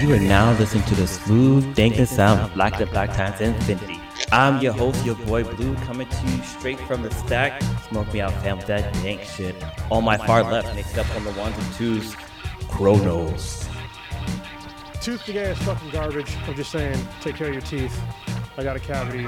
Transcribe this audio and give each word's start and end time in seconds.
You 0.00 0.12
are 0.12 0.20
now 0.20 0.52
listening 0.58 0.84
to 0.84 0.94
the 0.94 1.06
smooth, 1.06 1.74
danking 1.74 2.06
sound 2.06 2.40
of 2.40 2.52
Blacker 2.52 2.80
Than 2.80 2.90
Black 2.90 3.14
Times 3.14 3.40
Infinity. 3.40 3.98
I'm 4.30 4.60
your 4.60 4.74
host, 4.74 5.02
your 5.06 5.14
boy 5.14 5.42
Blue, 5.42 5.74
coming 5.76 6.06
to 6.06 6.26
you 6.28 6.42
straight 6.42 6.78
from 6.80 7.02
the 7.02 7.10
stack. 7.10 7.62
Smoke 7.88 8.12
me 8.12 8.20
out, 8.20 8.34
fam, 8.42 8.58
with 8.58 8.66
that 8.66 8.92
dank 9.02 9.22
shit. 9.22 9.54
On 9.90 10.04
my 10.04 10.18
far 10.18 10.42
left, 10.42 10.74
mixed 10.74 10.98
up 10.98 11.08
on 11.16 11.24
the 11.24 11.32
ones 11.32 11.56
and 11.56 11.74
twos, 11.74 12.14
Cronus. 12.68 13.66
Tooth 15.00 15.24
decay 15.24 15.52
is 15.52 15.58
fucking 15.58 15.90
garbage. 15.90 16.36
I'm 16.46 16.54
just 16.54 16.72
saying, 16.72 16.98
take 17.22 17.36
care 17.36 17.48
of 17.48 17.54
your 17.54 17.62
teeth. 17.62 17.98
I 18.58 18.64
got 18.64 18.76
a 18.76 18.80
cavity 18.80 19.26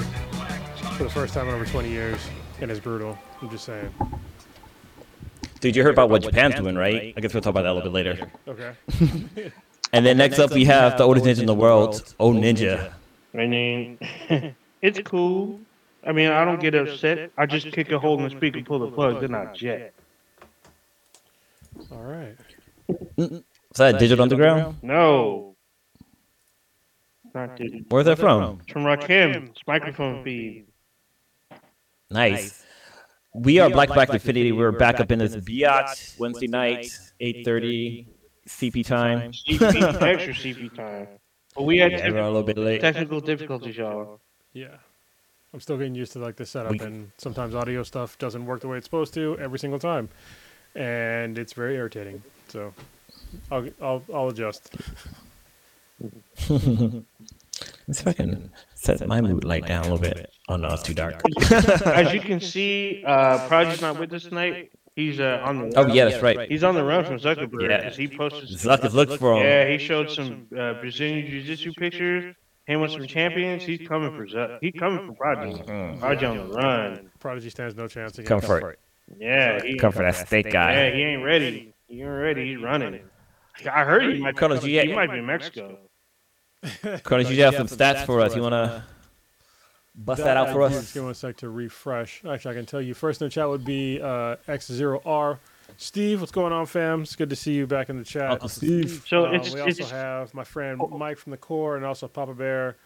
for 0.99 1.05
the 1.05 1.11
first 1.11 1.33
time 1.33 1.49
in 1.49 1.55
over 1.55 1.65
20 1.65 1.89
years, 1.89 2.21
and 2.61 2.71
it's 2.71 2.81
brutal. 2.81 3.19
I'm 3.41 3.49
just 3.49 3.65
saying. 3.65 3.91
Dude, 5.61 5.75
you 5.75 5.83
heard 5.83 5.95
about 5.95 6.11
what 6.11 6.23
Japan's 6.23 6.57
doing, 6.57 6.77
right? 6.77 7.15
I 7.17 7.21
guess 7.21 7.33
we'll 7.33 7.41
talk 7.41 7.53
about 7.53 7.63
that 7.63 7.71
a 7.71 7.75
little 7.75 7.91
bit 7.91 7.95
later. 7.95 8.31
Okay. 8.47 9.53
And 9.93 10.05
then 10.05 10.19
next 10.19 10.39
up, 10.39 10.53
we 10.53 10.65
have 10.67 10.99
the 10.99 11.05
oldest 11.05 11.27
ninja 11.27 11.41
in 11.41 11.47
the 11.47 11.55
world, 11.55 12.15
old 12.19 12.37
oh, 12.37 12.39
oh, 12.39 12.43
Ninja. 12.43 12.93
I 13.35 13.47
mean, 13.47 13.99
it's 14.83 15.01
cool. 15.01 15.61
I 16.07 16.13
mean, 16.13 16.31
I 16.31 16.45
don't 16.45 16.61
get 16.61 16.75
upset. 16.75 17.31
I 17.37 17.47
just 17.47 17.73
kick 17.73 17.91
a 17.91 17.99
hole 17.99 18.19
in 18.19 18.25
the 18.25 18.31
speaker, 18.31 18.63
pull 18.63 18.79
the 18.79 18.91
plug, 18.91 19.21
then 19.21 19.35
I 19.35 19.53
jet. 19.53 19.95
All 21.91 22.03
right. 22.03 22.37
Is 23.17 23.43
that 23.77 23.99
Digital 23.99 24.23
Underground? 24.23 24.77
No. 24.83 25.57
Not 27.35 27.57
the, 27.57 27.85
Where's 27.89 28.07
that 28.07 28.19
from? 28.19 28.61
it's 28.63 28.73
from 28.73 28.85
Rakim. 28.85 29.51
It's 29.51 29.61
Microphone 29.67 30.25
Fiend. 30.25 30.67
Nice. 32.11 32.65
We 33.35 33.59
are 33.59 33.69
Black 33.69 33.89
Black 33.89 34.11
Infinity. 34.11 34.53
We're 34.53 34.73
back 34.73 35.01
up 35.01 35.13
in 35.13 35.19
this 35.19 35.37
biatch 35.37 36.19
Wednesday 36.19 36.47
night, 36.47 36.87
8.30 37.21 38.07
CP 38.49 38.85
time. 38.85 39.33
CP, 39.33 40.03
extra 40.03 40.35
CP 40.35 40.75
time. 40.83 41.07
But 41.55 41.63
we 41.65 41.79
had 41.79 41.93
Yeah, 41.93 42.11
we're 42.11 42.19
a 42.19 42.27
little 42.27 42.43
bit 42.43 42.59
late. 42.59 42.81
technical 42.81 43.21
difficulties, 43.21 43.77
y'all. 43.77 44.21
Yeah. 44.53 44.77
I'm 45.55 45.61
still 45.61 45.77
getting 45.79 45.95
used 45.95 46.13
to 46.13 46.19
like 46.19 46.37
this 46.37 46.51
setup, 46.51 46.73
We- 46.73 46.81
and 46.81 47.11
sometimes 47.19 47.55
audio 47.55 47.83
stuff 47.83 48.19
doesn't 48.19 48.45
work 48.45 48.61
the 48.61 48.69
way 48.69 48.77
it's 48.79 48.87
supposed 48.87 49.15
to 49.15 49.39
every 49.39 49.59
single 49.59 49.79
time, 49.79 50.09
and 50.75 51.39
it's 51.39 51.53
very 51.55 51.77
irritating. 51.77 52.23
So, 52.49 52.75
I'll 53.51 53.67
I'll, 53.81 54.03
I'll 54.13 54.29
adjust. 54.29 54.75
Let's 57.89 58.03
fucking 58.03 58.51
set 58.75 59.07
my 59.07 59.21
mood 59.23 59.45
light 59.45 59.67
down 59.67 59.81
a 59.87 59.95
little 59.95 59.99
bit. 59.99 60.31
Oh 60.49 60.57
no, 60.57 60.69
it's 60.69 60.83
too 60.83 60.95
dark. 60.95 61.23
As 61.87 62.13
you 62.13 62.21
can 62.21 62.41
see, 62.41 63.03
uh, 63.07 63.49
Prodigy's 63.49 63.81
not 63.81 63.99
with 63.99 64.13
us 64.13 64.25
tonight. 64.25 64.71
He's 64.99 65.21
uh, 65.21 65.41
on 65.45 65.71
the 65.71 65.79
Oh 65.79 65.87
yeah, 65.87 66.07
that's 66.07 66.21
right. 66.25 66.51
he's 66.51 66.65
on 66.65 66.75
the 66.75 66.83
run 66.83 67.05
from 67.05 67.19
Zuckerberg 67.21 67.71
Yeah. 67.71 67.77
because 67.83 67.97
he 67.97 68.09
posted. 68.09 68.49
Zuck 68.49 68.85
is 68.85 68.95
looking 68.97 69.17
for 69.17 69.37
him. 69.37 69.45
Yeah, 69.45 69.69
he 69.69 69.79
showed 69.79 70.11
some 70.11 70.49
uh, 70.53 70.73
Brazilian 70.81 71.25
Jiu-Jitsu 71.31 71.73
pictures. 71.75 72.35
Him 72.67 72.81
with 72.81 72.91
some 72.91 73.07
champions. 73.07 73.63
He's 73.63 73.87
coming 73.87 74.11
for 74.11 74.27
Zuck. 74.27 74.59
He 74.61 74.73
coming 74.73 75.07
for 75.07 75.15
Prodigy. 75.15 75.63
Mm. 75.63 76.01
Prodigy 76.01 76.27
on 76.27 76.37
the 76.39 76.45
run. 76.53 77.11
Prodigy 77.21 77.49
stands 77.49 77.77
no 77.77 77.87
chance 77.87 78.15
against. 78.19 78.29
Come 78.29 78.41
for 78.41 78.71
it. 78.73 78.81
Yeah, 79.21 79.63
he, 79.63 79.79
Come 79.79 79.93
for 79.93 80.03
that 80.03 80.17
steak 80.17 80.51
guy. 80.51 80.73
yeah, 80.73 80.91
guy. 80.91 80.97
he 80.97 81.03
ain't 81.05 81.25
ready. 81.25 81.73
He 81.87 82.01
ain't 82.03 82.11
ready. 82.11 82.49
He's 82.55 82.61
running. 82.61 82.99
I 83.73 83.85
heard 83.85 84.03
he 84.13 84.21
might. 84.21 84.37
Carlos, 84.37 84.65
you- 84.65 84.81
he 84.81 84.93
might 84.93 85.13
be 85.13 85.19
in 85.19 85.27
Mexico. 85.27 85.79
Cronus, 87.05 87.31
you 87.31 87.41
have 87.45 87.55
some 87.55 87.69
stats 87.69 88.05
for 88.05 88.21
us. 88.21 88.35
You 88.35 88.43
wanna 88.43 88.85
bust 89.99 90.23
that 90.23 90.37
out 90.37 90.51
for 90.51 90.69
Just 90.69 90.79
us? 90.81 90.93
give 90.95 91.05
me 91.05 91.11
a 91.11 91.15
sec 91.15 91.37
to 91.39 91.49
refresh. 91.51 92.23
Actually, 92.25 92.53
I 92.53 92.59
can 92.59 92.67
tell 92.67 92.81
you 92.81 92.95
first 92.95 93.21
in 93.21 93.27
the 93.27 93.31
chat 93.31 93.49
would 93.49 93.65
be 93.65 94.01
uh, 94.01 94.37
X0R. 94.49 95.39
Steve, 95.77 96.21
what's 96.21 96.33
going 96.33 96.53
on, 96.53 96.67
fam? 96.67 97.03
It's 97.03 97.15
good 97.15 97.31
to 97.31 97.37
see 97.37 97.53
you 97.53 97.67
back 97.67 97.89
in 97.91 97.99
the 97.99 98.05
chat. 98.05 98.31
Uncle 98.31 98.49
Steve. 98.49 99.05
So 99.07 99.27
Um, 99.27 99.35
it's 99.35 99.53
we 99.55 99.61
also 99.61 99.83
it's 99.83 99.91
have 99.91 100.33
my 100.35 100.43
friend 100.45 100.81
Mike 100.91 101.19
from 101.19 101.31
the 101.31 101.37
core, 101.37 101.77
and 101.77 101.85
also 101.85 102.09
Papa 102.09 102.35
Bear 102.35 102.77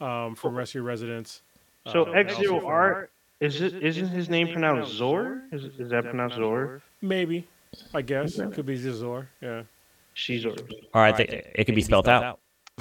um, 0.00 0.34
from 0.36 0.54
Rescue 0.54 0.82
Residence. 0.82 1.42
so 1.90 2.02
Um, 2.04 2.08
and 2.10 2.18
X 2.20 2.32
also 2.34 2.42
Zero 2.42 2.60
from- 2.60 2.68
R. 2.68 3.08
Is 3.40 3.60
it? 3.60 3.74
Isn't 3.82 4.06
his 4.08 4.28
name 4.30 4.48
pronounced 4.52 4.92
Zor? 4.92 5.42
Is, 5.50 5.64
is 5.78 5.90
that 5.90 6.04
pronounced 6.04 6.36
Zor? 6.36 6.80
Maybe, 7.00 7.48
I 7.92 8.00
guess 8.02 8.38
it 8.38 8.52
could 8.52 8.66
be 8.66 8.76
Zor. 8.76 9.28
Yeah. 9.40 9.62
She's 10.14 10.42
Zor. 10.42 10.54
All 10.94 11.02
right, 11.02 11.16
th- 11.16 11.28
it 11.54 11.64
can 11.64 11.74
be 11.74 11.82
spelled 11.82 12.06
out. 12.08 12.38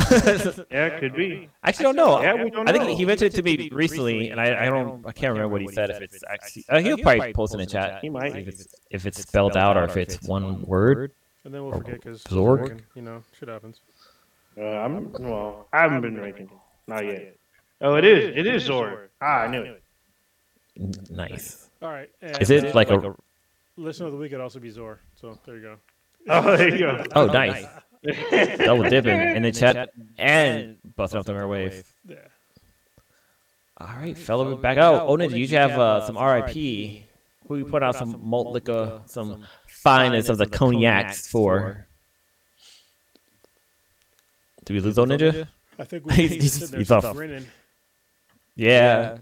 Yeah, 0.72 0.88
it 0.88 1.00
could 1.00 1.16
be. 1.16 1.50
I 1.64 1.70
actually 1.70 1.84
don't 1.84 1.96
know. 1.96 2.22
Yeah, 2.22 2.44
we 2.44 2.50
don't 2.50 2.68
I 2.68 2.72
think 2.72 2.86
know. 2.86 2.96
he 2.96 3.06
mentioned 3.06 3.34
it 3.34 3.38
to 3.38 3.44
me 3.44 3.70
recently, 3.72 4.30
and 4.30 4.40
I, 4.40 4.66
I 4.66 4.70
don't, 4.70 5.06
I 5.06 5.12
can't 5.12 5.34
remember 5.34 5.50
what 5.50 5.62
he 5.62 5.68
said. 5.68 5.90
If 5.90 6.02
it's 6.02 6.24
actually, 6.30 6.66
uh, 6.70 6.80
he'll 6.80 6.98
probably 6.98 7.34
post 7.34 7.54
in 7.54 7.60
the 7.60 7.66
chat. 7.66 8.00
He 8.02 8.10
might. 8.10 8.36
If 8.36 8.48
it's, 8.48 8.68
if 8.90 9.06
it's 9.06 9.22
spelled 9.22 9.58
out 9.58 9.78
or 9.78 9.84
if 9.84 9.98
it's 9.98 10.22
one 10.24 10.62
word. 10.64 11.12
And 11.44 11.54
then 11.54 11.64
we'll 11.64 11.74
forget 11.74 11.96
because 11.96 12.24
Zorg? 12.24 12.82
you 12.96 13.02
know, 13.02 13.24
shit 13.40 13.50
happens. 13.50 13.80
Uh, 14.58 14.62
I'm 14.64 15.12
well. 15.14 15.68
I 15.74 15.82
haven't 15.82 16.02
been 16.02 16.14
drinking. 16.14 16.52
Not 16.88 17.06
yet. 17.06 17.36
Oh, 17.82 17.96
it 17.96 18.06
is. 18.06 18.38
It 18.38 18.46
is 18.46 18.64
Zor. 18.64 19.10
Ah, 19.22 19.42
I 19.42 19.48
knew 19.48 19.64
it. 19.64 19.82
Nice. 21.10 21.70
All 21.82 21.90
right. 21.90 22.10
And, 22.22 22.40
Is 22.42 22.50
it 22.50 22.76
like 22.76 22.90
a? 22.92 23.16
listener 23.78 24.08
of 24.08 24.14
the 24.14 24.18
week? 24.18 24.32
It 24.32 24.36
could 24.36 24.42
also 24.42 24.60
be 24.60 24.70
Zor. 24.70 25.00
So 25.16 25.38
there 25.46 25.56
you 25.56 25.62
go. 25.62 25.76
Oh, 26.30 26.56
there 26.56 26.70
you 26.70 26.78
go. 26.78 27.04
Oh, 27.16 27.26
nice. 27.26 27.66
Double 28.58 28.90
dipping 28.90 29.20
in 29.20 29.44
the 29.44 29.52
chat 29.52 29.90
and 30.18 30.78
busting 30.96 31.20
off 31.20 31.26
the 31.26 31.34
airwave. 31.34 31.84
Yeah. 32.08 32.16
All 33.78 33.88
right, 33.96 34.18
fellow, 34.18 34.56
back 34.58 34.78
out. 34.78 35.08
Oh, 35.08 35.18
Ninja, 35.18 35.38
you 35.38 35.48
should 35.48 35.58
have 35.58 35.80
uh, 35.80 36.06
some 36.06 36.18
RIP. 36.18 36.54
Who 37.48 37.58
you 37.58 37.66
put 37.66 37.84
out 37.84 37.96
some 37.96 38.20
malt 38.24 38.54
liquor, 38.54 39.02
some 39.08 39.46
finest 39.68 40.30
of 40.30 40.38
the 40.38 40.46
cognacs 40.48 41.28
for? 41.28 41.88
Did 44.66 44.74
we 44.76 44.80
lose 44.80 44.98
old 45.00 45.10
Ninja? 45.10 45.48
I 45.80 45.84
think 45.84 46.06
we 46.06 46.14
He's- 46.16 46.32
he's, 46.32 46.42
he's- 46.42 46.54
sitting 46.54 46.72
there 46.72 46.80
he's 46.80 46.92
off. 46.92 47.14
grinning. 47.16 47.46
Yeah. 48.56 49.18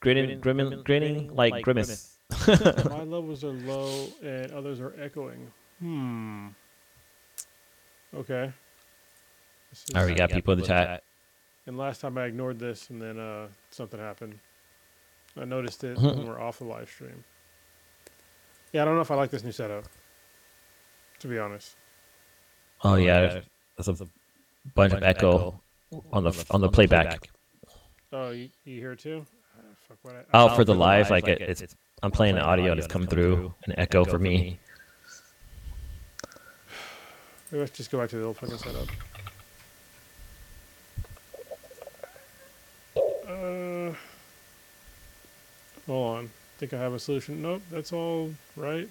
Grinning, 0.00 0.40
grinning, 0.40 0.82
grinning 0.84 1.34
like 1.34 1.62
grimace. 1.64 2.16
My 2.48 3.02
levels 3.02 3.44
are 3.44 3.52
low 3.52 4.06
and 4.22 4.50
others 4.52 4.80
are 4.80 4.94
echoing. 5.00 5.50
Hmm. 5.80 6.48
Okay. 8.16 8.52
This 9.70 9.84
All 9.94 10.00
right, 10.02 10.06
we 10.06 10.12
is- 10.12 10.18
got 10.18 10.30
people 10.30 10.54
in 10.54 10.60
the 10.60 10.66
chat. 10.66 11.02
And 11.66 11.78
last 11.78 12.02
time 12.02 12.18
I 12.18 12.26
ignored 12.26 12.58
this, 12.58 12.90
and 12.90 13.00
then 13.00 13.18
uh, 13.18 13.48
something 13.70 13.98
happened. 13.98 14.38
I 15.40 15.44
noticed 15.46 15.82
it 15.82 15.96
Mm-hmm. 15.96 16.18
when 16.18 16.26
we're 16.28 16.40
off 16.40 16.58
the 16.58 16.64
live 16.64 16.90
stream. 16.90 17.24
Yeah, 18.72 18.82
I 18.82 18.84
don't 18.84 18.96
know 18.96 19.00
if 19.00 19.10
I 19.10 19.14
like 19.14 19.30
this 19.30 19.42
new 19.42 19.52
setup. 19.52 19.84
To 21.20 21.28
be 21.28 21.38
honest. 21.38 21.76
Oh 22.82 22.96
yeah, 22.96 23.40
there's 23.78 24.00
a 24.00 24.06
bunch 24.74 24.92
of 24.92 25.02
echo 25.02 25.58
on 26.12 26.24
the 26.24 26.44
on 26.50 26.60
the 26.60 26.68
playback. 26.68 27.30
Oh, 28.12 28.30
you, 28.30 28.50
you 28.64 28.78
hear 28.80 28.92
it 28.92 28.98
too? 28.98 29.24
Ah, 29.56 29.62
fuck 29.88 29.96
what 30.02 30.14
I, 30.16 30.24
Oh, 30.34 30.54
for 30.54 30.64
the 30.64 30.74
live, 30.74 31.08
like 31.08 31.26
it, 31.28 31.40
it's 31.40 31.74
I'm 32.02 32.10
playing 32.10 32.34
the 32.34 32.42
audio 32.42 32.72
and 32.72 32.78
it's 32.78 32.86
coming 32.88 33.08
through 33.08 33.54
an 33.66 33.74
echo 33.78 34.04
for 34.04 34.18
me. 34.18 34.58
Maybe 37.54 37.60
let's 37.60 37.76
just 37.76 37.92
go 37.92 38.00
back 38.00 38.10
to 38.10 38.16
the 38.16 38.24
old 38.24 38.36
fucking 38.36 38.58
setup. 38.58 38.88
Uh, 43.28 43.94
hold 45.86 46.16
on. 46.16 46.30
think 46.58 46.74
I 46.74 46.78
have 46.78 46.94
a 46.94 46.98
solution. 46.98 47.42
Nope, 47.42 47.62
that's 47.70 47.92
all 47.92 48.34
right. 48.56 48.88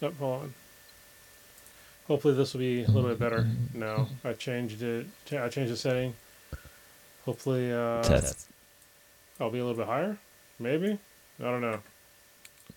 Nope, 0.00 0.14
hold 0.20 0.42
on. 0.42 0.54
Hopefully 2.06 2.34
this 2.34 2.54
will 2.54 2.60
be 2.60 2.84
a 2.84 2.86
little 2.88 3.10
bit 3.10 3.18
better 3.18 3.48
now. 3.74 4.06
I 4.24 4.34
changed 4.34 4.80
it. 4.84 5.06
I 5.32 5.48
changed 5.48 5.72
the 5.72 5.76
setting. 5.76 6.14
Hopefully 7.24 7.72
uh, 7.72 8.04
Test. 8.04 8.46
I'll 9.40 9.50
be 9.50 9.58
a 9.58 9.64
little 9.64 9.76
bit 9.76 9.88
higher. 9.88 10.16
Maybe. 10.60 10.96
I 11.40 11.42
don't 11.42 11.62
know. 11.62 11.80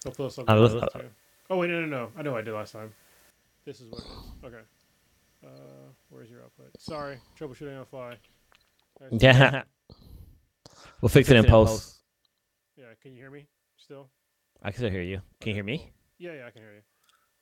Hopefully 0.03 0.29
this 0.29 0.37
will 0.37 0.45
be 0.45 0.79
better. 0.79 1.09
Oh 1.51 1.57
wait, 1.57 1.69
no, 1.69 1.81
no, 1.81 1.85
no. 1.85 2.11
I 2.17 2.23
know 2.23 2.31
what 2.31 2.41
I 2.41 2.43
did 2.43 2.55
last 2.55 2.71
time. 2.71 2.91
This 3.65 3.79
is 3.79 3.87
what 3.89 3.99
it 4.01 4.05
is. 4.05 4.45
Okay. 4.45 4.61
Uh, 5.45 5.49
where's 6.09 6.29
your 6.29 6.41
output? 6.41 6.69
Sorry, 6.79 7.17
troubleshooting 7.39 7.73
on 7.73 7.79
the 7.79 7.85
fly. 7.85 8.17
Guys, 8.99 9.09
Yeah. 9.21 9.63
We'll 11.01 11.09
fix 11.09 11.29
it 11.29 11.35
in 11.37 11.45
post. 11.45 11.99
Yeah, 12.77 12.85
can 13.01 13.13
you 13.13 13.21
hear 13.21 13.31
me 13.31 13.47
still? 13.77 14.09
I 14.61 14.71
can 14.71 14.77
still 14.77 14.89
hear 14.89 15.01
you. 15.01 15.21
Can 15.41 15.49
you 15.49 15.55
hear 15.55 15.63
me? 15.63 15.91
Yeah, 16.17 16.33
yeah, 16.33 16.47
I 16.47 16.51
can 16.51 16.61
hear 16.61 16.73
you. 16.73 16.81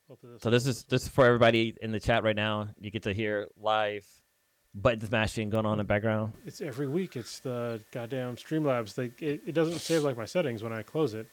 Hopefully 0.09 0.33
this 0.33 0.41
So 0.41 0.49
this 0.49 0.65
is 0.65 0.83
this 0.85 1.03
is 1.03 1.09
for 1.09 1.25
everybody 1.25 1.75
in 1.81 1.91
the 1.91 1.99
chat 1.99 2.23
right 2.23 2.35
now. 2.35 2.69
You 2.79 2.91
get 2.91 3.03
to 3.03 3.13
hear 3.13 3.47
live 3.59 4.05
button 4.73 5.05
smashing 5.05 5.49
going 5.49 5.65
on 5.65 5.73
in 5.73 5.77
the 5.79 5.83
background. 5.83 6.33
It's 6.45 6.61
every 6.61 6.87
week. 6.87 7.15
It's 7.15 7.39
the 7.39 7.81
goddamn 7.91 8.35
Streamlabs. 8.35 8.95
They 8.95 9.11
it, 9.25 9.41
it 9.47 9.51
doesn't 9.53 9.79
save 9.79 10.03
like 10.03 10.17
my 10.17 10.25
settings 10.25 10.63
when 10.63 10.73
I 10.73 10.81
close 10.81 11.13
it, 11.13 11.27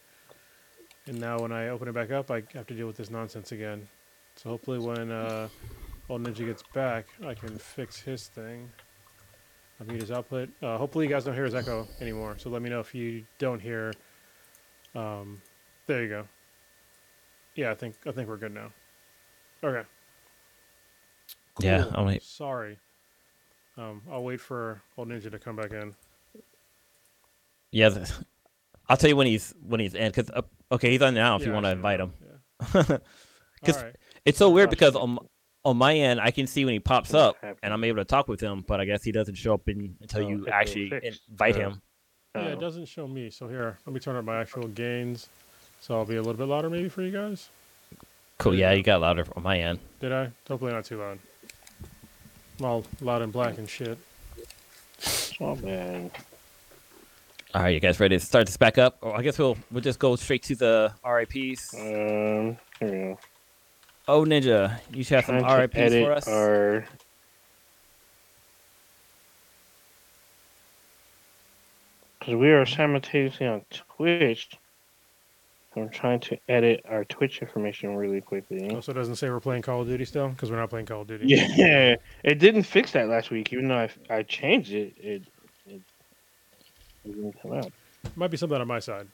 and 1.06 1.18
now 1.18 1.38
when 1.38 1.52
I 1.52 1.68
open 1.68 1.88
it 1.88 1.92
back 1.92 2.10
up, 2.10 2.30
I 2.30 2.42
have 2.54 2.66
to 2.66 2.74
deal 2.74 2.86
with 2.86 2.96
this 2.96 3.10
nonsense 3.10 3.52
again. 3.52 3.88
So 4.38 4.50
hopefully 4.50 4.78
when 4.78 5.10
uh, 5.10 5.48
old 6.08 6.22
Ninja 6.22 6.46
gets 6.46 6.62
back, 6.72 7.06
I 7.26 7.34
can 7.34 7.58
fix 7.58 8.00
his 8.00 8.28
thing. 8.28 8.70
I'll 9.80 9.86
mute 9.88 10.00
his 10.00 10.12
output. 10.12 10.48
Uh, 10.62 10.78
hopefully 10.78 11.06
you 11.06 11.10
guys 11.10 11.24
don't 11.24 11.34
hear 11.34 11.44
his 11.44 11.54
echo 11.56 11.88
anymore. 12.00 12.36
So 12.38 12.48
let 12.48 12.62
me 12.62 12.70
know 12.70 12.78
if 12.80 12.94
you 12.94 13.24
don't 13.38 13.60
hear. 13.60 13.92
Um, 14.94 15.40
there 15.86 16.02
you 16.02 16.08
go. 16.08 16.28
Yeah, 17.56 17.72
I 17.72 17.74
think 17.74 17.96
I 18.06 18.12
think 18.12 18.28
we're 18.28 18.36
good 18.36 18.54
now. 18.54 18.70
Okay. 19.64 19.86
Yeah, 21.60 21.82
Cool. 21.82 21.92
I'll 21.96 22.06
wait. 22.06 22.22
Sorry. 22.22 22.78
Um, 23.76 24.02
I'll 24.10 24.22
wait 24.22 24.40
for 24.40 24.80
old 24.96 25.08
ninja 25.08 25.30
to 25.32 25.38
come 25.38 25.56
back 25.56 25.72
in. 25.72 25.94
Yeah, 27.72 27.88
th- 27.90 28.08
I'll 28.88 28.96
tell 28.96 29.10
you 29.10 29.16
when 29.16 29.26
he's 29.26 29.52
when 29.66 29.80
he's 29.80 29.94
in. 29.94 30.10
Cause 30.12 30.30
uh, 30.32 30.42
okay, 30.70 30.90
he's 30.92 31.02
on 31.02 31.14
now. 31.14 31.34
If 31.36 31.42
Yeah, 31.42 31.48
you 31.48 31.54
want 31.54 31.66
to 31.66 31.70
invite 31.72 31.98
him, 32.00 32.12
Yeah. 32.20 32.82
'Cause- 33.64 33.76
All 33.76 33.82
right. 33.84 33.96
It's 34.28 34.38
so 34.38 34.50
weird 34.50 34.68
Gosh. 34.68 34.78
because 34.78 34.96
on 34.96 35.18
on 35.64 35.76
my 35.76 35.94
end 35.94 36.20
I 36.20 36.30
can 36.30 36.46
see 36.46 36.64
when 36.64 36.74
he 36.74 36.80
pops 36.80 37.12
up 37.14 37.36
and 37.62 37.72
I'm 37.74 37.82
able 37.84 37.98
to 37.98 38.04
talk 38.04 38.28
with 38.28 38.40
him, 38.40 38.64
but 38.66 38.80
I 38.80 38.84
guess 38.84 39.02
he 39.02 39.12
doesn't 39.12 39.34
show 39.34 39.54
up 39.54 39.68
in, 39.68 39.96
until 40.00 40.24
Oh, 40.24 40.28
you 40.28 40.46
actually 40.48 40.92
invite 41.30 41.56
Uh, 41.56 41.60
him. 41.60 41.82
Yeah, 42.34 42.42
Oh. 42.42 42.48
it 42.52 42.60
doesn't 42.60 42.86
show 42.86 43.08
me. 43.08 43.30
So 43.30 43.48
here, 43.48 43.78
let 43.86 43.92
me 43.92 44.00
turn 44.00 44.16
up 44.16 44.24
my 44.24 44.40
actual 44.40 44.68
gains. 44.68 45.28
So 45.80 45.96
I'll 45.96 46.04
be 46.04 46.16
a 46.16 46.22
little 46.22 46.34
bit 46.34 46.46
louder 46.46 46.70
maybe 46.70 46.88
for 46.88 47.02
you 47.02 47.10
guys. 47.12 47.48
Cool. 48.38 48.54
Yeah, 48.54 48.70
you 48.72 48.78
you 48.78 48.82
got 48.84 49.00
louder 49.00 49.24
on 49.34 49.42
my 49.42 49.58
end. 49.58 49.78
Did 50.00 50.12
I? 50.12 50.30
Hopefully 50.46 50.72
not 50.72 50.84
too 50.84 50.98
loud. 50.98 51.18
I'm 52.60 52.64
all 52.64 52.84
loud 53.00 53.22
and 53.22 53.32
black 53.32 53.58
and 53.58 53.68
shit. 53.68 53.98
Oh 55.40 55.54
man. 55.56 56.10
All 57.54 57.62
right, 57.62 57.70
you 57.70 57.80
guys 57.80 57.98
ready 57.98 58.18
to 58.18 58.24
start 58.24 58.46
this 58.46 58.56
back 58.56 58.76
up? 58.78 58.98
Or 59.00 59.16
I 59.16 59.22
guess 59.22 59.38
we'll 59.38 59.56
we'll 59.70 59.80
just 59.80 59.98
go 59.98 60.14
straight 60.16 60.42
to 60.44 60.54
the 60.56 60.92
RIPS. 61.04 61.74
Um, 61.74 61.80
here 61.80 62.58
we 62.82 62.88
go. 62.90 63.18
Oh, 64.08 64.24
Ninja, 64.24 64.80
you 64.90 65.04
should 65.04 65.16
have 65.16 65.26
some 65.26 65.40
Trying 65.40 65.54
to 65.54 65.60
RIPS 65.60 65.76
edit 65.76 66.06
for 66.06 66.12
us. 66.12 66.28
Our... 66.28 66.84
Because 72.18 72.34
we 72.34 72.50
are 72.50 72.64
simultaneously 72.64 73.46
on 73.46 73.62
Twitch. 73.70 74.48
I'm 75.76 75.90
trying 75.90 76.18
to 76.20 76.38
edit 76.48 76.84
our 76.88 77.04
Twitch 77.04 77.40
information 77.40 77.94
really 77.94 78.20
quickly. 78.20 78.68
Oh, 78.72 78.76
also, 78.76 78.92
doesn't 78.92 79.16
say 79.16 79.30
we're 79.30 79.38
playing 79.38 79.62
Call 79.62 79.82
of 79.82 79.86
Duty 79.86 80.04
still 80.06 80.28
because 80.30 80.50
we're 80.50 80.56
not 80.56 80.70
playing 80.70 80.86
Call 80.86 81.02
of 81.02 81.06
Duty. 81.06 81.26
Yeah, 81.28 81.94
it 82.24 82.38
didn't 82.40 82.64
fix 82.64 82.92
that 82.92 83.08
last 83.08 83.30
week. 83.30 83.52
Even 83.52 83.68
though 83.68 83.76
I, 83.76 83.90
I 84.10 84.22
changed 84.24 84.72
it, 84.72 84.94
it, 84.98 85.22
it, 85.66 85.80
it 87.04 87.12
didn't 87.14 87.40
come 87.40 87.52
out. 87.52 87.70
Might 88.16 88.30
be 88.30 88.36
something 88.36 88.60
on 88.60 88.66
my 88.66 88.80
side. 88.80 89.06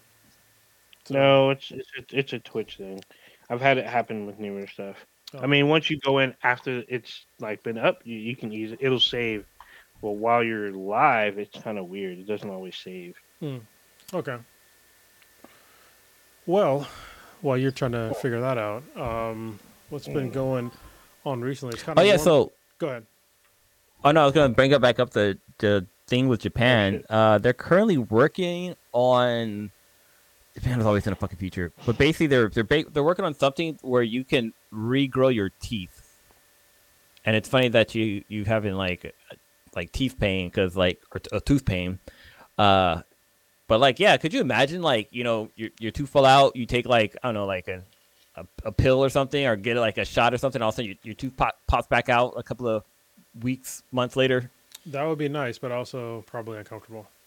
So- 1.05 1.15
No, 1.15 1.51
it's 1.51 1.71
it's 1.71 1.91
a, 1.99 2.19
it's 2.19 2.33
a 2.33 2.39
Twitch 2.39 2.77
thing. 2.79 3.03
I've 3.51 3.61
had 3.61 3.79
it 3.79 3.87
happen 3.87 4.27
with 4.27 4.39
newer 4.39 4.67
stuff. 4.67 4.97
Oh. 5.35 5.41
I 5.41 5.47
mean, 5.47 5.69
once 5.69 5.91
you 5.91 5.99
go 6.01 6.19
in 6.19 6.35
after 6.43 6.85
it's 6.89 7.27
like 7.41 7.63
been 7.63 7.79
up, 7.79 8.01
you, 8.05 8.17
you 8.17 8.37
can 8.37 8.51
use 8.53 8.73
it. 8.73 8.79
It'll 8.81 9.01
save. 9.01 9.45
Well, 10.01 10.17
while 10.17 10.43
you're 10.43 10.71
live, 10.73 11.39
it's 11.39 11.59
kind 11.61 11.79
of 11.79 11.87
weird. 11.87 12.19
It 12.19 12.27
doesn't 12.27 12.49
always 12.51 12.77
save. 12.77 13.17
Okay. 14.13 14.37
Well, 16.47 16.87
while 17.41 17.57
you're 17.57 17.71
trying 17.71 17.93
to 17.93 18.15
figure 18.21 18.41
that 18.41 18.59
out, 18.59 18.83
um, 18.97 19.59
what's 19.89 20.07
been 20.07 20.31
going 20.31 20.71
on 21.25 21.41
recently? 21.41 21.75
It's 21.75 21.83
kind 21.83 21.99
oh 21.99 22.03
of 22.03 22.09
yeah, 22.09 22.17
so 22.17 22.53
go 22.79 22.89
ahead. 22.89 23.07
oh 24.05 24.11
no, 24.11 24.23
I 24.23 24.25
was 24.25 24.35
gonna 24.35 24.53
bring 24.53 24.73
up 24.75 24.83
back 24.83 24.99
up 24.99 25.11
the 25.11 25.39
the 25.59 25.87
thing 26.07 26.29
with 26.29 26.41
Japan. 26.41 27.03
Uh, 27.09 27.39
they're 27.39 27.53
currently 27.53 27.99
working 27.99 28.77
on. 28.93 29.71
Japan 30.55 30.81
is 30.81 30.87
always 30.87 31.07
in 31.07 31.13
a 31.13 31.17
fucking 31.17 31.39
future, 31.39 31.73
but 31.85 31.99
basically 31.99 32.29
they're 32.29 32.49
they're 32.49 32.65
ba- 32.65 32.85
they're 32.93 33.03
working 33.03 33.25
on 33.25 33.35
something 33.35 33.79
where 33.83 34.03
you 34.03 34.25
can 34.25 34.53
regrow 34.73 35.35
your 35.35 35.51
teeth, 35.61 36.17
and 37.25 37.35
it's 37.35 37.49
funny 37.49 37.69
that 37.69 37.95
you 37.95 38.23
you 38.29 38.45
having 38.45 38.75
like 38.75 39.15
like 39.75 39.91
teeth 39.93 40.19
pain 40.19 40.49
because 40.49 40.77
like 40.77 41.01
or 41.13 41.19
t- 41.19 41.31
a 41.33 41.41
tooth 41.41 41.65
pain, 41.65 41.99
uh, 42.57 43.03
but 43.67 43.81
like 43.81 43.99
yeah, 43.99 44.17
could 44.17 44.33
you 44.33 44.41
imagine 44.41 44.81
like 44.81 45.09
you 45.11 45.25
know 45.25 45.51
your 45.57 45.71
your 45.81 45.91
tooth 45.91 46.11
fall 46.11 46.25
out, 46.25 46.55
you 46.55 46.67
take 46.67 46.87
like 46.87 47.17
I 47.23 47.29
don't 47.29 47.35
know 47.35 47.47
like 47.47 47.67
a 47.67 47.83
a, 48.37 48.47
a 48.65 48.73
pill 48.73 49.03
or 49.03 49.09
something 49.09 49.45
or 49.47 49.57
get 49.57 49.77
like 49.77 49.99
a 49.99 50.05
shot 50.05 50.35
or 50.35 50.39
something, 50.39 50.63
all 50.63 50.69
of 50.69 50.75
a 50.75 50.77
sudden 50.77 50.87
your, 50.91 50.97
your 51.03 51.15
tooth 51.15 51.37
pop, 51.37 51.57
pops 51.67 51.87
back 51.89 52.09
out 52.09 52.35
a 52.37 52.43
couple 52.43 52.69
of 52.69 52.85
weeks 53.41 53.83
months 53.93 54.17
later. 54.17 54.51
That 54.87 55.05
would 55.05 55.19
be 55.19 55.29
nice, 55.29 55.59
but 55.59 55.73
also 55.73 56.23
probably 56.27 56.59
uncomfortable. 56.59 57.09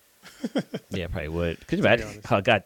Yeah, 0.90 1.08
probably 1.08 1.30
would. 1.30 1.68
Could 1.68 1.80
you 1.80 1.86
imagine? 1.86 2.22
Oh 2.30 2.42
God, 2.42 2.64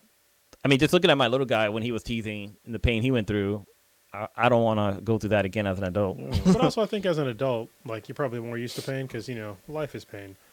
I 0.64 0.68
mean, 0.68 0.80
just 0.80 0.94
looking 0.94 1.10
at 1.10 1.18
my 1.18 1.28
little 1.28 1.46
guy 1.46 1.70
when 1.70 1.84
he 1.84 1.92
was 1.92 2.04
teething 2.04 2.56
and 2.66 2.76
the 2.76 2.80
pain 2.80 3.02
he 3.02 3.10
went 3.12 3.28
through, 3.28 3.66
I, 4.14 4.28
I 4.38 4.50
don't 4.50 4.64
want 4.64 4.96
to 4.98 5.02
go 5.02 5.18
through 5.18 5.30
that 5.30 5.46
again 5.46 5.66
as 5.68 5.78
an 5.80 5.86
adult. 5.86 6.20
but 6.46 6.58
also, 6.62 6.82
I 6.82 6.86
think 6.86 7.06
as 7.06 7.18
an 7.18 7.28
adult, 7.28 7.70
like 7.86 8.08
you're 8.08 8.16
probably 8.16 8.40
more 8.40 8.58
used 8.58 8.76
to 8.76 8.82
pain 8.82 9.06
because 9.08 9.28
you 9.28 9.36
know 9.36 9.58
life 9.68 9.96
is 9.96 10.06
pain. 10.06 10.36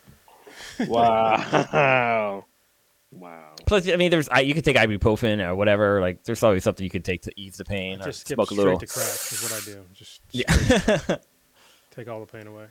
Wow. 0.88 2.44
wow. 3.12 3.52
Plus, 3.66 3.88
I 3.88 3.96
mean, 3.96 4.10
there's 4.10 4.28
I, 4.28 4.40
you 4.40 4.54
could 4.54 4.64
take 4.64 4.76
ibuprofen 4.76 5.46
or 5.46 5.54
whatever. 5.54 6.00
Like, 6.00 6.24
there's 6.24 6.42
always 6.42 6.64
something 6.64 6.82
you 6.82 6.90
could 6.90 7.04
take 7.04 7.22
to 7.22 7.32
ease 7.36 7.58
the 7.58 7.64
pain 7.64 8.00
or 8.00 8.04
Just 8.06 8.20
skip 8.22 8.36
smoke 8.36 8.50
a 8.50 8.54
straight 8.54 8.64
little. 8.64 8.78
to 8.80 8.86
crack 8.86 9.04
is 9.06 9.42
what 9.42 9.52
I 9.52 9.64
do. 9.64 9.84
Just 9.94 10.20
Yeah. 10.32 11.16
take 11.94 12.08
all 12.08 12.20
the 12.20 12.26
pain 12.26 12.46
away. 12.46 12.66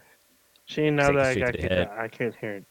See, 0.68 0.90
now 0.90 1.08
Take 1.08 1.16
that 1.16 1.26
I, 1.26 1.34
straight 1.34 1.56
I, 1.66 1.68
can't. 1.68 1.92
I 1.92 2.08
can't 2.08 2.36
hear 2.36 2.64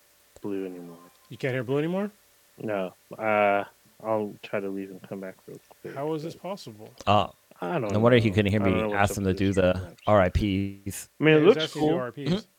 blue 0.42 0.66
anymore. 0.66 0.98
You 1.30 1.36
can't 1.38 1.54
hear 1.54 1.64
blue 1.64 1.78
anymore. 1.78 2.10
No. 2.58 2.92
Uh, 3.16 3.64
I'll 4.04 4.34
try 4.42 4.60
to 4.60 4.68
leave 4.68 4.90
and 4.90 5.00
come 5.08 5.20
back 5.20 5.36
real 5.46 5.58
quick. 5.82 5.94
How 5.94 6.12
is 6.14 6.22
this 6.22 6.34
possible? 6.34 6.90
oh, 7.06 7.32
I 7.60 7.78
don't 7.78 7.90
no 7.92 7.98
wonder 7.98 8.18
he 8.18 8.30
couldn't 8.30 8.50
hear 8.50 8.60
I 8.62 8.64
don't 8.66 8.74
me 8.76 8.82
what's 8.84 8.94
ask 8.94 9.10
up 9.12 9.18
him 9.18 9.24
to 9.24 9.28
with 9.30 9.38
do 9.38 9.46
this 9.48 9.56
the 9.56 9.74
stream. 9.74 10.16
RIPs. 10.16 11.08
I 11.20 11.24
mean, 11.24 11.34
it 11.34 11.40
Yeah, 11.40 11.46
looks 11.48 11.72
cool. 11.72 11.90
RPs. 11.98 12.46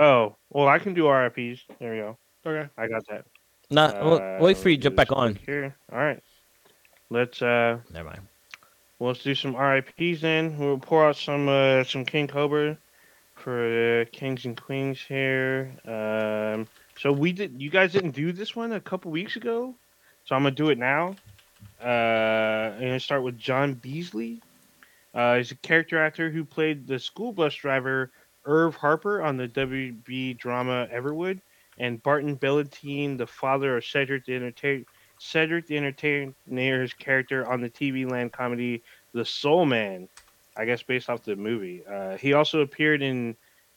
Oh, 0.00 0.36
well, 0.50 0.68
I 0.68 0.78
can 0.78 0.94
do 0.94 1.08
RIPs. 1.10 1.60
There 1.80 1.90
we 1.92 1.98
go. 1.98 2.16
Okay. 2.46 2.68
I 2.78 2.86
got 2.86 3.04
that. 3.08 3.24
Nah, 3.70 3.92
well, 3.94 4.22
Uh, 4.22 4.38
wait 4.40 4.56
for 4.56 4.68
you 4.68 4.76
to 4.76 4.80
let's 4.80 4.84
jump 4.84 4.94
do 4.94 4.96
back 4.96 5.08
this 5.08 5.16
on. 5.16 5.34
Here. 5.44 5.76
All 5.92 5.98
right. 5.98 6.22
Let's 7.10 7.42
uh 7.42 7.78
Never 7.92 8.10
mind. 8.10 8.20
well, 8.98 9.08
let's 9.08 9.22
do 9.24 9.34
some 9.34 9.56
RIPs 9.56 10.20
then. 10.20 10.56
We'll 10.58 10.78
pour 10.78 11.04
out 11.08 11.16
some 11.16 11.48
uh 11.48 11.82
some 11.84 12.04
King 12.04 12.28
Cobra 12.28 12.78
for 13.34 13.50
the 13.50 14.06
kings 14.12 14.44
and 14.44 14.60
queens 14.60 15.00
here. 15.00 15.72
Um 15.84 16.68
so 16.96 17.10
we 17.12 17.32
did 17.32 17.60
you 17.60 17.68
guys 17.70 17.90
didn't 17.92 18.12
do 18.12 18.30
this 18.32 18.54
one 18.54 18.72
a 18.72 18.80
couple 18.80 19.10
weeks 19.10 19.34
ago. 19.36 19.74
So 20.28 20.36
I'm 20.36 20.42
gonna 20.42 20.54
do 20.54 20.68
it 20.68 20.76
now. 20.76 21.16
Uh 21.82 22.74
I'm 22.74 22.80
gonna 22.80 23.00
start 23.00 23.22
with 23.22 23.38
John 23.38 23.72
Beasley. 23.72 24.42
Uh 25.14 25.36
he's 25.36 25.52
a 25.52 25.56
character 25.56 25.98
actor 25.98 26.30
who 26.30 26.44
played 26.44 26.86
the 26.86 26.98
school 26.98 27.32
bus 27.32 27.54
driver 27.54 28.10
Irv 28.44 28.76
Harper 28.76 29.22
on 29.22 29.38
the 29.38 29.48
WB 29.48 30.36
drama 30.36 30.86
Everwood, 30.92 31.40
and 31.78 32.02
Barton 32.02 32.36
Ballentine, 32.36 33.16
the 33.16 33.26
father 33.26 33.78
of 33.78 33.86
Cedric 33.86 34.26
the 34.26 34.34
Entertainer, 34.36 34.84
Cedric 35.18 35.66
the 35.66 35.78
Entertainer's 35.78 36.92
character 36.92 37.50
on 37.50 37.62
the 37.62 37.70
TV 37.70 38.10
land 38.10 38.30
comedy 38.30 38.82
The 39.14 39.24
Soul 39.24 39.64
Man, 39.64 40.10
I 40.58 40.66
guess 40.66 40.82
based 40.82 41.08
off 41.08 41.24
the 41.24 41.36
movie. 41.36 41.82
Uh, 41.86 42.18
he 42.18 42.34
also 42.34 42.60
appeared 42.60 43.00
in 43.00 43.34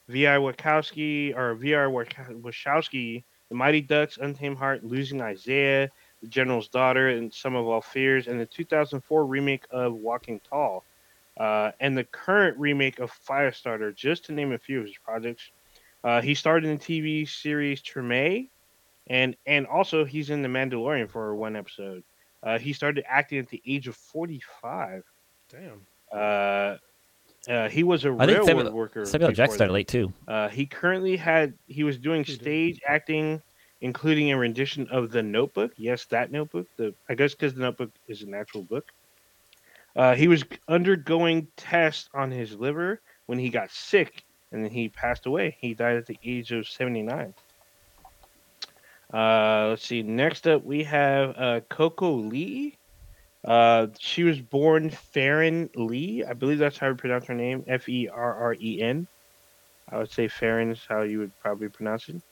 V.I. 0.08 0.36
Warshawski 0.36 1.34
or 1.34 1.54
V.R. 1.54 1.88
Warshawski, 1.88 3.24
The 3.48 3.54
Mighty 3.54 3.80
Ducks, 3.80 4.18
Untamed 4.18 4.58
Heart, 4.58 4.84
Losing 4.84 5.22
Isaiah, 5.22 5.90
The 6.22 6.28
General's 6.28 6.68
Daughter, 6.68 7.08
and 7.08 7.32
Sum 7.32 7.54
of 7.54 7.66
All 7.66 7.80
Fears, 7.80 8.28
and 8.28 8.40
the 8.40 8.46
2004 8.46 9.26
remake 9.26 9.64
of 9.70 9.94
Walking 9.94 10.40
Tall 10.48 10.84
uh, 11.38 11.72
and 11.80 11.96
the 11.96 12.04
current 12.04 12.56
remake 12.58 12.98
of 12.98 13.10
Firestarter, 13.10 13.94
just 13.94 14.24
to 14.26 14.32
name 14.32 14.52
a 14.52 14.58
few 14.58 14.80
of 14.80 14.86
his 14.86 14.96
projects. 15.04 15.50
Uh, 16.04 16.20
he 16.20 16.34
starred 16.34 16.64
in 16.64 16.76
the 16.76 16.84
TV 16.84 17.28
series 17.28 17.80
Treme, 17.82 18.48
and 19.08 19.36
and 19.46 19.66
also 19.66 20.04
he's 20.04 20.30
in 20.30 20.42
The 20.42 20.48
Mandalorian 20.48 21.10
for 21.10 21.34
one 21.34 21.56
episode. 21.56 22.02
Uh, 22.42 22.58
he 22.58 22.72
started 22.72 23.04
acting 23.08 23.38
at 23.38 23.48
the 23.48 23.62
age 23.66 23.86
of 23.86 23.94
45. 23.96 25.04
Damn. 25.48 25.80
Uh, 26.12 26.76
uh, 27.48 27.68
he 27.68 27.82
was 27.82 28.04
a 28.04 28.08
I 28.08 28.24
railroad 28.26 28.46
Samuel- 28.46 28.72
worker. 28.72 29.04
Samuel 29.04 29.30
L. 29.30 29.34
Jackson 29.34 29.56
started 29.56 29.72
late 29.72 29.88
too. 29.88 30.12
Uh, 30.28 30.48
he 30.48 30.66
currently 30.66 31.16
had 31.16 31.54
he 31.66 31.84
was 31.84 31.98
doing 31.98 32.24
stage 32.24 32.80
acting, 32.86 33.40
including 33.82 34.30
a 34.30 34.38
rendition 34.38 34.88
of 34.90 35.10
The 35.10 35.22
Notebook. 35.22 35.72
Yes, 35.76 36.06
that 36.06 36.32
Notebook. 36.32 36.66
The 36.78 36.94
I 37.10 37.14
guess 37.14 37.34
because 37.34 37.52
The 37.54 37.60
Notebook 37.60 37.90
is 38.08 38.22
an 38.22 38.32
actual 38.32 38.62
book. 38.62 38.84
Uh, 39.94 40.14
he 40.14 40.28
was 40.28 40.44
undergoing 40.68 41.48
tests 41.56 42.08
on 42.14 42.30
his 42.30 42.54
liver 42.54 43.02
when 43.26 43.38
he 43.38 43.50
got 43.50 43.70
sick, 43.70 44.24
and 44.50 44.64
then 44.64 44.70
he 44.70 44.88
passed 44.88 45.26
away. 45.26 45.56
He 45.60 45.74
died 45.74 45.96
at 45.96 46.06
the 46.06 46.18
age 46.24 46.52
of 46.52 46.66
seventy 46.66 47.02
nine. 47.02 47.34
Uh, 49.12 49.66
let's 49.70 49.86
see. 49.86 50.02
Next 50.02 50.46
up, 50.46 50.64
we 50.64 50.84
have 50.84 51.34
uh, 51.36 51.60
Coco 51.68 52.12
Lee. 52.12 52.78
Uh, 53.44 53.88
she 53.98 54.22
was 54.22 54.40
born 54.40 54.88
Farron 54.88 55.68
Lee. 55.74 56.24
I 56.24 56.32
believe 56.32 56.58
that's 56.58 56.78
how 56.78 56.88
you 56.88 56.94
pronounce 56.94 57.26
her 57.26 57.34
name. 57.34 57.64
F 57.66 57.88
E 57.88 58.08
R 58.08 58.34
R 58.34 58.54
E 58.58 58.80
N. 58.80 59.06
I 59.90 59.98
would 59.98 60.10
say 60.10 60.28
Farron 60.28 60.70
is 60.70 60.80
how 60.88 61.02
you 61.02 61.18
would 61.18 61.32
probably 61.42 61.68
pronounce 61.68 62.08
it. 62.08 62.22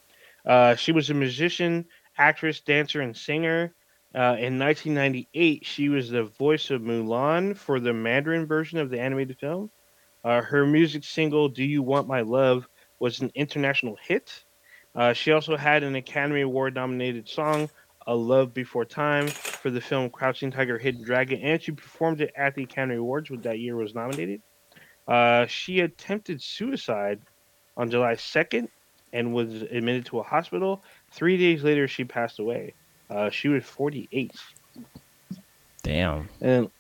Uh, 0.47 0.75
she 0.75 0.92
was 0.92 1.11
a 1.11 1.14
musician, 1.14 1.85
actress, 2.16 2.61
dancer, 2.61 3.00
and 3.00 3.16
singer. 3.16 3.75
Uh, 4.14 4.37
in 4.38 4.59
1998, 4.59 5.64
she 5.64 5.88
was 5.88 6.11
the 6.11 6.25
voice 6.25 6.70
of 6.70 6.82
Mulan 6.82 7.56
for 7.56 7.78
the 7.78 7.92
Mandarin 7.92 8.47
version 8.47 8.78
of 8.78 8.90
the 8.90 9.00
animated 9.00 9.38
film. 9.38 9.70
Uh, 10.25 10.42
her 10.42 10.66
music 10.66 11.04
single 11.04 11.49
"Do 11.49 11.64
You 11.64 11.82
Want 11.82 12.09
My 12.09 12.20
Love" 12.20 12.68
was 12.99 13.20
an 13.20 13.30
international 13.35 13.97
hit. 14.02 14.44
Uh, 14.94 15.12
she 15.12 15.32
also 15.32 15.56
had 15.56 15.82
an 15.82 15.94
Academy 15.94 16.40
Award-nominated 16.40 17.28
song, 17.28 17.70
"A 18.06 18.14
Love 18.14 18.52
Before 18.52 18.85
Time," 18.85 19.28
for 19.28 19.70
the 19.70 19.80
film 19.80 20.11
"Crouching 20.11 20.50
Tiger, 20.50 20.76
Hidden 20.76 21.04
Dragon," 21.04 21.40
and 21.40 21.62
she 21.62 21.73
performed 21.73 22.20
it 22.20 22.32
at 22.37 22.54
the 22.54 22.64
Academy 22.64 22.97
Awards, 22.97 23.30
which 23.30 23.42
that 23.42 23.61
year 23.61 23.76
was 23.76 23.94
nominated. 23.94 24.42
Uh, 25.06 25.47
she 25.47 25.80
attempted 25.80 26.42
suicide 26.42 27.20
on 27.76 27.90
July 27.90 28.14
2nd 28.14 28.68
and 29.12 29.35
was 29.35 29.62
admitted 29.62 30.07
to 30.07 30.21
a 30.21 30.23
hospital. 30.23 30.83
Three 31.11 31.37
days 31.37 31.62
later, 31.62 31.88
she 31.88 32.05
passed 32.05 32.38
away. 32.38 32.75
Uh, 33.09 33.31
she 33.31 33.49
was 33.49 33.64
48. 33.64 34.33
Damn. 35.83 36.29
And 36.40 36.71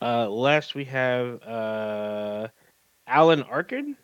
uh, 0.00 0.28
last 0.28 0.74
we 0.74 0.84
have 0.86 1.42
uh, 1.42 2.48
Alan 3.06 3.42
Arkin. 3.42 3.96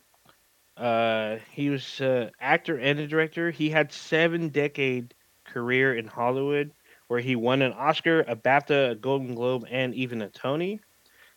Uh, 0.77 1.37
he 1.53 1.71
was 1.71 2.01
uh, 2.01 2.31
actor 2.41 2.79
and 2.79 2.99
a 2.99 3.07
director. 3.07 3.51
He 3.51 3.71
had 3.71 3.93
seven 3.93 4.49
decade 4.49 5.15
career 5.45 5.95
in 5.95 6.07
Hollywood, 6.07 6.73
where 7.09 7.21
he 7.21 7.37
won 7.37 7.63
an 7.63 7.73
Oscar, 7.73 8.21
a 8.23 8.37
BAFTA, 8.37 8.91
a 8.91 8.95
Golden 8.95 9.35
Globe, 9.35 9.65
and 9.71 9.95
even 9.95 10.21
a 10.21 10.29
Tony. 10.29 10.81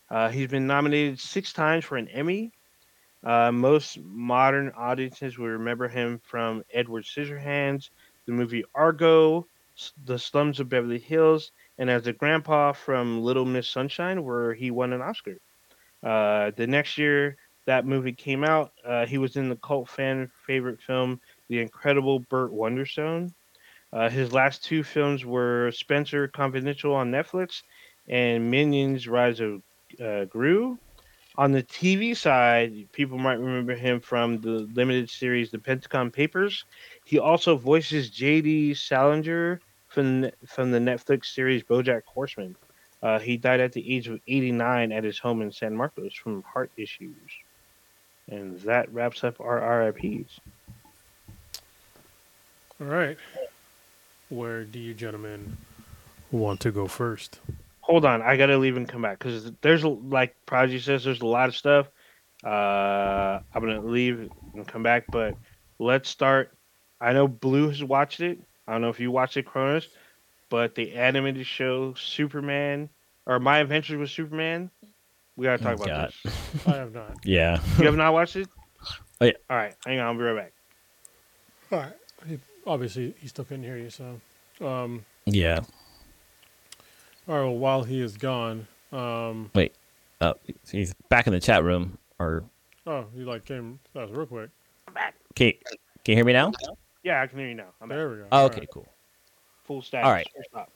Uh, 0.10 0.30
he's 0.30 0.50
been 0.50 0.68
nominated 0.68 1.20
six 1.20 1.54
times 1.54 1.86
for 1.86 1.96
an 1.96 2.08
Emmy. 2.10 2.52
Uh, 3.24 3.52
most 3.52 4.00
modern 4.00 4.72
audiences 4.78 5.38
will 5.38 5.48
remember 5.48 5.88
him 5.88 6.22
from 6.24 6.64
Edward 6.74 7.04
Scissorhands, 7.04 7.90
the 8.26 8.32
movie 8.32 8.64
Argo, 8.74 9.46
The 10.06 10.18
Slums 10.18 10.60
of 10.60 10.70
Beverly 10.70 11.00
Hills, 11.00 11.52
and 11.78 11.90
as 11.90 12.08
a 12.08 12.14
grandpa 12.14 12.72
from 12.74 13.22
Little 13.22 13.46
Miss 13.46 13.68
Sunshine, 13.68 14.24
where 14.24 14.54
he 14.54 14.72
won 14.72 14.94
an 14.94 15.02
Oscar. 15.02 15.38
Uh, 16.02 16.52
the 16.56 16.68
next 16.68 16.98
year 16.98 17.36
that 17.66 17.86
movie 17.86 18.14
came 18.14 18.44
out, 18.44 18.72
uh, 18.86 19.06
he 19.06 19.18
was 19.18 19.36
in 19.36 19.50
the 19.50 19.56
cult 19.58 19.90
fan 19.90 20.30
favorite 20.48 20.82
film, 20.82 21.20
The 21.50 21.60
Incredible 21.60 22.20
Burt 22.20 22.52
Wonderstone. 22.52 23.34
Uh, 23.92 24.10
his 24.10 24.32
last 24.32 24.64
two 24.64 24.84
films 24.84 25.26
were 25.26 25.72
Spencer 25.72 26.28
Confidential 26.28 26.94
on 26.94 27.12
Netflix 27.12 27.64
and 28.08 28.50
Minions 28.50 29.08
Rise 29.08 29.40
of 29.40 29.62
uh, 30.04 30.26
Gru. 30.26 30.78
On 31.40 31.54
the 31.54 31.64
TV 31.64 32.18
side, 32.18 32.92
people 32.92 33.18
might 33.18 33.40
remember 33.40 33.74
him 33.74 34.02
from 34.02 34.42
the 34.42 34.68
limited 34.74 35.10
series 35.10 35.50
The 35.50 35.58
Pentagon 35.58 36.12
Papers. 36.12 36.66
He 37.06 37.18
also 37.18 37.56
voices 37.56 38.10
J.D. 38.10 38.74
Salinger 38.74 39.62
from 39.88 40.30
from 40.46 40.72
the 40.72 40.80
Netflix 40.80 41.28
series 41.28 41.64
BoJack 41.64 42.04
Horseman. 42.04 42.58
Uh, 43.02 43.20
he 43.20 43.38
died 43.38 43.62
at 43.62 43.72
the 43.72 43.96
age 43.96 44.10
of 44.10 44.20
89 44.28 44.92
at 44.92 45.06
his 45.06 45.18
home 45.18 45.42
in 45.42 45.50
San 45.50 45.74
Marcos 45.74 46.14
from 46.14 46.44
heart 46.44 46.72
issues. 46.76 47.16
And 48.30 48.60
that 48.64 48.94
wraps 48.94 49.24
up 49.24 49.40
our 49.40 49.62
RIPs. 49.80 50.42
All 52.82 52.88
right. 52.88 53.18
Where 54.28 54.66
do 54.66 54.78
you 54.78 54.94
gentlemen 54.94 55.56
want 56.32 56.60
to 56.60 56.72
go 56.72 56.90
first? 56.90 57.40
Hold 57.90 58.06
on, 58.06 58.22
I 58.22 58.38
gotta 58.38 58.56
leave 58.58 58.78
and 58.78 58.88
come 58.88 59.02
back 59.02 59.18
because 59.18 59.52
there's 59.62 59.84
like 59.84 60.36
Prodigy 60.46 60.78
says, 60.80 61.04
there's 61.04 61.22
a 61.22 61.26
lot 61.26 61.50
of 61.50 61.56
stuff. 61.56 61.88
Uh, 62.46 63.40
I'm 63.54 63.62
gonna 63.62 63.82
leave 63.82 64.30
and 64.54 64.68
come 64.68 64.84
back, 64.84 65.06
but 65.12 65.36
let's 65.80 66.08
start. 66.08 66.56
I 67.02 67.14
know 67.14 67.28
Blue 67.28 67.68
has 67.68 67.84
watched 67.84 68.20
it. 68.20 68.40
I 68.68 68.74
don't 68.74 68.82
know 68.82 68.90
if 68.90 69.00
you 69.00 69.10
watched 69.10 69.38
it, 69.38 69.48
Cronus, 69.48 69.88
but 70.50 70.76
the 70.76 70.94
animated 70.94 71.48
show 71.48 71.96
Superman 71.96 72.90
or 73.26 73.40
My 73.40 73.58
Adventures 73.58 73.98
with 73.98 74.12
Superman. 74.12 74.70
We 75.36 75.46
gotta 75.46 75.64
talk 75.64 75.80
Oh, 75.80 75.84
about 75.84 75.88
God. 75.88 76.14
this. 76.24 76.66
I 76.68 76.76
have 76.76 76.94
not. 76.94 77.18
Yeah. 77.26 77.60
You 77.80 77.86
have 77.86 77.96
not 77.96 78.14
watched 78.14 78.36
it? 78.36 78.48
Oh, 79.20 79.26
yeah. 79.26 79.32
All 79.50 79.58
right, 79.58 79.74
hang 79.84 80.00
on, 80.00 80.06
I'll 80.06 80.14
be 80.14 80.20
right 80.22 80.36
back. 80.44 80.54
All 81.72 81.80
right. 81.80 81.94
He, 82.28 82.38
obviously, 82.68 83.16
he 83.20 83.28
still 83.28 83.46
couldn't 83.46 83.64
hear 83.64 83.78
you, 83.78 83.90
so. 83.90 84.22
Um, 84.62 85.06
Yeah. 85.26 85.62
All 87.30 87.36
right. 87.36 87.44
Well, 87.46 87.56
while 87.58 87.84
he 87.84 88.02
is 88.02 88.18
gone, 88.18 88.68
um, 88.92 89.52
Wait, 89.54 89.74
Uh, 90.20 90.34
he's 90.70 90.94
back 91.10 91.28
in 91.28 91.34
the 91.34 91.40
chat 91.40 91.64
room. 91.64 91.98
Or 92.20 92.44
oh, 92.86 93.06
he 93.16 93.22
like 93.24 93.46
came. 93.46 93.80
That 93.94 94.10
was 94.10 94.12
real 94.18 94.26
quick. 94.26 94.50
Back. 94.94 95.16
can 95.36 95.54
can 96.04 96.14
you 96.14 96.16
hear 96.16 96.26
me 96.26 96.34
now? 96.34 96.52
Yeah, 97.04 97.22
I 97.22 97.28
can 97.28 97.40
hear 97.40 97.48
you 97.48 97.56
now. 97.56 97.68
I'm 97.82 97.88
back. 97.88 97.98
There 97.98 98.10
we 98.10 98.16
go. 98.18 98.26
Oh, 98.32 98.46
okay, 98.46 98.60
right. 98.60 98.70
cool. 98.74 98.88
Full 99.66 99.82
status. 99.82 100.06
All 100.06 100.12
right. 100.12 100.28
stop. 100.50 100.70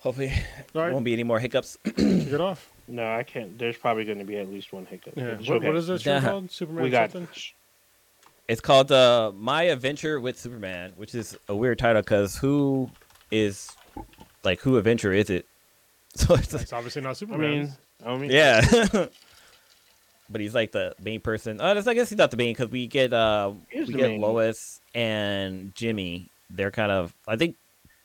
Hopefully, 0.00 0.32
All 0.74 0.82
right. 0.82 0.92
won't 0.92 1.04
be 1.04 1.14
any 1.14 1.22
more 1.22 1.38
hiccups. 1.38 1.78
Kick 1.84 1.96
it 1.96 2.40
off. 2.40 2.70
No, 2.88 3.10
I 3.10 3.22
can't. 3.22 3.56
There's 3.58 3.78
probably 3.78 4.04
going 4.04 4.18
to 4.18 4.24
be 4.24 4.36
at 4.36 4.50
least 4.50 4.70
one 4.72 4.84
hiccup. 4.84 5.14
Yeah. 5.16 5.24
It's 5.38 5.48
What, 5.48 5.56
okay. 5.58 5.68
what 5.68 5.76
is 5.76 5.86
this 5.86 6.02
show 6.02 6.12
Yeah. 6.16 6.20
called? 6.20 6.50
Superman 6.50 6.82
we 6.84 6.90
got 6.90 7.12
something? 7.12 7.28
It's 8.46 8.60
called 8.60 8.92
uh, 8.92 9.32
My 9.34 9.62
Adventure 9.62 10.20
with 10.20 10.38
Superman, 10.38 10.92
which 10.96 11.14
is 11.14 11.38
a 11.48 11.56
weird 11.56 11.78
title 11.78 12.02
because 12.02 12.36
who 12.36 12.90
is 13.30 13.74
like 14.44 14.60
who 14.60 14.76
adventure 14.76 15.12
is 15.12 15.30
it? 15.30 15.46
So 16.16 16.34
it's 16.34 16.54
It's 16.54 16.72
obviously 16.72 17.02
not 17.02 17.10
I 17.12 17.14
Superman. 17.16 17.40
mean, 17.40 17.72
I 18.06 18.16
mean, 18.16 18.30
yeah. 18.30 18.60
but 20.30 20.40
he's 20.40 20.54
like 20.54 20.72
the 20.72 20.94
main 21.02 21.20
person. 21.20 21.60
Uh, 21.60 21.82
I 21.86 21.94
guess 21.94 22.08
he's 22.08 22.18
not 22.18 22.30
the 22.30 22.36
main 22.36 22.52
because 22.54 22.70
we 22.70 22.86
get 22.86 23.12
uh 23.12 23.52
He 23.70 23.78
is 23.78 23.88
we 23.88 23.94
get 23.94 24.10
main. 24.10 24.20
Lois 24.20 24.80
and 24.94 25.74
Jimmy. 25.74 26.28
They're 26.50 26.70
kind 26.70 26.92
of 26.92 27.12
I 27.26 27.36
think 27.36 27.56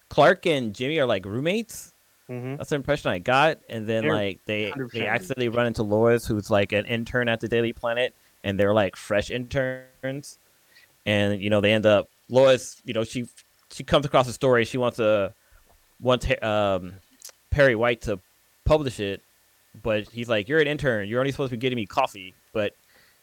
Clark 0.10 0.46
and 0.48 0.74
Jimmy 0.74 1.00
are 1.00 1.05
like 1.05 1.25
roommates. 1.25 1.93
hmm 2.27 2.55
That's 2.55 2.69
the 2.72 2.75
impression 2.75 3.12
I 3.12 3.19
got. 3.19 3.60
And 3.69 3.88
then 3.88 4.03
They're 4.03 4.13
like 4.13 4.39
they 4.46 4.72
100% 4.72 4.91
they 4.91 5.05
accidentally 5.08 5.50
run 5.50 5.67
into 5.67 5.84
Lois, 5.84 6.25
who's 6.25 6.50
like 6.50 6.72
an 6.72 6.86
intern 6.86 7.29
at 7.29 7.39
the 7.41 7.48
Daily 7.48 7.74
Planet, 7.74 8.15
and 8.43 8.60
they're 8.60 8.74
like 8.74 8.96
fresh 8.96 9.29
interns. 9.29 10.39
And 11.05 11.41
you 11.41 11.50
know 11.50 11.62
they 11.62 11.74
end 11.74 11.86
up 11.86 12.10
Lois. 12.29 12.81
You 12.86 12.93
know 12.93 13.03
she 13.03 13.27
she 13.72 13.84
comes 13.84 14.05
across 14.05 14.27
a 14.27 14.34
story. 14.34 14.65
She 14.65 14.77
wants 14.77 14.98
to 14.98 15.34
wants 16.01 16.27
um, 16.41 16.94
Perry 17.51 17.75
White 17.75 18.01
to 18.01 18.20
publish 18.65 19.00
it, 19.00 19.22
but 19.82 20.08
he's 20.10 20.29
like, 20.29 20.48
"You're 20.48 20.60
an 20.60 20.68
intern. 20.68 21.08
You're 21.08 21.20
only 21.20 21.32
supposed 21.32 21.51
to 21.51 21.58
be 21.58 21.62
getting 21.62 21.77
me 21.77 21.86
coffee." 21.86 22.34
But 22.53 22.74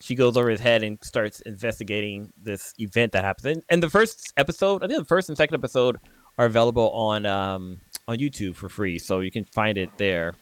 she 0.01 0.15
goes 0.15 0.37
over 0.37 0.49
his 0.49 0.61
head 0.61 0.83
and 0.83 0.99
starts 1.03 1.41
investigating 1.41 2.33
this 2.43 2.75
event 2.79 3.13
that 3.13 3.25
happens. 3.25 3.47
And, 3.47 3.63
and 3.69 3.83
the 3.83 3.91
first 3.91 4.33
episode, 4.37 4.83
I 4.83 4.89
think 4.89 4.99
the 4.99 5.07
first 5.07 5.29
and 5.29 5.37
second 5.37 5.55
episode 5.55 5.99
are 6.39 6.47
available 6.47 6.91
on 6.91 7.27
um, 7.27 7.81
on 8.09 8.19
YouTube 8.19 8.57
for 8.57 8.69
free, 8.69 8.99
so 8.99 9.21
you 9.21 9.31
can 9.31 9.45
find 9.45 9.79
it 9.79 9.91
there. 9.97 10.35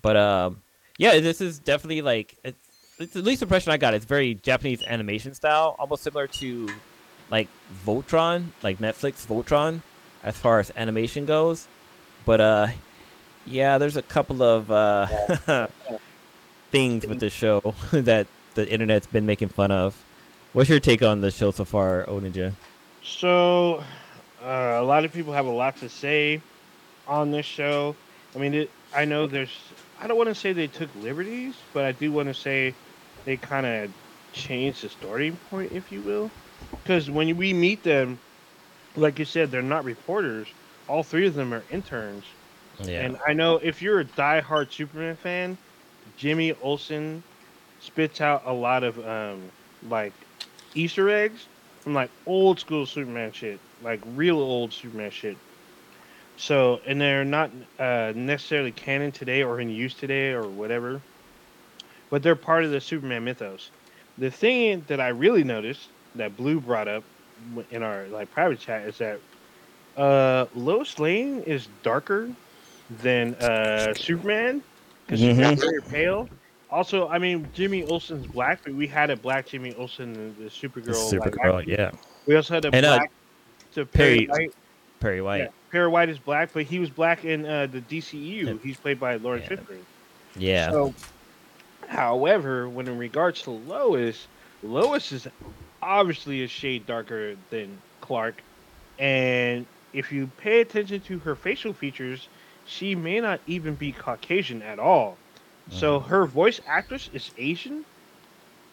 But 0.00 0.16
um, 0.16 0.62
yeah, 0.98 1.20
this 1.20 1.40
is 1.40 1.58
definitely 1.58 2.02
like 2.02 2.36
it's, 2.44 2.58
it's 2.98 3.16
at 3.16 3.24
least 3.24 3.40
the 3.40 3.46
impression 3.46 3.72
I 3.72 3.76
got. 3.76 3.94
It's 3.94 4.04
very 4.04 4.34
Japanese 4.34 4.82
animation 4.82 5.34
style, 5.34 5.76
almost 5.78 6.02
similar 6.02 6.26
to 6.28 6.68
like 7.30 7.48
Voltron, 7.86 8.46
like 8.62 8.78
Netflix 8.78 9.26
Voltron, 9.26 9.82
as 10.22 10.36
far 10.36 10.60
as 10.60 10.70
animation 10.76 11.26
goes. 11.26 11.66
But 12.24 12.40
uh, 12.40 12.66
yeah, 13.46 13.78
there's 13.78 13.96
a 13.96 14.02
couple 14.02 14.42
of 14.42 14.70
uh, 14.70 15.06
things 16.70 17.06
with 17.06 17.20
the 17.20 17.30
show 17.30 17.74
that 17.92 18.26
the 18.54 18.68
internet's 18.68 19.06
been 19.06 19.26
making 19.26 19.48
fun 19.48 19.70
of. 19.70 20.04
What's 20.52 20.68
your 20.68 20.80
take 20.80 21.02
on 21.02 21.20
the 21.20 21.30
show 21.30 21.50
so 21.50 21.64
far, 21.64 22.04
Oninja? 22.04 22.52
So, 23.02 23.82
uh, 24.42 24.46
a 24.46 24.82
lot 24.82 25.04
of 25.04 25.12
people 25.12 25.32
have 25.32 25.46
a 25.46 25.50
lot 25.50 25.76
to 25.78 25.88
say 25.88 26.42
on 27.08 27.30
this 27.30 27.46
show. 27.46 27.96
I 28.34 28.38
mean, 28.38 28.54
it, 28.54 28.70
I 28.94 29.04
know 29.04 29.26
there's. 29.26 29.56
I 30.00 30.06
don't 30.06 30.16
want 30.16 30.28
to 30.28 30.34
say 30.34 30.52
they 30.52 30.66
took 30.66 30.90
liberties, 30.96 31.54
but 31.72 31.84
I 31.84 31.92
do 31.92 32.12
want 32.12 32.28
to 32.28 32.34
say 32.34 32.74
they 33.24 33.36
kind 33.36 33.66
of 33.66 33.92
changed 34.32 34.82
the 34.82 34.88
starting 34.88 35.36
point, 35.48 35.72
if 35.72 35.90
you 35.92 36.00
will. 36.02 36.30
Because 36.70 37.10
when 37.10 37.36
we 37.36 37.52
meet 37.52 37.82
them, 37.82 38.18
like 38.96 39.18
you 39.18 39.24
said, 39.24 39.50
they're 39.50 39.62
not 39.62 39.84
reporters. 39.84 40.48
All 40.88 41.02
three 41.02 41.26
of 41.26 41.34
them 41.34 41.52
are 41.54 41.62
interns. 41.70 42.24
Yeah, 42.84 43.04
And 43.04 43.18
I 43.26 43.32
know 43.32 43.56
if 43.56 43.82
you're 43.82 44.00
a 44.00 44.04
diehard 44.04 44.72
Superman 44.72 45.16
fan, 45.16 45.58
Jimmy 46.16 46.52
Olsen 46.62 47.22
spits 47.80 48.20
out 48.20 48.42
a 48.46 48.52
lot 48.52 48.82
of 48.82 48.98
um, 49.06 49.42
like 49.88 50.12
Easter 50.74 51.10
eggs 51.10 51.46
from 51.80 51.94
like 51.94 52.10
old 52.26 52.60
school 52.60 52.86
Superman 52.86 53.32
shit, 53.32 53.60
like 53.82 54.00
real 54.14 54.38
old 54.38 54.72
Superman 54.72 55.10
shit. 55.10 55.36
So, 56.36 56.80
and 56.86 57.00
they're 57.00 57.24
not 57.24 57.50
uh, 57.78 58.12
necessarily 58.16 58.72
canon 58.72 59.12
today 59.12 59.42
or 59.42 59.60
in 59.60 59.68
use 59.68 59.94
today 59.94 60.32
or 60.32 60.42
whatever, 60.48 61.00
but 62.10 62.22
they're 62.22 62.36
part 62.36 62.64
of 62.64 62.70
the 62.70 62.80
Superman 62.80 63.24
mythos. 63.24 63.70
The 64.18 64.30
thing 64.30 64.84
that 64.88 65.00
I 65.00 65.08
really 65.08 65.44
noticed 65.44 65.88
that 66.14 66.36
Blue 66.36 66.60
brought 66.60 66.88
up 66.88 67.04
in 67.70 67.82
our 67.82 68.06
like 68.08 68.30
private 68.30 68.58
chat 68.60 68.86
is 68.86 68.98
that 68.98 69.18
uh, 69.96 70.46
Lois 70.54 70.98
Lane 70.98 71.40
is 71.42 71.68
darker 71.82 72.30
than 73.02 73.34
uh, 73.36 73.94
Superman 73.94 74.62
because 75.06 75.20
she's 75.20 75.36
Mhm. 75.36 75.58
very 75.58 75.82
pale. 75.82 76.28
Also, 76.70 77.08
I 77.08 77.18
mean 77.18 77.46
Jimmy 77.52 77.84
Olsen's 77.84 78.26
black, 78.26 78.60
but 78.64 78.72
we 78.74 78.86
had 78.86 79.10
a 79.10 79.16
black 79.16 79.46
Jimmy 79.46 79.74
Olsen 79.74 80.14
in 80.14 80.36
the 80.42 80.48
Supergirl. 80.50 80.86
live 81.12 81.22
Supergirl, 81.22 81.58
action. 81.60 81.70
yeah. 81.70 81.90
We 82.26 82.36
also 82.36 82.54
had 82.54 82.64
a 82.64 82.74
And, 82.74 82.86
uh, 82.86 82.96
black. 82.98 83.10
to 83.74 83.84
Perry, 83.86 84.26
Perry 84.26 84.26
White. 84.26 84.54
Perry 85.00 85.20
White. 85.22 85.38
Yeah, 85.40 85.48
Perry 85.70 85.88
White 85.88 86.08
is 86.08 86.18
black, 86.18 86.50
but 86.54 86.62
he 86.64 86.78
was 86.78 86.88
black 86.88 87.24
in 87.26 87.44
uh, 87.44 87.66
the 87.66 87.80
DCU. 87.82 88.46
Yeah. 88.46 88.52
He's 88.62 88.78
played 88.78 88.98
by 89.00 89.16
Laurence 89.16 89.46
Yeah. 89.50 89.56
Fishburne. 89.56 89.78
Yeah, 90.36 90.70
So, 90.70 90.94
however, 91.88 92.68
when 92.68 92.88
in 92.88 92.96
regards 92.98 93.42
to 93.42 93.50
Lois, 93.50 94.26
Lois 94.62 95.12
is 95.12 95.26
obviously 95.82 96.44
a 96.44 96.48
shade 96.48 96.86
darker 96.86 97.36
than 97.50 97.78
Clark, 98.00 98.42
and 98.98 99.66
if 99.92 100.12
you 100.12 100.28
pay 100.38 100.60
attention 100.60 101.00
to 101.02 101.18
her 101.20 101.34
facial 101.34 101.72
features, 101.72 102.28
she 102.64 102.94
may 102.94 103.20
not 103.20 103.40
even 103.46 103.74
be 103.74 103.92
Caucasian 103.92 104.62
at 104.62 104.78
all. 104.78 105.16
So 105.70 105.98
mm-hmm. 105.98 106.08
her 106.08 106.26
voice 106.26 106.60
actress 106.66 107.10
is 107.12 107.30
Asian, 107.36 107.84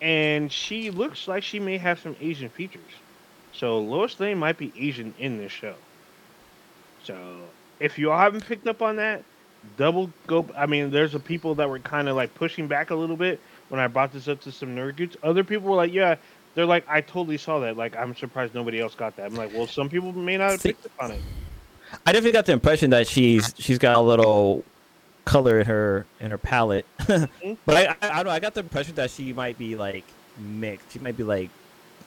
and 0.02 0.52
she 0.52 0.92
looks 0.92 1.28
like 1.28 1.44
she 1.44 1.60
may 1.60 1.78
have 1.78 2.00
some 2.00 2.16
Asian 2.22 2.50
features. 2.50 2.82
So 3.54 3.80
Lois 3.80 4.20
Lane 4.20 4.38
might 4.38 4.58
be 4.58 4.72
Asian 4.78 5.14
in 5.20 5.38
this 5.38 5.52
show. 5.52 5.76
So 7.04 7.16
if 7.80 7.98
you 7.98 8.12
all 8.12 8.20
haven't 8.20 8.46
picked 8.46 8.68
up 8.68 8.82
on 8.82 8.98
that, 8.98 9.24
double 9.78 10.12
go. 10.28 10.46
I 10.56 10.66
mean, 10.66 10.92
there's 10.92 11.16
a 11.16 11.20
people 11.20 11.56
that 11.56 11.70
were 11.70 11.80
kind 11.80 12.08
of 12.08 12.16
like 12.16 12.34
pushing 12.36 12.68
back 12.68 12.92
a 12.92 12.96
little 12.96 13.18
bit 13.18 13.40
when 13.70 13.80
I 13.80 13.88
brought 13.88 14.14
this 14.14 14.28
up 14.28 14.42
to 14.42 14.52
some 14.52 14.76
nerd 14.76 14.96
dudes. 14.96 15.18
Other 15.24 15.44
people 15.44 15.70
were 15.70 15.76
like, 15.76 15.94
"Yeah." 15.94 16.16
They're 16.56 16.66
like, 16.66 16.86
I 16.90 17.02
totally 17.02 17.38
saw 17.38 17.60
that. 17.60 17.78
Like, 17.78 17.96
I'm 17.96 18.16
surprised 18.16 18.54
nobody 18.56 18.80
else 18.82 18.96
got 18.96 19.16
that. 19.18 19.28
I'm 19.28 19.36
like, 19.36 19.54
well, 19.54 19.68
some 19.68 19.88
people 19.90 20.12
may 20.12 20.38
not 20.38 20.52
have 20.52 20.64
picked 20.64 20.86
up 20.86 20.92
on 21.00 21.12
it. 21.12 21.22
I 22.06 22.12
definitely 22.12 22.34
got 22.34 22.46
the 22.46 22.52
impression 22.54 22.90
that 22.92 23.08
she's 23.08 23.54
she's 23.58 23.78
got 23.80 23.96
a 23.98 24.02
little 24.02 24.64
color 25.26 25.60
in 25.60 25.66
her 25.68 26.06
in 26.20 26.32
her 26.32 26.38
palette, 26.38 26.86
Mm-hmm. 27.00 27.54
but 27.66 27.76
I, 27.76 27.96
I 28.02 28.10
I 28.12 28.16
don't 28.18 28.26
know. 28.26 28.32
I 28.32 28.40
got 28.40 28.54
the 28.54 28.60
impression 28.62 28.96
that 28.96 29.10
she 29.12 29.34
might 29.34 29.58
be 29.58 29.76
like 29.76 30.04
mixed. 30.38 30.92
She 30.92 31.00
might 31.00 31.18
be 31.18 31.24
like 31.24 31.50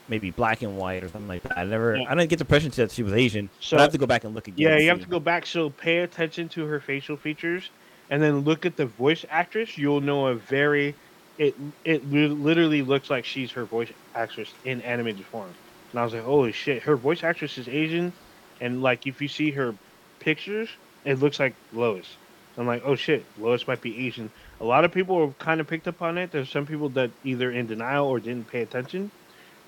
maybe 0.09 0.31
black 0.31 0.63
and 0.63 0.77
white 0.77 1.03
or 1.03 1.09
something 1.09 1.29
like 1.29 1.43
that. 1.45 1.59
I 1.59 1.65
never 1.65 1.97
Yeah. 1.97 2.05
I 2.09 2.15
didn't 2.15 2.31
get 2.31 2.39
the 2.39 2.45
impression 2.45 2.71
that 2.77 2.91
she 2.93 3.03
was 3.03 3.13
Asian. 3.13 3.49
So- 3.61 3.77
So 3.77 3.79
I 3.79 3.83
have 3.83 3.93
to 3.93 3.99
go 3.99 4.07
back 4.07 4.25
and 4.25 4.35
look 4.35 4.47
again. 4.49 4.69
Yeah, 4.69 4.79
you 4.79 4.89
have 4.89 5.01
to 5.01 5.07
go 5.09 5.21
back. 5.21 5.47
So 5.47 5.71
pay 5.71 5.99
attention 5.99 6.49
to 6.51 6.65
her 6.67 6.79
facial 6.81 7.17
features, 7.17 7.71
and 8.11 8.23
then 8.23 8.41
look 8.41 8.65
at 8.67 8.77
the 8.77 8.87
voice 8.87 9.25
actress. 9.31 9.77
You'll 9.79 10.01
know 10.01 10.27
a 10.29 10.35
very, 10.35 10.95
it 11.39 11.57
it 11.85 12.05
literally 12.09 12.83
looks 12.83 13.11
like 13.11 13.25
she's 13.25 13.53
her 13.53 13.67
voice 13.67 13.93
actress 14.15 14.55
in 14.65 14.83
animated 14.83 15.27
form. 15.27 15.57
And 15.93 16.01
I 16.01 16.05
was 16.05 16.15
like, 16.15 16.23
holy 16.25 16.53
shit, 16.53 16.85
her 16.85 16.97
voice 16.97 17.25
actress 17.25 17.59
is 17.59 17.69
Asian, 17.69 18.15
and 18.61 18.83
like 18.83 19.07
if 19.07 19.21
you 19.21 19.29
see 19.29 19.53
her 19.53 19.79
pictures, 20.21 20.71
it 21.05 21.19
looks 21.19 21.41
like 21.41 21.59
Lois. 21.73 22.19
I'm 22.57 22.67
like, 22.67 22.83
oh 22.85 22.97
shit, 22.97 23.31
Lois 23.37 23.67
might 23.67 23.81
be 23.83 24.07
Asian. 24.07 24.33
A 24.61 24.65
lot 24.65 24.85
of 24.85 24.93
people 24.93 25.27
have 25.27 25.39
kind 25.39 25.61
of 25.61 25.67
picked 25.69 25.89
up 25.89 26.03
on 26.03 26.19
it. 26.19 26.33
There's 26.33 26.51
some 26.51 26.67
people 26.67 26.91
that 26.91 27.13
either 27.25 27.51
in 27.51 27.67
denial 27.67 28.07
or 28.09 28.21
didn't 28.21 28.49
pay 28.49 28.61
attention. 28.63 29.13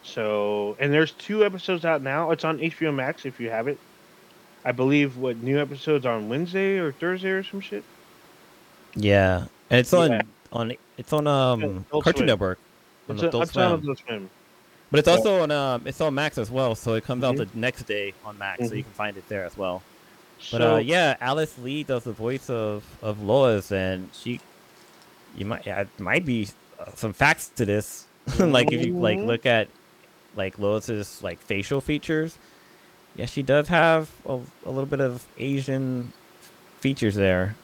So, 0.02 0.76
and 0.80 0.92
there's 0.92 1.14
two 1.14 1.44
episodes 1.46 1.84
out 1.86 2.02
now. 2.02 2.30
It's 2.30 2.44
on 2.44 2.58
HBO 2.58 2.94
Max 2.94 3.24
if 3.26 3.40
you 3.40 3.50
have 3.50 3.68
it. 3.68 3.80
I 4.64 4.72
believe 4.72 5.16
what 5.16 5.38
new 5.38 5.60
episodes 5.60 6.06
are 6.06 6.14
on 6.16 6.28
Wednesday 6.28 6.78
or 6.78 6.92
Thursday 6.92 7.30
or 7.30 7.42
some 7.44 7.60
shit. 7.60 7.86
Yeah, 8.96 9.46
and 9.70 9.80
it's 9.80 9.92
on 9.92 10.10
Yeah. 10.10 10.22
on 10.52 10.72
it's 10.98 11.12
on 11.12 11.26
um 11.26 11.62
Adult 11.62 12.04
Cartoon 12.04 12.18
Swim. 12.20 12.26
Network. 12.26 12.58
On 13.08 13.14
It's, 13.16 13.22
a, 13.22 13.28
Adult 13.28 13.56
on 13.56 13.82
Swim. 13.82 13.96
Swim. 14.06 14.30
But 14.90 14.98
it's 15.00 15.08
also 15.08 15.42
on 15.42 15.50
um 15.50 15.86
it's 15.86 16.00
on 16.00 16.14
Max 16.14 16.38
as 16.38 16.50
well, 16.50 16.74
so 16.74 16.94
it 16.94 17.04
comes 17.04 17.24
out 17.24 17.34
Mhm. 17.36 17.52
the 17.52 17.58
next 17.58 17.82
day 17.84 18.14
on 18.24 18.38
Max, 18.38 18.68
so 18.68 18.74
you 18.74 18.82
Mhm. 18.82 18.84
can 18.86 18.92
find 18.94 19.16
it 19.16 19.24
there 19.28 19.44
as 19.44 19.56
well. 19.56 19.82
But 20.50 20.60
So 20.60 20.74
uh, 20.74 20.78
yeah, 20.78 21.16
Alice 21.20 21.58
Lee 21.58 21.82
does 21.84 22.04
the 22.04 22.12
voice 22.12 22.48
of 22.50 22.84
of 23.02 23.22
Lois, 23.22 23.72
and 23.72 24.08
she, 24.14 24.40
you 25.36 25.46
might 25.46 25.66
yeah, 25.66 25.84
might 25.98 26.24
be 26.24 26.48
uh, 26.78 26.92
some 26.94 27.12
facts 27.12 27.48
to 27.56 27.64
this. 27.64 28.06
like 28.38 28.72
if 28.72 28.86
you 28.86 28.98
like 28.98 29.18
Mhm. 29.18 29.26
look 29.26 29.46
at 29.46 29.68
like 30.36 30.58
Lois's 30.58 31.22
like 31.22 31.40
facial 31.40 31.80
features, 31.80 32.38
yeah, 33.16 33.26
she 33.26 33.42
does 33.42 33.68
have 33.68 34.10
a, 34.26 34.38
a 34.64 34.70
little 34.70 34.86
bit 34.86 35.00
of 35.00 35.24
Asian 35.38 36.12
features 36.80 37.14
there. 37.14 37.54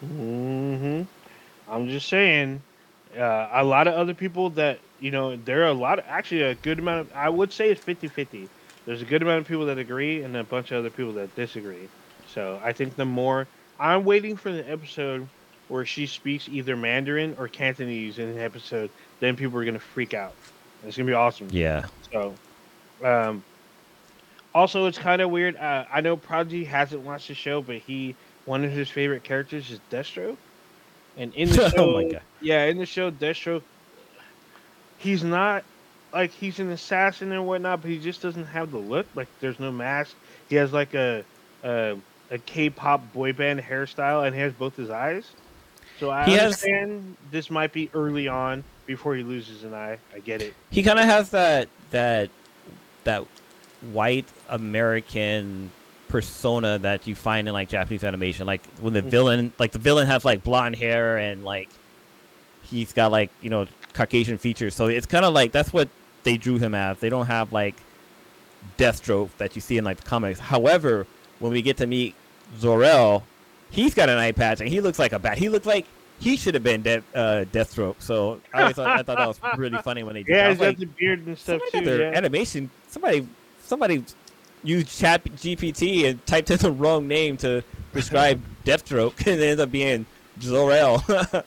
hmm 0.00 1.02
I'm 1.68 1.88
just 1.88 2.08
saying, 2.08 2.62
uh, 3.16 3.48
a 3.52 3.64
lot 3.64 3.88
of 3.88 3.94
other 3.94 4.14
people 4.14 4.50
that 4.50 4.80
you 5.00 5.10
know, 5.10 5.36
there 5.36 5.62
are 5.62 5.68
a 5.68 5.74
lot 5.74 5.98
of 5.98 6.04
actually 6.08 6.42
a 6.42 6.54
good 6.54 6.78
amount. 6.78 7.10
Of, 7.10 7.16
I 7.16 7.28
would 7.28 7.52
say 7.52 7.70
it's 7.70 7.80
50-50. 7.80 8.48
There's 8.86 9.02
a 9.02 9.04
good 9.04 9.22
amount 9.22 9.40
of 9.40 9.48
people 9.48 9.66
that 9.66 9.78
agree, 9.78 10.22
and 10.22 10.36
a 10.36 10.44
bunch 10.44 10.70
of 10.70 10.78
other 10.78 10.90
people 10.90 11.14
that 11.14 11.34
disagree. 11.34 11.90
So 12.26 12.60
I 12.62 12.72
think 12.72 12.96
the 12.96 13.04
more 13.04 13.46
I'm 13.78 14.04
waiting 14.04 14.36
for 14.36 14.52
the 14.52 14.68
episode 14.68 15.28
where 15.68 15.84
she 15.84 16.06
speaks 16.06 16.48
either 16.48 16.76
Mandarin 16.76 17.34
or 17.38 17.48
Cantonese 17.48 18.18
in 18.18 18.34
the 18.34 18.42
episode, 18.42 18.90
then 19.20 19.36
people 19.36 19.58
are 19.58 19.64
gonna 19.64 19.78
freak 19.78 20.14
out. 20.14 20.36
It's 20.82 20.96
gonna 20.96 21.06
be 21.06 21.14
awesome. 21.14 21.48
Yeah, 21.50 21.86
So, 22.12 22.38
um, 23.02 23.44
also 24.54 24.86
it's 24.86 24.98
kind 24.98 25.20
of 25.20 25.30
weird. 25.30 25.56
Uh, 25.56 25.84
I 25.92 26.00
know 26.00 26.16
Prodigy 26.16 26.64
hasn't 26.64 27.02
watched 27.02 27.28
the 27.28 27.34
show, 27.34 27.60
but 27.62 27.76
he 27.76 28.16
one 28.44 28.64
of 28.64 28.70
his 28.70 28.88
favorite 28.88 29.24
characters 29.24 29.70
is 29.70 29.80
Deathstroke, 29.90 30.38
and 31.16 31.34
in 31.34 31.48
the 31.50 31.70
show, 31.70 31.76
oh 31.78 31.92
my 32.02 32.10
god, 32.12 32.22
yeah, 32.40 32.64
in 32.64 32.78
the 32.78 32.86
show, 32.86 33.10
Deathstroke, 33.10 33.62
he's 34.98 35.22
not 35.24 35.64
like 36.12 36.30
he's 36.30 36.58
an 36.60 36.70
assassin 36.70 37.32
and 37.32 37.46
whatnot, 37.46 37.82
but 37.82 37.90
he 37.90 37.98
just 37.98 38.22
doesn't 38.22 38.46
have 38.46 38.70
the 38.70 38.78
look. 38.78 39.06
Like 39.14 39.28
there's 39.40 39.60
no 39.60 39.70
mask. 39.72 40.14
He 40.48 40.56
has 40.56 40.72
like 40.72 40.94
a 40.94 41.24
a, 41.64 41.96
a 42.30 42.38
K-pop 42.38 43.12
boy 43.12 43.32
band 43.32 43.60
hairstyle, 43.60 44.26
and 44.26 44.34
he 44.34 44.40
has 44.42 44.52
both 44.52 44.76
his 44.76 44.90
eyes. 44.90 45.28
So 45.98 46.10
I 46.10 46.24
He 46.24 46.32
has- 46.32 46.42
understand 46.62 47.16
this 47.30 47.50
might 47.50 47.72
be 47.72 47.90
early 47.94 48.28
on 48.28 48.64
before 48.86 49.16
he 49.16 49.22
loses 49.22 49.64
an 49.64 49.74
eye. 49.74 49.98
I 50.14 50.18
get 50.20 50.42
it. 50.42 50.54
he 50.70 50.82
kind 50.82 50.98
of 50.98 51.04
has 51.06 51.30
that 51.30 51.68
that 51.90 52.30
that 53.04 53.24
white 53.92 54.26
American 54.48 55.70
persona 56.08 56.78
that 56.78 57.06
you 57.06 57.14
find 57.14 57.48
in 57.48 57.54
like 57.54 57.68
Japanese 57.68 58.04
animation. 58.04 58.46
Like 58.46 58.62
when 58.80 58.92
the 58.94 59.02
Mhm. 59.02 59.10
villain, 59.10 59.52
like 59.58 59.72
the 59.72 59.78
villain 59.78 60.06
has 60.06 60.24
like 60.24 60.42
blonde 60.44 60.76
hair 60.76 61.18
and 61.18 61.44
like 61.44 61.68
he's 62.62 62.92
got 62.92 63.10
like 63.12 63.30
you 63.42 63.50
know 63.50 63.66
Caucasian 63.92 64.38
features. 64.38 64.74
So 64.74 64.86
it's 64.86 65.06
kind 65.06 65.24
of 65.24 65.34
like 65.34 65.52
that's 65.52 65.72
what 65.72 65.88
they 66.24 66.36
drew 66.36 66.58
him 66.58 66.74
as. 66.74 66.98
They 66.98 67.08
don't 67.08 67.26
have 67.26 67.52
like 67.52 67.74
Deathstroke 68.78 69.30
that 69.38 69.54
you 69.54 69.60
see 69.60 69.78
in 69.78 69.84
like 69.84 69.98
the 69.98 70.08
comics. 70.08 70.38
However, 70.40 71.06
when 71.38 71.52
we 71.52 71.62
get 71.62 71.76
to 71.78 71.86
meet 71.86 72.14
Zor-El, 72.58 73.22
he's 73.70 73.94
got 73.94 74.08
an 74.08 74.18
eye 74.18 74.32
patch 74.32 74.60
and 74.60 74.68
he 74.68 74.80
looks 74.80 74.98
like 74.98 75.12
a 75.12 75.18
bat. 75.18 75.38
He 75.38 75.48
looks 75.48 75.66
like 75.66 75.86
he 76.18 76.36
should 76.36 76.54
have 76.54 76.62
been 76.62 76.82
Death 76.82 77.04
uh, 77.14 77.44
Deathstroke. 77.52 77.96
So 78.00 78.40
I 78.52 78.62
always 78.62 78.76
thought, 78.76 78.86
I 78.88 79.02
thought 79.02 79.18
that 79.18 79.28
was 79.28 79.40
really 79.56 79.78
funny 79.82 80.02
when 80.02 80.14
they 80.14 80.22
did. 80.22 80.34
Yeah, 80.34 80.48
he's 80.50 80.58
got 80.58 80.66
like, 80.68 80.78
the 80.78 80.86
beard 80.86 81.26
and 81.26 81.38
stuff 81.38 81.60
too. 81.72 81.80
their 81.82 82.00
Yeah. 82.10 82.16
animation. 82.16 82.70
Somebody, 82.88 83.26
somebody 83.62 84.04
used 84.66 84.88
Chat 84.88 85.24
GPT 85.24 86.04
and 86.04 86.24
typed 86.26 86.50
in 86.50 86.58
the 86.58 86.70
wrong 86.70 87.06
name 87.08 87.36
to 87.38 87.62
describe 87.92 88.40
Deathstroke, 88.64 89.18
and 89.20 89.40
it 89.40 89.44
ended 89.44 89.60
up 89.60 89.70
being 89.70 90.06
Zor-El. 90.40 91.04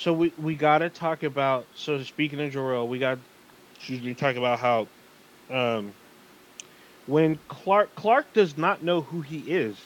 So 0.00 0.14
we 0.14 0.32
we 0.38 0.54
gotta 0.54 0.88
talk 0.88 1.24
about. 1.24 1.66
So 1.74 2.02
speaking 2.02 2.40
of 2.40 2.50
Jor-El, 2.50 2.88
we 2.88 2.98
got 2.98 3.18
to 3.86 4.14
talk 4.14 4.36
about 4.36 4.58
how 4.58 4.88
um, 5.50 5.92
when 7.06 7.38
Clark 7.48 7.94
Clark 7.96 8.32
does 8.32 8.56
not 8.56 8.82
know 8.82 9.02
who 9.02 9.20
he 9.20 9.40
is, 9.40 9.76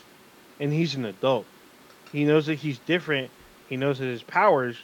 and 0.61 0.73
he's 0.73 0.95
an 0.95 1.05
adult. 1.05 1.47
He 2.13 2.25
knows 2.25 2.47
that 2.47 2.57
he's 2.57 2.79
different. 2.79 3.29
He 3.69 3.77
knows 3.77 3.99
that 3.99 4.05
his 4.05 4.23
powers. 4.23 4.77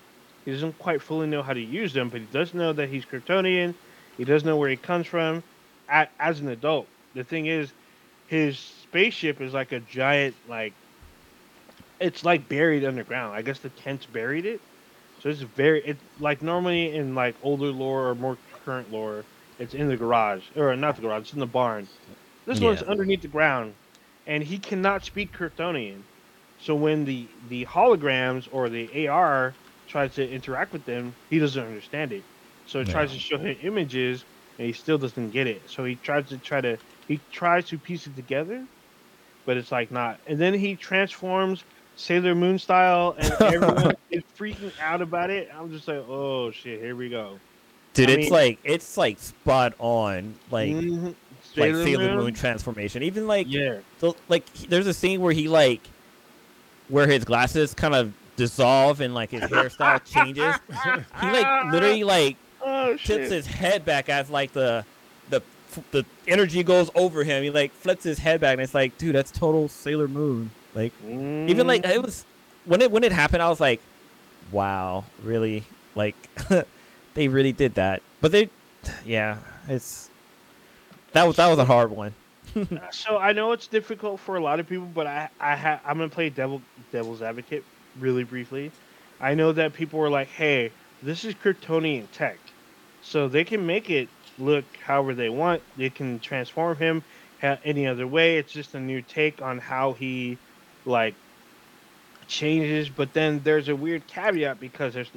He 0.45 0.51
doesn't 0.51 0.77
quite 0.81 1.01
fully 1.01 1.29
know 1.29 1.45
how 1.45 1.53
to 1.53 1.61
use 1.61 1.93
them, 1.93 2.09
but 2.09 2.23
he 2.23 2.27
does 2.33 2.53
know 2.53 2.73
that 2.73 2.89
he's 2.89 3.05
Kryptonian. 3.05 3.75
He 4.17 4.25
does 4.25 4.45
know 4.45 4.57
where 4.57 4.69
he 4.69 4.77
comes 4.77 5.07
from. 5.07 5.45
A 5.89 6.09
as 6.19 6.41
an 6.41 6.49
adult, 6.49 6.89
the 7.15 7.25
thing 7.25 7.47
is, 7.47 7.75
his 8.27 8.59
spaceship 8.61 9.41
is 9.41 9.55
like 9.55 9.73
a 9.73 9.81
giant 9.81 10.39
like. 10.47 10.77
It's 12.01 12.25
like 12.25 12.49
buried 12.49 12.85
underground. 12.85 13.35
I 13.37 13.43
guess 13.43 13.61
the 13.61 13.71
tents 13.71 14.07
buried 14.07 14.47
it. 14.47 14.63
So 15.19 15.29
it's 15.29 15.43
very 15.43 15.85
it 15.85 16.03
like 16.19 16.43
normally 16.43 16.95
in 16.95 17.15
like 17.15 17.37
older 17.41 17.67
lore 17.73 18.09
or 18.09 18.15
more 18.15 18.41
current 18.53 18.91
lore, 18.91 19.29
it's 19.59 19.75
in 19.75 19.89
the 19.89 19.97
garage 19.99 20.51
or 20.57 20.75
not 20.77 20.97
the 20.97 21.03
garage, 21.03 21.23
it's 21.25 21.33
in 21.35 21.41
the 21.41 21.47
barn. 21.47 21.91
This 22.47 22.61
one's 22.63 22.83
underneath 22.83 23.23
the 23.23 23.29
ground, 23.29 23.77
and 24.27 24.43
he 24.45 24.61
cannot 24.61 25.05
speak 25.05 25.35
Kryptonian. 25.35 26.07
So 26.59 26.75
when 26.77 27.05
the 27.05 27.39
the 27.47 27.67
holograms 27.67 28.49
or 28.51 28.69
the 28.71 28.91
AR 29.07 29.59
tries 29.89 30.15
to 30.17 30.29
interact 30.29 30.73
with 30.73 30.85
them, 30.87 31.19
he 31.29 31.39
doesn't 31.41 31.65
understand 31.67 32.13
it. 32.13 32.27
So 32.65 32.81
it 32.81 32.89
tries 32.89 33.13
to 33.13 33.19
show 33.19 33.39
him 33.39 33.57
images, 33.63 34.27
and 34.59 34.67
he 34.67 34.73
still 34.75 34.99
doesn't 34.99 35.31
get 35.31 35.47
it. 35.49 35.71
So 35.71 35.85
he 35.85 35.97
tries 35.97 36.29
to 36.31 36.39
try 36.39 36.61
to 36.63 36.79
he 37.11 37.21
tries 37.33 37.67
to 37.67 37.77
piece 37.77 38.07
it 38.07 38.15
together, 38.15 38.65
but 39.45 39.57
it's 39.57 39.73
like 39.73 39.91
not. 39.91 40.21
And 40.29 40.39
then 40.39 40.55
he 40.55 40.77
transforms 40.77 41.65
Sailor 41.97 42.37
Moon 42.37 42.57
style, 42.59 43.17
and 43.19 43.33
everyone 43.41 43.97
is 44.11 44.23
freaking 44.39 44.71
out 44.81 45.03
about 45.03 45.29
it. 45.31 45.51
I'm 45.53 45.71
just 45.73 45.89
like, 45.89 46.05
oh 46.09 46.53
shit, 46.53 46.81
here 46.81 46.95
we 46.95 47.09
go. 47.09 47.41
Dude, 47.95 48.09
I 48.09 48.13
it's 48.13 48.23
mean- 48.25 48.31
like 48.33 48.59
it's 48.63 48.97
like 48.97 49.19
spot 49.19 49.75
on, 49.81 50.37
like 50.53 50.71
Mhm. 50.71 51.15
like 51.57 51.75
Sailor 51.75 52.15
Moon 52.17 52.33
transformation. 52.33 53.03
Even 53.03 53.27
like 53.27 53.49
yeah, 53.51 53.79
the, 53.99 54.15
like 54.29 54.49
he- 54.57 54.69
there's 54.69 54.87
a 54.87 54.95
scene 54.95 55.21
where 55.21 55.33
he 55.33 55.49
like 55.49 55.81
where 56.89 57.09
his 57.09 57.25
glasses 57.25 57.75
kind 57.75 57.95
of 57.97 58.13
dissolve 58.37 59.01
and 59.01 59.15
like 59.15 59.31
his 59.33 59.43
hairstyle 59.43 60.03
changes. 60.13 60.55
He 61.21 61.27
like 61.27 61.73
literally 61.73 62.05
like 62.05 62.37
oh 62.65 62.97
tips 62.97 63.31
his 63.31 63.47
head 63.49 63.85
back 63.85 64.09
as 64.09 64.31
like 64.31 64.53
the 64.53 64.85
the 65.91 66.05
energy 66.27 66.63
goes 66.63 66.91
over 66.95 67.25
him. 67.25 67.43
He 67.43 67.51
like 67.51 67.73
flips 67.73 68.05
his 68.05 68.19
head 68.19 68.41
back, 68.41 68.53
and 68.53 68.61
it's 68.61 68.75
like, 68.75 68.97
dude, 68.99 69.15
that's 69.15 69.31
total 69.31 69.69
Sailor 69.69 70.09
Moon. 70.09 70.51
Like 70.75 70.93
even 71.05 71.67
like 71.67 71.85
it 71.85 72.03
was 72.03 72.25
when 72.65 72.81
it 72.81 72.91
when 72.91 73.05
it 73.05 73.13
happened, 73.13 73.43
I 73.43 73.49
was 73.49 73.61
like, 73.61 73.81
wow, 74.53 75.05
really? 75.23 75.65
Like 75.95 76.15
they 77.15 77.29
really 77.29 77.53
did 77.53 77.75
that. 77.75 78.03
But 78.21 78.33
they, 78.33 78.51
yeah, 79.05 79.39
it's 79.69 80.11
that 81.13 81.27
was 81.27 81.37
that 81.37 81.49
was 81.49 81.59
a 81.59 81.65
hard 81.65 81.91
one. 81.91 82.15
Uh, 82.57 82.91
so 82.91 83.17
I 83.17 83.33
know 83.33 83.53
it's 83.53 83.69
difficult 83.69 84.19
for 84.19 84.35
a 84.35 84.41
lot 84.41 84.59
of 84.59 84.69
people, 84.69 84.89
but 84.93 85.07
I 85.07 85.29
I 85.39 85.55
ha- 85.55 85.81
I'm 85.87 85.99
gonna 85.99 86.09
play 86.09 86.31
devil 86.31 86.61
devil's 86.91 87.23
advocate 87.23 87.63
really 88.01 88.25
briefly. 88.25 88.73
I 89.21 89.35
know 89.35 89.53
that 89.53 89.73
people 89.73 90.01
were 90.01 90.11
like, 90.11 90.27
"Hey, 90.27 90.73
this 91.01 91.25
is 91.25 91.35
Kryptonian 91.35 92.11
tech," 92.11 92.39
so 93.03 93.29
they 93.29 93.45
can 93.45 93.65
make 93.65 93.89
it 93.89 94.09
look 94.41 94.65
however 94.85 95.15
they 95.15 95.29
want. 95.29 95.63
They 95.77 95.91
can 95.91 96.19
transform 96.21 96.77
him 96.77 97.05
any 97.43 97.87
other 97.87 98.07
way. 98.07 98.39
It's 98.39 98.53
just 98.53 98.75
a 98.75 98.81
new 98.81 99.03
take 99.03 99.41
on 99.43 99.59
how 99.59 99.93
he 99.93 100.39
like 100.85 101.15
changes. 102.27 102.89
But 102.89 103.13
then 103.13 103.41
there's 103.45 103.69
a 103.69 103.77
weird 103.77 104.07
caveat 104.07 104.61
because 104.61 104.95
there's 104.95 105.11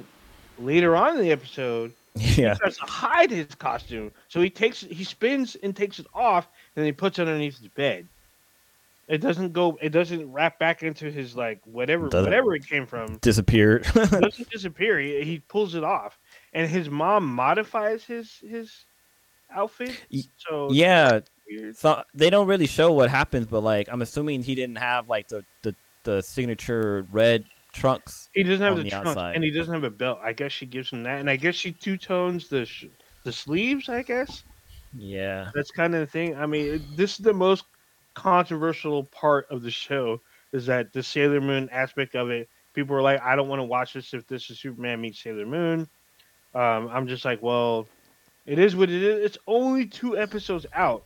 later 0.58 0.96
on 0.96 1.16
in 1.16 1.22
the 1.22 1.32
episode 1.32 1.92
Yeah. 2.14 2.54
he 2.54 2.58
tries 2.60 2.76
to 2.78 2.84
hide 2.86 3.30
his 3.30 3.54
costume. 3.54 4.12
So 4.28 4.40
he 4.40 4.50
takes 4.50 4.80
he 4.80 5.04
spins 5.04 5.56
and 5.62 5.74
takes 5.74 5.98
it 5.98 6.06
off, 6.14 6.46
and 6.76 6.82
then 6.82 6.86
he 6.86 6.92
puts 6.92 7.18
it 7.18 7.22
underneath 7.22 7.58
his 7.58 7.68
bed. 7.68 8.06
It 9.06 9.18
doesn't 9.20 9.52
go. 9.52 9.78
It 9.82 9.90
doesn't 9.90 10.32
wrap 10.32 10.58
back 10.58 10.82
into 10.82 11.10
his 11.10 11.36
like 11.36 11.60
whatever 11.66 12.08
Doesn't- 12.08 12.24
whatever 12.30 12.54
it 12.54 12.66
came 12.66 12.86
from. 12.86 13.16
Disappeared. 13.18 13.84
It 13.94 14.10
doesn't 14.22 14.48
disappear. 14.50 14.98
He, 14.98 15.22
he 15.24 15.40
pulls 15.40 15.74
it 15.74 15.84
off, 15.84 16.18
and 16.54 16.70
his 16.70 16.88
mom 16.88 17.26
modifies 17.26 18.02
his 18.04 18.38
his 18.48 18.86
outfit. 19.54 20.04
So 20.36 20.70
yeah. 20.70 21.20
So 21.74 22.02
they 22.14 22.30
don't 22.30 22.46
really 22.46 22.66
show 22.66 22.92
what 22.92 23.10
happens, 23.10 23.46
but 23.46 23.62
like 23.62 23.88
I'm 23.90 24.02
assuming 24.02 24.42
he 24.42 24.54
didn't 24.54 24.76
have 24.78 25.08
like 25.08 25.28
the 25.28 25.44
the, 25.62 25.74
the 26.04 26.22
signature 26.22 27.06
red 27.12 27.44
trunks. 27.72 28.30
He 28.34 28.42
doesn't 28.42 28.64
have 28.64 28.76
the, 28.76 28.84
the 28.84 28.90
trunk, 28.90 29.06
outside. 29.08 29.34
and 29.34 29.44
he 29.44 29.50
doesn't 29.50 29.72
have 29.72 29.84
a 29.84 29.90
belt. 29.90 30.20
I 30.22 30.32
guess 30.32 30.52
she 30.52 30.66
gives 30.66 30.90
him 30.90 31.02
that, 31.04 31.20
and 31.20 31.28
I 31.28 31.36
guess 31.36 31.54
she 31.54 31.72
two 31.72 31.96
tones 31.96 32.48
the 32.48 32.64
sh- 32.64 32.86
the 33.24 33.32
sleeves. 33.32 33.88
I 33.88 34.02
guess. 34.02 34.44
Yeah. 34.96 35.50
That's 35.54 35.70
kind 35.70 35.94
of 35.94 36.00
the 36.00 36.06
thing. 36.06 36.36
I 36.36 36.46
mean, 36.46 36.82
this 36.94 37.12
is 37.12 37.18
the 37.18 37.34
most 37.34 37.64
controversial 38.14 39.04
part 39.04 39.46
of 39.50 39.62
the 39.62 39.70
show 39.70 40.20
is 40.52 40.66
that 40.66 40.92
the 40.92 41.02
Sailor 41.02 41.40
Moon 41.40 41.68
aspect 41.72 42.14
of 42.14 42.30
it. 42.30 42.48
People 42.74 42.96
are 42.96 43.02
like, 43.02 43.20
I 43.22 43.36
don't 43.36 43.48
want 43.48 43.60
to 43.60 43.64
watch 43.64 43.92
this 43.94 44.14
if 44.14 44.26
this 44.26 44.50
is 44.50 44.58
Superman 44.58 45.00
meets 45.00 45.22
Sailor 45.22 45.46
Moon. 45.46 45.88
Um, 46.54 46.88
I'm 46.88 47.06
just 47.06 47.24
like, 47.24 47.42
well, 47.42 47.86
it 48.46 48.58
is 48.58 48.76
what 48.76 48.90
it 48.90 49.02
is. 49.02 49.24
It's 49.24 49.38
only 49.46 49.86
two 49.86 50.16
episodes 50.18 50.66
out, 50.74 51.04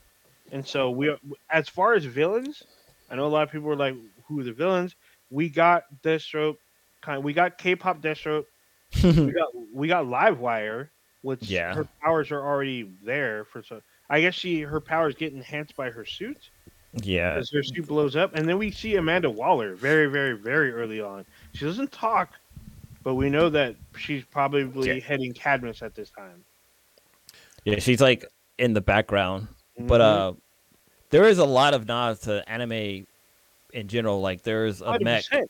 and 0.52 0.66
so 0.66 0.90
we, 0.90 1.08
are, 1.08 1.18
as 1.50 1.68
far 1.68 1.94
as 1.94 2.04
villains, 2.04 2.62
I 3.10 3.16
know 3.16 3.26
a 3.26 3.28
lot 3.28 3.42
of 3.42 3.50
people 3.52 3.70
are 3.70 3.76
like, 3.76 3.94
who 4.26 4.40
are 4.40 4.44
the 4.44 4.52
villains? 4.52 4.94
We 5.30 5.48
got 5.48 5.84
Deathstroke, 6.02 6.56
kind. 7.00 7.22
We 7.22 7.32
got 7.32 7.58
K-pop 7.58 8.00
Deathstroke. 8.00 8.44
we 9.04 9.32
got 9.32 9.48
we 9.74 9.88
got 9.88 10.06
Livewire, 10.06 10.88
which 11.22 11.42
Yeah. 11.42 11.74
her 11.74 11.86
powers 12.02 12.30
are 12.30 12.42
already 12.44 12.90
there 13.02 13.44
for 13.44 13.62
so. 13.62 13.82
I 14.08 14.22
guess 14.22 14.34
she 14.34 14.62
her 14.62 14.80
powers 14.80 15.14
get 15.14 15.34
enhanced 15.34 15.76
by 15.76 15.90
her 15.90 16.06
suit 16.06 16.48
yeah. 16.94 17.34
as 17.34 17.50
her 17.50 17.62
suit 17.62 17.86
blows 17.86 18.16
up, 18.16 18.34
and 18.34 18.48
then 18.48 18.56
we 18.56 18.70
see 18.70 18.96
Amanda 18.96 19.28
Waller 19.28 19.74
very, 19.74 20.06
very, 20.06 20.32
very 20.32 20.72
early 20.72 21.02
on. 21.02 21.26
She 21.52 21.66
doesn't 21.66 21.92
talk, 21.92 22.30
but 23.04 23.14
we 23.16 23.28
know 23.28 23.50
that 23.50 23.76
she's 23.98 24.24
probably 24.24 24.88
Yeah. 24.96 25.00
heading 25.00 25.34
Cadmus 25.34 25.82
at 25.82 25.94
this 25.94 26.08
time. 26.10 26.42
Yeah. 27.64 27.78
She's 27.78 28.00
like 28.00 28.24
in 28.58 28.72
the 28.74 28.80
background, 28.80 29.48
but 29.78 30.00
Mhm. 30.00 30.04
uh, 30.04 30.32
there 31.10 31.24
is 31.24 31.38
a 31.38 31.44
lot 31.44 31.74
of 31.74 31.86
nods 31.86 32.20
to 32.20 32.48
anime 32.48 33.06
in 33.72 33.88
general. 33.88 34.20
Like 34.20 34.42
there's 34.42 34.80
a 34.82 34.98
mech 35.00 35.24
100%. 35.30 35.44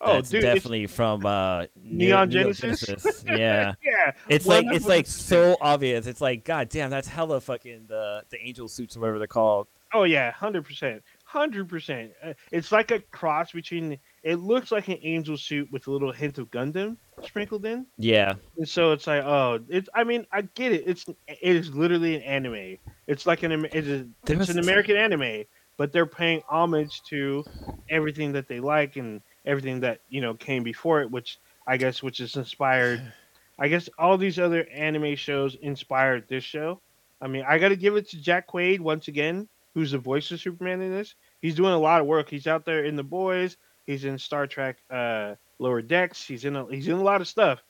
Oh, 0.00 0.12
that's 0.14 0.30
dude, 0.30 0.42
definitely 0.42 0.86
from 0.86 1.26
uh 1.26 1.66
Neon 1.82 2.28
Neo- 2.28 2.52
Genesis? 2.52 3.24
yeah. 3.26 3.74
yeah, 3.82 4.12
It's 4.28 4.46
like 4.46 4.64
it's 4.70 4.86
like 4.86 5.06
100%. 5.06 5.08
so 5.08 5.56
obvious. 5.60 6.06
It's 6.06 6.20
like 6.20 6.44
god 6.44 6.68
damn, 6.68 6.88
that's 6.90 7.08
hella 7.08 7.40
fucking 7.40 7.86
the 7.88 8.22
the 8.30 8.38
angel 8.40 8.68
suits 8.68 8.96
or 8.96 9.00
whatever 9.00 9.18
they're 9.18 9.26
called. 9.26 9.66
Oh 9.92 10.04
yeah, 10.04 10.30
hundred 10.30 10.64
percent, 10.66 11.02
hundred 11.24 11.68
percent. 11.68 12.12
Uh, 12.22 12.34
It's 12.52 12.70
like 12.70 12.90
a 12.92 13.00
cross 13.00 13.50
between. 13.52 13.98
It 14.22 14.36
looks 14.36 14.70
like 14.70 14.86
an 14.88 14.98
angel 15.02 15.36
suit 15.36 15.72
with 15.72 15.86
a 15.88 15.90
little 15.90 16.12
hint 16.12 16.38
of 16.38 16.48
Gundam 16.50 16.96
sprinkled 17.24 17.64
in. 17.64 17.86
Yeah. 17.96 18.34
And 18.56 18.68
so 18.68 18.92
it's 18.92 19.06
like, 19.06 19.22
oh, 19.24 19.60
it's. 19.68 19.88
I 19.94 20.04
mean, 20.04 20.26
I 20.32 20.42
get 20.42 20.72
it. 20.72 20.84
It's 20.86 21.04
it 21.26 21.56
is 21.56 21.74
literally 21.74 22.16
an 22.16 22.22
anime. 22.22 22.78
It's 23.06 23.26
like 23.26 23.42
an 23.42 23.66
it's, 23.72 23.88
a, 23.88 24.06
There 24.24 24.40
it's 24.40 24.50
an 24.50 24.58
American 24.58 24.96
anime, 24.96 25.44
but 25.76 25.92
they're 25.92 26.06
paying 26.06 26.42
homage 26.48 27.02
to 27.04 27.44
everything 27.88 28.32
that 28.32 28.48
they 28.48 28.60
like 28.60 28.96
and 28.96 29.20
everything 29.46 29.80
that 29.80 30.00
you 30.08 30.20
know 30.20 30.34
came 30.34 30.62
before 30.62 31.00
it, 31.00 31.10
which 31.10 31.38
I 31.66 31.76
guess 31.76 32.02
which 32.02 32.20
is 32.20 32.36
inspired. 32.36 33.00
I 33.60 33.66
guess 33.66 33.88
all 33.98 34.16
these 34.16 34.38
other 34.38 34.68
anime 34.72 35.16
shows 35.16 35.56
inspired 35.56 36.28
this 36.28 36.44
show. 36.44 36.80
I 37.20 37.26
mean, 37.26 37.44
I 37.48 37.58
got 37.58 37.70
to 37.70 37.76
give 37.76 37.96
it 37.96 38.08
to 38.10 38.20
Jack 38.20 38.46
Quaid 38.46 38.78
once 38.78 39.08
again, 39.08 39.48
who's 39.74 39.90
the 39.90 39.98
voice 39.98 40.30
of 40.30 40.40
Superman 40.40 40.80
in 40.80 40.92
this. 40.92 41.16
He's 41.42 41.56
doing 41.56 41.72
a 41.72 41.78
lot 41.78 42.00
of 42.00 42.06
work. 42.06 42.30
He's 42.30 42.46
out 42.46 42.64
there 42.64 42.84
in 42.84 42.94
the 42.94 43.02
boys. 43.02 43.56
He's 43.86 44.04
in 44.04 44.18
Star 44.18 44.46
Trek 44.46 44.76
uh, 44.90 45.34
Lower 45.58 45.82
Decks. 45.82 46.24
He's 46.26 46.44
in 46.44 46.56
a, 46.56 46.66
he's 46.66 46.88
in 46.88 46.94
a 46.94 47.02
lot 47.02 47.20
of 47.20 47.28
stuff. 47.28 47.60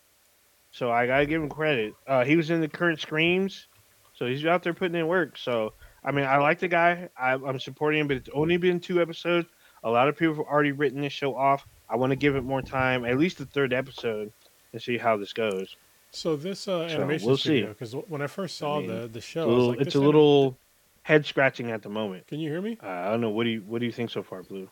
So 0.73 0.91
I 0.91 1.07
gotta 1.07 1.27
give 1.27 1.43
him 1.43 1.49
credit. 1.49 1.95
Uh, 2.07 2.25
he 2.25 2.37
was 2.37 2.51
in 2.51 2.61
the 2.61 2.69
current 2.69 3.01
Screams, 3.01 3.67
so 4.15 4.27
he's 4.27 4.45
out 4.45 4.63
there 4.63 4.75
putting 4.75 4.95
in 4.99 5.07
work. 5.07 5.39
So 5.39 5.73
I 6.05 6.13
mean, 6.13 6.27
I 6.27 6.37
like 6.39 6.59
the 6.59 6.69
guy. 6.69 7.09
I, 7.19 7.33
I'm 7.35 7.59
supporting 7.59 8.01
him, 8.01 8.09
but 8.09 8.19
it's 8.19 8.29
only 8.35 8.57
been 8.59 8.79
two 8.81 9.01
episodes. 9.01 9.49
A 9.85 9.91
lot 9.91 10.09
of 10.09 10.17
people 10.17 10.35
have 10.35 10.45
already 10.45 10.73
written 10.73 11.01
this 11.01 11.13
show 11.13 11.35
off. 11.37 11.67
I 11.89 11.97
want 11.97 12.11
to 12.11 12.17
give 12.17 12.37
it 12.37 12.43
more 12.45 12.61
time, 12.63 13.05
at 13.07 13.17
least 13.19 13.39
the 13.39 13.47
third 13.47 13.73
episode, 13.73 14.31
and 14.73 14.83
see 14.83 14.99
how 14.99 15.17
this 15.17 15.33
goes. 15.33 15.77
So 16.11 16.37
this 16.37 16.69
uh, 16.69 16.89
So, 16.89 16.95
animation 16.97 17.27
we'll 17.27 17.37
see. 17.37 17.43
studio, 17.61 17.69
because 17.69 17.93
when 18.09 18.21
I 18.23 18.27
first 18.27 18.59
saw 18.59 18.81
mean, 18.81 18.89
the 18.89 19.09
the 19.09 19.21
show, 19.21 19.43
It's 19.43 19.49
a 19.49 19.51
I 19.51 19.55
was 19.55 19.57
little, 19.57 19.69
like, 19.71 19.79
it's 19.81 19.85
this 19.87 19.95
a 19.95 19.99
anim- 19.99 20.07
little 20.07 20.57
head 21.03 21.25
scratching 21.27 21.71
at 21.71 21.83
the 21.83 21.89
moment. 21.89 22.27
Can 22.27 22.39
you 22.41 22.51
hear 22.51 22.61
me? 22.61 22.77
Uh, 22.83 22.87
I 22.87 23.09
don't 23.11 23.21
know. 23.23 23.31
What 23.31 23.45
do 23.45 23.51
you 23.51 23.61
What 23.67 23.79
do 23.81 23.87
you 23.87 23.93
think 23.93 24.11
so 24.11 24.23
far, 24.23 24.43
Blue? 24.43 24.69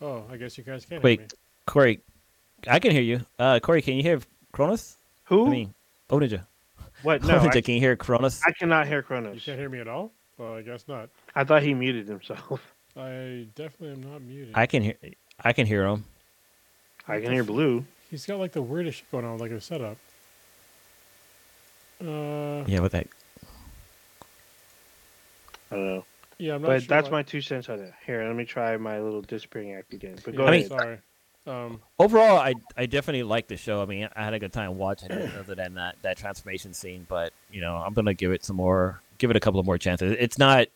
Oh, 0.00 0.24
I 0.30 0.36
guess 0.38 0.56
you 0.56 0.64
guys 0.64 0.84
can't. 0.86 1.02
Wait. 1.02 1.18
hear 1.20 1.26
me. 1.28 1.34
Corey, 1.66 2.00
I 2.68 2.78
can 2.78 2.90
hear 2.92 3.02
you. 3.02 3.20
Uh, 3.38 3.58
Corey, 3.60 3.82
can 3.82 3.94
you 3.94 4.02
hear 4.02 4.20
Cronus? 4.52 4.96
Who? 5.24 5.46
I 5.46 5.50
mean, 5.50 5.74
oh 6.10 6.18
Ninja. 6.18 6.44
what? 7.02 7.22
No, 7.24 7.38
Ninja, 7.40 7.56
I, 7.56 7.60
can 7.60 7.74
you 7.74 7.80
hear 7.80 7.96
Cronus? 7.96 8.40
I 8.46 8.52
cannot 8.52 8.86
hear 8.86 9.02
Cronus. 9.02 9.34
You 9.34 9.40
can't 9.40 9.58
hear 9.58 9.68
me 9.68 9.80
at 9.80 9.88
all. 9.88 10.12
Well, 10.38 10.54
I 10.54 10.62
guess 10.62 10.86
not. 10.88 11.08
I 11.34 11.44
thought 11.44 11.62
he 11.62 11.74
muted 11.74 12.08
himself. 12.08 12.72
I 12.96 13.46
definitely 13.54 13.92
am 13.92 14.10
not 14.12 14.22
muted. 14.22 14.52
I 14.54 14.66
can 14.66 14.82
hear. 14.82 14.94
I 15.42 15.52
can 15.52 15.66
hear 15.66 15.86
him. 15.86 16.04
I 17.08 17.20
can 17.20 17.32
hear 17.32 17.42
Blue. 17.44 17.84
He's 18.10 18.26
got 18.26 18.38
like 18.38 18.52
the 18.52 18.62
weirdest 18.62 18.98
shit 18.98 19.10
going 19.10 19.24
on, 19.24 19.32
with, 19.32 19.40
like 19.42 19.50
a 19.50 19.60
setup. 19.60 19.96
Uh, 22.00 22.64
Yeah, 22.66 22.80
what 22.80 22.92
that? 22.92 23.06
I 25.70 25.76
don't 25.76 25.86
know. 25.86 26.04
yeah, 26.38 26.54
I'm 26.56 26.62
not 26.62 26.68
But 26.68 26.82
sure 26.82 26.88
that's 26.88 27.06
why- 27.06 27.18
my 27.18 27.22
two 27.22 27.40
cents 27.40 27.68
on 27.70 27.80
it. 27.80 27.92
Here, 28.04 28.24
let 28.26 28.36
me 28.36 28.44
try 28.44 28.76
my 28.76 29.00
little 29.00 29.22
disappearing 29.22 29.72
act 29.72 29.94
again. 29.94 30.16
But 30.24 30.36
go 30.36 30.42
Yeah, 30.42 30.48
I 30.48 30.50
mean- 30.52 30.60
ahead. 30.66 30.80
sorry. 30.80 30.98
Um, 31.46 31.80
Overall, 31.98 32.38
I 32.38 32.54
I 32.76 32.86
definitely 32.86 33.24
like 33.24 33.48
the 33.48 33.56
show. 33.56 33.82
I 33.82 33.86
mean, 33.86 34.08
I 34.14 34.24
had 34.24 34.32
a 34.34 34.38
good 34.38 34.52
time 34.52 34.78
watching 34.78 35.10
it, 35.10 35.30
other 35.38 35.54
than 35.56 35.74
that 35.74 35.96
that 36.02 36.16
transformation 36.16 36.72
scene. 36.72 37.04
But 37.08 37.32
you 37.50 37.60
know, 37.60 37.76
I'm 37.76 37.94
gonna 37.94 38.14
give 38.14 38.30
it 38.32 38.44
some 38.44 38.56
more. 38.56 39.00
Give 39.18 39.30
it 39.30 39.36
a 39.36 39.40
couple 39.40 39.58
of 39.60 39.66
more 39.66 39.78
chances. 39.78 40.16
It's 40.20 40.38
not 40.38 40.68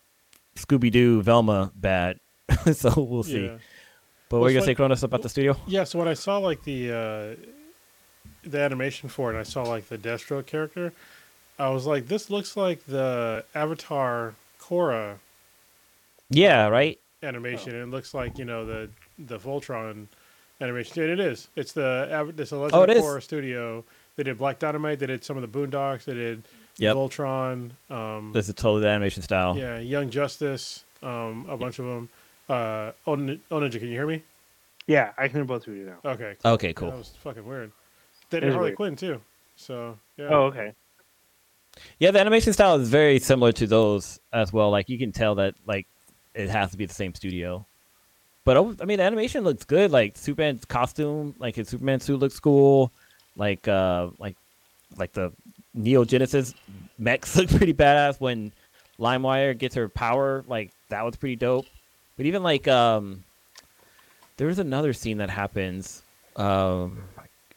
Scooby 0.57 0.91
Doo 0.91 1.23
Velma 1.23 1.71
bad, 1.77 2.19
so 2.73 2.93
we'll 2.97 3.23
see. 3.23 3.45
yeah. 3.47 3.59
But 4.29 4.37
Well, 4.37 4.41
what 4.41 4.47
are 4.49 4.51
you 4.51 4.55
gonna 4.57 4.65
say, 4.65 4.71
like- 4.71 4.77
Cronus, 4.77 5.03
about 5.05 5.23
the 5.23 5.29
studio? 5.29 5.57
Yeah, 5.69 5.85
so 5.85 5.99
when 6.01 6.09
I 6.09 6.15
saw 6.15 6.39
like 6.39 6.65
the 6.65 6.91
uh, 6.93 7.37
the 8.43 8.59
animation 8.61 9.09
for 9.09 9.33
it, 9.35 9.39
I 9.39 9.45
saw 9.45 9.63
like 9.63 9.89
the 9.89 9.99
Destro 9.99 10.45
character, 10.45 10.93
I 11.61 11.69
was 11.71 11.87
like, 11.87 12.09
this 12.09 12.29
looks 12.29 12.57
like 12.57 12.85
the 12.87 13.45
Avatar 13.55 14.35
Korra 14.61 15.19
Yeah, 16.29 16.67
right. 16.67 16.99
animation. 17.23 17.75
Oh. 17.77 17.83
It 17.85 17.87
looks 17.89 18.15
like 18.15 18.37
you 18.39 18.45
know 18.45 18.67
the 18.67 18.91
the 19.19 19.39
Voltron 19.39 20.07
animation. 20.61 21.03
And 21.03 21.13
it 21.13 21.21
is. 21.21 21.49
It's 21.57 21.73
the 21.73 22.09
Av- 22.13 22.39
it's 22.41 22.53
a 22.53 22.57
Legend 22.57 22.75
Oh, 22.75 22.83
of 22.85 22.91
it 22.91 22.97
is. 22.99 23.03
Korra 23.03 23.23
studio. 23.23 23.85
They 24.17 24.23
did 24.23 24.39
Black 24.39 24.59
Dynamite. 24.59 24.99
They 24.99 25.07
did 25.07 25.25
some 25.25 25.37
of 25.37 25.43
the 25.51 25.59
Boondocks. 25.59 26.05
They 26.05 26.15
did 26.15 26.43
Yep. 26.79 26.97
Voltron. 26.97 27.71
Um, 27.91 28.33
This 28.33 28.49
is 28.49 28.55
totally 28.55 28.83
the 28.83 28.89
animation 28.89 29.23
style. 29.23 29.57
yeah, 29.57 29.79
Young 29.79 30.11
Justice. 30.11 30.85
Um, 31.03 31.47
a 31.49 31.57
bunch 31.57 31.79
of 31.79 31.85
them. 31.87 32.09
Uh, 32.49 32.93
oh, 33.07 33.15
Nin- 33.15 33.41
Ninja, 33.51 33.73
can 33.79 33.89
you 33.89 33.95
hear 33.95 34.07
me? 34.07 34.23
Yeah, 34.87 35.13
I 35.19 35.27
can 35.29 35.37
hear 35.39 35.45
both 35.45 35.67
of 35.67 35.75
you 35.75 35.85
now. 35.87 36.11
Okay. 36.13 36.37
Okay, 36.45 36.73
Cool. 36.73 36.91
That 36.91 36.99
was 36.99 37.13
fucking 37.23 37.45
weird. 37.45 37.73
They 38.31 38.41
did 38.41 38.49
is 38.51 38.55
Harley 38.55 38.69
weird. 38.71 38.77
Quinn 38.77 38.97
too. 38.97 39.21
So 39.57 39.99
yeah. 40.17 40.29
Oh, 40.31 40.43
okay. 40.45 40.73
Yeah, 41.99 42.11
the 42.11 42.21
animation 42.21 42.53
style 42.53 42.77
is 42.81 42.89
very 42.89 43.19
similar 43.19 43.53
to 43.53 43.67
those 43.67 44.19
as 44.33 44.53
well. 44.53 44.71
Like 44.71 44.89
you 44.89 44.99
can 44.99 45.13
tell 45.13 45.35
that 45.37 45.55
like 45.67 45.87
it 46.35 46.49
has 46.49 46.71
to 46.71 46.77
be 46.77 46.87
the 46.87 46.95
same 46.95 47.15
studio. 47.15 47.67
But 48.47 48.81
I 48.81 48.85
mean, 48.85 48.99
the 48.99 49.03
animation 49.03 49.43
looks 49.43 49.65
good. 49.65 49.91
Like 49.91 50.17
Superman's 50.17 50.65
costume, 50.65 51.35
like 51.41 51.57
his 51.57 51.69
Superman 51.69 51.99
suit 51.99 52.21
looks 52.21 52.39
cool. 52.39 52.93
Like 53.35 53.67
uh, 53.67 54.11
like 54.21 54.37
like 54.97 55.13
the 55.13 55.33
Neo 55.75 56.05
Genesis 56.05 56.55
mechs 56.97 57.35
look 57.37 57.49
pretty 57.49 57.75
badass. 57.75 58.21
When 58.21 58.53
Livewire 59.01 59.59
gets 59.59 59.75
her 59.75 59.89
power, 59.89 60.45
like 60.47 60.71
that 60.91 61.05
was 61.05 61.17
pretty 61.17 61.35
dope. 61.35 61.67
But 62.17 62.27
even 62.27 62.45
like 62.45 62.69
um, 62.69 63.25
there 64.37 64.47
was 64.47 64.61
another 64.61 64.93
scene 64.93 65.19
that 65.19 65.29
happens 65.29 66.03
um, 66.37 67.03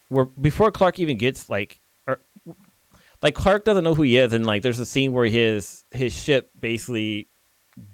where 0.07 0.25
before 0.25 0.71
Clark 0.71 0.97
even 0.97 1.19
gets 1.19 1.51
like 1.51 1.79
or 2.07 2.19
like 3.21 3.35
Clark 3.35 3.63
doesn't 3.63 3.83
know 3.83 3.93
who 3.93 4.01
he 4.01 4.17
is, 4.17 4.33
and 4.33 4.43
like 4.43 4.63
there's 4.63 4.79
a 4.79 4.87
scene 4.87 5.13
where 5.13 5.27
his 5.27 5.83
his 5.91 6.19
ship 6.19 6.49
basically 6.59 7.27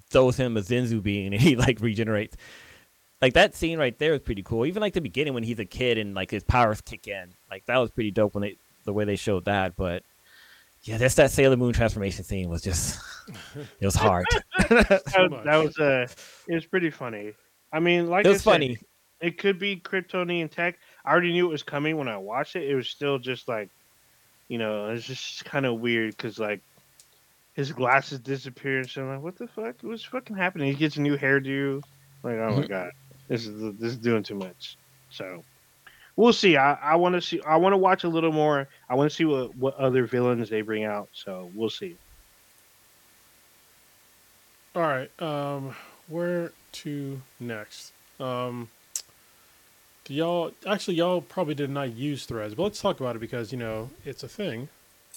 throws 0.10 0.38
him 0.38 0.56
a 0.56 0.62
Senzu 0.62 1.04
bean, 1.04 1.34
and 1.34 1.42
he 1.42 1.58
like 1.58 1.82
regenerates. 1.82 2.38
Like 3.22 3.34
that 3.34 3.56
scene 3.56 3.80
right 3.80 3.98
there 3.98 4.14
is 4.14 4.22
pretty 4.22 4.44
cool. 4.44 4.66
Even 4.66 4.82
like 4.82 4.94
the 4.94 5.02
beginning 5.02 5.34
when 5.34 5.44
he's 5.44 5.60
a 5.60 5.66
kid 5.66 5.98
and 5.98 6.14
like 6.14 6.32
his 6.32 6.44
powers 6.44 6.82
kick 6.82 7.08
in, 7.08 7.34
like 7.50 7.66
that 7.66 7.78
was 7.78 7.92
pretty 7.92 8.12
dope 8.12 8.36
when 8.36 8.42
they 8.42 8.58
the 8.86 8.94
way 8.94 9.06
they 9.06 9.16
showed 9.16 9.46
that. 9.46 9.76
But 9.76 10.04
yeah, 10.84 10.98
that's 10.98 11.16
that 11.16 11.32
Sailor 11.32 11.58
Moon 11.58 11.74
transformation 11.74 12.24
scene 12.24 12.50
was 12.50 12.62
just 12.62 13.00
it 13.80 13.86
was 13.86 13.96
hard. 13.96 14.26
that, 14.58 15.04
So 15.10 15.28
that 15.46 15.56
was 15.58 15.78
uh, 15.80 16.08
it 16.48 16.54
was 16.56 16.66
pretty 16.66 16.90
funny. 16.92 17.34
I 17.72 17.80
mean, 17.80 18.10
like 18.10 18.26
it 18.26 18.30
I 18.30 18.32
was 18.34 18.42
said, 18.42 18.52
funny. 18.52 18.78
it 19.22 19.38
could 19.38 19.60
be 19.60 19.78
Kryptonian 19.78 20.52
tech. 20.52 20.78
I 21.04 21.12
already 21.12 21.32
knew 21.34 21.48
it 21.48 21.52
was 21.52 21.64
coming 21.64 21.98
when 21.98 22.08
I 22.08 22.18
watched 22.18 22.56
it. 22.56 22.70
It 22.70 22.76
was 22.76 22.88
still 22.88 23.18
just 23.18 23.48
like, 23.48 23.70
you 24.48 24.58
know, 24.58 24.90
it's 24.90 25.06
just 25.06 25.44
kind 25.46 25.66
of 25.66 25.80
weird 25.80 26.16
because 26.16 26.38
like 26.40 26.62
his 27.54 27.72
glasses 27.72 28.20
disappear 28.20 28.80
and 28.80 28.90
so 28.90 29.02
I'm 29.04 29.10
like, 29.16 29.22
what 29.24 29.38
the 29.38 29.48
fuck? 29.48 29.76
What's 29.82 30.04
fucking 30.04 30.36
happening? 30.36 30.68
He 30.68 30.76
gets 30.76 30.98
a 30.98 31.02
new 31.02 31.18
hairdo. 31.18 31.82
Like, 32.24 32.36
oh 32.36 32.56
my 32.58 32.64
Mhm. 32.64 32.70
god, 32.70 32.92
this 33.28 33.46
is 33.46 33.74
this 33.80 33.92
is 33.92 33.98
doing 33.98 34.24
too 34.24 34.36
much. 34.36 34.78
So 35.10 35.44
we'll 36.16 36.34
see. 36.34 36.58
I, 36.58 36.74
I 36.74 36.96
want 36.96 37.16
to 37.16 37.22
see. 37.22 37.42
I 37.42 37.58
want 37.58 37.74
to 37.74 37.78
watch 37.78 38.04
a 38.04 38.10
little 38.10 38.32
more. 38.32 38.68
I 38.90 38.96
want 38.96 39.10
to 39.10 39.16
see 39.16 39.26
what 39.26 39.56
what 39.56 39.76
other 39.76 40.06
villains 40.06 40.50
they 40.50 40.62
bring 40.62 40.84
out. 40.84 41.10
So 41.14 41.50
we'll 41.56 41.70
see. 41.70 41.96
All 44.76 44.82
right. 44.82 45.10
Um, 45.22 45.74
where 46.10 46.52
to 46.74 47.22
next? 47.40 47.94
Um, 48.20 48.70
do 50.04 50.14
y'all 50.14 50.52
actually 50.68 50.96
y'all 50.96 51.22
probably 51.22 51.56
did 51.56 51.70
not 51.70 51.96
use 51.96 52.26
Threads, 52.26 52.54
but 52.54 52.64
let's 52.64 52.82
talk 52.82 53.00
about 53.00 53.16
it 53.16 53.20
because 53.20 53.52
you 53.52 53.58
know 53.58 53.90
it's 54.06 54.24
a 54.24 54.28
thing. 54.28 54.68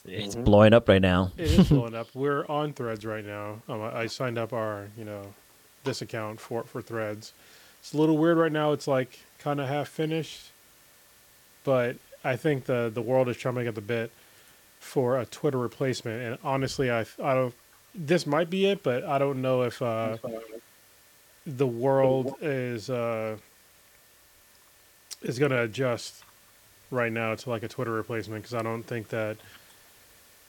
It's 0.07 0.37
Mhm. 0.37 0.45
blowing 0.45 0.73
up 0.73 0.89
right 0.89 1.03
now. 1.03 1.33
It 1.37 1.47
is 1.51 1.69
blowing 1.69 1.95
up. 1.97 2.09
We're 2.15 2.47
on 2.47 2.73
Threads 2.73 3.05
right 3.05 3.25
now. 3.25 3.61
Um, 3.69 3.83
I 3.83 4.03
I 4.03 4.07
signed 4.07 4.39
up 4.39 4.53
our 4.53 4.89
you 4.97 5.05
know 5.05 5.35
this 5.85 6.01
account 6.03 6.41
for 6.41 6.63
for 6.63 6.81
Threads. 6.81 7.33
It's 7.81 7.95
a 7.95 7.97
little 7.97 8.19
weird 8.19 8.39
right 8.39 8.53
now. 8.53 8.73
It's 8.73 8.87
like 8.87 9.21
kind 9.39 9.61
of 9.61 9.69
half 9.69 9.89
finished, 9.89 10.51
but 11.65 11.97
I 12.25 12.37
think 12.37 12.65
the 12.65 12.91
the 12.93 13.03
world 13.03 13.29
is 13.29 13.37
chomping 13.37 13.67
at 13.69 13.75
the 13.75 13.81
bit 13.81 14.11
for 14.81 15.19
a 15.19 15.27
Twitter 15.27 15.59
replacement. 15.59 16.23
And 16.23 16.39
honestly, 16.45 16.91
I 16.91 17.01
I 17.23 17.35
don't. 17.35 17.55
This 17.95 18.27
might 18.27 18.51
be 18.51 18.67
it, 18.67 18.83
but 18.83 19.05
I 19.05 19.19
don't 19.19 19.41
know 19.41 19.63
if 19.63 19.81
uh, 19.81 20.19
the 21.47 21.67
world 21.67 22.37
is 22.41 22.91
uh, 22.91 23.37
is 25.23 25.39
going 25.39 25.51
to 25.51 25.63
adjust 25.63 26.23
right 26.91 27.13
now 27.13 27.35
to 27.35 27.51
like 27.51 27.63
a 27.63 27.69
Twitter 27.69 27.93
replacement 27.93 28.43
because 28.43 28.55
I 28.55 28.63
don't 28.63 28.83
think 28.83 29.09
that 29.09 29.37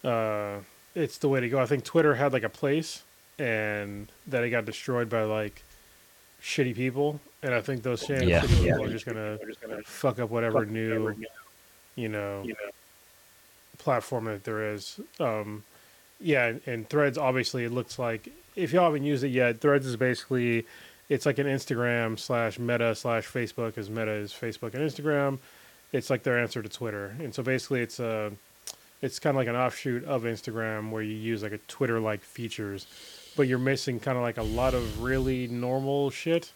uh, 0.04 0.60
it's 0.96 1.18
the 1.18 1.30
way 1.30 1.39
to 1.39 1.50
go. 1.50 1.60
I 1.60 1.65
think 1.65 1.84
Twitter 1.84 2.15
had 2.15 2.34
like 2.34 2.44
a 2.44 2.50
place 2.50 3.04
and 3.38 4.12
that 4.28 4.44
it 4.44 4.50
got 4.50 4.65
destroyed 4.65 5.10
by 5.10 5.24
like 5.24 5.63
shitty 6.41 6.75
people, 6.75 7.19
and 7.43 7.54
I 7.54 7.62
think 7.62 7.84
those 7.84 8.06
same 8.06 8.28
Yeah. 8.28 8.41
shitty 8.41 8.65
Yeah. 8.65 8.73
people 8.73 8.86
are 8.86 8.93
just 8.93 9.06
gonna 9.06 9.38
fuck 9.84 10.19
up 10.19 10.30
whatever 10.30 10.65
new 10.65 11.15
you 11.95 12.08
know 12.10 12.45
platform 13.78 14.25
that 14.25 14.43
there 14.43 14.73
is. 14.73 14.99
Um, 15.19 15.63
yeah, 16.19 16.47
and, 16.47 16.62
and 16.65 16.89
Threads 16.89 17.17
obviously 17.17 17.63
it 17.63 17.71
looks 17.71 17.97
like 17.99 18.30
if 18.56 18.73
y'all 18.73 18.86
haven't 18.86 19.04
used 19.04 19.23
it 19.23 19.30
yet, 19.30 19.60
Threads 19.62 19.86
is 19.86 19.95
basically 19.95 20.65
it's 21.08 21.25
like 21.25 21.38
an 21.39 21.47
Instagram 21.47 22.19
slash 22.19 22.60
Meta 22.60 22.93
slash 22.93 23.25
Facebook, 23.28 23.78
as 23.78 23.89
Meta 23.89 24.12
is 24.12 24.32
Facebook 24.32 24.73
and 24.73 24.84
Instagram. 24.89 25.39
It's 25.91 26.10
like 26.10 26.23
their 26.23 26.38
answer 26.38 26.62
to 26.62 26.69
Twitter, 26.69 27.15
and 27.19 27.34
so 27.34 27.41
basically 27.41 27.82
it's 27.82 27.99
a 27.99 28.32
it's 29.02 29.17
kind 29.17 29.36
of 29.36 29.38
like 29.38 29.47
an 29.47 29.56
offshoot 29.56 30.04
of 30.04 30.23
Instagram 30.23 30.91
where 30.91 31.02
you 31.02 31.13
use 31.15 31.41
like 31.41 31.54
a 31.54 31.58
Twitter 31.69 31.99
like 32.02 32.21
features, 32.21 32.86
but 33.36 33.48
you're 33.48 33.58
missing 33.60 34.00
kind 34.00 34.18
of 34.18 34.24
like 34.24 34.38
a 34.38 34.44
lot 34.44 34.74
of 34.74 35.02
really 35.02 35.48
normal 35.48 36.10
shit. 36.10 36.52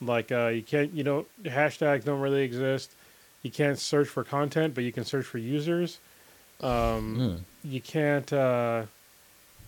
Like 0.00 0.32
uh, 0.32 0.48
you 0.48 0.62
can't, 0.62 0.92
you 0.92 1.04
know, 1.04 1.26
hashtags 1.44 2.04
don't 2.04 2.20
really 2.20 2.42
exist. 2.42 2.90
You 3.42 3.50
can't 3.50 3.78
search 3.78 4.08
for 4.08 4.24
content, 4.24 4.74
but 4.74 4.84
you 4.84 4.92
can 4.92 5.04
search 5.04 5.24
for 5.26 5.38
users. 5.38 5.98
Um, 6.60 7.16
Mm. 7.18 7.40
you 7.64 7.80
can't 7.80 8.32
uh 8.32 8.84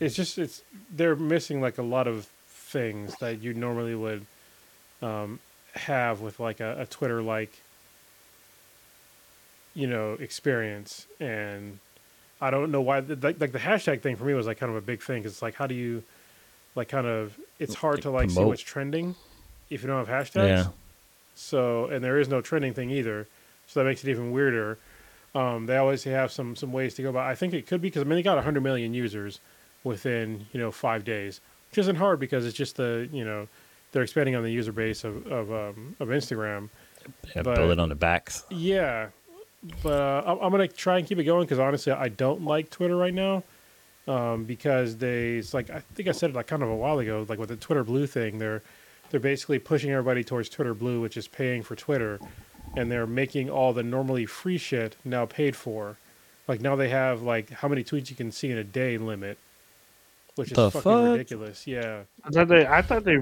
it's 0.00 0.14
just 0.16 0.38
it's 0.38 0.62
they're 0.94 1.14
missing 1.16 1.60
like 1.60 1.78
a 1.78 1.82
lot 1.82 2.06
of 2.08 2.26
things 2.48 3.14
that 3.20 3.40
you 3.40 3.54
normally 3.54 3.94
would 3.94 4.26
um 5.02 5.38
have 5.74 6.20
with 6.20 6.38
like 6.40 6.58
a, 6.60 6.80
a 6.82 6.86
twitter 6.86 7.22
like 7.22 7.52
you 9.74 9.86
know 9.86 10.14
experience 10.14 11.06
and 11.20 11.78
i 12.40 12.50
don't 12.50 12.70
know 12.70 12.80
why 12.80 12.98
like, 13.00 13.40
like 13.40 13.52
the 13.52 13.58
hashtag 13.58 14.00
thing 14.02 14.16
for 14.16 14.24
me 14.24 14.34
was 14.34 14.46
like 14.46 14.58
kind 14.58 14.70
of 14.70 14.76
a 14.76 14.80
big 14.80 15.02
thing 15.02 15.22
'cause 15.22 15.32
it's 15.32 15.42
like 15.42 15.54
how 15.54 15.66
do 15.66 15.74
you 15.74 16.02
like 16.74 16.88
kind 16.88 17.06
of 17.06 17.38
it's 17.58 17.74
hard 17.74 18.02
to 18.02 18.10
like 18.10 18.30
see 18.30 18.34
Promote. 18.36 18.48
what's 18.48 18.62
trending 18.62 19.14
if 19.70 19.82
you 19.82 19.88
don't 19.88 20.04
have 20.06 20.08
hashtags 20.26 20.48
Yeah. 20.48 20.66
so, 21.34 21.86
and 21.86 22.02
there 22.04 22.18
is 22.18 22.28
no 22.28 22.40
trending 22.40 22.74
thing 22.74 22.90
either, 22.90 23.26
so 23.66 23.80
that 23.80 23.86
makes 23.86 24.04
it 24.04 24.10
even 24.10 24.30
weirder. 24.32 24.78
Um, 25.34 25.66
they 25.66 25.76
always 25.76 26.04
have 26.04 26.30
some 26.30 26.54
some 26.54 26.72
ways 26.72 26.94
to 26.94 27.02
go 27.02 27.10
about. 27.10 27.26
I 27.26 27.34
think 27.34 27.54
it 27.54 27.66
could 27.66 27.80
be 27.82 27.88
because 27.88 28.02
I 28.02 28.04
mean 28.04 28.16
they 28.16 28.22
got 28.22 28.36
100 28.36 28.60
million 28.62 28.94
users 28.94 29.40
within 29.82 30.46
you 30.52 30.60
know 30.60 30.70
five 30.70 31.04
days, 31.04 31.40
which 31.70 31.78
isn't 31.78 31.96
hard 31.96 32.20
because 32.20 32.46
it's 32.46 32.56
just 32.56 32.76
the 32.76 33.08
you 33.12 33.24
know 33.24 33.48
they're 33.92 34.02
expanding 34.02 34.34
on 34.36 34.42
the 34.42 34.50
user 34.52 34.72
base 34.72 35.02
of 35.04 35.26
of 35.26 35.50
um, 35.52 35.96
of 36.00 36.08
Instagram. 36.08 36.68
yeah 37.34 37.42
But- 37.42 37.56
build 37.56 37.70
it 37.72 37.78
on 37.80 37.88
the 37.88 37.94
backs. 37.96 38.44
Yeah, 38.50 39.08
but 39.82 39.92
uh, 40.00 40.22
I'm, 40.26 40.38
I'm 40.38 40.50
gonna 40.52 40.68
try 40.68 40.98
and 40.98 41.06
keep 41.08 41.18
it 41.18 41.24
going 41.24 41.44
because 41.46 41.58
honestly, 41.58 41.92
I 41.92 42.08
don't 42.10 42.44
like 42.44 42.70
Twitter 42.70 42.96
right 42.96 43.14
now 43.14 43.42
um, 44.08 44.44
because 44.44 44.96
they. 44.98 45.34
It's 45.36 45.54
like 45.54 45.70
I 45.70 45.80
think 45.94 46.08
I 46.08 46.12
said 46.12 46.30
it 46.30 46.36
like 46.36 46.46
kind 46.46 46.62
of 46.62 46.68
a 46.68 46.76
while 46.76 46.98
ago, 46.98 47.24
like 47.28 47.38
with 47.38 47.48
the 47.48 47.56
Twitter 47.56 47.84
Blue 47.84 48.06
thing. 48.06 48.38
They're 48.38 48.62
they're 49.10 49.20
basically 49.20 49.58
pushing 49.58 49.90
everybody 49.90 50.24
towards 50.24 50.48
Twitter 50.48 50.74
Blue, 50.74 51.00
which 51.00 51.16
is 51.16 51.28
paying 51.28 51.62
for 51.62 51.76
Twitter, 51.76 52.18
and 52.76 52.90
they're 52.90 53.06
making 53.06 53.50
all 53.50 53.72
the 53.72 53.82
normally 53.82 54.26
free 54.26 54.58
shit 54.58 54.96
now 55.04 55.26
paid 55.26 55.56
for. 55.56 55.96
Like 56.48 56.60
now 56.60 56.76
they 56.76 56.88
have 56.90 57.22
like 57.22 57.50
how 57.50 57.68
many 57.68 57.82
tweets 57.84 58.10
you 58.10 58.16
can 58.16 58.30
see 58.30 58.50
in 58.50 58.58
a 58.58 58.64
day 58.64 58.98
limit, 58.98 59.38
which 60.36 60.50
is 60.50 60.56
The 60.56 60.70
fucking 60.70 60.82
fuck? 60.82 61.12
ridiculous. 61.12 61.66
Yeah. 61.66 62.02
I 62.24 62.30
thought 62.30 62.48
they, 62.48 62.66
I 62.66 62.82
thought 62.82 63.04
they, 63.04 63.16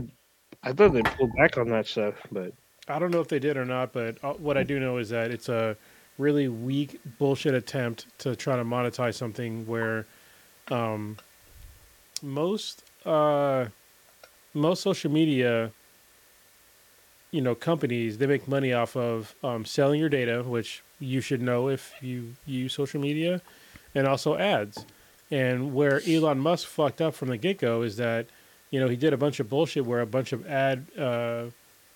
I 0.63 0.73
thought 0.73 0.93
they 0.93 1.03
pulled 1.03 1.31
back 1.37 1.57
on 1.57 1.69
that 1.69 1.87
stuff, 1.87 2.15
but 2.33 2.53
I 2.89 2.99
don't 2.99 3.13
know 3.13 3.21
if 3.21 3.29
they 3.29 3.39
did 3.39 3.57
or 3.57 3.65
not, 3.65 3.93
but 3.93 4.17
uh, 4.25 4.33
what 4.35 4.57
I 4.59 4.65
do 4.65 4.81
know 4.81 4.99
is 4.99 5.11
that 5.11 5.31
it's 5.31 5.49
a 5.49 5.77
really 6.19 6.49
weak 6.49 7.01
bullshit 7.19 7.55
attempt 7.55 8.07
to 8.19 8.35
try 8.35 8.57
to 8.57 8.65
monetize 8.65 9.15
something 9.15 9.67
where 9.67 10.07
um, 10.71 11.17
most 12.23 12.85
uh, 13.05 13.67
most 14.55 14.83
social 14.83 15.11
media, 15.11 15.73
you 17.31 17.41
know, 17.41 17.55
companies 17.55 18.19
they 18.19 18.27
make 18.27 18.47
money 18.47 18.73
off 18.73 18.97
of 18.97 19.35
um, 19.43 19.65
selling 19.65 19.99
your 19.99 20.09
data, 20.09 20.43
which 20.43 20.83
you 21.01 21.21
should 21.21 21.43
know 21.43 21.69
if 21.69 21.93
you 22.01 22.35
use 22.47 22.73
social 22.73 23.01
media, 23.01 23.41
and 23.95 24.07
also 24.07 24.37
ads. 24.37 24.85
And 25.31 25.75
where 25.75 26.03
Elon 26.07 26.39
Musk 26.39 26.69
fucked 26.69 27.01
up 27.01 27.15
from 27.15 27.29
the 27.29 27.39
get 27.39 27.59
go 27.59 27.83
is 27.83 27.97
that, 27.97 28.27
you 28.71 28.79
know, 28.79 28.89
he 28.89 28.97
did 28.97 29.15
a 29.15 29.17
bunch 29.17 29.41
of 29.41 29.49
bullshit 29.49 29.87
where 29.87 30.03
a 30.03 30.07
bunch 30.07 30.33
of 30.33 30.47
ad 30.47 30.87
uh, 30.99 31.45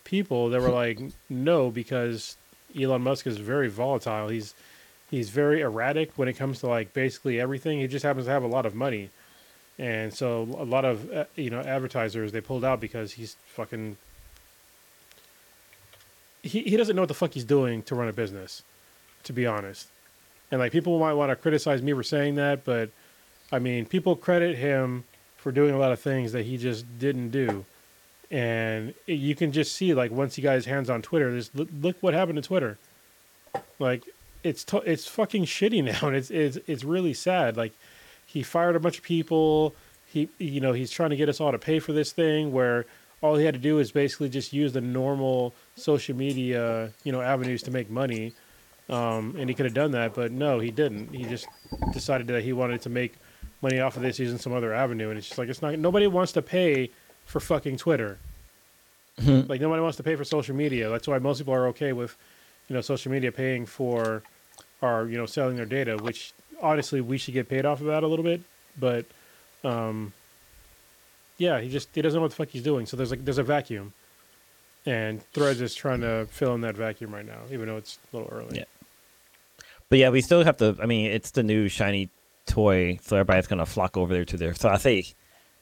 people 0.05 0.49
that 0.51 0.61
were 0.63 0.71
like 0.71 0.99
no 1.29 1.71
because 1.71 2.37
Elon 2.79 3.03
Musk 3.03 3.27
is 3.27 3.37
very 3.37 3.69
volatile. 3.69 4.29
He's 4.29 4.55
he's 5.11 5.31
very 5.31 5.61
erratic 5.61 6.13
when 6.17 6.29
it 6.29 6.35
comes 6.35 6.61
to 6.61 6.67
like 6.67 6.93
basically 6.93 7.41
everything. 7.41 7.81
He 7.81 7.87
just 7.87 8.05
happens 8.05 8.27
to 8.27 8.33
have 8.33 8.43
a 8.43 8.49
lot 8.49 8.67
of 8.67 8.75
money, 8.75 9.11
and 9.79 10.13
so 10.13 10.43
a 10.59 10.65
lot 10.65 10.85
of 10.85 11.13
uh, 11.13 11.25
you 11.35 11.51
know 11.51 11.61
advertisers 11.61 12.33
they 12.33 12.41
pulled 12.41 12.65
out 12.65 12.81
because 12.81 13.13
he's 13.13 13.37
fucking. 13.47 13.97
He 16.43 16.63
he 16.63 16.77
doesn't 16.77 16.95
know 16.95 17.03
what 17.03 17.09
the 17.09 17.15
fuck 17.15 17.33
he's 17.33 17.45
doing 17.45 17.83
to 17.85 17.95
run 17.95 18.09
a 18.09 18.13
business, 18.13 18.63
to 19.25 19.33
be 19.33 19.47
honest, 19.47 19.89
and 20.51 20.61
like 20.61 20.73
people 20.73 20.99
might 20.99 21.15
want 21.15 21.31
to 21.31 21.37
criticize 21.37 21.83
me 21.83 21.93
for 21.93 22.03
saying 22.03 22.37
that, 22.37 22.65
but 22.65 22.91
I 23.51 23.59
mean 23.59 23.87
people 23.87 24.17
credit 24.17 24.57
him 24.57 25.05
for 25.37 25.53
doing 25.53 25.75
a 25.75 25.79
lot 25.79 25.93
of 25.93 26.01
things 26.01 26.33
that 26.33 26.45
he 26.45 26.57
just 26.57 26.99
didn't 26.99 27.31
do 27.31 27.65
and 28.31 28.95
you 29.07 29.35
can 29.35 29.53
just 29.53 29.75
see 29.75 29.95
like 29.95 30.11
once 30.11 30.35
he 30.35 30.43
got 30.43 30.55
his 30.55 30.67
hands 30.67 30.91
on 30.91 31.03
Twitter, 31.03 31.33
this 31.33 31.51
look, 31.55 31.69
look 31.81 31.97
what 32.01 32.15
happened 32.15 32.37
to 32.37 32.43
Twitter. 32.43 32.79
Like 33.79 34.05
it's 34.47 34.65
to, 34.65 34.79
it's 34.79 35.07
fucking 35.07 35.45
shitty 35.45 35.83
now, 36.03 36.09
and 36.09 36.17
it's 36.17 36.31
it's 36.31 36.59
it's 36.67 36.85
really 36.85 37.15
sad. 37.15 37.57
Like 37.57 37.73
he 38.27 38.43
fired 38.43 38.77
a 38.77 38.81
bunch 38.81 38.99
of 38.99 39.05
people. 39.05 39.75
He 40.07 40.29
you 40.39 40.61
know 40.61 40.73
he's 40.73 40.91
trying 40.91 41.11
to 41.11 41.17
get 41.17 41.29
us 41.29 41.41
all 41.41 41.53
to 41.53 41.59
pay 41.59 41.79
for 41.79 41.93
this 41.93 42.13
thing 42.13 42.53
where 42.53 42.87
all 43.23 43.37
he 43.37 43.45
had 43.45 43.55
to 43.55 43.61
do 43.61 43.79
is 43.79 43.91
basically 43.91 44.29
just 44.29 44.53
use 44.53 44.73
the 44.73 44.81
normal 44.81 45.55
social 45.75 46.15
media 46.15 46.93
you 47.03 47.13
know 47.13 47.21
avenues 47.21 47.63
to 47.65 47.71
make 47.71 47.91
money. 47.91 48.33
Um, 48.89 49.35
and 49.37 49.49
he 49.49 49.55
could 49.57 49.65
have 49.67 49.75
done 49.75 49.91
that, 49.93 50.15
but 50.15 50.31
no, 50.31 50.61
he 50.61 50.71
didn't. 50.71 51.13
He 51.13 51.25
just 51.25 51.49
decided 51.93 52.29
that 52.29 52.45
he 52.45 52.53
wanted 52.53 52.83
to 52.83 52.89
make 52.89 53.15
money 53.61 53.81
off 53.81 53.97
of 53.97 54.03
this 54.03 54.21
using 54.21 54.39
some 54.39 54.53
other 54.53 54.73
avenue, 54.73 55.09
and 55.09 55.19
it's 55.19 55.27
just 55.27 55.39
like 55.39 55.49
it's 55.49 55.61
not. 55.61 55.77
Nobody 55.77 56.07
wants 56.07 56.31
to 56.33 56.43
pay 56.43 56.91
for 57.25 57.41
fucking 57.41 57.79
Twitter. 57.79 58.19
Like 59.49 59.61
nobody 59.61 59.81
wants 59.83 59.97
to 59.97 60.03
pay 60.03 60.15
for 60.15 60.25
social 60.25 60.55
media. 60.55 60.89
That's 60.91 61.09
why 61.09 61.19
most 61.19 61.39
people 61.39 61.55
are 61.55 61.67
okay 61.69 61.93
with, 61.93 62.17
you 62.69 62.75
know, 62.75 62.83
social 62.83 63.11
media 63.11 63.33
paying 63.33 63.65
for, 63.65 64.23
or 64.83 65.09
you 65.09 65.17
know, 65.17 65.27
selling 65.27 65.57
their 65.57 65.67
data. 65.67 65.97
Which 65.97 66.33
honestly, 66.63 67.01
we 67.01 67.19
should 67.19 67.35
get 67.35 67.49
paid 67.49 67.65
off 67.67 67.81
of 67.81 67.87
that 67.87 68.03
a 68.03 68.07
little 68.07 68.25
bit. 68.25 68.41
But, 68.79 69.07
um, 69.65 70.13
yeah, 71.39 71.61
he 71.61 71.69
just 71.69 71.89
he 71.95 72.03
doesn't 72.03 72.17
know 72.17 72.23
what 72.23 72.31
the 72.31 72.37
fuck 72.37 72.49
he's 72.49 72.63
doing. 72.63 72.87
So 72.87 72.97
there's 72.97 73.11
like 73.11 73.25
there's 73.25 73.39
a 73.39 73.43
vacuum, 73.43 73.93
and 74.85 75.23
Threads 75.33 75.61
is 75.61 75.75
trying 75.75 76.01
to 76.01 76.27
fill 76.31 76.55
in 76.55 76.61
that 76.63 76.77
vacuum 76.77 77.15
right 77.15 77.27
now, 77.27 77.41
even 77.51 77.67
though 77.67 77.77
it's 77.77 77.99
a 78.13 78.17
little 78.17 78.33
early. 78.33 78.59
Yeah. 78.59 78.65
But 79.89 79.99
yeah, 79.99 80.11
we 80.11 80.21
still 80.21 80.43
have 80.45 80.57
to. 80.59 80.77
I 80.83 80.87
mean, 80.87 81.11
it's 81.11 81.31
the 81.31 81.43
new 81.43 81.69
shiny 81.69 82.11
toy, 82.47 82.99
so 83.03 83.17
everybody's 83.17 83.47
gonna 83.47 83.67
flock 83.67 83.97
over 83.97 84.13
there 84.13 84.25
to 84.25 84.37
there. 84.37 84.55
So 84.55 84.69
I 84.69 84.77
say, 84.79 85.05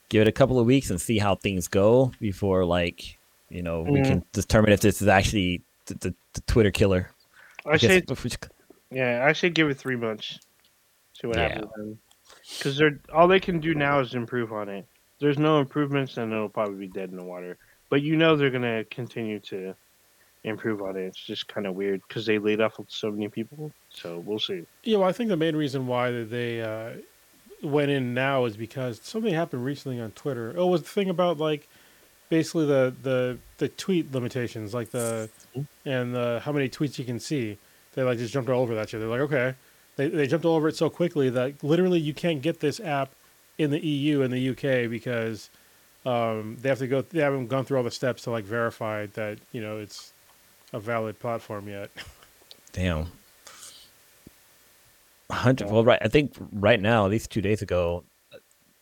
give 0.08 0.22
it 0.22 0.28
a 0.28 0.32
couple 0.32 0.58
of 0.58 0.66
weeks 0.66 0.90
and 0.90 1.00
see 1.00 1.18
how 1.18 1.34
things 1.34 1.68
go 1.68 2.12
before, 2.20 2.64
like, 2.64 3.18
you 3.48 3.62
know, 3.62 3.82
we 3.82 4.00
Mm. 4.00 4.04
can 4.04 4.24
determine 4.32 4.72
if 4.72 4.80
this 4.80 5.00
is 5.02 5.08
actually 5.08 5.62
the, 5.86 5.94
the, 5.94 6.14
the 6.34 6.40
Twitter 6.42 6.70
killer. 6.70 7.10
I 7.66 7.72
guess 7.78 7.90
say, 7.90 8.02
if 8.08 8.24
we- 8.24 8.30
yeah, 8.90 9.24
I 9.26 9.32
say 9.32 9.50
give 9.50 9.68
it 9.70 9.78
three 9.78 9.96
months. 9.96 10.38
See 11.20 11.26
what 11.26 11.36
Yeah. 11.36 11.54
happens. 11.60 11.98
Because 12.58 12.76
they're 12.76 12.98
all 13.12 13.28
they 13.28 13.40
can 13.40 13.60
do 13.60 13.74
now 13.74 14.00
is 14.00 14.14
improve 14.14 14.52
on 14.52 14.68
it. 14.68 14.86
There's 15.20 15.38
no 15.38 15.60
improvements, 15.60 16.16
and 16.16 16.32
it'll 16.32 16.48
probably 16.48 16.76
be 16.76 16.88
dead 16.88 17.10
in 17.10 17.16
the 17.16 17.24
water. 17.24 17.56
But 17.90 18.02
you 18.02 18.16
know 18.16 18.36
they're 18.36 18.50
gonna 18.50 18.84
continue 18.84 19.40
to 19.40 19.74
improve 20.42 20.82
on 20.82 20.96
it. 20.96 21.04
It's 21.04 21.24
just 21.24 21.48
kind 21.48 21.66
of 21.66 21.74
weird 21.74 22.02
because 22.06 22.26
they 22.26 22.38
laid 22.38 22.60
off 22.60 22.78
so 22.88 23.10
many 23.10 23.28
people. 23.28 23.72
So 23.90 24.18
we'll 24.20 24.38
see. 24.38 24.64
Yeah, 24.82 24.98
well, 24.98 25.08
I 25.08 25.12
think 25.12 25.28
the 25.28 25.36
main 25.36 25.56
reason 25.56 25.86
why 25.86 26.10
they 26.10 26.60
uh, 26.60 26.94
went 27.62 27.90
in 27.90 28.14
now 28.14 28.44
is 28.44 28.56
because 28.56 29.00
something 29.02 29.32
happened 29.32 29.64
recently 29.64 30.00
on 30.00 30.10
Twitter. 30.12 30.54
Oh, 30.56 30.68
it 30.68 30.70
was 30.70 30.82
the 30.82 30.88
thing 30.88 31.08
about 31.08 31.38
like 31.38 31.68
basically 32.28 32.66
the 32.66 32.94
the 33.02 33.38
the 33.58 33.68
tweet 33.68 34.12
limitations, 34.12 34.74
like 34.74 34.90
the 34.90 35.30
and 35.84 36.14
the 36.14 36.40
how 36.44 36.52
many 36.52 36.68
tweets 36.68 36.98
you 36.98 37.04
can 37.04 37.20
see. 37.20 37.58
They 37.94 38.02
like 38.02 38.18
just 38.18 38.32
jumped 38.32 38.50
all 38.50 38.62
over 38.62 38.74
that 38.74 38.88
shit. 38.88 39.00
They're 39.00 39.08
like, 39.08 39.20
okay, 39.20 39.54
they 39.96 40.08
they 40.08 40.26
jumped 40.26 40.44
all 40.44 40.56
over 40.56 40.68
it 40.68 40.76
so 40.76 40.90
quickly 40.90 41.30
that 41.30 41.62
literally 41.62 42.00
you 42.00 42.14
can't 42.14 42.42
get 42.42 42.60
this 42.60 42.80
app 42.80 43.10
in 43.58 43.70
the 43.70 43.84
EU 43.84 44.22
and 44.22 44.32
the 44.32 44.50
UK 44.50 44.90
because 44.90 45.50
um, 46.04 46.56
they 46.60 46.68
have 46.68 46.78
to 46.78 46.86
go. 46.86 47.02
They 47.02 47.20
haven't 47.20 47.46
gone 47.46 47.64
through 47.64 47.78
all 47.78 47.84
the 47.84 47.90
steps 47.90 48.22
to 48.22 48.30
like 48.30 48.44
verify 48.44 49.06
that 49.14 49.38
you 49.52 49.60
know 49.60 49.78
it's 49.78 50.12
a 50.72 50.80
valid 50.80 51.18
platform 51.18 51.68
yet. 51.68 51.90
Damn. 52.72 53.06
Hundred. 55.30 55.70
Well, 55.70 55.84
right. 55.84 55.98
I 56.02 56.08
think 56.08 56.34
right 56.52 56.80
now, 56.80 57.04
at 57.04 57.10
least 57.10 57.30
two 57.30 57.40
days 57.40 57.62
ago, 57.62 58.04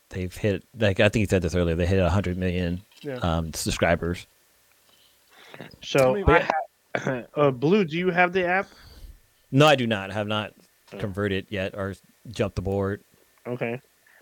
they've 0.08 0.34
hit. 0.34 0.64
Like 0.78 1.00
I 1.00 1.08
think 1.08 1.20
you 1.20 1.26
said 1.26 1.42
this 1.42 1.54
earlier. 1.54 1.76
They 1.76 1.86
hit 1.86 2.04
hundred 2.08 2.36
million 2.36 2.82
yeah. 3.02 3.16
um, 3.16 3.52
subscribers. 3.52 4.26
So 5.82 6.14
me- 6.14 6.24
I 6.26 6.48
ha- 6.96 7.22
uh, 7.36 7.50
Blue, 7.50 7.84
do 7.84 7.96
you 7.96 8.10
have 8.10 8.32
the 8.32 8.44
app? 8.44 8.68
No, 9.52 9.66
I 9.66 9.76
do 9.76 9.86
not. 9.86 10.10
Have 10.10 10.26
not 10.26 10.52
Oh. 10.94 10.98
converted 10.98 11.46
yet 11.48 11.74
or 11.74 11.94
jumped 12.30 12.56
the 12.56 12.62
board. 12.62 13.02
Okay. 13.46 13.80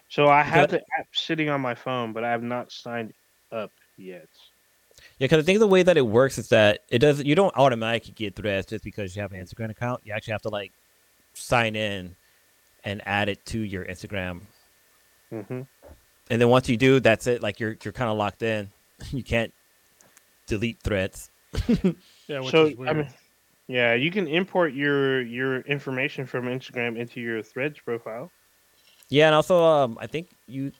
So 0.09 0.27
I 0.29 0.43
have 0.43 0.71
the 0.71 0.79
app 0.99 1.07
sitting 1.12 1.49
on 1.49 1.61
my 1.61 1.75
phone, 1.75 2.12
but 2.12 2.23
I 2.25 2.31
have 2.31 2.43
not 2.43 2.71
signed 2.71 3.12
up 3.51 3.71
yet. 3.97 4.29
Yeah, 5.19 5.27
because 5.27 5.43
I 5.43 5.47
think 5.47 5.59
the 5.61 5.66
way 5.66 5.83
that 5.83 5.97
it 5.97 6.07
works 6.07 6.38
is 6.38 6.49
that 6.51 6.81
it 6.88 6.99
doesn't. 7.01 7.27
You 7.27 7.35
don't 7.35 7.57
automatically 7.57 8.12
get 8.12 8.37
Threads 8.37 8.66
just 8.66 8.85
because 8.85 9.16
you 9.16 9.23
have 9.23 9.33
an 9.33 9.40
Instagram 9.45 9.71
account. 9.71 10.03
You 10.05 10.12
actually 10.12 10.33
have 10.33 10.43
to 10.43 10.49
like 10.49 10.73
sign 11.33 11.75
in 11.77 12.14
and 12.85 13.03
add 13.07 13.29
it 13.29 13.45
to 13.47 13.59
your 13.61 13.85
Instagram, 13.85 14.43
Mm-hmm. 15.33 15.62
and 16.31 16.40
then 16.40 16.49
once 16.49 16.69
you 16.69 16.77
do, 16.77 16.99
that's 17.01 17.27
it. 17.27 17.43
Like 17.43 17.59
you're 17.61 17.77
you're 17.85 17.93
kind 17.93 18.11
of 18.11 18.16
locked 18.16 18.43
in. 18.43 18.71
You 19.12 19.23
can't 19.23 19.53
delete 20.47 20.81
Threads. 20.83 21.31
yeah, 22.29 22.40
which 22.40 22.51
So 22.51 22.66
is 22.66 22.77
weird. 22.77 22.88
I 22.90 22.93
mean, 22.93 23.09
yeah, 23.70 23.94
you 23.94 24.11
can 24.11 24.26
import 24.26 24.74
your 24.74 25.22
your 25.22 25.61
information 25.61 26.26
from 26.26 26.46
Instagram 26.46 26.98
into 26.98 27.20
your 27.20 27.40
Threads 27.40 27.78
profile. 27.78 28.33
Yeah, 29.09 29.26
and 29.26 29.35
also 29.35 29.64
um, 29.64 29.96
I 30.00 30.09
think 30.09 30.28
you 30.48 30.72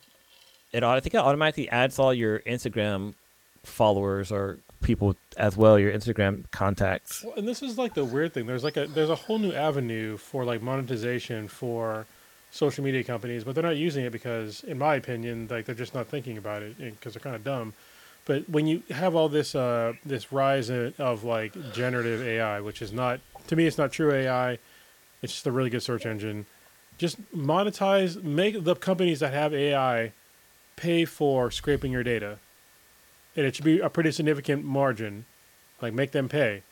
it. 0.73 0.83
I 0.83 0.99
think 0.99 1.15
it 1.15 1.19
automatically 1.19 1.69
adds 1.69 2.01
all 2.01 2.13
your 2.13 2.41
Instagram 2.41 3.15
followers 3.63 4.33
or 4.33 4.59
people 4.83 5.15
as 5.37 5.57
well. 5.57 5.79
Your 5.79 5.93
Instagram 5.93 6.51
contacts. 6.51 7.23
Well, 7.25 7.35
and 7.37 7.47
this 7.47 7.63
is 7.63 7.79
like 7.79 7.95
the 7.95 8.05
weird 8.05 8.35
thing. 8.35 8.47
There's 8.47 8.65
like 8.65 8.77
a 8.77 8.89
there's 8.89 9.11
a 9.11 9.15
whole 9.15 9.39
new 9.39 9.53
avenue 9.53 10.17
for 10.17 10.45
like 10.45 10.61
monetization 10.61 11.47
for 11.47 12.07
social 12.51 12.83
media 12.83 13.05
companies, 13.05 13.45
but 13.45 13.55
they're 13.55 13.63
not 13.63 13.77
using 13.77 14.05
it 14.05 14.11
because, 14.11 14.65
in 14.65 14.79
my 14.79 14.97
opinion, 14.97 15.47
like 15.49 15.65
they're 15.65 15.77
just 15.77 15.95
not 15.95 16.09
thinking 16.09 16.39
about 16.39 16.63
it 16.65 16.77
because 16.77 17.15
they're 17.15 17.21
kind 17.21 17.37
of 17.37 17.45
dumb. 17.45 17.73
But 18.31 18.49
when 18.49 18.69
you 18.69 18.85
have 18.93 19.17
all 19.17 19.29
this 19.29 19.57
uh, 19.57 19.95
this 20.07 20.31
rise 20.31 20.71
of 20.71 21.25
like 21.25 21.53
generative 21.73 22.23
AI, 22.23 22.61
which 22.61 22.81
is 22.81 22.93
not 22.93 23.19
to 23.49 23.57
me, 23.57 23.67
it's 23.67 23.77
not 23.77 23.91
true 23.91 24.13
AI. 24.13 24.53
It's 25.21 25.33
just 25.33 25.49
a 25.49 25.51
really 25.51 25.69
good 25.69 25.83
search 25.83 26.07
engine. 26.07 26.47
Just 26.97 27.21
monetize, 27.35 28.23
make 28.23 28.63
the 28.63 28.77
companies 28.77 29.19
that 29.19 29.33
have 29.33 29.53
AI 29.53 30.13
pay 30.77 31.05
for 31.07 31.51
scraping 31.51 31.91
your 31.91 32.05
data, 32.05 32.39
and 33.35 33.45
it 33.45 33.57
should 33.57 33.65
be 33.65 33.81
a 33.81 33.91
pretty 33.91 34.13
significant 34.13 34.65
margin. 34.65 35.25
Like 35.83 35.93
make 35.93 36.13
them 36.13 36.29
pay 36.29 36.63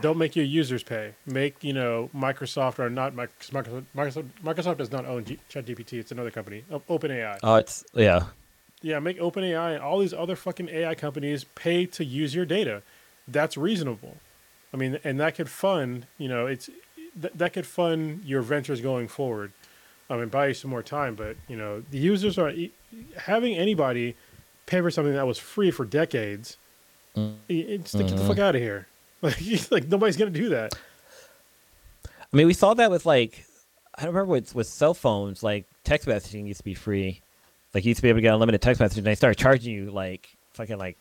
don't 0.00 0.18
make 0.18 0.34
your 0.34 0.44
users 0.44 0.82
pay. 0.82 1.14
Make 1.24 1.62
you 1.62 1.72
know 1.72 2.10
Microsoft 2.12 2.80
or 2.80 2.90
not 2.90 3.14
Microsoft. 3.14 3.84
Microsoft, 3.94 4.28
Microsoft 4.44 4.78
does 4.78 4.90
not 4.90 5.06
own 5.06 5.24
G- 5.24 5.38
ChatGPT. 5.50 5.94
It's 5.94 6.10
another 6.10 6.30
company, 6.30 6.64
OpenAI. 6.70 7.38
Oh, 7.42 7.56
it's 7.56 7.84
yeah. 7.94 8.24
Yeah, 8.82 8.98
make 8.98 9.18
OpenAI 9.18 9.74
and 9.74 9.82
all 9.82 9.98
these 9.98 10.14
other 10.14 10.36
fucking 10.36 10.68
AI 10.70 10.94
companies 10.94 11.44
pay 11.54 11.84
to 11.86 12.04
use 12.04 12.34
your 12.34 12.46
data. 12.46 12.82
That's 13.28 13.56
reasonable. 13.56 14.16
I 14.72 14.76
mean, 14.78 14.98
and 15.04 15.20
that 15.20 15.34
could 15.34 15.50
fund. 15.50 16.06
You 16.18 16.28
know, 16.28 16.46
it's 16.46 16.70
th- 17.20 17.34
that 17.34 17.52
could 17.52 17.66
fund 17.66 18.22
your 18.24 18.40
ventures 18.42 18.80
going 18.80 19.08
forward. 19.08 19.52
I 20.08 20.16
mean, 20.16 20.28
buy 20.28 20.48
you 20.48 20.54
some 20.54 20.70
more 20.70 20.82
time, 20.82 21.14
but 21.14 21.36
you 21.48 21.56
know, 21.56 21.82
the 21.90 21.98
users 21.98 22.38
are 22.38 22.52
having 23.16 23.54
anybody 23.54 24.16
pay 24.66 24.80
for 24.80 24.90
something 24.90 25.14
that 25.14 25.26
was 25.26 25.38
free 25.38 25.70
for 25.70 25.84
decades. 25.84 26.56
Mm. 27.16 27.34
i- 27.48 27.52
It's 27.52 27.92
like, 27.94 28.06
get 28.06 28.16
the 28.16 28.22
Mhm. 28.22 28.26
fuck 28.28 28.38
out 28.38 28.54
of 28.56 28.62
here. 28.62 28.86
Like, 29.22 29.70
like 29.70 29.88
nobody's 29.88 30.16
gonna 30.16 30.30
do 30.30 30.48
that. 30.50 30.72
I 32.06 32.36
mean, 32.36 32.46
we 32.46 32.54
saw 32.54 32.72
that 32.74 32.90
with 32.90 33.04
like, 33.04 33.44
I 33.96 34.02
don't 34.04 34.14
remember 34.14 34.32
with 34.32 34.54
with 34.54 34.66
cell 34.66 34.94
phones. 34.94 35.42
Like 35.42 35.66
text 35.84 36.08
messaging 36.08 36.46
used 36.46 36.58
to 36.60 36.64
be 36.64 36.72
free. 36.74 37.20
Like 37.74 37.84
you 37.84 37.90
used 37.90 37.98
to 37.98 38.02
be 38.02 38.08
able 38.08 38.18
to 38.18 38.22
get 38.22 38.34
unlimited 38.34 38.60
text 38.62 38.80
messaging. 38.80 38.98
And 38.98 39.06
they 39.06 39.14
started 39.14 39.38
charging 39.38 39.72
you 39.72 39.90
like 39.90 40.28
fucking 40.54 40.78
like 40.78 40.98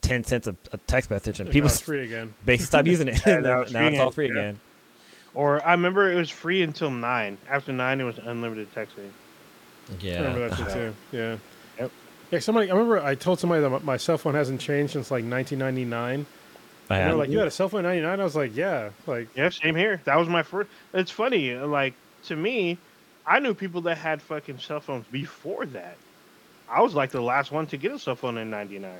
ten 0.00 0.24
cents 0.24 0.46
a, 0.46 0.56
a 0.72 0.78
text 0.78 1.10
message, 1.10 1.40
and 1.40 1.48
Like, 1.48 1.52
people 1.52 1.68
now 1.68 1.74
free 1.76 2.04
again. 2.04 2.34
basically 2.44 2.66
stopped 2.66 2.86
using 2.88 3.08
it. 3.08 3.20
Yeah, 3.26 3.36
now 3.40 3.40
now 3.40 3.60
it's 3.62 3.72
now 3.72 3.86
it's 3.88 3.98
all 3.98 4.10
free 4.10 4.26
yeah. 4.26 4.32
again. 4.32 4.60
Or 5.34 5.64
I 5.64 5.72
remember 5.72 6.10
it 6.10 6.16
was 6.16 6.30
free 6.30 6.62
until 6.62 6.90
nine. 6.90 7.38
After 7.48 7.72
nine, 7.72 8.00
it 8.00 8.04
was 8.04 8.18
unlimited 8.18 8.72
texting. 8.74 9.10
I 10.02 10.16
remember 10.16 10.40
Yeah. 10.48 10.54
that 10.54 10.72
too. 10.72 10.94
Yeah. 11.12 11.36
Yep. 11.78 11.90
Yeah, 12.32 12.38
somebody. 12.40 12.70
I 12.70 12.74
remember 12.74 13.00
I 13.00 13.14
told 13.14 13.38
somebody 13.38 13.62
that 13.62 13.70
my- 13.70 13.78
my 13.78 13.96
cell 13.96 14.18
phone 14.18 14.34
hasn't 14.34 14.60
changed 14.60 14.94
since 14.94 15.10
like 15.10 15.24
1999. 15.24 16.26
I 16.90 16.94
And 16.94 17.02
had- 17.02 17.10
they're 17.10 17.18
like, 17.18 17.28
"You 17.30 17.38
had 17.38 17.46
a 17.48 17.50
cell 17.50 17.68
phone 17.68 17.80
in 17.80 17.84
'99?" 17.86 18.20
I 18.20 18.24
was 18.24 18.34
like, 18.34 18.56
"Yeah." 18.56 18.90
Like, 19.06 19.28
Yeah, 19.36 19.50
same 19.50 19.76
here. 19.76 20.00
That 20.04 20.16
was 20.16 20.28
my 20.28 20.42
first. 20.42 20.68
It's 20.94 21.10
funny. 21.10 21.54
Like 21.54 21.94
to 22.24 22.34
me, 22.36 22.78
I 23.26 23.38
knew 23.38 23.54
people 23.54 23.82
that 23.82 23.98
had 23.98 24.20
fucking 24.22 24.58
cell 24.58 24.80
phones 24.80 25.06
before 25.06 25.66
that. 25.66 25.96
I 26.70 26.80
was 26.82 26.94
like 26.94 27.10
the 27.10 27.20
last 27.20 27.50
one 27.52 27.66
to 27.68 27.76
get 27.76 27.92
a 27.92 27.98
cell 27.98 28.16
phone 28.16 28.38
in 28.38 28.50
'99. 28.50 28.92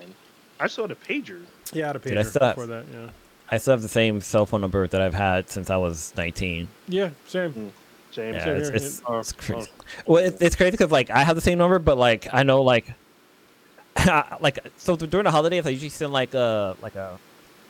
I 0.60 0.66
still 0.66 0.84
had 0.84 0.90
a 0.90 0.94
pager. 0.96 1.42
yeah, 1.72 1.84
I 1.84 1.86
had 1.88 1.96
a 1.96 1.98
Dude, 1.98 2.16
I 2.18 2.22
pager 2.22 2.26
still 2.26 2.46
have- 2.46 2.56
before 2.56 2.66
that. 2.66 2.84
Yeah. 2.92 3.10
I 3.50 3.56
still 3.56 3.72
have 3.72 3.82
the 3.82 3.88
same 3.88 4.20
cell 4.20 4.44
phone 4.44 4.60
number 4.60 4.86
that 4.86 5.00
I've 5.00 5.14
had 5.14 5.48
since 5.48 5.70
I 5.70 5.76
was 5.78 6.12
19. 6.18 6.68
Yeah, 6.86 7.10
same. 7.26 7.52
Hmm. 7.52 7.68
Same. 8.10 8.34
Yeah, 8.34 8.44
same 8.44 8.56
it's, 8.56 8.68
here. 8.68 8.76
it's, 8.76 9.02
Oh, 9.06 9.18
it's 9.20 9.32
oh. 9.32 9.36
crazy. 9.42 9.70
oh. 9.70 9.84
Well, 10.06 10.24
it, 10.24 10.36
it's 10.40 10.54
crazy 10.56 10.72
because 10.72 10.90
like 10.90 11.08
I 11.10 11.24
have 11.24 11.34
the 11.36 11.40
same 11.42 11.56
number, 11.58 11.78
but 11.78 11.96
like 11.96 12.28
I 12.32 12.42
know 12.42 12.62
like 12.62 12.92
like 14.40 14.58
so 14.76 14.96
during 14.96 15.24
the 15.24 15.30
holidays 15.30 15.66
I 15.66 15.70
usually 15.70 15.88
send 15.90 16.12
like 16.12 16.34
a 16.34 16.76
like 16.82 16.94
a 16.94 17.18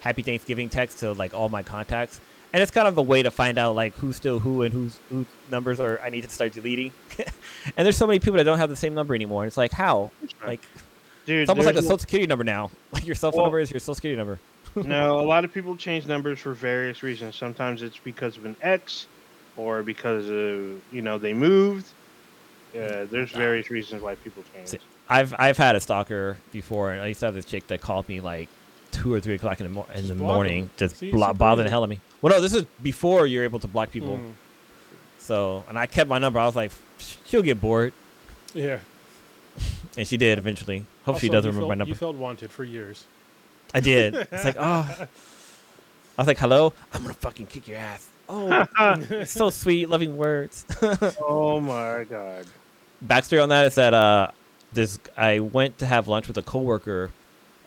Happy 0.00 0.22
Thanksgiving 0.22 0.68
text 0.68 1.00
to 1.00 1.12
like 1.12 1.34
all 1.34 1.48
my 1.48 1.62
contacts, 1.62 2.20
and 2.52 2.62
it's 2.62 2.70
kind 2.70 2.88
of 2.88 2.96
a 2.98 3.02
way 3.02 3.22
to 3.22 3.30
find 3.30 3.58
out 3.58 3.74
like 3.74 3.94
who's 3.96 4.16
still 4.16 4.38
who 4.38 4.62
and 4.62 4.72
whose 4.72 4.98
whose 5.10 5.26
numbers 5.50 5.80
are 5.80 6.00
I 6.02 6.10
need 6.10 6.22
to 6.24 6.30
start 6.30 6.52
deleting. 6.52 6.92
and 7.18 7.86
there's 7.86 7.96
so 7.96 8.06
many 8.06 8.18
people 8.18 8.36
that 8.38 8.44
don't 8.44 8.58
have 8.58 8.70
the 8.70 8.76
same 8.76 8.94
number 8.94 9.14
anymore. 9.14 9.42
And 9.42 9.48
it's 9.48 9.56
like 9.56 9.72
how 9.72 10.10
like 10.44 10.60
Dude, 11.26 11.42
it's 11.42 11.50
almost 11.50 11.66
like 11.66 11.76
a 11.76 11.82
social 11.82 11.98
security 11.98 12.26
number 12.26 12.44
now. 12.44 12.70
Like 12.92 13.06
your 13.06 13.14
cell 13.14 13.30
phone 13.30 13.38
Well- 13.38 13.46
number 13.46 13.60
is 13.60 13.70
your 13.70 13.80
social 13.80 13.94
security 13.96 14.16
number. 14.16 14.38
no, 14.76 15.18
a 15.18 15.22
lot 15.22 15.44
of 15.44 15.52
people 15.52 15.76
change 15.76 16.06
numbers 16.06 16.38
for 16.38 16.52
various 16.52 17.02
reasons. 17.02 17.36
Sometimes 17.36 17.82
it's 17.82 17.98
because 17.98 18.36
of 18.36 18.44
an 18.44 18.56
ex, 18.62 19.06
or 19.56 19.82
because 19.82 20.26
of 20.26 20.80
you 20.92 21.02
know 21.02 21.18
they 21.18 21.32
moved. 21.34 21.86
Uh, 22.74 23.06
there's 23.10 23.30
various 23.30 23.70
reasons 23.70 24.02
why 24.02 24.14
people 24.16 24.42
change. 24.54 24.80
I've 25.08 25.34
I've 25.38 25.56
had 25.56 25.74
a 25.74 25.80
stalker 25.80 26.36
before, 26.52 26.92
and 26.92 27.00
I 27.00 27.06
used 27.06 27.20
to 27.20 27.26
have 27.26 27.34
this 27.34 27.46
chick 27.46 27.66
that 27.68 27.80
called 27.80 28.08
me 28.08 28.20
like 28.20 28.48
two 29.02 29.12
or 29.14 29.20
three 29.20 29.34
o'clock 29.34 29.60
in 29.60 29.66
the, 29.66 29.72
mor- 29.72 29.86
in 29.94 30.02
the 30.02 30.08
Just 30.08 30.18
block 30.18 30.28
'em. 30.30 30.34
morning, 30.34 30.70
just 30.76 30.96
See, 30.96 31.10
blo- 31.10 31.32
bothering 31.34 31.64
the 31.66 31.70
hell 31.70 31.84
of 31.84 31.90
me. 31.90 32.00
Well, 32.22 32.32
no, 32.34 32.40
this 32.40 32.52
is 32.54 32.64
before 32.82 33.26
you're 33.26 33.44
able 33.44 33.58
to 33.60 33.68
block 33.68 33.90
people. 33.90 34.18
Mm, 34.18 34.32
So, 35.18 35.64
and 35.68 35.78
I 35.78 35.86
kept 35.86 36.08
my 36.08 36.18
number. 36.18 36.38
I 36.38 36.46
was 36.46 36.56
like, 36.56 36.72
she'll 37.26 37.42
get 37.42 37.60
bored, 37.60 37.92
yeah. 38.54 38.78
and 39.96 40.06
she 40.06 40.16
did 40.16 40.38
eventually. 40.38 40.84
Hope 41.04 41.18
she 41.20 41.28
doesn't 41.28 41.48
you 41.48 41.52
remember 41.54 41.68
my 41.68 41.74
number. 41.74 41.90
You 41.90 41.94
felt 41.94 42.16
wanted 42.16 42.50
for 42.50 42.64
years. 42.64 43.04
I 43.74 43.80
did. 43.80 44.14
It's 44.32 44.44
like, 44.44 44.56
oh. 44.58 44.86
I 46.18 46.22
was 46.22 46.26
like, 46.26 46.38
hello. 46.38 46.72
I'm 46.92 47.02
gonna 47.02 47.14
fucking 47.14 47.46
kick 47.46 47.68
your 47.68 47.78
ass. 47.78 48.08
Oh, 48.28 48.66
so 49.24 49.50
sweet, 49.50 49.88
loving 49.88 50.16
words. 50.16 50.66
oh 51.22 51.60
my 51.60 52.04
god. 52.04 52.44
backstory 53.06 53.42
on 53.42 53.48
that 53.50 53.66
is 53.66 53.74
that 53.76 53.94
uh, 53.94 54.30
this 54.72 54.98
I 55.16 55.38
went 55.40 55.78
to 55.78 55.86
have 55.86 56.08
lunch 56.08 56.26
with 56.28 56.36
a 56.36 56.42
coworker 56.42 57.10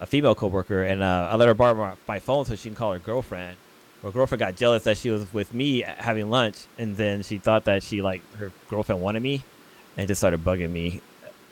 a 0.01 0.05
female 0.07 0.35
coworker, 0.35 0.83
and 0.83 1.01
uh, 1.01 1.29
I 1.31 1.35
let 1.35 1.47
her 1.47 1.53
borrow 1.53 1.75
my, 1.75 1.93
my 2.07 2.19
phone 2.19 2.43
so 2.45 2.55
she 2.55 2.67
can 2.69 2.75
call 2.75 2.91
her 2.91 2.99
girlfriend. 2.99 3.55
Her 4.01 4.09
girlfriend 4.11 4.39
got 4.39 4.55
jealous 4.55 4.83
that 4.85 4.97
she 4.97 5.11
was 5.11 5.31
with 5.31 5.53
me 5.53 5.81
having 5.81 6.29
lunch, 6.31 6.57
and 6.79 6.97
then 6.97 7.21
she 7.21 7.37
thought 7.37 7.65
that 7.65 7.83
she 7.83 8.01
like 8.01 8.21
her 8.37 8.51
girlfriend 8.67 8.99
wanted 8.99 9.21
me, 9.21 9.43
and 9.95 10.07
just 10.07 10.19
started 10.19 10.43
bugging 10.43 10.71
me. 10.71 11.01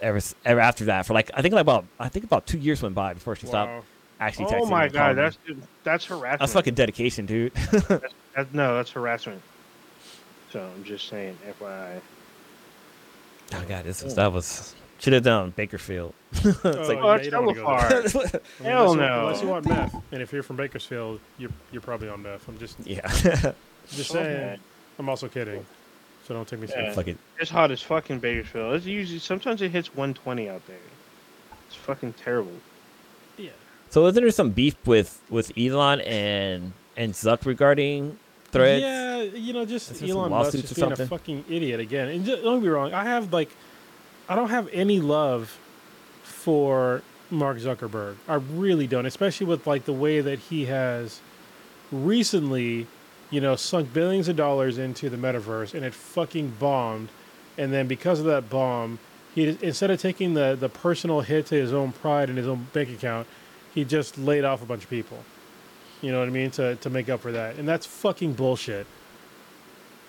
Ever, 0.02 0.20
ever 0.45 0.60
after 0.60 0.86
that, 0.86 1.06
for 1.06 1.14
like 1.14 1.30
I 1.34 1.41
think 1.41 1.54
like 1.54 1.62
about 1.62 1.86
I 2.00 2.10
think 2.10 2.26
about 2.26 2.47
two 2.47 2.58
years 2.58 2.82
went 2.82 2.95
by 2.95 3.14
before 3.14 3.36
she 3.36 3.45
stopped 3.45 3.86
actually 4.20 4.45
texting 4.45 4.62
Oh 4.62 4.66
my 4.66 4.88
god, 4.88 5.16
that's 5.16 5.38
that's 5.84 6.06
harassment. 6.06 6.39
that's 6.39 6.54
fucking 6.54 6.74
dedication, 6.74 7.26
dude. 7.26 7.54
That- 7.54 8.47
no, 8.54 8.76
that's 8.78 8.91
harassment. 8.91 9.41
So 10.52 10.68
I'm 10.76 10.84
just 10.84 11.08
saying, 11.08 11.38
FYI. 11.62 12.02
oh 13.54 13.64
god, 13.68 13.84
this 13.84 14.02
was 14.02 14.16
that 14.16 14.32
was 14.32 14.74
should 15.00 15.14
have 15.14 15.24
done 15.24 15.52
Bakersfield. 15.56 16.14
it's 16.34 16.45
Oh, 16.45 16.72
like, 16.72 16.97
Oh, 16.97 17.08
yeah, 17.12 17.14
that's 17.18 17.26
you 17.26 17.32
don't 17.32 17.56
hella 17.56 17.64
wanna 17.66 17.89
go 17.89 18.00
there. 18.00 18.10
far. 18.10 18.22
I 18.24 18.64
mean, 18.64 18.72
Hell 18.72 18.91
unless 18.91 18.93
you- 18.93 18.97
no. 19.08 19.20
Unless 19.26 19.41
you 19.41 19.47
want 19.47 19.68
meth, 19.68 19.95
and 20.12 20.22
if 20.22 20.32
you're 20.34 20.43
from 20.43 20.56
Bakersfield, 20.58 21.20
you're 21.38 21.52
you're 21.72 21.82
probably 21.82 22.10
on 22.10 22.22
meth. 22.24 22.47
I'm 22.47 22.58
just 22.60 22.78
yeah, 22.86 23.08
just 23.89 24.12
saying. 24.12 24.60
I'm 25.00 25.08
also 25.10 25.28
kidding, 25.30 25.66
so 26.28 26.34
don't 26.34 26.47
take 26.47 26.60
me 26.60 26.68
Yeah. 26.68 26.74
seriously. 26.76 26.95
fucking 27.04 27.18
It's 27.39 27.50
hot 27.50 27.72
as 27.72 27.82
fucking 27.82 28.20
Bakersfield. 28.20 28.76
It's 28.76 28.86
usually 28.86 29.20
sometimes 29.20 29.62
it 29.62 29.72
hits 29.72 29.88
120 29.95 30.50
out 30.50 30.66
there. 30.68 30.76
It's 31.68 31.76
fucking 31.76 32.14
terrible. 32.14 32.52
Yeah. 33.38 33.52
So 33.89 34.06
isn't 34.08 34.22
there 34.22 34.30
some 34.32 34.52
beef 34.52 34.76
with 34.86 35.20
with 35.30 35.52
Elon 35.58 36.02
and 36.02 36.74
and 36.97 37.14
Zuck 37.14 37.45
regarding 37.45 38.20
threads? 38.52 38.82
Yeah, 38.82 39.22
you 39.22 39.54
know, 39.54 39.64
just 39.66 39.91
Is 39.91 40.00
there 40.02 40.10
some 40.10 40.18
Elon 40.18 40.32
Musk 40.32 40.52
just 40.52 40.72
or 40.78 40.88
being 40.88 40.91
a 40.91 41.06
fucking 41.08 41.45
idiot 41.50 41.80
again. 41.80 42.10
And 42.10 42.26
just, 42.26 42.43
don't 42.43 42.62
be 42.62 42.68
wrong, 42.68 42.93
I 42.93 43.04
have 43.06 43.32
like, 43.32 43.50
I 44.30 44.36
don't 44.36 44.52
have 44.52 44.70
any 44.72 45.00
love 45.00 45.58
for 46.22 47.02
Mark 47.32 47.58
Zuckerberg. 47.58 48.16
I 48.28 48.36
really 48.36 48.86
don't, 48.86 49.08
especially 49.08 49.48
with 49.48 49.66
like 49.66 49.86
the 49.86 49.94
way 49.94 50.22
that 50.22 50.38
he 50.38 50.66
has 50.66 51.20
recently, 51.92 52.86
you 53.32 53.42
know, 53.42 53.56
sunk 53.56 53.92
billions 53.92 54.28
of 54.28 54.36
dollars 54.36 54.78
into 54.78 55.10
the 55.10 55.18
metaverse 55.18 55.74
and 55.74 55.84
it 55.84 55.96
fucking 55.96 56.54
bombed. 56.60 57.10
And 57.58 57.74
then 57.74 57.88
because 57.88 58.20
of 58.20 58.26
that 58.26 58.52
bomb, 58.52 59.00
he 59.34 59.58
instead 59.62 59.90
of 59.90 60.00
taking 60.00 60.36
the 60.36 60.56
the 60.60 60.70
personal 60.70 61.22
hit 61.22 61.48
to 61.48 61.56
his 61.56 61.74
own 61.74 61.92
pride 61.92 62.30
and 62.30 62.38
his 62.38 62.48
own 62.48 62.68
bank 62.72 62.90
account, 62.90 63.28
he 63.74 63.84
just 63.84 64.16
laid 64.20 64.46
off 64.46 64.62
a 64.62 64.66
bunch 64.66 64.84
of 64.84 64.90
people. 64.92 65.24
You 66.02 66.12
know 66.12 66.20
what 66.20 66.28
I 66.28 66.32
mean? 66.32 66.52
To 66.52 66.76
to 66.76 66.90
make 66.92 67.10
up 67.10 67.22
for 67.22 67.32
that, 67.32 67.56
and 67.56 67.68
that's 67.68 67.86
fucking 67.86 68.34
bullshit. 68.34 68.86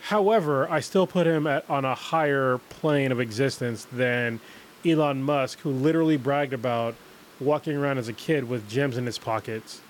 However, 0.02 0.70
I 0.70 0.80
still 0.80 1.06
put 1.06 1.26
him 1.26 1.46
at, 1.46 1.68
on 1.68 1.84
a 1.84 1.94
higher 1.94 2.58
plane 2.68 3.12
of 3.12 3.20
existence 3.20 3.86
than 3.92 4.40
Elon 4.84 5.22
Musk, 5.22 5.60
who 5.60 5.70
literally 5.70 6.16
bragged 6.16 6.52
about 6.52 6.94
walking 7.38 7.76
around 7.76 7.98
as 7.98 8.08
a 8.08 8.12
kid 8.12 8.48
with 8.48 8.68
gems 8.68 8.96
in 8.96 9.06
his 9.06 9.18
pockets 9.18 9.80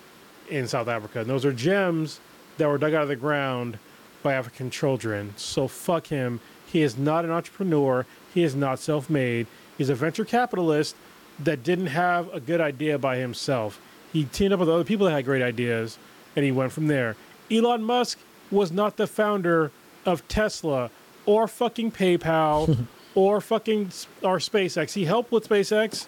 in 0.49 0.67
South 0.67 0.87
Africa. 0.87 1.21
And 1.21 1.29
those 1.29 1.45
are 1.45 1.53
gems 1.53 2.19
that 2.57 2.67
were 2.67 2.77
dug 2.77 2.93
out 2.93 3.03
of 3.03 3.07
the 3.07 3.15
ground 3.15 3.79
by 4.21 4.33
African 4.33 4.69
children. 4.69 5.33
So 5.37 5.67
fuck 5.67 6.07
him. 6.07 6.39
He 6.65 6.81
is 6.81 6.97
not 6.97 7.25
an 7.25 7.31
entrepreneur. 7.31 8.05
He 8.33 8.43
is 8.43 8.55
not 8.55 8.79
self 8.79 9.09
made. 9.09 9.47
He's 9.77 9.89
a 9.89 9.95
venture 9.95 10.25
capitalist 10.25 10.95
that 11.39 11.63
didn't 11.63 11.87
have 11.87 12.31
a 12.33 12.39
good 12.39 12.61
idea 12.61 12.99
by 12.99 13.17
himself. 13.17 13.81
He 14.13 14.25
teamed 14.25 14.53
up 14.53 14.59
with 14.59 14.69
other 14.69 14.83
people 14.83 15.05
that 15.07 15.13
had 15.13 15.25
great 15.25 15.41
ideas 15.41 15.97
and 16.35 16.45
he 16.45 16.51
went 16.51 16.71
from 16.71 16.87
there. 16.87 17.15
Elon 17.49 17.83
Musk 17.83 18.19
was 18.51 18.71
not 18.71 18.97
the 18.97 19.07
founder 19.07 19.71
of 20.05 20.27
Tesla 20.27 20.89
or 21.25 21.47
fucking 21.47 21.91
PayPal 21.91 22.85
or 23.15 23.41
fucking 23.41 23.91
or 24.21 24.37
SpaceX. 24.37 24.93
He 24.93 25.05
helped 25.05 25.31
with 25.31 25.47
SpaceX, 25.47 26.07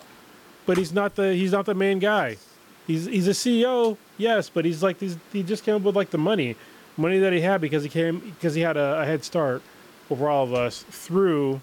but 0.65 0.77
he's 0.77 0.93
not 0.93 1.15
the 1.15 1.33
he's 1.33 1.51
not 1.51 1.65
the 1.65 1.75
main 1.75 1.99
guy. 1.99 2.37
He's 2.87 3.05
he's 3.05 3.27
a 3.27 3.31
CEO, 3.31 3.97
yes, 4.17 4.49
but 4.49 4.65
he's 4.65 4.83
like 4.83 4.99
he's, 4.99 5.17
he 5.31 5.43
just 5.43 5.63
came 5.63 5.75
up 5.75 5.81
with 5.83 5.95
like 5.95 6.09
the 6.09 6.17
money, 6.17 6.55
money 6.97 7.19
that 7.19 7.33
he 7.33 7.41
had 7.41 7.61
because 7.61 7.83
he 7.83 7.89
came 7.89 8.19
because 8.19 8.55
he 8.55 8.61
had 8.61 8.77
a, 8.77 9.01
a 9.01 9.05
head 9.05 9.23
start 9.23 9.61
over 10.09 10.29
all 10.29 10.43
of 10.43 10.53
us 10.53 10.83
through 10.89 11.61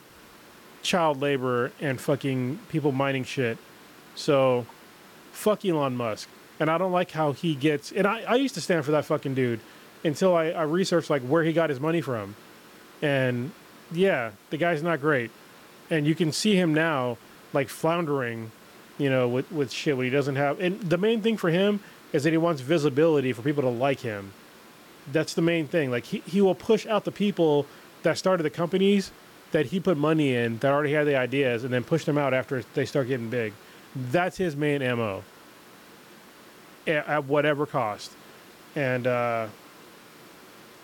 child 0.83 1.21
labor 1.21 1.73
and 1.81 2.01
fucking 2.01 2.59
people 2.69 2.93
mining 2.93 3.25
shit. 3.25 3.59
So, 4.15 4.67
fuck 5.33 5.65
Elon 5.65 5.97
Musk. 5.97 6.29
And 6.59 6.71
I 6.71 6.77
don't 6.77 6.93
like 6.93 7.13
how 7.13 7.33
he 7.33 7.55
gets. 7.55 7.91
And 7.91 8.07
I, 8.07 8.23
I 8.23 8.35
used 8.35 8.55
to 8.55 8.61
stand 8.61 8.85
for 8.85 8.91
that 8.91 9.07
fucking 9.07 9.35
dude 9.35 9.61
until 10.05 10.35
I, 10.35 10.47
I 10.51 10.63
researched 10.63 11.11
like 11.11 11.23
where 11.23 11.43
he 11.43 11.53
got 11.53 11.71
his 11.71 11.81
money 11.81 12.01
from. 12.01 12.35
And 13.03 13.53
yeah, 13.93 14.33
the 14.51 14.57
guy's 14.57 14.83
not 14.83 15.01
great. 15.01 15.31
And 15.91 16.07
you 16.07 16.15
can 16.15 16.33
see 16.33 16.55
him 16.55 16.73
now 16.73 17.19
like 17.53 17.69
floundering, 17.69 18.53
you 18.99 19.11
know, 19.11 19.29
with, 19.29 19.51
with 19.51 19.73
shit 19.73 19.97
when 19.97 20.05
he 20.05 20.11
doesn't 20.11 20.37
have. 20.37 20.61
And 20.61 20.81
the 20.81 20.99
main 20.99 21.21
thing 21.21 21.37
for 21.37 21.51
him 21.51 21.81
is 22.13 22.25
that 22.25 22.31
he 22.31 22.37
wants 22.37 22.61
visibility 22.61 23.33
for 23.33 23.43
people 23.43 23.63
to 23.63 23.69
like 23.69 24.01
him. 24.01 24.33
That's 25.13 25.35
the 25.35 25.43
main 25.43 25.67
thing. 25.67 25.91
Like 25.91 26.05
he, 26.05 26.19
he 26.27 26.41
will 26.41 26.55
push 26.55 26.87
out 26.87 27.05
the 27.05 27.13
people 27.13 27.67
that 28.03 28.19
started 28.19 28.43
the 28.43 28.51
companies 28.51 29.11
that 29.53 29.67
he 29.67 29.81
put 29.81 29.97
money 29.97 30.35
in 30.35 30.59
that 30.59 30.73
already 30.73 30.93
had 30.93 31.07
the 31.07 31.17
ideas 31.17 31.65
and 31.65 31.73
then 31.73 31.83
push 31.83 32.05
them 32.05 32.17
out 32.17 32.33
after 32.33 32.63
they 32.75 32.85
start 32.85 33.09
getting 33.09 33.29
big. 33.29 33.53
That's 33.97 34.37
his 34.37 34.55
main 34.55 34.81
MO 34.81 35.25
at, 36.87 37.09
at 37.09 37.25
whatever 37.25 37.67
cost. 37.67 38.13
And 38.77 39.07
uh, 39.07 39.49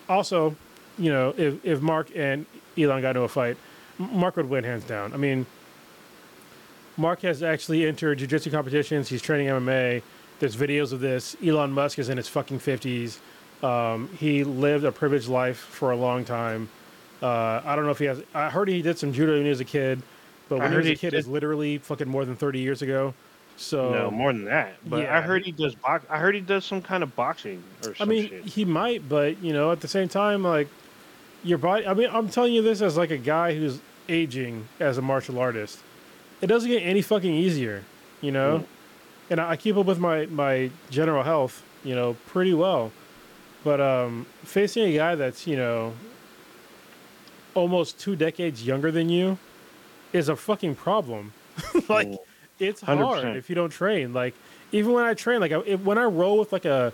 also, 0.09 0.55
you 0.97 1.11
know, 1.11 1.33
if, 1.37 1.63
if 1.65 1.81
Mark 1.81 2.09
and 2.15 2.45
Elon 2.77 3.01
got 3.01 3.09
into 3.09 3.21
a 3.21 3.27
fight, 3.27 3.57
Mark 3.97 4.35
would 4.37 4.49
win 4.49 4.63
hands 4.63 4.83
down. 4.83 5.13
I 5.13 5.17
mean, 5.17 5.45
Mark 6.97 7.21
has 7.21 7.43
actually 7.43 7.85
entered 7.85 8.19
jiu-jitsu 8.19 8.49
competitions. 8.51 9.09
He's 9.09 9.21
training 9.21 9.47
MMA. 9.47 10.01
There's 10.39 10.55
videos 10.55 10.93
of 10.93 10.99
this. 10.99 11.35
Elon 11.43 11.71
Musk 11.71 11.99
is 11.99 12.09
in 12.09 12.17
his 12.17 12.27
fucking 12.27 12.59
50s. 12.59 13.19
Um, 13.63 14.09
he 14.19 14.43
lived 14.43 14.83
a 14.83 14.91
privileged 14.91 15.27
life 15.27 15.57
for 15.57 15.91
a 15.91 15.95
long 15.95 16.25
time. 16.25 16.69
Uh, 17.21 17.61
I 17.65 17.75
don't 17.75 17.85
know 17.85 17.91
if 17.91 17.99
he 17.99 18.05
has. 18.05 18.21
I 18.33 18.49
heard 18.49 18.67
he 18.67 18.81
did 18.83 18.99
some 18.99 19.11
judo 19.13 19.33
when 19.33 19.43
he 19.43 19.49
was 19.49 19.59
a 19.59 19.65
kid, 19.65 20.03
but 20.49 20.61
I 20.61 20.65
when 20.65 20.71
he 20.71 20.77
was 20.77 20.87
a 20.89 20.95
kid, 20.95 21.13
is 21.15 21.27
literally 21.27 21.79
fucking 21.79 22.07
more 22.07 22.25
than 22.25 22.35
30 22.35 22.59
years 22.59 22.83
ago. 22.83 23.15
So 23.57 23.91
no, 23.91 24.11
more 24.11 24.31
than 24.31 24.45
that. 24.45 24.75
But 24.85 25.01
yeah. 25.01 25.17
I 25.17 25.21
heard 25.21 25.43
he 25.43 25.51
does 25.51 25.73
box. 25.75 26.05
I 26.09 26.19
heard 26.19 26.35
he 26.35 26.41
does 26.41 26.63
some 26.63 26.81
kind 26.81 27.01
of 27.01 27.15
boxing 27.15 27.63
or 27.83 27.95
I 27.99 28.05
mean, 28.05 28.29
shit. 28.29 28.45
he 28.45 28.65
might, 28.65 29.09
but 29.09 29.41
you 29.43 29.51
know, 29.51 29.71
at 29.71 29.81
the 29.81 29.87
same 29.87 30.07
time, 30.07 30.43
like 30.43 30.67
your 31.43 31.57
body. 31.57 31.87
I 31.87 31.93
mean, 31.95 32.09
I'm 32.11 32.29
telling 32.29 32.53
you 32.53 32.61
this 32.61 32.81
as 32.81 32.97
like 32.97 33.09
a 33.09 33.17
guy 33.17 33.55
who's 33.55 33.79
aging 34.07 34.67
as 34.79 34.99
a 34.99 35.01
martial 35.01 35.39
artist. 35.39 35.79
It 36.39 36.47
doesn't 36.47 36.69
get 36.69 36.83
any 36.83 37.01
fucking 37.01 37.33
easier, 37.33 37.83
you 38.21 38.31
know. 38.31 38.59
Mm. 38.59 38.65
And 39.31 39.41
I, 39.41 39.51
I 39.51 39.55
keep 39.57 39.75
up 39.75 39.87
with 39.87 39.99
my 39.99 40.27
my 40.27 40.69
general 40.91 41.23
health, 41.23 41.63
you 41.83 41.95
know, 41.95 42.15
pretty 42.27 42.53
well. 42.53 42.91
But 43.63 43.81
um, 43.81 44.27
facing 44.43 44.83
a 44.83 44.95
guy 44.95 45.15
that's 45.15 45.47
you 45.47 45.57
know 45.57 45.93
almost 47.55 47.99
two 47.99 48.15
decades 48.15 48.63
younger 48.63 48.91
than 48.91 49.09
you 49.09 49.39
is 50.13 50.29
a 50.29 50.35
fucking 50.35 50.75
problem. 50.75 51.33
like 51.89 52.07
Mm. 52.07 52.17
It's 52.59 52.81
hard 52.81 52.99
100%. 52.99 53.35
if 53.35 53.49
you 53.49 53.55
don't 53.55 53.69
train. 53.69 54.13
Like 54.13 54.33
even 54.71 54.91
when 54.93 55.05
I 55.05 55.13
train, 55.13 55.39
like 55.39 55.51
I, 55.51 55.59
if, 55.61 55.81
when 55.81 55.97
I 55.97 56.05
roll 56.05 56.37
with 56.39 56.51
like 56.51 56.65
a 56.65 56.93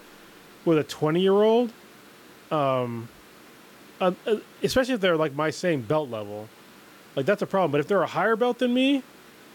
with 0.66 0.78
a 0.78 0.84
twenty 0.84 1.22
year 1.22 1.34
old, 1.34 1.72
um, 2.52 3.10
uh, 4.00 4.12
uh, 4.26 4.36
especially 4.62 4.94
if 4.94 5.02
they're 5.02 5.18
like 5.18 5.34
my 5.34 5.50
same 5.50 5.82
belt 5.82 6.10
level, 6.10 6.48
like 7.16 7.26
that's 7.26 7.42
a 7.42 7.48
problem. 7.48 7.72
But 7.72 7.80
if 7.80 7.88
they're 7.88 8.04
a 8.04 8.08
higher 8.08 8.36
belt 8.36 8.60
than 8.60 8.74
me, 8.74 9.04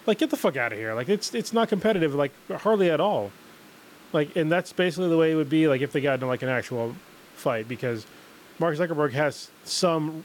like 0.06 0.18
get 0.18 0.30
the 0.30 0.36
fuck 0.36 0.56
out 0.56 0.72
of 0.72 0.78
here. 0.78 0.94
Like 0.94 1.08
it's 1.08 1.34
it's 1.34 1.52
not 1.52 1.68
competitive, 1.68 2.14
like 2.14 2.32
hardly 2.50 2.90
at 2.90 3.00
all. 3.00 3.30
Like 4.12 4.36
and 4.36 4.50
that's 4.50 4.72
basically 4.72 5.08
the 5.08 5.18
way 5.18 5.32
it 5.32 5.34
would 5.34 5.50
be 5.50 5.68
like 5.68 5.80
if 5.80 5.92
they 5.92 6.00
got 6.00 6.14
into 6.14 6.26
like 6.26 6.42
an 6.42 6.48
actual 6.48 6.96
fight 7.34 7.68
because 7.68 8.06
Mark 8.58 8.76
Zuckerberg 8.76 9.12
has 9.12 9.50
some 9.64 10.24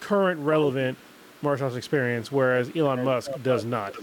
current 0.00 0.40
relevant 0.40 0.98
martial 1.42 1.66
arts 1.66 1.76
experience, 1.76 2.30
whereas 2.30 2.70
Elon 2.76 3.04
Musk 3.04 3.30
does 3.42 3.64
not. 3.64 3.94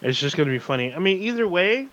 It's 0.00 0.18
just 0.18 0.36
gonna 0.36 0.50
be 0.50 0.58
funny. 0.58 0.94
I 0.94 0.98
mean, 0.98 1.22
either 1.22 1.48
way, 1.48 1.88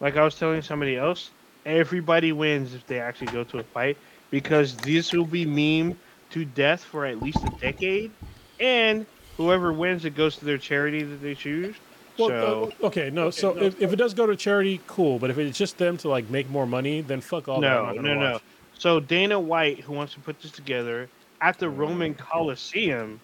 like 0.00 0.16
I 0.16 0.24
was 0.24 0.36
telling 0.36 0.62
somebody 0.62 0.96
else, 0.96 1.30
everybody 1.66 2.32
wins 2.32 2.74
if 2.74 2.86
they 2.86 3.00
actually 3.00 3.32
go 3.32 3.44
to 3.44 3.58
a 3.58 3.62
fight 3.62 3.96
because 4.30 4.76
this 4.76 5.12
will 5.12 5.24
be 5.24 5.44
meme 5.44 5.98
to 6.30 6.44
death 6.44 6.84
for 6.84 7.04
at 7.06 7.20
least 7.20 7.38
a 7.44 7.50
decade, 7.60 8.12
and 8.60 9.04
whoever 9.36 9.72
wins, 9.72 10.04
it 10.04 10.14
goes 10.14 10.36
to 10.36 10.44
their 10.44 10.58
charity 10.58 11.02
that 11.02 11.20
they 11.22 11.34
choose. 11.34 11.74
Well, 12.18 12.28
so 12.28 12.72
uh, 12.82 12.86
okay, 12.86 13.10
no. 13.10 13.30
so 13.30 13.56
if, 13.56 13.80
if 13.80 13.92
it 13.92 13.96
does 13.96 14.14
go 14.14 14.26
to 14.26 14.36
charity, 14.36 14.80
cool. 14.86 15.18
But 15.18 15.30
if 15.30 15.38
it's 15.38 15.58
just 15.58 15.78
them 15.78 15.96
to 15.98 16.08
like 16.08 16.28
make 16.30 16.48
more 16.50 16.66
money, 16.66 17.00
then 17.00 17.20
fuck 17.20 17.48
all 17.48 17.60
that. 17.60 17.68
No, 17.68 17.86
not 17.86 17.96
no, 17.96 18.02
gonna 18.02 18.14
no. 18.14 18.32
watch. 18.32 18.42
So 18.78 19.00
Dana 19.00 19.38
White, 19.38 19.80
who 19.80 19.92
wants 19.92 20.14
to 20.14 20.20
put 20.20 20.40
this 20.40 20.50
together 20.50 21.08
at 21.40 21.58
the 21.58 21.68
Roman 21.68 22.14
Coliseum, 22.14 23.20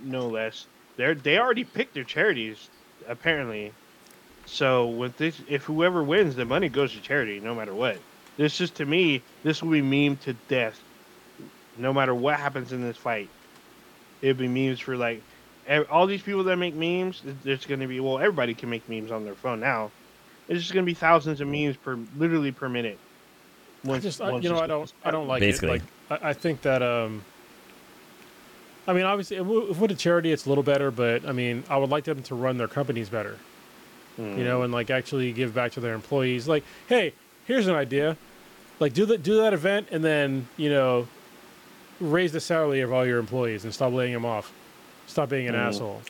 no 0.00 0.26
less, 0.26 0.66
they 0.96 1.14
they 1.14 1.38
already 1.38 1.64
picked 1.64 1.94
their 1.94 2.04
charities 2.04 2.68
apparently. 3.08 3.72
So 4.46 4.88
with 4.88 5.16
this, 5.16 5.40
if 5.48 5.64
whoever 5.64 6.02
wins, 6.02 6.36
the 6.36 6.44
money 6.44 6.68
goes 6.68 6.92
to 6.92 7.00
charity, 7.00 7.40
no 7.40 7.54
matter 7.54 7.74
what. 7.74 7.98
This 8.36 8.60
is 8.60 8.70
to 8.72 8.84
me, 8.84 9.22
this 9.42 9.62
will 9.62 9.70
be 9.70 9.80
meme 9.80 10.16
to 10.18 10.34
death, 10.48 10.78
no 11.78 11.92
matter 11.92 12.14
what 12.14 12.38
happens 12.38 12.72
in 12.72 12.82
this 12.82 12.96
fight. 12.96 13.28
It'll 14.20 14.38
be 14.38 14.48
memes 14.48 14.80
for 14.80 14.96
like 14.96 15.22
all 15.90 16.06
these 16.06 16.22
people 16.22 16.44
that 16.44 16.56
make 16.56 16.74
memes, 16.74 17.20
th- 17.20 17.36
there's 17.42 17.64
going 17.64 17.80
to 17.80 17.86
be 17.86 18.00
well, 18.00 18.18
everybody 18.18 18.54
can 18.54 18.68
make 18.70 18.88
memes 18.88 19.10
on 19.10 19.24
their 19.24 19.34
phone 19.34 19.60
now. 19.60 19.90
It's 20.48 20.60
just 20.60 20.74
going 20.74 20.84
to 20.84 20.90
be 20.90 20.94
thousands 20.94 21.40
of 21.40 21.48
memes 21.48 21.76
per 21.76 21.98
literally 22.18 22.52
per 22.52 22.68
minute. 22.68 22.98
I 23.88 23.98
just 23.98 24.20
I, 24.20 24.30
once 24.30 24.44
you 24.44 24.50
know 24.50 24.60
I 24.60 24.66
don't 24.66 24.92
I 25.04 25.10
don't 25.10 25.28
like 25.28 25.40
Basically. 25.40 25.76
it. 25.76 25.82
Like 26.10 26.22
I, 26.22 26.30
I 26.30 26.32
think 26.32 26.62
that 26.62 26.82
um. 26.82 27.22
I 28.86 28.92
mean, 28.92 29.04
obviously, 29.04 29.36
if 29.38 29.46
with 29.78 29.90
a 29.90 29.94
charity, 29.94 30.30
it's 30.32 30.44
a 30.46 30.48
little 30.48 30.64
better, 30.64 30.90
but 30.90 31.26
I 31.26 31.32
mean, 31.32 31.64
I 31.70 31.76
would 31.78 31.90
like 31.90 32.04
them 32.04 32.22
to 32.24 32.34
run 32.34 32.58
their 32.58 32.68
companies 32.68 33.08
better, 33.08 33.38
Mm. 34.18 34.38
you 34.38 34.44
know, 34.44 34.62
and 34.62 34.72
like 34.72 34.90
actually 34.90 35.32
give 35.32 35.54
back 35.54 35.72
to 35.72 35.80
their 35.80 35.94
employees. 35.94 36.46
Like, 36.46 36.64
hey, 36.88 37.14
here's 37.46 37.66
an 37.66 37.74
idea, 37.74 38.16
like 38.80 38.92
do 38.92 39.06
that 39.06 39.22
do 39.22 39.38
that 39.38 39.52
event, 39.54 39.88
and 39.90 40.04
then 40.04 40.48
you 40.56 40.68
know, 40.70 41.08
raise 42.00 42.32
the 42.32 42.40
salary 42.40 42.80
of 42.82 42.92
all 42.92 43.06
your 43.06 43.18
employees 43.18 43.64
and 43.64 43.72
stop 43.72 43.92
laying 43.92 44.12
them 44.12 44.24
off, 44.26 44.52
stop 45.06 45.28
being 45.30 45.48
an 45.48 45.54
Mm. 45.54 45.66
asshole, 45.66 46.02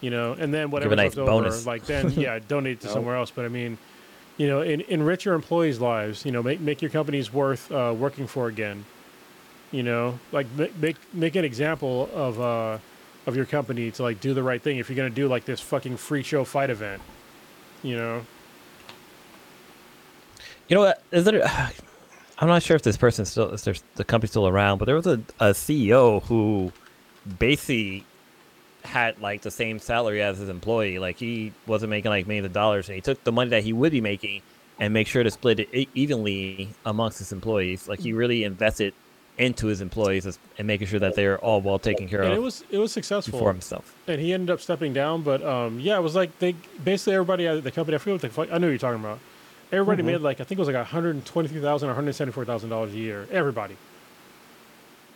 you 0.00 0.10
know, 0.10 0.36
and 0.38 0.54
then 0.54 0.70
whatever 0.70 0.94
nice 0.94 1.16
left 1.16 1.26
bonus. 1.26 1.60
over, 1.62 1.70
like 1.72 1.84
then 1.86 2.10
yeah, 2.12 2.38
donate 2.46 2.74
it 2.78 2.80
to 2.82 2.86
No. 2.88 2.92
somewhere 2.92 3.16
else. 3.16 3.30
But 3.30 3.44
I 3.44 3.48
mean, 3.48 3.76
you 4.36 4.46
know, 4.46 4.60
en- 4.60 4.82
enrich 4.88 5.24
your 5.24 5.34
employees' 5.34 5.80
lives. 5.80 6.24
You 6.24 6.32
know, 6.32 6.42
make 6.42 6.60
make 6.60 6.80
your 6.80 6.90
companies 6.90 7.32
worth 7.32 7.70
uh, 7.72 7.92
working 7.98 8.26
for 8.26 8.46
again. 8.48 8.84
You 9.72 9.82
know, 9.84 10.18
like 10.32 10.46
ma- 10.56 10.66
make 10.80 10.96
make 11.14 11.36
an 11.36 11.44
example 11.44 12.10
of 12.14 12.40
uh, 12.40 12.78
of 13.26 13.36
your 13.36 13.44
company 13.46 13.90
to 13.92 14.02
like 14.02 14.20
do 14.20 14.34
the 14.34 14.42
right 14.42 14.60
thing. 14.60 14.78
If 14.78 14.88
you're 14.88 14.96
gonna 14.96 15.10
do 15.10 15.28
like 15.28 15.44
this 15.44 15.60
fucking 15.60 15.96
free 15.96 16.22
show 16.22 16.44
fight 16.44 16.70
event, 16.70 17.02
you 17.82 17.96
know, 17.96 18.22
You 20.68 20.76
know 20.76 20.82
what? 20.82 21.02
Is 21.12 21.24
there? 21.24 21.44
I'm 22.38 22.48
not 22.48 22.62
sure 22.62 22.74
if 22.74 22.82
this 22.82 22.96
person 22.96 23.26
still, 23.26 23.52
if 23.52 23.64
there's 23.64 23.82
the 23.96 24.04
company's 24.04 24.30
still 24.30 24.48
around, 24.48 24.78
but 24.78 24.86
there 24.86 24.94
was 24.94 25.06
a, 25.06 25.20
a 25.40 25.50
CEO 25.50 26.22
who 26.22 26.72
basically 27.38 28.04
had 28.82 29.20
like 29.20 29.42
the 29.42 29.50
same 29.50 29.78
salary 29.78 30.22
as 30.22 30.38
his 30.38 30.48
employee. 30.48 30.98
Like 30.98 31.18
he 31.18 31.52
wasn't 31.66 31.90
making 31.90 32.10
like 32.10 32.26
millions 32.26 32.46
of 32.46 32.52
dollars, 32.54 32.88
and 32.88 32.94
he 32.94 33.02
took 33.02 33.22
the 33.24 33.32
money 33.32 33.50
that 33.50 33.62
he 33.62 33.74
would 33.74 33.92
be 33.92 34.00
making 34.00 34.40
and 34.78 34.94
make 34.94 35.06
sure 35.06 35.22
to 35.22 35.30
split 35.30 35.60
it 35.60 35.88
evenly 35.94 36.70
amongst 36.86 37.18
his 37.18 37.30
employees. 37.32 37.86
Like 37.88 38.00
he 38.00 38.14
really 38.14 38.44
invested 38.44 38.94
into 39.38 39.68
his 39.68 39.80
employees 39.80 40.38
and 40.58 40.66
making 40.66 40.86
sure 40.86 41.00
that 41.00 41.14
they're 41.14 41.38
all 41.38 41.60
well 41.62 41.78
taken 41.78 42.06
care 42.08 42.20
and 42.22 42.32
of 42.32 42.38
it 42.38 42.42
was 42.42 42.62
it 42.70 42.76
was 42.78 42.92
successful. 42.92 43.38
for 43.38 43.50
himself. 43.52 43.94
and 44.06 44.20
he 44.20 44.34
ended 44.34 44.50
up 44.50 44.60
stepping 44.60 44.92
down. 44.92 45.22
But 45.22 45.42
um, 45.42 45.80
yeah, 45.80 45.96
it 45.96 46.02
was 46.02 46.14
like 46.14 46.38
they 46.40 46.52
basically 46.84 47.14
everybody 47.14 47.46
at 47.46 47.62
the 47.64 47.70
company. 47.70 47.94
I 47.94 47.98
forget 47.98 48.14
what 48.14 48.20
the 48.22 48.28
fuck. 48.28 48.48
I 48.52 48.58
know 48.58 48.66
what 48.66 48.70
you're 48.72 48.78
talking 48.78 49.00
about. 49.00 49.18
Everybody 49.72 50.02
Mhm. 50.02 50.06
made 50.06 50.20
like 50.20 50.40
I 50.40 50.44
think 50.44 50.58
it 50.58 50.62
was 50.62 50.68
like 50.68 50.76
123 50.76 51.60
thousand 51.60 51.88
or 51.88 51.92
174 51.92 52.44
thousand 52.44 52.68
dollars 52.70 52.92
a 52.92 52.96
year. 52.96 53.26
Everybody. 53.30 53.76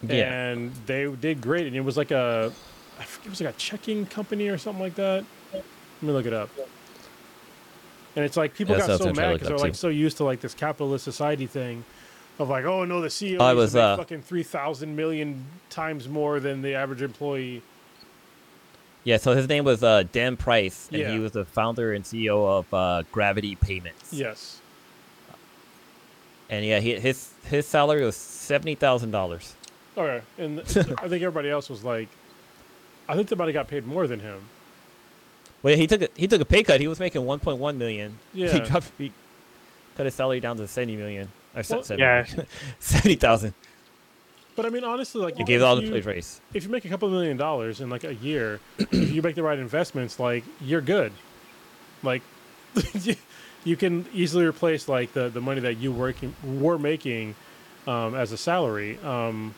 Yeah. 0.03 0.33
And 0.51 0.73
they 0.87 1.07
did 1.07 1.41
great, 1.41 1.67
and 1.67 1.75
it 1.75 1.81
was 1.81 1.97
like 1.97 2.11
a, 2.11 2.53
I 3.01 3.05
forget, 3.05 3.27
it 3.27 3.31
was 3.31 3.41
like 3.41 3.55
a 3.55 3.59
checking 3.59 4.07
company 4.07 4.49
or 4.49 4.59
something 4.59 4.83
like 4.83 4.95
that. 4.97 5.25
Let 5.53 5.63
me 6.03 6.13
look 6.13 6.27
it 6.27 6.33
up. 6.35 6.51
And 8.17 8.25
it's 8.25 8.37
like 8.37 8.55
people 8.55 8.75
Yeah, 8.77 8.87
got 8.87 8.87
so 8.87 9.05
so 9.05 9.09
I'm 9.09 9.15
trying 9.15 9.15
to 9.15 9.21
mad 9.31 9.33
because 9.35 9.49
they're 9.49 9.59
like 9.59 9.75
so 9.75 9.89
used 9.89 10.19
to 10.19 10.25
like 10.25 10.41
this 10.41 10.55
capitalist 10.55 11.05
society 11.05 11.47
thing, 11.47 11.85
of 12.39 12.49
like, 12.49 12.65
oh 12.65 12.85
no, 12.85 13.01
the 13.01 13.09
CEO 13.09 13.51
it 13.53 13.55
was, 13.57 13.77
uh, 13.77 13.97
fucking 13.97 14.23
three 14.23 14.43
thousand 14.43 14.97
million 14.97 15.45
times 15.71 16.09
more 16.09 16.41
than 16.41 16.63
the 16.63 16.75
average 16.75 17.03
employee. 17.03 17.63
Yeah, 19.05 19.19
so 19.19 19.35
his 19.37 19.47
name 19.49 19.65
was 19.65 19.83
uh, 19.83 20.05
Dan 20.13 20.37
Price, 20.37 20.89
and 20.91 21.01
Yeah. 21.01 21.13
he 21.13 21.19
was 21.19 21.33
the 21.33 21.45
founder 21.45 21.93
and 21.93 22.05
CEO 22.05 22.59
of 22.59 22.73
uh, 22.73 23.03
Gravity 23.13 23.55
Payments. 23.55 24.13
Yes. 24.13 24.61
And 26.51 26.65
yeah, 26.65 26.81
he, 26.81 26.95
his 26.99 27.31
his 27.45 27.67
salary 27.67 28.05
was 28.05 28.17
seventy 28.17 28.75
thousand 28.75 29.11
dollars. 29.11 29.55
Okay, 29.97 30.23
and 30.39 30.61
I 30.61 30.63
think 31.09 31.23
everybody 31.23 31.49
else 31.51 31.71
was 31.71 31.85
like, 31.85 32.09
I 33.09 33.15
think 33.15 33.29
somebody 33.29 33.53
got 33.53 33.69
paid 33.69 33.87
more 33.87 34.07
than 34.07 34.21
him. 34.21 34.41
Well, 35.63 35.77
he 35.77 35.87
took 35.87 36.03
a, 36.03 36.09
he 36.17 36.27
took 36.27 36.41
a 36.41 36.45
pay 36.45 36.63
cut. 36.63 36.81
He 36.81 36.89
was 36.89 36.99
making 37.01 37.25
one 37.25 37.39
point 37.41 37.59
one 37.59 37.79
million. 37.79 38.19
He 38.35 38.45
Yeah. 38.45 38.59
dropped 38.59 38.91
he 38.99 39.13
cut 39.97 40.05
his 40.07 40.15
salary 40.15 40.41
down 40.41 40.57
to 40.59 40.67
seventy 40.69 40.97
million. 40.97 41.31
Or 41.57 41.63
said 41.63 41.77
Well- 41.77 41.85
70 41.85 42.03
Yeah. 42.03 42.45
seventy 42.79 43.17
thousand. 43.17 43.55
But 44.57 44.67
I 44.67 44.71
mean, 44.71 44.85
honestly, 44.85 45.21
like 45.21 45.39
if 45.39 45.47
gave 45.47 45.63
all 45.63 45.75
the 45.77 45.83
you- 45.83 45.87
employees 45.89 46.07
raise. 46.07 46.41
if 46.53 46.63
you 46.65 46.71
make 46.71 46.85
a 46.85 46.89
couple 46.89 47.09
million 47.11 47.37
dollars 47.37 47.81
in 47.81 47.91
like 47.91 48.05
a 48.05 48.15
year, 48.15 48.61
if 48.79 49.13
you 49.13 49.21
make 49.23 49.35
the 49.35 49.43
right 49.43 49.59
investments, 49.59 50.21
like 50.21 50.45
you're 50.61 50.81
good. 50.81 51.13
Like 52.03 52.23
you- 53.03 53.17
you 53.65 53.77
can 53.77 54.07
easily 54.13 54.45
replace 54.45 54.89
like 54.89 55.13
the, 55.15 55.29
the 55.31 55.41
money 55.41 55.61
that 55.63 55.79
you 55.79 55.91
working 55.91 56.35
were 56.45 56.79
making 56.79 57.35
um, 57.87 58.15
as 58.15 58.31
a 58.31 58.37
salary. 58.37 58.99
Um, 59.03 59.55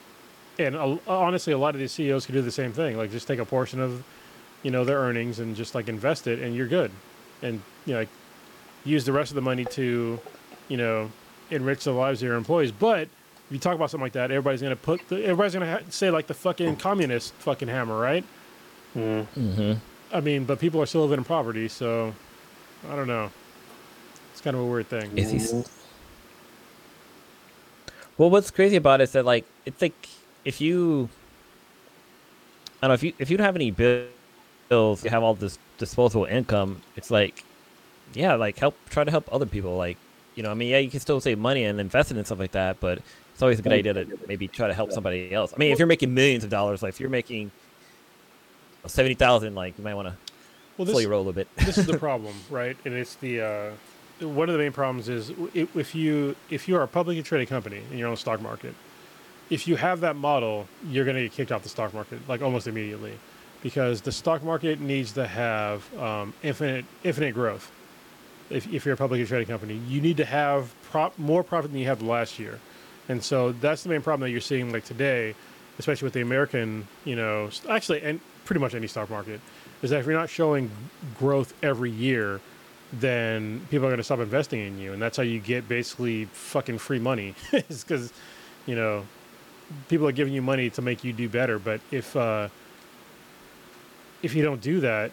and 0.59 0.75
honestly, 1.07 1.53
a 1.53 1.59
lot 1.59 1.75
of 1.75 1.81
these 1.81 1.93
CEOs 1.93 2.25
can 2.25 2.35
do 2.35 2.41
the 2.41 2.51
same 2.53 2.73
thing. 2.73 2.97
Like 2.97 3.11
just 3.11 3.27
take 3.29 3.39
a 3.41 3.45
portion 3.45 3.81
of 3.81 4.03
you 4.63 4.71
know 4.71 4.85
their 4.85 4.99
earnings 4.99 5.39
and 5.41 5.55
just 5.55 5.75
like 5.75 5.89
invest 5.89 6.27
it, 6.27 6.39
and 6.41 6.55
you're 6.55 6.67
good. 6.69 6.91
And 7.43 7.61
you 7.85 7.93
know, 7.93 7.99
like 8.01 8.09
use 8.85 9.05
the 9.05 9.13
rest 9.13 9.31
of 9.31 9.35
the 9.35 9.43
money 9.43 9.65
to 9.67 10.19
you 10.69 10.77
know 10.79 11.11
enrich 11.51 11.85
the 11.85 11.93
lives 11.93 12.23
of 12.23 12.29
your 12.29 12.37
employees. 12.37 12.73
But 12.73 13.03
if 13.03 13.53
you 13.53 13.59
talk 13.59 13.75
about 13.75 13.91
something 13.91 14.05
like 14.05 14.13
that, 14.13 14.31
everybody's 14.31 14.63
gonna 14.63 14.77
put 14.77 15.09
the, 15.09 15.23
everybody's 15.23 15.55
gonna 15.55 15.71
ha- 15.71 15.85
say 15.91 16.11
like 16.11 16.27
the 16.27 16.35
fucking 16.35 16.77
communist 16.77 17.33
fucking 17.35 17.69
hammer, 17.69 17.99
right? 17.99 18.25
Mm. 18.97 19.27
Mm-hmm. 19.37 19.73
I 20.13 20.21
mean, 20.21 20.45
but 20.45 20.59
people 20.59 20.81
are 20.81 20.87
still 20.87 21.03
living 21.03 21.19
in 21.19 21.25
poverty, 21.25 21.69
so 21.69 22.15
I 22.91 22.97
don't 22.97 23.09
know. 23.09 23.31
It's 24.33 24.41
kind 24.41 24.57
of 24.57 24.63
a 24.63 24.67
weird 24.67 24.89
thing. 24.89 25.17
Is 25.17 25.31
he? 25.31 25.65
Well, 28.19 28.31
what's 28.31 28.51
crazy 28.51 28.77
about 28.77 29.01
it 29.01 29.05
is 29.05 29.13
that 29.13 29.25
like 29.25 29.45
it's 29.65 29.83
like 29.83 30.09
if 30.45 30.61
you, 30.61 31.09
I 32.83 32.87
don't 32.87 32.91
know 32.91 32.95
if 32.95 33.03
you 33.03 33.13
if 33.19 33.31
you 33.31 33.37
don't 33.37 33.45
have 33.45 33.57
any 33.57 33.71
bill- 33.71 34.09
bills, 34.69 35.05
you 35.05 35.11
have 35.11 35.23
all 35.23 35.35
this 35.35 35.59
disposable 35.79 36.25
income. 36.25 36.83
It's 36.97 37.11
like, 37.11 37.45
yeah, 38.15 38.35
like 38.35 38.59
help 38.59 38.77
try 38.89 39.05
to 39.05 39.11
help 39.11 39.33
other 39.33 39.47
people. 39.47 39.77
Like, 39.77 39.99
you 40.37 40.43
know, 40.43 40.51
I 40.51 40.55
mean, 40.55 40.69
yeah, 40.69 40.79
you 40.79 40.91
can 40.91 41.01
still 41.01 41.21
save 41.21 41.39
money 41.39 41.65
and 41.65 41.81
invest 41.81 42.11
it 42.13 42.17
in 42.17 42.25
stuff 42.25 42.39
like 42.39 42.53
that, 42.53 42.79
but 42.79 42.99
it's 43.33 43.43
always 43.43 43.59
a 43.59 43.63
good 43.63 43.73
idea 43.73 43.93
to 43.95 44.19
maybe 44.29 44.47
try 44.49 44.69
to 44.69 44.75
help 44.75 44.93
somebody 44.93 45.33
else. 45.33 45.53
I 45.53 45.59
mean, 45.59 45.73
if 45.73 45.79
you're 45.79 45.89
making 45.89 46.15
millions 46.15 46.45
of 46.45 46.51
dollars, 46.51 46.83
like 46.83 46.91
if 46.91 47.01
you're 47.01 47.11
making 47.11 47.51
seventy 48.87 49.15
thousand, 49.15 49.55
like 49.55 49.77
you 49.79 49.85
might 49.85 49.95
want 49.95 50.09
to 50.09 50.15
Well, 50.79 50.87
slowly 50.87 51.05
this, 51.05 51.11
roll 51.11 51.29
a 51.29 51.33
bit. 51.33 51.49
this 51.57 51.79
is 51.79 51.87
the 51.87 51.99
problem, 52.07 52.35
right? 52.51 52.77
And 52.85 52.95
it's 52.95 53.15
the 53.17 53.41
uh, 53.41 53.71
one 54.27 54.49
of 54.49 54.53
the 54.53 54.59
main 54.59 54.73
problems 54.73 55.09
is 55.09 55.33
if 55.55 55.95
you 55.95 56.37
if 56.51 56.69
you 56.69 56.77
are 56.77 56.83
a 56.83 56.89
publicly 56.89 57.23
traded 57.23 57.49
company 57.49 57.83
and 57.91 57.99
you're 57.99 58.09
on 58.09 58.15
the 58.15 58.21
stock 58.21 58.41
market, 58.41 58.75
if 59.51 59.67
you 59.67 59.77
have 59.77 60.01
that 60.01 60.17
model, 60.17 60.69
you're 60.89 61.05
going 61.05 61.17
to 61.17 61.23
get 61.23 61.33
kicked 61.33 61.53
off 61.53 61.63
the 61.63 61.69
stock 61.69 61.93
market 61.95 62.21
like 62.29 62.43
almost 62.43 62.67
immediately, 62.67 63.19
because 63.63 64.03
the 64.03 64.13
stock 64.13 64.43
market 64.43 64.81
needs 64.81 65.13
to 65.13 65.27
have 65.27 65.83
um, 65.99 66.33
infinite 66.43 66.85
infinite 67.05 67.35
growth. 67.35 67.71
If, 68.49 68.73
if 68.73 68.85
you're 68.85 68.95
a 68.95 68.97
publicly 68.97 69.27
traded 69.27 69.49
company, 69.49 69.81
you 69.89 70.01
need 70.01 70.17
to 70.19 70.25
have 70.25 70.75
prop, 70.85 71.19
more 71.19 71.43
profit 71.43 71.73
than 71.73 71.81
you 71.81 71.87
had 71.87 72.03
last 72.03 72.39
year, 72.39 72.61
and 73.09 73.23
so 73.23 73.53
that's 73.53 73.83
the 73.83 73.89
main 73.89 74.03
problem 74.03 74.27
that 74.27 74.31
you're 74.31 74.41
seeing 74.41 74.73
like 74.73 74.85
today, 74.85 75.35
especially 75.79 76.07
with 76.07 76.13
the 76.13 76.23
American, 76.23 76.87
you 77.05 77.17
know, 77.17 77.51
actually, 77.69 78.03
and 78.03 78.21
pretty 78.45 78.61
much 78.61 78.75
any 78.75 78.87
stock 78.87 79.11
market, 79.11 79.41
is 79.83 79.91
that 79.91 80.01
if 80.01 80.07
you're 80.07 80.19
not 80.19 80.31
showing 80.31 80.71
growth 81.19 81.55
every 81.63 81.91
year, 81.91 82.41
then 82.93 83.61
people 83.71 83.87
are 83.87 83.91
going 83.91 83.99
to 83.99 84.05
stop 84.05 84.21
investing 84.21 84.61
in 84.61 84.79
you, 84.79 84.93
and 84.93 85.03
that's 85.03 85.17
how 85.17 85.23
you 85.23 85.41
get 85.41 85.69
basically 85.69 86.27
fucking 86.27 86.79
free 86.79 86.99
money. 86.99 87.35
is 87.53 87.83
because, 87.83 88.13
you 88.67 88.77
know, 88.77 89.05
people 89.89 90.07
are 90.07 90.13
giving 90.13 90.33
you 90.33 90.43
money 90.43 90.71
to 90.71 90.83
make 90.83 91.05
you 91.05 91.13
do 91.13 91.29
better. 91.29 91.59
But 91.59 91.81
if 91.91 92.15
uh, 92.17 92.49
if 94.23 94.35
you 94.35 94.43
don't 94.43 94.61
do 94.61 94.81
that, 94.81 95.13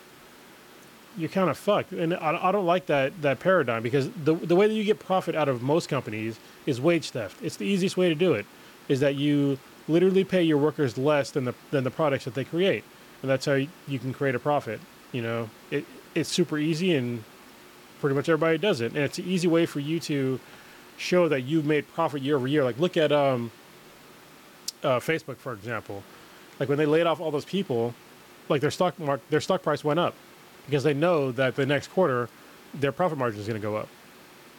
you're 1.18 1.30
kind 1.30 1.50
of 1.50 1.58
fucked. 1.58 1.92
And 1.92 2.14
I, 2.14 2.50
I 2.50 2.52
don't 2.52 2.66
like 2.66 2.88
that 2.88 3.22
that 3.22 3.40
paradigm 3.40 3.84
because 3.84 4.10
the 4.12 4.34
the 4.34 4.56
way 4.56 4.68
that 4.68 4.74
you 4.74 4.84
get 4.84 5.00
profit 5.00 5.36
out 5.36 5.50
of 5.50 5.62
most 5.62 5.90
companies 5.90 6.40
is 6.66 6.82
wage 6.82 7.12
theft. 7.12 7.38
It's 7.42 7.58
the 7.58 7.66
easiest 7.66 7.98
way 7.98 8.10
to 8.10 8.16
do 8.16 8.34
it. 8.34 8.46
Is 8.88 9.00
that 9.00 9.16
you 9.16 9.60
literally 9.88 10.24
pay 10.24 10.44
your 10.44 10.58
workers 10.58 10.98
less 10.98 11.32
than 11.32 11.46
the 11.46 11.54
than 11.72 11.84
the 11.84 11.92
products 11.92 12.26
that 12.26 12.34
they 12.34 12.44
create, 12.44 12.84
and 13.22 13.30
that's 13.30 13.46
how 13.46 13.54
you, 13.54 14.00
can 14.00 14.14
create 14.14 14.36
a 14.36 14.40
profit. 14.40 14.80
You 15.12 15.22
know, 15.22 15.50
it 15.72 15.86
it's 16.16 16.30
super 16.30 16.58
easy 16.58 16.96
and 16.96 17.24
pretty 18.02 18.16
much 18.16 18.28
everybody 18.30 18.58
does 18.58 18.82
it, 18.82 18.94
and 18.94 19.02
it's 19.02 19.18
an 19.18 19.26
easy 19.26 19.48
way 19.48 19.66
for 19.66 19.80
you 19.80 20.00
to 20.02 20.40
show 20.98 21.28
that 21.28 21.42
you've 21.42 21.66
made 21.66 21.92
profit 21.94 22.22
year 22.22 22.36
over 22.36 22.48
year. 22.48 22.64
Like 22.64 22.80
look 22.80 22.98
at 22.98 23.12
um, 23.12 23.52
uh, 24.84 25.00
Facebook 25.00 25.38
for 25.38 25.54
example. 25.54 26.04
Like 26.60 26.70
when 26.70 26.78
they 26.78 26.86
laid 26.86 27.08
off 27.08 27.20
all 27.20 27.32
those 27.32 27.46
people, 27.46 27.96
like 28.50 28.62
their 28.62 28.72
stock 28.72 29.00
mark 29.00 29.22
their 29.30 29.42
stock 29.42 29.64
price 29.64 29.84
went 29.84 30.00
up 30.00 30.16
because 30.66 30.84
they 30.84 30.94
know 30.94 31.32
that 31.32 31.56
the 31.56 31.66
next 31.66 31.90
quarter 31.90 32.30
their 32.74 32.92
profit 32.92 33.18
margin 33.18 33.40
is 33.40 33.48
going 33.48 33.60
to 33.60 33.66
go 33.66 33.76
up. 33.76 33.88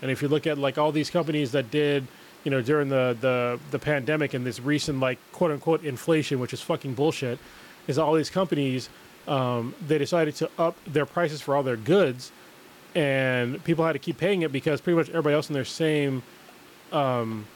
And 0.03 0.11
if 0.11 0.23
you 0.23 0.29
look 0.29 0.47
at 0.47 0.59
like 0.59 0.79
all 0.79 0.93
these 0.93 1.11
companies 1.11 1.53
that 1.53 1.71
did, 1.71 2.07
you 2.45 2.51
know, 2.51 2.61
during 2.61 2.89
the 2.89 3.17
the 3.21 3.59
the 3.71 3.79
pandemic 3.79 4.35
and 4.35 4.47
this 4.47 4.61
recent 4.61 5.01
like 5.01 5.19
quote 5.33 5.51
unquote 5.51 5.85
inflation, 5.85 6.41
which 6.41 6.53
is 6.53 6.61
fucking 6.61 6.95
bullshit, 6.95 7.39
is 7.87 7.99
all 7.99 8.15
these 8.15 8.31
companies 8.31 8.89
um, 9.27 9.75
they 9.87 9.99
decided 9.99 10.35
to 10.37 10.51
up 10.59 10.77
their 10.87 11.07
prices 11.07 11.41
for 11.41 11.57
all 11.57 11.63
their 11.63 11.77
goods, 11.77 12.31
and 12.95 13.63
people 13.65 13.85
had 13.85 13.93
to 13.93 13.99
keep 13.99 14.19
paying 14.19 14.43
it 14.43 14.53
because 14.53 14.81
pretty 14.81 14.97
much 14.97 15.09
everybody 15.09 15.35
else 15.35 15.49
in 15.49 15.55
their 15.55 15.65
same 15.65 16.23
um, 16.93 17.47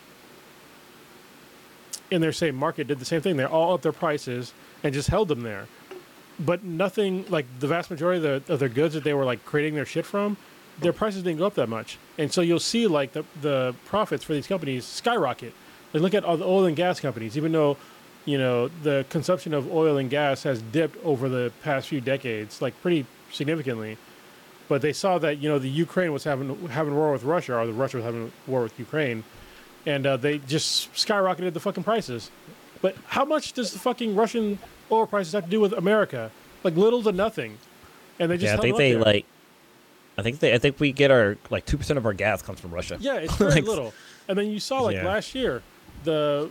in 2.10 2.20
their 2.20 2.32
same 2.32 2.54
market 2.54 2.86
did 2.86 2.98
the 2.98 3.04
same 3.04 3.20
thing. 3.20 3.36
They 3.36 3.44
all 3.44 3.74
up 3.74 3.82
their 3.82 3.92
prices 3.92 4.54
and 4.82 4.94
just 4.94 5.08
held 5.08 5.28
them 5.28 5.42
there. 5.42 5.66
But 6.38 6.62
nothing 6.62 7.24
like 7.28 7.46
the 7.58 7.66
vast 7.66 7.90
majority 7.90 8.24
of, 8.24 8.46
the, 8.46 8.52
of 8.52 8.60
their 8.60 8.68
goods 8.68 8.94
that 8.94 9.04
they 9.04 9.14
were 9.14 9.24
like 9.24 9.44
creating 9.44 9.74
their 9.74 9.86
shit 9.86 10.06
from, 10.06 10.36
their 10.80 10.92
prices 10.92 11.22
didn't 11.22 11.38
go 11.38 11.46
up 11.46 11.54
that 11.54 11.68
much, 11.68 11.98
and 12.18 12.32
so 12.32 12.40
you'll 12.40 12.60
see 12.60 12.86
like 12.86 13.12
the 13.12 13.24
the 13.40 13.74
profits 13.86 14.22
for 14.24 14.32
these 14.32 14.46
companies 14.46 14.84
skyrocket. 14.84 15.52
Like 15.92 16.02
look 16.02 16.14
at 16.14 16.24
all 16.24 16.36
the 16.36 16.44
oil 16.44 16.66
and 16.66 16.76
gas 16.76 17.00
companies, 17.00 17.36
even 17.36 17.52
though 17.52 17.76
you 18.24 18.38
know 18.38 18.68
the 18.82 19.04
consumption 19.10 19.54
of 19.54 19.72
oil 19.72 19.96
and 19.96 20.08
gas 20.08 20.44
has 20.44 20.62
dipped 20.62 21.02
over 21.04 21.28
the 21.28 21.52
past 21.62 21.88
few 21.88 22.00
decades, 22.00 22.62
like 22.62 22.80
pretty 22.80 23.06
significantly. 23.32 23.96
But 24.68 24.82
they 24.82 24.92
saw 24.92 25.18
that 25.18 25.38
you 25.38 25.48
know 25.48 25.58
the 25.58 25.68
Ukraine 25.68 26.12
was 26.12 26.24
having 26.24 26.68
having 26.68 26.94
war 26.94 27.12
with 27.12 27.24
Russia, 27.24 27.56
or 27.56 27.66
the 27.66 27.72
Russia 27.72 27.96
was 27.96 28.04
having 28.04 28.30
war 28.46 28.62
with 28.62 28.78
Ukraine, 28.78 29.24
and 29.84 30.06
uh, 30.06 30.16
they 30.16 30.38
just 30.38 30.92
skyrocketed 30.92 31.54
the 31.54 31.60
fucking 31.60 31.82
prices. 31.84 32.30
But 32.80 32.96
how 33.08 33.24
much 33.24 33.52
does 33.54 33.72
the 33.72 33.78
fucking 33.78 34.14
Russian 34.14 34.58
oil 34.90 35.06
prices 35.06 35.32
have 35.32 35.44
to 35.44 35.50
do 35.50 35.60
with 35.60 35.72
America? 35.72 36.30
Like 36.64 36.76
little 36.76 37.02
to 37.02 37.12
nothing. 37.12 37.58
And 38.18 38.30
they 38.30 38.36
just 38.36 38.52
yeah, 38.52 38.58
I 38.58 38.60
think 38.62 38.76
they 38.76 38.92
there. 38.92 39.02
like. 39.02 39.26
I 40.16 40.22
think 40.22 40.40
they. 40.40 40.52
I 40.54 40.58
think 40.58 40.80
we 40.80 40.90
get 40.92 41.10
our 41.12 41.36
like 41.50 41.64
two 41.66 41.76
percent 41.76 41.98
of 41.98 42.04
our 42.06 42.12
gas 42.12 42.42
comes 42.42 42.58
from 42.60 42.72
Russia. 42.72 42.96
Yeah, 43.00 43.14
it's 43.16 43.36
very 43.36 43.52
Like- 43.52 43.64
little. 43.64 43.94
And 44.28 44.36
then 44.36 44.46
you 44.50 44.60
saw 44.60 44.80
like 44.82 44.96
Yeah. 44.96 45.06
last 45.06 45.34
year, 45.34 45.62
the 46.04 46.50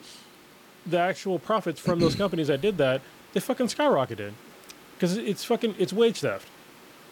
the 0.86 0.98
actual 0.98 1.38
profits 1.40 1.80
from 1.82 2.00
those 2.00 2.16
companies 2.16 2.48
that 2.48 2.62
did 2.62 2.78
that, 2.78 3.02
they 3.34 3.40
fucking 3.42 3.68
skyrocketed 3.68 4.32
because 4.96 5.18
it's 5.18 5.44
fucking 5.44 5.76
it's 5.78 5.92
wage 5.94 6.22
theft, 6.22 6.48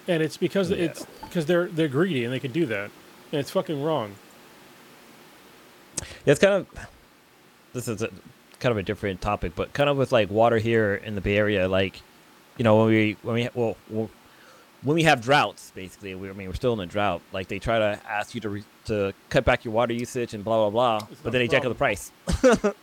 and 0.07 0.23
it's 0.23 0.37
because 0.37 0.71
Yeah. 0.71 0.77
it's 0.77 1.05
because 1.23 1.45
they're 1.45 1.67
they're 1.67 1.89
greedy 1.89 2.23
and 2.23 2.33
they 2.33 2.39
can 2.39 2.51
do 2.53 2.65
that, 2.67 2.89
and 3.31 3.39
it's 3.41 3.51
fucking 3.51 3.83
wrong. 3.83 4.15
Yeah, 6.25 6.31
it's 6.31 6.39
kind 6.41 6.53
of 6.53 6.67
this 7.73 7.87
is 7.87 8.01
a, 8.01 8.09
kind 8.59 8.71
of 8.71 8.77
a 8.77 8.83
different 8.83 9.21
topic, 9.21 9.53
but 9.55 9.73
kind 9.73 9.89
of 9.89 9.97
with 9.97 10.11
like 10.11 10.29
water 10.29 10.57
here 10.57 10.95
in 10.95 11.15
the 11.15 11.21
Bay 11.21 11.37
Area, 11.37 11.67
like 11.67 12.01
you 12.57 12.63
know 12.63 12.77
when 12.77 12.87
we 12.87 13.17
when 13.21 13.35
we 13.35 13.49
well, 13.53 13.77
well 13.89 14.09
when 14.83 14.95
we 14.95 15.03
have 15.03 15.21
droughts, 15.21 15.71
basically, 15.73 16.13
we, 16.15 16.29
I 16.29 16.33
mean 16.33 16.47
we're 16.47 16.53
still 16.53 16.73
in 16.73 16.79
a 16.79 16.85
drought. 16.85 17.21
Like 17.31 17.47
they 17.47 17.59
try 17.59 17.79
to 17.79 17.99
ask 18.07 18.35
you 18.35 18.41
to 18.41 18.49
re, 18.49 18.63
to 18.85 19.13
cut 19.29 19.45
back 19.45 19.65
your 19.65 19.73
water 19.73 19.93
usage 19.93 20.33
and 20.33 20.43
blah 20.43 20.69
blah 20.69 20.97
blah, 20.99 21.07
It's 21.11 21.21
but 21.21 21.31
then 21.31 21.41
they 21.41 21.47
jack 21.47 21.65
up 21.65 21.69
the 21.69 21.75
price. 21.75 22.11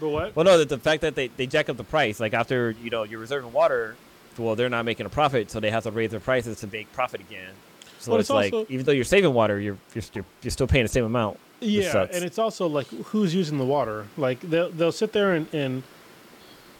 But 0.00 0.08
what? 0.08 0.36
Well, 0.36 0.44
no, 0.44 0.58
the, 0.58 0.64
the 0.64 0.78
fact 0.78 1.02
that 1.02 1.14
they, 1.14 1.28
they 1.28 1.46
jack 1.46 1.68
up 1.68 1.76
the 1.76 1.84
price, 1.84 2.20
like 2.20 2.34
after 2.34 2.74
you 2.82 2.90
know 2.90 3.02
you're 3.02 3.20
reserving 3.20 3.52
water, 3.52 3.96
well 4.36 4.54
they're 4.54 4.68
not 4.68 4.84
making 4.84 5.06
a 5.06 5.08
profit, 5.08 5.50
so 5.50 5.60
they 5.60 5.70
have 5.70 5.84
to 5.84 5.90
raise 5.90 6.10
their 6.10 6.20
prices 6.20 6.60
to 6.60 6.66
make 6.68 6.92
profit 6.92 7.20
again. 7.20 7.52
So 7.98 8.12
Well, 8.12 8.20
it's, 8.20 8.30
it's 8.30 8.52
like 8.52 8.70
even 8.70 8.84
though 8.86 8.92
you're 8.92 9.04
saving 9.04 9.34
water, 9.34 9.58
you're 9.58 9.78
you're, 9.94 10.04
you're, 10.14 10.24
you're 10.42 10.50
still 10.50 10.68
paying 10.68 10.84
the 10.84 10.88
same 10.88 11.04
amount. 11.04 11.38
Which 11.60 11.70
Yeah, 11.70 11.92
sucks. 11.92 12.14
and 12.16 12.24
it's 12.24 12.38
also 12.38 12.66
like 12.66 12.86
who's 12.88 13.34
using 13.34 13.58
the 13.58 13.64
water. 13.64 14.06
Like 14.16 14.40
they'll 14.40 14.70
they'll 14.70 14.92
sit 14.92 15.12
there 15.12 15.34
and 15.34 15.52
and 15.54 15.82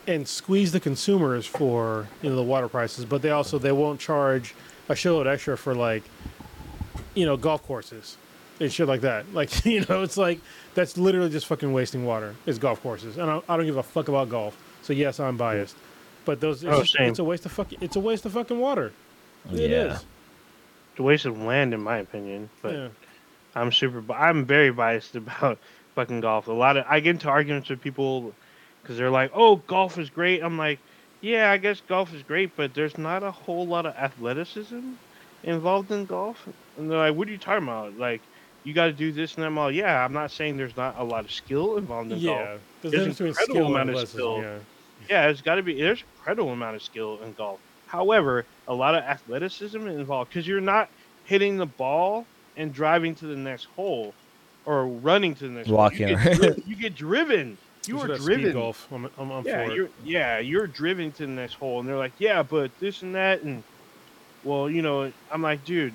and 0.07 0.27
squeeze 0.27 0.73
the 0.73 0.81
consumers 0.81 1.47
for 1.47 2.09
you 2.23 2.31
know 2.31 2.37
the 2.37 2.43
water 2.43 2.69
prices, 2.69 3.05
but 3.05 3.23
they 3.23 3.31
also 3.31 3.59
they 3.59 3.73
won't 3.73 4.01
charge 4.01 4.55
a 4.89 4.93
shitload 4.95 5.27
extra 5.27 5.57
for 5.59 5.75
like 5.75 6.03
you 7.15 7.27
know 7.27 7.37
golf 7.37 7.63
courses 7.65 8.17
and 8.61 8.73
shit 8.73 8.89
like 8.89 9.03
that. 9.03 9.33
Like 9.35 9.65
you 9.67 9.85
know, 9.89 10.03
it's 10.03 10.17
like 10.17 10.41
that's 10.75 10.97
literally 10.97 11.31
just 11.31 11.47
fucking 11.47 11.73
wasting 11.73 12.05
water. 12.07 12.35
Is 12.47 12.59
golf 12.59 12.81
courses, 12.83 13.19
and 13.19 13.31
I, 13.31 13.41
I 13.49 13.57
don't 13.57 13.67
give 13.67 13.77
a 13.77 13.83
fuck 13.83 14.09
about 14.09 14.29
golf. 14.29 14.57
So 14.83 14.93
yes, 14.93 15.21
I'm 15.21 15.37
biased, 15.37 15.77
but 16.25 16.41
those 16.41 16.63
it's, 16.63 16.73
Oh, 16.73 16.81
just, 16.81 16.95
same. 16.95 17.09
it's 17.11 17.19
a 17.19 17.25
waste 17.25 17.45
of 17.47 17.53
fucking 17.53 17.79
it's 17.81 17.97
a 17.97 18.01
waste 18.01 18.25
of 18.25 18.33
fucking 18.33 18.59
water. 18.59 18.93
It 19.53 19.71
Yeah. 19.71 19.95
is. 19.95 20.05
It's 20.93 21.01
a 21.01 21.03
waste 21.03 21.27
of 21.27 21.41
land, 21.41 21.75
in 21.75 21.81
my 21.83 21.99
opinion. 21.99 22.49
But 22.63 22.73
yeah. 22.75 22.89
I'm 23.55 23.73
super. 23.73 24.05
I'm 24.13 24.47
very 24.47 24.71
biased 24.73 25.15
about 25.17 25.63
fucking 25.95 26.21
golf. 26.21 26.47
A 26.49 26.53
lot 26.53 26.77
of 26.77 26.85
I 26.89 27.01
get 27.01 27.11
into 27.13 27.29
arguments 27.29 27.71
with 27.71 27.81
people 27.81 28.37
because 28.83 28.97
they're 28.99 29.11
like, 29.11 29.31
"Oh, 29.35 29.57
golf 29.57 29.99
is 29.99 30.11
great." 30.11 30.43
I'm 30.43 30.59
like, 30.59 30.83
"Yeah, 31.21 31.51
I 31.51 31.59
guess 31.59 31.81
golf 31.81 32.13
is 32.15 32.23
great, 32.23 32.57
but 32.57 32.75
there's 32.75 32.99
not 32.99 33.23
a 33.23 33.33
whole 33.33 33.69
lot 33.69 33.87
of 33.87 33.95
athleticism 33.95 34.95
involved 35.43 35.91
in 35.93 36.07
golf." 36.07 36.47
And 36.77 36.91
they're 36.91 36.99
like, 36.99 37.15
"What 37.17 37.29
are 37.29 37.33
you 37.33 37.39
talking 37.39 37.65
about? 37.65 37.95
Like, 37.97 38.29
you 38.63 38.75
got 38.75 38.87
to 38.87 38.93
do 38.93 39.13
this 39.13 39.35
and 39.35 39.43
that." 39.43 39.49
I'm 39.49 39.59
all, 39.59 39.73
"Yeah, 39.73 40.05
I'm 40.05 40.13
not 40.13 40.31
saying 40.33 40.57
there's 40.57 40.77
not 40.77 40.99
a 40.99 41.05
lot 41.05 41.25
of 41.25 41.33
skill 41.33 41.77
involved 41.77 42.13
in 42.13 42.21
Yeah, 42.21 42.21
golf. 42.21 42.61
there's 42.83 42.95
There's 42.95 43.07
between 43.07 43.35
incredible 43.35 43.67
skill 43.67 43.67
amount 43.67 43.91
of 43.91 43.99
skill. 43.99 44.49
Yeah. 44.99 45.09
Yeah, 45.09 45.29
it's 45.29 45.43
got 45.43 45.57
to 45.57 45.63
be. 45.63 45.81
There's 45.81 46.03
incredible 46.03 46.51
amount 46.53 46.77
of 46.77 46.83
skill 46.83 47.23
in 47.23 47.35
golf. 47.35 47.63
However, 47.87 48.49
a 48.67 48.75
lot 48.75 48.95
of 48.95 49.03
athleticism 49.05 49.87
involved 49.87 50.31
because 50.31 50.47
you're 50.47 50.61
not 50.61 50.91
hitting 51.23 51.57
the 51.57 51.67
ball 51.67 52.31
and 52.59 52.73
driving 52.75 53.15
to 53.17 53.27
the 53.27 53.37
next 53.37 53.65
hole 53.77 54.13
or 54.67 54.87
running 54.87 55.35
to 55.37 55.45
the 55.45 55.51
next 55.51 55.69
Walking, 55.69 56.17
hole. 56.19 56.19
You 56.37 56.37
get, 56.37 56.37
driven, 56.37 56.63
you 56.67 56.77
get 56.77 56.95
driven. 56.95 57.59
You 57.87 58.01
are 58.01 58.09
have 58.09 58.19
driven. 58.21 58.53
golf. 58.53 58.87
I'm, 58.93 59.09
I'm, 59.19 59.31
I'm 59.31 59.47
Yeah, 59.47 59.65
for 59.65 59.71
it. 59.71 59.75
you're 59.77 59.89
yeah, 60.05 60.39
you're 60.41 60.67
driven 60.67 61.11
to 61.13 61.23
the 61.25 61.33
next 61.33 61.55
hole, 61.55 61.81
and 61.81 61.89
they're 61.89 61.97
like, 61.97 62.13
yeah, 62.19 62.43
but 62.43 62.71
this 62.81 63.01
and 63.03 63.15
that, 63.15 63.43
and 63.43 63.63
well, 64.45 64.69
you 64.69 64.83
know, 64.83 65.11
I'm 65.31 65.41
like, 65.43 65.65
dude, 65.65 65.95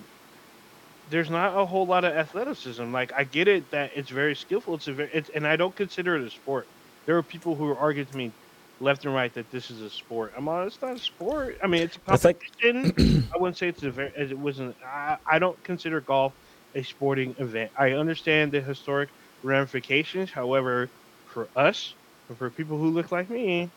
there's 1.10 1.30
not 1.30 1.56
a 1.56 1.66
whole 1.66 1.86
lot 1.86 2.04
of 2.04 2.14
athleticism. 2.14 2.92
Like, 2.92 3.14
I 3.14 3.26
get 3.26 3.48
it 3.48 3.70
that 3.72 3.92
it's 3.96 4.10
very 4.10 4.36
skillful. 4.36 4.76
It's 4.76 4.88
a 4.88 4.94
very, 4.94 5.10
it's, 5.14 5.30
and 5.30 5.46
I 5.46 5.56
don't 5.56 5.76
consider 5.76 6.16
it 6.16 6.24
a 6.24 6.30
sport. 6.32 6.66
There 7.06 7.18
are 7.18 7.22
people 7.24 7.54
who 7.56 7.76
argue 7.76 8.06
to 8.06 8.18
me, 8.18 8.32
left 8.80 9.06
and 9.06 9.14
right, 9.14 9.32
that 9.36 9.52
this 9.52 9.70
is 9.70 9.82
a 9.82 9.90
sport. 9.90 10.34
I'm 10.36 10.48
like, 10.48 10.66
it's 10.68 10.82
not 10.82 10.96
a 10.96 11.00
sport. 11.00 11.58
I 11.64 11.68
mean, 11.68 11.84
it's 11.84 11.98
a 11.98 12.00
That's 12.08 12.26
like- 12.26 12.40
competition. 12.62 13.28
I 13.36 13.38
wouldn't 13.38 13.58
say 13.58 13.68
it's 13.68 13.84
a 13.84 13.92
very, 13.92 14.12
it 14.18 14.38
wasn't. 14.38 14.76
I, 14.84 15.18
I 15.28 15.38
don't 15.38 15.62
consider 15.64 16.02
golf 16.02 16.34
a 16.76 16.84
sporting 16.84 17.36
event. 17.40 17.72
I 17.78 17.92
understand 17.92 18.52
the 18.52 18.62
historic 18.62 19.10
ramifications. 19.44 20.32
However, 20.32 20.90
for 21.28 21.48
us, 21.56 21.94
and 22.30 22.38
for 22.38 22.50
people 22.50 22.78
who 22.78 22.90
look 22.90 23.12
like 23.12 23.30
me, 23.30 23.70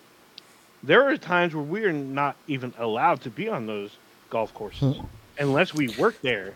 there 0.82 1.08
are 1.08 1.16
times 1.16 1.54
where 1.54 1.64
we 1.64 1.84
are 1.84 1.92
not 1.92 2.36
even 2.46 2.72
allowed 2.78 3.22
to 3.22 3.30
be 3.30 3.48
on 3.48 3.66
those 3.66 3.96
golf 4.30 4.52
courses 4.54 4.96
hmm. 4.96 5.06
unless 5.38 5.74
we 5.74 5.88
work 5.98 6.20
there. 6.22 6.54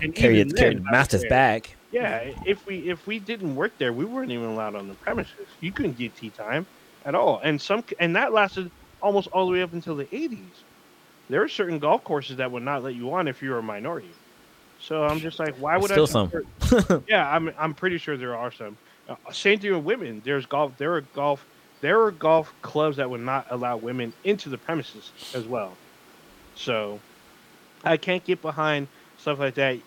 And 0.00 0.14
carry 0.14 0.44
carry 0.44 0.76
master's 0.76 1.24
bag. 1.24 1.68
Yeah, 1.90 2.32
if 2.46 2.64
we 2.66 2.88
if 2.88 3.06
we 3.06 3.18
didn't 3.18 3.56
work 3.56 3.72
there, 3.78 3.92
we 3.92 4.04
weren't 4.04 4.30
even 4.30 4.50
allowed 4.50 4.76
on 4.76 4.86
the 4.86 4.94
premises. 4.94 5.46
You 5.60 5.72
couldn't 5.72 5.98
get 5.98 6.16
tee 6.16 6.30
time 6.30 6.66
at 7.04 7.16
all, 7.16 7.40
and 7.42 7.60
some 7.60 7.82
and 7.98 8.14
that 8.14 8.32
lasted 8.32 8.70
almost 9.02 9.26
all 9.32 9.46
the 9.46 9.52
way 9.52 9.62
up 9.62 9.72
until 9.72 9.96
the 9.96 10.04
80s. 10.04 10.38
There 11.28 11.42
are 11.42 11.48
certain 11.48 11.78
golf 11.80 12.04
courses 12.04 12.36
that 12.36 12.50
would 12.50 12.62
not 12.62 12.84
let 12.84 12.94
you 12.94 13.12
on 13.12 13.26
if 13.26 13.42
you 13.42 13.50
were 13.50 13.58
a 13.58 13.62
minority. 13.62 14.10
So 14.82 15.04
I'm 15.04 15.20
just 15.20 15.38
like, 15.38 15.54
why 15.56 15.76
would 15.76 15.90
Still 15.90 16.04
I? 16.04 16.06
some. 16.06 16.30
support- 16.60 17.02
yeah, 17.08 17.28
I'm 17.30 17.52
I'm 17.58 17.74
pretty 17.74 17.98
sure 17.98 18.16
there 18.16 18.36
are 18.36 18.50
some. 18.52 18.76
Uh, 19.08 19.14
same 19.32 19.58
thing 19.58 19.74
with 19.74 19.84
women. 19.84 20.22
There's 20.24 20.46
golf. 20.46 20.76
There 20.78 20.94
are 20.94 21.00
golf. 21.14 21.44
There 21.80 22.02
are 22.02 22.10
golf 22.10 22.52
clubs 22.62 22.96
that 22.96 23.08
would 23.08 23.20
not 23.20 23.46
allow 23.50 23.76
women 23.76 24.12
into 24.24 24.48
the 24.48 24.58
premises 24.58 25.10
as 25.34 25.44
well. 25.46 25.72
So 26.54 27.00
I 27.84 27.96
can't 27.96 28.24
get 28.24 28.40
behind 28.42 28.86
stuff 29.18 29.38
like 29.38 29.54
that 29.54 29.78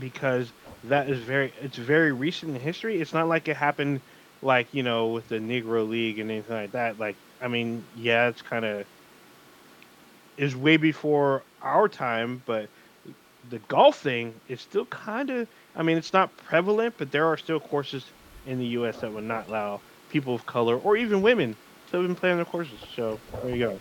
because 0.00 0.50
that 0.84 1.08
is 1.08 1.18
very 1.20 1.52
it's 1.62 1.76
very 1.76 2.12
recent 2.12 2.54
in 2.54 2.60
history. 2.60 3.00
It's 3.00 3.12
not 3.14 3.28
like 3.28 3.48
it 3.48 3.56
happened 3.56 4.00
like, 4.42 4.66
you 4.72 4.82
know, 4.82 5.08
with 5.08 5.28
the 5.28 5.36
Negro 5.38 5.88
League 5.88 6.18
and 6.18 6.30
anything 6.30 6.56
like 6.56 6.72
that. 6.72 6.98
Like 6.98 7.16
I 7.40 7.48
mean, 7.48 7.84
yeah, 7.96 8.28
it's 8.28 8.42
kind 8.42 8.64
of 8.64 8.86
is 10.36 10.54
way 10.54 10.76
before 10.76 11.42
our 11.62 11.88
time, 11.88 12.42
but 12.46 12.68
the 13.50 13.58
golf 13.60 13.98
thing 14.00 14.34
is 14.48 14.60
still 14.60 14.86
kind 14.86 15.30
of 15.30 15.48
I 15.76 15.82
mean, 15.82 15.96
it's 15.96 16.12
not 16.12 16.36
prevalent, 16.36 16.94
but 16.98 17.12
there 17.12 17.26
are 17.26 17.36
still 17.36 17.60
courses 17.60 18.04
in 18.46 18.58
the 18.58 18.66
US 18.78 18.98
that 18.98 19.12
would 19.12 19.24
not 19.24 19.48
allow 19.48 19.80
people 20.10 20.34
of 20.34 20.46
color 20.46 20.76
or 20.76 20.96
even 20.96 21.22
women 21.22 21.56
to 21.90 22.02
even 22.02 22.14
play 22.14 22.30
on 22.30 22.36
their 22.36 22.44
courses. 22.44 22.78
So, 22.96 23.18
there 23.42 23.54
you 23.54 23.58
go. 23.66 23.80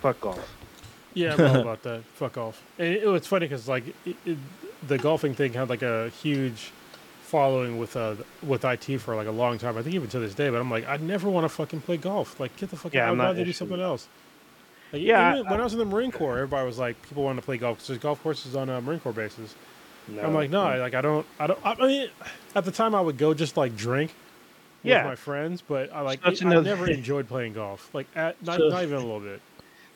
Fuck 0.00 0.20
golf. 0.20 0.56
Yeah, 1.14 1.34
I'm 1.34 1.44
all 1.44 1.60
about 1.60 1.82
that. 1.84 2.02
Fuck 2.14 2.36
off. 2.38 2.62
And 2.78 2.88
it, 2.88 3.04
it's 3.06 3.26
funny 3.26 3.46
because 3.46 3.68
like 3.68 3.84
it, 4.04 4.16
it, 4.24 4.38
the 4.86 4.98
golfing 4.98 5.34
thing 5.34 5.52
had 5.52 5.68
like 5.68 5.82
a 5.82 6.10
huge 6.22 6.72
following 7.22 7.78
with 7.78 7.96
uh 7.96 8.14
with 8.42 8.64
IT 8.64 8.98
for 8.98 9.14
like 9.16 9.26
a 9.26 9.32
long 9.32 9.58
time. 9.58 9.76
I 9.78 9.82
think 9.82 9.94
even 9.94 10.08
to 10.10 10.18
this 10.18 10.34
day. 10.34 10.50
But 10.50 10.60
I'm 10.60 10.70
like, 10.70 10.86
I 10.88 10.96
never 10.96 11.28
want 11.28 11.44
to 11.44 11.48
fucking 11.48 11.82
play 11.82 11.96
golf. 11.96 12.38
Like, 12.40 12.56
get 12.56 12.70
the 12.70 12.76
fuck 12.76 12.94
Yeah, 12.94 13.06
out. 13.06 13.12
I'm 13.12 13.20
I'd 13.20 13.24
not 13.24 13.30
rather 13.30 13.44
do 13.44 13.52
something 13.52 13.80
else. 13.80 14.08
Like, 14.94 15.02
Yeah, 15.02 15.34
even 15.38 15.50
when 15.50 15.60
I 15.60 15.64
was 15.64 15.72
in 15.72 15.80
the 15.80 15.84
Marine 15.84 16.12
Corps, 16.12 16.34
everybody 16.36 16.64
was 16.66 16.78
like, 16.78 17.00
people 17.02 17.24
wanted 17.24 17.40
to 17.40 17.44
play 17.44 17.58
golf 17.58 17.78
because 17.78 17.88
there's 17.88 17.98
golf 18.00 18.22
courses 18.22 18.54
on 18.54 18.70
uh, 18.70 18.80
Marine 18.80 19.00
Corps 19.00 19.12
bases. 19.12 19.54
No. 20.06 20.22
I'm 20.22 20.34
like, 20.34 20.50
no, 20.50 20.62
I, 20.62 20.78
like 20.78 20.94
I 20.94 21.00
don't, 21.00 21.26
I 21.40 21.46
don't. 21.48 21.58
I 21.64 21.74
mean, 21.74 22.08
at 22.54 22.64
the 22.64 22.70
time 22.70 22.94
I 22.94 23.00
would 23.00 23.18
go 23.18 23.34
just 23.34 23.56
like 23.56 23.74
drink 23.76 24.12
with 24.84 24.90
Yeah. 24.92 25.02
my 25.02 25.16
friends, 25.16 25.62
but 25.66 25.92
I 25.92 26.02
like 26.02 26.20
So 26.22 26.30
that's 26.30 26.42
I 26.42 26.46
another 26.46 26.62
never 26.62 26.88
enjoyed 26.88 27.26
playing 27.26 27.54
golf. 27.54 27.90
Like, 27.92 28.06
at, 28.14 28.40
not, 28.42 28.58
So- 28.58 28.68
not 28.68 28.82
even 28.84 28.96
a 28.96 29.00
little 29.00 29.20
bit. 29.20 29.40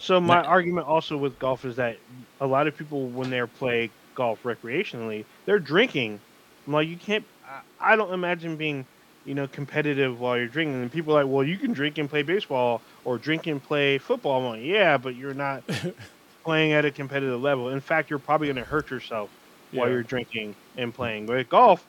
So 0.01 0.21
my 0.21 0.37
Not- 0.37 0.47
argument 0.47 0.87
also 0.89 1.17
with 1.17 1.39
golf 1.39 1.65
is 1.65 1.77
that 1.77 1.99
a 2.41 2.47
lot 2.47 2.67
of 2.67 2.77
people 2.77 3.07
when 3.09 3.31
they 3.31 3.41
play 3.43 3.91
golf 4.17 4.43
recreationally, 4.45 5.25
they're 5.45 5.59
drinking. 5.61 6.19
I'm 6.67 6.73
like, 6.73 6.89
you 6.89 6.97
can't. 6.97 7.25
I, 7.47 7.93
I 7.93 7.97
don't 7.97 8.13
imagine 8.13 8.57
being, 8.57 8.85
you 9.29 9.35
know, 9.35 9.47
competitive 9.47 10.19
while 10.19 10.39
you're 10.39 10.47
drinking. 10.49 10.81
And 10.81 10.91
people 10.91 11.15
are 11.17 11.23
like, 11.23 11.31
well, 11.33 11.45
you 11.45 11.59
can 11.59 11.73
drink 11.75 11.99
and 11.99 12.09
play 12.09 12.23
baseball 12.23 12.81
or 13.05 13.19
drink 13.19 13.47
and 13.47 13.63
play 13.63 13.99
football. 13.99 14.41
I'm 14.41 14.47
like, 14.59 14.63
yeah, 14.67 14.97
but 14.97 15.15
you're 15.17 15.35
not 15.35 15.63
playing 16.45 16.73
at 16.73 16.87
a 16.87 16.91
competitive 16.91 17.41
level. 17.41 17.69
In 17.69 17.81
fact, 17.81 18.09
you're 18.09 18.19
probably 18.19 18.47
going 18.47 18.57
to 18.57 18.65
hurt 18.65 18.91
yourself 18.91 19.29
while 19.73 19.89
you're 19.91 20.03
drinking 20.03 20.55
and 20.79 20.95
playing. 20.95 21.27
But 21.27 21.37
at 21.37 21.51
golf, 21.51 21.87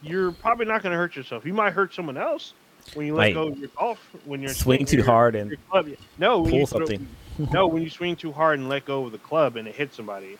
you're 0.00 0.32
probably 0.32 0.64
not 0.64 0.82
going 0.82 0.92
to 0.92 0.96
hurt 0.96 1.14
yourself. 1.16 1.44
You 1.44 1.52
might 1.52 1.74
hurt 1.74 1.92
someone 1.92 2.16
else 2.16 2.54
when 2.94 3.06
you 3.06 3.14
let 3.14 3.26
Like, 3.26 3.34
go 3.34 3.48
of 3.48 3.58
your 3.58 3.68
golf 3.78 3.98
when 4.24 4.40
you're 4.40 4.48
Swing 4.54 4.78
swinging 4.78 4.86
too 4.86 4.96
your- 4.96 5.06
hard 5.06 5.34
and 5.34 5.54
club. 5.68 5.86
No, 6.16 6.42
pull 6.44 6.52
you 6.52 6.66
throw- 6.66 6.78
something. 6.86 7.06
no, 7.52 7.66
when 7.66 7.82
you 7.82 7.90
swing 8.00 8.16
too 8.16 8.32
hard 8.32 8.58
and 8.58 8.70
let 8.70 8.86
go 8.86 9.04
of 9.04 9.12
the 9.12 9.18
club 9.18 9.56
and 9.56 9.68
it 9.68 9.74
hits 9.74 9.94
somebody, 9.96 10.38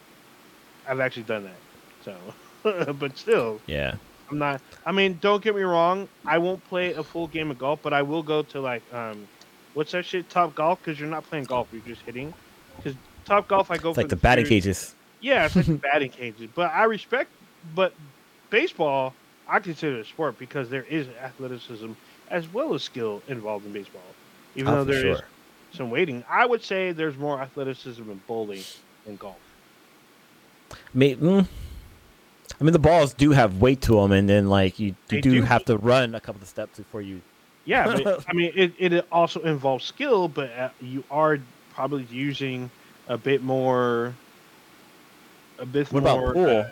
I've 0.89 1.01
actually 1.01 1.25
done 1.25 1.45
that. 1.45 2.17
So, 2.65 2.93
but 2.95 3.19
still, 3.19 3.61
Yeah. 3.67 3.97
I'm 4.31 4.39
not. 4.39 4.61
I 4.87 4.93
mean, 4.93 5.19
don't 5.21 5.43
get 5.43 5.55
me 5.57 5.63
wrong. 5.63 6.09
I 6.25 6.39
won't 6.39 6.65
play 6.69 6.93
a 6.95 7.03
full 7.03 7.27
game 7.27 7.51
of 7.51 7.59
golf, 7.59 7.81
but 7.83 7.93
I 7.93 8.03
will 8.03 8.23
go 8.23 8.43
to 8.43 8.61
like, 8.61 8.83
um, 8.95 9.27
what's 9.75 9.93
that 9.93 10.05
shit? 10.05 10.29
Top 10.31 10.55
golf? 10.55 10.79
Because 10.83 11.01
you're 11.01 11.09
not 11.09 11.25
playing 11.29 11.45
golf. 11.45 11.69
You're 11.73 11.83
just 11.83 12.03
hitting. 12.03 12.33
Because 12.77 12.95
top 13.25 13.49
golf, 13.49 13.71
I 13.71 13.77
go 13.79 13.91
It's 13.91 13.97
for 13.97 14.03
like 14.03 14.09
the 14.11 14.17
batting 14.17 14.45
serious- 14.47 14.65
cages. 14.65 14.95
Yeah, 15.21 15.47
it's 15.47 15.57
like 15.57 15.67
the 15.67 15.75
batting 15.93 16.11
cages. 16.11 16.49
But 16.55 16.71
I 16.73 16.85
respect. 16.85 17.31
But 17.75 17.93
baseball, 18.51 19.15
I 19.49 19.59
consider 19.59 19.99
a 20.01 20.05
sport 20.05 20.39
because 20.39 20.71
there 20.71 20.85
is 20.85 21.09
athleticism 21.21 21.93
as 22.31 22.51
well 22.53 22.73
as 22.75 22.83
skill 22.83 23.23
involved 23.29 23.67
in 23.67 23.73
baseball. 23.73 24.01
Even 24.55 24.73
Oh, 24.73 24.77
though 24.77 24.85
there 24.93 25.07
is 25.09 25.19
sure. 25.19 25.27
some 25.73 25.91
waiting, 25.91 26.25
I 26.31 26.47
would 26.47 26.63
say 26.63 26.93
there's 26.93 27.17
more 27.19 27.41
athleticism 27.41 28.03
in 28.03 28.21
bowling 28.27 28.63
than 29.05 29.17
golf. 29.17 29.37
Mm, 30.97 31.47
I 32.61 32.65
mean, 32.65 32.73
the 32.73 32.79
balls 32.79 33.15
do 33.15 33.31
have 33.31 33.61
weight 33.61 33.81
to 33.83 33.95
them, 33.95 34.13
and 34.13 34.29
then 34.29 34.49
like 34.49 34.79
you, 34.79 34.95
you 35.11 35.23
do, 35.23 35.41
do. 35.41 35.43
have 35.43 35.65
to 35.65 35.79
run 35.79 36.15
a 36.15 36.21
couple 36.21 36.43
of 36.43 36.49
steps 36.49 36.79
before 36.79 37.01
you. 37.01 37.21
Yeah, 37.65 37.87
but, 38.03 38.25
I 38.29 38.33
mean, 38.35 38.53
it, 38.55 38.73
it 38.79 39.07
also 39.11 39.41
involves 39.41 39.85
skill, 39.85 40.29
but 40.29 40.51
uh, 40.53 40.69
you 40.83 41.03
are 41.11 41.39
probably 41.75 42.07
using 42.11 42.71
a 43.09 43.17
bit 43.17 43.43
more. 43.43 44.15
A 45.59 45.67
bit 45.67 45.91
What 45.93 46.03
more. 46.03 46.33
about 46.33 46.35
pool? 46.35 46.49
uh, 46.49 46.65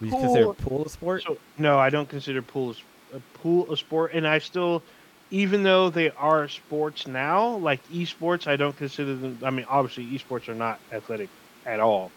Would 0.00 0.10
you 0.10 0.16
consider 0.18 0.44
Pool- 0.44 0.54
pool 0.54 0.84
a 0.86 0.88
sport? 0.90 1.22
So 1.22 1.36
no, 1.58 1.78
I 1.78 1.90
don't 1.90 2.08
consider 2.08 2.40
pool 2.40 2.74
a 3.14 3.20
pool 3.38 3.70
a 3.72 3.76
sport, 3.76 4.12
and 4.14 4.26
I 4.26 4.38
still, 4.38 4.82
even 5.30 5.62
though 5.62 5.90
they 5.90 6.10
are 6.10 6.48
sports 6.48 7.06
now, 7.06 7.56
like 7.56 7.86
esports, 7.90 8.46
I 8.46 8.56
don't 8.56 8.76
consider 8.76 9.14
them. 9.14 9.38
I 9.42 9.50
mean, 9.50 9.66
obviously, 9.68 10.06
esports 10.06 10.48
are 10.48 10.54
not 10.54 10.78
athletic 10.92 11.28
at 11.66 11.80
all. 11.80 12.10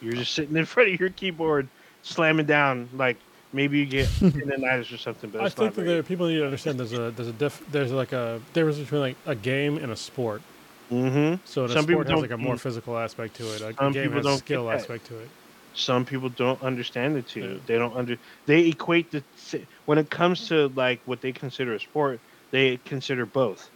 You're 0.00 0.14
just 0.14 0.34
sitting 0.34 0.56
in 0.56 0.64
front 0.66 0.92
of 0.92 1.00
your 1.00 1.10
keyboard, 1.10 1.68
slamming 2.02 2.46
down. 2.46 2.88
Like 2.94 3.16
maybe 3.52 3.78
you 3.78 3.86
get 3.86 4.06
tendonitis 4.20 4.92
or 4.92 4.98
something, 4.98 5.30
but 5.30 5.42
I 5.42 5.46
it's 5.46 5.54
think 5.54 5.74
that 5.74 5.82
very. 5.82 5.94
there, 5.94 6.02
people 6.02 6.26
need 6.28 6.38
to 6.38 6.44
understand 6.44 6.78
there's 6.78 6.92
a 6.92 7.10
there's 7.10 7.28
a 7.28 7.32
diff, 7.32 7.62
there's 7.70 7.92
like 7.92 8.12
a 8.12 8.40
difference 8.52 8.78
between 8.78 9.00
like 9.00 9.16
a 9.26 9.34
game 9.34 9.78
and 9.78 9.92
a 9.92 9.96
sport. 9.96 10.42
hmm 10.88 11.34
So 11.44 11.66
the 11.66 11.72
Some 11.74 11.84
people 11.86 12.02
sport 12.02 12.06
has 12.08 12.12
don't- 12.14 12.22
like 12.22 12.30
a 12.30 12.36
more 12.38 12.56
physical 12.56 12.96
aspect 12.98 13.36
to 13.36 13.44
it. 13.54 13.60
A, 13.60 13.68
a 13.68 13.74
Some 13.74 13.92
game 13.92 14.04
people 14.04 14.16
has 14.18 14.26
a 14.26 14.28
don't 14.28 14.38
skill 14.38 14.70
aspect 14.70 15.06
to 15.06 15.18
it. 15.18 15.28
Some 15.74 16.04
people 16.04 16.28
don't 16.28 16.62
understand 16.62 17.16
the 17.16 17.22
two. 17.22 17.40
Yeah. 17.54 17.58
They 17.66 17.78
don't 17.78 17.96
under. 17.96 18.18
They 18.44 18.68
equate 18.68 19.10
the 19.10 19.22
when 19.86 19.96
it 19.98 20.10
comes 20.10 20.48
to 20.48 20.68
like 20.76 21.00
what 21.06 21.20
they 21.22 21.32
consider 21.32 21.74
a 21.74 21.80
sport. 21.80 22.20
They 22.50 22.76
consider 22.84 23.24
both. 23.24 23.70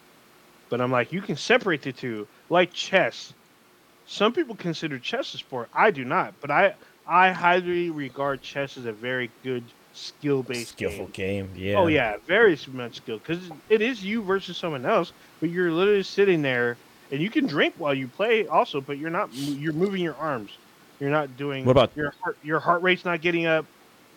But 0.69 0.81
I'm 0.83 0.91
like, 0.91 1.11
you 1.13 1.23
can 1.23 1.37
separate 1.37 1.81
the 1.81 1.93
two, 1.93 2.27
like 2.51 2.73
chess. 2.73 3.33
Some 4.07 4.33
people 4.35 4.55
consider 4.57 4.99
chess 4.99 5.33
a 5.33 5.39
sport. 5.39 5.71
I 5.73 5.91
do 5.91 6.05
not, 6.05 6.35
but 6.43 6.51
I 6.51 6.75
I 7.09 7.31
highly 7.31 7.91
regard 7.91 8.43
chess 8.43 8.77
as 8.77 8.85
a 8.87 8.93
very 8.93 9.31
good 9.43 9.63
skill 9.93 10.43
based 10.43 10.71
Skillful 10.71 11.07
game. 11.07 11.47
game. 11.47 11.51
Yeah. 11.57 11.77
Oh 11.79 11.87
yeah, 11.87 12.17
very 12.27 12.59
much 12.73 12.97
skill 12.97 13.19
because 13.19 13.41
it 13.69 13.81
is 13.81 14.05
you 14.05 14.23
versus 14.23 14.57
someone 14.57 14.85
else, 14.85 15.13
but 15.41 15.51
you're 15.51 15.71
literally 15.73 16.03
sitting 16.03 16.43
there 16.43 16.77
and 17.11 17.21
you 17.21 17.31
can 17.31 17.47
drink 17.47 17.75
while 17.79 17.95
you 17.95 18.09
play 18.09 18.47
also, 18.47 18.81
but 18.81 18.99
you're 18.99 19.11
not 19.11 19.33
you're 19.33 19.73
moving 19.73 20.03
your 20.03 20.17
arms. 20.17 20.51
You're 21.01 21.11
not 21.11 21.37
doing. 21.37 21.65
What 21.65 21.73
about- 21.73 21.97
your 21.97 22.13
heart? 22.23 22.39
Your 22.43 22.59
heart 22.61 22.83
rate's 22.83 23.05
not 23.05 23.21
getting 23.21 23.47
up 23.47 23.67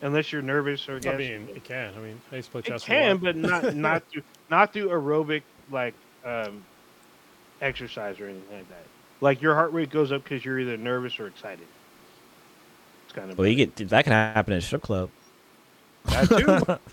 unless 0.02 0.32
you're 0.32 0.42
nervous 0.42 0.88
or 0.90 0.96
I 0.96 1.00
guess. 1.00 1.18
mean, 1.18 1.50
it 1.54 1.64
can. 1.64 1.94
I 1.96 2.00
mean, 2.00 2.20
I 2.32 2.38
used 2.38 2.48
to 2.48 2.52
play 2.54 2.62
chess. 2.62 2.84
a 2.84 2.86
can, 2.86 3.18
but 3.18 3.36
not 3.36 3.76
not 3.76 4.04
through 4.12 4.24
not 4.50 4.74
through 4.74 4.90
aerobic 4.90 5.44
like 5.72 5.94
um, 6.26 6.64
exercise 7.62 8.20
or 8.20 8.26
anything 8.26 8.58
like 8.58 8.70
that. 8.70 8.84
Like 9.22 9.42
your 9.42 9.54
heart 9.56 9.74
rate 9.74 9.90
goes 9.90 10.12
up 10.12 10.24
because 10.24 10.44
you're 10.44 10.60
either 10.60 10.78
nervous 10.78 11.20
or 11.20 11.28
excited. 11.28 11.68
It's 13.10 13.16
kind 13.18 13.32
of 13.32 13.38
Well, 13.40 13.48
you 13.48 13.56
get 13.56 13.76
that 13.90 14.04
can 14.04 14.14
happen 14.14 14.54
in 14.54 14.60
a 14.60 14.62
strip 14.62 14.84
club. 14.84 15.10
that 16.06 16.30
too. 16.30 16.78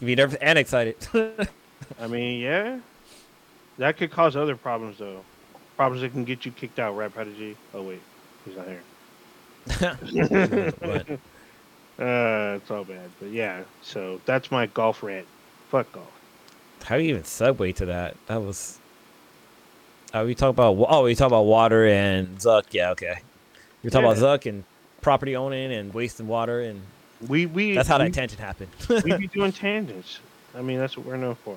You 0.00 0.06
be 0.08 0.14
nervous 0.14 0.36
and 0.42 0.58
excited. 0.58 0.96
I 1.98 2.06
mean, 2.06 2.42
yeah, 2.42 2.80
that 3.78 3.96
could 3.96 4.10
cause 4.10 4.36
other 4.36 4.54
problems 4.54 4.98
though. 4.98 5.24
Problems 5.78 6.02
that 6.02 6.12
can 6.12 6.24
get 6.24 6.44
you 6.44 6.52
kicked 6.52 6.78
out. 6.78 6.94
Right, 6.94 7.10
Prodigy? 7.10 7.56
Oh 7.72 7.80
wait, 7.82 8.02
he's 8.44 8.56
not 8.56 8.66
here. 8.68 8.82
But- 10.80 11.18
Uh, 11.98 12.58
it's 12.60 12.70
all 12.70 12.84
bad, 12.84 13.08
but 13.18 13.30
yeah. 13.30 13.62
So 13.80 14.20
that's 14.26 14.50
my 14.50 14.66
golf 14.66 15.02
rant. 15.02 15.26
Fuck 15.70 15.90
golf. 15.92 16.10
How 16.84 16.98
do 16.98 17.02
you 17.02 17.08
even 17.08 17.22
segue 17.22 17.74
to 17.76 17.86
that? 17.86 18.16
That 18.26 18.42
was. 18.42 18.78
Oh, 20.12 20.26
we 20.26 20.34
talk 20.34 20.50
about 20.50 20.76
oh, 20.90 21.04
we 21.04 21.14
talk 21.14 21.28
about 21.28 21.46
water 21.46 21.86
and 21.86 22.36
Zuck. 22.36 22.64
Yeah, 22.72 22.90
okay. 22.90 23.20
We 23.82 23.88
talk 23.88 24.02
about 24.02 24.18
Zuck 24.18 24.44
and 24.44 24.64
property 25.06 25.36
owning 25.36 25.72
and 25.72 25.94
wasting 25.94 26.26
water, 26.26 26.62
and 26.62 26.82
We 27.28 27.46
we 27.46 27.74
that's 27.74 27.86
how 27.88 27.98
we, 27.98 28.06
that 28.06 28.12
tangent 28.14 28.40
happened. 28.40 28.70
we 29.04 29.16
be 29.16 29.28
doing 29.28 29.52
tangents. 29.52 30.18
I 30.52 30.62
mean, 30.62 30.78
that's 30.80 30.96
what 30.96 31.06
we're 31.06 31.16
known 31.16 31.36
for. 31.36 31.56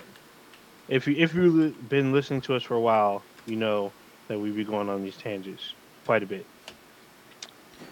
If 0.88 1.08
you 1.08 1.16
if 1.18 1.34
you've 1.34 1.56
li- 1.56 1.76
been 1.90 2.12
listening 2.12 2.42
to 2.42 2.54
us 2.54 2.62
for 2.62 2.76
a 2.76 2.80
while, 2.80 3.24
you 3.48 3.56
know 3.56 3.92
that 4.28 4.40
we 4.40 4.52
be 4.52 4.64
going 4.64 4.88
on 4.88 5.04
these 5.04 5.18
tangents 5.18 5.74
quite 6.06 6.22
a 6.22 6.28
bit. 6.28 6.46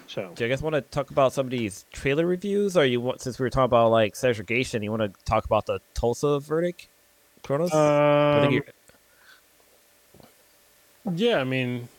So 0.05 0.31
Do 0.35 0.43
you 0.43 0.49
guys 0.51 0.61
want 0.61 0.75
to 0.75 0.81
talk 0.81 1.09
about 1.09 1.33
some 1.33 1.47
of 1.47 1.49
these 1.51 1.85
trailer 1.91 2.27
reviews, 2.27 2.77
or 2.77 2.85
you 2.85 3.01
want 3.01 3.21
since 3.21 3.39
we 3.39 3.43
were 3.43 3.49
talking 3.49 3.65
about 3.65 3.89
like 3.89 4.15
segregation, 4.15 4.83
you 4.83 4.91
want 4.91 5.01
to 5.11 5.23
talk 5.25 5.43
about 5.45 5.65
the 5.65 5.79
Tulsa 5.95 6.39
verdict? 6.39 6.87
Cronus. 7.41 7.73
I 7.73 8.43
um, 8.45 8.51
you- 8.53 8.63
Yeah, 11.15 11.39
I 11.39 11.45
mean, 11.45 11.89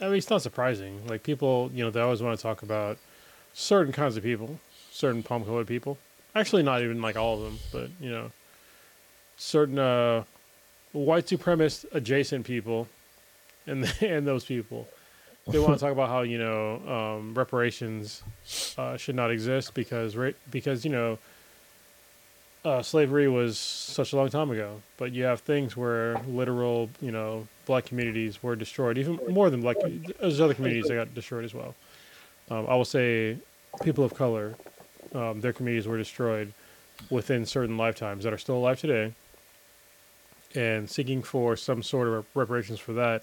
I 0.00 0.04
mean, 0.06 0.14
it's 0.14 0.30
not 0.30 0.42
surprising. 0.42 1.06
Like 1.06 1.22
people, 1.22 1.70
you 1.74 1.84
know, 1.84 1.90
they 1.90 2.00
always 2.00 2.22
want 2.22 2.38
to 2.38 2.42
talk 2.42 2.62
about 2.62 2.98
certain 3.52 3.92
kinds 3.92 4.16
of 4.16 4.22
people, 4.22 4.60
certain 4.90 5.22
palm-colored 5.22 5.66
people. 5.66 5.98
Actually, 6.34 6.62
not 6.62 6.82
even 6.82 7.02
like 7.02 7.16
all 7.16 7.34
of 7.34 7.40
them, 7.42 7.58
but 7.72 7.90
you 8.00 8.10
know, 8.10 8.30
certain 9.36 9.78
uh, 9.78 10.24
white 10.92 11.26
supremacist 11.26 11.86
adjacent 11.92 12.46
people, 12.46 12.88
and 13.66 13.92
and 14.00 14.26
those 14.26 14.44
people. 14.44 14.88
They 15.48 15.58
want 15.58 15.78
to 15.78 15.80
talk 15.80 15.92
about 15.92 16.10
how 16.10 16.20
you 16.22 16.38
know 16.38 16.76
um, 16.86 17.34
reparations 17.34 18.22
uh, 18.76 18.98
should 18.98 19.14
not 19.16 19.30
exist 19.30 19.72
because 19.72 20.14
ra- 20.14 20.32
because 20.50 20.84
you 20.84 20.90
know 20.90 21.18
uh, 22.64 22.82
slavery 22.82 23.28
was 23.28 23.58
such 23.58 24.12
a 24.12 24.16
long 24.16 24.28
time 24.30 24.50
ago, 24.50 24.82
but 24.96 25.12
you 25.12 25.24
have 25.24 25.40
things 25.40 25.76
where 25.76 26.18
literal, 26.26 26.90
you 27.00 27.12
know, 27.12 27.46
black 27.66 27.86
communities 27.86 28.42
were 28.42 28.56
destroyed, 28.56 28.98
even 28.98 29.18
more 29.28 29.48
than 29.50 29.60
black. 29.60 29.76
There's 30.20 30.40
other 30.40 30.54
communities 30.54 30.88
that 30.88 30.94
got 30.94 31.14
destroyed 31.14 31.44
as 31.44 31.54
well. 31.54 31.74
Um, 32.50 32.66
I 32.68 32.74
will 32.74 32.84
say, 32.84 33.38
people 33.82 34.04
of 34.04 34.14
color, 34.14 34.56
um, 35.14 35.40
their 35.40 35.52
communities 35.52 35.86
were 35.86 35.98
destroyed 35.98 36.52
within 37.10 37.46
certain 37.46 37.76
lifetimes 37.76 38.24
that 38.24 38.32
are 38.32 38.38
still 38.38 38.56
alive 38.56 38.80
today, 38.80 39.14
and 40.54 40.90
seeking 40.90 41.22
for 41.22 41.56
some 41.56 41.82
sort 41.82 42.08
of 42.08 42.26
reparations 42.34 42.80
for 42.80 42.92
that 42.94 43.22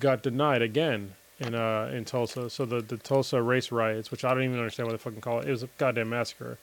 got 0.00 0.22
denied 0.22 0.62
again 0.62 1.14
in 1.38 1.54
uh, 1.54 1.90
in 1.94 2.04
Tulsa. 2.04 2.50
So 2.50 2.64
the 2.64 2.80
the 2.80 2.96
Tulsa 2.96 3.40
race 3.40 3.70
riots, 3.70 4.10
which 4.10 4.24
I 4.24 4.34
don't 4.34 4.42
even 4.42 4.58
understand 4.58 4.88
what 4.88 4.92
they 4.92 4.98
fucking 4.98 5.20
call 5.20 5.40
it, 5.40 5.48
it 5.48 5.52
was 5.52 5.62
a 5.62 5.68
goddamn 5.78 6.08
massacre 6.08 6.58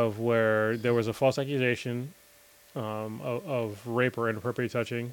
of 0.00 0.18
where 0.18 0.76
there 0.78 0.94
was 0.94 1.06
a 1.06 1.12
false 1.12 1.36
accusation 1.38 2.14
um, 2.74 3.20
of, 3.22 3.46
of 3.46 3.86
rape 3.86 4.16
or 4.16 4.30
inappropriate 4.30 4.72
touching 4.72 5.12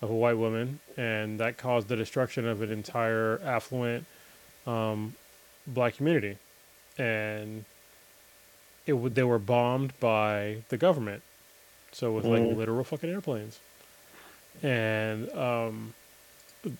of 0.00 0.08
a 0.10 0.14
white 0.14 0.38
woman, 0.38 0.80
and 0.96 1.38
that 1.40 1.58
caused 1.58 1.88
the 1.88 1.96
destruction 1.96 2.46
of 2.48 2.62
an 2.62 2.70
entire 2.70 3.40
affluent 3.44 4.06
um, 4.66 5.14
black 5.66 5.96
community, 5.96 6.38
and 6.98 7.64
it 8.86 8.94
would 8.94 9.14
they 9.14 9.22
were 9.22 9.38
bombed 9.38 9.92
by 10.00 10.62
the 10.70 10.76
government, 10.76 11.22
so 11.92 12.12
with 12.12 12.24
like 12.24 12.42
Mm. 12.42 12.56
literal 12.56 12.84
fucking 12.84 13.10
airplanes, 13.10 13.60
and 14.62 15.30
um, 15.32 15.92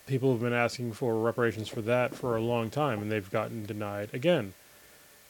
people 0.07 0.31
have 0.31 0.41
been 0.41 0.53
asking 0.53 0.93
for 0.93 1.15
reparations 1.19 1.67
for 1.67 1.81
that 1.81 2.15
for 2.15 2.35
a 2.35 2.41
long 2.41 2.69
time, 2.71 3.01
and 3.01 3.11
they've 3.11 3.29
gotten 3.29 3.65
denied 3.65 4.09
again. 4.13 4.53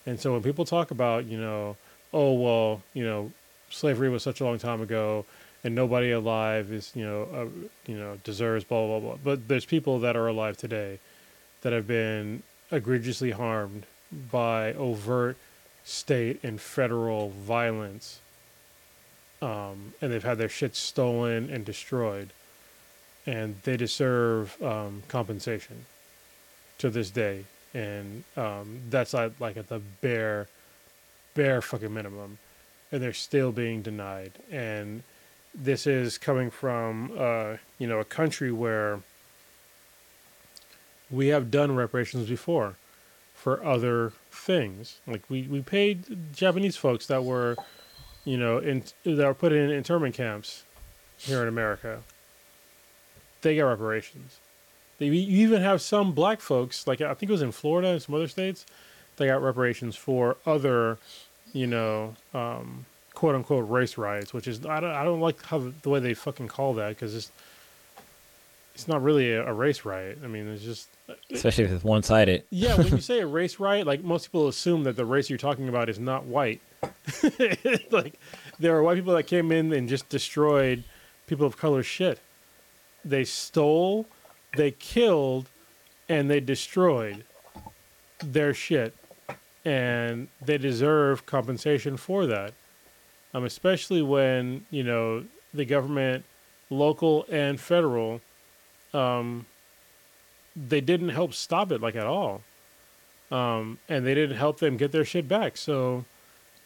And 0.06 0.20
so 0.22 0.32
when 0.34 0.42
people 0.44 0.64
talk 0.66 0.90
about, 0.92 1.26
you 1.26 1.38
know, 1.38 1.76
oh 2.14 2.34
well, 2.34 2.82
you 2.94 3.04
know, 3.04 3.32
slavery 3.70 4.10
was 4.10 4.24
such 4.24 4.42
a 4.42 4.46
long 4.46 4.60
time 4.60 4.82
ago, 4.82 5.26
and 5.64 5.76
nobody 5.76 6.12
alive 6.12 6.72
is, 6.72 6.92
you 6.96 7.06
know, 7.06 7.28
uh, 7.34 7.46
you 7.86 7.98
know, 7.98 8.18
deserves 8.24 8.64
blah 8.64 8.86
blah 8.88 9.00
blah. 9.00 9.18
But 9.24 9.48
there's 9.48 9.66
people 9.66 10.00
that 10.00 10.16
are 10.16 10.28
alive 10.28 10.58
today 10.58 11.00
that 11.62 11.74
have 11.74 11.88
been 11.88 12.44
egregiously 12.72 13.32
harmed 13.32 13.86
by 14.32 14.74
overt 14.74 15.38
state 15.84 16.40
and 16.44 16.60
federal 16.60 17.30
violence, 17.30 18.20
um, 19.42 19.94
and 20.02 20.12
they've 20.12 20.24
had 20.24 20.38
their 20.38 20.50
shit 20.50 20.76
stolen 20.76 21.50
and 21.50 21.66
destroyed, 21.66 22.30
and 23.26 23.56
they 23.64 23.78
deserve 23.78 24.62
um, 24.62 25.04
compensation 25.08 25.86
to 26.78 26.90
this 26.90 27.10
day, 27.10 27.46
and 27.74 28.24
um, 28.36 28.82
that's 28.90 29.14
like, 29.14 29.32
like 29.40 29.58
at 29.58 29.70
the 29.70 29.80
bare, 30.02 30.48
bare 31.38 31.62
fucking 31.62 31.94
minimum, 31.94 32.40
and 32.92 33.02
they're 33.02 33.14
still 33.14 33.52
being 33.52 33.84
denied. 33.84 34.34
And 34.52 35.04
this 35.54 35.88
is 35.88 36.18
coming 36.18 36.50
from 36.50 37.12
uh, 37.18 37.58
you 37.78 37.88
know 37.88 38.00
a 38.00 38.06
country 38.06 38.52
where 38.52 39.00
we 41.10 41.28
have 41.28 41.50
done 41.50 41.76
reparations 41.76 42.28
before 42.28 42.76
for 43.34 43.64
other 43.64 44.12
things. 44.32 45.00
Like 45.08 45.22
we, 45.30 45.44
we 45.44 45.62
paid 45.62 46.34
Japanese 46.34 46.76
folks 46.76 47.06
that 47.08 47.24
were, 47.24 47.56
you 48.26 48.36
know, 48.36 48.58
in 48.58 48.84
that 49.06 49.26
were 49.26 49.34
put 49.34 49.54
in 49.54 49.70
internment 49.70 50.16
camps 50.16 50.64
here 51.18 51.42
in 51.44 51.48
America. 51.48 52.02
They 53.42 53.56
got 53.56 53.66
reparations. 53.66 54.40
They, 54.98 55.06
you 55.06 55.46
even 55.46 55.62
have 55.62 55.82
some 55.82 56.14
black 56.14 56.42
folks, 56.42 56.88
like 56.88 57.00
I 57.00 57.14
think 57.14 57.30
it 57.30 57.34
was 57.34 57.44
in 57.44 57.52
Florida 57.52 57.90
and 57.90 58.02
some 58.02 58.16
other 58.16 58.28
states, 58.28 58.66
they 59.18 59.28
got 59.28 59.42
reparations 59.42 59.96
for 59.96 60.38
other, 60.46 60.98
you 61.58 61.68
know, 61.68 62.14
um, 62.34 62.86
quote 63.14 63.36
unquote 63.36 63.70
race 63.70 63.98
riots, 63.98 64.34
which 64.34 64.48
is 64.48 64.66
I 64.66 64.80
don't 64.80 64.92
I 64.92 65.04
don't 65.04 65.22
like 65.22 65.42
how 65.44 65.72
the 65.82 65.90
way 65.90 66.00
they 66.00 66.14
fucking 66.14 66.48
call 66.48 66.76
that 66.76 66.90
because 66.90 67.16
it's 67.16 67.32
it's 68.76 68.88
not 68.88 69.02
really 69.02 69.34
a, 69.34 69.48
a 69.48 69.54
race 69.54 69.86
riot. 69.86 70.20
I 70.24 70.28
mean, 70.28 70.48
it's 70.48 70.64
just 70.64 70.88
Especially 71.32 71.64
if 71.64 71.72
it's 71.72 71.84
one 71.84 72.04
sided. 72.04 72.44
yeah, 72.50 72.76
when 72.76 72.88
you 72.88 73.00
say 73.00 73.22
a 73.22 73.28
race 73.40 73.60
riot, 73.60 73.88
like 73.88 74.04
most 74.04 74.28
people 74.28 74.48
assume 74.48 74.84
that 74.84 74.96
the 74.96 75.06
race 75.06 75.30
you're 75.30 75.38
talking 75.38 75.68
about 75.70 75.90
is 75.90 76.00
not 76.00 76.26
white. 76.26 76.62
like 77.92 78.20
there 78.60 78.76
are 78.76 78.84
white 78.84 78.96
people 78.96 79.16
that 79.16 79.24
came 79.24 79.52
in 79.52 79.74
and 79.74 79.90
just 79.90 80.10
destroyed 80.10 80.84
people 81.26 81.48
of 81.48 81.58
color 81.58 81.82
shit. 81.82 82.20
They 83.04 83.24
stole, 83.24 84.06
they 84.56 84.72
killed, 84.72 85.48
and 86.08 86.30
they 86.30 86.40
destroyed 86.40 87.24
their 88.20 88.54
shit. 88.54 88.94
And 89.66 90.28
they 90.42 90.58
deserve 90.58 91.26
compensation 91.26 91.98
for 91.98 92.26
that. 92.26 92.54
Um, 93.34 93.44
especially 93.44 94.02
when, 94.02 94.66
you 94.72 94.84
know, 94.84 95.26
the 95.54 95.66
government, 95.66 96.24
local 96.70 97.26
and 97.30 97.60
federal, 97.60 98.22
um, 98.94 99.46
they 100.56 100.82
didn't 100.82 101.10
help 101.10 101.34
stop 101.34 101.72
it 101.72 101.82
like 101.82 101.96
at 101.96 102.08
all. 102.08 102.42
Um, 103.30 103.80
and 103.90 104.06
they 104.06 104.16
didn't 104.16 104.38
help 104.38 104.60
them 104.60 104.78
get 104.78 104.92
their 104.92 105.04
shit 105.04 105.28
back. 105.28 105.58
So, 105.58 106.06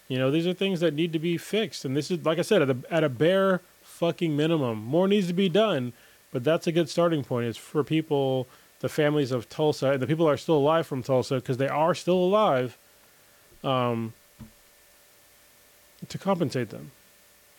you 0.07 0.17
know, 0.17 0.29
these 0.29 0.45
are 0.45 0.53
things 0.53 0.79
that 0.81 0.93
need 0.93 1.11
to 1.13 1.19
be 1.19 1.37
fixed. 1.37 1.85
And 1.85 1.97
this 1.97 2.11
is, 2.11 2.23
like 2.23 2.37
I 2.37 2.43
said, 2.43 2.61
at 2.61 2.69
a, 2.69 2.77
at 2.91 3.03
a 3.03 3.09
bare 3.09 3.61
fucking 3.81 4.35
minimum, 4.35 4.77
more 4.77 5.07
needs 5.07 5.27
to 5.27 5.33
be 5.33 5.49
done. 5.49 5.93
But 6.31 6.43
that's 6.43 6.67
a 6.67 6.71
good 6.71 6.89
starting 6.89 7.23
point. 7.23 7.47
It's 7.47 7.57
for 7.57 7.83
people, 7.83 8.47
the 8.81 8.89
families 8.89 9.31
of 9.31 9.47
Tulsa, 9.47 9.91
and 9.91 10.01
the 10.01 10.07
people 10.07 10.25
that 10.25 10.33
are 10.33 10.37
still 10.37 10.57
alive 10.57 10.85
from 10.85 11.03
Tulsa, 11.03 11.35
because 11.35 11.57
they 11.57 11.67
are 11.67 11.95
still 11.95 12.17
alive, 12.17 12.77
um, 13.63 14.13
to 16.09 16.17
compensate 16.17 16.69
them. 16.69 16.91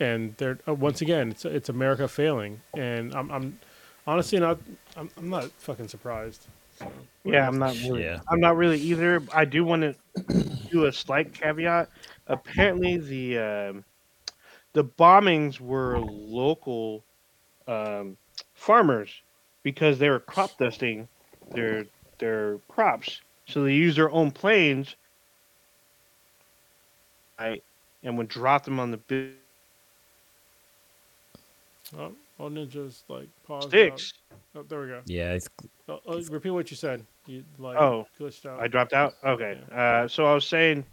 And 0.01 0.37
they're 0.37 0.59
uh, 0.67 0.75
once 0.75 1.01
again, 1.01 1.31
it's 1.31 1.45
it's 1.45 1.69
America 1.69 2.09
failing, 2.09 2.61
and 2.77 3.15
I'm 3.15 3.31
I'm 3.31 3.61
honestly 4.07 4.41
not 4.41 4.59
I'm, 4.97 5.09
I'm 5.17 5.31
not 5.31 5.51
fucking 5.53 5.89
surprised. 5.89 6.47
So, 6.79 6.91
Yeah, 7.25 7.47
I'm 7.47 7.59
not 7.59 7.75
really. 7.77 8.03
Yeah. 8.03 8.19
I'm 8.29 8.41
not 8.41 8.57
really 8.57 8.81
either. 8.81 9.23
I 9.33 9.45
do 9.45 9.65
want 9.65 9.83
to 9.83 10.35
do 10.71 10.87
a 10.87 10.93
slight 10.93 11.33
caveat. 11.33 11.89
Apparently, 12.27 12.97
the 12.97 13.39
um, 13.39 13.85
the 14.73 14.83
bombings 14.83 15.61
were 15.61 16.01
local 16.01 17.05
um, 17.69 18.17
farmers 18.55 19.23
because 19.63 19.99
they 19.99 20.09
were 20.09 20.21
crop 20.21 20.59
dusting 20.59 21.09
their 21.55 21.87
their 22.19 22.59
crops. 22.69 23.23
So 23.47 23.65
they 23.65 23.75
used 23.75 23.99
their 23.99 24.11
own 24.11 24.31
planes, 24.31 24.97
right, 27.39 27.63
and 28.03 28.17
would 28.19 28.29
drop 28.29 28.65
them 28.65 28.79
on 28.81 28.91
the 28.91 28.99
big 28.99 29.33
Oh, 31.97 32.13
oh 32.39 32.49
ninjas 32.49 33.03
like 33.09 33.29
pause. 33.45 33.73
sticks. 33.73 34.13
Oh, 34.55 34.63
there 34.63 34.81
we 34.81 34.87
go. 34.89 35.03
Yeah, 35.07 35.33
it's 35.33 35.49
Oh, 35.89 36.01
oh, 36.07 36.23
repeat 36.31 36.51
what 36.51 36.71
you 36.71 36.77
said. 36.77 37.05
You 37.27 37.45
like 37.59 37.79
Oh, 37.79 38.07
glitched 38.19 38.47
out. 38.47 38.61
I 38.61 38.69
dropped 38.69 38.93
out. 38.93 39.15
Okay. 39.25 39.61
Uh, 39.73 40.09
so 40.09 40.25
I 40.27 40.35
was 40.35 40.47
saying 40.47 40.85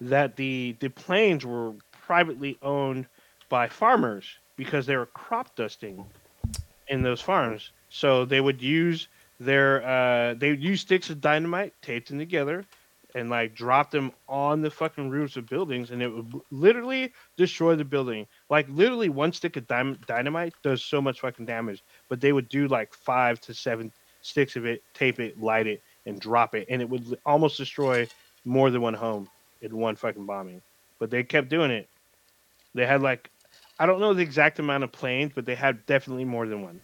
that 0.00 0.36
the 0.36 0.76
the 0.80 0.88
planes 0.88 1.44
were 1.44 1.74
privately 1.92 2.58
owned 2.62 3.06
by 3.48 3.68
farmers 3.68 4.38
because 4.56 4.86
they 4.86 4.96
were 4.96 5.06
crop 5.06 5.54
dusting 5.56 6.06
in 6.88 7.02
those 7.02 7.20
farms. 7.20 7.70
So 7.88 8.24
they 8.24 8.40
would 8.40 8.62
use 8.62 9.08
their 9.40 9.84
uh, 9.84 10.34
they 10.34 10.50
would 10.50 10.62
use 10.62 10.80
sticks 10.80 11.10
of 11.10 11.20
dynamite 11.20 11.72
taped 11.82 12.08
them 12.08 12.18
together 12.18 12.64
and 13.14 13.30
like 13.30 13.54
drop 13.54 13.90
them 13.90 14.10
on 14.28 14.60
the 14.60 14.70
fucking 14.70 15.08
roofs 15.08 15.36
of 15.36 15.46
buildings 15.46 15.90
and 15.90 16.02
it 16.02 16.08
would 16.08 16.32
literally 16.50 17.12
destroy 17.36 17.76
the 17.76 17.84
building. 17.84 18.26
Like 18.50 18.66
literally 18.68 19.08
one 19.08 19.32
stick 19.32 19.56
of 19.56 19.66
dym- 19.68 19.98
dynamite 20.06 20.54
does 20.62 20.82
so 20.82 21.00
much 21.00 21.20
fucking 21.20 21.46
damage, 21.46 21.82
but 22.08 22.20
they 22.20 22.32
would 22.32 22.48
do 22.48 22.66
like 22.66 22.92
five 22.92 23.40
to 23.42 23.54
seven 23.54 23.92
sticks 24.22 24.56
of 24.56 24.66
it, 24.66 24.82
tape 24.94 25.20
it, 25.20 25.40
light 25.40 25.66
it, 25.66 25.82
and 26.06 26.20
drop 26.20 26.54
it, 26.54 26.66
and 26.68 26.82
it 26.82 26.88
would 26.88 27.18
almost 27.24 27.56
destroy 27.56 28.06
more 28.44 28.70
than 28.70 28.82
one 28.82 28.94
home 28.94 29.28
in 29.62 29.76
one 29.76 29.96
fucking 29.96 30.26
bombing. 30.26 30.60
But 30.98 31.10
they 31.10 31.22
kept 31.22 31.48
doing 31.48 31.70
it. 31.70 31.88
They 32.74 32.86
had 32.86 33.02
like, 33.02 33.30
I 33.78 33.86
don't 33.86 34.00
know 34.00 34.14
the 34.14 34.22
exact 34.22 34.58
amount 34.58 34.84
of 34.84 34.92
planes, 34.92 35.32
but 35.34 35.46
they 35.46 35.54
had 35.54 35.84
definitely 35.86 36.24
more 36.24 36.46
than 36.46 36.62
one. 36.62 36.80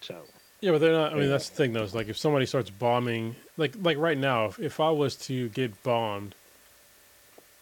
So 0.00 0.16
Yeah, 0.60 0.72
but 0.72 0.80
they're 0.80 0.92
not. 0.92 1.12
I 1.12 1.16
mean, 1.16 1.28
that's 1.28 1.48
the 1.48 1.56
thing, 1.56 1.72
though. 1.72 1.82
Is 1.82 1.94
like 1.94 2.08
if 2.08 2.18
somebody 2.18 2.46
starts 2.46 2.70
bombing, 2.70 3.36
like 3.56 3.74
like 3.82 3.98
right 3.98 4.18
now, 4.18 4.46
if, 4.46 4.58
if 4.58 4.80
I 4.80 4.90
was 4.90 5.14
to 5.26 5.48
get 5.50 5.82
bombed 5.82 6.34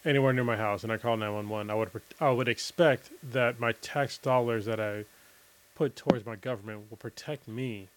anywhere 0.04 0.32
near 0.32 0.44
my 0.44 0.56
house 0.56 0.84
and 0.84 0.92
I 0.92 0.96
call 0.96 1.16
nine 1.16 1.34
one 1.34 1.48
one, 1.48 1.70
I 1.70 1.74
would 1.74 1.90
I 2.20 2.30
would 2.30 2.48
expect 2.48 3.10
that 3.32 3.60
my 3.60 3.72
tax 3.72 4.18
dollars 4.18 4.64
that 4.66 4.80
I 4.80 5.04
put 5.74 5.96
towards 5.96 6.24
my 6.24 6.36
government 6.36 6.86
will 6.88 6.96
protect 6.96 7.46
me 7.46 7.88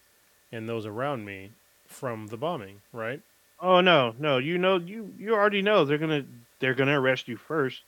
and 0.52 0.68
those 0.68 0.84
around 0.84 1.24
me 1.24 1.50
from 1.86 2.26
the 2.26 2.36
bombing, 2.36 2.80
right? 2.92 3.20
Oh 3.60 3.80
no, 3.80 4.14
no, 4.18 4.38
you 4.38 4.58
know, 4.58 4.76
you 4.76 5.12
you 5.18 5.34
already 5.34 5.62
know 5.62 5.84
they're 5.84 5.98
gonna 5.98 6.24
they're 6.58 6.74
gonna 6.74 7.00
arrest 7.00 7.28
you 7.28 7.36
first, 7.36 7.82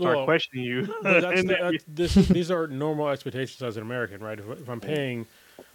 start 0.00 0.16
Well, 0.16 0.24
questioning 0.24 0.64
you. 0.64 0.86
That's, 1.02 1.42
the, 1.42 1.48
then- 1.48 1.72
that's 1.72 1.84
this, 2.14 2.14
these 2.28 2.50
are 2.50 2.66
normal 2.66 3.08
expectations 3.08 3.62
as 3.62 3.76
an 3.76 3.82
American, 3.82 4.20
right? 4.20 4.38
If, 4.38 4.48
if 4.48 4.68
I'm 4.68 4.80
mm-hmm. 4.80 4.94
paying 4.94 5.26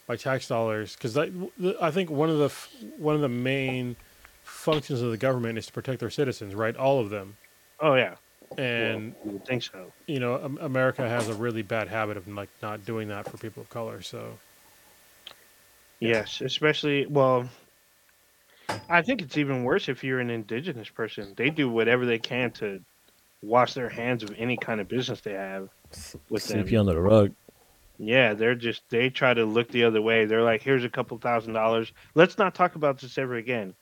my 0.08 0.16
tax 0.16 0.48
dollars, 0.48 0.96
because 0.96 1.18
I 1.18 1.92
think 1.92 2.10
one 2.10 2.30
of 2.30 2.38
the 2.38 2.50
one 2.98 3.16
of 3.16 3.22
the 3.22 3.30
main 3.30 3.96
functions 4.44 5.02
of 5.02 5.12
the 5.12 5.18
government 5.18 5.58
is 5.58 5.68
to 5.68 5.72
protect 5.72 6.00
their 6.00 6.10
citizens, 6.10 6.56
right? 6.56 6.76
All 6.76 7.00
of 7.00 7.10
them, 7.10 7.38
oh 7.80 7.96
yeah, 7.96 8.16
and 8.58 9.16
well, 9.24 9.40
think 9.46 9.64
so. 9.64 9.92
you 10.08 10.20
know, 10.20 10.36
America 10.60 11.08
has 11.08 11.30
a 11.30 11.34
really 11.34 11.62
bad 11.62 11.88
habit 11.88 12.18
of 12.18 12.28
like 12.28 12.50
not 12.62 12.86
doing 12.86 13.08
that 13.08 13.30
for 13.30 13.38
people 13.38 13.62
of 13.62 13.70
color. 13.70 14.02
So 14.02 14.38
Yes, 16.04 16.42
especially 16.42 17.06
well. 17.06 17.48
I 18.90 19.02
think 19.02 19.22
it's 19.22 19.38
even 19.38 19.64
worse 19.64 19.88
if 19.88 20.04
you're 20.04 20.20
an 20.20 20.30
indigenous 20.30 20.90
person. 20.90 21.34
They 21.38 21.50
do 21.50 21.70
whatever 21.70 22.06
they 22.06 22.20
can 22.20 22.52
to 22.52 22.82
wash 23.44 23.74
their 23.74 23.90
hands 23.90 24.24
of 24.24 24.34
any 24.38 24.58
kind 24.58 24.82
of 24.82 24.88
business 24.88 25.22
they 25.22 25.34
have. 25.34 25.70
With 26.30 26.42
sweep 26.42 26.66
them. 26.66 26.74
you 26.74 26.80
under 26.80 26.94
the 26.94 27.02
rug. 27.02 27.34
Yeah, 28.00 28.34
they're 28.34 28.56
just 28.56 28.82
they 28.90 29.10
try 29.10 29.34
to 29.36 29.46
look 29.46 29.70
the 29.70 29.84
other 29.84 30.02
way. 30.02 30.26
They're 30.26 30.42
like, 30.42 30.64
"Here's 30.64 30.84
a 30.84 30.90
couple 30.90 31.18
thousand 31.20 31.54
dollars. 31.54 31.92
Let's 32.16 32.38
not 32.40 32.56
talk 32.56 32.76
about 32.76 33.00
this 33.00 33.18
ever 33.20 33.36
again." 33.36 33.76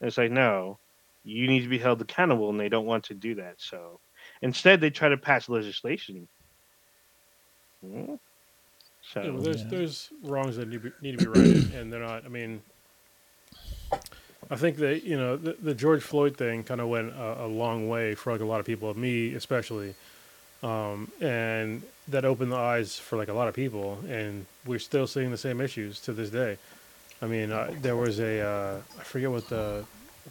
And 0.00 0.06
it's 0.06 0.16
like, 0.16 0.30
no, 0.30 0.78
you 1.24 1.48
need 1.48 1.62
to 1.62 1.68
be 1.68 1.78
held 1.78 2.00
accountable, 2.00 2.50
and 2.50 2.60
they 2.60 2.68
don't 2.68 2.86
want 2.86 3.02
to 3.04 3.14
do 3.14 3.34
that. 3.34 3.54
So 3.58 3.98
instead, 4.42 4.80
they 4.80 4.90
try 4.90 5.08
to 5.08 5.16
pass 5.16 5.48
legislation. 5.48 6.28
Hmm. 7.84 8.14
So 9.02 9.22
you 9.22 9.32
know, 9.32 9.40
there's 9.40 9.62
Yeah. 9.62 9.68
there's 9.70 10.10
wrongs 10.22 10.56
that 10.56 10.68
need, 10.68 10.82
be, 10.82 10.92
need 11.02 11.18
to 11.18 11.24
be 11.30 11.40
righted, 11.40 11.74
and 11.74 11.92
they're 11.92 12.00
not. 12.00 12.24
I 12.24 12.28
mean, 12.28 12.62
I 14.50 14.56
think 14.56 14.76
that 14.78 15.04
you 15.04 15.16
know 15.16 15.36
the, 15.36 15.56
the 15.60 15.74
George 15.74 16.02
Floyd 16.02 16.36
thing 16.36 16.64
kind 16.64 16.80
of 16.80 16.88
went 16.88 17.12
a, 17.12 17.44
a 17.44 17.46
long 17.46 17.88
way 17.88 18.14
for 18.14 18.32
like 18.32 18.40
a 18.40 18.46
lot 18.46 18.60
of 18.60 18.66
people, 18.66 18.92
me 18.96 19.34
especially, 19.34 19.94
um, 20.62 21.10
and 21.20 21.82
that 22.08 22.24
opened 22.24 22.52
the 22.52 22.56
eyes 22.56 22.98
for 22.98 23.16
like 23.16 23.28
a 23.28 23.32
lot 23.34 23.48
of 23.48 23.54
people, 23.54 23.98
and 24.08 24.46
we're 24.64 24.78
still 24.78 25.06
seeing 25.06 25.30
the 25.30 25.38
same 25.38 25.60
issues 25.60 26.00
to 26.00 26.12
this 26.12 26.30
day. 26.30 26.56
I 27.20 27.26
mean, 27.26 27.52
uh, 27.52 27.74
there 27.82 27.96
was 27.96 28.20
a 28.20 28.40
uh, 28.40 28.80
I 28.98 29.02
forget 29.02 29.30
what 29.30 29.48
the 29.48 29.84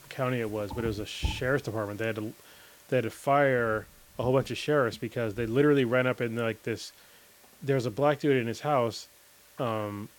county 0.10 0.40
it 0.40 0.50
was, 0.50 0.72
but 0.72 0.84
it 0.84 0.88
was 0.88 1.00
a 1.00 1.06
sheriff's 1.06 1.66
department. 1.66 2.00
They 2.00 2.08
had 2.08 2.16
to 2.16 2.34
they 2.90 2.98
had 2.98 3.04
to 3.04 3.12
fire 3.12 3.86
a 4.18 4.24
whole 4.24 4.34
bunch 4.34 4.50
of 4.50 4.58
sheriffs 4.58 4.98
because 4.98 5.36
they 5.36 5.46
literally 5.46 5.86
ran 5.86 6.08
up 6.08 6.22
in 6.22 6.36
like 6.36 6.64
this. 6.64 6.92
There 7.62 7.76
was 7.76 7.86
a 7.86 7.92
black 7.92 8.20
dude 8.20 8.38
in 8.38 8.48
his 8.48 8.62
house. 8.62 9.08
Um, 9.60 10.10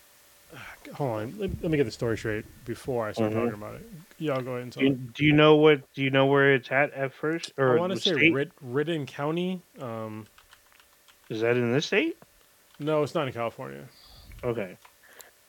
hold 0.95 1.11
on, 1.11 1.35
let, 1.39 1.51
let 1.63 1.71
me 1.71 1.77
get 1.77 1.85
the 1.85 1.91
story 1.91 2.17
straight 2.17 2.45
before 2.65 3.07
I 3.07 3.13
start 3.13 3.33
Mhm. 3.33 3.35
talking 3.35 3.55
about 3.55 3.75
it. 3.77 3.87
Y'all 4.19 4.41
go 4.43 4.53
ahead 4.53 4.63
and 4.63 4.73
do 4.73 4.81
talk. 4.81 4.89
you, 4.89 4.95
do 5.15 5.25
you 5.25 5.33
know 5.33 5.57
what? 5.57 5.83
Do 5.95 6.03
you 6.03 6.11
know 6.11 6.27
where 6.27 6.55
it's 6.55 6.71
at 6.73 6.93
at 6.93 7.13
first? 7.15 7.53
Or 7.59 7.77
I 7.77 7.81
want 7.81 7.93
to 7.93 8.01
say 8.01 8.13
state? 8.13 8.33
Rid- 8.33 8.53
Ridden 8.61 9.07
County. 9.07 9.63
Um, 9.81 10.27
Is 11.29 11.41
that 11.43 11.57
in 11.57 11.73
this 11.73 11.87
state? 11.87 12.17
no, 12.81 13.03
it's 13.03 13.15
not 13.15 13.27
in 13.27 13.33
California. 13.33 13.85
Okay. 14.43 14.77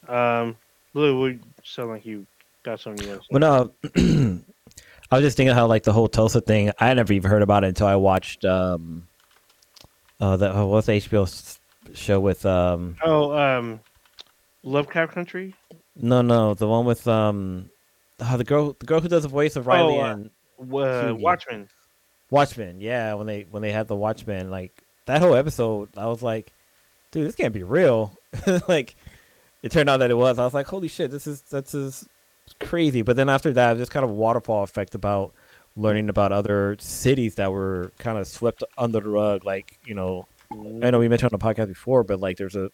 Um, 0.07 0.57
Blue, 0.93 1.19
would 1.19 1.43
sound 1.63 1.89
like 1.89 2.05
you 2.05 2.25
got 2.63 2.79
something 2.79 3.07
else. 3.09 3.25
want 3.29 3.43
to 3.43 3.71
say. 3.93 3.93
But 3.93 4.03
no, 4.05 4.43
I 5.11 5.15
was 5.15 5.23
just 5.25 5.37
thinking 5.37 5.55
how 5.55 5.67
like 5.67 5.83
the 5.83 5.93
whole 5.93 6.07
Tulsa 6.07 6.41
thing. 6.41 6.71
I 6.79 6.93
never 6.93 7.13
even 7.13 7.29
heard 7.29 7.41
about 7.41 7.63
it 7.63 7.67
until 7.67 7.87
I 7.87 7.95
watched 7.95 8.45
um, 8.45 9.07
uh, 10.19 10.37
the 10.37 10.55
uh, 10.55 10.65
what's 10.65 10.87
the 10.87 10.93
HBO 10.93 11.57
show 11.93 12.19
with 12.19 12.45
um, 12.45 12.95
Oh, 13.03 13.31
um, 13.37 13.79
Lovecraft 14.63 15.13
Country. 15.13 15.55
No, 15.95 16.21
no, 16.21 16.53
the 16.53 16.67
one 16.67 16.85
with 16.85 17.07
um, 17.07 17.69
oh, 18.19 18.37
the 18.37 18.43
girl, 18.43 18.75
the 18.79 18.85
girl 18.85 19.01
who 19.01 19.07
does 19.07 19.23
the 19.23 19.29
voice 19.29 19.55
of 19.55 19.67
Riley 19.67 19.97
Oh, 19.97 20.01
uh, 20.01 20.11
and 20.11 20.29
Uh. 20.59 21.15
Watchmen. 21.15 21.67
Watchmen. 22.29 22.79
Yeah, 22.81 23.13
when 23.15 23.27
they 23.27 23.45
when 23.49 23.61
they 23.61 23.71
had 23.71 23.87
the 23.87 23.95
Watchmen, 23.95 24.49
like 24.49 24.83
that 25.05 25.21
whole 25.21 25.35
episode, 25.35 25.89
I 25.97 26.07
was 26.07 26.21
like, 26.21 26.51
dude, 27.11 27.27
this 27.27 27.35
can't 27.35 27.53
be 27.53 27.63
real. 27.63 28.15
like, 28.67 28.95
it 29.63 29.71
turned 29.71 29.89
out 29.89 29.97
that 29.97 30.11
it 30.11 30.17
was. 30.17 30.37
I 30.37 30.45
was 30.45 30.53
like, 30.53 30.67
holy 30.67 30.87
shit, 30.87 31.09
this 31.11 31.25
is 31.25 31.41
that's 31.41 31.73
is 31.73 32.07
crazy. 32.59 33.01
But 33.01 33.15
then 33.15 33.29
after 33.29 33.51
that, 33.53 33.77
this 33.77 33.89
kind 33.89 34.03
of 34.03 34.11
waterfall 34.11 34.63
effect 34.63 34.93
about 34.95 35.33
learning 35.75 36.09
about 36.09 36.31
other 36.31 36.75
cities 36.79 37.35
that 37.35 37.51
were 37.51 37.91
kind 37.97 38.17
of 38.17 38.27
swept 38.27 38.63
under 38.77 38.99
the 38.99 39.09
rug. 39.09 39.45
Like, 39.45 39.79
you 39.85 39.95
know, 39.95 40.27
I 40.51 40.91
know 40.91 40.99
we 40.99 41.07
mentioned 41.07 41.31
on 41.33 41.39
the 41.39 41.43
podcast 41.43 41.67
before, 41.69 42.03
but 42.03 42.19
like 42.19 42.37
there's 42.37 42.55
a 42.55 42.69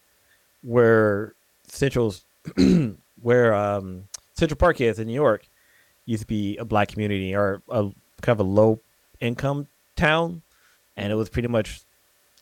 where 0.62 1.34
Central's 1.66 2.24
where 3.22 3.54
um 3.54 4.04
Central 4.34 4.56
Park 4.58 4.80
is 4.80 4.98
in 4.98 5.06
New 5.08 5.14
York 5.14 5.46
used 6.04 6.22
to 6.22 6.26
be 6.26 6.56
a 6.58 6.64
black 6.64 6.88
community 6.88 7.34
or 7.34 7.62
a 7.68 7.82
kind 8.22 8.40
of 8.40 8.40
a 8.40 8.48
low 8.48 8.80
income 9.20 9.66
town 9.96 10.42
and 10.96 11.12
it 11.12 11.16
was 11.16 11.28
pretty 11.28 11.48
much 11.48 11.80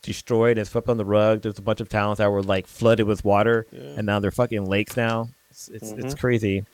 destroyed 0.01 0.57
and 0.57 0.67
swept 0.67 0.87
on 0.89 0.97
the 0.97 1.05
rug. 1.05 1.41
There's 1.41 1.57
a 1.57 1.61
bunch 1.63 1.79
of 1.81 1.89
towns 1.89 2.19
that 2.19 2.29
were 2.31 2.43
like 2.43 2.67
flooded 2.67 3.07
with 3.07 3.25
water 3.25 3.65
Yeah. 3.71 3.95
and 3.97 4.05
now 4.05 4.19
they're 4.19 4.31
fucking 4.31 4.65
lakes 4.65 4.95
now. 4.97 5.29
It's 5.49 5.67
it's, 5.69 5.91
it's 5.91 6.13
Mhm. 6.13 6.19
crazy. 6.19 6.65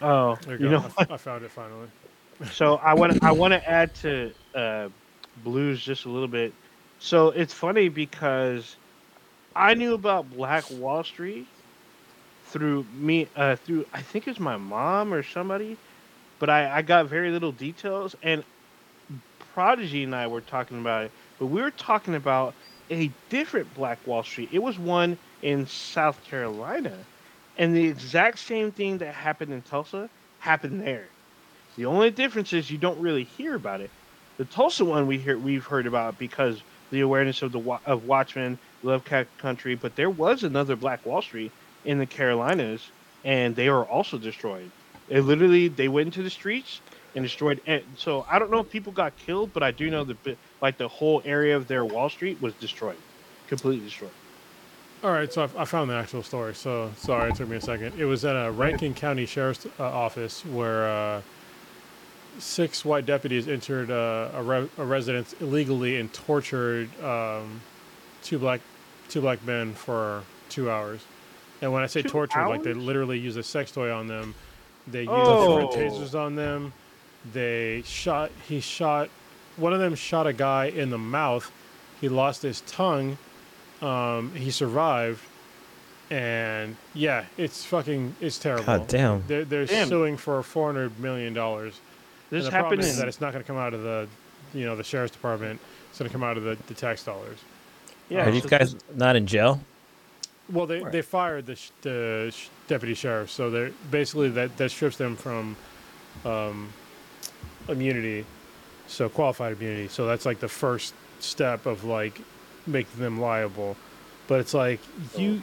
Oh, 0.00 0.36
There 0.46 0.56
you 0.58 0.66
you 0.66 0.70
know 0.70 0.80
go. 0.80 0.88
I, 0.98 1.14
I 1.14 1.16
found 1.16 1.44
it 1.44 1.50
finally. 1.50 1.88
so 2.52 2.76
I 2.76 2.94
want 2.94 3.22
I 3.24 3.32
want 3.32 3.52
to 3.52 3.68
add 3.68 3.94
to 3.96 4.32
uh, 4.54 4.88
blues 5.44 5.82
just 5.82 6.04
a 6.04 6.08
little 6.08 6.28
bit. 6.28 6.52
So 7.00 7.30
it's 7.30 7.52
funny 7.52 7.88
because 7.88 8.76
I 9.56 9.74
knew 9.74 9.94
about 9.94 10.30
Black 10.30 10.64
Wall 10.70 11.02
Street 11.02 11.46
through 12.50 12.84
me 12.98 13.28
uh, 13.36 13.56
through 13.56 13.86
I 13.92 14.02
think 14.02 14.26
it 14.26 14.30
was 14.30 14.40
my 14.40 14.56
mom 14.56 15.14
or 15.14 15.22
somebody, 15.22 15.76
but 16.38 16.50
I, 16.50 16.78
I 16.78 16.82
got 16.82 17.06
very 17.06 17.30
little 17.30 17.52
details. 17.52 18.14
And 18.22 18.44
Prodigy 19.54 20.04
and 20.04 20.14
I 20.14 20.26
were 20.26 20.40
talking 20.40 20.80
about 20.80 21.04
it, 21.04 21.12
but 21.38 21.46
we 21.46 21.60
were 21.60 21.70
talking 21.70 22.14
about 22.14 22.54
a 22.90 23.10
different 23.28 23.72
Black 23.74 24.04
Wall 24.06 24.22
Street. 24.22 24.50
It 24.52 24.62
was 24.62 24.78
one 24.78 25.16
in 25.42 25.66
South 25.66 26.22
Carolina, 26.24 26.96
and 27.56 27.74
the 27.74 27.86
exact 27.86 28.38
same 28.38 28.72
thing 28.72 28.98
that 28.98 29.14
happened 29.14 29.52
in 29.52 29.62
Tulsa 29.62 30.08
happened 30.40 30.80
there. 30.82 31.06
The 31.76 31.86
only 31.86 32.10
difference 32.10 32.52
is 32.52 32.70
you 32.70 32.78
don't 32.78 33.00
really 33.00 33.24
hear 33.24 33.54
about 33.54 33.80
it. 33.80 33.90
The 34.38 34.44
Tulsa 34.44 34.84
one 34.84 35.06
we 35.06 35.18
hear 35.18 35.38
we've 35.38 35.64
heard 35.64 35.86
about 35.86 36.18
because 36.18 36.60
the 36.90 37.00
awareness 37.00 37.42
of 37.42 37.52
the 37.52 37.78
of 37.86 38.06
Watchmen, 38.06 38.58
Lovecraft 38.82 39.38
Country, 39.38 39.74
but 39.76 39.94
there 39.94 40.10
was 40.10 40.42
another 40.42 40.76
Black 40.76 41.04
Wall 41.06 41.22
Street 41.22 41.52
in 41.84 41.98
the 41.98 42.06
Carolinas, 42.06 42.90
and 43.24 43.56
they 43.56 43.70
were 43.70 43.84
also 43.84 44.18
destroyed. 44.18 44.70
It 45.08 45.22
literally 45.22 45.68
they 45.68 45.88
went 45.88 46.06
into 46.06 46.22
the 46.22 46.30
streets 46.30 46.80
and 47.14 47.24
destroyed. 47.24 47.60
And 47.66 47.82
so 47.96 48.24
I 48.30 48.38
don't 48.38 48.50
know 48.50 48.60
if 48.60 48.70
people 48.70 48.92
got 48.92 49.16
killed, 49.16 49.52
but 49.52 49.62
I 49.62 49.70
do 49.70 49.90
know 49.90 50.04
that 50.04 50.38
like 50.60 50.78
the 50.78 50.88
whole 50.88 51.22
area 51.24 51.56
of 51.56 51.66
their 51.68 51.84
Wall 51.84 52.08
Street 52.08 52.40
was 52.40 52.54
destroyed, 52.54 52.98
completely 53.48 53.84
destroyed. 53.84 54.12
All 55.02 55.10
right, 55.10 55.32
so 55.32 55.48
I, 55.56 55.64
found 55.64 55.88
the 55.88 55.94
actual 55.94 56.22
story. 56.22 56.54
So 56.54 56.92
sorry, 56.98 57.30
it 57.30 57.36
took 57.36 57.48
me 57.48 57.56
a 57.56 57.60
second. 57.60 57.98
It 57.98 58.04
was 58.04 58.22
at 58.26 58.36
a 58.36 58.50
Rankin 58.50 58.92
County 58.92 59.24
Sheriff's 59.24 59.66
uh, 59.78 59.84
Office 59.84 60.44
where 60.44 60.86
uh, 60.90 61.22
six 62.38 62.84
white 62.84 63.06
deputies 63.06 63.48
entered 63.48 63.90
uh, 63.90 64.30
a, 64.34 64.42
re- 64.42 64.68
a 64.76 64.84
residence 64.84 65.34
illegally 65.40 65.98
and 65.98 66.12
tortured 66.12 66.90
um, 67.02 67.62
two 68.22 68.38
black 68.38 68.60
two 69.08 69.22
black 69.22 69.42
men 69.46 69.72
for 69.72 70.22
two 70.50 70.70
hours. 70.70 71.00
And 71.62 71.72
when 71.72 71.82
I 71.82 71.86
say 71.86 72.02
Two 72.02 72.08
tortured, 72.08 72.48
like 72.48 72.62
they 72.62 72.72
literally 72.74 73.18
use 73.18 73.36
a 73.36 73.42
sex 73.42 73.70
toy 73.70 73.92
on 73.92 74.06
them. 74.06 74.34
They 74.86 75.00
used 75.00 75.10
Oh. 75.12 75.68
different 75.70 75.92
tasers 75.92 76.18
on 76.18 76.34
them. 76.34 76.72
They 77.32 77.82
shot. 77.84 78.30
He 78.48 78.60
shot. 78.60 79.10
One 79.56 79.72
of 79.74 79.78
them 79.80 79.94
shot 79.94 80.26
a 80.26 80.32
guy 80.32 80.66
in 80.66 80.90
the 80.90 80.98
mouth. 80.98 81.50
He 82.00 82.08
lost 82.08 82.42
his 82.42 82.62
tongue. 82.62 83.18
Um, 83.82 84.32
he 84.34 84.50
survived, 84.50 85.20
and 86.10 86.76
yeah, 86.94 87.24
it's 87.36 87.64
fucking 87.64 88.14
it's 88.20 88.38
terrible. 88.38 88.64
God 88.64 88.88
damn. 88.88 89.24
They're 89.26 89.44
they're 89.44 89.66
Damn. 89.66 89.88
suing 89.88 90.16
for 90.16 90.42
four 90.42 90.66
hundred 90.72 90.98
million 90.98 91.34
dollars. 91.34 91.80
This 92.30 92.44
the 92.44 92.50
problem 92.50 92.80
is 92.80 92.92
in 92.94 92.98
that 93.00 93.08
it's 93.08 93.20
not 93.20 93.32
going 93.32 93.42
to 93.42 93.46
come 93.46 93.56
out 93.58 93.74
of 93.74 93.82
the, 93.82 94.06
you 94.54 94.64
know, 94.64 94.76
the 94.76 94.84
sheriff's 94.84 95.12
department. 95.12 95.60
It's 95.90 95.98
going 95.98 96.08
to 96.08 96.12
come 96.12 96.22
out 96.22 96.36
of 96.36 96.44
the, 96.44 96.56
the 96.68 96.74
tax 96.74 97.02
dollars. 97.04 97.38
yeah. 98.08 98.26
Are 98.28 98.30
these 98.30 98.46
guys 98.46 98.76
not 98.94 99.16
in 99.16 99.26
jail? 99.26 99.60
Well, 100.52 100.66
they, 100.66 100.80
Right. 100.80 100.92
they 100.92 101.02
fired 101.02 101.46
the, 101.46 101.56
sh- 101.56 101.70
the 101.82 102.30
sh- 102.34 102.48
deputy 102.68 102.94
sheriff, 102.94 103.30
so 103.30 103.50
they're 103.50 103.70
basically 103.90 104.28
that 104.30 104.56
that 104.56 104.70
strips 104.70 104.96
them 104.96 105.16
from 105.16 105.56
um, 106.24 106.72
immunity, 107.68 108.24
so 108.86 109.08
qualified 109.08 109.52
immunity. 109.52 109.88
So 109.88 110.06
that's 110.06 110.26
like 110.26 110.40
the 110.40 110.48
first 110.48 110.94
step 111.20 111.66
of 111.66 111.84
like 111.84 112.20
making 112.66 113.00
them 113.00 113.20
liable. 113.20 113.76
But 114.26 114.40
it's 114.40 114.54
like 114.54 114.80
you, 115.16 115.42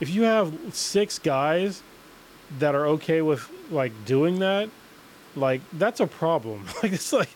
if 0.00 0.08
you 0.10 0.22
have 0.22 0.52
six 0.72 1.18
guys 1.18 1.82
that 2.58 2.74
are 2.74 2.86
okay 2.88 3.22
with 3.22 3.48
like 3.70 3.92
doing 4.04 4.38
that, 4.40 4.68
like 5.36 5.60
that's 5.72 6.00
a 6.00 6.06
problem. 6.06 6.64
like 6.82 6.92
it's 6.92 7.12
like 7.12 7.30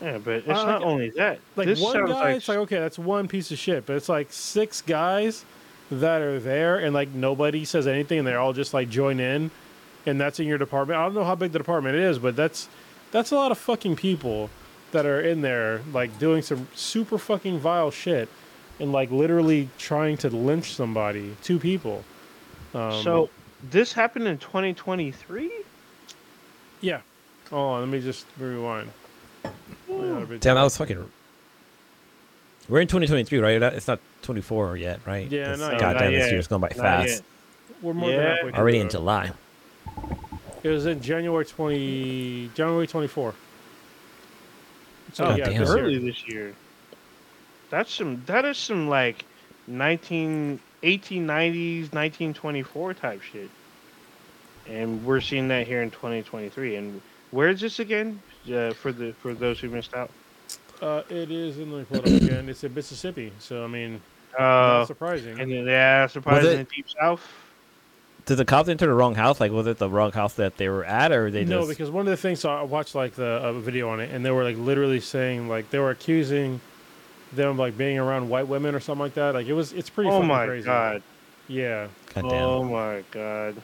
Yeah, 0.00 0.18
but 0.18 0.34
it's 0.34 0.48
Uh, 0.48 0.64
not 0.64 0.80
like- 0.80 0.86
only 0.86 1.10
that. 1.10 1.38
like 1.56 1.66
this 1.66 1.80
one 1.80 2.06
guy, 2.06 2.12
like, 2.12 2.36
it's 2.36 2.48
like 2.48 2.58
okay, 2.58 2.78
that's 2.78 2.98
one 2.98 3.26
piece 3.28 3.50
of 3.50 3.58
shit. 3.58 3.84
But 3.86 3.96
it's 3.96 4.08
like 4.08 4.28
six 4.30 4.80
guys 4.82 5.44
that 5.90 6.20
are 6.22 6.38
there, 6.38 6.78
and 6.78 6.94
like 6.94 7.08
nobody 7.10 7.64
says 7.64 7.86
anything, 7.86 8.18
and 8.18 8.26
they're 8.28 8.38
all 8.38 8.52
just 8.52 8.72
like 8.74 8.88
join 8.90 9.18
in, 9.20 9.50
and 10.06 10.20
that's 10.20 10.38
in 10.38 10.46
your 10.46 10.58
department. 10.58 10.98
I 11.00 11.04
don't 11.04 11.14
know 11.14 11.24
how 11.24 11.34
big 11.34 11.52
the 11.52 11.58
department 11.58 11.96
is, 11.96 12.18
but 12.18 12.36
that's 12.36 12.68
that's 13.10 13.32
a 13.32 13.34
lot 13.36 13.50
of 13.50 13.58
fucking 13.58 13.96
people 13.96 14.50
that 14.92 15.04
are 15.06 15.20
in 15.20 15.40
there, 15.42 15.80
like 15.92 16.18
doing 16.18 16.42
some 16.42 16.68
super 16.74 17.18
fucking 17.18 17.58
vile 17.58 17.90
shit, 17.90 18.28
and 18.78 18.92
like 18.92 19.10
literally 19.10 19.68
trying 19.78 20.16
to 20.18 20.28
lynch 20.30 20.74
somebody, 20.74 21.34
two 21.42 21.58
people. 21.58 22.04
Um, 22.74 23.02
so 23.02 23.30
this 23.70 23.92
happened 23.94 24.28
in 24.28 24.38
2023. 24.38 25.50
yeah. 26.80 27.00
Oh, 27.50 27.78
let 27.80 27.88
me 27.88 27.98
just 28.00 28.26
rewind. 28.38 28.90
Damn, 29.88 30.38
that 30.56 30.62
was 30.62 30.76
fucking. 30.76 31.10
We're 32.68 32.80
in 32.80 32.88
2023, 32.88 33.38
right? 33.38 33.62
It's 33.74 33.88
not 33.88 33.98
24 34.22 34.76
yet, 34.76 35.00
right? 35.06 35.30
Yeah, 35.30 35.50
This- 35.50 35.60
not. 35.60 35.78
Goddamn, 35.78 36.12
this 36.12 36.24
yet. 36.24 36.32
year's 36.32 36.46
going 36.46 36.60
by 36.60 36.68
Not 36.68 36.76
fast. 36.76 37.08
yet. 37.08 37.22
We're 37.80 37.94
more 37.94 38.10
Yeah. 38.10 38.16
than 38.16 38.26
halfway 38.26 38.50
through 38.50 38.58
Already 38.60 38.78
the- 38.78 38.84
in 38.84 38.90
July. 38.90 39.30
It 40.62 40.68
was 40.70 40.86
in 40.86 41.00
January 41.00 41.44
twenty 41.46 42.50
January 42.54 42.86
twenty 42.86 43.06
four. 43.06 43.34
So 45.14 45.24
God 45.24 45.38
yeah, 45.38 45.44
damn. 45.48 45.60
this 45.60 45.68
year. 45.70 45.78
early 45.78 45.98
this 45.98 46.28
year. 46.28 46.54
That's 47.70 47.92
some. 47.92 48.22
That 48.26 48.44
is 48.44 48.58
some 48.58 48.88
like 48.88 49.24
19, 49.66 50.60
1890s, 50.82 51.92
1924 51.92 52.94
type 52.94 53.22
shit. 53.22 53.48
And 54.68 55.04
we're 55.04 55.20
seeing 55.20 55.48
that 55.48 55.66
here 55.66 55.80
in 55.82 55.90
2023. 55.90 56.76
And 56.76 57.00
where 57.30 57.48
is 57.48 57.60
this 57.60 57.78
again? 57.78 58.20
Uh, 58.50 58.72
for 58.74 58.92
the 58.92 59.12
for 59.14 59.34
those 59.34 59.60
who 59.60 59.68
missed 59.68 59.94
out. 59.94 60.10
Uh, 60.80 61.02
it 61.10 61.30
is 61.30 61.58
in 61.58 61.70
the 61.70 61.84
pull 61.84 61.98
it 61.98 62.06
up 62.06 62.22
again. 62.22 62.48
It's 62.48 62.62
in 62.62 62.72
Mississippi, 62.72 63.32
so 63.40 63.64
I 63.64 63.66
mean, 63.66 64.00
Uh, 64.38 64.42
not 64.42 64.86
surprising. 64.86 65.40
and 65.40 65.50
then, 65.50 65.66
yeah, 65.66 66.06
surprisingly 66.06 66.58
it- 66.58 66.70
deep 66.70 66.86
south. 66.88 67.26
Did 68.26 68.36
the 68.36 68.44
cops 68.44 68.68
enter 68.68 68.84
the 68.86 68.92
wrong 68.92 69.14
house? 69.14 69.40
Like, 69.40 69.52
was 69.52 69.66
it 69.66 69.78
the 69.78 69.88
wrong 69.88 70.12
house 70.12 70.34
that 70.34 70.58
they 70.58 70.68
were 70.68 70.84
at, 70.84 71.12
or 71.12 71.30
they 71.30 71.46
no, 71.46 71.60
just? 71.60 71.70
because 71.70 71.90
one 71.90 72.06
of 72.06 72.10
the 72.10 72.16
things 72.18 72.40
so 72.40 72.50
I 72.50 72.62
watched 72.62 72.94
like 72.94 73.14
the 73.14 73.24
uh, 73.26 73.52
video 73.54 73.88
on 73.88 74.00
it, 74.00 74.10
and 74.12 74.22
they 74.22 74.30
were 74.30 74.44
like 74.44 74.58
literally 74.58 75.00
saying 75.00 75.48
like 75.48 75.70
they 75.70 75.78
were 75.78 75.90
accusing 75.90 76.60
them 77.32 77.48
of, 77.52 77.58
like 77.58 77.78
being 77.78 77.98
around 77.98 78.28
white 78.28 78.46
women 78.46 78.74
or 78.74 78.80
something 78.80 79.00
like 79.00 79.14
that. 79.14 79.32
Like 79.34 79.46
it 79.46 79.54
was, 79.54 79.72
it's 79.72 79.88
pretty. 79.88 80.10
Oh 80.10 80.22
my 80.22 80.46
crazy. 80.46 80.66
god. 80.66 81.02
Yeah, 81.48 81.88
God 82.14 82.28
damn. 82.28 82.32
Oh 82.32 82.64
my 82.64 83.02
god. 83.10 83.56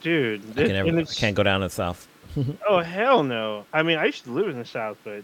Dude, 0.00 0.40
I, 0.40 0.52
this, 0.52 0.68
can 0.68 0.86
never, 0.86 1.00
I 1.00 1.04
can't 1.04 1.36
go 1.36 1.42
down 1.42 1.60
to 1.60 1.66
the 1.66 1.70
south. 1.70 2.08
Oh 2.68 2.80
hell 2.80 3.22
no! 3.22 3.64
I 3.72 3.82
mean, 3.82 3.98
I 3.98 4.06
used 4.06 4.24
to 4.24 4.30
live 4.30 4.48
in 4.48 4.58
the 4.58 4.64
south, 4.64 4.98
but 5.04 5.22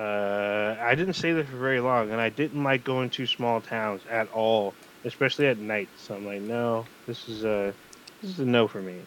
uh, 0.00 0.76
I 0.80 0.94
didn't 0.94 1.14
stay 1.14 1.32
there 1.32 1.44
for 1.44 1.56
very 1.56 1.80
long, 1.80 2.10
and 2.10 2.20
I 2.20 2.28
didn't 2.28 2.62
like 2.62 2.84
going 2.84 3.10
to 3.10 3.26
small 3.26 3.60
towns 3.60 4.02
at 4.10 4.30
all, 4.32 4.74
especially 5.04 5.46
at 5.48 5.58
night. 5.58 5.88
So 5.98 6.14
I'm 6.14 6.24
like, 6.26 6.40
no, 6.42 6.86
this 7.06 7.28
is 7.28 7.44
a 7.44 7.74
this 8.20 8.30
is 8.30 8.40
a 8.40 8.44
no 8.44 8.68
for 8.68 8.80
me. 8.80 9.00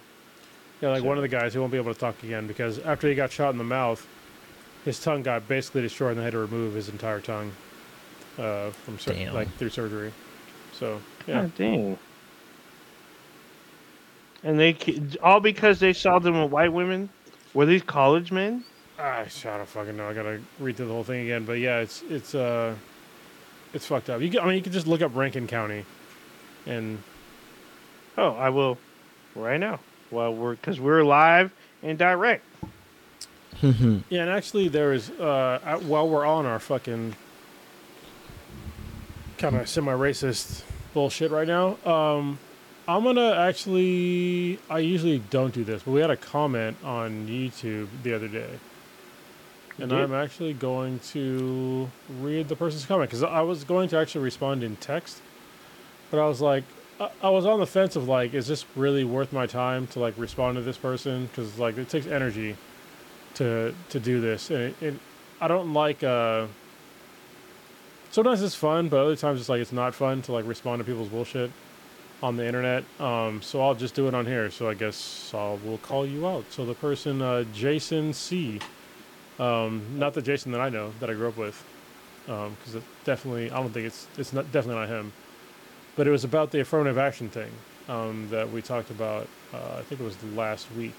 yeah. 0.81 0.89
Like 0.89 1.03
one 1.03 1.17
of 1.17 1.21
the 1.21 1.27
guys, 1.29 1.53
who 1.53 1.59
won't 1.61 1.71
be 1.71 1.77
able 1.77 1.93
to 1.93 1.99
talk 1.99 2.21
again 2.23 2.47
because 2.47 2.79
after 2.79 3.07
he 3.07 3.15
got 3.15 3.31
shot 3.31 3.51
in 3.51 3.57
the 3.57 3.63
mouth, 3.63 4.05
his 4.83 4.99
tongue 5.01 5.23
got 5.23 5.47
basically 5.47 5.81
destroyed, 5.81 6.11
and 6.11 6.19
they 6.19 6.23
had 6.25 6.33
to 6.33 6.39
remove 6.39 6.73
his 6.75 6.89
entire 6.89 7.21
tongue 7.21 7.51
uh, 8.37 8.69
from 8.71 8.99
sur- 8.99 9.31
like 9.31 9.51
through 9.55 9.69
surgery. 9.69 10.11
So 10.73 10.99
yeah. 11.27 11.43
God 11.43 11.55
dang. 11.55 11.97
And 14.45 14.57
they 14.57 14.77
all 15.21 15.41
because 15.41 15.79
they 15.79 15.91
saw 15.91 16.19
them 16.19 16.41
with 16.41 16.51
white 16.51 16.71
women. 16.71 17.09
Were 17.53 17.65
these 17.65 17.83
college 17.83 18.31
men? 18.31 18.63
I, 18.97 19.21
I 19.21 19.25
don't 19.43 19.67
fucking 19.67 19.97
know. 19.97 20.07
I 20.07 20.13
gotta 20.13 20.39
read 20.59 20.77
through 20.77 20.87
the 20.87 20.93
whole 20.93 21.03
thing 21.03 21.21
again. 21.23 21.43
But 21.43 21.59
yeah, 21.59 21.79
it's 21.79 22.01
it's 22.09 22.33
uh, 22.33 22.75
it's 23.73 23.85
fucked 23.85 24.09
up. 24.09 24.21
You 24.21 24.29
can, 24.29 24.39
I 24.39 24.45
mean, 24.45 24.55
you 24.55 24.61
can 24.61 24.71
just 24.71 24.87
look 24.87 25.01
up 25.01 25.13
Rankin 25.15 25.47
County, 25.47 25.83
and 26.65 26.99
Oh, 28.17 28.31
I 28.31 28.49
will 28.49 28.77
right 29.35 29.59
now. 29.59 29.79
Well, 30.11 30.33
we're 30.33 30.55
because 30.55 30.79
we're 30.79 31.03
live 31.03 31.51
and 31.83 31.97
direct. 31.97 32.43
Yeah, 33.61 34.21
and 34.21 34.29
actually, 34.29 34.67
there 34.67 34.91
is 34.91 35.09
uh, 35.11 35.59
uh, 35.63 35.79
while 35.79 36.07
we're 36.07 36.25
on 36.25 36.45
our 36.45 36.59
fucking 36.59 37.15
kind 39.37 39.55
of 39.55 39.67
semi-racist 39.67 40.63
bullshit 40.93 41.31
right 41.31 41.47
now, 41.47 41.77
um, 41.85 42.37
I'm 42.87 43.03
gonna 43.03 43.31
actually. 43.31 44.59
I 44.69 44.79
usually 44.79 45.19
don't 45.29 45.53
do 45.53 45.63
this, 45.63 45.83
but 45.83 45.91
we 45.91 46.01
had 46.01 46.11
a 46.11 46.17
comment 46.17 46.77
on 46.83 47.27
YouTube 47.27 47.87
the 48.03 48.13
other 48.13 48.27
day, 48.27 48.59
and? 49.79 49.91
I'm 49.91 50.13
actually 50.13 50.53
going 50.53 50.99
to 51.11 51.89
read 52.19 52.47
the 52.47 52.55
person's 52.55 52.85
comment 52.85 53.09
because 53.09 53.23
I 53.23 53.41
was 53.41 53.63
going 53.63 53.89
to 53.89 53.97
actually 53.97 54.23
respond 54.23 54.63
in 54.63 54.75
text, 54.75 55.21
but 56.11 56.19
I 56.19 56.27
was 56.27 56.41
like, 56.41 56.63
I, 56.99 57.09
I 57.23 57.29
was 57.29 57.47
on 57.47 57.59
the 57.59 57.65
fence 57.65 57.95
of 57.95 58.07
like, 58.07 58.35
is 58.35 58.45
this 58.45 58.65
really 58.75 59.03
worth 59.03 59.33
my 59.33 59.47
time 59.47 59.87
to 59.87 59.99
like 59.99 60.13
respond 60.17 60.57
to 60.57 60.61
this 60.61 60.77
person? 60.77 61.25
Because 61.25 61.57
like 61.57 61.79
it 61.79 61.89
takes 61.89 62.05
energy 62.05 62.55
to 63.35 63.73
to 63.89 63.99
do 63.99 64.21
this, 64.21 64.51
and 64.51 64.59
it, 64.61 64.75
it, 64.81 64.93
I 65.41 65.47
don't 65.47 65.73
like. 65.73 66.03
Uh, 66.03 66.45
sometimes 68.11 68.43
it's 68.43 68.53
fun, 68.53 68.89
but 68.89 68.99
other 68.99 69.15
times 69.15 69.39
it's 69.39 69.49
like 69.49 69.59
it's 69.59 69.73
not 69.73 69.95
fun 69.95 70.21
to 70.23 70.31
like 70.33 70.45
respond 70.45 70.81
to 70.81 70.83
people's 70.83 71.09
bullshit 71.09 71.49
on 72.23 72.37
the 72.37 72.45
internet. 72.45 72.83
Um, 72.99 73.41
so 73.41 73.61
I'll 73.61 73.75
just 73.75 73.95
do 73.95 74.07
it 74.07 74.13
on 74.13 74.25
here. 74.25 74.49
So 74.49 74.69
I 74.69 74.73
guess 74.73 75.31
I'll 75.33 75.59
we'll 75.63 75.77
call 75.79 76.05
you 76.05 76.27
out. 76.27 76.45
So 76.49 76.65
the 76.65 76.73
person, 76.73 77.21
uh, 77.21 77.43
Jason 77.53 78.13
C. 78.13 78.59
Um, 79.37 79.83
not 79.97 80.13
the 80.13 80.21
Jason 80.21 80.51
that 80.53 80.61
I 80.61 80.69
know 80.69 80.93
that 80.99 81.09
I 81.09 81.13
grew 81.13 81.27
up 81.27 81.37
with, 81.37 81.61
because 82.25 82.75
it 82.75 82.83
definitely 83.03 83.51
I 83.51 83.57
don't 83.57 83.71
think 83.71 83.85
it's 83.87 84.07
it's 84.17 84.31
not 84.31 84.51
definitely 84.51 84.81
not 84.81 84.89
him. 84.89 85.11
But 85.95 86.07
it 86.07 86.11
was 86.11 86.23
about 86.23 86.51
the 86.51 86.61
affirmative 86.61 86.97
action 86.97 87.29
thing 87.29 87.51
um, 87.87 88.27
that 88.29 88.51
we 88.51 88.61
talked 88.61 88.91
about. 88.91 89.27
Uh, 89.53 89.77
I 89.79 89.81
think 89.81 90.01
it 90.01 90.03
was 90.03 90.21
last 90.35 90.67
week. 90.77 90.95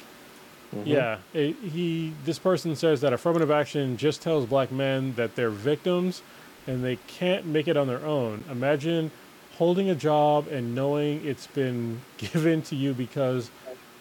Yeah, 0.85 1.19
it, 1.33 1.57
he. 1.57 2.12
This 2.25 2.39
person 2.39 2.77
says 2.77 3.01
that 3.01 3.12
affirmative 3.12 3.51
action 3.51 3.97
just 3.97 4.21
tells 4.21 4.47
black 4.47 4.73
men 4.73 5.14
that 5.14 5.37
they're 5.37 5.49
victims, 5.49 6.23
and 6.67 6.85
they 6.85 6.97
can't 7.07 7.47
make 7.47 7.69
it 7.69 7.77
on 7.77 7.87
their 7.87 8.05
own. 8.05 8.45
Imagine 8.51 9.11
holding 9.59 9.91
a 9.91 9.95
job 9.95 10.49
and 10.49 10.75
knowing 10.75 11.25
it's 11.27 11.47
been 11.47 12.01
given 12.19 12.63
to 12.63 12.77
you 12.77 12.95
because, 12.95 13.51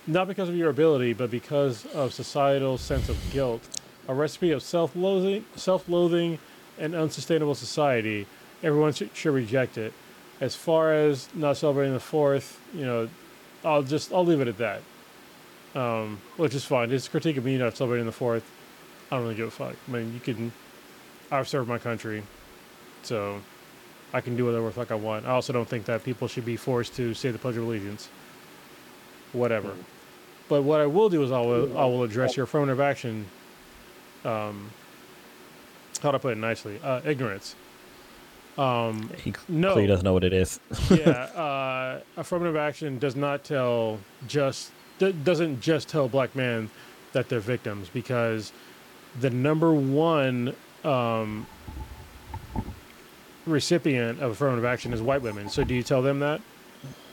not 0.08 0.28
because 0.28 0.50
of 0.50 0.56
your 0.56 0.70
ability, 0.70 1.14
but 1.14 1.32
because 1.32 1.86
of 1.88 2.14
societal 2.14 2.78
sense 2.78 3.10
of 3.10 3.18
guilt. 3.32 3.62
A 4.08 4.14
recipe 4.14 4.52
of 4.52 4.62
self-loathing, 4.62 5.46
self-loathing, 5.56 6.38
and 6.78 6.94
unsustainable 6.94 7.56
society. 7.56 8.28
Everyone 8.62 8.94
should, 8.94 9.16
should 9.16 9.34
reject 9.34 9.78
it. 9.78 9.94
As 10.42 10.56
far 10.56 10.94
as 10.94 11.30
not 11.34 11.58
celebrating 11.58 11.94
the 11.94 12.00
fourth, 12.00 12.60
you 12.74 12.86
know, 12.86 13.10
I'll 13.64 13.84
just 13.84 14.14
I'll 14.14 14.26
leave 14.26 14.42
it 14.42 14.48
at 14.48 14.58
that 14.58 14.82
um, 15.76 16.20
which 16.38 16.56
is 16.56 16.66
fine. 16.66 16.90
His 16.90 17.08
critique 17.08 17.38
of 17.38 17.46
me 17.46 17.58
not 17.58 17.76
celebrating 17.76 18.06
the 18.06 18.12
fourth, 18.12 18.50
I 19.12 19.16
don't 19.16 19.24
really 19.24 19.36
give 19.36 19.48
a 19.48 19.52
fuck. 19.52 19.76
I 19.88 19.92
mean, 19.92 20.14
you 20.14 20.20
can. 20.20 20.52
I've 21.32 21.48
served 21.48 21.68
my 21.68 21.78
country, 21.78 22.24
so 23.04 23.42
I 24.16 24.22
can 24.22 24.38
do 24.38 24.46
whatever 24.46 24.68
the 24.68 24.72
fuck 24.72 24.92
I 24.92 24.96
want. 24.96 25.26
I 25.26 25.32
also 25.32 25.52
don't 25.52 25.68
think 25.68 25.86
that 25.86 26.04
people 26.06 26.28
should 26.30 26.46
be 26.46 26.56
forced 26.56 26.96
to 26.96 27.14
say 27.14 27.32
the 27.32 27.38
Pledge 27.38 27.58
of 27.58 27.64
Allegiance. 27.64 28.08
Whatever. 29.34 29.74
But 30.48 30.62
what 30.62 30.80
I 30.80 30.86
will 30.86 31.10
do 31.10 31.22
is 31.24 31.32
I 31.32 31.42
will 31.42 31.78
I 31.78 31.86
will 31.86 32.04
address 32.04 32.38
your 32.38 32.46
affirmative 32.46 32.80
action. 32.80 33.26
Um, 34.24 34.72
how 36.02 36.12
to 36.12 36.16
I 36.18 36.20
put 36.20 36.32
it 36.32 36.38
nicely? 36.38 36.80
Uh, 36.84 37.02
ignorance. 37.04 37.56
Um, 38.58 39.10
He 39.22 39.34
No. 39.50 39.74
clearly 39.74 39.88
doesn't 39.88 40.06
know 40.06 40.14
what 40.14 40.24
it 40.24 40.32
is. 40.34 40.60
yeah, 40.90 41.10
uh, 41.36 42.00
affirmative 42.16 42.56
action 42.56 42.98
does 43.00 43.16
not 43.18 43.44
tell 43.44 44.00
just 44.28 44.72
d- 44.98 45.12
doesn't 45.12 45.60
just 45.60 45.90
tell 45.90 46.08
black 46.08 46.36
men 46.36 46.70
that 47.12 47.28
they're 47.28 47.42
victims 47.42 47.90
because 47.94 48.54
the 49.20 49.30
number 49.30 49.74
one 49.74 50.56
um, 50.86 51.46
recipient 53.46 54.22
of 54.22 54.32
affirmative 54.32 54.66
action 54.66 54.94
is 54.94 55.02
white 55.02 55.22
women. 55.22 55.50
So 55.50 55.64
do 55.64 55.74
you 55.74 55.84
tell 55.84 56.02
them 56.02 56.20
that? 56.20 56.42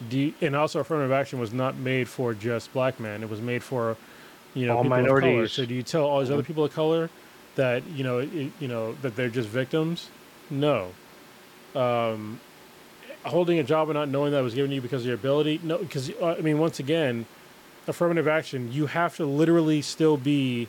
Do 0.08 0.18
you, 0.18 0.34
and 0.40 0.54
also 0.56 0.80
affirmative 0.80 1.12
action 1.12 1.38
was 1.38 1.52
not 1.52 1.76
made 1.76 2.08
for 2.08 2.34
just 2.34 2.72
black 2.72 2.98
men. 3.00 3.22
It 3.22 3.30
was 3.30 3.40
made 3.40 3.62
for 3.62 3.96
you 4.54 4.66
know 4.66 4.76
All 4.76 4.82
people 4.82 4.98
of 4.98 5.06
color. 5.06 5.20
minorities. 5.20 5.52
So 5.52 5.64
do 5.64 5.74
you 5.74 5.82
tell 5.82 6.04
all 6.04 6.20
these 6.20 6.30
other 6.30 6.42
people 6.42 6.64
of 6.64 6.72
color 6.74 7.08
that 7.54 7.86
you 7.88 8.04
know 8.04 8.18
it, 8.18 8.52
you 8.60 8.68
know 8.68 8.94
that 9.02 9.16
they're 9.16 9.28
just 9.28 9.48
victims? 9.48 10.08
No. 10.50 10.92
Um, 11.74 12.40
holding 13.24 13.58
a 13.58 13.62
job 13.62 13.88
and 13.88 13.94
not 13.96 14.08
knowing 14.08 14.32
that 14.32 14.40
it 14.40 14.42
was 14.42 14.54
given 14.54 14.70
to 14.70 14.74
you 14.74 14.82
because 14.82 15.02
of 15.02 15.06
your 15.06 15.14
ability. 15.14 15.60
No, 15.62 15.78
because 15.78 16.10
uh, 16.20 16.34
I 16.38 16.40
mean, 16.40 16.58
once 16.58 16.78
again, 16.80 17.24
affirmative 17.86 18.28
action. 18.28 18.70
You 18.72 18.86
have 18.86 19.16
to 19.16 19.24
literally 19.24 19.80
still 19.80 20.16
be 20.16 20.68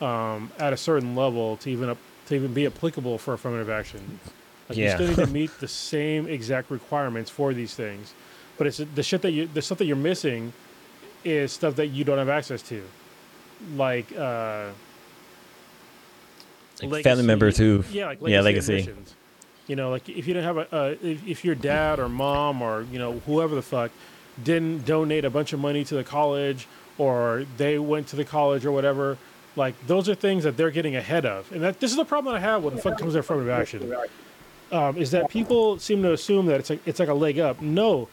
um, 0.00 0.50
at 0.58 0.72
a 0.72 0.76
certain 0.76 1.14
level 1.16 1.56
to 1.58 1.70
even 1.70 1.88
up, 1.88 1.98
to 2.26 2.34
even 2.34 2.52
be 2.52 2.66
applicable 2.66 3.18
for 3.18 3.34
affirmative 3.34 3.70
action. 3.70 4.18
Like 4.68 4.78
you 4.78 4.90
still 4.90 5.08
need 5.08 5.16
to 5.16 5.26
meet 5.40 5.50
the 5.60 5.68
same 5.68 6.26
exact 6.26 6.70
requirements 6.70 7.30
for 7.30 7.54
these 7.54 7.74
things. 7.74 8.12
But 8.58 8.66
it's 8.66 8.78
the 8.78 9.02
shit 9.02 9.22
that 9.22 9.32
you 9.32 9.48
the 9.52 9.62
stuff 9.62 9.78
that 9.78 9.84
you're 9.86 9.96
missing 9.96 10.52
is 11.24 11.52
stuff 11.52 11.76
that 11.76 11.88
you 11.88 12.04
don't 12.04 12.18
have 12.18 12.28
access 12.28 12.62
to, 12.62 12.82
like. 13.76 14.06
Uh, 14.16 14.68
Like 16.82 17.04
family 17.04 17.24
members 17.24 17.56
who, 17.56 17.84
yeah, 17.90 18.06
like 18.06 18.20
legacy, 18.20 18.32
yeah, 18.32 18.40
legacy. 18.40 18.72
admissions. 18.78 19.14
You 19.66 19.76
know, 19.76 19.90
like 19.90 20.08
if 20.08 20.26
you 20.28 20.34
didn't 20.34 20.44
have 20.44 20.56
a, 20.58 20.74
uh, 20.76 20.94
if, 21.02 21.26
if 21.26 21.44
your 21.44 21.54
dad 21.54 21.98
or 21.98 22.08
mom 22.08 22.60
or 22.62 22.82
you 22.92 22.98
know 22.98 23.20
whoever 23.26 23.54
the 23.54 23.62
fuck 23.62 23.90
didn't 24.44 24.84
donate 24.84 25.24
a 25.24 25.30
bunch 25.30 25.52
of 25.52 25.58
money 25.60 25.84
to 25.84 25.94
the 25.94 26.04
college 26.04 26.68
or 26.98 27.44
they 27.56 27.78
went 27.78 28.06
to 28.08 28.16
the 28.16 28.24
college 28.24 28.64
or 28.66 28.72
whatever, 28.72 29.16
like 29.56 29.74
those 29.86 30.08
are 30.08 30.14
things 30.14 30.44
that 30.44 30.56
they're 30.56 30.70
getting 30.70 30.94
ahead 30.96 31.24
of, 31.26 31.50
and 31.50 31.62
that 31.62 31.80
this 31.80 31.90
is 31.90 31.96
the 31.96 32.04
problem 32.04 32.32
that 32.34 32.38
I 32.38 32.44
have 32.44 32.62
when 32.62 32.76
the 32.76 32.82
fuck 32.82 32.98
comes 32.98 33.14
to 33.14 33.18
affirmative 33.20 33.50
action, 33.50 33.94
um, 34.72 34.96
is 34.96 35.10
that 35.12 35.28
people 35.28 35.78
seem 35.78 36.02
to 36.02 36.12
assume 36.12 36.46
that 36.46 36.60
it's 36.60 36.70
like 36.70 36.86
it's 36.86 36.98
like 36.98 37.08
a 37.08 37.14
leg 37.14 37.38
up. 37.38 37.60
No, 37.60 38.08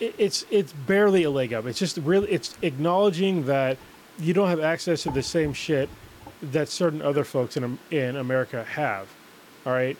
it, 0.00 0.14
it's 0.18 0.46
it's 0.50 0.72
barely 0.72 1.24
a 1.24 1.30
leg 1.30 1.52
up. 1.52 1.66
It's 1.66 1.78
just 1.78 1.96
really 1.98 2.30
it's 2.30 2.56
acknowledging 2.62 3.46
that 3.46 3.78
you 4.18 4.32
don't 4.34 4.48
have 4.48 4.60
access 4.60 5.02
to 5.04 5.10
the 5.10 5.22
same 5.22 5.52
shit 5.52 5.88
that 6.40 6.68
certain 6.68 7.02
other 7.02 7.24
folks 7.24 7.56
in 7.56 7.78
in 7.90 8.16
America 8.16 8.64
have. 8.64 9.08
All 9.66 9.72
right, 9.72 9.96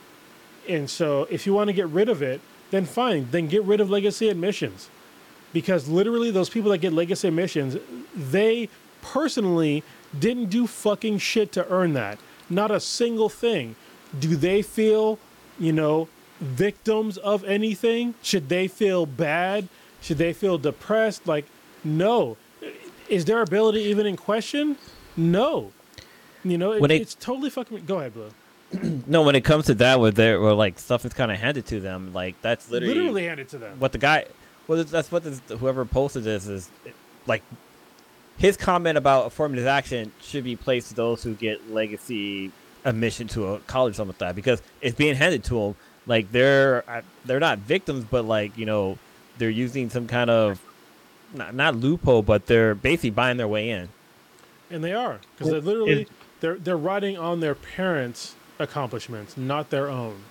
and 0.69 0.89
so 0.89 1.27
if 1.31 1.47
you 1.47 1.55
want 1.55 1.69
to 1.69 1.75
get 1.75 1.89
rid 1.89 2.09
of 2.09 2.23
it, 2.23 2.41
then 2.71 2.85
fine. 2.85 3.29
Then 3.31 3.49
get 3.49 3.65
rid 3.65 3.81
of 3.81 3.91
legacy 3.91 4.29
admissions, 4.29 4.89
because 5.53 5.89
literally 5.89 6.31
those 6.31 6.49
people 6.49 6.71
that 6.71 6.79
get 6.79 6.93
legacy 6.93 7.29
admissions, 7.29 7.77
they 8.15 8.69
personally 9.03 9.83
didn't 10.19 10.47
do 10.47 10.67
fucking 10.67 11.19
shit 11.19 11.53
to 11.53 11.69
earn 11.69 11.93
that. 11.95 12.19
Not 12.49 12.71
a 12.71 12.81
single 12.81 13.29
thing. 13.29 13.77
Do 14.19 14.37
they 14.37 14.63
feel, 14.63 15.19
you 15.59 15.73
know, 15.73 16.09
victims 16.41 17.17
of 17.19 17.45
anything? 17.45 18.15
Should 18.23 18.49
they 18.49 18.69
feel 18.69 19.07
bad? 19.07 19.69
Should 20.01 20.19
they 20.19 20.33
feel 20.33 20.59
depressed? 20.59 21.27
Like, 21.27 21.47
no. 21.85 22.37
Is 23.09 23.25
their 23.25 23.43
ability 23.43 23.81
even 23.83 24.07
in 24.07 24.17
question? 24.17 24.77
No. 25.17 25.73
You 26.45 26.59
know, 26.59 26.73
it, 26.73 26.83
it- 26.91 27.03
it's 27.03 27.15
totally 27.15 27.51
fucking. 27.51 27.85
Go 27.87 27.99
ahead, 27.99 28.15
Blue. 28.15 28.31
no, 29.07 29.23
when 29.23 29.35
it 29.35 29.45
comes 29.45 29.67
to 29.67 29.75
that, 29.75 29.99
where 29.99 30.11
they're 30.11 30.39
or 30.39 30.53
like 30.55 30.79
stuff 30.79 31.05
is 31.05 31.13
kind 31.15 31.33
of 31.33 31.39
handed 31.39 31.67
to 31.67 31.81
them, 31.81 32.13
like 32.13 32.41
that's 32.43 32.71
literally, 32.71 32.95
Literally 32.95 33.25
hand 33.27 33.41
it 33.41 33.49
to 33.51 33.59
them. 33.59 33.79
what 33.81 33.93
the 33.93 33.99
guy. 33.99 34.27
Well, 34.67 34.85
that's 34.85 35.11
what 35.11 35.25
this, 35.25 35.41
whoever 35.59 35.85
posted 35.87 36.25
this 36.25 36.47
is 36.47 36.71
like. 37.27 37.43
His 38.37 38.57
comment 38.57 38.97
about 38.97 39.27
affirmative 39.27 39.67
action 39.67 40.13
should 40.21 40.45
be 40.45 40.55
placed 40.55 40.91
to 40.91 40.95
those 40.95 41.23
who 41.25 41.35
get 41.35 41.73
legacy 41.73 42.53
admission 42.85 43.29
to 43.29 43.55
a 43.55 43.59
college, 43.61 43.97
something 43.97 44.13
like 44.13 44.19
that, 44.19 44.35
because 44.35 44.63
it's 44.81 44.97
being 44.97 45.15
handed 45.15 45.45
to 45.45 45.55
them. 45.55 45.77
Like 46.07 46.33
they're 46.33 46.85
uh, 46.89 47.03
they're 47.25 47.41
not 47.41 47.59
victims, 47.59 48.05
but 48.09 48.25
like 48.25 48.57
you 48.57 48.67
know 48.67 48.99
they're 49.39 49.51
using 49.51 49.91
some 49.91 50.07
kind 50.07 50.31
of 50.31 50.61
not, 51.35 51.55
not 51.55 51.77
loophole, 51.77 52.23
but 52.23 52.47
they're 52.47 52.75
basically 52.75 53.11
buying 53.11 53.37
their 53.37 53.49
way 53.49 53.71
in. 53.71 53.89
And 54.71 54.83
they 54.83 54.93
are 54.93 55.21
because 55.37 55.53
they're 55.53 55.61
literally 55.61 56.09
they're 56.41 56.57
they're 56.57 56.77
riding 56.77 57.17
on 57.19 57.41
their 57.41 57.55
parents' 57.55 58.35
accomplishments, 58.59 59.37
not 59.37 59.71
their 59.71 59.89
own. 59.89 60.23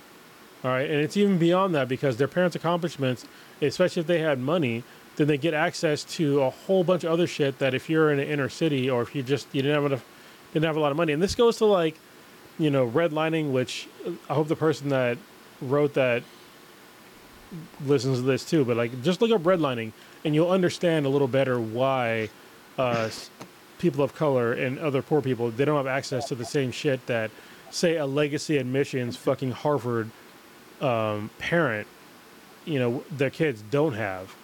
All 0.64 0.72
right, 0.72 0.90
and 0.90 1.00
it's 1.00 1.16
even 1.16 1.38
beyond 1.38 1.74
that 1.74 1.88
because 1.88 2.16
their 2.16 2.26
parents' 2.28 2.56
accomplishments, 2.56 3.24
especially 3.62 4.00
if 4.00 4.06
they 4.08 4.18
had 4.18 4.40
money, 4.40 4.82
then 5.16 5.28
they 5.28 5.38
get 5.38 5.54
access 5.54 6.02
to 6.04 6.42
a 6.42 6.50
whole 6.50 6.82
bunch 6.82 7.04
of 7.04 7.12
other 7.12 7.28
shit 7.28 7.58
that 7.60 7.74
if 7.74 7.88
you're 7.88 8.10
in 8.12 8.18
an 8.18 8.26
inner 8.28 8.48
city 8.48 8.90
or 8.90 9.02
if 9.02 9.14
you 9.14 9.22
just 9.22 9.46
you 9.52 9.62
didn't 9.62 9.76
have 9.76 9.84
enough, 9.84 10.04
didn't 10.52 10.66
have 10.66 10.76
a 10.76 10.80
lot 10.80 10.90
of 10.90 10.96
money, 10.96 11.12
and 11.12 11.22
this 11.22 11.34
goes 11.36 11.58
to 11.58 11.64
like, 11.64 11.96
you 12.58 12.70
know, 12.70 12.88
redlining, 12.88 13.52
which 13.52 13.88
I 14.28 14.34
hope 14.34 14.48
the 14.48 14.56
person 14.56 14.88
that 14.90 15.18
wrote 15.60 15.94
that 15.94 16.22
listens 17.84 18.18
to 18.18 18.24
this 18.24 18.44
too. 18.44 18.64
But 18.64 18.76
like, 18.76 19.02
just 19.02 19.20
look 19.20 19.30
up 19.30 19.42
redlining, 19.42 19.92
and 20.24 20.34
you'll 20.34 20.50
understand 20.50 21.06
a 21.06 21.08
little 21.08 21.28
better 21.28 21.58
why 21.60 22.28
uh, 22.76 23.10
people 23.78 24.02
of 24.04 24.14
color 24.14 24.52
and 24.52 24.78
other 24.78 25.02
poor 25.02 25.20
people 25.22 25.50
they 25.50 25.64
don't 25.64 25.76
have 25.76 25.86
access 25.86 26.28
to 26.28 26.34
the 26.34 26.44
same 26.44 26.70
shit 26.72 27.04
that, 27.06 27.30
say, 27.70 27.96
a 27.96 28.06
legacy 28.06 28.56
admissions 28.58 29.16
fucking 29.16 29.52
Harvard 29.52 30.10
um, 30.80 31.30
parent, 31.38 31.86
you 32.64 32.78
know, 32.78 33.04
their 33.10 33.30
kids 33.30 33.62
don't 33.70 33.94
have. 33.94 34.34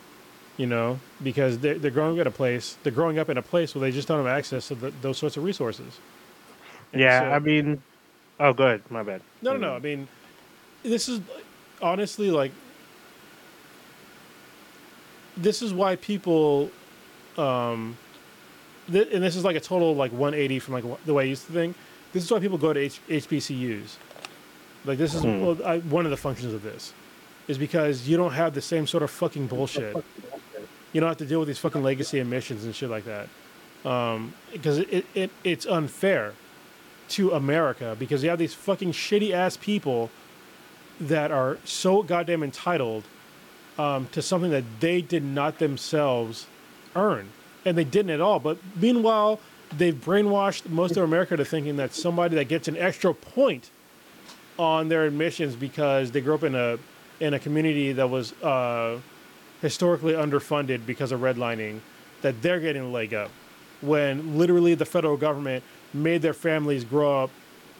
you 0.56 0.66
know, 0.66 1.00
because 1.20 1.58
they're, 1.58 1.78
they're 1.78 1.90
growing 1.90 2.18
up 2.20 2.22
in 2.22 2.26
a 2.28 2.30
place, 2.36 2.76
they're 2.84 2.92
growing 2.92 3.18
up 3.18 3.28
in 3.28 3.36
a 3.36 3.42
place 3.42 3.74
where 3.74 3.80
they 3.82 3.90
just 3.90 4.06
don't 4.06 4.18
have 4.18 4.26
access 4.38 4.68
to 4.68 4.74
the, 4.76 4.90
those 5.02 5.18
sorts 5.18 5.36
of 5.36 5.42
resources. 5.42 5.98
And 6.92 7.02
Yeah, 7.02 7.20
so- 7.20 7.30
I 7.30 7.38
mean, 7.40 7.82
oh, 8.40 8.52
go 8.52 8.64
ahead. 8.66 8.82
My 8.90 9.02
bad. 9.02 9.22
no, 9.42 9.52
no, 9.52 9.58
no. 9.58 9.74
I 9.74 9.78
mean, 9.78 10.08
this 10.82 11.08
is 11.08 11.20
honestly 11.82 12.30
like 12.30 12.52
this 15.36 15.62
is 15.62 15.72
why 15.74 15.96
people, 15.96 16.70
um, 17.36 17.96
th- 18.90 19.08
and 19.12 19.22
this 19.22 19.34
is 19.36 19.44
like 19.44 19.56
a 19.56 19.60
total 19.60 19.94
like 19.94 20.12
180 20.12 20.58
from 20.60 20.74
like 20.74 21.04
the 21.04 21.14
way 21.14 21.24
I 21.24 21.26
used 21.26 21.46
to 21.46 21.52
think. 21.52 21.76
This 22.12 22.22
is 22.24 22.30
why 22.30 22.38
people 22.38 22.58
go 22.58 22.72
to 22.72 22.78
H- 22.80 23.00
HBCUs. 23.08 23.96
Like 24.84 24.98
this 24.98 25.14
is 25.14 25.22
Hmm. 25.22 25.40
well, 25.40 25.58
I, 25.64 25.78
one 25.80 26.04
of 26.04 26.10
the 26.10 26.16
functions 26.16 26.52
of 26.54 26.62
this 26.62 26.92
is 27.48 27.58
because 27.58 28.08
you 28.08 28.16
don't 28.16 28.32
have 28.32 28.54
the 28.54 28.60
same 28.62 28.86
sort 28.86 29.02
of 29.02 29.10
fucking 29.10 29.48
bullshit. 29.48 29.96
You 30.92 31.00
don't 31.00 31.08
have 31.08 31.16
to 31.18 31.26
deal 31.26 31.40
with 31.40 31.48
these 31.48 31.58
fucking 31.58 31.82
legacy 31.82 32.20
admissions 32.20 32.64
and 32.64 32.74
shit 32.74 32.88
like 32.88 33.04
that. 33.04 33.28
Um, 33.84 34.32
because 34.52 34.78
it, 34.78 34.88
it, 34.92 35.06
it 35.14 35.30
it's 35.42 35.66
unfair 35.66 36.32
to 37.10 37.32
America 37.32 37.96
because 37.98 38.22
you 38.22 38.30
have 38.30 38.38
these 38.38 38.54
fucking 38.54 38.92
shitty 38.92 39.32
ass 39.32 39.56
people 39.56 40.10
that 41.00 41.30
are 41.30 41.58
so 41.64 42.02
goddamn 42.02 42.42
entitled 42.42 43.04
um, 43.78 44.06
to 44.12 44.22
something 44.22 44.50
that 44.50 44.64
they 44.80 45.00
did 45.00 45.24
not 45.24 45.58
themselves 45.58 46.46
earn, 46.94 47.28
and 47.64 47.76
they 47.76 47.84
didn't 47.84 48.10
at 48.10 48.20
all. 48.20 48.38
But 48.38 48.58
meanwhile, 48.76 49.40
they've 49.76 49.94
brainwashed 49.94 50.68
most 50.68 50.96
of 50.96 51.02
America 51.02 51.36
to 51.36 51.44
thinking 51.44 51.76
that 51.76 51.94
somebody 51.94 52.36
that 52.36 52.48
gets 52.48 52.68
an 52.68 52.76
extra 52.76 53.12
point 53.12 53.70
on 54.58 54.88
their 54.88 55.04
admissions 55.04 55.56
because 55.56 56.12
they 56.12 56.20
grew 56.20 56.34
up 56.34 56.44
in 56.44 56.54
a 56.54 56.78
in 57.20 57.34
a 57.34 57.38
community 57.38 57.92
that 57.92 58.08
was 58.08 58.32
uh, 58.42 58.98
historically 59.62 60.14
underfunded 60.14 60.84
because 60.84 61.12
of 61.12 61.20
redlining, 61.20 61.78
that 62.22 62.42
they're 62.42 62.60
getting 62.60 62.82
a 62.82 62.88
leg 62.88 63.14
up, 63.14 63.30
when 63.80 64.36
literally 64.36 64.74
the 64.74 64.84
federal 64.84 65.16
government 65.16 65.62
made 65.94 66.22
their 66.22 66.34
families 66.34 66.84
grow 66.84 67.24
up 67.24 67.30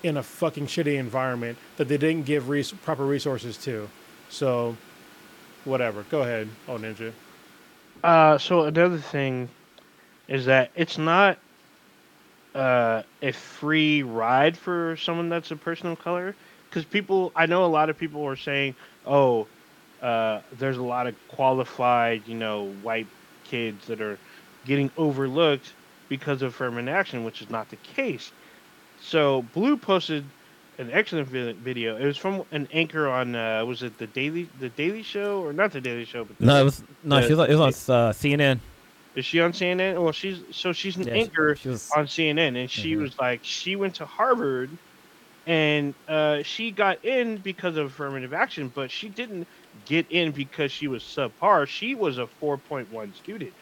in 0.02 0.16
a 0.16 0.22
fucking 0.22 0.66
shitty 0.66 0.96
environment 0.98 1.58
that 1.76 1.88
they 1.88 1.96
didn't 1.96 2.24
give 2.26 2.48
res- 2.48 2.72
proper 2.72 3.04
resources 3.04 3.56
to. 3.56 3.88
So, 4.28 4.76
whatever. 5.64 6.04
Go 6.10 6.22
ahead, 6.22 6.48
oh 6.68 6.76
ninja. 6.76 7.12
Uh, 8.02 8.38
so 8.38 8.64
another 8.64 8.98
thing 8.98 9.48
is 10.28 10.46
that 10.46 10.70
it's 10.74 10.98
not 10.98 11.38
uh, 12.54 13.02
a 13.22 13.32
free 13.32 14.02
ride 14.02 14.56
for 14.56 14.96
someone 14.96 15.28
that's 15.28 15.50
a 15.50 15.56
person 15.56 15.88
of 15.88 15.98
color. 15.98 16.36
Because 16.68 16.84
people, 16.84 17.32
I 17.36 17.46
know 17.46 17.64
a 17.64 17.66
lot 17.66 17.88
of 17.88 17.96
people 17.96 18.24
are 18.26 18.36
saying, 18.36 18.74
"Oh, 19.06 19.46
uh, 20.02 20.40
there's 20.58 20.76
a 20.76 20.82
lot 20.82 21.06
of 21.06 21.14
qualified, 21.28 22.22
you 22.26 22.34
know, 22.34 22.68
white 22.82 23.06
kids 23.44 23.86
that 23.86 24.00
are 24.00 24.18
getting 24.66 24.90
overlooked 24.96 25.72
because 26.08 26.42
of 26.42 26.50
affirmative 26.50 26.88
action," 26.94 27.24
which 27.24 27.40
is 27.42 27.50
not 27.50 27.68
the 27.70 27.76
case. 27.76 28.32
So 29.00 29.42
Blue 29.54 29.76
posted 29.76 30.24
an 30.78 30.90
excellent 30.92 31.28
video. 31.28 31.96
It 31.96 32.04
was 32.04 32.16
from 32.16 32.42
an 32.50 32.66
anchor 32.72 33.08
on, 33.08 33.34
uh, 33.36 33.64
was 33.64 33.82
it 33.82 33.96
the 33.98 34.06
Daily, 34.08 34.48
the 34.60 34.68
Daily 34.70 35.02
Show, 35.02 35.40
or 35.42 35.52
not 35.52 35.72
the 35.72 35.80
Daily 35.80 36.04
Show, 36.04 36.24
but 36.24 36.36
the 36.38 36.46
No, 36.46 36.60
it 36.60 36.64
was 36.64 36.82
no. 37.04 37.16
the- 37.20 37.22
she 37.26 37.32
was 37.32 37.38
on, 37.40 37.50
it 37.50 37.54
was 37.56 37.88
on 37.90 37.96
uh, 38.08 38.12
CNN. 38.12 38.58
is 39.14 39.24
she 39.24 39.40
on 39.40 39.52
CNN? 39.52 40.02
Well, 40.02 40.12
she's 40.12 40.40
so 40.50 40.72
she's 40.72 40.96
an 40.96 41.06
Yeah, 41.06 41.14
anchor 41.14 41.54
she 41.54 41.68
was- 41.68 41.88
on 41.96 42.06
CNN, 42.06 42.56
and 42.56 42.68
she 42.70 42.94
Mhm. 42.96 43.00
was 43.02 43.18
like, 43.18 43.40
she 43.44 43.76
went 43.76 43.94
to 43.96 44.06
Harvard, 44.06 44.70
and 45.46 45.94
uh, 46.08 46.42
she 46.42 46.70
got 46.72 47.04
in 47.04 47.36
because 47.36 47.76
of 47.76 47.86
affirmative 47.86 48.32
action, 48.32 48.72
but 48.74 48.90
she 48.90 49.08
didn't 49.08 49.46
get 49.84 50.06
in 50.10 50.32
because 50.32 50.72
she 50.72 50.88
was 50.88 51.02
subpar. 51.04 51.68
She 51.68 51.94
was 51.94 52.18
a 52.18 52.26
4.1 52.40 53.14
student. 53.14 53.52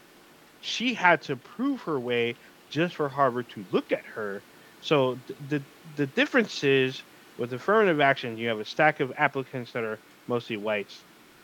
She 0.63 0.95
had 0.95 1.23
to 1.23 1.37
prove 1.37 1.83
her 1.83 2.01
way 2.01 2.37
just 2.71 2.95
for 2.95 3.09
Harvard 3.09 3.49
to 3.51 3.65
look 3.73 3.93
at 3.93 4.05
her. 4.05 4.43
So 4.81 5.19
th- 5.27 5.39
the 5.49 5.63
the 5.97 6.07
difference 6.07 6.65
is 6.65 7.03
with 7.37 7.53
affirmative 7.53 8.01
action, 8.01 8.39
you 8.39 8.49
have 8.49 8.61
a 8.61 8.65
stack 8.65 9.01
of 9.01 9.13
applicants 9.17 9.73
that 9.73 9.85
are 9.85 9.99
mostly 10.29 10.57
white 10.57 10.91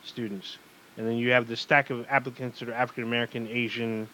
students, 0.04 0.58
and 0.96 1.06
then 1.06 1.16
you 1.16 1.32
have 1.32 1.48
the 1.48 1.56
stack 1.56 1.90
of 1.90 2.06
applicants 2.08 2.60
that 2.60 2.68
are 2.68 2.74
African 2.74 3.04
American, 3.04 3.48
Asian, 3.48 4.08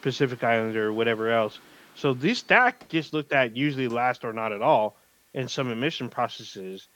Pacific 0.00 0.42
Islander, 0.44 0.92
whatever 0.92 1.30
else. 1.30 1.58
So 1.96 2.14
this 2.14 2.38
stack 2.38 2.88
gets 2.88 3.12
looked 3.12 3.32
at 3.32 3.56
usually 3.56 3.88
last 3.88 4.24
or 4.24 4.32
not 4.32 4.52
at 4.52 4.62
all 4.62 4.96
in 5.34 5.48
some 5.48 5.70
admission 5.70 6.08
processes. 6.08 6.88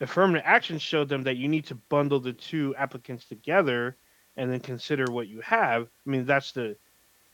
Affirmative 0.00 0.42
action 0.44 0.78
showed 0.78 1.08
them 1.08 1.22
that 1.22 1.36
you 1.36 1.48
need 1.48 1.66
to 1.66 1.74
bundle 1.74 2.20
the 2.20 2.32
two 2.32 2.74
applicants 2.76 3.24
together 3.24 3.96
and 4.36 4.50
then 4.50 4.60
consider 4.60 5.10
what 5.10 5.28
you 5.28 5.40
have. 5.40 5.82
I 6.06 6.10
mean, 6.10 6.26
that's 6.26 6.52
the 6.52 6.76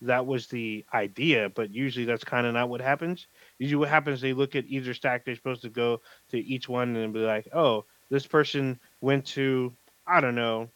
that 0.03 0.27
was 0.27 0.49
the 0.49 0.85
idea, 0.93 1.49
but 1.49 1.71
usually 1.71 2.05
that's 2.05 2.25
kind 2.25 2.47
of 2.47 2.55
not 2.55 2.69
what 2.69 2.81
happens. 2.81 3.27
Usually, 3.59 3.79
what 3.79 3.89
happens, 3.89 4.21
they 4.21 4.33
look 4.33 4.57
at 4.57 4.65
either 4.67 4.95
stack 4.95 5.25
they're 5.25 5.37
supposed 5.37 5.63
to 5.63 5.69
go 5.69 6.01
to 6.31 6.39
each 6.39 6.69
one 6.69 6.97
and 6.97 7.13
be 7.13 7.21
like, 7.21 7.49
oh, 7.53 7.85
this 8.11 8.27
person 8.27 8.79
went 9.01 9.25
to, 9.27 9.73
I 10.07 10.21
don't 10.21 10.35
know, 10.35 10.69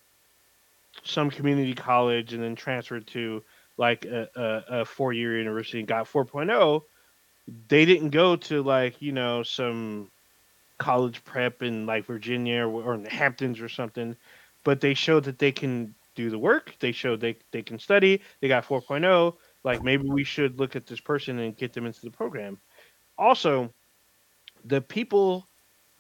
some 1.04 1.30
community 1.30 1.74
college 1.74 2.32
and 2.32 2.42
then 2.42 2.54
transferred 2.54 3.06
to 3.08 3.42
like 3.76 4.04
a, 4.04 4.28
a, 4.34 4.80
a 4.80 4.84
four 4.84 5.12
year 5.12 5.38
university 5.38 5.80
and 5.80 5.88
got 5.88 6.06
4.0. 6.06 6.82
They 7.68 7.84
didn't 7.84 8.10
go 8.10 8.36
to 8.36 8.62
like, 8.62 9.02
you 9.02 9.12
know, 9.12 9.42
some 9.42 10.10
college 10.78 11.24
prep 11.24 11.62
in 11.62 11.86
like 11.86 12.06
Virginia 12.06 12.66
or, 12.66 12.82
or 12.82 12.94
in 12.94 13.02
the 13.02 13.10
Hamptons 13.10 13.60
or 13.60 13.68
something, 13.68 14.16
but 14.64 14.80
they 14.80 14.94
showed 14.94 15.24
that 15.24 15.38
they 15.38 15.52
can 15.52 15.94
do 16.16 16.30
the 16.30 16.38
work. 16.38 16.74
They 16.80 16.90
showed 16.90 17.20
they, 17.20 17.36
they 17.52 17.62
can 17.62 17.78
study. 17.78 18.20
They 18.40 18.48
got 18.48 18.66
4.0. 18.66 19.34
Like 19.62 19.84
maybe 19.84 20.08
we 20.08 20.24
should 20.24 20.58
look 20.58 20.74
at 20.74 20.86
this 20.86 21.00
person 21.00 21.38
and 21.38 21.56
get 21.56 21.72
them 21.72 21.86
into 21.86 22.00
the 22.00 22.10
program. 22.10 22.58
Also, 23.18 23.72
the 24.64 24.80
people 24.80 25.46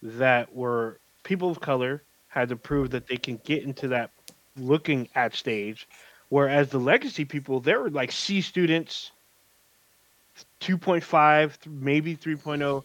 that 0.02 0.52
were 0.54 0.98
people 1.22 1.50
of 1.50 1.60
color 1.60 2.02
had 2.28 2.48
to 2.48 2.56
prove 2.56 2.90
that 2.90 3.06
they 3.06 3.16
can 3.16 3.40
get 3.44 3.62
into 3.62 3.88
that 3.88 4.10
looking 4.56 5.08
at 5.14 5.34
stage, 5.34 5.88
whereas 6.28 6.68
the 6.68 6.78
legacy 6.78 7.24
people, 7.24 7.60
they 7.60 7.74
were 7.74 7.90
like 7.90 8.12
C 8.12 8.40
students, 8.40 9.12
2.5 10.60 11.54
maybe 11.66 12.16
3.0 12.16 12.82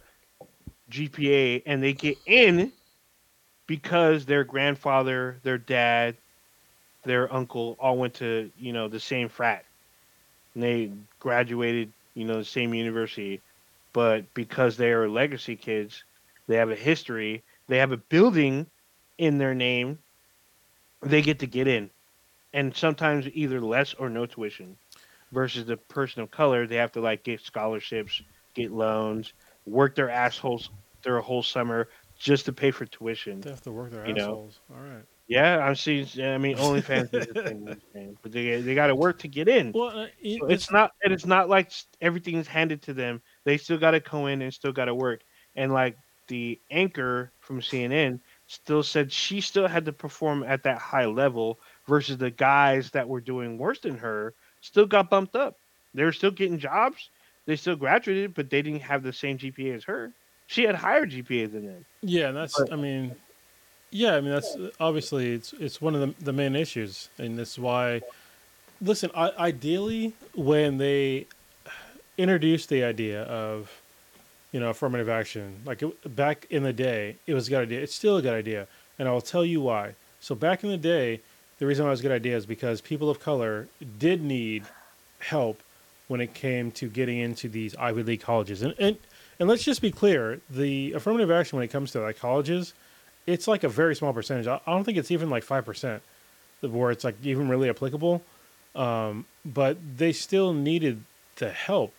GPA, 0.90 1.64
and 1.66 1.82
they 1.82 1.94
get 1.94 2.18
in 2.26 2.72
because 3.68 4.26
their 4.26 4.44
grandfather, 4.44 5.40
their 5.44 5.58
dad, 5.58 6.18
their 7.04 7.32
uncle 7.34 7.76
all 7.80 7.98
went 7.98 8.16
to, 8.16 8.52
you 8.56 8.74
know, 8.74 8.88
the 8.88 9.00
same 9.00 9.30
frat. 9.30 9.66
And 10.56 10.64
they 10.64 10.94
graduated, 11.20 11.94
you 12.14 12.26
know, 12.26 12.38
the 12.38 12.46
same 12.46 12.74
university. 12.74 13.42
But 13.94 14.34
because 14.34 14.78
they 14.78 14.92
are 14.92 15.08
legacy 15.10 15.56
kids, 15.56 16.04
they 16.48 16.56
have 16.58 16.70
a 16.70 16.76
history, 16.76 17.44
they 17.68 17.78
have 17.78 17.92
a 17.92 17.98
building 17.98 18.68
in 19.18 19.38
their 19.38 19.54
name, 19.54 20.00
they 21.02 21.22
get 21.22 21.40
to 21.40 21.48
get 21.48 21.68
in. 21.68 21.90
And 22.54 22.76
sometimes 22.76 23.28
either 23.34 23.60
less 23.62 23.94
or 23.94 24.10
no 24.10 24.26
tuition. 24.26 24.78
Versus 25.32 25.66
the 25.66 25.78
person 25.78 26.22
of 26.22 26.32
color, 26.32 26.66
they 26.68 26.76
have 26.76 26.92
to 26.94 27.02
like 27.02 27.24
get 27.24 27.42
scholarships, 27.42 28.22
get 28.56 28.72
loans, 28.72 29.34
work 29.66 29.96
their 29.96 30.10
assholes 30.10 30.70
their 31.04 31.20
whole 31.20 31.44
summer 31.44 31.90
just 32.18 32.46
to 32.46 32.54
pay 32.54 32.72
for 32.72 32.86
tuition. 32.86 33.42
They 33.42 33.50
have 33.50 33.62
to 33.62 33.72
work 33.72 33.92
their 33.92 34.06
You 34.06 34.14
know. 34.14 34.40
assholes. 34.40 34.60
All 34.70 34.78
right. 34.78 35.06
Yeah, 35.32 35.60
I'm 35.60 35.76
seeing. 35.76 36.06
I 36.22 36.38
mean, 36.38 36.58
OnlyFans 36.58 37.14
is 37.14 37.28
a 37.30 37.76
thing, 37.94 38.18
but 38.22 38.34
they 38.34 38.60
they 38.60 38.76
got 38.76 38.88
to 38.88 38.96
work 38.96 39.18
to 39.20 39.30
get 39.30 39.48
in. 39.48 39.72
Well, 39.72 39.98
uh, 39.98 40.08
it, 40.22 40.40
So 40.40 40.48
it's 40.48 40.70
not, 40.70 40.92
and 41.02 41.14
it's 41.14 41.26
not 41.26 41.48
like 41.48 41.72
everything's 42.02 42.48
handed 42.48 42.82
to 42.82 42.94
them. 42.94 43.22
They 43.46 43.56
still 43.56 43.78
got 43.78 43.92
to 43.92 44.02
go 44.02 44.28
in 44.28 44.42
and 44.42 44.54
still 44.54 44.74
got 44.74 44.86
to 44.86 44.94
work. 44.94 45.22
And 45.56 45.72
like 45.72 45.98
the 46.28 46.60
anchor 46.70 47.32
from 47.40 47.62
CNN 47.62 48.20
still 48.48 48.84
said, 48.84 49.10
she 49.10 49.40
still 49.40 49.70
had 49.70 49.86
to 49.86 49.94
perform 49.94 50.44
at 50.44 50.64
that 50.64 50.80
high 50.80 51.06
level 51.06 51.60
versus 51.88 52.18
the 52.18 52.32
guys 52.32 52.92
that 52.92 53.08
were 53.08 53.22
doing 53.22 53.58
worse 53.58 53.80
than 53.80 53.98
her 54.00 54.34
still 54.60 54.86
got 54.86 55.10
bumped 55.10 55.38
up. 55.38 55.56
They 55.94 56.04
were 56.04 56.12
still 56.12 56.32
getting 56.32 56.60
jobs. 56.60 57.10
They 57.46 57.56
still 57.56 57.78
graduated, 57.78 58.34
but 58.34 58.50
they 58.50 58.62
didn't 58.62 58.82
have 58.82 59.02
the 59.02 59.14
same 59.14 59.38
GPA 59.38 59.76
as 59.78 59.86
her. 59.86 60.12
She 60.48 60.64
had 60.64 60.76
higher 60.76 61.06
GPA 61.06 61.54
than 61.54 61.68
them. 61.68 61.86
Yeah, 62.02 62.32
that's. 62.32 62.60
I 62.70 62.76
mean, 62.76 63.16
yeah, 63.92 64.16
I 64.16 64.22
mean 64.22 64.32
that's 64.32 64.56
obviously 64.80 65.34
it's 65.34 65.54
it's 65.54 65.82
one 65.82 65.94
of 65.96 66.02
the 66.02 66.24
the 66.24 66.34
main 66.34 66.56
issues, 66.56 67.10
and 67.18 67.38
that's 67.38 67.60
why. 67.60 68.02
Listen, 68.84 69.12
I, 69.14 69.30
ideally, 69.38 70.14
when 70.34 70.80
they 70.80 71.28
introduced 72.18 72.70
the 72.70 72.84
idea 72.84 73.24
of, 73.24 73.70
you 74.52 74.60
know, 74.60 74.72
affirmative 74.72 75.08
action, 75.08 75.62
like 75.66 75.84
it, 75.84 76.16
back 76.16 76.48
in 76.50 76.64
the 76.64 76.74
day, 76.74 77.18
it 77.28 77.36
was 77.36 77.48
a 77.48 77.52
good 77.52 77.62
idea. 77.62 77.82
It's 77.82 77.94
still 77.94 78.18
a 78.18 78.24
good 78.24 78.34
idea, 78.34 78.68
and 78.98 79.08
I'll 79.08 79.22
tell 79.22 79.46
you 79.46 79.62
why. 79.62 79.94
So 80.20 80.34
back 80.34 80.64
in 80.64 80.72
the 80.72 80.78
day, 80.78 81.20
the 81.60 81.68
reason 81.68 81.86
why 81.86 81.90
it 81.90 81.92
was 81.92 82.00
a 82.00 82.04
good 82.04 82.12
idea 82.12 82.36
is 82.36 82.48
because 82.48 82.82
people 82.82 83.08
of 83.10 83.20
color 83.20 83.68
did 84.00 84.24
need 84.24 84.64
help 85.20 85.62
when 86.08 86.20
it 86.20 86.34
came 86.34 86.72
to 86.72 86.88
getting 86.88 87.20
into 87.20 87.50
these 87.50 87.76
Ivy 87.76 88.02
League 88.02 88.22
colleges, 88.22 88.64
and 88.64 88.74
and 88.80 88.98
and 89.40 89.48
let's 89.48 89.64
just 89.64 89.82
be 89.82 89.92
clear: 89.92 90.42
the 90.50 90.94
affirmative 90.94 91.30
action 91.30 91.58
when 91.58 91.66
it 91.66 91.72
comes 91.72 91.92
to 91.92 92.02
like 92.02 92.18
colleges, 92.18 92.74
it's 93.26 93.48
like 93.48 93.64
a 93.64 93.70
very 93.70 93.96
small 93.96 94.14
percentage. 94.14 94.48
I 94.48 94.62
I 94.66 94.72
don't 94.72 94.84
think 94.84 94.98
it's 94.98 95.12
even 95.12 95.30
like 95.30 95.44
five 95.44 95.66
percent 95.66 96.02
where 96.62 96.92
it's 96.92 97.04
like 97.04 97.16
even 97.24 97.50
really 97.50 97.70
applicable. 97.70 98.22
Um, 98.76 99.26
but 99.44 99.78
they 99.98 100.14
still 100.14 100.54
needed 100.54 101.04
the 101.38 101.50
help, 101.50 101.94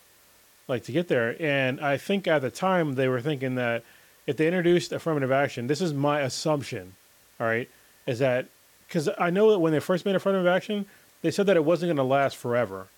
like 0.69 0.85
to 0.85 0.93
get 0.93 1.09
there. 1.09 1.37
And 1.41 1.81
I 1.81 1.97
think 1.97 2.27
at 2.27 2.41
the 2.41 2.51
time 2.51 2.95
they 2.95 3.09
were 3.09 3.21
thinking 3.21 3.57
that 3.57 3.83
if 4.27 4.37
they 4.37 4.47
introduced 4.47 4.93
affirmative 4.93 5.33
action, 5.33 5.67
this 5.67 5.81
is 5.81 5.93
my 5.93 6.21
assumption, 6.21 6.95
all 7.41 7.47
right, 7.47 7.69
is 8.07 8.21
that 8.21 8.47
because 8.87 9.09
I 9.19 9.31
know 9.31 9.51
that 9.51 9.59
when 9.59 9.73
they 9.73 9.81
first 9.81 10.05
made 10.05 10.15
affirmative 10.15 10.47
action, 10.47 10.87
they 11.23 11.31
said 11.31 11.47
that 11.47 11.57
it 11.57 11.65
wasn't 11.65 11.89
going 11.89 11.97
to 11.97 12.03
last 12.05 12.37
forever, 12.37 12.89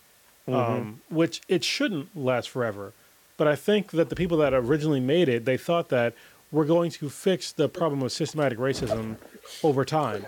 um, 0.48 1.00
which 1.08 1.40
it 1.48 1.64
shouldn't 1.64 2.16
last 2.16 2.50
forever. 2.50 2.92
But 3.36 3.48
I 3.48 3.56
think 3.56 3.92
that 3.92 4.08
the 4.10 4.16
people 4.16 4.38
that 4.38 4.54
originally 4.54 5.00
made 5.00 5.28
it, 5.28 5.44
they 5.44 5.56
thought 5.56 5.88
that 5.88 6.14
we're 6.54 6.64
going 6.64 6.90
to 6.92 7.10
fix 7.10 7.50
the 7.52 7.68
problem 7.68 8.00
of 8.02 8.12
systematic 8.12 8.58
racism 8.58 9.16
over 9.64 9.84
time. 9.84 10.24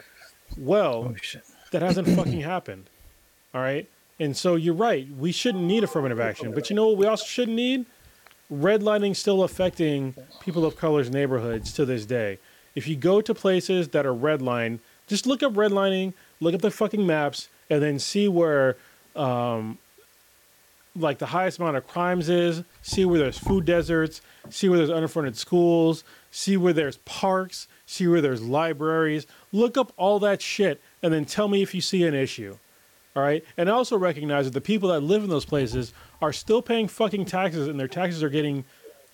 Well, 0.59 1.15
Oh 1.15 1.41
that 1.71 1.83
hasn't 1.83 2.09
fucking 2.09 2.41
happened. 2.41 2.91
All 3.55 3.61
right. 3.61 3.89
And 4.19 4.37
so 4.37 4.57
you're 4.57 4.75
right. 4.75 5.07
We 5.17 5.31
shouldn't 5.33 5.65
need 5.65 5.85
affirmative 5.85 6.21
action. 6.21 6.53
But 6.53 6.69
you 6.71 6.77
know 6.77 6.89
what 6.89 6.97
we 6.97 7.07
also 7.07 7.25
shouldn't 7.25 7.57
need? 7.57 7.87
Redlining 8.53 9.15
still 9.15 9.43
affecting 9.43 10.15
people 10.41 10.65
of 10.65 10.77
color's 10.77 11.11
neighborhoods 11.11 11.73
to 11.75 11.85
this 11.85 12.07
day. 12.07 12.39
If 12.75 12.87
you 12.89 12.97
go 12.97 13.21
to 13.21 13.35
places 13.35 13.89
that 13.89 14.07
are 14.07 14.15
redlined, 14.15 14.81
just 15.07 15.27
look 15.27 15.43
up 15.43 15.55
redlining, 15.55 16.15
look 16.41 16.55
up 16.55 16.61
the 16.61 16.71
fucking 16.71 17.07
maps, 17.07 17.49
and 17.71 17.83
then 17.83 17.99
see 17.99 18.29
where 18.29 18.77
um, 19.15 19.79
like 20.97 21.19
the 21.19 21.27
highest 21.27 21.59
amount 21.59 21.77
of 21.77 21.87
crimes 21.87 22.29
is, 22.29 22.63
see 22.83 23.05
where 23.05 23.19
there's 23.19 23.39
food 23.39 23.65
deserts, 23.65 24.21
see 24.51 24.69
where 24.69 24.79
there's 24.79 24.91
underfunded 24.91 25.37
schools, 25.37 26.05
see 26.31 26.57
where 26.57 26.73
there's 26.73 26.97
parks, 26.99 27.69
see 27.87 28.07
where 28.07 28.21
there's 28.21 28.43
libraries. 28.43 29.27
Look 29.53 29.77
up 29.77 29.93
all 29.97 30.19
that 30.21 30.43
shit 30.43 30.81
and 31.03 31.13
then 31.13 31.25
tell 31.25 31.49
me 31.49 31.63
if 31.63 31.75
you 31.75 31.81
see 31.81 32.05
an 32.05 32.15
issue. 32.15 32.57
All 33.15 33.23
right. 33.23 33.45
And 33.57 33.69
I 33.71 33.73
also 33.73 33.97
recognize 33.97 34.45
that 34.45 34.53
the 34.53 34.61
people 34.61 34.91
that 34.91 35.01
live 35.01 35.25
in 35.25 35.31
those 35.31 35.47
places 35.47 35.93
are 36.21 36.33
still 36.33 36.61
paying 36.61 36.89
fucking 36.89 37.25
taxes 37.25 37.69
and 37.69 37.81
their 37.81 37.89
taxes 37.89 38.23
are 38.23 38.29
getting 38.29 38.65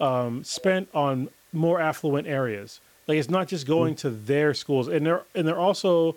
um, 0.01 0.43
spent 0.43 0.89
on 0.93 1.29
more 1.53 1.81
affluent 1.81 2.27
areas. 2.27 2.81
Like 3.07 3.19
it's 3.19 3.31
not 3.31 3.47
just 3.49 3.67
going 3.67 3.95
to 3.97 4.11
their 4.11 4.55
schools. 4.55 4.89
And 4.89 5.07
they're 5.07 5.23
and 5.35 5.47
they're 5.47 5.59
also 5.59 6.17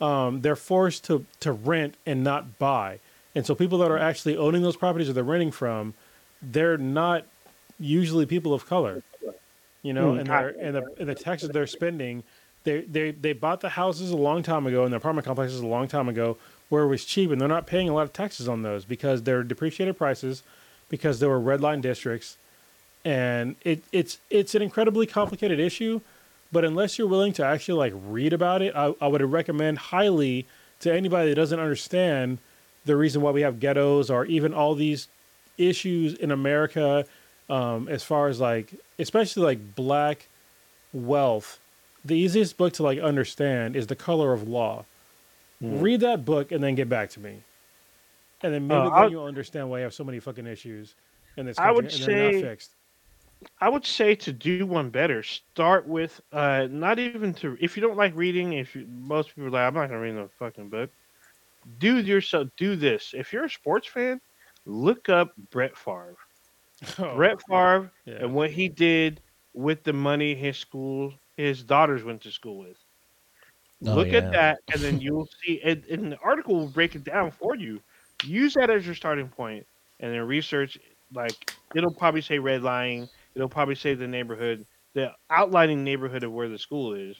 um, 0.00 0.42
they're 0.42 0.56
forced 0.56 1.04
to 1.04 1.24
to 1.40 1.52
rent 1.52 1.96
and 2.04 2.22
not 2.22 2.58
buy. 2.58 3.00
And 3.34 3.46
so 3.46 3.54
people 3.54 3.78
that 3.78 3.90
are 3.90 3.98
actually 3.98 4.36
owning 4.36 4.62
those 4.62 4.76
properties 4.76 5.08
or 5.08 5.12
they're 5.14 5.24
renting 5.24 5.50
from, 5.52 5.94
they're 6.42 6.76
not 6.76 7.24
usually 7.80 8.26
people 8.26 8.52
of 8.52 8.66
color. 8.66 9.02
You 9.82 9.92
know, 9.92 10.12
Hmm. 10.12 10.18
and 10.20 10.28
they're 10.28 10.54
and 10.60 10.74
the 10.76 10.94
and 11.00 11.08
the 11.08 11.14
taxes 11.14 11.48
they're 11.50 11.66
spending, 11.66 12.22
they 12.64 12.82
they 12.82 13.10
they 13.10 13.32
bought 13.32 13.60
the 13.60 13.70
houses 13.70 14.10
a 14.10 14.16
long 14.16 14.42
time 14.42 14.66
ago 14.66 14.84
and 14.84 14.92
the 14.92 14.96
apartment 14.98 15.26
complexes 15.26 15.60
a 15.60 15.66
long 15.66 15.88
time 15.88 16.08
ago 16.08 16.36
where 16.68 16.84
it 16.84 16.88
was 16.88 17.04
cheap 17.04 17.30
and 17.30 17.40
they're 17.40 17.48
not 17.48 17.66
paying 17.66 17.88
a 17.88 17.92
lot 17.94 18.02
of 18.04 18.12
taxes 18.12 18.48
on 18.48 18.62
those 18.62 18.84
because 18.84 19.22
they're 19.24 19.42
depreciated 19.42 19.96
prices, 19.98 20.42
because 20.88 21.18
there 21.20 21.28
were 21.28 21.40
red 21.40 21.60
line 21.60 21.80
districts, 21.80 22.36
and 23.04 23.56
it 23.64 23.82
it's 23.92 24.18
it's 24.30 24.54
an 24.54 24.62
incredibly 24.62 25.06
complicated 25.06 25.58
issue. 25.58 26.00
But 26.52 26.64
unless 26.66 26.98
you're 26.98 27.08
willing 27.08 27.32
to 27.34 27.44
actually 27.44 27.78
like 27.78 27.94
read 28.06 28.32
about 28.34 28.60
it, 28.62 28.76
I, 28.76 28.94
I 29.00 29.06
would 29.08 29.22
recommend 29.22 29.78
highly 29.78 30.46
to 30.80 30.92
anybody 30.92 31.30
that 31.30 31.34
doesn't 31.36 31.58
understand 31.58 32.38
the 32.84 32.96
reason 32.96 33.22
why 33.22 33.30
we 33.30 33.42
have 33.42 33.60
ghettos 33.60 34.10
or 34.10 34.26
even 34.26 34.54
all 34.54 34.74
these 34.74 35.08
issues 35.58 36.14
in 36.14 36.30
America, 36.30 37.04
um, 37.48 37.88
as 37.88 38.02
far 38.02 38.28
as 38.28 38.40
like, 38.40 38.74
especially 38.98 39.42
like 39.44 39.74
black 39.74 40.28
wealth. 40.92 41.60
The 42.04 42.16
easiest 42.16 42.56
book 42.56 42.72
to 42.74 42.82
like 42.82 42.98
understand 42.98 43.76
is 43.76 43.86
The 43.86 43.96
Color 43.96 44.32
of 44.32 44.48
Law. 44.48 44.84
Read 45.60 46.00
that 46.00 46.24
book 46.24 46.50
and 46.50 46.62
then 46.62 46.74
get 46.74 46.88
back 46.88 47.10
to 47.10 47.20
me, 47.20 47.44
and 48.42 48.52
then 48.52 48.66
maybe 48.66 48.90
Uh, 48.90 48.90
then 48.90 49.10
you'll 49.10 49.26
understand 49.26 49.70
why 49.70 49.78
you 49.78 49.84
have 49.84 49.94
so 49.94 50.02
many 50.02 50.18
fucking 50.18 50.46
issues 50.46 50.96
in 51.36 51.46
this 51.46 51.58
I 51.58 51.72
country 51.72 51.74
would 51.74 51.94
and 51.94 52.04
they're 52.04 52.18
not 52.18 52.34
fixed. 52.34 52.74
I 53.60 53.68
would 53.68 53.84
say 53.86 54.14
to 54.16 54.32
do 54.32 54.66
one 54.66 54.90
better, 54.90 55.22
start 55.22 55.86
with 55.86 56.20
uh 56.32 56.66
not 56.70 56.98
even 56.98 57.32
to 57.34 57.56
if 57.60 57.76
you 57.76 57.80
don't 57.80 57.96
like 57.96 58.14
reading, 58.16 58.54
if 58.54 58.74
you, 58.74 58.86
most 58.88 59.28
people 59.28 59.46
are 59.46 59.50
like 59.50 59.68
I'm 59.68 59.74
not 59.74 59.88
gonna 59.88 60.00
read 60.00 60.14
no 60.14 60.28
fucking 60.28 60.68
book. 60.68 60.90
Do 61.78 61.98
yourself 61.98 62.48
do 62.56 62.76
this. 62.76 63.14
If 63.16 63.32
you're 63.32 63.44
a 63.44 63.50
sports 63.50 63.86
fan, 63.86 64.20
look 64.66 65.08
up 65.08 65.32
Brett 65.50 65.76
Favre. 65.76 66.16
Oh, 66.98 67.14
Brett 67.14 67.40
Favre 67.48 67.92
yeah. 68.06 68.14
and 68.16 68.34
what 68.34 68.50
he 68.50 68.68
did 68.68 69.20
with 69.54 69.84
the 69.84 69.92
money 69.92 70.34
his 70.34 70.56
school 70.56 71.14
his 71.36 71.62
daughters 71.62 72.04
went 72.04 72.22
to 72.22 72.30
school 72.30 72.58
with. 72.58 72.76
Oh, 73.86 73.94
Look 73.94 74.08
yeah. 74.08 74.18
at 74.18 74.32
that, 74.32 74.58
and 74.72 74.80
then 74.80 75.00
you'll 75.00 75.28
see. 75.44 75.60
And, 75.64 75.84
and 75.86 76.12
the 76.12 76.18
article 76.18 76.54
will 76.54 76.68
break 76.68 76.94
it 76.94 77.04
down 77.04 77.30
for 77.30 77.56
you. 77.56 77.80
Use 78.24 78.54
that 78.54 78.70
as 78.70 78.86
your 78.86 78.94
starting 78.94 79.28
point, 79.28 79.66
and 80.00 80.12
then 80.12 80.20
research. 80.22 80.78
Like 81.14 81.52
it'll 81.74 81.92
probably 81.92 82.22
say 82.22 82.38
redlining. 82.38 83.08
It'll 83.34 83.48
probably 83.48 83.74
say 83.74 83.94
the 83.94 84.06
neighborhood, 84.06 84.64
the 84.94 85.12
outlining 85.30 85.84
neighborhood 85.84 86.22
of 86.22 86.32
where 86.32 86.48
the 86.48 86.58
school 86.58 86.94
is, 86.94 87.16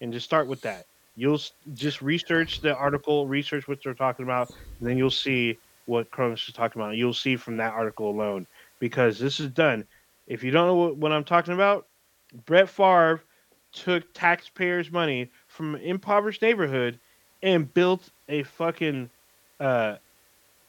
and 0.00 0.12
just 0.12 0.26
start 0.26 0.46
with 0.48 0.60
that. 0.62 0.86
You'll 1.14 1.40
just 1.74 2.02
research 2.02 2.60
the 2.60 2.74
article, 2.74 3.26
research 3.26 3.68
what 3.68 3.78
they're 3.84 3.94
talking 3.94 4.24
about, 4.24 4.50
and 4.80 4.88
then 4.88 4.96
you'll 4.96 5.10
see 5.10 5.60
what 5.84 6.10
Cronus 6.10 6.48
is 6.48 6.54
talking 6.54 6.80
about. 6.80 6.96
You'll 6.96 7.12
see 7.14 7.36
from 7.36 7.56
that 7.58 7.74
article 7.74 8.10
alone 8.10 8.46
because 8.78 9.18
this 9.18 9.40
is 9.40 9.50
done. 9.50 9.86
If 10.26 10.42
you 10.44 10.50
don't 10.50 10.66
know 10.66 10.74
what, 10.76 10.96
what 10.96 11.12
I'm 11.12 11.24
talking 11.24 11.54
about, 11.54 11.86
Brett 12.46 12.68
Favre 12.68 13.22
took 13.72 14.12
taxpayers' 14.14 14.90
money 14.90 15.30
from 15.48 15.74
an 15.74 15.82
impoverished 15.82 16.42
neighborhood 16.42 17.00
and 17.42 17.72
built 17.72 18.08
a 18.28 18.42
fucking 18.44 19.10
uh 19.60 19.96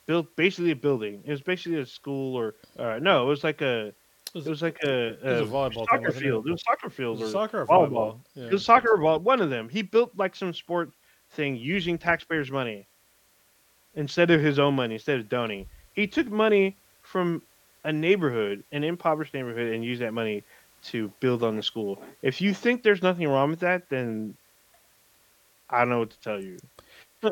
built 0.07 0.35
basically 0.35 0.71
a 0.71 0.75
building. 0.75 1.23
It 1.25 1.31
was 1.31 1.41
basically 1.41 1.79
a 1.79 1.85
school 1.85 2.35
or 2.35 2.55
uh 2.77 2.99
no, 2.99 3.23
it 3.25 3.29
was 3.29 3.43
like 3.43 3.61
a 3.61 3.93
it 4.35 4.45
was 4.45 4.61
like 4.61 4.81
a, 4.83 5.07
It 5.09 5.23
was 5.23 5.49
a 5.49 5.51
volleyball 5.51 5.85
soccer 5.85 6.01
wasn't 6.01 6.17
it? 6.17 6.19
field. 6.21 6.47
It 6.47 6.51
was 6.51 6.63
soccer 6.63 6.87
Was 6.87 6.95
field 6.95 7.21
it 7.21 7.25
or 7.25 7.29
soccer 7.29 7.61
or 7.61 7.67
volleyball. 7.67 7.89
volleyball? 7.89 8.19
Yeah. 8.35 8.45
It 8.45 8.53
was 8.53 8.65
soccer 8.65 8.91
or 8.93 8.97
ball, 8.97 9.19
one 9.19 9.41
of 9.41 9.49
them. 9.49 9.69
He 9.69 9.81
built 9.81 10.11
like 10.17 10.35
some 10.35 10.53
sport 10.53 10.91
thing 11.31 11.55
using 11.55 11.97
taxpayers' 11.97 12.51
money 12.51 12.87
instead 13.95 14.31
of 14.31 14.41
his 14.41 14.59
own 14.59 14.75
money, 14.75 14.95
instead 14.95 15.19
of 15.19 15.29
donating. 15.29 15.67
He 15.93 16.07
took 16.07 16.27
money 16.27 16.75
from 17.03 17.41
a 17.83 17.91
neighborhood, 17.93 18.63
an 18.71 18.83
impoverished 18.83 19.33
neighborhood, 19.33 19.73
and 19.73 19.83
used 19.83 20.01
that 20.01 20.13
money 20.13 20.43
to 20.83 21.11
build 21.19 21.43
on 21.43 21.55
the 21.55 21.63
school. 21.63 22.01
If 22.21 22.41
you 22.41 22.53
think 22.53 22.83
there's 22.83 23.01
nothing 23.03 23.27
wrong 23.27 23.51
with 23.51 23.59
that, 23.59 23.89
then 23.89 24.35
I 25.69 25.79
don't 25.79 25.89
know 25.89 25.99
what 25.99 26.09
to 26.09 26.19
tell 26.19 26.41
you. 26.41 26.57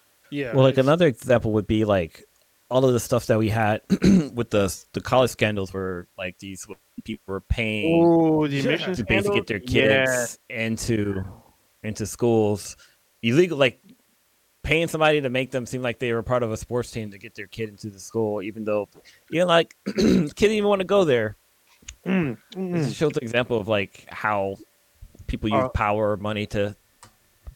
yeah. 0.30 0.54
Well, 0.54 0.64
like 0.64 0.78
another 0.78 1.06
example 1.06 1.52
would 1.52 1.66
be 1.66 1.84
like 1.84 2.24
all 2.72 2.84
of 2.84 2.92
the 2.92 3.00
stuff 3.00 3.26
that 3.26 3.38
we 3.38 3.48
had 3.50 3.82
with 4.34 4.50
the 4.50 4.74
the 4.94 5.00
college 5.00 5.30
scandals, 5.30 5.72
where 5.74 6.08
like 6.16 6.38
these 6.38 6.66
people 7.04 7.22
were 7.34 7.40
paying 7.40 8.02
Oh, 8.04 8.46
the 8.48 8.56
Yeah. 8.56 8.76
to 8.94 9.04
basically 9.04 9.40
get 9.40 9.46
their 9.46 9.60
kids 9.60 10.38
into 10.48 11.22
into 11.82 12.06
schools 12.06 12.76
illegal, 13.22 13.58
like 13.58 13.80
paying 14.62 14.88
somebody 14.88 15.20
to 15.20 15.28
make 15.28 15.50
them 15.50 15.66
seem 15.66 15.82
like 15.82 15.98
they 15.98 16.12
were 16.12 16.22
part 16.22 16.42
of 16.42 16.50
a 16.52 16.56
sports 16.56 16.90
team 16.90 17.10
to 17.10 17.18
get 17.18 17.34
their 17.34 17.46
kid 17.48 17.68
into 17.68 17.90
the 17.90 18.00
school, 18.00 18.40
even 18.42 18.64
though 18.64 18.88
you 19.30 19.40
know, 19.40 19.46
like 19.46 19.74
kid 19.86 20.34
didn't 20.34 20.52
even 20.56 20.68
want 20.68 20.80
to 20.80 20.86
go 20.86 21.04
there. 21.04 21.36
Yeah. 22.06 22.12
Mm, 22.12 22.36
This 22.72 22.88
mm. 22.88 22.94
shows 22.94 23.16
an 23.16 23.22
example 23.22 23.58
of 23.60 23.68
like 23.68 24.06
how 24.08 24.56
people 25.26 25.50
use 25.50 25.64
Uh, 25.64 25.68
power 25.68 26.12
or 26.12 26.16
money 26.16 26.46
to 26.46 26.74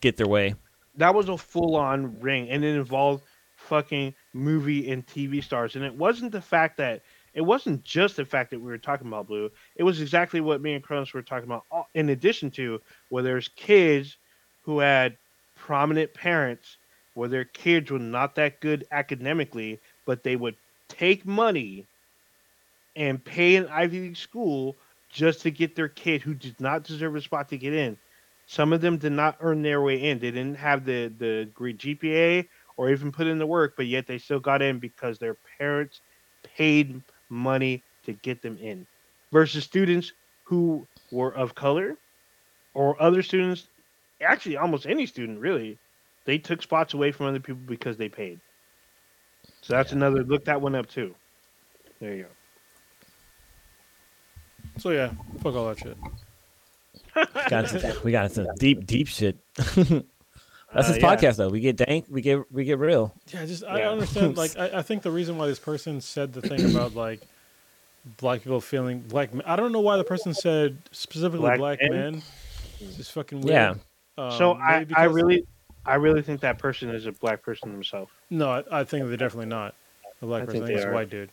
get 0.00 0.16
their 0.16 0.28
way. 0.28 0.54
that 0.96 1.14
was 1.14 1.28
a 1.28 1.36
full-on 1.36 2.18
ring 2.20 2.48
and 2.48 2.64
it 2.64 2.74
involved 2.76 3.22
fucking 3.66 4.14
movie 4.32 4.90
and 4.90 5.06
tv 5.06 5.42
stars. 5.42 5.76
And 5.76 5.84
it 5.84 5.94
wasn't 5.94 6.32
the 6.32 6.40
fact 6.40 6.78
that 6.78 7.02
it 7.34 7.42
wasn't 7.42 7.84
just 7.84 8.16
the 8.16 8.24
fact 8.24 8.50
that 8.50 8.60
we 8.60 8.70
were 8.70 8.78
talking 8.78 9.08
about 9.08 9.26
blue. 9.26 9.50
It 9.76 9.82
was 9.82 10.00
exactly 10.00 10.40
what 10.40 10.62
me 10.62 10.74
and 10.74 10.82
Cronus 10.82 11.12
were 11.12 11.22
talking 11.22 11.44
about 11.50 11.86
in 11.94 12.08
addition 12.08 12.50
to 12.52 12.80
where 13.10 13.22
there's 13.22 13.48
kids 13.48 14.16
who 14.62 14.78
had 14.78 15.16
prominent 15.54 16.14
parents 16.14 16.78
where 17.14 17.28
their 17.28 17.44
kids 17.44 17.90
were 17.90 17.98
not 17.98 18.34
that 18.36 18.60
good 18.60 18.86
academically 18.90 19.80
but 20.06 20.22
they 20.22 20.36
would 20.36 20.56
take 20.88 21.26
money 21.26 21.86
and 22.94 23.22
pay 23.22 23.56
an 23.56 23.68
ivy 23.68 24.00
league 24.00 24.16
school 24.16 24.76
just 25.10 25.42
to 25.42 25.50
get 25.50 25.76
their 25.76 25.88
kid 25.88 26.22
who 26.22 26.34
did 26.34 26.58
not 26.60 26.84
deserve 26.84 27.14
a 27.16 27.20
spot 27.20 27.48
to 27.48 27.58
get 27.58 27.74
in. 27.74 27.96
Some 28.46 28.72
of 28.72 28.80
them 28.80 28.96
did 28.98 29.12
not 29.12 29.36
earn 29.40 29.62
their 29.62 29.80
way 29.80 30.02
in. 30.02 30.18
They 30.18 30.30
didn't 30.30 30.56
have 30.56 30.84
the 30.84 31.12
the 31.18 31.48
great 31.52 31.78
GPA 31.78 32.46
or 32.76 32.90
even 32.90 33.12
put 33.12 33.26
in 33.26 33.38
the 33.38 33.46
work, 33.46 33.74
but 33.76 33.86
yet 33.86 34.06
they 34.06 34.18
still 34.18 34.40
got 34.40 34.62
in 34.62 34.78
because 34.78 35.18
their 35.18 35.36
parents 35.58 36.02
paid 36.44 37.00
money 37.28 37.84
to 38.04 38.12
get 38.12 38.42
them 38.42 38.58
in. 38.58 38.86
Versus 39.32 39.64
students 39.64 40.12
who 40.44 40.86
were 41.10 41.34
of 41.34 41.54
color 41.54 41.96
or 42.74 43.00
other 43.02 43.22
students, 43.22 43.68
actually 44.20 44.56
almost 44.56 44.86
any 44.86 45.06
student 45.06 45.40
really, 45.40 45.78
they 46.26 46.38
took 46.38 46.62
spots 46.62 46.94
away 46.94 47.12
from 47.12 47.26
other 47.26 47.40
people 47.40 47.62
because 47.66 47.96
they 47.96 48.08
paid. 48.08 48.40
So 49.62 49.74
that's 49.74 49.90
Yeah. 49.90 49.96
another 49.98 50.22
look 50.24 50.44
that 50.44 50.60
one 50.60 50.74
up 50.74 50.86
too. 50.88 51.14
There 52.00 52.14
you 52.14 52.24
go. 52.24 52.28
So 54.78 54.90
yeah, 54.90 55.12
fuck 55.40 55.54
all 55.54 55.68
that 55.68 55.78
shit. 55.78 55.96
Got 57.48 57.72
into, 57.72 58.00
we 58.04 58.12
got 58.12 58.26
into 58.26 58.46
deep, 58.58 58.86
deep 58.86 59.08
shit. 59.08 59.38
I 60.76 60.82
That's 60.82 60.88
Uh, 60.90 60.92
his 60.94 61.02
yeah. 61.02 61.16
podcast 61.16 61.36
though. 61.36 61.48
We 61.48 61.60
get 61.60 61.76
dank, 61.76 62.06
we 62.08 62.20
get 62.20 62.50
we 62.52 62.64
get 62.64 62.78
real. 62.78 63.14
Yeah, 63.32 63.44
just 63.46 63.64
I 63.64 63.78
Yeah. 63.80 63.90
understand. 63.90 64.36
Like, 64.42 64.56
I, 64.58 64.78
I 64.78 64.82
think 64.82 65.02
the 65.02 65.10
reason 65.10 65.38
why 65.38 65.46
this 65.46 65.58
person 65.58 66.00
said 66.00 66.32
the 66.32 66.42
thing 66.42 66.70
about 66.70 66.94
like 66.94 67.20
black 68.18 68.42
people 68.42 68.60
feeling 68.60 69.00
black. 69.00 69.30
I 69.44 69.56
don't 69.56 69.72
know 69.72 69.80
why 69.80 69.96
the 69.96 70.04
person 70.04 70.34
said 70.34 70.78
specifically 70.92 71.40
Black 71.40 71.58
black, 71.58 71.78
men? 71.82 71.90
men. 71.92 72.22
It's 72.80 72.96
just 72.96 73.12
fucking 73.12 73.40
weird. 73.40 73.52
Yeah. 73.54 73.74
Um, 74.18 74.30
so 74.32 74.52
I, 74.52 74.76
I 74.78 74.84
because- 74.84 75.12
really, 75.14 75.46
I 75.84 75.94
really 75.96 76.22
think 76.22 76.40
that 76.40 76.58
person 76.58 76.90
is 76.90 77.06
a 77.06 77.12
black 77.12 77.42
person 77.42 77.70
himself. 77.70 78.10
no, 78.30 78.50
I, 78.50 78.80
I 78.80 78.84
think 78.84 79.06
they're 79.08 79.16
definitely 79.16 79.46
not 79.46 79.74
a 80.22 80.26
black 80.26 80.42
I 80.42 80.46
person. 80.46 80.60
think 80.60 80.64
I 80.64 80.66
think 80.68 80.78
they 80.78 80.82
it's 80.84 80.90
a 80.90 80.94
white 80.94 81.10
dude. 81.10 81.30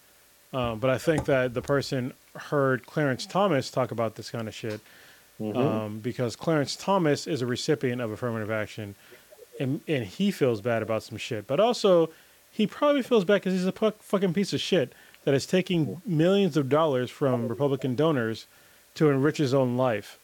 Um, 0.53 0.79
but 0.79 0.89
I 0.91 0.97
think 0.99 1.25
that 1.25 1.53
the 1.53 1.61
person 1.63 2.13
heard 2.35 2.85
Clarence 2.85 3.25
Thomas 3.25 3.71
talk 3.71 3.91
about 3.91 4.15
this 4.15 4.29
kind 4.29 4.47
of 4.47 4.53
shit 4.53 4.79
Mhm. 5.41 5.57
um, 5.57 5.99
because 5.99 6.35
Clarence 6.35 6.75
Thomas 6.75 7.25
is 7.25 7.41
a 7.41 7.45
recipient 7.47 8.01
of 8.01 8.11
affirmative 8.11 8.51
action, 8.51 8.93
and 9.59 9.81
and 9.87 10.05
he 10.05 10.31
feels 10.31 10.61
bad 10.61 10.81
about 10.81 11.03
some 11.03 11.17
shit. 11.17 11.47
But 11.47 11.59
also, 11.59 12.09
he 12.51 12.67
probably 12.67 13.01
feels 13.01 13.25
bad 13.25 13.35
because 13.35 13.53
he's 13.53 13.65
a 13.65 13.71
pu- 13.71 13.93
fucking 13.99 14.33
piece 14.33 14.53
of 14.53 14.61
shit 14.61 14.93
that 15.25 15.33
is 15.33 15.45
taking 15.45 16.01
millions 16.05 16.57
of 16.57 16.69
dollars 16.69 17.09
from 17.09 17.47
Republican 17.47 17.95
donors 17.95 18.47
to 18.95 19.09
enrich 19.09 19.37
his 19.37 19.53
own 19.53 19.77
life, 19.77 20.19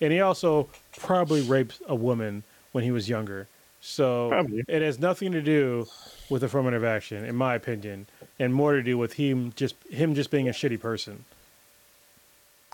and 0.00 0.12
he 0.12 0.20
also 0.20 0.68
probably 0.96 1.40
raped 1.40 1.80
a 1.86 1.94
woman 1.94 2.44
when 2.72 2.84
he 2.84 2.90
was 2.90 3.08
younger. 3.08 3.48
So 3.80 4.28
Probably. 4.28 4.62
it 4.68 4.80
has 4.80 5.00
nothing 5.00 5.32
to 5.32 5.42
do 5.42 5.86
with 6.30 6.44
affirmative 6.44 6.84
action, 6.84 7.24
in 7.24 7.34
my 7.34 7.56
opinion, 7.56 8.06
and 8.38 8.54
more 8.54 8.74
to 8.74 8.82
do 8.82 8.96
with 8.96 9.14
him 9.14 9.52
just 9.56 9.74
him 9.90 10.14
just 10.14 10.30
being 10.30 10.48
a 10.48 10.52
shitty 10.52 10.80
person. 10.80 11.24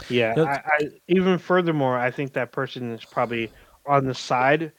Yeah, 0.09 0.35
I, 0.36 0.85
I, 0.85 0.90
even 1.09 1.39
furthermore, 1.39 1.98
I 1.98 2.10
think 2.10 2.35
that 2.35 2.52
person 2.52 2.93
is 2.93 3.05
probably 3.05 3.51
on 3.86 4.05
the 4.05 4.14
side, 4.14 4.70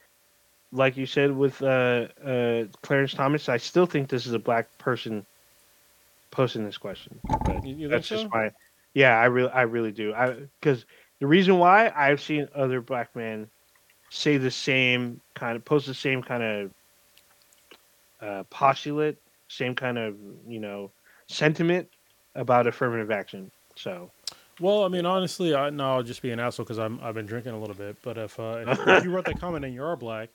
like 0.72 0.96
you 0.96 1.06
said 1.06 1.36
with 1.36 1.62
uh, 1.62 2.06
uh, 2.24 2.64
Clarence 2.82 3.14
Thomas. 3.14 3.48
I 3.48 3.56
still 3.56 3.86
think 3.86 4.08
this 4.08 4.26
is 4.26 4.32
a 4.32 4.38
black 4.38 4.76
person 4.78 5.24
posting 6.30 6.64
this 6.64 6.78
question. 6.78 7.18
But 7.44 7.64
You, 7.66 7.74
you 7.74 7.88
that's 7.88 8.06
so? 8.06 8.16
just 8.16 8.30
my, 8.32 8.50
yeah, 8.94 9.18
I 9.18 9.26
really, 9.26 9.50
I 9.50 9.62
really 9.62 9.92
do. 9.92 10.14
I 10.14 10.36
because 10.60 10.84
the 11.18 11.26
reason 11.26 11.58
why 11.58 11.92
I've 11.94 12.20
seen 12.20 12.48
other 12.54 12.80
black 12.80 13.14
men 13.16 13.48
say 14.10 14.36
the 14.36 14.50
same 14.50 15.20
kind 15.34 15.56
of 15.56 15.64
post 15.64 15.86
the 15.86 15.94
same 15.94 16.22
kind 16.22 16.42
of 16.42 16.70
uh, 18.20 18.42
postulate, 18.50 19.18
same 19.48 19.74
kind 19.74 19.98
of 19.98 20.16
you 20.46 20.60
know 20.60 20.90
sentiment 21.26 21.88
about 22.34 22.66
affirmative 22.66 23.10
action. 23.10 23.50
So. 23.74 24.10
Well, 24.60 24.84
I 24.84 24.88
mean, 24.88 25.06
honestly, 25.06 25.54
I 25.54 25.70
no, 25.70 25.94
I'll 25.94 26.02
just 26.02 26.20
be 26.20 26.32
an 26.32 26.38
asshole 26.38 26.64
because 26.64 26.78
I'm 26.78 27.00
I've 27.02 27.14
been 27.14 27.24
drinking 27.24 27.52
a 27.52 27.58
little 27.58 27.74
bit. 27.74 27.96
But 28.02 28.18
if 28.18 28.38
uh, 28.38 28.62
if, 28.66 28.86
if 28.86 29.04
you 29.04 29.10
wrote 29.10 29.24
that 29.24 29.40
comment 29.40 29.64
and 29.64 29.72
you 29.72 29.82
are 29.82 29.96
black, 29.96 30.28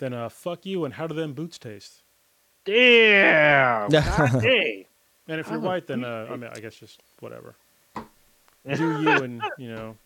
then 0.00 0.12
uh, 0.12 0.28
fuck 0.28 0.66
you. 0.66 0.84
And 0.84 0.94
how 0.94 1.06
do 1.06 1.14
them 1.14 1.34
boots 1.34 1.58
taste? 1.58 2.02
Damn. 2.64 3.88
God 3.90 4.42
dang. 4.42 4.84
And 5.28 5.38
if 5.40 5.48
you're 5.48 5.60
white, 5.60 5.86
then 5.86 6.04
uh, 6.04 6.26
I 6.28 6.36
mean, 6.36 6.50
I 6.52 6.58
guess 6.58 6.74
just 6.74 7.00
whatever. 7.20 7.54
Do 7.94 9.00
you 9.00 9.10
and 9.10 9.42
you 9.58 9.72
know, 9.72 9.96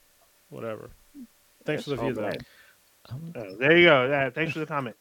whatever. 0.50 0.90
Thanks 1.64 1.84
for 1.84 1.90
the 1.90 1.96
That's 1.96 2.14
view, 2.14 2.24
all 2.24 2.30
though. 2.30 3.40
Oh, 3.40 3.56
there 3.58 3.76
you 3.76 3.86
go. 3.86 4.06
Yeah, 4.06 4.30
thanks 4.30 4.52
for 4.52 4.58
the 4.58 4.66
comment. 4.66 4.96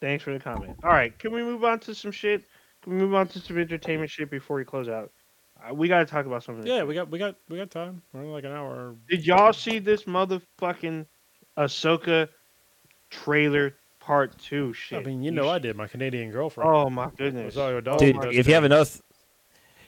Thanks 0.00 0.24
for 0.24 0.32
the 0.32 0.40
comment. 0.40 0.76
All 0.82 0.90
right, 0.90 1.16
can 1.18 1.32
we 1.32 1.42
move 1.42 1.64
on 1.64 1.78
to 1.80 1.94
some 1.94 2.10
shit? 2.10 2.44
Can 2.82 2.94
we 2.94 2.98
move 2.98 3.14
on 3.14 3.28
to 3.28 3.40
some 3.40 3.58
entertainment 3.58 4.10
shit 4.10 4.30
before 4.30 4.56
we 4.56 4.64
close 4.64 4.88
out? 4.88 5.12
Uh, 5.60 5.74
we 5.74 5.88
got 5.88 5.98
to 6.00 6.04
talk 6.04 6.26
about 6.26 6.42
something. 6.42 6.66
Yeah, 6.66 6.84
we 6.84 6.94
got 6.94 7.10
we 7.10 7.18
got 7.18 7.36
we 7.48 7.58
got 7.58 7.70
time. 7.70 8.02
We're 8.12 8.20
only 8.20 8.32
like 8.32 8.44
an 8.44 8.52
hour. 8.52 8.94
Did 9.08 9.26
y'all 9.26 9.52
see 9.52 9.78
this 9.78 10.04
motherfucking 10.04 11.06
Ahsoka 11.56 12.28
trailer 13.10 13.74
part 14.00 14.36
two 14.38 14.72
shit? 14.72 15.00
I 15.00 15.02
mean, 15.02 15.22
you 15.22 15.30
know, 15.30 15.48
I 15.48 15.58
did. 15.58 15.76
My 15.76 15.86
Canadian 15.86 16.30
girlfriend. 16.30 16.70
Oh 16.70 16.90
my 16.90 17.10
goodness. 17.16 17.56
Rosario 17.56 17.80
Dawson 17.80 18.12
Dude, 18.12 18.20
does 18.22 18.36
if 18.36 18.46
you 18.48 18.54
haven't 18.54 18.70
noticed, 18.70 19.02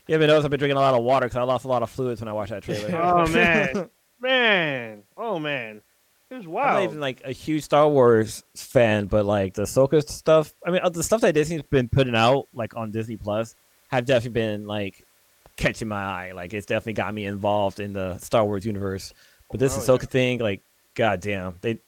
you 0.07 0.15
haven't 0.15 0.29
noticed, 0.29 0.45
I've 0.45 0.51
been 0.51 0.59
drinking 0.59 0.77
a 0.77 0.81
lot 0.81 0.95
of 0.95 1.03
water 1.03 1.27
because 1.27 1.37
I 1.37 1.43
lost 1.43 1.65
a 1.65 1.69
lot 1.69 1.83
of 1.83 1.91
fluids 1.91 2.21
when 2.21 2.29
I 2.29 2.33
watched 2.33 2.51
that 2.51 2.63
trailer. 2.63 2.91
Oh 3.03 3.27
man, 3.29 3.91
man, 4.21 5.03
oh 5.17 5.39
man, 5.39 5.83
it 6.31 6.35
was 6.35 6.47
wild. 6.47 6.69
I'm 6.69 6.75
not 6.75 6.83
even 6.85 7.01
like 7.01 7.23
a 7.25 7.33
huge 7.33 7.65
Star 7.65 7.89
Wars 7.89 8.43
fan, 8.57 9.07
but 9.07 9.25
like 9.25 9.55
the 9.55 9.63
Ahsoka 9.63 10.07
stuff. 10.09 10.53
I 10.67 10.71
mean, 10.71 10.81
uh, 10.83 10.89
the 10.89 11.03
stuff 11.03 11.21
that 11.23 11.35
Disney's 11.35 11.63
been 11.63 11.89
putting 11.89 12.15
out, 12.17 12.47
like 12.53 12.77
on 12.77 12.91
Disney 12.91 13.17
Plus, 13.17 13.55
have 13.89 14.05
definitely 14.05 14.41
been 14.41 14.67
like 14.67 15.05
catching 15.57 15.89
my 15.89 16.03
eye. 16.03 16.33
Like 16.33 16.53
it's 16.55 16.67
definitely 16.67 16.95
got 16.95 17.15
me 17.15 17.27
involved 17.27 17.81
in 17.81 17.93
the 17.93 18.19
Star 18.19 18.45
Wars 18.45 18.65
universe. 18.67 19.13
But 19.51 19.59
this 19.61 19.77
Oh, 19.77 19.81
Ahsoka 19.81 20.09
thing, 20.09 20.39
like, 20.39 20.63
goddamn, 20.95 21.57
they 21.61 21.81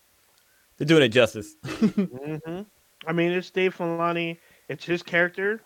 they're 0.83 0.97
doing 0.97 1.05
it 1.05 1.11
justice. 1.11 1.55
hmm 1.63 2.63
I 3.07 3.13
mean, 3.13 3.31
it's 3.31 3.51
Dave 3.51 3.77
Filoni. 3.77 4.39
It's 4.69 4.85
his 4.85 5.01
character. 5.01 5.61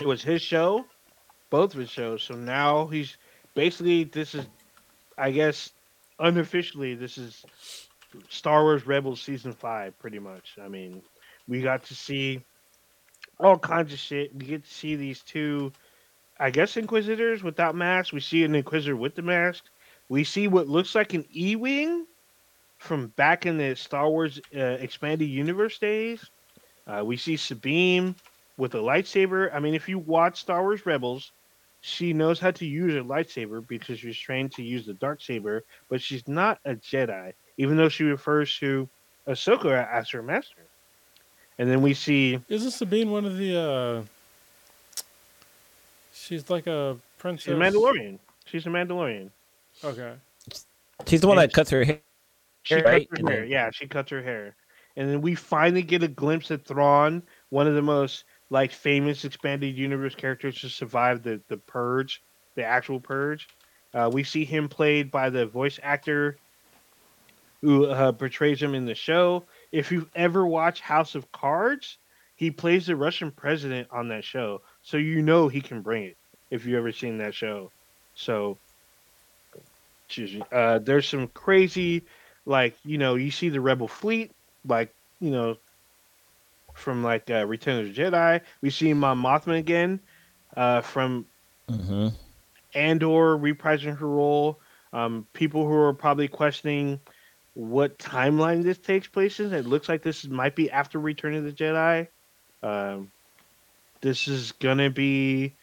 It 0.00 0.08
was 0.08 0.24
his 0.24 0.42
show, 0.42 0.86
both 1.50 1.72
of 1.72 1.78
his 1.78 1.88
shows. 1.90 2.24
So 2.24 2.34
now 2.34 2.86
he's 2.88 3.16
basically 3.54 4.02
this 4.02 4.34
is, 4.34 4.46
I 5.16 5.30
guess, 5.30 5.70
unofficially 6.18 6.96
this 6.96 7.16
is 7.16 7.44
Star 8.28 8.64
Wars 8.64 8.88
Rebels 8.88 9.22
season 9.22 9.52
five, 9.52 9.96
pretty 10.00 10.18
much. 10.18 10.56
I 10.60 10.66
mean, 10.66 11.00
we 11.46 11.62
got 11.62 11.84
to 11.84 11.94
see 11.94 12.44
all 13.38 13.56
kinds 13.56 13.92
of 13.92 14.00
shit. 14.00 14.34
We 14.34 14.46
get 14.46 14.64
to 14.64 14.74
see 14.74 14.96
these 14.96 15.22
two, 15.22 15.70
I 16.40 16.50
guess, 16.50 16.76
Inquisitors 16.76 17.44
without 17.44 17.76
masks. 17.76 18.12
We 18.12 18.18
see 18.18 18.42
an 18.42 18.56
Inquisitor 18.56 18.96
with 18.96 19.14
the 19.14 19.22
mask. 19.22 19.62
We 20.08 20.24
see 20.24 20.48
what 20.48 20.66
looks 20.66 20.96
like 20.96 21.14
an 21.14 21.24
E-wing 21.32 22.06
from 22.84 23.06
back 23.16 23.46
in 23.46 23.56
the 23.56 23.74
Star 23.74 24.08
Wars 24.08 24.38
uh, 24.54 24.58
expanded 24.60 25.28
universe 25.28 25.78
days. 25.78 26.30
Uh, 26.86 27.02
we 27.04 27.16
see 27.16 27.36
Sabine 27.36 28.14
with 28.58 28.74
a 28.74 28.78
lightsaber. 28.78 29.52
I 29.54 29.58
mean, 29.58 29.74
if 29.74 29.88
you 29.88 29.98
watch 29.98 30.40
Star 30.40 30.62
Wars 30.62 30.84
Rebels, 30.84 31.32
she 31.80 32.12
knows 32.12 32.38
how 32.38 32.50
to 32.50 32.66
use 32.66 32.94
a 32.94 32.98
lightsaber 32.98 33.66
because 33.66 33.98
she's 34.00 34.16
trained 34.18 34.52
to 34.52 34.62
use 34.62 34.84
the 34.86 34.94
dark 34.94 35.22
saber, 35.22 35.64
but 35.88 36.00
she's 36.00 36.28
not 36.28 36.58
a 36.66 36.74
Jedi, 36.74 37.32
even 37.56 37.76
though 37.76 37.88
she 37.88 38.04
refers 38.04 38.56
to 38.58 38.86
Ahsoka 39.26 39.90
as 39.90 40.10
her 40.10 40.22
master. 40.22 40.62
And 41.58 41.70
then 41.70 41.80
we 41.80 41.94
see 41.94 42.38
Isn't 42.48 42.70
Sabine 42.72 43.10
one 43.10 43.24
of 43.24 43.38
the? 43.38 43.58
uh 43.58 44.02
She's 46.12 46.48
like 46.50 46.66
a 46.66 46.96
princess. 47.18 47.44
she's 47.44 47.54
a 47.54 47.56
Mandalorian. 47.56 48.18
She's 48.44 48.66
a 48.66 48.70
Mandalorian. 48.70 49.30
Okay. 49.82 50.14
She's 51.06 51.20
the 51.20 51.28
one 51.28 51.38
And 51.38 51.48
that 51.48 51.54
cuts 51.54 51.70
her 51.70 51.84
hair. 51.84 52.00
She 52.64 52.82
Right, 52.82 52.84
cuts 52.84 53.06
her 53.10 53.22
hair. 53.26 53.44
Yeah, 53.44 53.70
she 53.72 53.88
cuts 53.88 54.10
her 54.12 54.22
hair. 54.22 54.56
And 54.96 55.08
then 55.10 55.22
we 55.22 55.34
finally 55.36 55.82
get 55.82 56.02
a 56.04 56.08
glimpse 56.08 56.50
at 56.52 56.66
Thrawn, 56.66 57.24
one 57.50 57.68
of 57.68 57.74
the 57.74 57.82
most 57.82 58.24
like 58.50 58.72
famous 58.72 59.24
expanded 59.24 59.76
universe 59.76 60.14
characters 60.16 60.60
to 60.62 60.70
survive 60.70 61.22
the 61.22 61.42
the 61.48 61.58
purge, 61.58 62.22
the 62.56 62.64
actual 62.64 63.00
purge. 63.00 63.48
Uh, 63.94 64.10
we 64.12 64.24
see 64.24 64.44
him 64.44 64.68
played 64.68 65.10
by 65.10 65.30
the 65.30 65.46
voice 65.46 65.80
actor 65.82 66.40
who 67.62 67.86
uh, 67.86 68.12
portrays 68.12 68.62
him 68.62 68.74
in 68.74 68.86
the 68.86 68.94
show. 68.94 69.46
If 69.72 69.92
you've 69.92 70.10
ever 70.14 70.46
watched 70.46 70.82
House 70.82 71.14
of 71.14 71.32
Cards, 71.32 71.98
he 72.36 72.50
plays 72.50 72.86
the 72.86 72.96
Russian 72.96 73.32
president 73.32 73.88
on 73.92 74.08
that 74.08 74.24
show, 74.24 74.62
so 74.82 74.96
you 74.98 75.22
know 75.22 75.48
he 75.48 75.60
can 75.62 75.82
bring 75.82 76.04
it. 76.04 76.18
If 76.50 76.66
you've 76.66 76.78
ever 76.78 76.92
seen 76.92 77.18
that 77.18 77.34
show, 77.34 77.72
so. 78.14 78.60
Uh, 80.52 80.78
there's 80.78 81.08
some 81.08 81.28
crazy 81.28 82.06
like 82.46 82.76
you 82.84 82.98
know 82.98 83.14
you 83.14 83.30
see 83.30 83.48
the 83.48 83.60
rebel 83.60 83.88
fleet 83.88 84.32
like 84.66 84.94
you 85.20 85.30
know 85.30 85.56
from 86.74 87.02
like 87.02 87.30
uh, 87.30 87.46
return 87.46 87.80
of 87.80 87.86
the 87.94 88.00
jedi. 88.02 88.40
We 88.60 88.70
see 88.70 88.92
Mon 88.94 89.18
Mothma 89.18 89.58
again 89.58 90.00
uh, 90.56 90.80
from 90.82 91.26
Mm-hmm. 91.70 92.08
andor 92.74 93.36
reprising 93.36 93.96
her 93.98 94.08
role. 94.08 94.60
Um, 94.92 95.26
people 95.32 95.66
who 95.66 95.74
are 95.74 95.94
probably 95.94 96.28
questioning 96.28 97.00
what 97.54 97.98
timeline 97.98 98.62
this 98.62 98.78
takes 98.78 99.08
place 99.08 99.40
in. 99.40 99.52
It 99.52 99.66
looks 99.66 99.88
like 99.88 100.02
this 100.02 100.26
might 100.26 100.54
be 100.56 100.70
after 100.70 100.98
return 101.00 101.34
of 101.34 101.44
the 101.44 101.52
jedi. 101.52 102.08
Um, 102.62 103.10
this 104.02 104.28
is 104.28 104.52
gonna 104.52 104.90
be 104.90 105.56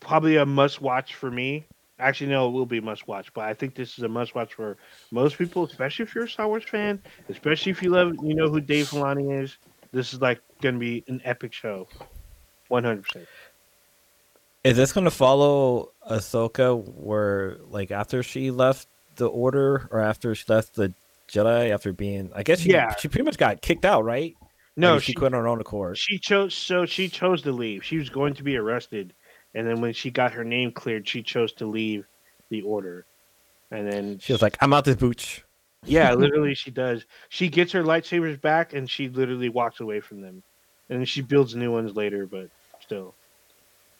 probably 0.00 0.36
a 0.36 0.46
must 0.46 0.80
watch 0.80 1.14
for 1.14 1.30
me 1.30 1.68
Actually, 2.02 2.30
no, 2.30 2.48
it 2.48 2.50
will 2.50 2.66
be 2.66 2.80
must 2.80 3.06
watch, 3.06 3.32
but 3.32 3.44
I 3.44 3.54
think 3.54 3.76
this 3.76 3.96
is 3.96 4.02
a 4.04 4.08
must 4.08 4.34
watch 4.34 4.54
for 4.54 4.76
most 5.12 5.38
people, 5.38 5.64
especially 5.64 6.02
if 6.02 6.14
you're 6.14 6.24
a 6.24 6.28
Star 6.28 6.48
Wars 6.48 6.64
fan, 6.64 7.00
especially 7.28 7.70
if 7.70 7.80
you 7.82 7.90
love, 7.90 8.12
you 8.24 8.34
know 8.34 8.48
who 8.48 8.60
Dave 8.60 8.88
Filoni 8.88 9.40
is. 9.42 9.56
This 9.92 10.12
is 10.12 10.20
like 10.20 10.40
going 10.60 10.74
to 10.74 10.78
be 10.80 11.04
an 11.06 11.20
epic 11.24 11.52
show, 11.52 11.86
one 12.68 12.82
hundred 12.82 13.04
percent. 13.04 13.28
Is 14.64 14.76
this 14.76 14.92
going 14.92 15.04
to 15.04 15.10
follow 15.10 15.90
Ahsoka 16.10 16.76
where, 16.76 17.58
like, 17.68 17.90
after 17.90 18.22
she 18.22 18.50
left 18.50 18.88
the 19.16 19.26
Order 19.26 19.88
or 19.90 20.00
after 20.00 20.34
she 20.34 20.44
left 20.48 20.74
the 20.74 20.92
Jedi 21.30 21.70
after 21.70 21.92
being, 21.92 22.30
I 22.34 22.42
guess 22.42 22.60
she 22.60 22.70
Yeah. 22.70 22.94
she 22.96 23.08
pretty 23.08 23.24
much 23.24 23.38
got 23.38 23.62
kicked 23.62 23.84
out, 23.84 24.04
right? 24.04 24.34
No, 24.76 24.98
she, 24.98 25.12
she 25.12 25.14
quit 25.14 25.34
on 25.34 25.40
her 25.40 25.48
own 25.48 25.60
accord. 25.60 25.98
she 25.98 26.18
chose. 26.18 26.54
So 26.54 26.86
she 26.86 27.08
chose 27.08 27.42
to 27.42 27.52
leave. 27.52 27.84
She 27.84 27.98
was 27.98 28.08
going 28.08 28.34
to 28.34 28.42
be 28.42 28.56
arrested, 28.56 29.12
and 29.54 29.66
then 29.66 29.80
when 29.80 29.92
she 29.92 30.10
got 30.10 30.32
her 30.32 30.44
name 30.44 30.72
cleared, 30.72 31.08
she 31.08 31.22
chose 31.22 31.52
to 31.54 31.66
leave 31.66 32.06
the 32.50 32.62
order, 32.62 33.04
and 33.70 33.90
then 33.90 34.18
She 34.18 34.32
was 34.32 34.42
like, 34.42 34.56
"I'm 34.60 34.72
out 34.72 34.84
this 34.84 34.96
booch." 34.96 35.44
Yeah, 35.84 36.14
literally, 36.14 36.54
she 36.54 36.70
does. 36.70 37.04
She 37.28 37.48
gets 37.48 37.72
her 37.72 37.82
lightsabers 37.82 38.40
back, 38.40 38.72
and 38.72 38.88
she 38.88 39.08
literally 39.08 39.48
walks 39.48 39.80
away 39.80 40.00
from 40.00 40.20
them, 40.20 40.42
and 40.88 40.98
then 40.98 41.06
she 41.06 41.22
builds 41.22 41.54
new 41.54 41.72
ones 41.72 41.96
later. 41.96 42.26
But 42.26 42.48
still, 42.80 43.14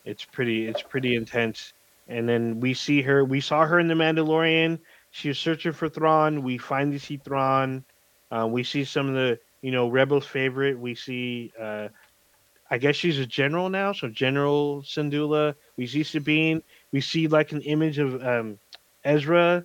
it's 0.05 0.24
pretty. 0.24 0.66
It's 0.66 0.83
pretty 0.83 1.16
intense. 1.16 1.73
And 2.09 2.29
then 2.29 2.61
we 2.61 2.74
see 2.74 3.01
her. 3.03 3.24
We 3.24 3.41
saw 3.41 3.65
her 3.65 3.79
in 3.79 3.89
the 3.89 3.95
Mandalorian. 3.95 4.79
She 5.12 5.29
was 5.29 5.39
searching 5.39 5.73
for 5.73 5.89
Thrawn. 5.89 6.43
We 6.43 6.59
finally 6.59 6.99
see 6.99 7.16
Thrawn. 7.16 7.85
Uh, 8.31 8.49
we 8.51 8.65
see 8.65 8.85
some 8.85 9.09
of 9.09 9.15
the, 9.15 9.39
you 9.61 9.70
know, 9.70 9.89
Rebels' 9.89 10.27
favorite. 10.27 10.79
We 10.79 10.95
see. 10.95 11.53
Uh, 11.59 11.89
I 12.73 12.78
guess 12.78 12.97
she's 12.97 13.19
a 13.19 13.27
general 13.27 13.69
now, 13.69 13.93
so 13.93 14.09
General 14.09 14.82
Syndulla. 14.82 15.55
We 15.77 15.86
see 15.86 16.03
Sabine. 16.03 16.62
We 16.90 17.01
see 17.01 17.28
like 17.28 17.53
an 17.53 17.61
image 17.61 17.99
of 17.99 18.24
um, 18.24 18.59
Ezra 19.05 19.65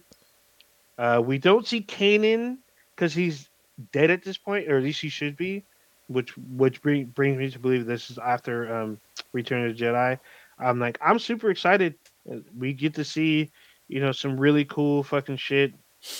uh, 0.97 1.21
we 1.23 1.37
don't 1.37 1.67
see 1.67 1.81
Kanan 1.81 2.57
because 2.95 3.13
he's 3.13 3.49
dead 3.91 4.09
at 4.09 4.23
this 4.23 4.37
point, 4.37 4.67
or 4.67 4.77
at 4.77 4.83
least 4.83 5.01
he 5.01 5.09
should 5.09 5.37
be, 5.37 5.63
which 6.07 6.35
which 6.37 6.81
bring, 6.81 7.05
brings 7.05 7.37
me 7.37 7.49
to 7.51 7.59
believe 7.59 7.85
this 7.85 8.09
is 8.09 8.17
after 8.17 8.73
um, 8.75 8.99
Return 9.33 9.67
of 9.67 9.77
the 9.77 9.83
Jedi. 9.83 10.19
I'm 10.59 10.79
like, 10.79 10.97
I'm 11.01 11.19
super 11.19 11.51
excited. 11.51 11.93
Uh, 12.29 12.37
we 12.57 12.73
get 12.73 12.95
to 12.95 13.03
see, 13.03 13.51
you 13.87 14.01
know, 14.01 14.11
some 14.11 14.39
really 14.39 14.65
cool 14.65 15.03
fucking 15.03 15.37
shit. 15.37 15.73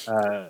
Uh, 0.07 0.49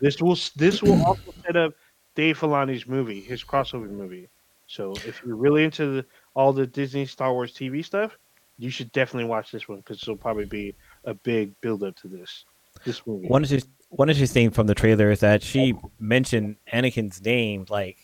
this 0.00 0.22
will 0.22 0.38
this 0.56 0.82
will 0.82 1.04
also 1.04 1.34
set 1.44 1.56
up 1.56 1.74
Dave 2.14 2.38
Filoni's 2.38 2.86
movie, 2.86 3.20
his 3.20 3.44
crossover 3.44 3.90
movie. 3.90 4.28
So 4.68 4.92
if 5.06 5.22
you're 5.24 5.36
really 5.36 5.64
into 5.64 5.86
the, 5.96 6.06
all 6.34 6.52
the 6.52 6.66
Disney 6.66 7.06
Star 7.06 7.32
Wars 7.32 7.54
TV 7.54 7.84
stuff, 7.84 8.16
you 8.58 8.70
should 8.70 8.92
definitely 8.92 9.28
watch 9.28 9.50
this 9.50 9.66
one 9.68 9.78
because 9.78 10.02
it'll 10.02 10.16
probably 10.16 10.44
be 10.44 10.76
a 11.04 11.14
big 11.14 11.58
build 11.60 11.82
up 11.82 11.96
to 11.96 12.08
this 12.08 12.44
this 12.84 13.04
movie. 13.06 13.26
One 13.26 13.42
interesting, 13.42 13.72
one 13.88 14.10
interesting 14.10 14.50
from 14.50 14.66
the 14.66 14.74
trailer 14.74 15.10
is 15.10 15.20
that 15.20 15.42
she 15.42 15.74
mentioned 15.98 16.56
Anakin's 16.72 17.22
name, 17.24 17.64
like, 17.70 17.96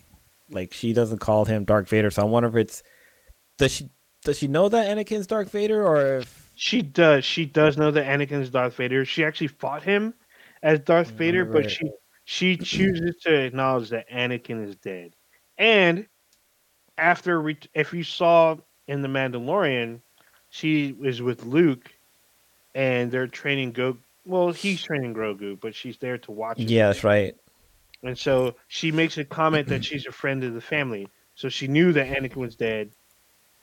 like 0.50 0.72
she 0.72 0.94
doesn't 0.94 1.18
call 1.18 1.44
him 1.44 1.64
Dark 1.64 1.86
Vader. 1.86 2.10
So 2.10 2.22
I 2.22 2.24
wonder 2.24 2.48
if 2.48 2.56
it's 2.56 2.82
does 3.58 3.72
she 3.72 3.90
does 4.24 4.38
she 4.38 4.48
know 4.48 4.68
that 4.70 4.96
Anakin's 4.96 5.26
Dark 5.26 5.50
Vader, 5.50 5.86
or 5.86 6.18
if 6.18 6.50
she 6.54 6.80
does? 6.80 7.26
She 7.26 7.44
does 7.44 7.76
know 7.76 7.90
that 7.90 8.06
Anakin's 8.06 8.48
Darth 8.48 8.74
Vader. 8.76 9.04
She 9.04 9.22
actually 9.22 9.48
fought 9.48 9.82
him 9.82 10.14
as 10.62 10.80
Darth 10.80 11.10
Vader, 11.10 11.44
right. 11.44 11.62
but 11.64 11.70
she 11.70 11.90
she 12.24 12.56
chooses 12.56 13.16
to 13.22 13.34
acknowledge 13.34 13.90
that 13.90 14.08
Anakin 14.08 14.66
is 14.66 14.76
dead. 14.76 15.14
And 15.58 16.06
after 16.98 17.40
re- 17.40 17.58
if 17.74 17.92
you 17.92 18.04
saw 18.04 18.56
in 18.86 19.02
the 19.02 19.08
Mandalorian, 19.08 20.00
she 20.50 20.94
is 21.02 21.20
with 21.20 21.44
Luke, 21.44 21.90
and 22.74 23.10
they're 23.10 23.26
training 23.26 23.72
Go. 23.72 23.96
Well, 24.26 24.52
he's 24.52 24.82
training 24.82 25.14
Grogu, 25.14 25.60
but 25.60 25.74
she's 25.74 25.98
there 25.98 26.18
to 26.18 26.30
watch. 26.30 26.58
him. 26.58 26.68
yeah, 26.68 26.86
that's 26.86 27.04
right. 27.04 27.36
And 28.02 28.18
so 28.18 28.54
she 28.68 28.92
makes 28.92 29.18
a 29.18 29.24
comment 29.24 29.68
that 29.68 29.84
she's 29.84 30.06
a 30.06 30.12
friend 30.12 30.44
of 30.44 30.54
the 30.54 30.60
family. 30.60 31.08
So 31.34 31.48
she 31.48 31.66
knew 31.66 31.92
that 31.92 32.06
Anakin 32.06 32.36
was 32.36 32.54
dead, 32.54 32.90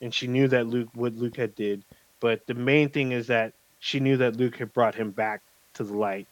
and 0.01 0.13
she 0.13 0.27
knew 0.27 0.47
that 0.49 0.67
Luke 0.67 0.89
what 0.93 1.15
Luke 1.15 1.37
had 1.37 1.55
did. 1.55 1.83
But 2.19 2.45
the 2.47 2.53
main 2.53 2.89
thing 2.89 3.11
is 3.11 3.27
that 3.27 3.53
she 3.79 3.99
knew 3.99 4.17
that 4.17 4.35
Luke 4.35 4.57
had 4.57 4.73
brought 4.73 4.95
him 4.95 5.11
back 5.11 5.41
to 5.75 5.83
the 5.83 5.93
light. 5.93 6.27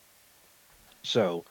So 1.03 1.45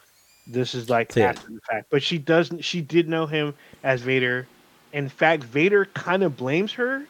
this 0.47 0.75
is 0.75 0.91
like 0.91 1.15
yeah. 1.17 1.31
after 1.31 1.51
the 1.51 1.61
fact. 1.61 1.87
But 1.91 2.03
she 2.03 2.19
doesn't. 2.19 2.65
She 2.65 2.81
did 2.81 3.09
know 3.09 3.27
him 3.27 3.55
as 3.83 4.03
Vader. 4.03 4.47
In 4.93 5.09
fact, 5.09 5.45
Vader 5.45 5.85
kind 5.85 6.23
of 6.23 6.37
blames 6.37 6.73
her 6.75 7.05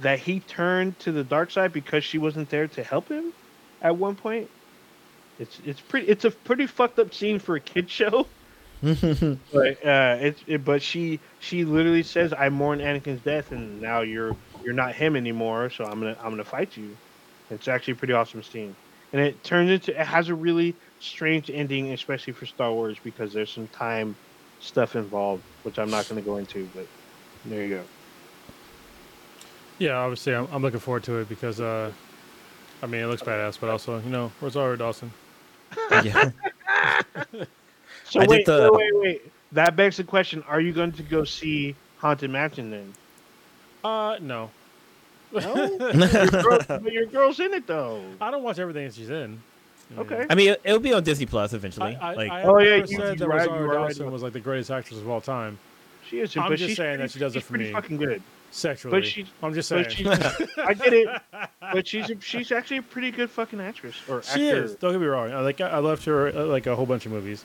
that 0.00 0.18
he 0.18 0.40
turned 0.40 0.98
to 1.00 1.12
the 1.12 1.24
dark 1.24 1.50
side 1.50 1.72
because 1.72 2.04
she 2.04 2.18
wasn't 2.18 2.50
there 2.50 2.66
to 2.68 2.82
help 2.82 3.08
him 3.08 3.32
at 3.80 3.96
one 3.96 4.16
point. 4.16 4.48
It's 5.38 5.60
it's 5.64 5.80
pretty 5.80 6.08
it's 6.08 6.24
a 6.24 6.30
pretty 6.30 6.66
fucked 6.66 6.98
up 6.98 7.14
scene 7.14 7.38
for 7.38 7.56
a 7.56 7.60
kid 7.60 7.90
show. 7.90 8.26
But 8.82 9.86
uh, 9.86 10.18
it's 10.20 10.44
it, 10.46 10.62
but 10.64 10.82
she 10.82 11.18
she 11.38 11.64
literally 11.64 12.02
says, 12.02 12.34
"I 12.34 12.50
mourn 12.50 12.80
Anakin's 12.80 13.22
death, 13.22 13.50
and 13.50 13.80
now 13.80 14.02
you're 14.02 14.36
you're 14.62 14.74
not 14.74 14.94
him 14.94 15.16
anymore. 15.16 15.70
So 15.70 15.84
I'm 15.84 16.00
gonna 16.00 16.16
I'm 16.22 16.30
gonna 16.30 16.44
fight 16.44 16.76
you." 16.76 16.94
It's 17.50 17.66
actually 17.66 17.92
a 17.92 17.96
pretty 17.96 18.12
awesome 18.12 18.42
scene, 18.42 18.76
and 19.12 19.22
it 19.22 19.42
turns 19.42 19.70
into 19.70 19.98
it 19.98 20.06
has 20.06 20.28
a 20.28 20.34
really 20.34 20.76
strange 20.98 21.50
ending, 21.50 21.92
especially 21.92 22.34
for 22.34 22.44
Star 22.44 22.72
Wars 22.72 22.98
because 23.02 23.32
there's 23.32 23.50
some 23.50 23.68
time 23.68 24.16
stuff 24.58 24.96
involved, 24.96 25.44
which 25.62 25.78
I'm 25.78 25.90
not 25.90 26.06
gonna 26.06 26.20
go 26.22 26.36
into. 26.36 26.68
But 26.74 26.86
there 27.46 27.62
you 27.66 27.68
go. 27.76 27.82
Yeah, 29.78 29.96
obviously, 29.96 30.34
I'm, 30.34 30.46
I'm 30.52 30.62
looking 30.62 30.80
forward 30.80 31.02
to 31.04 31.18
it 31.18 31.28
because, 31.28 31.60
uh, 31.60 31.90
I 32.82 32.86
mean, 32.86 33.02
it 33.02 33.06
looks 33.06 33.22
badass, 33.22 33.58
but 33.60 33.70
also, 33.70 33.98
you 34.00 34.10
know, 34.10 34.30
Rosario 34.40 34.76
Dawson. 34.76 35.10
yeah. 36.02 36.30
So 38.06 38.20
I 38.20 38.26
wait, 38.26 38.44
the- 38.46 38.70
wait, 38.72 38.92
wait, 38.94 39.02
wait. 39.02 39.32
That 39.52 39.76
begs 39.76 39.96
the 39.96 40.04
question: 40.04 40.44
Are 40.46 40.60
you 40.60 40.72
going 40.72 40.92
to 40.92 41.02
go 41.02 41.24
see 41.24 41.74
Haunted 41.98 42.30
Mansion 42.30 42.70
then? 42.70 42.92
Uh, 43.82 44.18
no. 44.20 44.50
No, 45.32 45.40
your 45.80 46.26
girl, 46.28 46.58
but 46.68 46.92
your 46.92 47.06
girl's 47.06 47.40
in 47.40 47.54
it 47.54 47.66
though. 47.66 48.04
I 48.20 48.30
don't 48.30 48.42
watch 48.42 48.58
everything 48.58 48.84
that 48.84 48.94
she's 48.94 49.10
in. 49.10 49.40
I 49.90 49.94
mean, 49.94 49.98
Okay. 50.12 50.26
I 50.30 50.34
mean, 50.34 50.48
it, 50.50 50.60
it'll 50.64 50.80
be 50.80 50.92
on 50.92 51.02
Disney 51.02 51.26
Plus 51.26 51.54
eventually. 51.54 51.96
I, 51.96 52.12
I, 52.12 52.14
like, 52.14 52.30
I 52.30 52.42
Oh, 52.42 52.58
yeah, 52.58 52.76
never 52.76 52.90
you- 52.92 52.98
said 52.98 53.12
you 53.14 53.18
that 53.20 53.28
right, 53.28 53.38
Rosario 53.48 53.62
are 53.62 53.66
right 53.68 53.88
Dawson 53.88 54.12
was 54.12 54.22
like 54.22 54.32
the 54.34 54.40
greatest 54.40 54.70
actress 54.70 55.00
of 55.00 55.08
all 55.08 55.20
time 55.20 55.58
She 56.08 56.20
is, 56.20 56.36
I'm 56.36 56.48
but 56.48 56.56
just 56.58 56.68
she's 56.70 56.76
saying 56.76 56.98
that 56.98 57.10
she 57.10 57.18
does 57.18 57.34
it 57.36 57.42
for 57.42 57.50
pretty 57.50 57.64
me. 57.66 57.72
fucking 57.72 57.96
good. 57.96 58.22
sexually. 58.50 59.00
But 59.00 59.06
she, 59.06 59.26
I'm 59.42 59.54
just 59.54 59.68
saying. 59.68 59.84
but 59.84 59.92
she's, 59.92 60.06
I 60.58 60.74
get 60.74 60.92
it. 60.92 61.08
But 61.72 61.86
she's 61.88 62.10
a, 62.10 62.20
she's 62.20 62.52
actually 62.52 62.76
a 62.76 62.82
pretty 62.82 63.10
good 63.10 63.30
fucking 63.30 63.58
actress 63.60 63.96
or 64.08 64.22
She 64.22 64.48
actor. 64.48 64.64
is. 64.64 64.74
Don't 64.76 64.92
get 64.92 65.00
me 65.00 65.06
wrong. 65.06 65.32
I 65.32 65.40
like. 65.40 65.60
I 65.62 65.78
loved 65.78 66.04
her 66.04 66.28
uh, 66.28 66.44
like 66.44 66.66
a 66.66 66.76
whole 66.76 66.86
bunch 66.86 67.06
of 67.06 67.12
movies. 67.12 67.44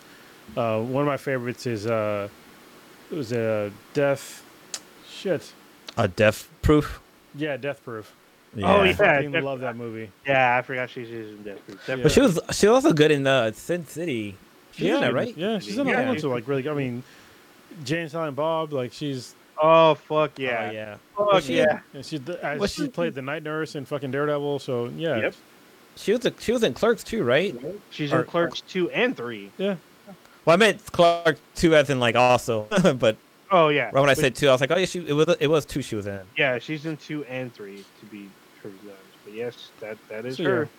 Uh, 0.58 0.82
one 0.82 1.02
of 1.02 1.08
my 1.08 1.16
favorites 1.18 1.66
is 1.66 1.88
uh, 1.88 2.28
it 3.12 3.16
was 3.16 3.32
a 3.32 3.72
Death. 3.94 4.44
Shit. 5.10 5.54
a 5.98 6.08
death 6.08 6.50
proof. 6.62 7.00
Yeah, 7.36 7.58
Death 7.58 7.84
Proof. 7.84 8.14
Oh, 8.58 8.64
I 8.64 8.86
yeah. 8.88 8.94
fucking 8.94 9.32
Death- 9.32 9.44
love 9.44 9.60
that 9.62 9.76
movie. 9.76 10.10
Yeah, 10.26 10.58
I 10.58 10.62
forgot 10.64 10.90
she's 10.90 11.10
in 11.10 11.44
Death 11.44 11.66
Proof. 11.66 11.86
Death 11.88 11.98
Yeah. 11.98 12.04
But 12.04 12.12
she 12.12 12.22
was 12.22 12.40
she 12.52 12.68
was 12.68 12.84
also 12.86 12.94
good 12.94 13.12
in 13.12 13.26
uh, 13.28 13.52
Sin 13.52 13.86
City. 13.86 14.36
She 14.74 14.84
was 14.84 14.90
yeah, 14.90 14.96
in 14.96 15.02
that, 15.02 15.14
right? 15.14 15.38
Yeah, 15.38 15.60
she's 15.60 15.78
in 15.78 15.88
a 15.88 15.90
Yeah. 15.90 15.98
whole 15.98 16.06
bunch 16.06 16.24
of 16.24 16.32
like 16.32 16.48
really. 16.48 16.68
I 16.70 16.74
mean, 16.74 17.04
Jay 17.84 18.02
and 18.02 18.12
Silent 18.12 18.36
Bob. 18.36 18.74
Like 18.74 18.94
she's. 18.94 19.36
Oh 19.62 19.96
fuck 19.96 20.32
Oh, 20.40 20.42
yeah! 20.42 20.72
yeah. 20.72 20.98
Fuck 21.18 21.44
she- 21.44 21.58
yeah! 21.58 21.80
Yeah, 21.94 22.02
she's 22.02 22.22
the, 22.22 22.42
uh, 22.46 22.66
she 22.66 22.84
she- 22.84 22.88
played 22.90 23.14
the 23.14 23.22
night 23.22 23.44
nurse 23.44 23.76
in 23.76 23.84
fucking 23.86 24.12
Daredevil. 24.12 24.60
So 24.60 24.86
yeah. 24.96 25.18
Yep. 25.18 25.36
She 25.98 26.14
was 26.14 26.26
a, 26.26 26.34
she 26.40 26.54
was 26.54 26.64
in 26.64 26.74
Clerks 26.74 27.04
too, 27.04 27.24
right? 27.24 27.54
She's 27.90 28.14
Or- 28.14 28.22
in 28.22 28.26
Clerks 28.26 28.62
two 28.62 28.90
and 28.92 29.18
three. 29.18 29.52
Yeah. 29.58 29.76
Well, 30.46 30.54
I 30.54 30.58
meant 30.58 30.86
Clerks 30.94 31.42
two 31.56 31.76
as 31.76 31.90
in 31.90 32.00
like 32.00 32.16
also, 32.16 32.68
but 33.00 33.18
Oh 33.52 33.68
yeah. 33.68 33.86
right 33.86 33.96
when 33.96 34.04
I 34.06 34.14
But- 34.14 34.18
said 34.20 34.36
two, 34.36 34.48
I 34.48 34.54
was 34.54 34.62
like, 34.62 34.72
oh 34.72 34.78
yeah, 34.78 34.86
she 34.86 35.06
it 35.06 35.12
was 35.14 35.28
it 35.42 35.48
was 35.48 35.66
two 35.66 35.82
she 35.82 35.96
was 35.98 36.08
in. 36.08 36.22
yeah, 36.38 36.58
she's 36.60 36.86
in 36.86 36.96
two 36.96 37.26
and 37.26 37.54
three 37.54 37.84
to 38.00 38.06
be 38.06 38.30
perfectly 38.64 38.92
honest. 38.92 39.04
But 39.26 39.34
yes, 39.34 39.72
that 39.82 39.98
that 40.08 40.26
is 40.26 40.38
So, 40.38 40.44
her. 40.46 40.70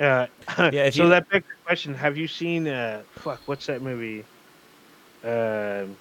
Uh, 0.00 0.26
Yeah, 0.72 0.88
so 0.88 1.02
you- 1.04 1.08
that 1.10 1.28
begs 1.28 1.44
the 1.46 1.64
question: 1.66 1.92
Have 1.94 2.16
you 2.16 2.26
seen? 2.28 2.66
Uh, 2.66 3.02
fuck, 3.16 3.40
what's 3.44 3.66
that 3.66 3.82
movie? 3.82 4.24
Um, 5.24 5.96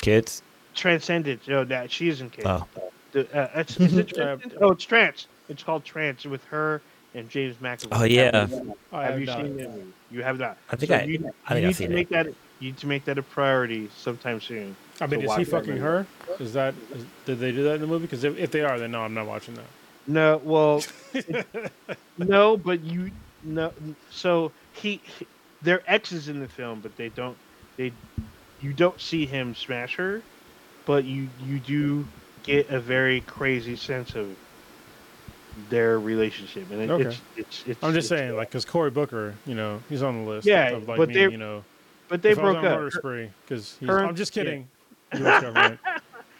Kids. 0.00 0.42
Transcendent. 0.74 1.46
No, 1.48 1.64
that 1.64 1.90
she 1.90 2.08
is 2.08 2.20
in 2.20 2.30
Kids. 2.30 2.46
Oh, 2.46 2.66
The, 3.12 3.20
uh, 3.36 3.48
it's, 3.60 3.76
is 3.78 3.96
it 3.96 4.18
Uh, 4.18 4.36
oh, 4.60 4.70
it's 4.72 4.84
Trance. 4.84 5.26
It's 5.48 5.62
called 5.62 5.84
Trance 5.84 6.24
with 6.24 6.44
her 6.44 6.82
and 7.14 7.30
James 7.30 7.56
McAvoy. 7.56 7.88
Oh, 7.92 8.04
yeah. 8.04 8.36
Have 8.40 8.50
you, 8.50 8.76
have 8.92 9.04
have 9.10 9.20
you 9.20 9.26
not. 9.26 9.40
seen 9.40 9.56
that? 9.56 9.70
You 10.10 10.22
have 10.22 10.38
not. 10.38 10.58
I 10.70 10.76
think 10.76 10.90
So 10.90 10.96
I- 10.96 11.02
You, 11.04 11.14
I 11.14 11.18
think 11.18 11.22
you 11.22 11.32
I've 11.48 11.62
need 11.64 11.76
seen 11.76 11.88
to 11.88 11.92
it. 11.92 11.96
make 11.96 12.08
that. 12.10 12.26
You 12.58 12.68
need 12.70 12.78
to 12.78 12.86
make 12.86 13.04
that 13.04 13.18
a 13.18 13.22
priority 13.22 13.90
sometime 13.96 14.40
soon. 14.40 14.74
I 15.00 15.06
mean, 15.06 15.20
is 15.22 15.34
he 15.36 15.44
fucking 15.44 15.68
movie. 15.70 15.80
her? 15.82 16.06
Is 16.40 16.54
that? 16.54 16.74
Is, 16.94 17.04
did 17.26 17.38
they 17.38 17.52
do 17.52 17.62
that 17.64 17.74
in 17.74 17.80
the 17.82 17.86
movie? 17.86 18.06
Because 18.06 18.24
if, 18.24 18.38
if 18.38 18.50
they 18.50 18.62
are, 18.62 18.78
then 18.78 18.92
no, 18.92 19.02
I'm 19.02 19.12
not 19.12 19.26
watching 19.26 19.54
that. 19.56 19.64
No, 20.06 20.40
well, 20.42 20.82
no, 22.18 22.56
but 22.56 22.80
you 22.82 23.10
no. 23.42 23.72
So 24.10 24.52
he, 24.72 25.00
he, 25.18 25.26
they're 25.62 25.82
exes 25.86 26.28
in 26.28 26.40
the 26.40 26.48
film, 26.48 26.80
but 26.80 26.96
they 26.96 27.08
don't. 27.10 27.36
They, 27.76 27.92
you 28.62 28.72
don't 28.72 29.00
see 29.00 29.26
him 29.26 29.54
smash 29.54 29.96
her, 29.96 30.22
but 30.86 31.04
you 31.04 31.28
you 31.44 31.58
do 31.58 32.06
get 32.42 32.70
a 32.70 32.80
very 32.80 33.20
crazy 33.22 33.76
sense 33.76 34.14
of 34.14 34.34
their 35.70 35.98
relationship, 35.98 36.70
and 36.70 36.80
it, 36.82 36.90
Okay. 36.90 37.08
it's, 37.08 37.20
it's 37.36 37.64
it's. 37.66 37.82
I'm 37.84 37.92
just 37.94 38.10
it's- 38.10 38.20
saying, 38.20 38.36
like, 38.36 38.48
because 38.48 38.64
Cory 38.64 38.90
Booker, 38.90 39.34
you 39.46 39.54
know, 39.54 39.82
he's 39.88 40.02
on 40.02 40.24
the 40.24 40.30
list. 40.30 40.46
Yeah, 40.46 40.68
of, 40.70 40.88
like 40.88 40.96
but 40.98 41.08
me, 41.08 41.14
they- 41.14 41.30
you 41.30 41.38
know, 41.38 41.64
But 42.08 42.22
they 42.22 42.30
if 42.30 42.38
I 42.38 42.42
was 42.42 42.52
broke 42.54 42.64
up. 42.64 42.78
murder 42.78 42.90
spree 42.90 43.30
because 43.44 43.76
I'm 43.88 44.14
just 44.16 44.32
kidding. 44.32 44.68
U.S. 45.14 45.42
government. 45.42 45.80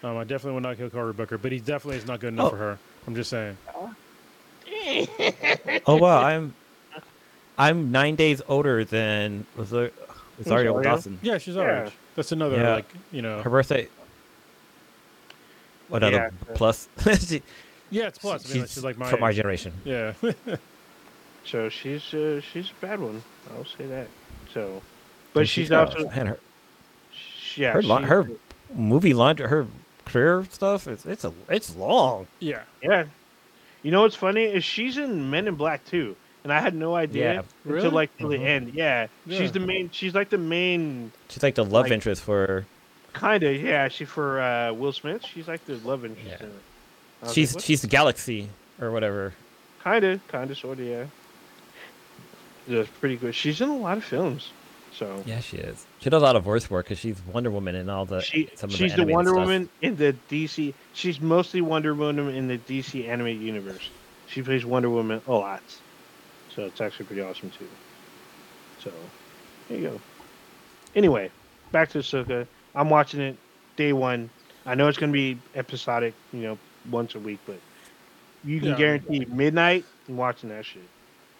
Um, 0.02 0.18
I 0.18 0.24
definitely 0.24 0.52
would 0.52 0.62
not 0.62 0.76
kill 0.76 0.90
Cory 0.90 1.14
Booker, 1.14 1.38
but 1.38 1.50
he 1.50 1.58
definitely 1.58 1.96
is 1.96 2.06
not 2.06 2.20
good 2.20 2.28
enough 2.34 2.48
Oh. 2.48 2.50
for 2.50 2.56
her. 2.58 2.78
I'm 3.06 3.14
just 3.14 3.30
saying. 3.30 3.56
oh 5.86 5.96
wow, 5.96 6.22
I'm 6.22 6.54
I'm 7.58 7.90
nine 7.90 8.14
days 8.14 8.42
older 8.46 8.84
than 8.84 9.46
was 9.56 9.70
there 9.70 9.90
Rosario 10.38 10.72
Rosario? 10.74 10.82
Dawson. 10.96 11.18
Yeah, 11.22 11.38
she's 11.38 11.56
our 11.56 11.66
Yeah. 11.68 11.90
That's 12.14 12.32
another 12.32 12.56
Yeah. 12.56 12.74
like 12.74 12.88
you 13.12 13.22
know. 13.22 13.42
Her 13.42 13.50
birthday. 13.50 13.88
What 15.88 16.02
other 16.02 16.16
Yeah. 16.16 16.54
plus? 16.54 16.88
She- 17.26 17.42
yeah, 17.90 18.08
it's 18.08 18.18
plus. 18.18 18.44
I 18.44 18.52
mean, 18.52 18.60
like, 18.62 18.66
she's 18.68 18.74
she's 18.74 18.84
like 18.84 18.98
my 18.98 19.08
from 19.08 19.20
my 19.20 19.30
age. 19.30 19.36
generation. 19.36 19.72
Yeah. 19.84 20.12
So 21.44 21.68
she's 21.68 22.12
uh, 22.12 22.40
she's 22.40 22.70
a 22.70 22.84
bad 22.84 22.98
one. 22.98 23.22
I'll 23.56 23.64
say 23.64 23.86
that. 23.86 24.08
So 24.52 24.82
but 25.32 25.42
She's 25.46 25.66
she's 25.66 25.70
also 25.72 26.08
man, 26.10 26.26
her, 26.26 26.38
sh- 27.12 27.58
yeah 27.58 27.70
her, 27.72 27.82
she- 27.82 27.88
her 27.88 28.28
movie 28.74 29.14
laundry, 29.14 29.46
her 29.46 29.68
career 30.06 30.44
stuff. 30.50 30.88
It's 30.88 31.06
it's 31.06 31.24
a 31.24 31.32
it's 31.48 31.76
long. 31.76 32.26
Yeah. 32.40 32.62
yeah. 32.82 33.04
You 33.84 33.92
know 33.92 34.02
what's 34.02 34.16
funny 34.16 34.42
is 34.42 34.64
she's 34.64 34.98
in 34.98 35.30
Men 35.30 35.46
in 35.46 35.54
Black 35.54 35.84
too, 35.84 36.16
and 36.46 36.52
I 36.52 36.60
had 36.60 36.74
no 36.76 36.94
idea 36.94 37.24
Yeah. 37.34 37.42
until 37.64 37.72
Really? 37.74 37.88
like 37.90 38.16
till 38.18 38.28
Mhm. 38.28 38.38
the 38.38 38.44
end. 38.46 38.74
Yeah, 38.74 39.08
Yeah. 39.26 39.38
she's 39.40 39.50
the 39.50 39.58
main. 39.58 39.90
She's 39.92 40.14
like 40.14 40.30
the 40.30 40.38
main 40.38 41.10
She's 41.28 41.42
like 41.42 41.56
the 41.56 41.64
love 41.64 41.86
Like- 41.86 41.92
interest 41.92 42.22
for. 42.22 42.64
kind 43.12 43.42
of. 43.42 43.60
Yeah, 43.60 43.88
she 43.88 44.04
for 44.04 44.40
uh, 44.40 44.72
Will 44.72 44.92
Smith. 44.92 45.24
She's 45.24 45.48
like 45.48 45.64
the 45.64 45.74
love 45.78 46.04
interest. 46.04 46.28
Yeah. 46.28 46.46
in 46.46 46.52
it. 46.52 46.62
I 47.22 47.24
was 47.26 47.34
She's 47.34 47.54
like, 47.56 47.64
she's 47.64 47.80
the 47.80 47.88
galaxy 47.88 48.48
or 48.80 48.92
whatever. 48.92 49.32
kind 49.82 50.04
of, 50.04 50.20
kind 50.28 50.50
of, 50.52 50.56
sort 50.58 50.78
of. 50.78 50.86
Yeah. 50.86 51.04
That's 52.68 52.88
pretty 53.00 53.16
good. 53.16 53.34
She's 53.34 53.60
in 53.60 53.68
a 53.68 53.76
lot 53.76 53.96
of 53.96 54.04
films, 54.04 54.50
so. 54.96 55.22
Yeah, 55.26 55.40
she 55.40 55.56
is. 55.56 55.84
She 56.00 56.10
does 56.10 56.20
a 56.22 56.24
lot 56.24 56.36
of 56.36 56.42
voice 56.44 56.68
work 56.70 56.86
because 56.86 56.98
she's 56.98 57.16
Wonder 57.32 57.50
Woman 57.50 57.74
and 57.76 57.90
all 57.90 58.04
the. 58.04 58.20
she, 58.20 58.48
some 58.54 58.70
of 58.70 58.76
she's 58.76 58.94
the, 58.94 59.04
the, 59.04 59.12
Wonder 59.12 59.30
stuff. 59.30 59.40
Woman 59.40 59.68
in 59.82 59.96
the 59.96 60.14
DC. 60.30 60.74
She's 60.92 61.20
mostly 61.20 61.60
Wonder 61.60 61.94
Woman 61.94 62.28
in 62.34 62.48
the 62.48 62.58
DC 62.58 63.08
animated 63.08 63.42
universe. 63.42 63.88
She 64.28 64.42
plays 64.42 64.64
Wonder 64.66 64.90
Woman 64.90 65.22
a 65.28 65.32
lot, 65.32 65.62
so 66.56 66.64
it's 66.64 66.80
actually 66.80 67.04
pretty 67.06 67.22
awesome 67.22 67.50
too. 67.50 67.68
So 68.82 68.90
there 69.68 69.78
you 69.78 69.88
go. 69.90 70.00
Anyway, 70.96 71.30
back 71.70 71.90
to 71.90 71.98
Ahsoka. 71.98 72.46
I'm 72.74 72.90
watching 72.90 73.20
it 73.20 73.36
day 73.76 73.92
one. 73.92 74.30
I 74.64 74.74
know 74.74 74.88
it's 74.88 74.98
gonna 74.98 75.12
be 75.12 75.38
episodic, 75.54 76.14
you 76.32 76.40
know, 76.40 76.58
once 76.90 77.14
a 77.14 77.18
week, 77.20 77.38
but 77.46 77.58
you 78.44 78.58
can 78.60 78.70
Yeah. 78.70 78.76
guarantee 78.76 79.24
midnight. 79.26 79.84
I'm 80.08 80.16
watching 80.16 80.48
that 80.48 80.64
shit. 80.64 80.82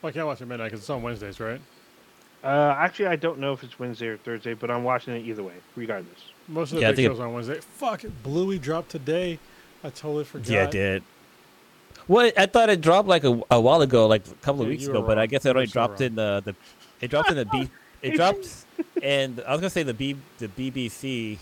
Well, 0.02 0.10
I 0.10 0.12
can't 0.12 0.26
watch 0.26 0.40
it 0.40 0.46
midnight 0.46 0.66
because 0.66 0.80
it's 0.80 0.90
on 0.90 1.02
Wednesdays, 1.02 1.40
right? 1.40 1.60
Uh, 2.44 2.74
actually, 2.78 3.06
I 3.06 3.16
don't 3.16 3.38
know 3.38 3.52
if 3.52 3.64
it's 3.64 3.78
Wednesday 3.78 4.08
or 4.08 4.18
Thursday, 4.18 4.54
but 4.54 4.70
I'm 4.70 4.84
watching 4.84 5.14
it 5.16 5.20
either 5.24 5.42
way, 5.42 5.54
regardless. 5.74 6.30
Most 6.46 6.70
of 6.72 6.76
the 6.76 6.82
Yeah, 6.82 6.88
I 6.88 6.90
big 6.92 7.06
think 7.08 7.18
it- 7.18 7.22
on 7.22 7.32
Wednesday. 7.32 7.60
Fuck 7.60 8.04
it, 8.04 8.22
Bluey 8.22 8.58
dropped 8.58 8.90
today. 8.90 9.38
I 9.82 9.90
totally 9.90 10.24
forgot. 10.24 10.48
Yeah, 10.48 10.64
it 10.64 10.70
did. 10.70 11.02
Well, 12.08 12.30
I 12.36 12.46
thought 12.46 12.68
it 12.70 12.80
dropped 12.80 13.08
like 13.08 13.24
a, 13.24 13.40
a 13.50 13.60
while 13.60 13.82
ago, 13.82 14.06
like 14.06 14.26
a 14.28 14.34
couple 14.34 14.62
of 14.62 14.68
Yeah, 14.68 14.72
weeks 14.72 14.86
ago, 14.86 15.00
were 15.00 15.06
but 15.06 15.18
I 15.18 15.26
guess 15.26 15.44
it 15.44 15.48
You 15.48 15.50
only 15.50 15.62
were 15.62 15.66
so 15.66 15.72
dropped 15.72 16.00
wrong. 16.00 16.06
in 16.06 16.14
the, 16.16 16.42
the 16.44 16.54
it 17.00 17.10
dropped 17.10 17.30
in 17.30 17.36
the 17.36 17.44
B 17.46 17.68
it 18.02 18.14
dropped 18.16 18.48
and 19.02 19.40
I 19.46 19.52
was 19.52 19.60
gonna 19.60 19.70
say 19.70 19.82
the 19.82 19.94
B 19.94 20.16
the 20.38 20.48
BBC, 20.48 21.38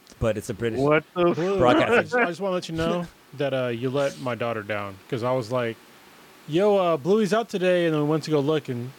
but 0.18 0.36
it's 0.38 0.48
a 0.50 0.54
British. 0.54 0.80
What 0.80 1.04
the? 1.14 1.32
Blue, 1.34 1.56
I 1.56 1.58
Broadcasting. 1.58 2.02
just, 2.02 2.14
I 2.14 2.24
just 2.26 2.40
want 2.40 2.50
to 2.52 2.54
let 2.54 2.68
you 2.68 2.74
know 2.76 3.06
that 3.36 3.52
uh, 3.54 3.66
you 3.68 3.90
let 3.90 4.18
my 4.20 4.34
daughter 4.34 4.62
down 4.62 4.96
because 5.06 5.22
I 5.22 5.32
was 5.32 5.52
like, 5.52 5.76
"Yo, 6.48 6.76
uh, 6.76 6.96
Bluey's 6.96 7.34
out 7.34 7.48
today," 7.48 7.86
and 7.86 7.94
then 7.94 8.02
we 8.02 8.08
went 8.08 8.22
to 8.24 8.30
go 8.30 8.40
look, 8.40 8.68
and 8.68 8.90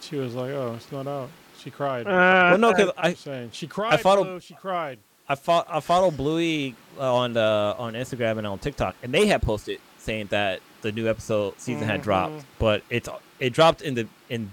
she 0.00 0.16
was 0.16 0.34
like, 0.34 0.50
"Oh, 0.52 0.74
it's 0.76 0.90
not 0.90 1.06
out." 1.06 1.28
She 1.58 1.70
cried. 1.70 2.06
Uh, 2.06 2.10
well, 2.10 2.58
no, 2.58 2.72
because 2.72 2.90
I 2.96 3.08
I'm 3.08 3.16
saying 3.16 3.50
she 3.52 3.66
cried. 3.66 4.00
follow- 4.00 4.24
Blue, 4.24 4.40
she 4.40 4.54
cried. 4.54 4.98
I 5.28 5.34
fo- 5.36 5.64
I 5.68 5.80
follow 5.80 6.10
Bluey 6.10 6.74
on 6.98 7.32
the 7.34 7.74
on 7.78 7.94
Instagram 7.94 8.38
and 8.38 8.46
on 8.46 8.58
TikTok, 8.58 8.94
and 9.02 9.12
they 9.12 9.26
had 9.26 9.42
posted 9.42 9.80
saying 10.04 10.26
that 10.30 10.60
the 10.82 10.92
new 10.92 11.08
episode 11.08 11.58
season 11.58 11.86
had 11.88 12.00
Mhm. 12.00 12.04
dropped, 12.04 12.44
but 12.58 12.82
it's 12.90 13.08
it 13.40 13.52
dropped 13.52 13.82
in 13.82 13.94
the 13.94 14.06
in 14.28 14.50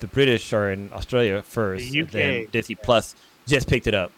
the 0.00 0.06
British 0.08 0.52
or 0.52 0.70
in 0.70 0.90
Australia 0.92 1.42
first. 1.42 1.90
The 1.90 2.00
and 2.00 2.08
then 2.10 2.42
UK. 2.44 2.50
Disney 2.52 2.74
Plus 2.74 3.14
just 3.46 3.68
picked 3.68 3.86
it 3.86 3.94
up. 3.94 4.10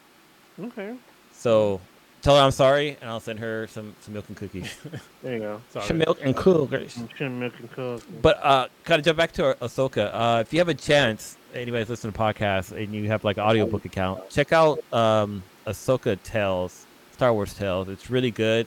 okay, 0.63 0.95
So 1.33 1.79
tell 2.21 2.35
her 2.35 2.41
I'm 2.41 2.51
sorry, 2.51 2.97
and 3.01 3.09
I'll 3.09 3.19
send 3.19 3.39
her 3.39 3.67
some, 3.67 3.95
some 4.01 4.13
milk 4.13 4.25
and 4.27 4.35
cookies. 4.35 4.75
there 5.23 5.33
you 5.33 5.39
go. 5.39 5.61
Sorry. 5.69 5.85
some 5.85 5.97
milk 5.99 6.17
and 6.23 6.35
cookies. 6.35 6.99
Shouldn't 7.15 7.35
milk 7.35 7.53
and 7.59 7.71
cook. 7.71 8.01
But 8.21 8.39
uh, 8.43 8.67
kind 8.85 8.99
of 8.99 9.05
jump 9.05 9.17
back 9.17 9.31
to 9.33 9.45
our 9.45 9.55
Ahsoka. 9.55 10.09
Uh, 10.13 10.39
if 10.41 10.51
you 10.51 10.59
have 10.59 10.67
a 10.69 10.73
chance, 10.73 11.37
anybody's 11.53 11.89
listening 11.89 12.13
to 12.13 12.19
podcasts 12.19 12.71
and 12.71 12.93
you 12.93 13.07
have 13.07 13.23
like 13.23 13.37
an 13.37 13.43
audiobook 13.43 13.85
account, 13.85 14.29
check 14.29 14.51
out 14.51 14.79
um, 14.93 15.43
Ahsoka 15.67 16.17
Tales, 16.23 16.85
Star 17.13 17.33
Wars 17.33 17.53
Tales. 17.53 17.87
It's 17.87 18.09
really 18.09 18.31
good. 18.31 18.65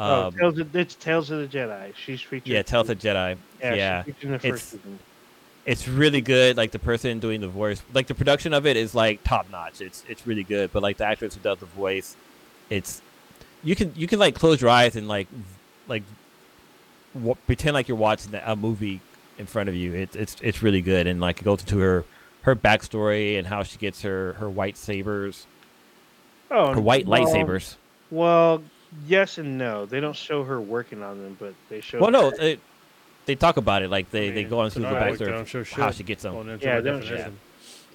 Oh, 0.00 0.26
Um, 0.28 0.32
Tales 0.34 0.58
of, 0.58 0.74
it's 0.76 0.94
Tales 0.94 1.30
of 1.30 1.38
the 1.50 1.58
Jedi. 1.58 1.94
She's 1.94 2.20
featured. 2.20 2.48
yeah, 2.48 2.62
Tales 2.62 2.88
of 2.88 2.98
the 3.00 3.08
Jedi. 3.08 3.36
Yeah, 3.60 3.74
Yeah, 3.74 4.02
she's 4.04 4.14
in 4.22 4.28
the 4.30 4.34
it's- 4.36 4.62
season. 4.62 4.98
it's 5.66 5.86
really 5.88 6.20
good. 6.20 6.56
Like 6.56 6.70
the 6.70 6.78
person 6.78 7.18
doing 7.20 7.40
the 7.40 7.48
voice, 7.48 7.82
like 7.92 8.06
the 8.06 8.14
production 8.14 8.54
of 8.54 8.66
it 8.66 8.76
is 8.76 8.94
like 8.94 9.22
top 9.24 9.50
notch. 9.50 9.80
It's 9.80 10.02
it's 10.08 10.26
really 10.26 10.42
good. 10.44 10.72
But 10.72 10.82
like 10.82 10.96
the 10.96 11.04
actress 11.06 11.34
who 11.34 11.40
does 11.40 11.58
the 11.58 11.66
voice, 11.66 12.16
it's 12.70 13.02
you 13.62 13.76
can 13.76 13.92
you 13.94 14.06
can 14.06 14.18
like 14.18 14.34
close 14.34 14.60
your 14.60 14.70
eyes 14.70 14.96
and 14.96 15.06
like 15.06 15.28
like 15.86 16.02
w- 17.14 17.36
pretend 17.46 17.74
like 17.74 17.88
you're 17.88 17.96
watching 17.96 18.34
a 18.34 18.56
movie 18.56 19.00
in 19.38 19.46
front 19.46 19.68
of 19.68 19.74
you. 19.74 19.92
It's 19.94 20.16
it's 20.16 20.36
it's 20.42 20.62
really 20.62 20.80
good 20.82 21.06
and 21.06 21.20
like 21.20 21.40
it 21.40 21.44
goes 21.44 21.60
into 21.60 21.78
her 21.78 22.04
her 22.42 22.56
backstory 22.56 23.38
and 23.38 23.46
how 23.46 23.62
she 23.62 23.76
gets 23.76 24.00
her 24.02 24.32
her 24.34 24.48
white 24.48 24.76
sabers, 24.78 25.46
Oh, 26.50 26.72
her 26.74 26.80
white 26.80 27.06
well, 27.06 27.20
lightsabers. 27.26 27.76
Well, 28.10 28.62
yes 29.06 29.38
and 29.38 29.58
no. 29.58 29.86
They 29.86 30.00
don't 30.00 30.16
show 30.16 30.44
her 30.44 30.60
working 30.60 31.02
on 31.02 31.22
them, 31.22 31.36
but 31.38 31.54
they 31.68 31.80
show. 31.80 31.98
Well, 32.00 32.10
no, 32.10 32.30
they, 32.30 32.58
they 33.26 33.34
talk 33.34 33.56
about 33.56 33.82
it 33.82 33.90
like 33.90 34.10
they, 34.10 34.28
I 34.28 34.32
they 34.32 34.44
go 34.44 34.60
on 34.60 34.66
into 34.66 34.78
an 34.78 34.82
the 34.84 34.90
back 34.90 35.18
they 35.18 35.24
backstory 35.26 35.30
don't 35.32 35.48
show 35.48 35.58
of 35.60 35.68
how 35.70 35.90
she 35.90 36.02
gets 36.02 36.22
them. 36.22 36.34
Well, 36.34 36.46
Yeah, 36.60 36.80
they 36.80 36.90
don't 36.90 37.02
show 37.02 37.10
definition. 37.16 37.38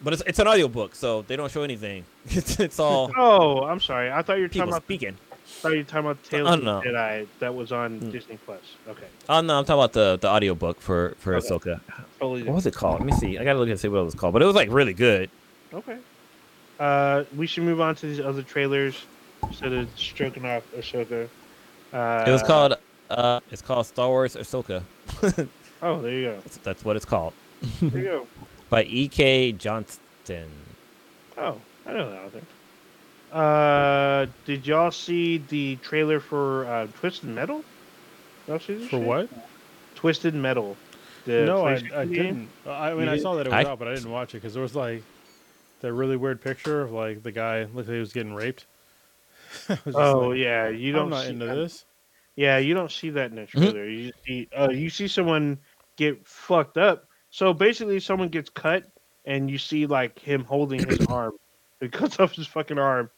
But 0.03 0.13
it's 0.13 0.23
it's 0.27 0.39
an 0.39 0.47
audiobook, 0.47 0.93
so 0.93 1.21
they 1.23 1.35
don't 1.35 1.51
show 1.51 1.63
anything. 1.63 2.05
It's 2.29 2.59
it's 2.59 2.79
all 2.79 3.11
Oh, 3.17 3.63
I'm 3.63 3.79
sorry. 3.79 4.11
I 4.11 4.21
thought 4.21 4.37
you 4.37 4.43
were 4.43 4.47
talking 4.49 4.63
about. 4.69 4.83
speaking. 4.83 5.15
I 5.31 5.47
thought 5.61 5.71
you 5.71 5.77
were 5.77 5.83
talking 5.83 5.99
about 6.05 6.23
Tales 6.23 6.49
I 6.49 6.53
of 6.53 6.63
don't 6.63 6.83
the 6.83 6.91
know. 6.91 6.97
Jedi 6.99 7.27
that 7.39 7.55
was 7.55 7.71
on 7.71 7.99
Hmm. 7.99 8.11
Disney 8.11 8.37
Plus. 8.45 8.59
Okay, 8.89 9.05
Oh 9.29 9.41
no, 9.41 9.57
I'm 9.57 9.63
talking 9.65 9.79
about 9.79 9.93
the 9.93 10.17
the 10.19 10.27
audiobook 10.27 10.81
for 10.81 11.15
for 11.19 11.35
Okay. 11.35 11.47
Ahsoka. 11.47 11.79
totally. 12.19 12.43
What 12.43 12.55
was 12.55 12.65
it 12.65 12.73
called? 12.75 12.99
Let 12.99 13.05
me 13.05 13.13
see. 13.13 13.37
I 13.37 13.43
gotta 13.45 13.57
look 13.59 13.69
and 13.69 13.79
see 13.79 13.87
what 13.87 13.99
it 13.99 14.03
was 14.03 14.15
called. 14.15 14.33
But 14.33 14.41
it 14.41 14.45
was 14.45 14.55
like 14.55 14.69
really 14.69 14.93
good. 14.93 15.29
Okay. 15.73 15.97
Uh, 16.79 17.23
we 17.37 17.47
should 17.47 17.63
move 17.63 17.79
on 17.79 17.95
to 17.95 18.05
these 18.05 18.19
other 18.19 18.41
trailers 18.43 18.97
instead 19.47 19.73
of 19.73 19.89
stroking 19.97 20.45
off 20.45 20.63
Ahsoka. 20.75 21.27
Uh, 21.93 22.23
it 22.27 22.31
was 22.31 22.43
called 22.43 22.73
uh 23.09 23.39
it's 23.51 23.61
called 23.61 23.85
Star 23.85 24.07
Wars 24.09 24.35
Ahsoka. 24.35 24.83
Oh, 25.81 26.01
there 26.01 26.11
you 26.11 26.25
go. 26.25 26.39
That's, 26.43 26.57
that's 26.57 26.85
what 26.85 26.95
it's 26.95 27.05
called. 27.05 27.33
There 27.81 28.01
you 28.01 28.07
go. 28.07 28.27
By 28.69 28.83
E.K. 28.85 29.51
Johnston. 29.53 30.49
Oh, 31.37 31.59
I 31.85 31.93
know 31.93 32.09
that 32.09 32.21
author. 32.23 32.41
Uh, 33.31 34.25
did 34.45 34.65
y'all 34.65 34.91
see 34.91 35.37
the 35.37 35.75
trailer 35.77 36.19
for 36.19 36.65
uh, 36.65 36.87
Twisted 36.99 37.29
Metal? 37.29 37.63
Y'all 38.47 38.59
see 38.59 38.75
this 38.75 38.85
For 38.85 38.97
shit? 38.97 39.05
what? 39.05 39.29
Twisted 39.95 40.33
Metal. 40.33 40.75
The 41.25 41.45
no, 41.45 41.65
I, 41.65 41.73
I 41.95 42.05
didn't. 42.05 42.49
Uh, 42.65 42.71
I 42.71 42.91
mean, 42.93 43.01
You 43.03 43.09
I 43.09 43.13
didn't? 43.15 43.21
saw 43.21 43.35
that 43.35 43.47
it 43.47 43.51
was 43.51 43.65
I- 43.65 43.69
out, 43.69 43.77
but 43.79 43.87
I 43.87 43.95
didn't 43.95 44.11
watch 44.11 44.33
it 44.33 44.37
because 44.37 44.53
there 44.53 44.63
was 44.63 44.75
like 44.75 45.03
that 45.81 45.93
really 45.93 46.15
weird 46.17 46.41
picture 46.41 46.81
of 46.81 46.91
like 46.91 47.23
the 47.23 47.31
guy 47.31 47.63
looked 47.63 47.87
like 47.87 47.95
he 47.95 47.99
was 47.99 48.13
getting 48.13 48.33
raped. 48.33 48.65
I 49.69 49.79
was 49.85 49.95
just 49.97 50.13
Oh 50.13 50.21
like, 50.31 50.39
yeah, 50.39 50.69
you 50.69 50.93
I'm 50.93 50.93
don't. 50.93 51.09
not 51.09 51.27
see 51.27 51.33
into 51.33 51.47
that. 51.47 51.63
this. 51.63 51.85
Yeah, 52.35 52.57
you 52.57 52.73
don't 52.73 52.91
see 52.91 53.11
that 53.11 53.29
in 53.31 53.37
the 53.37 53.45
Mm-hmm. 53.55 53.71
trailer. 53.71 53.87
You 53.87 54.11
see, 54.25 54.47
uh, 54.55 54.69
you 54.69 54.89
see 54.89 55.07
someone 55.07 55.59
get 55.97 56.25
fucked 56.27 56.77
up. 56.77 57.05
So 57.29 57.53
basically, 57.53 57.99
someone 57.99 58.29
gets 58.29 58.49
cut, 58.49 58.83
and 59.25 59.49
you 59.49 59.57
see 59.57 59.85
like 59.85 60.19
him 60.19 60.43
holding 60.43 60.85
his 60.85 60.99
arm. 61.07 61.33
He 61.79 61.89
cuts 61.89 62.19
off 62.19 62.35
his 62.35 62.47
fucking 62.47 62.79
arm, 62.79 63.09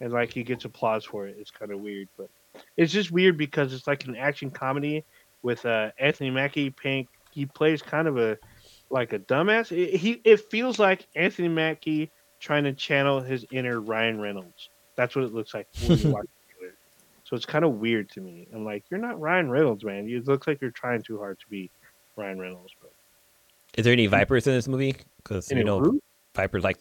and 0.00 0.12
like 0.12 0.32
he 0.32 0.42
gets 0.44 0.64
applause 0.64 1.04
for 1.04 1.26
it. 1.26 1.36
It's 1.38 1.50
kind 1.50 1.72
of 1.72 1.80
weird, 1.80 2.08
but 2.16 2.28
it's 2.76 2.92
just 2.92 3.10
weird 3.12 3.36
because 3.36 3.72
it's 3.72 3.86
like 3.86 4.04
an 4.06 4.16
action 4.16 4.50
comedy 4.50 5.04
with 5.42 5.64
uh, 5.66 5.90
Anthony 5.98 6.30
Mackie. 6.30 6.70
Pink. 6.70 7.08
He 7.30 7.46
plays 7.46 7.82
kind 7.82 8.08
of 8.08 8.18
a 8.18 8.38
like 8.90 9.12
a 9.12 9.18
dumbass. 9.18 9.72
It, 9.76 9.96
he 9.96 10.20
it 10.24 10.40
feels 10.50 10.78
like 10.78 11.06
Anthony 11.14 11.48
Mackie 11.48 12.12
trying 12.40 12.64
to 12.64 12.72
channel 12.72 13.20
his 13.20 13.44
inner 13.50 13.80
Ryan 13.80 14.20
Reynolds. 14.20 14.70
That's 15.00 15.16
what 15.16 15.24
it 15.24 15.32
looks 15.32 15.54
like 15.54 15.66
when 15.86 15.98
you 15.98 16.10
watch 16.12 16.26
the. 16.60 16.72
So 17.24 17.34
it's 17.36 17.46
kind 17.46 17.64
of 17.64 17.76
weird 17.76 18.10
to 18.10 18.20
me. 18.20 18.46
I'm 18.54 18.66
like, 18.66 18.84
you're 18.90 19.00
not 19.00 19.18
Ryan 19.18 19.50
Reynolds, 19.50 19.82
man. 19.82 20.06
It 20.06 20.26
looks 20.28 20.46
like 20.46 20.60
you're 20.60 20.72
trying 20.72 21.00
too 21.00 21.16
hard 21.18 21.40
to 21.40 21.46
be 21.48 21.70
Ryan 22.16 22.38
Reynolds. 22.38 22.74
But 22.82 22.92
Is 23.78 23.84
there 23.84 23.94
any 23.94 24.06
vipers 24.08 24.46
in 24.46 24.52
this 24.52 24.68
movie? 24.68 24.94
Because 25.16 25.50
you 25.50 25.64
know 25.64 25.80
who? 25.80 26.02
vipers 26.36 26.62
like 26.62 26.76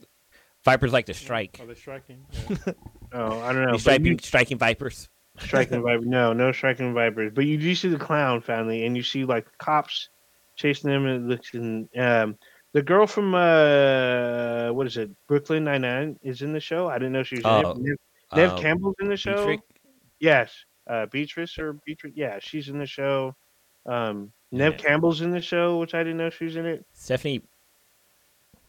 vipers 0.65 0.91
like 0.91 1.05
to 1.05 1.13
strike. 1.13 1.59
Are 1.61 1.65
they 1.65 1.75
striking? 1.75 2.25
Yeah. 2.49 2.57
oh, 3.13 3.39
I 3.39 3.53
don't 3.53 3.63
know. 3.65 3.71
You 3.73 3.79
striking, 3.79 4.05
you- 4.05 4.17
striking 4.21 4.57
vipers. 4.57 5.07
striking 5.39 5.81
viper. 5.87 6.03
No, 6.03 6.33
no 6.33 6.51
striking 6.51 6.93
vipers. 6.93 7.31
But 7.33 7.45
you 7.45 7.57
do 7.57 7.73
see 7.73 7.87
the 7.87 7.97
clown 7.97 8.41
family, 8.41 8.85
and 8.85 8.97
you 8.97 9.03
see 9.03 9.23
like 9.23 9.47
cops 9.59 10.09
chasing 10.57 10.89
them, 10.89 11.05
and 11.05 11.23
it 11.23 11.27
looks 11.29 11.53
in. 11.53 11.87
Um, 11.97 12.37
the 12.73 12.81
girl 12.83 13.07
from 13.07 13.33
uh, 13.33 14.71
what 14.73 14.85
is 14.87 14.97
it? 14.97 15.09
Brooklyn 15.27 15.63
Nine 15.63 15.81
Nine 15.81 16.19
is 16.21 16.41
in 16.41 16.53
the 16.53 16.59
show. 16.59 16.87
I 16.89 16.95
didn't 16.99 17.13
know 17.13 17.23
she 17.23 17.37
was 17.37 17.45
Oh, 17.45 17.71
in 17.71 17.87
it. 17.93 17.99
Neve, 18.35 18.51
Um, 18.51 18.59
Campbell's 18.59 18.95
in 18.99 19.07
the 19.09 19.17
show. 19.17 19.57
Yes, 20.19 20.53
uh, 20.87 21.05
Beatrice 21.07 21.57
or 21.57 21.73
Beatrice. 21.85 22.13
Yeah, 22.15 22.39
she's 22.39 22.69
in 22.69 22.77
the 22.77 22.85
show. 22.85 23.35
Um, 23.85 24.31
Neve 24.51 24.73
Yeah. 24.73 24.77
Campbell's 24.77 25.21
in 25.21 25.31
the 25.31 25.41
show, 25.41 25.77
which 25.79 25.93
I 25.93 25.99
didn't 25.99 26.17
know 26.17 26.29
she 26.29 26.45
was 26.45 26.55
in 26.55 26.65
it. 26.65 26.85
Stephanie. 26.93 27.41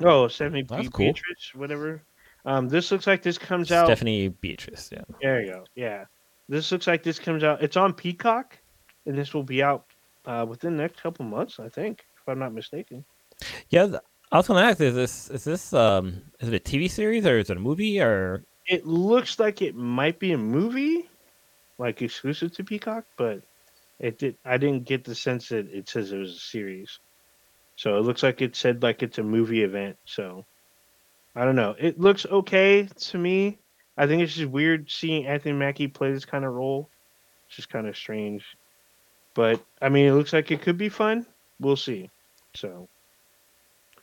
Oh, 0.02 0.28
Stephanie 0.28 0.62
That's 0.62 0.82
Be- 0.84 0.88
cool. 0.92 1.06
Beatrice, 1.06 1.52
whatever. 1.54 2.02
Um, 2.46 2.68
this 2.68 2.90
looks 2.90 3.06
like 3.06 3.22
this 3.22 3.36
comes 3.36 3.70
out. 3.70 3.86
Stephanie 3.86 4.28
Beatrice. 4.28 4.88
Yeah. 4.92 5.02
There 5.20 5.42
you 5.42 5.50
go. 5.52 5.64
Yeah, 5.74 6.04
this 6.48 6.72
looks 6.72 6.86
like 6.86 7.02
this 7.02 7.18
comes 7.18 7.44
out. 7.44 7.62
It's 7.62 7.76
on 7.76 7.92
Peacock, 7.92 8.56
and 9.04 9.16
this 9.18 9.34
will 9.34 9.42
be 9.42 9.62
out 9.62 9.84
uh, 10.24 10.46
within 10.48 10.76
the 10.76 10.82
next 10.82 11.02
couple 11.02 11.24
months, 11.26 11.60
I 11.60 11.68
think, 11.68 12.04
if 12.16 12.26
I'm 12.28 12.38
not 12.38 12.54
mistaken. 12.54 13.04
Yeah, 13.68 13.98
I 14.32 14.36
was 14.38 14.46
gonna 14.48 14.62
ask: 14.62 14.80
Is 14.80 14.94
this 14.94 15.28
is 15.30 15.44
this 15.44 15.72
um 15.74 16.22
is 16.40 16.48
it 16.48 16.54
a 16.54 16.60
TV 16.60 16.90
series 16.90 17.26
or 17.26 17.38
is 17.38 17.50
it 17.50 17.56
a 17.58 17.60
movie 17.60 18.00
or 18.00 18.44
It 18.70 18.86
looks 18.86 19.40
like 19.40 19.62
it 19.62 19.74
might 19.74 20.20
be 20.20 20.30
a 20.30 20.38
movie, 20.38 21.10
like 21.78 22.02
exclusive 22.02 22.52
to 22.52 22.62
Peacock, 22.62 23.04
but 23.16 23.42
it 23.98 24.16
did. 24.16 24.36
I 24.44 24.58
didn't 24.58 24.84
get 24.84 25.02
the 25.02 25.14
sense 25.14 25.48
that 25.48 25.68
it 25.74 25.88
says 25.88 26.12
it 26.12 26.18
was 26.18 26.36
a 26.36 26.38
series. 26.38 27.00
So 27.74 27.98
it 27.98 28.02
looks 28.02 28.22
like 28.22 28.40
it 28.40 28.54
said 28.54 28.80
like 28.80 29.02
it's 29.02 29.18
a 29.18 29.24
movie 29.24 29.64
event. 29.64 29.96
So 30.04 30.44
I 31.34 31.44
don't 31.44 31.56
know. 31.56 31.74
It 31.80 31.98
looks 31.98 32.26
okay 32.26 32.88
to 32.96 33.18
me. 33.18 33.58
I 33.98 34.06
think 34.06 34.22
it's 34.22 34.34
just 34.36 34.50
weird 34.50 34.88
seeing 34.88 35.26
Anthony 35.26 35.54
Mackie 35.54 35.88
play 35.88 36.12
this 36.12 36.24
kind 36.24 36.44
of 36.44 36.54
role. 36.54 36.88
It's 37.48 37.56
just 37.56 37.70
kind 37.70 37.88
of 37.88 37.96
strange. 37.96 38.44
But 39.34 39.60
I 39.82 39.88
mean, 39.88 40.06
it 40.06 40.12
looks 40.12 40.32
like 40.32 40.52
it 40.52 40.62
could 40.62 40.78
be 40.78 40.88
fun. 40.88 41.26
We'll 41.58 41.74
see. 41.76 42.08
So 42.54 42.88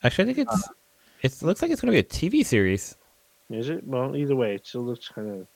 actually? 0.04 0.24
I 0.24 0.34
think 0.34 0.38
it's 0.46 0.52
it's- 0.52 1.42
it 1.42 1.46
looks 1.46 1.62
like 1.62 1.70
it's 1.70 1.80
gonna 1.80 1.92
be 1.92 1.98
a 1.98 2.02
TV 2.02 2.44
series. 2.44 2.96
Is 3.50 3.68
it? 3.70 3.86
Well, 3.86 4.14
either 4.16 4.36
way, 4.36 4.54
it 4.54 4.66
still 4.66 4.82
looks 4.82 5.08
kind 5.08 5.30
of 5.30 5.46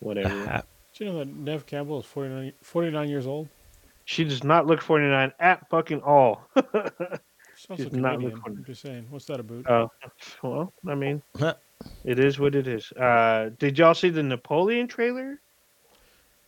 whatever. 0.00 0.46
Ah, 0.50 0.62
Did 0.92 1.04
you 1.06 1.12
know 1.12 1.18
that 1.20 1.28
Neve 1.28 1.66
Campbell 1.66 2.00
is 2.00 2.06
49, 2.06 2.52
49 2.62 3.08
years 3.08 3.26
old? 3.26 3.48
She 4.04 4.24
does 4.24 4.42
not 4.42 4.66
look 4.66 4.80
49 4.80 5.32
at 5.38 5.68
fucking 5.70 6.00
all. 6.02 6.42
She's 6.56 7.66
also 7.70 7.84
not 7.90 8.14
Canadian. 8.14 8.22
looking- 8.22 8.42
I'm 8.58 8.64
just 8.64 8.82
saying. 8.82 9.06
What's 9.10 9.26
that 9.26 9.38
about? 9.40 9.70
Oh, 9.70 9.90
well, 10.42 10.72
I 10.88 10.94
mean, 10.94 11.22
it 12.04 12.18
is 12.18 12.38
what 12.40 12.54
it 12.54 12.66
is. 12.66 12.90
Uh, 12.92 13.50
did 13.58 13.78
y'all 13.78 13.94
see 13.94 14.10
the 14.10 14.22
Napoleon 14.22 14.88
trailer? 14.88 15.38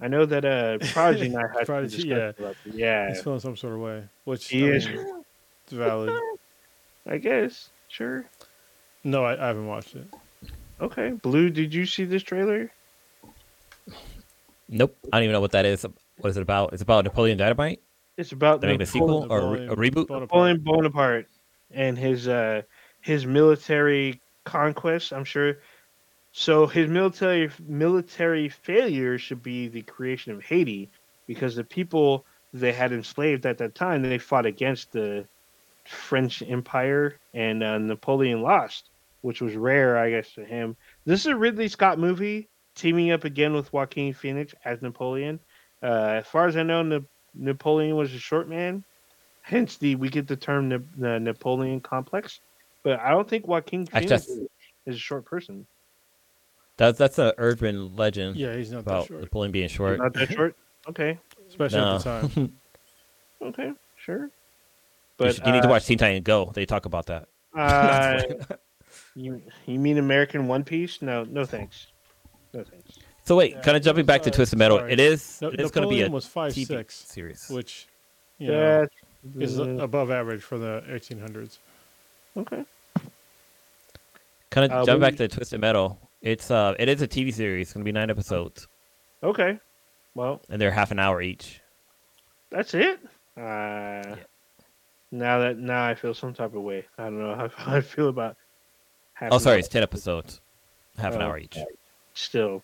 I 0.01 0.09
know 0.09 0.27
that 0.27 0.45
uh, 0.45 0.79
Prodigy 0.93 1.27
and 1.27 1.37
I 1.37 1.43
had 1.43 1.55
some 1.59 1.65
Prodigy, 1.67 1.97
discussion 1.99 2.17
yeah. 2.19 2.29
about 2.45 2.57
it. 2.65 2.75
Yeah, 2.75 3.09
He's 3.11 3.23
feeling 3.23 3.39
some 3.39 3.57
sort 3.57 3.75
of 3.75 3.81
way, 3.81 4.03
which 4.25 4.49
he 4.49 4.65
I 4.65 4.69
is. 4.75 4.89
mean, 4.89 5.23
it's 5.65 5.73
valid. 5.73 6.19
I 7.07 7.19
guess. 7.19 7.71
Sure. 7.89 8.25
No, 9.05 9.25
I, 9.25 9.41
I 9.41 9.47
haven't 9.49 9.67
watched 9.67 9.95
it. 9.95 10.07
Okay. 10.83 11.11
Blue, 11.11 11.49
did 11.49 11.73
you 11.73 11.87
see 11.87 12.05
this 12.05 12.23
trailer? 12.23 12.71
nope. 14.69 14.97
I 15.13 15.17
don't 15.17 15.25
even 15.25 15.33
know 15.33 15.41
what 15.41 15.53
that 15.53 15.65
is. 15.65 15.87
What 16.19 16.31
is 16.31 16.37
it 16.37 16.43
about? 16.43 16.73
It's 16.73 16.83
about 16.83 17.05
Napoleon 17.05 17.39
Dynamite. 17.39 17.81
It's 18.17 18.33
about 18.33 18.61
They 18.61 18.67
make 18.67 18.81
a 18.81 18.87
sequel 18.87 19.27
or 19.31 19.39
a, 19.39 19.51
re- 19.51 19.67
a 19.69 19.77
reboot. 19.77 20.11
Napoleon 20.11 20.59
Bonaparte 20.61 21.29
and 21.71 21.97
his 21.97 22.29
uh 22.29 22.63
his 23.01 23.25
military 23.25 24.21
conquest. 24.45 25.13
I'm 25.13 25.25
sure. 25.25 25.59
So 26.33 26.67
his 26.67 26.89
military 26.89 27.51
military 27.67 28.49
failure 28.49 29.19
should 29.19 29.43
be 29.43 29.69
the 29.69 29.83
creation 29.83 30.33
of 30.33 30.43
Haiti, 30.43 30.91
because 31.27 31.55
the 31.55 31.65
people 31.65 32.25
they 32.53 32.73
had 32.73 32.93
enslaved 32.93 33.47
at 33.47 33.59
that 33.59 33.75
time 33.75 34.03
they 34.03 34.19
fought 34.19 34.47
against 34.47 34.93
the 34.93 35.27
French 35.85 36.43
Empire, 36.43 37.19
and 37.35 37.63
uh, 37.63 37.79
Napoleon 37.79 38.43
lost, 38.43 38.91
which 39.23 39.41
was 39.41 39.55
rare, 39.57 39.97
I 39.97 40.11
guess, 40.11 40.33
to 40.35 40.45
him. 40.45 40.77
This 41.05 41.21
is 41.21 41.27
a 41.27 41.37
Ridley 41.37 41.69
Scott 41.69 41.99
movie, 41.99 42.49
teaming 42.75 43.11
up 43.13 43.25
again 43.25 43.53
with 43.55 43.73
Joaquin 43.73 44.13
Phoenix 44.13 44.55
as 44.65 44.83
Napoleon. 44.83 45.41
Uh, 45.83 46.21
as 46.21 46.27
far 46.27 46.47
as 46.47 46.57
I 46.57 46.63
know, 46.63 46.83
Na- 46.83 47.01
Napoleon 47.35 47.97
was 47.97 48.13
a 48.15 48.19
short 48.19 48.49
man, 48.49 48.85
hence 49.43 49.77
the 49.79 49.95
we 49.97 50.09
get 50.11 50.27
the 50.29 50.37
term 50.37 50.69
Na- 50.69 50.79
the 50.97 51.19
Napoleon 51.19 51.81
complex. 51.81 52.41
But 52.83 53.01
I 53.01 53.11
don't 53.11 53.29
think 53.29 53.47
Joaquin 53.47 53.87
Phoenix 53.87 54.09
just- 54.11 54.31
is 54.87 54.97
a 54.97 54.99
short 54.99 55.25
person. 55.25 55.67
That's 56.77 56.99
that's 56.99 57.19
an 57.19 57.33
urban 57.39 57.97
legend 57.97 58.37
Yeah, 58.37 58.57
he's 58.57 58.73
not 58.73 58.85
that 58.87 59.07
short, 59.07 59.21
Napoleon 59.21 59.53
being 59.53 59.69
short. 59.69 59.99
Not 59.99 60.13
that 60.15 60.31
short. 60.33 60.57
Okay, 60.89 61.17
especially 61.49 61.79
No. 61.79 61.95
at 61.95 62.03
the 62.03 62.29
time. 62.29 62.53
okay, 63.43 63.73
sure. 63.97 64.25
you, 64.25 64.31
But 65.17 65.35
should- 65.37 65.47
you 65.47 65.53
need 65.53 65.63
to 65.63 65.69
uh, 65.69 65.71
watch 65.71 65.87
Teen 65.87 65.97
Titan 65.97 66.25
Go. 66.25 66.51
They 66.53 66.67
talk 66.67 66.87
about 66.87 67.07
that. 67.07 67.29
Uh, 67.57 68.23
you 69.15 69.43
you 69.67 69.79
mean 69.79 69.99
American 69.99 70.49
One 70.49 70.65
Piece? 70.65 71.03
No, 71.03 71.25
no 71.25 71.45
thanks. 71.45 71.89
No 72.53 72.65
thanks. 72.65 72.99
so 73.25 73.37
wait, 73.37 73.53
Yeah, 73.53 73.61
kind 73.63 73.77
of 73.77 73.83
jumping 73.83 74.05
it 74.05 74.07
back 74.07 74.23
to 74.23 74.31
uh, 74.31 74.35
Twisted 74.35 74.59
Metal. 74.59 74.79
sorry. 74.79 74.93
It 74.93 75.01
is 75.01 75.41
No, 75.41 75.49
it 75.49 75.61
is 75.61 75.71
going 75.71 75.89
to 75.89 75.95
be 75.95 76.03
a 76.03 76.11
was 76.11 76.27
five 76.27 76.53
TV 76.53 76.67
six, 76.67 76.95
series. 76.95 77.47
which 77.51 77.87
you 78.39 78.49
know 78.49 78.87
Yeah. 79.35 79.43
is 79.45 79.59
uh, 79.61 79.65
above 79.79 80.11
average 80.11 80.43
for 80.43 80.59
the 80.59 80.83
1800s. 80.89 81.59
okay. 82.37 82.65
Kind 84.51 84.71
of 84.71 84.83
uh, 84.83 84.85
jump 84.85 85.01
we- 85.01 85.07
back 85.09 85.17
to 85.17 85.29
Twisted 85.29 85.61
Metal. 85.61 85.99
It's 86.21 86.51
uh, 86.51 86.75
it 86.79 86.89
is 86.89 87.03
a 87.03 87.09
TV 87.09 87.33
series. 87.35 87.67
It's 87.69 87.73
going 87.75 87.83
to 87.85 87.89
be 87.89 87.93
nine 87.93 88.11
episodes, 88.11 88.69
Okay. 89.23 89.59
Well, 90.15 90.41
and 90.51 90.61
they're 90.61 90.71
half 90.71 90.91
an 90.91 90.99
hour 90.99 91.21
each. 91.23 91.61
that's 92.51 92.75
it. 92.75 93.01
Uh, 93.37 94.17
Now 95.11 95.39
that 95.41 95.59
now 95.59 95.85
I 95.87 95.95
feel 95.95 96.15
some 96.15 96.33
type 96.35 96.55
of 96.55 96.63
way. 96.63 96.85
I 96.99 97.05
don't 97.05 97.19
know 97.19 97.35
how, 97.35 97.49
how 97.49 97.77
I 97.77 97.81
feel 97.81 98.09
about. 98.09 98.37
Half 99.23 99.33
Oh, 99.33 99.39
sorry, 99.39 99.55
hour. 99.55 99.59
it's 99.61 99.69
ten 99.69 99.83
episodes, 99.83 100.41
half 100.99 101.15
an 101.15 101.23
Oh, 101.23 101.27
hour 101.27 101.39
each. 101.39 101.57
Still, 102.15 102.63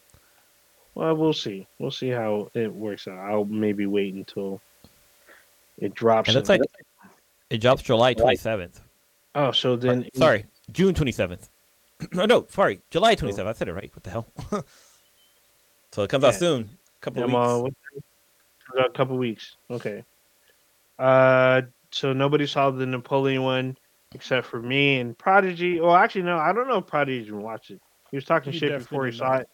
well, 0.94 1.14
we'll 1.16 1.32
see. 1.32 1.66
We'll 1.78 1.90
see 1.90 2.08
how 2.10 2.50
it 2.54 2.72
works 2.72 3.06
out. 3.08 3.18
I'll 3.18 3.44
maybe 3.44 3.86
wait 3.86 4.14
until 4.14 4.60
it 5.78 5.94
drops. 5.94 6.28
And 6.28 6.38
in- 6.38 6.44
like 6.44 6.60
it 7.50 7.58
drops 7.60 7.82
July 7.82 8.14
twenty 8.14 8.36
seventh. 8.36 8.80
oh, 9.34 9.52
so 9.52 9.76
then 9.76 10.08
Sorry, 10.14 10.44
June 10.72 10.94
twenty 10.94 11.12
seventh. 11.12 11.48
no, 12.12 12.24
no, 12.26 12.46
sorry, 12.50 12.80
July 12.90 13.14
twenty 13.14 13.34
seventh. 13.34 13.56
I 13.56 13.58
said 13.58 13.68
it 13.68 13.72
right. 13.74 13.90
What 13.94 14.02
the 14.04 14.10
hell? 14.10 14.26
so 15.92 16.02
it 16.02 16.10
comes 16.10 16.24
out 16.24 16.32
Yeah. 16.34 16.38
soon. 16.38 16.70
Couple 17.00 17.22
of 17.22 17.30
I'm, 17.30 17.34
uh, 17.36 17.58
weeks. 17.60 17.76
about 18.74 18.86
a 18.86 18.92
couple 18.92 19.16
weeks. 19.16 19.56
Okay. 19.70 20.04
Uh, 20.98 21.62
so 21.92 22.12
nobody 22.12 22.44
saw 22.46 22.70
the 22.70 22.84
Napoleon 22.84 23.42
one 23.44 23.76
except 24.14 24.46
for 24.46 24.60
me 24.60 25.00
and 25.00 25.16
Prodigy. 25.16 25.80
Well, 25.80 25.94
actually, 25.94 26.22
no, 26.22 26.38
I 26.38 26.52
don't 26.52 26.68
know 26.68 26.78
if 26.78 26.86
Prodigy 26.86 27.26
even 27.26 27.42
watched 27.42 27.70
it. 27.70 27.80
He 28.10 28.16
was 28.16 28.24
talking 28.24 28.52
He 28.52 28.58
shit 28.58 28.78
before 28.78 29.06
he 29.06 29.12
saw 29.12 29.32
not. 29.32 29.40
it. 29.42 29.48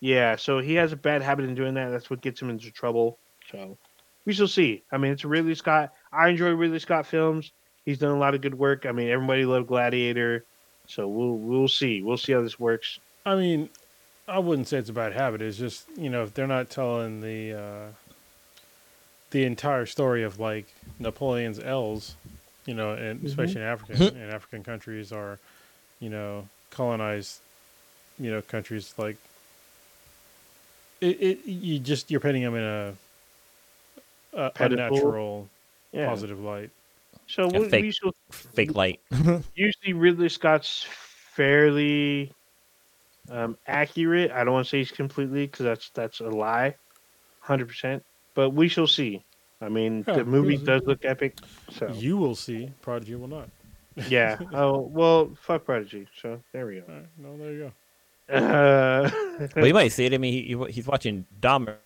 Yeah, 0.00 0.36
so 0.36 0.58
he 0.58 0.74
has 0.74 0.92
a 0.92 0.96
bad 0.96 1.22
habit 1.22 1.46
in 1.46 1.54
doing 1.54 1.74
that. 1.74 1.90
That's 1.90 2.10
what 2.10 2.20
gets 2.20 2.40
him 2.40 2.50
into 2.50 2.70
trouble. 2.70 3.18
So 3.50 3.76
we 4.24 4.32
shall 4.32 4.48
see. 4.48 4.82
I 4.92 4.98
mean, 4.98 5.12
it's 5.12 5.24
Ridley 5.24 5.54
Scott. 5.54 5.92
I 6.12 6.28
enjoy 6.28 6.50
Ridley 6.50 6.78
Scott 6.78 7.06
films. 7.06 7.52
He's 7.84 7.98
done 7.98 8.10
a 8.10 8.18
lot 8.18 8.34
of 8.34 8.40
good 8.40 8.54
work. 8.54 8.86
I 8.86 8.92
mean, 8.92 9.08
everybody 9.08 9.44
loved 9.44 9.66
Gladiator. 9.66 10.44
So 10.86 11.08
we'll 11.08 11.36
we'll 11.36 11.68
see. 11.68 12.02
We'll 12.02 12.18
see 12.18 12.32
how 12.32 12.42
this 12.42 12.60
works. 12.60 12.98
I 13.24 13.36
mean, 13.36 13.70
I 14.28 14.38
wouldn't 14.38 14.68
say 14.68 14.78
it's 14.78 14.90
a 14.90 14.94
bad 14.94 15.14
habit. 15.14 15.40
It's 15.42 15.56
just 15.56 15.86
you 15.96 16.10
know 16.10 16.22
if 16.22 16.34
they're 16.34 16.46
not 16.46 16.70
telling 16.70 17.20
the 17.20 17.54
uh, 17.58 17.86
the 19.30 19.44
entire 19.44 19.86
story 19.86 20.22
of 20.22 20.38
like 20.38 20.66
Napoleon's 20.98 21.58
L's, 21.58 22.16
you 22.66 22.74
know, 22.74 22.92
and 22.92 23.20
Mm-hmm. 23.22 23.26
especially 23.26 23.60
in 23.62 23.66
Africa 23.66 23.94
in 24.14 24.30
African 24.30 24.62
countries 24.64 25.12
are, 25.12 25.38
you 26.00 26.10
know 26.10 26.48
colonized, 26.70 27.40
you 28.18 28.30
know, 28.30 28.42
countries 28.42 28.94
like 28.98 29.16
it. 31.00 31.20
it 31.20 31.46
you 31.46 31.78
just 31.78 32.10
you're 32.10 32.20
painting 32.20 32.42
them 32.42 32.54
in 32.54 32.62
a, 32.62 32.94
a 34.34 34.52
Pedestal? 34.54 34.96
unnatural 34.96 35.48
Yeah. 35.92 36.06
positive 36.06 36.40
light. 36.40 36.70
So 37.26 37.48
Yeah, 37.52 37.58
we, 37.58 37.68
fake. 37.70 37.82
we 37.82 37.92
shall 37.92 38.12
Fake 38.30 38.74
light. 38.74 39.00
usually 39.54 39.92
Ridley 39.92 40.28
Scott's 40.28 40.86
fairly 41.34 42.32
um, 43.30 43.56
accurate. 43.66 44.30
I 44.30 44.44
don't 44.44 44.54
want 44.54 44.66
to 44.66 44.70
say 44.70 44.78
he's 44.78 44.90
completely 44.90 45.46
because 45.46 45.64
that's 45.64 45.90
that's 45.90 46.20
a 46.20 46.28
lie, 46.28 46.76
hundred 47.40 47.68
percent. 47.68 48.02
But 48.34 48.50
we 48.50 48.68
shall 48.68 48.86
see. 48.86 49.24
I 49.64 49.68
mean, 49.68 50.04
Yeah, 50.06 50.14
the 50.16 50.24
movie 50.24 50.56
does 50.58 50.82
look 50.86 51.04
epic. 51.04 51.38
So 51.70 51.88
You 51.92 52.16
will 52.16 52.34
see. 52.34 52.70
Prodigy 52.82 53.14
will 53.16 53.28
not. 53.28 53.48
yeah. 54.08 54.38
Oh 54.52 54.80
well, 54.80 55.30
fuck 55.40 55.64
Prodigy. 55.64 56.06
So 56.20 56.40
there 56.52 56.66
we 56.66 56.80
All 56.80 56.86
right, 56.88 57.06
no, 57.18 57.36
there 57.38 57.52
you 57.52 57.58
go. 57.58 57.68
go. 57.68 57.72
Uh, 58.34 59.10
well, 59.56 59.66
you 59.66 59.74
might 59.74 59.92
see 59.92 60.06
it. 60.06 60.14
I 60.14 60.18
mean, 60.18 60.32
he, 60.32 60.42
he- 60.54 60.72
he's 60.72 60.86
watching 60.86 61.26
Dahmer. 61.40 61.76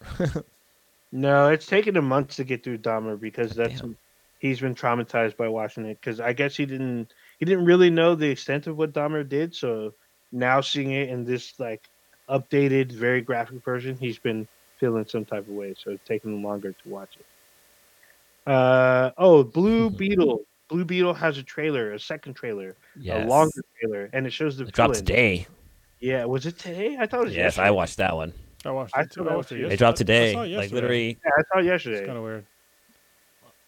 no, 1.12 1.48
it's 1.48 1.66
taken 1.66 1.96
him 1.96 2.06
months 2.08 2.36
to 2.36 2.44
get 2.44 2.64
through 2.64 2.78
Dahmer 2.78 3.18
because 3.20 3.52
that's 3.54 3.80
Damn. 3.80 3.96
he's 4.38 4.60
been 4.60 4.74
traumatized 4.74 5.36
by 5.36 5.48
watching 5.48 5.84
it. 5.86 5.98
Because 6.00 6.20
I 6.20 6.32
guess 6.32 6.56
he 6.56 6.64
didn't 6.66 7.12
he 7.38 7.44
didn't 7.44 7.64
really 7.66 7.90
know 7.90 8.14
the 8.14 8.30
extent 8.30 8.66
of 8.66 8.76
what 8.76 8.92
Dahmer 8.92 9.28
did. 9.28 9.54
So 9.54 9.92
now 10.32 10.60
seeing 10.60 10.92
it 10.92 11.10
in 11.10 11.24
this 11.24 11.58
like 11.60 11.88
updated, 12.30 12.92
very 12.92 13.20
graphic 13.20 13.62
version, 13.62 13.96
he's 13.96 14.18
been 14.18 14.48
feeling 14.82 15.06
some 15.06 15.24
type 15.24 15.46
of 15.46 15.54
way. 15.54 15.74
So 15.78 15.92
it's 15.92 16.02
taking 16.08 16.32
him 16.32 16.42
longer 16.42 16.72
to 16.72 16.88
watch 16.88 17.10
it. 17.20 18.50
Uh 18.50 19.12
oh, 19.16 19.44
Blue 19.44 19.88
Mhm. 19.90 19.96
Beetle. 19.96 20.40
Blue 20.68 20.84
Beetle 20.84 21.14
has 21.14 21.38
a 21.38 21.42
trailer, 21.44 21.92
a 21.92 22.00
second 22.00 22.34
trailer, 22.34 22.74
Yes. 22.98 23.24
a 23.24 23.28
longer 23.28 23.60
trailer, 23.78 24.10
and 24.12 24.26
it 24.26 24.32
shows 24.32 24.56
the 24.56 24.64
It 24.64 24.72
dropped 24.72 24.96
today. 24.96 25.46
Yeah, 26.00 26.24
was 26.24 26.46
it 26.46 26.58
today? 26.58 26.96
I 26.98 27.06
thought 27.06 27.20
it 27.20 27.24
was 27.26 27.36
Yes, 27.36 27.58
I 27.58 27.70
watched 27.70 27.98
that 27.98 28.16
one. 28.16 28.32
I 28.64 28.70
watched 28.72 28.96
I 28.96 29.02
it. 29.02 29.12
too. 29.12 29.20
thought 29.20 29.26
I 29.26 29.30
that 29.30 29.36
watched 29.36 29.50
was- 29.50 29.52
it 29.52 29.54
It 29.54 29.58
It 29.58 29.62
yesterday. 29.62 29.76
dropped 29.76 29.96
I 29.96 29.98
today. 29.98 30.32
saw 30.32 30.38
it 30.38 30.40
Like 30.42 30.50
yesterday. 30.50 30.74
literally. 30.74 31.08
Yeah, 31.24 31.30
I 31.36 31.42
saw 31.42 31.58
it 31.60 31.86
It's 31.94 32.06
kind 32.06 32.18
of 32.18 32.24
weird. 32.24 32.46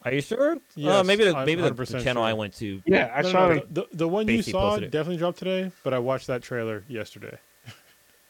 Are 0.06 0.12
you 0.12 0.20
sure? 0.20 0.52
uh, 0.52 1.02
maybe 1.04 1.24
the 1.24 1.32
maybe 1.46 1.62
the, 1.62 1.70
100% 1.70 2.02
channel 2.02 2.22
I 2.24 2.32
went 2.34 2.54
to. 2.56 2.82
Yeah, 2.84 3.10
I 3.14 3.22
No, 3.22 3.28
no, 3.28 3.32
saw 3.32 3.48
no, 3.48 3.54
it. 3.54 3.74
the, 3.74 3.86
the 3.92 4.08
one 4.08 4.28
you 4.28 4.42
saw 4.42 4.78
definitely 4.78 5.16
dropped 5.18 5.38
today, 5.38 5.70
but 5.84 5.94
I 5.94 5.98
watched 5.98 6.26
that 6.26 6.42
trailer 6.42 6.84
yesterday. 6.88 7.38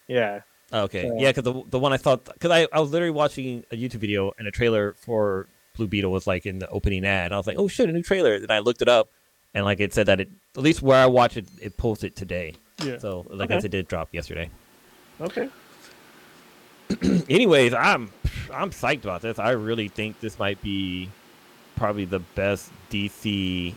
Yeah. 0.07 0.43
Okay, 0.75 1.09
So- 1.09 1.17
yeah, 1.21 1.31
because 1.31 1.45
the 1.45 1.63
the 1.71 1.79
one 1.79 1.93
I 1.93 1.97
thought 1.97 2.25
because 2.25 2.51
I, 2.51 2.67
I 2.73 2.81
was 2.81 2.91
literally 2.91 3.13
watching 3.13 3.65
a 3.71 3.77
YouTube 3.77 4.01
video 4.01 4.33
and 4.39 4.49
a 4.49 4.51
trailer 4.51 4.95
for 4.95 5.47
Blue 5.77 5.87
Beetle 5.87 6.11
was 6.11 6.27
like 6.27 6.47
in 6.47 6.59
the 6.59 6.69
opening 6.69 7.05
ad, 7.05 7.27
and 7.27 7.35
I 7.35 7.37
was 7.37 7.47
like, 7.47 7.59
oh 7.59 7.69
shit, 7.69 7.89
a 7.89 7.93
new 7.93 8.03
trailer. 8.03 8.39
Then 8.41 8.51
I 8.51 8.59
looked 8.59 8.83
it 8.83 8.89
up, 8.89 9.09
and 9.55 9.65
like 9.65 9.79
it 9.81 9.95
said 9.95 10.07
that 10.07 10.21
it 10.21 10.31
at 10.57 10.63
least 10.63 10.83
where 10.83 10.99
I 11.01 11.07
watch 11.07 11.37
it, 11.37 11.47
it 11.63 11.77
posted 11.77 12.17
today. 12.17 12.55
Yeah. 12.83 12.99
So 12.99 13.25
like 13.31 13.51
Okay. 13.51 13.57
as 13.57 13.65
it 13.65 13.71
did 13.71 13.87
drop 13.89 14.09
yesterday. 14.13 14.51
Okay. 15.21 15.49
Anyways, 17.31 17.73
I'm 17.75 18.11
I'm 18.53 18.71
psyched 18.71 19.05
about 19.05 19.23
this. 19.23 19.39
I 19.39 19.51
really 19.51 19.89
think 19.89 20.21
this 20.21 20.39
might 20.39 20.61
be 20.61 21.09
probably 21.77 22.05
the 22.05 22.21
best 22.21 22.71
DC 22.91 23.75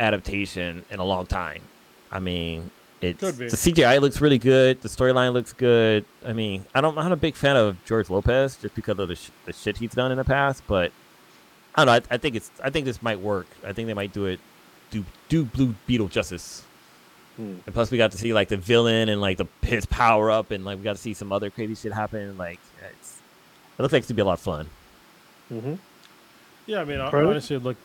adaptation 0.00 0.84
in 0.90 1.00
a 1.00 1.04
long 1.04 1.26
time. 1.26 1.62
I 2.10 2.18
mean, 2.18 2.70
it's 3.02 3.20
Could 3.20 3.38
be. 3.38 3.48
the 3.48 3.56
CGI 3.56 4.00
looks 4.00 4.20
really 4.20 4.38
good. 4.38 4.80
The 4.80 4.88
storyline 4.88 5.32
looks 5.32 5.52
good. 5.52 6.04
I 6.24 6.32
mean, 6.32 6.64
I 6.74 6.80
don't. 6.80 6.96
I'm 6.96 7.04
not 7.04 7.12
a 7.12 7.16
big 7.16 7.34
fan 7.34 7.56
of 7.56 7.84
George 7.84 8.08
Lopez 8.08 8.56
just 8.56 8.74
because 8.74 8.98
of 8.98 9.08
the, 9.08 9.16
sh- 9.16 9.30
the 9.44 9.52
shit 9.52 9.76
he's 9.78 9.90
done 9.92 10.10
in 10.12 10.18
the 10.18 10.24
past. 10.24 10.62
But 10.66 10.92
I 11.74 11.84
don't 11.84 11.86
know. 11.86 11.92
I, 12.10 12.14
I 12.14 12.18
think 12.18 12.36
it's. 12.36 12.50
I 12.62 12.70
think 12.70 12.86
this 12.86 13.02
might 13.02 13.20
work. 13.20 13.46
I 13.66 13.72
think 13.72 13.86
they 13.88 13.94
might 13.94 14.12
do 14.12 14.26
it. 14.26 14.40
Do 14.90 15.04
do 15.28 15.44
Blue 15.44 15.74
Beetle 15.86 16.08
justice. 16.08 16.62
Hmm. 17.36 17.56
And 17.66 17.72
plus, 17.74 17.90
we 17.90 17.98
got 17.98 18.12
to 18.12 18.18
see 18.18 18.32
like 18.34 18.48
the 18.48 18.56
villain 18.58 19.08
and 19.08 19.20
like 19.20 19.38
the 19.38 19.46
his 19.62 19.86
power 19.86 20.30
up, 20.30 20.50
and 20.50 20.64
like 20.64 20.78
we 20.78 20.84
got 20.84 20.96
to 20.96 21.02
see 21.02 21.14
some 21.14 21.32
other 21.32 21.50
crazy 21.50 21.74
shit 21.74 21.92
happen. 21.92 22.36
Like 22.38 22.60
it's, 22.90 23.18
it 23.78 23.82
looks 23.82 23.92
like 23.92 24.00
it's 24.00 24.08
gonna 24.08 24.16
be 24.16 24.22
a 24.22 24.26
lot 24.26 24.34
of 24.34 24.40
fun. 24.40 24.68
Mm-hmm. 25.52 25.74
Yeah, 26.66 26.80
I 26.82 26.84
mean, 26.84 27.00
hon- 27.00 27.12
Really? 27.12 27.30
honestly, 27.30 27.56
it 27.56 27.62
look 27.64 27.76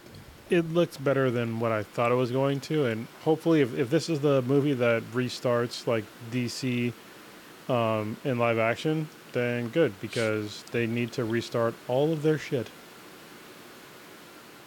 it 0.50 0.74
looks 0.74 0.98
better 0.98 1.30
than 1.32 1.60
what 1.60 1.72
I 1.72 1.84
thought 1.84 2.12
it 2.12 2.16
was 2.16 2.32
going 2.32 2.60
to, 2.62 2.86
and 2.86 3.08
hopefully, 3.24 3.62
if, 3.62 3.78
if 3.78 3.90
this 3.90 4.10
is 4.10 4.20
the 4.22 4.42
movie 4.42 4.74
that 4.74 5.04
restarts 5.14 5.88
like 5.88 6.06
DC 6.32 6.94
um, 7.70 8.18
in 8.24 8.38
live 8.40 8.58
action, 8.58 9.08
then 9.34 9.70
good 9.70 9.94
because 10.02 10.64
they 10.72 10.88
need 10.88 11.12
to 11.14 11.26
restart 11.26 11.74
all 11.88 12.12
of 12.14 12.24
their 12.24 12.38
shit. 12.38 12.68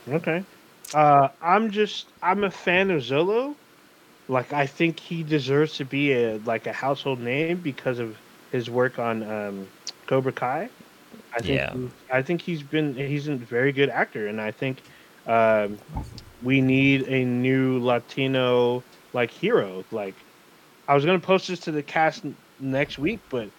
Okay. 0.08 0.44
Uh, 0.94 1.28
I'm 1.40 1.70
just 1.70 2.12
I'm 2.22 2.44
a 2.44 2.50
fan 2.50 2.90
of 2.90 3.00
Xolo. 3.02 3.54
Like 4.28 4.52
I 4.52 4.66
think 4.66 5.00
he 5.00 5.22
deserves 5.22 5.74
to 5.76 5.84
be 5.84 6.12
a 6.12 6.38
like 6.38 6.66
a 6.66 6.72
household 6.72 7.20
name 7.20 7.58
because 7.60 7.98
of 7.98 8.16
his 8.52 8.70
work 8.70 8.98
on 8.98 9.22
um, 9.22 9.66
Cobra 10.06 10.32
Kai. 10.32 10.68
I 11.34 11.40
think 11.42 11.48
Yeah. 11.56 11.72
he- 11.72 11.90
I 12.12 12.22
think 12.22 12.42
he's 12.42 12.62
been 12.62 12.94
he's 12.94 13.28
a 13.28 13.36
very 13.36 13.72
good 13.72 13.88
actor, 13.90 14.26
and 14.28 14.40
I 14.40 14.50
think 14.50 14.82
um, 15.26 15.80
we 16.40 16.60
need 16.60 17.02
a 17.08 17.24
new 17.24 17.78
Latino 17.80 18.84
like 19.12 19.30
hero. 19.30 19.84
Like 19.90 20.24
I 20.88 20.94
was 20.94 21.04
gonna 21.04 21.20
post 21.20 21.48
this 21.48 21.60
to 21.60 21.72
the 21.72 21.82
cast 21.82 22.24
n- 22.24 22.36
next 22.58 22.98
week, 22.98 23.22
but 23.30 23.50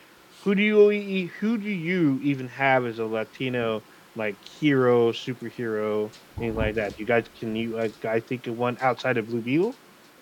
who 0.44 0.56
do 0.56 0.62
you 0.64 0.92
e- 0.92 1.28
who 1.40 1.58
do 1.58 1.70
you 1.70 2.20
even 2.22 2.48
have 2.50 2.86
as 2.86 3.00
a 3.00 3.06
Latino 3.06 3.84
like 4.16 4.38
hero, 4.46 5.12
superhero, 5.12 6.14
anything 6.40 6.56
like 6.56 6.76
that? 6.76 7.00
You 7.00 7.06
guys 7.06 7.26
can 7.38 7.56
you 7.56 7.78
uh, 7.78 7.90
guys 8.02 8.24
think 8.28 8.48
of 8.48 8.56
one 8.56 8.78
outside 8.82 9.18
of 9.18 9.28
Blue 9.28 9.42
Beetle? 9.42 9.78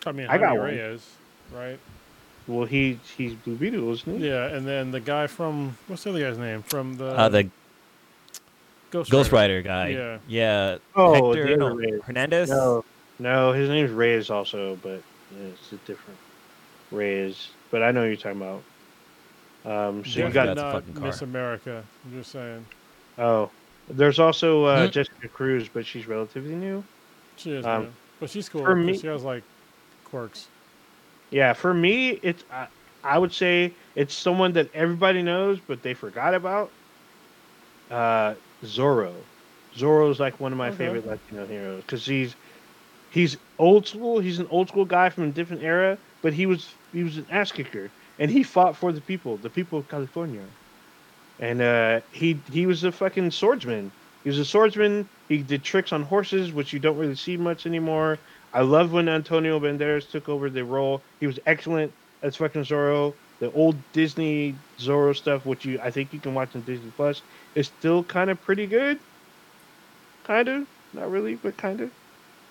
I 0.05 0.11
mean, 0.11 0.27
I 0.27 0.37
got 0.37 0.55
Jaime 0.55 0.57
one. 0.57 0.79
Reyes, 0.79 1.19
right? 1.49 1.79
Well, 2.47 2.65
he 2.65 3.01
he's 3.15 3.35
Blue 3.35 3.55
Beetle, 3.57 3.91
isn't 3.93 4.17
he? 4.19 4.25
Yeah, 4.27 4.45
and 4.47 4.67
then 4.67 4.91
the 4.91 4.99
guy 4.99 5.27
from 5.27 5.77
what's 5.87 6.03
the 6.03 6.09
other 6.11 6.19
guy's 6.19 6.37
name 6.37 6.63
from 6.63 6.93
the 6.95 7.13
Uh, 7.15 7.29
the 7.29 7.51
Ghost, 8.91 9.11
Ghost 9.11 9.31
Rider. 9.31 9.55
Rider 9.57 9.61
guy. 9.67 9.87
Yeah. 9.89 10.17
Yeah. 10.27 10.77
Oh, 10.95 11.33
Hector, 11.33 11.57
no. 11.57 11.99
Hernandez. 12.01 12.49
No, 12.49 12.83
no, 13.19 13.51
his 13.51 13.69
name's 13.69 13.91
Reyes 13.91 14.29
also, 14.29 14.77
but 14.81 15.01
it's 15.51 15.71
a 15.71 15.75
different 15.85 16.19
Reyes. 16.91 17.49
But 17.71 17.83
I 17.83 17.91
know 17.91 18.01
who 18.01 18.07
you're 18.07 18.15
talking 18.17 18.41
about. 18.41 18.63
Um, 19.65 20.03
so 20.05 20.19
you 20.19 20.29
got 20.29 20.45
That's 20.47 20.59
a 20.59 20.63
not 20.63 20.73
fucking 20.73 20.93
car. 20.93 21.03
Miss 21.07 21.21
America. 21.21 21.83
I'm 22.05 22.11
just 22.13 22.31
saying. 22.31 22.65
oh, 23.17 23.51
there's 23.89 24.19
also 24.19 24.63
uh, 24.65 24.85
Hmm? 24.85 24.91
Jessica 24.91 25.27
Cruz, 25.27 25.67
but 25.71 25.85
she's 25.85 26.07
relatively 26.07 26.55
new. 26.55 26.83
She 27.37 27.51
is, 27.51 27.65
Um, 27.65 27.83
man. 27.83 27.93
but 28.19 28.29
she's 28.29 28.47
cool. 28.49 28.61
for 28.63 28.75
'cause 28.75 28.85
me- 28.85 28.97
she 28.97 29.07
has 29.07 29.23
like 29.23 29.43
quirks. 30.05 30.47
Yeah, 31.31 31.53
for 31.53 31.73
me, 31.73 32.19
it's 32.23 32.43
I, 32.51 32.67
I 33.03 33.17
would 33.19 33.31
say 33.33 33.71
it's 33.95 34.13
someone 34.15 34.53
that 34.53 34.73
everybody 34.73 35.21
knows, 35.21 35.59
but 35.67 35.83
they 35.83 35.93
forgot 35.93 36.33
about. 36.33 36.71
Uh, 37.91 38.33
Zorro. 38.63 39.27
Zorro's 39.75 40.19
like 40.19 40.39
one 40.39 40.51
of 40.51 40.57
my 40.57 40.71
Okay. 40.71 40.71
favorite 40.71 41.05
Latino 41.05 41.45
heroes 41.45 41.83
because 41.83 42.05
he's 42.05 42.35
he's 43.09 43.37
old 43.59 43.87
school. 43.87 44.19
He's 44.19 44.39
an 44.39 44.47
old 44.47 44.69
school 44.69 44.85
guy 44.85 45.09
from 45.09 45.25
a 45.25 45.31
different 45.31 45.63
era, 45.63 45.99
but 46.21 46.33
he 46.33 46.45
was 46.45 46.77
he 46.91 47.03
was 47.03 47.17
an 47.17 47.27
ass 47.29 47.51
kicker, 47.51 47.93
and 48.19 48.31
he 48.31 48.43
fought 48.43 48.77
for 48.77 48.91
the 48.93 49.01
people, 49.01 49.37
the 49.37 49.49
people 49.49 49.79
of 49.79 49.87
California. 49.89 50.49
And 51.39 51.61
uh, 51.61 52.01
he 52.11 52.43
he 52.47 52.65
was 52.65 52.83
a 52.83 52.91
fucking 52.91 53.31
swordsman. 53.31 53.93
He 54.23 54.29
was 54.29 54.39
a 54.39 54.45
swordsman. 54.45 55.09
He 55.27 55.43
did 55.43 55.63
tricks 55.63 55.93
on 55.93 56.03
horses, 56.03 56.53
which 56.53 56.73
you 56.73 56.79
don't 56.79 56.97
really 56.97 57.15
see 57.15 57.37
much 57.37 57.65
anymore. 57.65 58.19
I 58.53 58.61
love 58.61 58.91
when 58.93 59.09
Antonio 59.09 59.59
Banderas 59.59 60.09
took 60.09 60.29
over 60.29 60.49
the 60.49 60.65
role. 60.65 61.05
He 61.19 61.27
was 61.27 61.39
excellent 61.45 61.93
as 62.21 62.35
fucking 62.35 62.63
Zorro. 62.63 63.17
The 63.39 63.51
old 63.53 63.77
Disney 63.93 64.55
Zorro 64.77 65.15
stuff, 65.15 65.45
which 65.45 65.65
you 65.65 65.79
I 65.81 65.91
think 65.91 66.13
you 66.13 66.19
can 66.19 66.33
watch 66.33 66.55
on 66.55 66.61
Disney 66.61 66.91
Plus, 66.95 67.21
is 67.55 67.67
still 67.67 68.03
kind 68.03 68.29
of 68.29 68.41
pretty 68.41 68.67
good. 68.67 68.99
Kind 70.25 70.47
of, 70.47 70.67
not 70.93 71.09
really, 71.09 71.35
but 71.35 71.57
kind 71.57 71.81
of. 71.81 71.91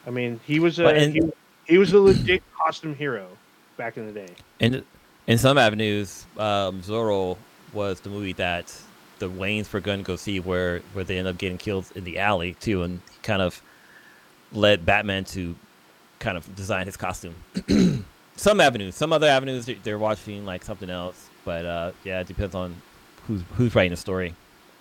I 0.07 0.11
mean, 0.11 0.41
he 0.45 0.59
was 0.59 0.79
a 0.79 0.95
in- 0.95 1.13
he, 1.13 1.21
he 1.67 1.79
was 1.79 1.93
a 1.93 2.01
legit 2.01 2.43
costume 2.59 2.95
hero 2.95 3.29
back 3.77 3.97
in 3.97 4.07
the 4.07 4.13
day. 4.13 4.31
In 4.61 4.85
in 5.27 5.37
some 5.39 5.59
avenues, 5.59 6.27
um, 6.39 6.81
Zorro 6.81 7.37
was 7.73 8.01
the 8.01 8.09
movie 8.09 8.33
that 8.35 8.75
the 9.19 9.29
Waynes 9.29 9.71
were 9.73 9.81
going 9.81 9.99
to 9.99 10.05
go 10.05 10.17
see, 10.17 10.41
where 10.41 10.81
where 10.95 11.05
they 11.05 11.19
end 11.19 11.29
up 11.29 11.37
getting 11.37 11.59
killed 11.59 11.85
in 11.95 12.05
the 12.05 12.19
alley 12.19 12.55
too, 12.55 12.83
and 12.83 13.01
kind 13.23 13.43
of 13.43 13.61
led 14.53 14.87
Batman 14.87 15.25
to 15.27 15.55
kind 16.19 16.39
of 16.39 16.55
design 16.57 16.87
his 16.87 16.97
costume. 16.97 17.35
some 18.39 18.61
avenues, 18.61 18.95
some 18.95 19.13
other 19.13 19.27
avenues, 19.29 19.67
they- 19.67 19.75
they're 19.75 19.99
watching 19.99 20.45
like 20.47 20.65
something 20.65 20.89
else, 20.91 21.29
but 21.45 21.65
uh, 21.65 21.93
yeah, 22.05 22.21
it 22.21 22.27
depends 22.27 22.55
on 22.55 22.75
who's 23.27 23.43
who's 23.57 23.75
writing 23.75 23.91
the 23.91 23.97
story. 23.97 24.35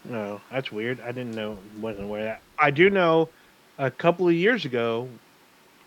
No, 0.05 0.39
that's 0.51 0.71
weird. 0.71 1.01
I 1.01 1.11
didn't 1.11 1.35
know, 1.35 1.57
wasn't 1.81 2.05
aware 2.05 2.23
that. 2.23 2.41
I 2.57 2.71
do 2.71 2.89
know 2.89 3.29
a 3.77 3.91
couple 3.91 4.27
of 4.27 4.33
years 4.33 4.63
ago, 4.65 5.09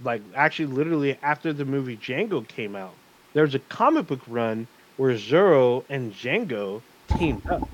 like 0.02 0.20
actually 0.34 0.66
literally 0.66 1.18
after 1.22 1.52
the 1.52 1.64
movie 1.64 1.96
Django 1.96 2.46
came 2.46 2.76
out, 2.76 2.94
there 3.32 3.44
was 3.44 3.54
a 3.54 3.58
comic 3.60 4.06
book 4.08 4.20
run 4.28 4.66
where 4.96 5.14
Zorro 5.14 5.84
and 5.88 6.12
Django 6.12 6.82
teamed 7.18 7.46
up. 7.46 7.68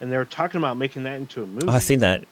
And 0.00 0.12
they 0.12 0.16
were 0.18 0.24
talking 0.26 0.58
about 0.58 0.76
making 0.76 1.04
that 1.04 1.16
into 1.16 1.42
a 1.42 1.46
movie. 1.46 1.66
Oh, 1.68 1.72
I've 1.72 1.82
seen 1.82 2.00
that. 2.00 2.24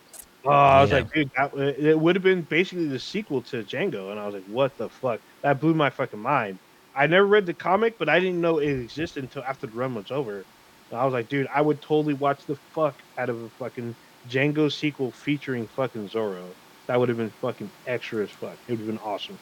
Oh, 0.45 0.51
I 0.51 0.83
was 0.83 0.91
Yeah. 0.91 0.97
like, 0.99 1.13
dude, 1.15 1.31
that, 1.37 1.55
it 1.57 1.99
would 1.99 2.15
have 2.15 2.23
been 2.23 2.43
basically 2.43 2.87
the 2.89 2.99
sequel 2.99 3.41
to 3.43 3.63
Django, 3.63 4.11
and 4.11 4.21
I 4.21 4.27
was 4.27 4.35
like, 4.35 4.45
what 4.45 4.77
the 4.77 4.91
fuck? 4.91 5.21
That 5.41 5.61
blew 5.61 5.73
my 5.73 5.89
fucking 5.89 6.19
mind. 6.19 6.59
I 6.95 7.07
never 7.07 7.27
read 7.27 7.47
the 7.47 7.55
comic, 7.55 7.99
but 7.99 8.09
I 8.09 8.21
didn't 8.21 8.41
know 8.41 8.59
it 8.59 8.69
existed 8.69 9.25
until 9.25 9.43
after 9.43 9.67
the 9.67 9.73
run 9.73 9.95
was 9.95 10.11
over. 10.11 10.45
I 10.93 11.05
was 11.05 11.13
like, 11.13 11.29
dude, 11.29 11.49
I 11.53 11.61
would 11.61 11.83
totally 11.83 12.15
watch 12.15 12.45
the 12.47 12.55
fuck 12.55 12.95
out 13.19 13.29
of 13.29 13.43
a 13.43 13.49
fucking 13.51 13.97
Django 14.29 14.71
sequel 14.71 15.11
featuring 15.11 15.67
fucking 15.67 16.09
Zorro. 16.09 16.45
That 16.87 17.01
would 17.01 17.09
have 17.09 17.19
been 17.19 17.31
fucking 17.31 17.71
extra 17.87 18.23
as 18.23 18.31
fuck. 18.31 18.57
It 18.69 18.73
would 18.73 18.79
have 18.79 18.87
been 18.87 18.99
awesome, 18.99 19.39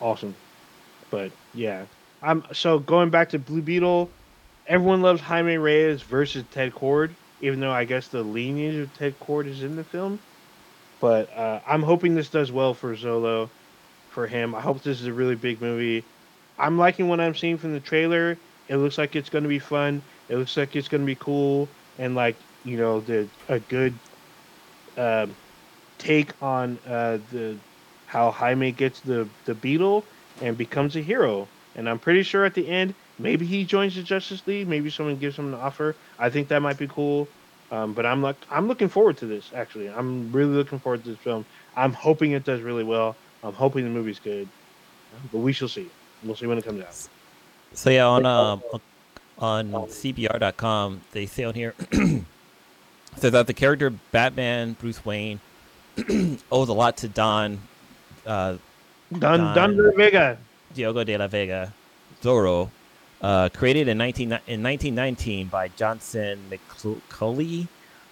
awesome. 0.00 0.34
But 1.10 1.32
yeah, 1.52 1.84
I'm 2.22 2.44
so 2.52 2.78
going 2.78 3.10
back 3.10 3.30
to 3.30 3.38
Blue 3.38 3.60
Beetle. 3.60 4.08
Everyone 4.66 5.02
loves 5.02 5.20
Jaime 5.20 5.58
Reyes 5.58 6.00
versus 6.00 6.44
Ted 6.52 6.74
Cord 6.74 7.14
even 7.44 7.60
though 7.60 7.72
I 7.72 7.84
guess 7.84 8.08
the 8.08 8.22
lineage 8.22 8.76
of 8.76 8.94
Ted 8.94 9.18
Cord 9.20 9.46
is 9.46 9.62
in 9.62 9.76
the 9.76 9.84
film. 9.84 10.18
But 11.00 11.30
uh, 11.36 11.60
I'm 11.66 11.82
hoping 11.82 12.14
this 12.14 12.30
does 12.30 12.50
well 12.50 12.72
for 12.72 12.96
Xolo, 12.96 13.50
for 14.10 14.26
him. 14.26 14.54
I 14.54 14.62
hope 14.62 14.82
this 14.82 15.00
is 15.02 15.06
a 15.06 15.12
really 15.12 15.34
big 15.34 15.60
movie. 15.60 16.04
I'm 16.58 16.78
liking 16.78 17.08
what 17.08 17.20
I'm 17.20 17.34
seeing 17.34 17.58
from 17.58 17.72
the 17.72 17.80
trailer. 17.80 18.38
It 18.68 18.76
looks 18.76 18.98
like 18.98 19.16
it's 19.16 19.30
going 19.30 19.44
to 19.44 19.48
be 19.48 19.58
fun. 19.58 20.02
It 20.28 20.36
looks 20.36 20.56
like 20.56 20.76
it's 20.76 20.88
going 20.88 21.02
to 21.02 21.06
be 21.06 21.16
cool, 21.16 21.68
and 21.98 22.14
like 22.14 22.36
you 22.64 22.76
know, 22.78 23.00
the 23.00 23.28
a 23.48 23.60
good 23.60 23.98
um 24.96 25.36
take 25.98 26.32
on 26.42 26.78
uh, 26.86 27.18
the 27.30 27.60
how 28.06 28.30
Jaime 28.30 28.72
gets 28.72 29.00
the 29.00 29.28
the 29.44 29.54
beetle 29.54 30.08
and 30.40 30.56
becomes 30.56 30.96
a 30.96 31.00
hero. 31.02 31.48
And 31.74 31.88
I'm 31.88 31.98
pretty 31.98 32.22
sure 32.22 32.44
at 32.44 32.54
the 32.54 32.68
end, 32.68 32.94
maybe 33.18 33.46
he 33.46 33.64
joins 33.64 33.96
the 33.96 34.02
Justice 34.02 34.46
League. 34.46 34.68
Maybe 34.68 34.90
someone 34.90 35.18
gives 35.18 35.36
him 35.38 35.48
an 35.52 35.60
offer. 35.60 35.98
I 36.18 36.30
think 36.30 36.48
that 36.48 36.62
might 36.62 36.78
be 36.78 36.88
cool. 36.88 37.28
Um, 37.70 37.94
but 37.94 38.06
I'm 38.06 38.22
like, 38.22 38.36
I'm 38.50 38.68
looking 38.68 38.88
forward 38.88 39.16
to 39.18 39.26
this. 39.26 39.52
Actually, 39.54 39.88
I'm 39.88 40.30
really 40.30 40.54
looking 40.54 40.78
forward 40.78 41.02
to 41.04 41.10
this 41.10 41.20
film. 41.20 41.46
I'm 41.74 41.92
hoping 41.92 42.32
it 42.32 42.44
does 42.44 42.60
really 42.62 42.84
well. 42.84 43.18
I'm 43.42 43.54
hoping 43.54 43.84
the 43.84 43.90
movie's 43.90 44.20
good. 44.20 44.48
But 45.32 45.38
we 45.40 45.52
shall 45.52 45.68
see. 45.68 45.90
We'll 46.24 46.36
see 46.36 46.46
when 46.46 46.58
it 46.58 46.64
comes 46.64 46.82
out. 46.82 47.08
So 47.74 47.90
yeah, 47.90 48.06
on 48.06 48.24
um, 48.26 48.62
on 49.38 49.70
CBR.com, 49.72 51.00
they 51.12 51.26
say 51.26 51.44
on 51.44 51.54
here 51.54 51.74
says 53.16 53.32
that 53.32 53.46
the 53.46 53.54
character 53.54 53.90
Batman 53.90 54.74
Bruce 54.74 55.04
Wayne 55.04 55.40
owes 56.52 56.68
a 56.68 56.72
lot 56.72 56.96
to 56.98 57.08
Don 57.08 57.60
uh, 58.26 58.56
Don 59.18 59.38
Don- 59.38 59.54
Don 59.54 59.76
De 59.76 59.92
Vega. 59.92 60.38
Diego 60.74 61.04
de 61.04 61.16
la 61.16 61.28
Vega 61.28 61.72
Zorro, 62.22 62.70
uh, 63.22 63.48
created 63.50 63.86
in 63.88 63.96
19, 63.98 64.26
in 64.26 64.62
1919 64.62 65.46
by 65.48 65.68
Johnston 65.68 66.40
McCulley. 66.50 67.68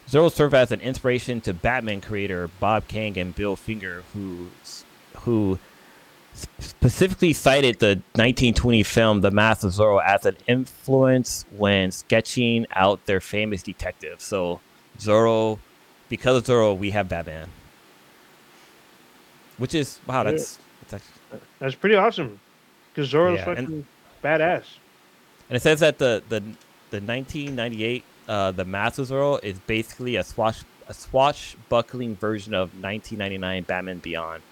Zorro 0.09 0.31
served 0.31 0.55
as 0.55 0.71
an 0.73 0.81
inspiration 0.81 1.41
to 1.43 1.55
Batman 1.55 2.01
creator 2.01 2.49
Bob 2.61 2.87
Kane 2.89 3.19
and 3.19 3.35
Bill 3.35 3.57
Finger, 3.57 4.05
who 4.13 4.49
who 5.21 5.59
specifically 6.59 7.33
cited 7.33 7.79
the 7.79 7.97
1920 8.15 8.83
film 8.83 9.21
The 9.21 9.31
Mask 9.31 9.65
of 9.65 9.71
Zorro 9.73 10.03
as 10.05 10.27
an 10.27 10.37
influence 10.47 11.45
when 11.57 11.91
sketching 11.91 12.67
out 12.73 13.05
their 13.07 13.21
famous 13.21 13.63
detective. 13.63 14.21
So 14.21 14.61
Zorro, 14.99 15.59
because 16.09 16.37
of 16.39 16.45
Zorro, 16.45 16.77
we 16.77 16.91
have 16.91 17.09
Batman, 17.09 17.49
which 19.59 19.75
is 19.75 20.01
wow, 20.07 20.23
that's 20.23 20.59
that's 20.89 20.95
actually, 20.95 21.41
That's 21.59 21.75
pretty 21.75 21.97
awesome. 21.97 22.41
Because 22.95 23.13
Zorro's 23.13 23.39
Yeah, 23.39 23.51
and- 23.51 23.59
fucking 23.67 23.87
badass. 24.23 24.65
and 25.49 25.57
it 25.57 25.63
says 25.63 25.81
that 25.81 25.99
the 25.99 26.23
the 26.29 26.41
the 26.91 27.01
1998 27.01 28.05
uh, 28.29 28.51
The 28.53 28.65
Mask 28.65 28.99
of 28.99 29.09
Zorro 29.09 29.43
is 29.43 29.59
basically 29.61 30.17
a 30.17 30.25
swash 30.25 30.63
a 30.89 30.95
swashbuckling 30.95 32.17
version 32.17 32.55
of 32.55 32.71
1999 32.83 33.63
Batman 33.65 33.99
Beyond. 33.99 34.43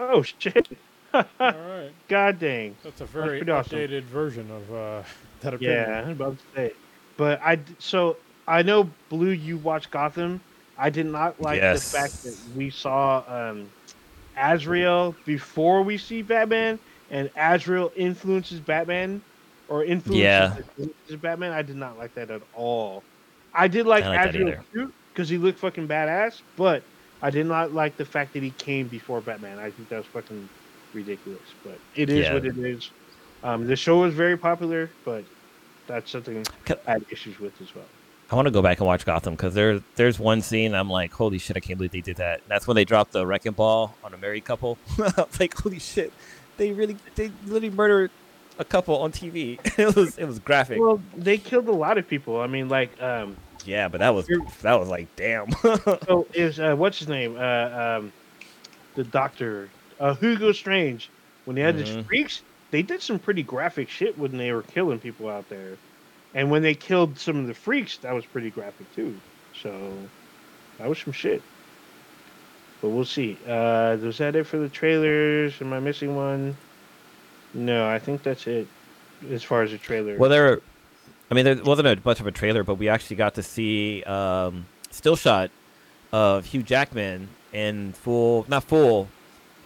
Oh 0.00 0.22
shit! 0.22 0.68
All 1.14 1.58
right. 1.60 1.94
God 2.08 2.38
dang. 2.38 2.78
That's 2.82 3.00
a 3.00 3.06
very 3.06 3.30
pretty 3.30 3.52
awesome. 3.52 3.86
version 4.10 4.50
of 4.50 4.72
uh, 4.72 5.02
that 5.40 5.54
opinion. 5.54 5.88
Yeah, 5.88 6.02
I'm 6.04 6.10
about 6.12 6.38
to 6.38 6.44
say. 6.54 6.70
But 7.16 7.40
I 7.42 7.56
d- 7.56 7.76
so 7.78 8.18
I 8.46 8.62
know 8.62 8.96
Blue. 9.08 9.30
You 9.30 9.58
watch 9.58 9.90
Gotham. 9.90 10.42
I 10.76 10.90
did 10.90 11.06
not 11.06 11.40
like 11.40 11.64
Yes. 11.64 11.70
the 11.70 11.80
fact 11.80 12.14
that 12.24 12.36
we 12.44 12.70
saw 12.70 13.24
um, 13.50 13.72
Azrael 14.36 15.20
before 15.24 15.82
we 15.82 15.98
see 15.98 16.22
Batman, 16.22 16.80
and 17.08 17.30
Azrael 17.36 17.90
influences 17.96 18.60
Batman, 18.60 19.22
or 19.68 19.84
influences 19.84 20.50
Yeah. 20.50 20.56
influences 20.56 21.16
Batman. 21.20 21.52
I 21.52 21.62
did 21.62 21.76
not 21.76 21.96
like 21.98 22.14
that 22.14 22.30
at 22.30 22.42
all. 22.52 23.06
I 23.54 23.68
did 23.68 23.86
like, 23.86 24.06
I 24.06 24.08
like 24.08 24.24
Azrael 24.26 24.52
too 24.74 24.92
because 25.14 25.28
he 25.28 25.38
looked 25.38 25.58
fucking 25.60 25.88
badass, 25.88 26.42
but 26.56 26.84
I 27.20 27.30
did 27.30 27.46
not 27.46 27.72
like 27.72 27.96
the 27.96 28.04
fact 28.06 28.34
that 28.34 28.42
he 28.42 28.52
came 28.52 28.88
before 28.88 29.20
Batman. 29.22 29.58
I 29.58 29.70
think 29.70 29.88
that 29.90 29.98
was 29.98 30.06
fucking 30.08 30.50
ridiculous. 30.94 31.40
But 31.64 31.78
it 31.94 32.10
is 32.10 32.26
Yeah. 32.26 32.34
what 32.34 32.44
it 32.46 32.56
is. 32.58 32.90
Um, 33.42 33.66
the 33.66 33.76
show 33.76 34.00
was 34.00 34.14
very 34.14 34.36
popular, 34.36 34.90
but 35.04 35.24
that's 35.86 36.10
something 36.10 36.46
I 36.86 36.92
had 36.92 37.04
issues 37.10 37.38
with 37.40 37.60
as 37.60 37.74
well. 37.74 37.84
I 38.30 38.34
want 38.34 38.46
to 38.46 38.52
go 38.52 38.62
back 38.62 38.78
and 38.78 38.86
watch 38.86 39.04
Gotham 39.04 39.34
because 39.34 39.52
there, 39.52 39.80
there's 39.96 40.18
one 40.18 40.40
scene 40.40 40.74
I'm 40.74 40.88
like, 40.88 41.12
holy 41.12 41.38
shit, 41.38 41.56
I 41.56 41.60
can't 41.60 41.76
believe 41.76 41.90
they 41.90 42.00
did 42.00 42.16
that. 42.16 42.40
That's 42.48 42.66
when 42.66 42.76
they 42.76 42.84
dropped 42.84 43.12
the 43.12 43.26
wrecking 43.26 43.52
ball 43.52 43.94
on 44.02 44.14
a 44.14 44.16
married 44.16 44.44
couple. 44.44 44.78
Like, 45.38 45.54
holy 45.54 45.78
shit, 45.78 46.12
they 46.56 46.72
really, 46.72 46.96
they 47.14 47.30
literally 47.44 47.70
murdered 47.70 48.10
a 48.58 48.64
couple 48.64 48.96
on 48.98 49.12
TV. 49.12 49.58
it 49.78 49.94
was, 49.94 50.16
it 50.16 50.24
was 50.24 50.38
graphic. 50.38 50.78
Well, 50.80 51.02
they 51.16 51.36
killed 51.36 51.68
a 51.68 51.72
lot 51.72 51.98
of 51.98 52.08
people. 52.08 52.40
I 52.40 52.46
mean, 52.46 52.68
like, 52.70 53.00
um, 53.02 53.36
yeah, 53.66 53.88
but 53.88 53.98
that 53.98 54.14
was, 54.14 54.26
that 54.62 54.80
was 54.80 54.88
like, 54.88 55.14
damn. 55.16 55.50
so 56.06 56.26
is 56.32 56.58
uh, 56.58 56.74
what's 56.74 57.00
his 57.00 57.08
name? 57.08 57.36
Uh, 57.36 57.98
um, 57.98 58.12
the 58.94 59.04
doctor, 59.04 59.68
uh, 60.02 60.14
Hugo 60.16 60.52
Strange. 60.52 61.08
When 61.44 61.56
they 61.56 61.62
had 61.62 61.78
the 61.78 61.84
Mhm. 61.84 62.06
freaks, 62.06 62.42
they 62.70 62.82
did 62.82 63.00
some 63.02 63.18
pretty 63.18 63.42
graphic 63.42 63.88
shit 63.88 64.16
when 64.18 64.36
they 64.36 64.52
were 64.52 64.62
killing 64.62 64.98
people 64.98 65.28
out 65.28 65.48
there. 65.48 65.76
And 66.34 66.50
when 66.50 66.62
they 66.62 66.74
killed 66.74 67.18
some 67.18 67.36
of 67.38 67.46
the 67.46 67.54
freaks, 67.54 67.98
that 67.98 68.14
was 68.14 68.24
pretty 68.26 68.50
graphic 68.50 68.86
too. 68.94 69.14
So 69.62 70.10
that 70.78 70.88
was 70.88 70.98
some 70.98 71.12
shit. 71.12 71.42
But 72.80 72.88
we'll 72.90 73.04
see. 73.04 73.38
Uh, 73.46 73.96
was 74.00 74.18
that 74.18 74.34
it 74.34 74.46
for 74.46 74.58
the 74.58 74.68
trailers? 74.68 75.54
Am 75.60 75.72
I 75.72 75.80
missing 75.80 76.16
one? 76.16 76.56
No, 77.54 77.86
I 77.86 77.98
think 77.98 78.22
that's 78.22 78.46
it 78.46 78.66
as 79.30 79.42
far 79.42 79.62
as 79.62 79.70
the 79.70 79.78
trailer. 79.78 80.16
well, 80.18 80.30
there, 80.30 80.60
I 81.30 81.34
mean, 81.34 81.44
there 81.44 81.56
wasn't 81.62 81.88
a 81.88 81.98
much 82.04 82.18
of 82.20 82.26
a 82.26 82.32
trailer, 82.32 82.64
but 82.64 82.76
we 82.76 82.88
actually 82.88 83.16
got 83.16 83.34
to 83.34 83.42
see 83.42 84.02
um, 84.04 84.66
still 84.90 85.16
shot 85.16 85.50
of 86.12 86.46
Hugh 86.46 86.62
Jackman 86.62 87.28
in 87.52 87.92
full, 87.92 88.46
not 88.48 88.64
full, 88.64 89.08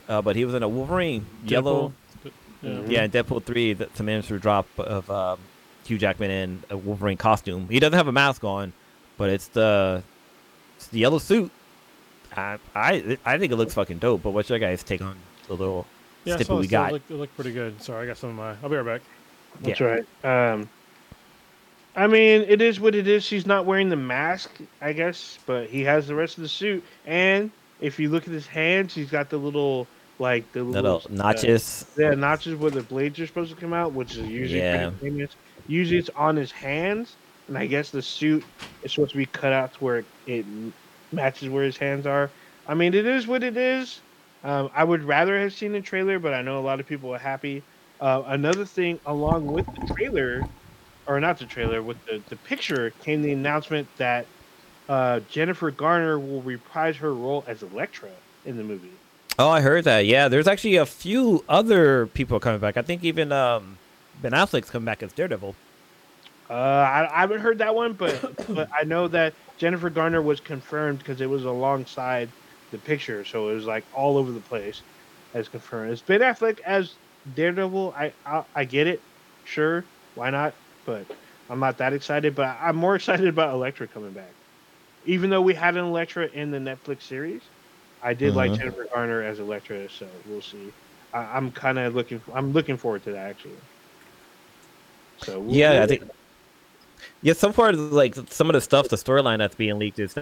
uh, 0.08 0.22
but 0.22 0.36
he 0.36 0.44
was 0.44 0.54
in 0.54 0.62
a 0.62 0.68
Wolverine 0.68 1.26
yellow. 1.44 1.92
Yeah. 2.24 2.30
Mhm. 2.62 2.90
Yeah, 2.90 3.04
in 3.04 3.10
Deadpool 3.10 3.44
three, 3.44 3.74
the, 3.74 3.88
some 3.94 4.08
imagery 4.08 4.38
drop 4.40 4.66
of 4.78 5.08
um, 5.10 5.38
Hugh 5.84 5.98
Jackman 5.98 6.30
in 6.30 6.62
a 6.70 6.76
Wolverine 6.76 7.16
costume. 7.18 7.68
He 7.68 7.78
doesn't 7.78 7.96
have 7.96 8.08
a 8.08 8.12
mask 8.12 8.42
on, 8.44 8.72
but 9.18 9.30
it's 9.30 9.48
the 9.48 10.02
it's 10.76 10.88
the 10.88 10.98
yellow 11.00 11.18
suit. 11.18 11.50
I 12.36 12.58
I 12.74 13.18
I 13.24 13.38
think 13.38 13.52
it 13.52 13.56
looks 13.56 13.74
fucking 13.74 13.98
dope. 13.98 14.22
But 14.22 14.30
what's 14.30 14.48
your 14.48 14.58
guys' 14.58 14.82
take 14.82 15.02
on 15.02 15.16
the 15.48 15.54
little 15.54 15.86
Yeah, 16.24 16.34
I 16.34 16.36
snippet 16.38 16.46
saw 16.46 16.58
we 16.58 16.66
got? 16.66 16.90
It 16.90 16.92
looked, 16.94 17.10
it 17.10 17.14
looked 17.14 17.34
pretty 17.36 17.52
good. 17.52 17.80
Sorry, 17.82 18.04
I 18.04 18.06
got 18.06 18.16
some 18.16 18.30
of 18.30 18.36
my. 18.36 18.54
I'll 18.62 18.68
be 18.70 18.76
right 18.76 19.00
back. 19.00 19.02
That's 19.62 19.78
Yeah. 19.80 20.00
right. 20.24 20.52
Um, 20.52 20.68
I 21.94 22.06
mean, 22.06 22.42
it 22.48 22.60
is 22.60 22.78
what 22.80 22.94
it 22.94 23.06
is. 23.08 23.28
He's 23.28 23.46
not 23.46 23.64
wearing 23.64 23.88
the 23.88 23.96
mask, 23.96 24.50
I 24.82 24.92
guess, 24.92 25.38
but 25.46 25.68
he 25.68 25.82
has 25.84 26.06
the 26.06 26.14
rest 26.14 26.36
of 26.36 26.42
the 26.42 26.48
suit. 26.48 26.84
And 27.06 27.50
if 27.80 27.98
you 27.98 28.10
look 28.10 28.24
at 28.24 28.32
his 28.34 28.46
hands, 28.46 28.94
he's 28.94 29.08
got 29.10 29.30
the 29.30 29.38
little, 29.38 29.86
like 30.18 30.52
the 30.52 30.62
little, 30.64 30.82
Little 30.82 31.02
notches. 31.10 31.84
Uh, 31.98 32.02
yeah, 32.02 32.14
notches 32.14 32.56
where 32.56 32.70
the 32.70 32.82
blades 32.82 33.18
are 33.20 33.26
supposed 33.26 33.50
to 33.54 33.60
come 33.60 33.72
out, 33.72 33.92
which 33.92 34.14
is 34.14 34.26
usually 34.28 34.62
Yeah. 34.62 34.90
famous. 35.00 35.36
Usually 35.66 35.98
it's 35.98 36.10
on 36.16 36.36
his 36.36 36.52
hands, 36.52 37.18
and 37.48 37.56
I 37.58 37.66
guess 37.66 37.90
the 37.90 38.02
suit 38.02 38.46
is 38.82 38.94
supposed 38.94 39.12
to 39.12 39.18
be 39.18 39.26
cut 39.26 39.52
out 39.52 39.72
to 39.74 39.78
where 39.84 39.98
it, 39.98 40.06
it 40.26 40.46
matches 41.12 41.48
where 41.48 41.64
his 41.64 41.76
hands 41.76 42.06
are. 42.06 42.32
I 42.66 42.74
mean, 42.74 42.94
it 42.94 43.06
is 43.06 43.26
what 43.26 43.42
it 43.42 43.56
is. 43.56 44.02
Um, 44.42 44.70
I 44.74 44.84
would 44.84 45.02
rather 45.04 45.38
have 45.40 45.52
seen 45.52 45.72
the 45.72 45.80
trailer, 45.80 46.18
but 46.18 46.34
I 46.34 46.42
know 46.42 46.58
a 46.58 46.62
lot 46.62 46.80
of 46.80 46.86
people 46.86 47.12
are 47.14 47.18
happy. 47.18 47.66
Uh, 48.00 48.22
another 48.26 48.64
thing, 48.66 49.00
along 49.06 49.46
with 49.46 49.66
the 49.66 49.94
trailer, 49.96 50.42
or 51.06 51.20
not 51.20 51.38
the 51.38 51.46
trailer, 51.46 51.82
with 51.82 51.98
the, 52.06 52.22
the 52.28 52.36
picture, 52.36 52.92
came 53.04 53.22
the 53.22 53.32
announcement 53.32 53.88
that 53.98 54.28
uh, 54.88 55.20
Jennifer 55.20 55.70
Garner 55.70 56.18
will 56.20 56.42
reprise 56.42 56.96
her 56.98 57.14
role 57.14 57.44
as 57.46 57.62
Elektra 57.62 58.10
in 58.44 58.56
the 58.56 58.64
movie. 58.64 59.00
Oh, 59.38 59.50
I 59.50 59.60
heard 59.60 59.84
that. 59.84 60.06
Yeah, 60.06 60.28
there's 60.28 60.46
actually 60.46 60.76
a 60.76 60.86
few 60.86 61.44
other 61.48 62.06
people 62.06 62.40
coming 62.40 62.60
back. 62.60 62.76
I 62.76 62.82
think 62.82 63.04
even 63.04 63.32
um, 63.32 63.76
Ben 64.22 64.32
Affleck's 64.32 64.70
coming 64.70 64.86
back 64.86 65.02
as 65.02 65.12
Daredevil. 65.12 65.54
Uh, 66.48 66.52
I, 66.52 67.08
I 67.12 67.20
haven't 67.20 67.40
heard 67.40 67.58
that 67.58 67.74
one, 67.74 67.92
but 67.92 68.46
but 68.54 68.70
I 68.72 68.84
know 68.84 69.08
that 69.08 69.34
Jennifer 69.58 69.90
Garner 69.90 70.22
was 70.22 70.40
confirmed 70.40 70.98
because 70.98 71.20
it 71.20 71.28
was 71.28 71.44
alongside 71.44 72.30
the 72.70 72.78
picture, 72.78 73.24
so 73.24 73.50
it 73.50 73.54
was 73.54 73.66
like 73.66 73.84
all 73.94 74.16
over 74.16 74.32
the 74.32 74.40
place 74.40 74.80
as 75.34 75.48
confirmed. 75.48 75.92
It's 75.92 76.00
Ben 76.00 76.20
Affleck 76.20 76.60
as 76.60 76.94
Daredevil. 77.34 77.94
I 77.96 78.12
I, 78.24 78.44
I 78.54 78.64
get 78.64 78.86
it, 78.86 79.02
sure, 79.44 79.84
why 80.14 80.30
not? 80.30 80.54
But 80.86 81.04
I'm 81.50 81.60
not 81.60 81.76
that 81.78 81.92
excited. 81.92 82.34
But 82.34 82.56
I'm 82.60 82.76
more 82.76 82.96
excited 82.96 83.26
about 83.26 83.52
Elektra 83.52 83.86
coming 83.86 84.12
back. 84.12 84.30
Even 85.04 85.28
though 85.28 85.42
we 85.42 85.52
had 85.52 85.76
an 85.76 85.84
Elektra 85.84 86.26
in 86.28 86.50
the 86.50 86.58
Netflix 86.58 87.02
series, 87.02 87.42
I 88.02 88.14
did 88.14 88.34
like 88.34 88.52
Mhm. 88.52 88.58
Jennifer 88.58 88.86
Garner 88.92 89.22
as 89.22 89.38
Elektra, 89.40 89.88
so 89.90 90.06
we'll 90.26 90.42
see. 90.42 90.72
I, 91.12 91.18
I'm 91.36 91.50
kind 91.50 91.78
of 91.78 91.94
looking. 91.94 92.20
I'm 92.34 92.52
looking 92.52 92.76
forward 92.76 93.02
to 93.04 93.12
that 93.12 93.30
actually. 93.30 93.56
So 95.18 95.40
we'll- 95.40 95.54
Yeah, 95.54 95.82
I 95.82 95.86
think. 95.86 96.02
Yeah, 97.22 97.32
so 97.32 97.52
far, 97.52 97.72
like 97.72 98.14
some 98.30 98.48
of 98.48 98.54
the 98.54 98.60
stuff, 98.60 98.88
the 98.88 98.96
storyline 98.96 99.38
that's 99.38 99.54
being 99.54 99.78
leaked 99.78 99.98
is 99.98 100.14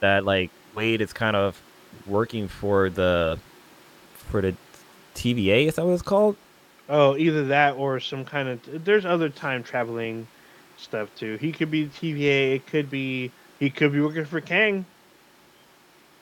that 0.00 0.24
like 0.24 0.50
Wade 0.74 1.00
is 1.00 1.12
kind 1.12 1.36
of 1.36 1.60
working 2.06 2.48
for 2.48 2.90
the 2.90 3.38
for 4.16 4.40
the 4.40 4.54
TVA. 5.14 5.66
Is 5.66 5.76
that 5.76 5.84
what 5.84 5.92
it's 5.92 6.02
called? 6.02 6.36
Oh, 6.88 7.16
either 7.16 7.46
that 7.46 7.76
or 7.76 7.98
some 8.00 8.24
kind 8.24 8.48
of. 8.48 8.84
There's 8.84 9.06
other 9.06 9.28
time 9.30 9.62
traveling 9.62 10.26
stuff 10.76 11.08
too. 11.16 11.36
He 11.36 11.50
could 11.52 11.70
be 11.70 11.84
the 11.84 11.90
TVA. 11.90 12.56
It 12.56 12.66
could 12.66 12.90
be. 12.90 13.30
He 13.58 13.70
could 13.70 13.92
be 13.92 14.00
working 14.00 14.24
for 14.26 14.40
Kang. 14.40 14.84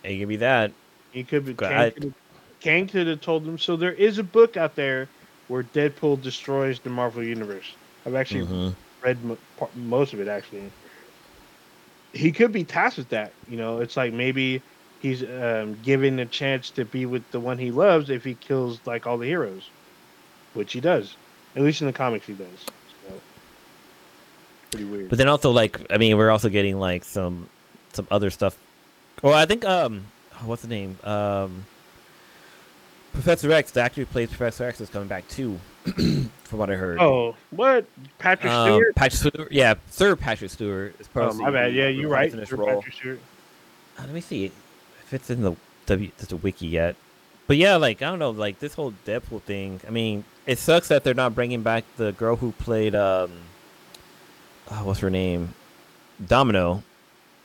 It 0.05 0.19
could 0.19 0.29
be 0.29 0.37
that. 0.37 0.71
He 1.13 1.23
could 1.23 1.45
be. 1.45 1.55
Kang 1.55 1.93
could, 1.93 2.15
Kang 2.61 2.89
could 2.89 3.07
have 3.07 3.21
told 3.21 3.47
him. 3.47 3.59
So 3.59 3.77
there 3.77 3.93
is 3.93 4.19
a 4.19 4.23
book 4.25 4.57
out 4.57 4.75
there 4.75 5.09
where 5.49 5.63
Deadpool 5.63 6.23
destroys 6.23 6.81
the 6.81 6.91
Marvel 6.91 7.23
universe. 7.23 7.75
I've 8.07 8.15
actually 8.15 8.47
Mhm. 8.47 8.75
read 9.03 9.19
most 9.77 10.13
of 10.15 10.21
it 10.21 10.29
actually. 10.29 10.71
He 12.13 12.33
could 12.33 12.53
be 12.53 12.65
tasked 12.65 12.99
with 12.99 13.09
that. 13.11 13.33
You 13.49 13.57
know, 13.57 13.81
it's 13.81 13.97
like 13.97 14.13
maybe 14.13 14.63
he's 15.01 15.23
um, 15.23 15.77
given 15.83 16.19
a 16.21 16.27
chance 16.27 16.71
to 16.71 16.85
be 16.85 17.07
with 17.07 17.29
the 17.33 17.41
one 17.41 17.59
he 17.59 17.71
loves 17.71 18.11
if 18.11 18.25
he 18.25 18.35
kills 18.35 18.81
like 18.87 19.07
all 19.07 19.19
the 19.19 19.27
heroes, 19.27 19.69
which 20.55 20.73
he 20.73 20.81
does. 20.81 21.15
At 21.57 21.63
least 21.63 21.81
in 21.81 21.87
the 21.87 21.93
comics, 21.93 22.27
he 22.27 22.33
does. 22.33 22.47
So, 23.09 23.21
pretty 24.71 24.87
weird. 24.87 25.09
But 25.11 25.19
then 25.19 25.29
also 25.29 25.51
like 25.51 25.79
I 25.91 25.99
mean 25.99 26.17
we're 26.17 26.31
also 26.31 26.49
getting 26.49 26.79
like 26.79 27.05
some 27.05 27.49
some 27.93 28.07
other 28.11 28.31
stuff. 28.31 28.57
Well, 29.23 29.35
I 29.35 29.45
think 29.47 29.65
um 29.65 30.03
what's 30.45 30.63
the 30.63 30.69
name 30.69 30.99
um 31.05 31.65
Professor 33.13 33.53
X, 33.53 33.73
the 33.73 33.83
actor 33.83 34.01
who 34.01 34.07
plays 34.07 34.31
Professor 34.31 34.65
X, 34.65 34.81
is 34.81 34.89
coming 34.89 35.07
back 35.09 35.29
too, 35.29 35.59
from 35.85 36.59
what 36.59 36.71
I 36.71 36.77
heard. 36.77 36.99
oh, 36.99 37.37
what 37.51 37.85
Patrick 38.19 38.51
Um, 38.51 38.69
Stewart? 38.69 38.95
Patrick 38.95 39.35
Stewart, 39.35 39.53
yeah, 39.53 39.75
Sir 39.91 40.17
Patrick 40.17 40.51
Stewart 40.51 40.95
is 40.99 41.09
probably. 41.09 41.39
Oh, 41.41 41.43
my 41.43 41.51
bad. 41.51 41.75
Yeah, 41.75 41.89
you're 41.89 42.09
right. 42.09 42.33
in 42.33 42.39
this 42.39 42.49
Sir 42.49 42.57
role. 42.57 42.77
Patrick 42.77 42.95
Stewart. 42.95 43.21
Uh, 43.99 44.03
let 44.05 44.13
me 44.13 44.23
see 44.23 44.47
if 44.47 45.13
it's 45.13 45.29
in 45.29 45.43
the 45.43 45.55
W 45.87 46.11
the 46.17 46.37
wiki 46.37 46.69
yet. 46.69 46.97
But 47.47 47.59
yeah, 47.59 47.77
like 47.77 48.01
I 48.01 48.07
don't 48.09 48.19
know, 48.19 48.31
like 48.31 48.61
this 48.61 48.73
whole 48.75 48.95
Deadpool 49.05 49.43
thing. 49.43 49.81
I 49.87 49.91
mean, 49.91 50.25
it 50.47 50.59
sucks 50.59 50.89
that 50.89 51.05
they're 51.05 51.13
not 51.13 51.35
bringing 51.35 51.61
back 51.63 51.85
the 51.99 52.13
girl 52.13 52.37
who 52.37 52.53
played 52.53 52.95
um, 52.95 53.31
oh, 54.71 54.85
what's 54.85 55.01
her 55.01 55.11
name, 55.11 55.53
Domino. 56.27 56.83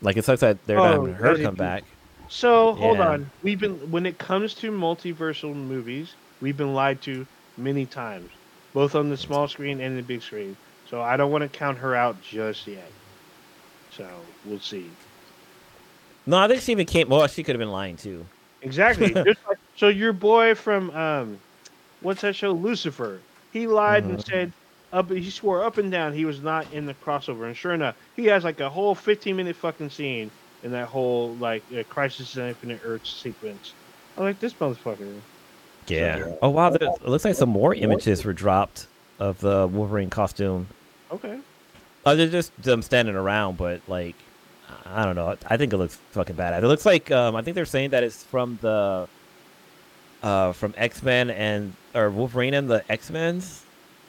Like 0.02 0.16
it 0.16 0.24
sucks 0.24 0.40
that 0.42 0.66
they're 0.66 0.78
not 0.78 0.96
Oh, 0.96 1.06
having 1.08 1.14
her 1.16 1.38
come 1.44 1.56
back. 1.56 1.84
So 2.30 2.74
hold 2.76 3.00
Yeah. 3.00 3.02
on. 3.02 3.32
We've 3.42 3.60
been 3.60 3.90
when 3.92 4.06
it 4.06 4.20
comes 4.20 4.54
to 4.56 4.72
multiversal 4.72 5.56
movies, 5.56 6.18
we've 6.40 6.56
been 6.56 6.74
lied 6.74 7.02
to 7.04 7.28
many 7.58 7.86
times, 7.86 8.34
both 8.74 8.96
on 8.96 9.10
the 9.10 9.18
small 9.18 9.48
screen 9.48 9.82
and 9.82 9.98
the 9.98 10.04
big 10.04 10.22
screen. 10.22 10.58
So 10.84 11.02
I 11.02 11.18
don't 11.18 11.32
want 11.32 11.42
to 11.44 11.50
count 11.50 11.80
her 11.80 11.96
out 11.96 12.22
just 12.22 12.66
yet. 12.68 12.94
So 13.90 14.38
we'll 14.44 14.60
see. 14.60 15.00
No, 16.26 16.38
I 16.38 16.48
think 16.48 16.62
she 16.62 16.72
even 16.74 16.86
came. 16.86 17.10
Well, 17.10 17.28
she 17.28 17.44
could 17.44 17.56
have 17.56 17.60
been 17.60 17.72
lying 17.72 17.96
too. 17.98 18.30
Exactly. 18.62 19.16
Just 19.26 19.40
like, 19.48 19.58
so 19.74 19.88
your 19.88 20.14
boy 20.14 20.56
from 20.56 20.90
um, 20.92 21.42
what's 22.00 22.22
that 22.22 22.36
show? 22.36 22.54
Lucifer. 22.54 23.28
He 23.52 23.68
lied 23.68 24.06
and 24.06 24.20
Mhm. 24.20 24.26
said 24.30 24.54
up. 24.92 25.12
He 25.12 25.30
swore 25.32 25.64
up 25.64 25.78
and 25.78 25.92
down 25.92 26.14
he 26.14 26.26
was 26.26 26.42
not 26.42 26.72
in 26.72 26.86
the 26.86 26.96
crossover, 26.96 27.48
and 27.48 27.58
sure 27.58 27.74
enough, 27.74 27.98
he 28.14 28.26
has 28.26 28.44
like 28.44 28.60
a 28.60 28.70
whole 28.70 28.96
15 28.96 29.36
minute 29.38 29.56
fucking 29.58 29.90
scene 29.92 30.34
in 30.64 30.72
that 30.72 30.88
whole 30.88 31.36
like 31.36 31.64
uh, 31.78 31.84
Crisis 31.84 32.38
on 32.38 32.50
Infinite 32.50 32.82
Earths 32.84 33.10
sequence. 33.10 33.74
I'm 34.18 34.24
like 34.24 34.40
this 34.40 34.54
motherfucker. 34.54 35.20
Yeah. 35.88 36.34
Oh 36.42 36.50
wow, 36.50 36.70
there, 36.72 36.90
it 36.90 37.08
looks 37.08 37.24
like 37.26 37.36
some 37.36 37.50
more 37.50 37.74
images 37.74 38.26
were 38.26 38.34
dropped 38.34 38.88
of 39.20 39.40
the 39.40 39.68
Wolverine 39.68 40.10
costume. 40.10 40.68
Okay. 41.12 41.40
Oh, 42.06 42.16
they're 42.16 42.28
just 42.28 42.52
them 42.62 42.82
standing 42.82 43.16
around, 43.16 43.58
but 43.58 43.82
like, 43.88 44.16
I 44.86 45.06
don't 45.06 45.16
know. 45.16 45.36
I 45.48 45.58
think 45.58 45.74
it 45.74 45.78
looks 45.78 45.96
fucking 46.12 46.36
badass. 46.36 46.64
It 46.64 46.68
looks 46.68 46.86
like 46.86 47.12
um, 47.12 47.36
I 47.36 47.42
think 47.42 47.56
they're 47.56 47.66
saying 47.66 47.92
that 47.92 48.04
it's 48.04 48.24
from 48.24 48.58
the 48.62 49.08
uh 50.24 50.52
from 50.54 50.74
X 50.78 51.04
Men 51.04 51.30
and 51.30 51.74
or 51.94 52.10
Wolverine 52.10 52.54
and 52.54 52.70
the 52.70 52.84
X 52.92 53.10
Men's 53.12 53.64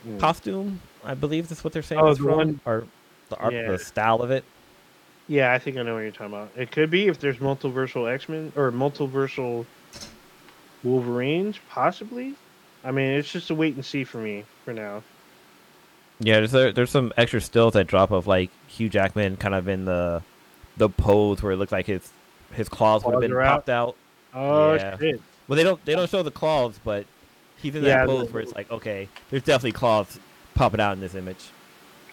Mm. 0.07 0.21
costume. 0.21 0.81
I 1.05 1.15
believe 1.15 1.49
that's 1.49 1.65
what 1.65 1.73
they're 1.73 1.83
saying. 1.83 2.01
Oh, 2.01 2.07
it's 2.11 2.21
the 2.21 2.27
from, 2.27 2.37
one- 2.37 2.61
or 2.65 2.85
the 3.31 3.37
art, 3.37 3.53
Yeah. 3.53 3.73
the 3.73 3.81
style 3.81 4.23
of 4.23 4.31
it. 4.31 4.45
Yeah, 5.29 5.53
I 5.53 5.59
think 5.59 5.77
I 5.77 5.83
know 5.83 5.95
what 5.95 6.01
you're 6.01 6.11
talking 6.11 6.33
about. 6.35 6.51
It 6.57 6.71
could 6.73 6.91
be 6.91 7.07
if 7.09 7.21
there's 7.21 7.37
multiversal 7.37 8.11
X 8.13 8.29
Men 8.29 8.53
or 8.57 8.73
multiversal 8.73 9.67
Wolverines, 10.83 11.57
possibly. 11.69 12.35
I 12.85 12.93
mean, 12.93 13.11
it's 13.11 13.31
just 13.31 13.51
a 13.51 13.55
wait 13.55 13.75
and 13.75 13.85
see 13.85 14.05
for 14.05 14.19
me 14.19 14.45
for 14.65 14.73
now. 14.73 15.03
Yeah, 16.21 16.39
there's 16.39 16.53
there, 16.53 16.73
there's 16.73 16.91
some 16.91 17.13
extra 17.17 17.41
stills 17.41 17.75
that 17.75 17.87
drop 17.87 18.11
of 18.11 18.27
like 18.27 18.51
Hugh 18.69 18.89
Jackman 18.89 19.37
kind 19.37 19.55
of 19.55 19.69
in 19.69 19.85
the 19.85 20.23
the 20.77 20.89
pose 20.89 21.43
where 21.43 21.53
it 21.53 21.57
looked 21.57 21.73
like 21.73 21.87
his 21.87 22.11
his 22.53 22.69
claws 22.69 23.05
would 23.05 23.13
have 23.13 23.21
been 23.21 23.33
are 23.33 23.43
out? 23.43 23.67
popped 23.67 23.69
out. 23.69 23.97
Oh 24.35 24.75
Yeah. 24.75 24.97
shit! 24.99 25.21
Well, 25.47 25.57
they 25.57 25.65
don't 25.65 25.85
they 25.85 25.95
don't 25.95 26.09
show 26.09 26.23
the 26.23 26.31
claws, 26.31 26.79
but 26.85 27.05
he's 27.59 27.75
in 27.75 27.85
Yeah, 27.85 27.99
that 27.99 28.07
pose 28.07 28.33
where 28.33 28.43
it's 28.43 28.55
like, 28.55 28.71
okay, 28.71 29.09
there's 29.31 29.43
definitely 29.43 29.73
claws 29.73 30.19
popping 30.55 30.81
out 30.81 30.93
in 30.93 31.01
this 31.01 31.15
image. 31.15 31.45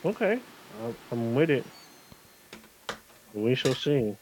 Okay, 0.04 0.40
I'm 1.12 1.34
with 1.34 1.50
it. 1.50 1.66
We 3.36 3.56
shall 3.56 3.76
see. 3.76 4.16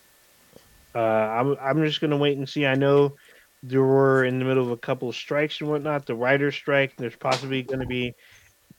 Uh, 0.96 1.00
I'm 1.00 1.58
I'm 1.62 1.86
just 1.86 2.02
gonna 2.02 2.18
wait 2.18 2.38
and 2.38 2.48
see. 2.48 2.66
I 2.66 2.76
know 2.76 3.16
there 3.64 3.82
were 3.84 4.26
in 4.26 4.40
the 4.40 4.46
middle 4.46 4.64
of 4.64 4.72
a 4.72 4.78
couple 4.78 5.10
of 5.10 5.16
strikes 5.16 5.62
and 5.62 5.70
whatnot. 5.70 6.06
The 6.06 6.16
writer's 6.16 6.56
strike. 6.56 6.96
There's 6.98 7.16
possibly 7.16 7.64
going 7.64 7.80
to 7.80 7.86
be 7.86 8.14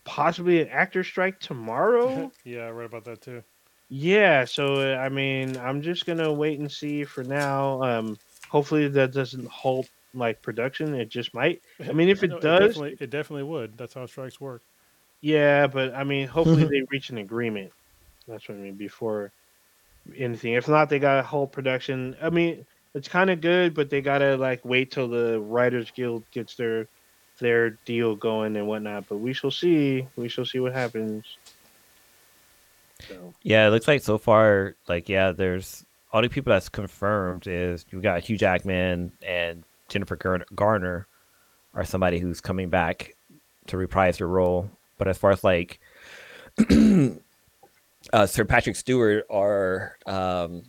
possibly 0.05 0.61
an 0.61 0.69
actor 0.69 1.03
strike 1.03 1.41
tomorrow. 1.41 2.31
yeah, 2.45 2.63
I 2.67 2.71
read 2.71 2.87
about 2.87 3.05
that 3.05 3.23
too. 3.23 3.43
Yeah, 3.89 4.45
so 4.45 4.95
I 4.97 5.09
mean, 5.09 5.57
I'm 5.57 5.83
just 5.83 6.07
gonna 6.07 6.33
wait 6.33 6.59
and 6.59 6.71
see 6.71 7.05
for 7.05 7.25
now. 7.25 7.83
Um, 7.83 8.19
hopefully 8.49 8.89
that 8.89 9.13
doesn't 9.13 9.47
halt 9.49 9.89
like 10.15 10.43
production. 10.43 10.95
It 10.95 11.09
just 11.09 11.35
might. 11.35 11.63
I 11.89 11.93
mean, 11.93 12.09
if 12.09 12.23
it 12.25 12.31
No, 12.31 12.39
does, 12.39 12.69
definitely, 12.69 12.97
it 13.01 13.11
definitely 13.11 13.45
would. 13.45 13.77
That's 13.79 13.95
how 13.95 14.07
strikes 14.07 14.41
work. 14.41 14.63
yeah. 15.21 15.67
But 15.67 15.95
I 15.95 16.05
mean, 16.05 16.29
hopefully 16.29 16.65
they 16.71 16.83
reach 16.91 17.11
an 17.11 17.19
agreement. 17.19 17.73
That's 18.29 18.49
what 18.49 18.57
I 18.57 18.61
mean 18.61 18.75
before 18.75 19.33
anything. 20.17 20.55
If 20.55 20.69
not, 20.69 20.89
they 20.89 20.99
got 20.99 21.19
a 21.19 21.23
whole 21.23 21.47
production. 21.47 22.17
I 22.23 22.31
mean, 22.31 22.67
it's 22.95 23.09
kind 23.09 23.31
of 23.31 23.41
good, 23.41 23.75
but 23.75 23.91
they 23.91 24.01
gotta 24.01 24.37
like 24.37 24.65
wait 24.65 24.91
till 24.91 25.09
the 25.09 25.41
Writers 25.41 25.91
Guild 25.95 26.25
gets 26.31 26.55
their 26.55 26.87
their 27.39 27.71
deal 27.85 28.15
going 28.15 28.57
and 28.57 28.67
whatnot. 28.67 29.09
But 29.09 29.19
we 29.19 29.33
shall 29.33 29.51
see. 29.51 30.07
We 30.17 30.29
shall 30.29 30.45
see 30.45 30.61
what 30.61 30.73
happens. 30.73 31.25
So. 33.09 33.35
Yeah, 33.43 33.67
it 33.67 33.71
looks 33.71 33.89
like 33.89 34.03
so 34.03 34.19
far, 34.19 34.77
like 34.89 35.09
yeah, 35.09 35.33
there's 35.33 35.85
all 36.13 36.23
the 36.23 36.29
people 36.29 36.53
that's 36.53 36.69
confirmed 36.69 37.47
is 37.47 37.85
you 37.91 38.01
got 38.01 38.23
Hugh 38.23 38.39
Jackman 38.39 39.13
and 39.27 39.65
Jennifer 39.89 40.17
Garner 40.55 41.07
are 41.75 41.85
somebody 41.85 42.21
who's 42.21 42.41
coming 42.41 42.69
back 42.69 43.17
to 43.67 43.77
reprise 43.77 44.19
their 44.19 44.29
role. 44.29 44.71
But 44.97 45.09
as 45.09 45.19
far 45.19 45.33
as 45.33 45.43
like 45.43 45.81
uh, 48.13 48.27
Sir 48.27 48.45
Patrick 48.45 48.77
Stewart 48.77 49.25
or 49.29 49.97
um, 50.07 50.63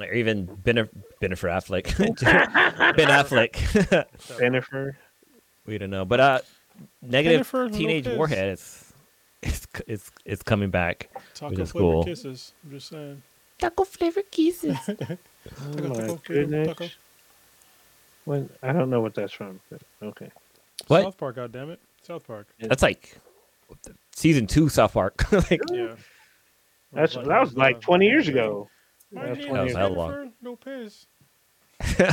or 0.00 0.12
even 0.12 0.46
Ben 0.46 0.88
Bennifer 1.20 1.50
Affleck, 1.50 1.96
Ben 2.96 3.08
Affleck, 3.08 4.38
Jennifer. 4.38 4.96
we 5.66 5.78
don't 5.78 5.90
know. 5.90 6.04
But 6.04 6.20
uh, 6.20 6.38
negative 7.02 7.36
Jennifer 7.38 7.68
teenage 7.68 8.06
Lopez. 8.06 8.18
warhead 8.18 8.48
is 8.52 8.92
it's 9.42 9.66
it's 9.86 10.10
it's 10.24 10.42
coming 10.42 10.70
back. 10.70 11.08
Taco 11.34 11.54
flavor 11.56 11.72
cool. 11.78 12.04
kisses. 12.04 12.52
I'm 12.64 12.70
just 12.70 12.88
saying. 12.88 13.22
Taco 13.58 13.84
flavor 13.84 14.22
kisses. 14.30 14.76
Oh 15.44 15.72
Taco, 15.74 15.88
my 15.88 15.94
taco, 16.06 16.20
goodness. 16.24 16.68
taco. 16.68 16.88
When, 18.26 18.48
I 18.62 18.72
don't 18.72 18.90
know 18.90 19.00
what 19.00 19.12
that's 19.16 19.32
from. 19.32 19.58
But 19.68 19.80
okay. 20.00 20.30
What? 20.86 21.02
South 21.02 21.18
Park, 21.18 21.34
goddammit. 21.34 21.78
South 22.00 22.24
Park. 22.24 22.46
That's 22.60 22.80
like 22.84 23.18
season 24.14 24.46
two 24.46 24.68
South 24.68 24.92
Park. 24.92 25.32
like, 25.32 25.60
Yeah. 25.72 25.96
That's 26.92 27.14
that 27.14 27.26
was 27.26 27.50
uh, 27.54 27.58
like 27.58 27.80
20 27.80 28.06
years 28.06 28.28
ago. 28.28 28.68
My 29.12 29.26
That's 29.26 29.38
name 29.38 29.48
20 29.48 29.60
was 29.62 29.70
is 29.70 29.74
years 29.74 29.76
hella 29.76 29.94
long. 29.94 30.10
Jennifer 30.12 30.32
Lopez. 30.42 31.06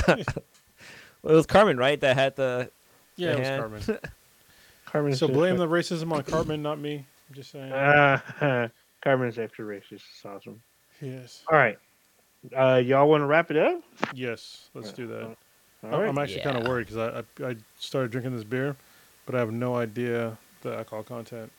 well, 1.23 1.33
it 1.33 1.35
was 1.35 1.45
Carmen, 1.45 1.77
right? 1.77 1.99
That 1.99 2.15
had 2.17 2.35
the. 2.35 2.69
Yeah, 3.15 3.31
it 3.33 3.39
was 3.39 3.47
Yeah. 3.47 3.57
Carmen. 3.57 3.81
Carmen 4.85 5.15
So 5.15 5.27
blame 5.27 5.57
the 5.57 5.67
racism 5.67 6.11
on 6.13 6.23
Carmen, 6.23 6.61
not 6.61 6.79
me. 6.79 7.05
I'm 7.29 7.35
just 7.35 7.51
saying. 7.51 7.71
Uh, 7.71 8.69
Carmen's 9.03 9.37
extra 9.37 9.65
racist. 9.65 9.91
It's 10.15 10.25
awesome. 10.25 10.61
yes. 11.01 11.43
All 11.51 11.57
right. 11.57 11.77
Uh, 12.57 12.77
y'all 12.83 13.07
want 13.09 13.21
to 13.21 13.25
wrap 13.27 13.51
it 13.51 13.57
up? 13.57 13.81
Yes. 14.13 14.69
Let's 14.73 14.91
do 14.93 15.07
that. 15.07 15.23
All 15.23 15.35
I'm- 15.83 15.91
right. 16.01 16.09
I'm 16.09 16.17
actually 16.17 16.41
kind 16.41 16.57
of 16.57 16.63
Yeah. 16.63 16.69
worried 16.69 16.87
because 16.87 16.97
I, 17.41 17.45
I 17.45 17.49
I 17.51 17.55
started 17.79 18.11
drinking 18.11 18.35
this 18.35 18.43
beer, 18.45 18.75
but 19.25 19.35
I 19.35 19.39
have 19.39 19.51
no 19.51 19.75
idea 19.75 20.37
the 20.61 20.75
alcohol 20.77 21.03
content. 21.03 21.51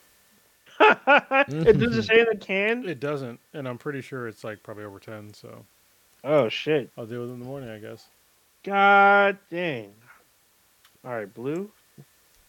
it 1.48 1.78
doesn't 1.78 2.02
say 2.04 2.20
in 2.20 2.26
the 2.30 2.36
can. 2.36 2.88
It 2.88 3.00
doesn't, 3.00 3.40
and 3.54 3.68
I'm 3.68 3.78
pretty 3.78 4.00
sure 4.00 4.28
it's 4.28 4.44
like 4.44 4.62
probably 4.62 4.84
over 4.84 4.98
ten. 4.98 5.32
So 5.34 5.64
Oh 6.24 6.48
shit! 6.48 6.90
I'll 6.98 7.06
deal 7.06 7.20
with 7.20 7.30
it 7.30 7.34
in 7.34 7.38
the 7.40 7.46
morning, 7.46 7.70
I 7.70 7.78
guess. 7.78 8.06
God 8.62 9.38
dang! 9.50 9.92
All 11.04 11.12
right, 11.12 11.32
blue. 11.32 11.70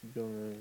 You 0.04 0.10
gonna- 0.16 0.56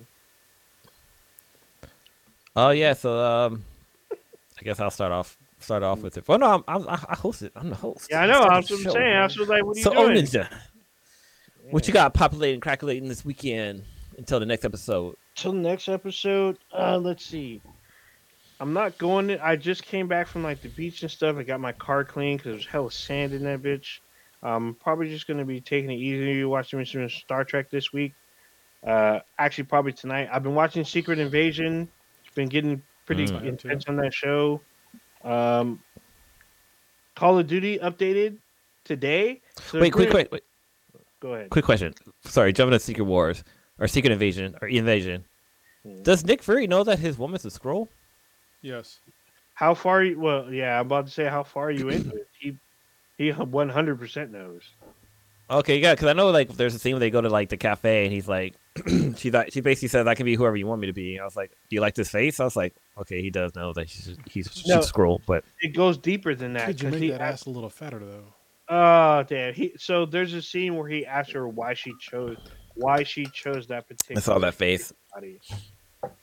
Oh 2.57 2.71
yeah, 2.71 2.93
so 2.95 3.19
um, 3.19 3.65
I 4.13 4.63
guess 4.63 4.81
I'll 4.81 4.91
start 4.91 5.13
off 5.13 5.37
start 5.61 5.83
off 5.83 6.01
with 6.03 6.17
it. 6.19 6.27
Well, 6.27 6.39
no, 6.39 6.47
I'm, 6.47 6.65
I'm 6.69 6.89
I 6.89 6.99
I 7.09 7.17
host 7.17 7.43
it. 7.43 7.53
I'm 7.57 7.71
the 7.71 7.77
host. 7.77 8.09
Yeah, 8.11 8.23
I 8.23 8.27
know. 8.27 8.33
starting 8.35 8.53
I 8.53 8.57
was 8.59 8.71
what 8.71 8.77
I'm 8.79 8.85
show, 8.85 8.91
saying. 8.93 9.17
I 9.17 9.23
was 9.25 9.37
like, 9.39 9.65
what 9.65 9.77
are 9.77 9.79
you 9.79 9.85
So, 9.85 9.95
oh, 9.95 10.09
doing? 10.13 10.25
Ninja, 10.25 10.49
what 11.71 11.87
you 11.87 11.95
got 11.95 12.13
populating, 12.15 12.61
crackulating 12.61 13.09
this 13.09 13.25
weekend 13.25 13.85
until 14.19 14.41
the 14.41 14.47
next 14.47 14.65
episode? 14.65 15.17
Till 15.41 15.53
the 15.53 15.59
next 15.59 15.89
episode. 15.89 16.59
Uh, 16.73 16.99
let's 16.99 17.25
see. 17.25 17.61
I'm 18.61 18.73
not 18.73 18.99
going. 18.99 19.29
To, 19.29 19.45
I 19.45 19.57
just 19.57 19.85
came 19.85 20.07
back 20.07 20.27
from 20.27 20.43
like 20.43 20.61
the 20.61 20.69
beach 20.69 21.03
and 21.03 21.11
stuff. 21.11 21.37
I 21.37 21.43
got 21.43 21.61
my 21.61 21.73
car 21.73 22.05
clean 22.05 22.37
because 22.37 22.53
there's 22.53 22.67
hella 22.67 22.91
sand 22.93 23.33
in 23.33 23.43
that 23.45 23.63
bitch. 23.63 24.01
I'm 24.43 24.75
probably 24.75 25.09
just 25.09 25.27
gonna 25.27 25.45
be 25.45 25.61
taking 25.61 25.91
it 25.91 25.97
easy, 25.97 26.33
You 26.33 26.49
watching 26.49 26.85
some 26.85 27.09
Star 27.09 27.45
Trek 27.45 27.71
this 27.71 27.93
week. 27.93 28.13
Uh, 28.87 29.21
actually, 29.39 29.65
probably 29.65 29.93
tonight. 29.93 30.29
I've 30.33 30.43
been 30.43 30.55
watching 30.55 30.85
Secret 30.85 31.19
Invasion. 31.19 31.89
It's 32.25 32.35
been 32.35 32.49
getting 32.49 32.83
pretty 33.07 33.27
Mm. 33.27 33.41
Too. 33.41 33.47
intense 33.49 33.85
on 33.89 33.97
that 33.97 34.15
show. 34.15 34.61
Um, 35.25 35.83
Call 37.15 37.39
of 37.39 37.47
Duty 37.47 37.79
updated 37.79 38.39
today. 38.85 39.41
So 39.61 39.81
wait, 39.81 39.93
quick, 39.93 40.11
quick, 40.11 40.33
wait, 40.33 40.43
Go 41.21 41.35
ahead. 41.35 41.51
quick 41.51 41.65
question. 41.67 41.93
Sorry, 42.25 42.53
jumping 42.53 42.79
to 42.79 42.83
Secret 42.83 43.05
Wars 43.05 43.45
or 43.79 43.89
Secret 43.89 44.13
Invasion 44.13 44.55
or 44.63 44.69
Invasion. 44.69 45.25
Hmm. 45.85 46.03
Does 46.03 46.25
Nick 46.25 46.43
Fury 46.43 46.67
know 46.67 46.85
that 46.85 46.99
his 46.99 47.19
woman's 47.19 47.45
a 47.45 47.49
Skrull? 47.49 47.89
Yes. 48.63 48.99
How 49.55 49.75
far? 49.75 50.03
You, 50.03 50.19
well, 50.19 50.53
yeah, 50.53 50.79
I'm 50.81 50.87
about 50.87 51.07
to 51.07 51.13
say 51.13 51.27
how 51.27 51.43
far 51.43 51.67
are 51.67 51.71
you 51.71 51.89
into 51.89 52.11
it. 52.17 52.29
He 52.39 52.57
he 53.19 53.31
100 53.31 53.99
percent 53.99 54.31
knows. 54.33 54.63
Okay, 55.51 55.79
yeah, 55.79 55.95
because 55.95 56.07
I 56.07 56.13
know 56.13 56.31
like 56.31 56.49
there's 56.57 56.75
a 56.75 56.79
scene 56.79 56.93
where 56.95 57.01
they 57.01 57.11
go 57.11 57.21
to 57.21 57.29
like 57.29 57.49
the 57.49 57.57
cafe 57.57 58.05
and 58.05 58.13
he's 58.13 58.29
like, 58.29 58.55
she 59.17 59.31
thought 59.31 59.53
she 59.53 59.61
basically 59.61 59.89
says 59.89 60.07
I 60.07 60.15
can 60.15 60.25
be 60.25 60.35
whoever 60.37 60.57
you 60.57 60.67
want 60.67 60.81
me 60.81 60.87
to 60.87 60.93
be. 60.93 61.19
I 61.19 61.25
was 61.25 61.35
like, 61.37 61.51
do 61.69 61.75
you 61.75 61.81
like 61.81 61.95
this 61.95 62.09
face? 62.11 62.39
I 62.41 62.45
was 62.45 62.55
like, 62.57 62.75
okay, 62.99 63.21
he 63.21 63.31
does 63.31 63.55
know 63.55 63.73
that 63.73 63.89
he's 63.89 64.17
he's 64.31 64.51
she's 64.53 64.67
No. 64.69 64.79
Skrull, 64.79 65.21
but 65.27 65.45
It 65.61 65.75
goes 65.75 65.99
deeper 65.99 66.35
than 66.35 66.53
that. 66.55 66.67
Could 66.67 66.81
you 66.81 66.89
'cause 66.89 66.93
make 66.93 67.03
he 67.03 67.11
that 67.11 67.21
asked- 67.21 67.43
ass 67.43 67.47
a 67.47 67.51
little 67.51 67.71
fatter 67.71 67.99
though? 67.99 68.25
Oh 68.73 69.25
damn! 69.25 69.53
He 69.53 69.73
so 69.77 70.07
there's 70.07 70.33
a 70.33 70.41
scene 70.41 70.77
where 70.77 70.89
he 70.89 71.05
asked 71.05 71.33
her 71.33 71.49
why 71.49 71.75
she 71.75 71.93
chose 72.01 72.37
why 72.77 73.03
she 73.03 73.27
chose 73.27 73.67
that 73.67 73.89
particular. 73.89 74.21
I 74.21 74.23
saw 74.23 74.39
that 74.39 74.55
face. 74.55 74.93
Body. 75.15 75.41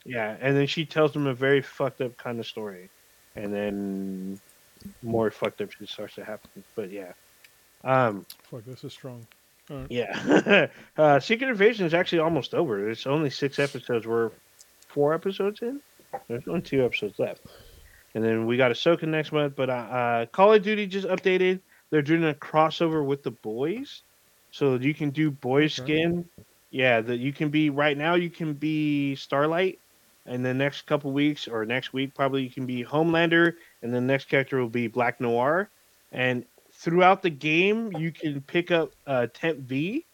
Yeah, 0.06 0.36
and 0.40 0.56
then 0.56 0.68
she 0.68 0.86
tells 0.86 1.16
him 1.16 1.28
a 1.28 1.34
very 1.34 1.62
fucked 1.62 2.02
up 2.02 2.18
kind 2.18 2.40
of 2.40 2.46
story, 2.48 2.90
and 3.36 3.54
then 3.54 4.40
more 5.04 5.30
fucked 5.32 5.62
up 5.62 5.72
shit 5.72 5.90
starts 5.90 6.16
to 6.16 6.24
happen. 6.26 6.64
But 6.76 6.92
yeah, 6.92 7.12
Um, 7.84 8.26
Fuck, 8.50 8.64
this 8.66 8.84
is 8.84 8.94
strong. 8.94 9.28
Right. 9.70 9.88
yeah, 9.90 10.68
uh, 10.98 11.20
Secret 11.20 11.50
Invasion 11.50 11.86
is 11.86 11.94
actually 11.94 12.20
almost 12.20 12.54
over. 12.54 12.90
It's 12.90 13.06
only 13.06 13.30
six 13.30 13.60
episodes. 13.60 14.08
We're 14.08 14.32
four 14.88 15.14
episodes 15.14 15.62
in. 15.62 15.82
There's 16.30 16.44
only 16.48 16.62
two 16.62 16.86
episodes 16.86 17.20
left, 17.20 17.42
and 18.16 18.24
then 18.24 18.46
we 18.48 18.56
got 18.58 18.72
Ahsoka 18.72 19.04
next 19.04 19.32
month. 19.34 19.56
But 19.58 19.70
uh, 19.70 19.74
uh, 19.74 20.26
Call 20.28 20.54
of 20.54 20.64
Duty 20.64 20.88
just 20.88 21.08
updated. 21.08 21.62
They're 21.92 22.02
doing 22.02 22.24
a 22.24 22.34
crossover 22.34 23.06
with 23.06 23.24
the 23.24 23.32
boys, 23.32 24.04
so 24.52 24.76
you 24.76 24.94
can 24.94 25.10
do 25.12 25.36
Okay. 25.44 25.68
skin. 25.68 26.26
Yeah, 26.78 27.02
that 27.02 27.18
you 27.18 27.34
can 27.34 27.50
be 27.50 27.72
right 27.72 27.98
now. 27.98 28.14
You 28.14 28.30
can 28.30 28.54
be 28.54 29.16
Starlight, 29.16 29.80
and 30.28 30.46
the 30.46 30.54
next 30.54 30.84
couple 30.86 31.12
weeks 31.12 31.48
or 31.48 31.66
next 31.66 31.92
week 31.92 32.14
probably 32.14 32.44
you 32.44 32.52
can 32.52 32.68
be 32.68 32.84
Homelander, 32.84 33.54
and 33.82 33.92
the 33.92 34.00
next 34.00 34.26
character 34.30 34.60
will 34.60 34.70
be 34.70 34.86
Black 34.86 35.20
Noir. 35.20 35.72
And 36.12 36.46
throughout 36.72 37.24
the 37.24 37.32
game, 37.32 37.94
you 37.94 38.12
can 38.12 38.42
pick 38.42 38.70
up 38.70 38.92
uh, 39.08 39.26
Temp 39.34 39.58
V, 39.62 40.06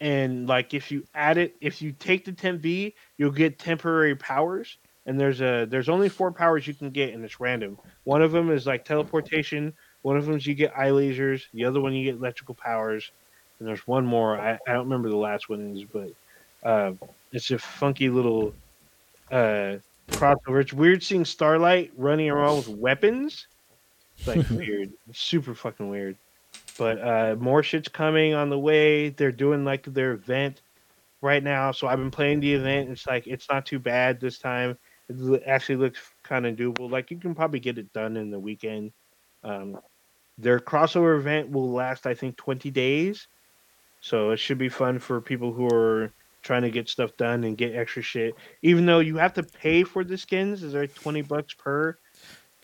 and 0.00 0.46
like 0.46 0.72
if 0.72 0.92
you 0.92 1.04
add 1.16 1.36
it, 1.36 1.56
if 1.60 1.82
you 1.82 1.90
take 1.90 2.24
the 2.26 2.32
Temp 2.32 2.60
V, 2.60 2.94
you'll 3.16 3.32
get 3.32 3.58
temporary 3.58 4.14
powers. 4.14 4.78
And 5.06 5.18
there's 5.18 5.40
a 5.40 5.66
there's 5.68 5.88
only 5.88 6.08
four 6.08 6.30
powers 6.30 6.64
you 6.64 6.74
can 6.74 6.90
get, 6.90 7.12
and 7.12 7.24
it's 7.24 7.40
random. 7.40 7.76
One 8.04 8.22
of 8.22 8.30
them 8.30 8.52
is 8.52 8.68
like 8.68 8.84
teleportation. 8.84 9.72
One 10.02 10.16
of 10.16 10.26
them 10.26 10.36
is 10.36 10.46
you 10.46 10.54
get 10.54 10.78
eye 10.78 10.90
lasers. 10.90 11.42
The 11.52 11.64
other 11.64 11.80
one 11.80 11.92
you 11.92 12.04
get 12.04 12.20
electrical 12.20 12.54
powers. 12.54 13.10
And 13.62 13.68
there's 13.68 13.86
one 13.86 14.04
more. 14.04 14.36
I, 14.40 14.58
I 14.66 14.72
don't 14.72 14.86
remember 14.86 15.08
the 15.08 15.16
last 15.16 15.48
one 15.48 15.76
is, 15.76 15.84
but 15.84 16.10
uh, 16.68 16.94
it's 17.30 17.48
a 17.52 17.58
funky 17.60 18.08
little 18.08 18.52
uh, 19.30 19.76
crossover. 20.10 20.60
It's 20.60 20.72
weird 20.72 21.00
seeing 21.00 21.24
Starlight 21.24 21.92
running 21.96 22.28
around 22.28 22.56
with 22.56 22.68
weapons. 22.70 23.46
It's 24.18 24.26
like 24.26 24.50
weird, 24.50 24.90
It's 25.08 25.20
super 25.20 25.54
fucking 25.54 25.88
weird. 25.88 26.16
But 26.76 27.00
uh, 27.00 27.36
more 27.38 27.62
shit's 27.62 27.86
coming 27.86 28.34
on 28.34 28.50
the 28.50 28.58
way. 28.58 29.10
They're 29.10 29.30
doing 29.30 29.64
like 29.64 29.84
their 29.84 30.10
event 30.10 30.60
right 31.20 31.44
now, 31.44 31.70
so 31.70 31.86
I've 31.86 32.00
been 32.00 32.10
playing 32.10 32.40
the 32.40 32.52
event. 32.52 32.90
It's 32.90 33.06
like 33.06 33.28
it's 33.28 33.48
not 33.48 33.64
too 33.64 33.78
bad 33.78 34.18
this 34.18 34.38
time. 34.38 34.76
It 35.08 35.44
actually 35.46 35.76
looks 35.76 36.00
kind 36.24 36.46
of 36.46 36.56
doable. 36.56 36.90
Like 36.90 37.12
you 37.12 37.16
can 37.16 37.32
probably 37.32 37.60
get 37.60 37.78
it 37.78 37.92
done 37.92 38.16
in 38.16 38.32
the 38.32 38.40
weekend. 38.40 38.90
Um, 39.44 39.78
their 40.36 40.58
crossover 40.58 41.16
event 41.16 41.52
will 41.52 41.70
last, 41.70 42.08
I 42.08 42.14
think, 42.14 42.36
20 42.38 42.68
days. 42.72 43.28
So 44.02 44.30
it 44.32 44.36
should 44.38 44.58
be 44.58 44.68
fun 44.68 44.98
for 44.98 45.20
people 45.20 45.52
who 45.52 45.66
are 45.72 46.12
trying 46.42 46.62
to 46.62 46.70
get 46.70 46.88
stuff 46.88 47.16
done 47.16 47.44
and 47.44 47.56
get 47.56 47.74
extra 47.74 48.02
shit. 48.02 48.34
Even 48.62 48.84
though 48.84 48.98
you 48.98 49.16
have 49.16 49.32
to 49.34 49.42
pay 49.44 49.84
for 49.84 50.02
the 50.04 50.18
skins, 50.18 50.62
is 50.64 50.72
there 50.72 50.86
20 50.86 51.22
bucks 51.22 51.54
per? 51.54 51.96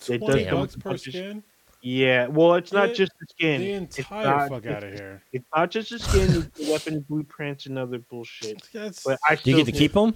It 0.08 0.18
does 0.18 0.18
Twenty 0.18 0.44
bucks 0.50 0.74
per 0.76 0.90
bunches- 0.90 1.14
skin. 1.14 1.42
Yeah, 1.80 2.26
well, 2.26 2.54
it's 2.56 2.72
not 2.72 2.88
The- 2.88 2.94
just 2.96 3.12
the 3.20 3.26
skin. 3.30 3.60
The 3.60 3.70
It's 3.84 3.98
entire 3.98 4.24
not 4.24 4.48
fuck 4.48 4.62
just- 4.64 4.74
out 4.74 4.82
of 4.84 4.92
here. 4.94 5.22
It's 5.32 5.46
not 5.54 5.70
just 5.70 5.90
the 5.90 5.98
skin, 6.00 6.42
it's 6.42 6.58
the 6.58 6.72
weapon 6.72 7.00
blueprints 7.08 7.66
and 7.66 7.78
other 7.78 7.98
bullshit. 7.98 8.68
That's 8.72 9.04
But 9.04 9.20
I 9.28 9.36
Do 9.36 9.50
you 9.50 9.56
get 9.56 9.66
to 9.66 9.72
keep 9.72 9.92
them? 9.92 10.14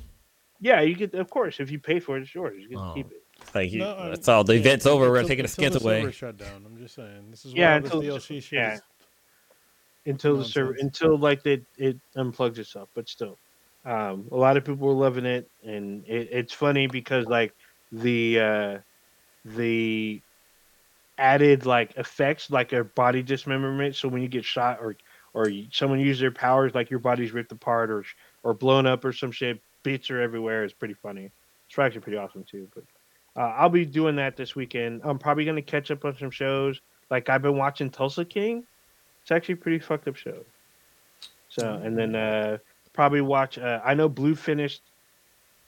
Yeah, 0.61 0.81
you 0.81 0.95
get 0.97 1.15
of 1.15 1.31
course 1.31 1.61
if 1.61 1.71
you 1.71 1.79
pay 1.79 2.01
for 2.01 2.17
it, 2.17 2.23
it's 2.23 2.35
yours. 2.35 2.61
You 2.61 2.69
get 2.69 2.79
Oh. 2.79 2.89
to 2.89 2.95
keep 2.95 3.13
it. 3.13 3.23
Thank 3.47 3.73
you, 3.73 3.79
No, 3.81 4.11
that's 4.11 4.29
all. 4.29 4.45
The 4.45 4.55
yeah, 4.55 4.61
event's 4.61 4.87
over. 4.87 5.09
We're 5.11 5.17
until- 5.17 5.29
taking 5.29 5.45
the 5.45 5.51
until 5.51 5.71
skins 5.71 5.83
the 5.83 5.89
away. 5.89 6.01
server 6.03 6.13
shut 6.13 6.37
down. 6.37 6.65
I'm 6.67 6.79
just 6.79 6.95
saying. 6.95 7.31
This 7.31 7.45
is 7.45 7.53
why 7.55 7.59
Yeah, 7.61 7.75
all 7.75 7.81
this 7.81 7.93
until- 7.93 8.19
DLC 8.19 8.41
shit 8.43 8.53
yeah. 8.53 8.79
Until 10.07 10.37
the 10.37 10.45
server 10.45 10.77
until 10.79 11.17
like 11.17 11.45
it 11.47 11.65
it 11.77 11.97
unplugs 12.17 12.59
itself 12.59 12.89
but 12.95 13.09
still. 13.09 13.39
Um 13.85 14.27
a 14.31 14.37
lot 14.37 14.57
of 14.57 14.65
people 14.65 14.87
were 14.87 14.95
loving 14.95 15.27
it 15.27 15.49
and 15.65 16.05
it, 16.07 16.29
it's 16.31 16.53
funny 16.53 16.87
because 16.87 17.27
like 17.27 17.55
the 17.91 18.41
uh 18.41 18.79
the 19.45 20.21
added 21.19 21.67
like 21.67 21.97
effects 21.97 22.51
like 22.51 22.73
a 22.73 22.85
body 22.85 23.23
dismemberment 23.23 23.95
so 23.95 24.09
when 24.09 24.23
you 24.23 24.29
get 24.29 24.45
shot 24.45 24.79
or 24.81 24.97
or 25.35 25.51
someone 25.71 26.01
uses 26.01 26.21
their 26.21 26.31
powers 26.31 26.75
like 26.75 26.91
your 26.91 27.01
body's 27.01 27.33
ripped 27.33 27.53
apart 27.53 27.91
or 27.91 28.05
or 28.43 28.55
blown 28.55 28.87
up 28.87 29.05
or 29.05 29.13
some 29.13 29.31
shit 29.31 29.61
bits 29.83 30.11
are 30.11 30.21
everywhere 30.21 30.65
it's 30.65 30.73
pretty 30.75 30.95
funny. 30.95 31.31
It's 31.69 31.79
actually 31.79 32.01
pretty 32.01 32.19
awesome 32.19 32.45
too 32.45 32.69
but 32.75 32.85
uh, 33.35 33.55
i'll 33.57 33.69
be 33.69 33.87
doing 33.87 34.17
that 34.17 34.37
this 34.37 34.55
weekend. 34.55 35.01
I'm 35.05 35.19
probably 35.19 35.45
going 35.45 35.57
to 35.57 35.63
catch 35.63 35.91
up 35.91 36.05
on 36.05 36.17
some 36.17 36.31
shows. 36.31 36.81
Like 37.11 37.29
i've 37.29 37.43
been 37.43 37.57
watching 37.57 37.91
tulsa 37.91 38.25
king 38.25 38.65
it's 39.23 39.31
actually 39.31 39.55
a 39.55 39.59
pretty 39.59 39.79
fucked 39.79 40.09
up 40.09 40.17
show. 40.17 40.45
So, 41.49 41.81
and 41.85 41.97
then 41.97 42.15
uh, 42.15 42.59
probably 42.93 43.21
watch. 43.21 43.59
Uh, 43.59 43.81
I 43.85 43.95
know 43.95 44.09
Blue 44.09 44.35
finished 44.35 44.83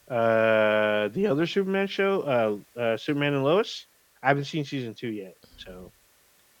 uh, 0.09 1.07
the 1.09 1.27
other 1.27 1.45
Superman 1.45 1.87
show, 1.87 2.61
uh, 2.77 2.79
uh, 2.79 2.97
Superman 2.97 3.33
and 3.33 3.43
Lois. 3.43 3.85
I 4.21 4.27
haven't 4.29 4.45
seen 4.45 4.65
season 4.65 4.93
two 4.93 5.09
yet, 5.09 5.35
so 5.57 5.91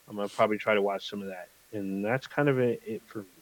I'm 0.07 0.15
gonna 0.15 0.29
probably 0.29 0.57
try 0.57 0.75
to 0.75 0.81
watch 0.81 1.09
some 1.09 1.21
of 1.21 1.27
that. 1.27 1.49
And 1.73 2.05
that's 2.05 2.27
kind 2.27 2.47
of 2.47 2.59
it, 2.59 2.81
it 2.85 3.01
for 3.07 3.19
me. 3.19 3.34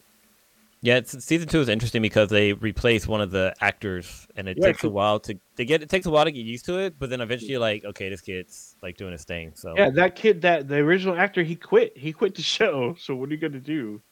Yeah, 0.84 1.00
season 1.06 1.48
two 1.48 1.60
is 1.62 1.70
interesting 1.70 2.02
because 2.02 2.28
they 2.28 2.52
replace 2.52 3.08
one 3.08 3.22
of 3.22 3.30
the 3.30 3.54
actors, 3.62 4.26
and 4.36 4.46
it 4.46 4.58
Yeah, 4.58 4.66
takes 4.66 4.84
a 4.84 4.90
while 4.90 5.18
to 5.20 5.34
they 5.56 5.64
get. 5.64 5.82
It 5.82 5.88
takes 5.88 6.04
a 6.04 6.10
while 6.10 6.26
to 6.26 6.30
get 6.30 6.44
used 6.44 6.66
to 6.66 6.76
it, 6.76 6.98
but 6.98 7.08
then 7.08 7.22
eventually 7.22 7.52
you're 7.52 7.58
like, 7.58 7.86
okay, 7.86 8.10
this 8.10 8.20
kid's 8.20 8.76
like 8.82 8.98
doing 8.98 9.12
his 9.12 9.24
thing. 9.24 9.52
So 9.54 9.72
Yeah, 9.78 9.88
that 9.94 10.14
kid, 10.14 10.42
that 10.42 10.68
the 10.68 10.76
original 10.76 11.16
actor, 11.16 11.42
he 11.42 11.56
quit. 11.56 11.96
He 11.96 12.12
quit 12.12 12.34
the 12.34 12.42
show. 12.56 12.96
So 12.98 13.16
what 13.16 13.30
are 13.30 13.32
you 13.32 13.38
gonna 13.38 13.60
do? 13.60 14.02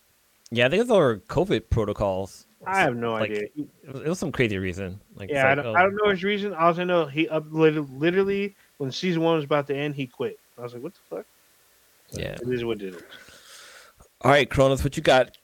Yeah, 0.51 0.65
I 0.65 0.71
think 0.71 0.81
it's 0.81 0.91
over 0.91 1.19
COVID 1.19 1.69
protocols. 1.69 2.47
I 2.67 2.81
have 2.81 2.97
no 2.97 3.13
Like, 3.13 3.33
idea. 3.33 3.43
It 3.55 3.93
was, 3.93 4.03
it 4.05 4.09
was 4.09 4.19
some 4.19 4.33
crazy 4.33 4.57
reason. 4.57 4.99
Like, 5.15 5.29
Yeah, 5.29 5.51
I 5.51 5.55
don't, 5.55 5.67
oh, 5.67 5.75
I 5.75 5.83
don't 5.83 5.95
know 6.03 6.11
his 6.11 6.25
reason. 6.25 6.55
All 6.55 6.81
I 6.81 6.85
know, 6.85 7.05
he 7.05 7.29
up 7.29 7.45
literally 7.51 8.57
when 8.79 8.91
season 8.91 9.21
one 9.21 9.37
was 9.37 9.45
about 9.45 9.67
to 9.67 9.77
end, 9.77 9.95
he 9.95 10.07
quit. 10.07 10.39
I 10.57 10.63
was 10.63 10.73
like, 10.73 10.83
what 10.83 10.95
the 10.95 11.17
fuck? 11.17 11.27
Yeah. 12.13 12.39
It 12.41 12.49
is 12.49 12.65
what 12.65 12.81
it 12.81 12.95
is. 12.95 13.03
All 14.23 14.31
right, 14.31 14.49
Cronus, 14.49 14.83
what 14.85 14.97
you 14.97 15.03
got 15.03 15.37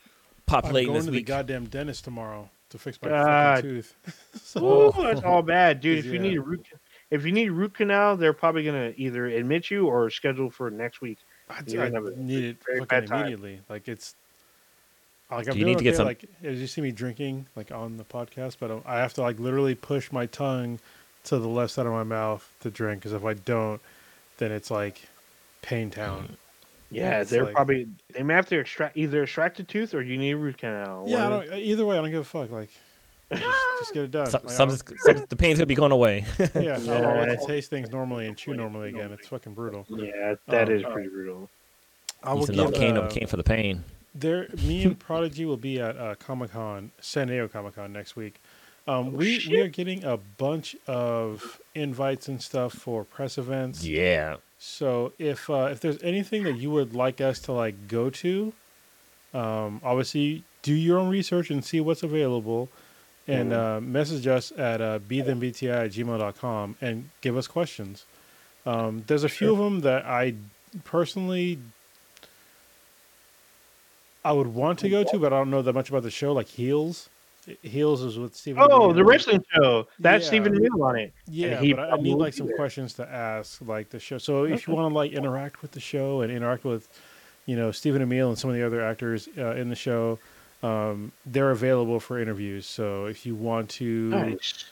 I'm 0.53 0.73
going 0.73 0.93
this 0.93 1.05
to 1.07 1.11
the 1.11 1.23
goddamn 1.23 1.67
dentist 1.67 2.05
tomorrow 2.05 2.49
to 2.71 2.79
fix 2.79 2.99
my 3.03 3.09
God. 3.09 3.57
fucking 3.57 3.71
tooth. 3.71 3.95
Ooh, 4.57 4.93
so, 4.95 4.95
that's 5.03 5.23
all 5.23 5.43
bad, 5.43 5.81
dude. 5.81 5.99
If 5.99 6.05
you 6.07 6.13
Yeah. 6.15 6.19
need 6.21 6.37
a 6.39 6.41
root, 6.43 6.67
if 7.11 7.25
you 7.25 7.33
need 7.33 7.49
a 7.49 7.53
root 7.53 7.75
canal, 7.75 8.17
they're 8.17 8.33
probably 8.33 8.65
gonna 8.65 8.93
either 8.97 9.27
admit 9.27 9.71
you 9.71 9.87
or 9.87 10.11
schedule 10.11 10.51
for 10.51 10.71
next 10.71 11.01
week. 11.01 11.19
I, 11.51 11.61
You're 11.67 11.83
I 11.85 11.91
gonna 11.91 12.07
have 12.09 12.19
a 12.19 12.21
need 12.21 12.45
it 12.45 12.57
fucking 12.61 12.85
bad 12.87 13.07
time. 13.07 13.21
immediately. 13.21 13.61
Like 13.69 13.89
it's 13.89 14.15
like 15.31 15.47
I'm 15.47 15.53
Do 15.55 15.59
you 15.59 15.65
doing 15.65 15.73
need 15.73 15.79
to 15.79 15.85
get 15.85 15.91
okay, 15.91 15.97
some- 15.97 16.07
Like 16.07 16.25
as 16.43 16.61
you 16.61 16.67
see 16.67 16.81
me 16.83 16.91
drinking, 16.93 17.47
like 17.57 17.71
on 17.73 17.97
the 17.97 18.05
podcast, 18.05 18.57
but 18.61 18.71
um, 18.71 18.83
I 18.87 18.99
have 18.99 19.15
to 19.15 19.23
like 19.23 19.39
literally 19.39 19.75
push 19.75 20.13
my 20.13 20.27
tongue 20.27 20.79
to 21.25 21.39
the 21.39 21.49
left 21.49 21.73
side 21.73 21.87
of 21.87 21.93
my 21.93 22.05
mouth 22.05 22.49
to 22.61 22.71
drink 22.71 23.01
because 23.01 23.13
if 23.13 23.25
I 23.25 23.35
don't, 23.35 23.81
then 24.39 24.53
it's 24.53 24.71
like 24.71 25.09
pain 25.63 25.91
town. 25.91 26.37
Yeah, 26.91 27.21
It's 27.21 27.31
they're 27.31 27.45
like- 27.45 27.55
probably 27.55 27.89
they 28.15 28.23
may 28.23 28.35
have 28.35 28.47
to 28.49 28.59
extract 28.59 28.97
either 28.97 29.23
extract 29.25 29.61
a 29.61 29.65
tooth 29.65 29.95
or 29.95 30.03
you 30.03 30.17
need 30.17 30.31
a 30.33 30.37
root 30.37 30.57
canal. 30.59 31.05
Yeah, 31.07 31.27
I 31.27 31.31
One- 31.31 31.47
don't, 31.49 31.59
either 31.59 31.85
way, 31.87 31.99
I 31.99 32.01
don't 32.01 32.11
give 32.11 32.21
a 32.21 32.25
fuck. 32.25 32.51
Like, 32.51 32.71
just, 33.31 33.43
just 33.81 33.95
get 33.95 34.05
it 34.05 34.11
done. 34.11 34.27
Some, 34.27 34.41
Like, 34.45 34.53
I 34.53 34.57
some, 34.57 34.69
don't- 34.71 34.99
some, 35.01 35.27
the 35.29 35.37
pain's 35.37 35.59
gonna 35.59 35.67
be 35.67 35.75
going 35.75 35.93
away. 35.93 36.25
yeah, 36.39 36.47
I 36.77 36.79
don't 36.79 37.17
want 37.17 37.39
to 37.41 37.47
taste 37.47 37.69
things 37.71 37.91
normally 37.91 38.27
and 38.27 38.37
chew 38.37 38.55
normally 38.55 38.89
again. 38.89 39.13
It's 39.13 39.29
fucking 39.29 39.53
brutal. 39.55 39.85
yeah, 39.91 40.35
that 40.47 40.69
Um, 40.69 40.75
is 40.75 40.83
pretty 40.85 41.09
brutal. 41.11 41.51
I 42.23 42.33
will 42.33 42.41
Use 42.41 42.51
give 42.51 42.59
enough 42.59 42.73
cane, 42.75 42.97
uh, 42.97 43.09
cane 43.09 43.27
for 43.27 43.37
the 43.37 43.45
pain. 43.45 43.85
there. 44.15 44.49
Me 44.67 44.83
and 44.85 44.99
Prodigy 45.09 45.45
will 45.45 45.57
be 45.59 45.79
at 45.81 45.97
uh, 45.97 46.15
Comic 46.17 46.53
Con, 46.53 46.91
San 47.01 47.29
Diego 47.29 47.47
Comic 47.49 47.77
Con 47.77 47.93
next 47.93 48.17
week. 48.17 48.41
Um, 48.89 49.09
Oh, 49.09 49.11
we 49.11 49.47
we 49.51 49.61
are 49.61 49.69
getting 49.69 50.03
a 50.05 50.17
bunch 50.17 50.75
of 50.87 51.61
invites 51.75 52.27
and 52.29 52.41
stuff 52.43 52.73
for 52.73 53.05
press 53.05 53.37
events. 53.37 53.85
Yeah. 53.85 54.37
So 54.59 55.13
if 55.19 55.49
uh, 55.49 55.69
if 55.71 55.81
there's 55.81 56.03
anything 56.03 56.43
that 56.45 56.57
you 56.57 56.71
would 56.71 56.95
like 56.95 57.21
us 57.21 57.39
to 57.41 57.53
like 57.53 57.89
go 57.89 58.11
to, 58.11 58.53
um, 59.33 59.81
obviously 59.85 60.43
do 60.63 60.75
your 60.75 60.99
own 60.99 61.09
research 61.09 61.51
and 61.51 61.65
see 61.65 61.81
what's 61.81 62.03
available, 62.03 62.69
and 63.29 63.53
uh, 63.53 63.81
message 63.81 64.27
us 64.27 64.53
at 64.57 64.81
uh, 64.81 64.99
bthanbti 64.99 65.71
at 65.71 65.93
gmail.com 65.93 66.77
and 66.81 67.11
give 67.21 67.37
us 67.37 67.47
questions. 67.47 68.05
Um, 68.67 69.05
there's 69.07 69.25
a 69.25 69.29
few 69.29 69.53
of 69.53 69.59
them 69.59 69.81
that 69.81 70.05
I 70.05 70.35
personally 70.85 71.61
I 74.25 74.33
would 74.33 74.49
want 74.49 74.81
to 74.81 74.89
go 74.89 75.05
to, 75.05 75.19
but 75.19 75.33
I 75.33 75.39
don't 75.39 75.51
know 75.51 75.63
that 75.63 75.73
much 75.73 75.89
about 75.89 76.03
the 76.03 76.11
show. 76.11 76.33
Like 76.33 76.49
Heels, 76.49 77.09
Heels 77.63 78.03
is 78.03 78.19
with 78.19 78.35
Stephen. 78.35 78.63
Oh, 78.71 78.93
the 78.93 79.01
Amell. 79.03 79.07
wrestling 79.07 79.45
show. 79.55 79.87
That's 79.99 80.25
Yeah. 80.25 80.29
Stephen 80.29 80.55
Amell 80.55 80.83
on 80.85 80.97
it. 80.97 81.13
Yeah, 81.27 81.61
he 81.61 81.73
but 81.73 81.91
I- 81.91 81.91
I 81.93 81.97
need 81.97 82.15
like 82.15 82.35
some 82.35 82.47
there. 82.47 82.57
questions 82.57 82.95
to 82.95 83.09
ask, 83.09 83.61
like 83.67 83.91
the 83.91 83.99
show. 84.01 84.19
So 84.19 84.45
if 84.45 84.67
you 84.67 84.75
want 84.75 84.91
to 84.91 84.95
like 84.95 85.13
interact 85.13 85.63
with 85.63 85.73
the 85.73 85.81
show 85.81 86.21
and 86.21 86.31
interact 86.33 86.65
with, 86.65 86.89
you 87.47 87.57
know, 87.57 87.71
Stephen 87.71 88.03
Amell 88.07 88.29
and 88.29 88.39
some 88.39 88.51
of 88.51 88.57
the 88.57 88.63
other 88.65 88.83
actors 88.83 89.29
uh, 89.39 89.53
in 89.55 89.69
the 89.69 89.75
show, 89.77 90.19
um, 90.63 91.13
they're 91.25 91.51
available 91.51 92.01
for 92.01 92.19
interviews. 92.19 92.67
So 92.67 93.07
if 93.07 93.25
you 93.25 93.35
want 93.35 93.71
to 93.71 93.85
Nice. 94.11 94.65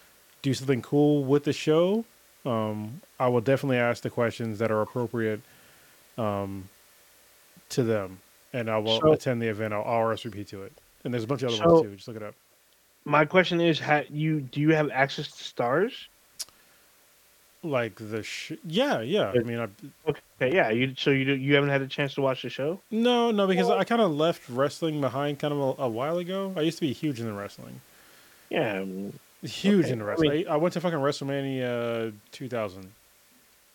do 0.43 0.53
something 0.53 0.83
cool 0.83 1.25
with 1.25 1.45
the 1.45 1.53
show, 1.53 2.05
um, 2.45 3.01
I 3.19 3.29
will 3.29 3.41
definitely 3.41 3.79
ask 3.79 4.03
the 4.03 4.11
questions 4.11 4.59
that 4.59 4.71
are 4.71 4.83
appropriate 4.83 5.41
um, 6.19 6.69
to 7.71 7.83
them, 7.83 8.21
and 8.53 8.71
I 8.71 8.79
will 8.79 9.01
So- 9.01 9.13
attend 9.13 9.41
the 9.43 9.49
event. 9.49 9.73
I'll 9.75 9.85
RSVP 9.85 10.45
to 10.49 10.63
it. 10.65 10.73
And 11.05 11.13
there's 11.15 11.25
a 11.25 11.27
bunch 11.27 11.43
of 11.43 11.49
other 11.51 11.57
So- 11.59 11.65
ones 11.73 11.83
too. 11.83 11.95
Just 11.97 12.09
look 12.09 12.17
it 12.17 12.23
up. 12.23 12.35
My 13.07 13.25
question 13.25 13.61
is, 13.61 13.79
ha- 13.79 14.03
you 14.11 14.41
do 14.41 14.61
you 14.61 14.75
have 14.75 14.91
access 14.91 15.29
to 15.29 15.45
stars? 15.45 16.09
Like 17.63 17.95
the 17.95 18.25
sh- 18.25 18.53
yeah, 18.67 19.01
yeah. 19.01 19.33
I 19.33 19.39
mean, 19.39 19.61
I, 19.61 19.69
Okay. 20.09 20.55
Yeah. 20.55 20.71
You 20.71 20.93
so 20.97 21.11
you 21.11 21.33
you 21.35 21.55
haven't 21.55 21.71
had 21.71 21.83
a 21.83 21.87
chance 21.87 22.15
to 22.15 22.21
watch 22.21 22.43
the 22.43 22.51
show? 22.51 22.81
No, 22.91 23.31
no, 23.31 23.47
because 23.47 23.71
I 23.71 23.85
kind 23.85 24.03
of 24.03 24.13
left 24.13 24.49
wrestling 24.49 25.01
behind 25.01 25.39
kind 25.39 25.55
of 25.55 25.61
a, 25.61 25.83
a, 25.85 25.89
while 25.89 26.19
ago. 26.19 26.53
I 26.57 26.63
used 26.63 26.79
to 26.79 26.83
be 26.83 26.93
huge 26.93 27.21
into 27.21 27.33
wrestling. 27.33 27.81
Yeah. 28.51 28.81
Um, 28.81 29.13
huge 29.43 29.85
okay. 29.85 29.93
into 29.93 30.05
wrestling. 30.05 30.47
I, 30.49 30.51
I, 30.51 30.55
I, 30.55 30.57
went 30.57 30.75
to 30.75 30.81
fucking 30.81 30.99
WrestleMania 30.99 32.13
2000. 32.33 32.93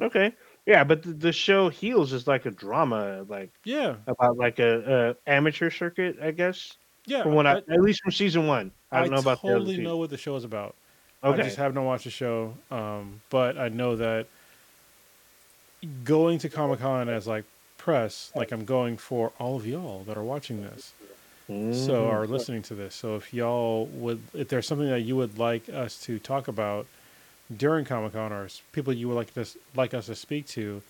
Okay. 0.01 0.33
Yeah, 0.65 0.83
but 0.83 1.03
the, 1.03 1.13
the, 1.13 1.31
show 1.31 1.69
Heels 1.69 2.11
is 2.11 2.27
like 2.27 2.45
a 2.45 2.51
drama, 2.51 3.25
like 3.27 3.49
yeah, 3.63 3.95
about 4.07 4.37
like 4.37 4.59
a, 4.59 5.15
a 5.25 5.29
amateur 5.29 5.71
circuit, 5.71 6.17
I 6.21 6.31
guess. 6.31 6.73
Yeah, 7.05 7.23
from 7.23 7.33
what 7.33 7.47
I, 7.47 7.57
at 7.57 7.81
least 7.81 8.01
from 8.03 8.11
season 8.11 8.45
one. 8.45 8.71
I 8.91 9.01
don't 9.01 9.11
know 9.11 9.19
about 9.19 9.41
totally 9.41 9.77
know 9.77 9.97
what 9.97 10.09
the 10.09 10.17
show 10.17 10.35
is 10.35 10.43
about. 10.43 10.75
Okay. 11.23 11.39
I 11.39 11.43
just 11.45 11.57
have 11.57 11.73
not 11.75 11.83
watched 11.83 12.05
the 12.05 12.09
show, 12.09 12.55
um, 12.71 13.21
but 13.29 13.57
I 13.57 13.69
know 13.69 13.95
that 13.95 14.27
going 16.03 16.39
to 16.39 16.49
Comic 16.49 16.79
Con 16.79 17.09
as 17.09 17.27
like 17.27 17.45
press, 17.77 18.31
like 18.35 18.51
I'm 18.51 18.65
going 18.65 18.97
for 18.97 19.31
all 19.39 19.55
of 19.55 19.65
y'all 19.65 20.03
that 20.03 20.17
are 20.17 20.23
watching 20.23 20.61
this, 20.63 20.93
mm-hmm. 21.49 21.73
so 21.73 22.07
are 22.07 22.25
listening 22.25 22.63
to 22.63 22.75
this. 22.75 22.95
So 22.95 23.15
if 23.15 23.33
y'all 23.33 23.85
would, 23.87 24.21
if 24.33 24.47
there's 24.49 24.67
something 24.67 24.89
that 24.89 25.01
you 25.01 25.15
would 25.15 25.37
like 25.37 25.69
us 25.69 25.99
to 26.01 26.19
talk 26.19 26.47
about 26.47 26.87
during 27.55 27.85
Comic 27.85 28.13
Con, 28.13 28.31
or 28.31 28.47
people 28.71 28.93
you 28.93 29.07
would 29.07 29.15
like 29.15 29.33
to 29.35 29.45
like 29.75 29.93
us 29.93 30.07
to 30.07 30.15
speak 30.15 30.47
to, 30.49 30.81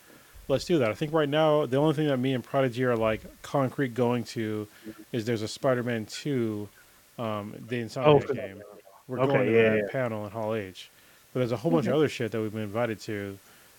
let's 0.48 0.66
do 0.66 0.78
that. 0.80 0.90
I 0.90 0.94
think 0.94 1.14
right 1.14 1.30
now 1.30 1.66
the 1.66 1.78
only 1.78 1.94
thing 1.94 2.08
that 2.08 2.18
me 2.18 2.34
and 2.34 2.44
Prodigy 2.44 2.84
are 2.84 2.96
like 2.96 3.22
concrete 3.42 3.94
going 3.94 4.24
to 4.26 4.68
is 5.12 5.26
there's 5.26 5.42
a 5.42 5.48
Spider-Man 5.48 6.06
two, 6.06 6.70
um, 7.18 7.54
the 7.68 7.82
Insomniac 7.82 8.26
oh, 8.30 8.34
game. 8.34 8.62
We're 9.08 9.20
okay, 9.20 9.34
going 9.34 9.46
to 9.48 9.52
yeah, 9.52 9.70
that 9.70 9.78
yeah. 9.78 9.92
panel 9.92 10.26
in 10.26 10.32
Hall 10.32 10.56
H, 10.56 10.90
but 11.34 11.40
there's 11.40 11.52
a 11.52 11.58
whole 11.58 11.72
bunch 11.72 11.88
of 11.88 11.94
other 11.94 12.10
shit 12.10 12.32
that 12.32 12.42
we've 12.42 12.52
been 12.52 12.62
invited 12.62 13.00
to 13.02 13.38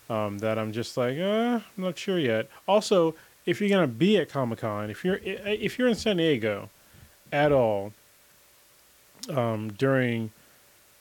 um, 0.09 0.37
that 0.39 0.59
I'm 0.59 0.71
just 0.71 0.97
like, 0.97 1.17
uh, 1.17 1.59
I'm 1.59 1.63
not 1.77 1.97
sure 1.97 2.19
yet. 2.19 2.49
Also, 2.67 3.15
if 3.45 3.59
you're 3.59 3.69
gonna 3.69 3.87
be 3.87 4.17
at 4.17 4.29
Comic 4.29 4.59
Con, 4.59 4.89
if 4.89 5.03
you're 5.03 5.19
if 5.23 5.77
you're 5.77 5.87
in 5.87 5.95
San 5.95 6.17
Diego 6.17 6.69
at 7.31 7.51
all 7.51 7.93
um, 9.29 9.71
during 9.73 10.31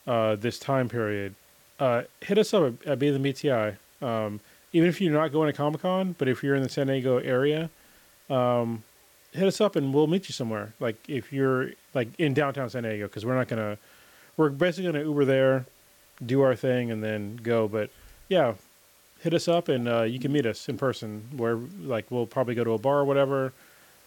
uh, 0.06 0.36
this 0.36 0.58
time 0.58 0.88
period, 0.88 1.34
uh, 1.78 2.02
hit 2.20 2.38
us 2.38 2.54
up 2.54 2.74
at, 2.84 2.86
at 2.86 2.98
BthanBTI. 2.98 3.76
Um, 4.00 4.40
even 4.72 4.88
if 4.88 5.00
you're 5.00 5.12
not 5.12 5.32
going 5.32 5.48
to 5.48 5.56
Comic 5.56 5.82
Con, 5.82 6.14
but 6.18 6.28
if 6.28 6.42
you're 6.42 6.54
in 6.54 6.62
the 6.62 6.68
San 6.68 6.86
Diego 6.86 7.18
area, 7.18 7.70
um, 8.30 8.82
hit 9.32 9.46
us 9.46 9.60
up 9.60 9.76
and 9.76 9.92
we'll 9.92 10.06
meet 10.06 10.28
you 10.28 10.32
somewhere. 10.32 10.72
Like 10.80 10.96
if 11.08 11.32
you're 11.32 11.70
like 11.94 12.08
in 12.18 12.34
downtown 12.34 12.70
San 12.70 12.82
Diego, 12.82 13.06
because 13.06 13.24
we're 13.24 13.36
not 13.36 13.48
gonna, 13.48 13.78
we're 14.36 14.50
basically 14.50 14.90
gonna 14.90 15.04
Uber 15.04 15.24
there, 15.24 15.66
do 16.24 16.42
our 16.42 16.54
thing, 16.54 16.90
and 16.90 17.02
then 17.02 17.36
go. 17.36 17.68
But 17.68 17.90
yeah, 18.28 18.54
hit 19.20 19.34
us 19.34 19.48
up 19.48 19.68
and 19.68 19.88
uh, 19.88 20.02
you 20.02 20.18
can 20.18 20.32
meet 20.32 20.46
us 20.46 20.68
in 20.68 20.76
person. 20.76 21.28
Where 21.36 21.56
like 21.56 22.10
we'll 22.10 22.26
probably 22.26 22.54
go 22.54 22.64
to 22.64 22.72
a 22.72 22.78
bar 22.78 23.00
or 23.00 23.04
whatever, 23.04 23.52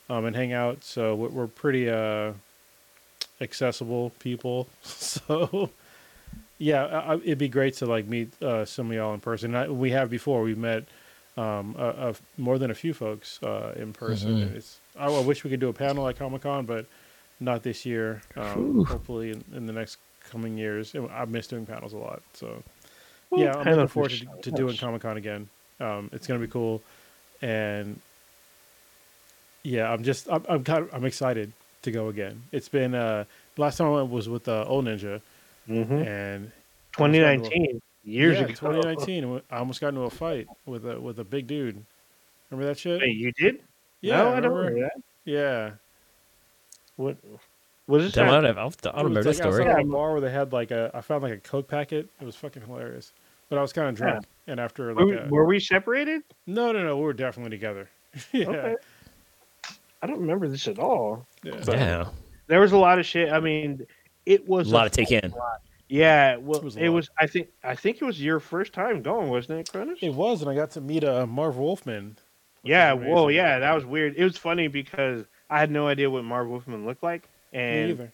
um, 0.10 0.26
and 0.26 0.36
hang 0.36 0.54
out. 0.54 0.84
So 0.84 1.16
we're 1.16 1.48
pretty 1.48 1.90
uh, 1.90 2.34
accessible 3.42 4.12
people. 4.20 4.68
So 4.84 5.70
yeah, 6.58 6.86
I, 6.86 7.16
it'd 7.16 7.38
be 7.38 7.50
great 7.50 7.76
to 7.76 7.86
like 7.86 8.08
meet 8.08 8.42
uh, 8.42 8.66
some 8.66 8.90
of 8.90 8.96
y'all 8.96 9.14
in 9.14 9.20
person. 9.20 9.56
I, 9.56 9.68
we 9.68 9.92
have 9.92 10.10
before. 10.10 10.42
We've 10.42 10.58
met 10.58 10.86
um, 11.38 11.76
a, 11.78 12.10
a, 12.10 12.16
more 12.38 12.58
than 12.58 12.72
a 12.72 12.74
few 12.76 12.94
folks 12.94 13.42
uh, 13.44 13.74
in 13.76 13.94
person. 13.94 14.38
Mm-hmm. 14.38 14.58
It's 14.58 14.80
I, 14.98 15.08
I, 15.08 15.20
wish 15.22 15.44
we 15.44 15.50
could 15.50 15.60
do 15.60 15.70
a 15.70 15.74
panel 15.74 16.08
at 16.08 16.18
Comic 16.18 16.44
Con, 16.44 16.66
but 16.66 16.86
not 17.40 17.64
this 17.64 17.86
year. 17.86 18.22
Um, 18.36 18.86
hopefully, 18.86 19.32
in, 19.32 19.44
in, 19.54 19.66
the 19.66 19.74
next 19.74 19.98
coming 20.30 20.58
years. 20.58 20.96
I 20.96 21.26
miss 21.26 21.48
doing 21.48 21.66
panels 21.66 21.94
a 21.94 21.98
lot. 21.98 22.22
So 22.34 22.64
well, 23.30 23.42
yeah, 23.42 23.58
I'm 23.58 23.66
looking 23.66 23.88
forward 23.88 24.12
to, 24.12 24.28
to 24.44 24.52
doing 24.52 24.78
Comic 24.78 25.02
Con 25.02 25.18
again. 25.18 25.50
Um, 25.80 26.10
it's 26.14 26.28
gonna 26.28 26.40
be 26.40 26.48
cool, 26.48 26.82
and 27.42 28.00
yeah, 29.64 29.92
I'm 29.92 30.04
just 30.04 30.30
I'm, 30.30 30.46
I'm 30.48 30.64
kind 30.64 30.84
of 30.84 30.94
I'm 30.94 31.06
excited 31.06 31.52
to 31.82 31.92
go 31.92 32.08
again. 32.10 32.44
It's 32.52 32.70
been 32.70 32.96
uh 32.96 33.26
last 33.58 33.78
time 33.78 33.88
I 33.88 33.92
went 33.92 34.10
was 34.10 34.30
with 34.30 34.48
uh, 34.48 34.64
Old 34.68 34.86
Ninja 34.86 35.22
Mm-hmm. 35.70 35.94
And 35.94 36.52
2019 36.94 37.82
a, 37.82 38.10
years 38.10 38.38
yeah, 38.38 38.46
ago. 38.46 38.54
2019, 38.54 39.42
I 39.50 39.58
almost 39.58 39.82
got 39.82 39.90
into 39.90 40.02
a 40.02 40.10
fight 40.10 40.48
with 40.66 40.86
a 40.86 41.00
with 41.00 41.20
a 41.20 41.24
big 41.24 41.48
dude. 41.48 41.84
Remember 42.50 42.68
that 42.68 42.80
shit? 42.80 43.02
Wait, 43.02 43.16
you 43.16 43.32
did? 43.32 43.62
Yeah, 44.02 44.18
no, 44.18 44.34
I 44.34 44.40
don't 44.40 44.54
remember 44.54 44.82
that. 44.82 45.02
Yeah. 45.26 45.72
What? 46.98 47.18
Was 47.88 48.04
this? 48.04 48.14
Damn, 48.14 48.30
I 48.30 48.42
don't, 48.42 48.46
I 48.46 48.54
don't 48.54 48.96
remember 48.96 49.24
like 49.24 49.24
the 49.24 49.34
story. 49.34 49.66
Yeah, 49.66 49.78
a 49.78 49.84
bar 49.84 50.14
where 50.14 50.22
they 50.22 50.32
had 50.32 50.54
like 50.54 50.72
a, 50.72 50.92
I 50.94 51.02
found 51.02 51.24
like 51.24 51.34
a 51.34 51.38
coke 51.38 51.68
packet. 51.68 52.10
It 52.20 52.26
was 52.26 52.36
fucking 52.36 52.64
hilarious. 52.64 53.14
But 53.50 53.60
I 53.60 53.62
was 53.62 53.74
kind 53.74 53.88
of 53.88 53.96
drunk, 53.96 54.26
yeah. 54.26 54.52
and 54.52 54.60
after 54.60 54.94
like, 54.94 54.98
were 54.98 55.06
we, 55.06 55.18
a, 55.18 55.28
were 55.28 55.46
we 55.46 55.60
separated? 55.60 56.24
No, 56.48 56.72
no, 56.72 56.84
no. 56.84 56.98
We 56.98 57.04
were 57.04 57.14
definitely 57.14 57.52
together. 57.52 57.88
yeah. 58.32 58.48
Okay. 58.48 58.76
I 60.02 60.08
don't 60.08 60.20
remember 60.20 60.48
this 60.48 60.68
at 60.68 60.80
all. 60.80 61.28
Yeah. 61.44 61.64
yeah. 61.68 62.06
There 62.48 62.60
was 62.60 62.72
a 62.72 62.78
lot 62.78 62.98
of 62.98 63.06
shit. 63.06 63.32
I 63.32 63.40
mean, 63.40 63.86
it 64.26 64.48
was 64.48 64.72
a 64.72 64.74
lot 64.74 64.84
to 64.84 64.90
take 64.90 65.12
in. 65.12 65.34
Yeah, 65.88 66.38
well, 66.38 66.58
it 66.60 66.64
was, 66.64 66.76
it 66.78 66.90
was, 66.90 67.10
I 67.20 67.28
think. 67.28 67.50
I 67.64 67.76
think 67.76 68.02
it 68.02 68.06
was 68.06 68.20
your 68.20 68.40
first 68.40 68.74
time 68.74 69.04
going, 69.04 69.30
wasn't 69.30 69.60
it, 69.60 69.72
Cronus? 69.72 70.00
It 70.02 70.14
was, 70.14 70.42
and 70.42 70.50
I 70.50 70.56
got 70.56 70.72
to 70.72 70.82
meet 70.82 71.04
uh, 71.04 71.28
Marv 71.28 71.58
Wolfman. 71.58 72.18
Yeah, 72.64 72.94
whoa, 72.94 73.28
yeah, 73.28 73.60
that 73.60 73.74
was 73.74 73.86
weird. 73.86 74.16
It 74.18 74.24
was 74.24 74.38
funny 74.38 74.68
because 74.68 75.26
I 75.50 75.60
had 75.60 75.72
no 75.72 75.88
idea 75.88 76.10
what 76.10 76.24
Marv 76.24 76.48
Wolfman 76.48 76.86
looked 76.86 77.04
like, 77.04 77.28
and 77.54 77.86
Me 77.86 77.92
either. 77.92 78.12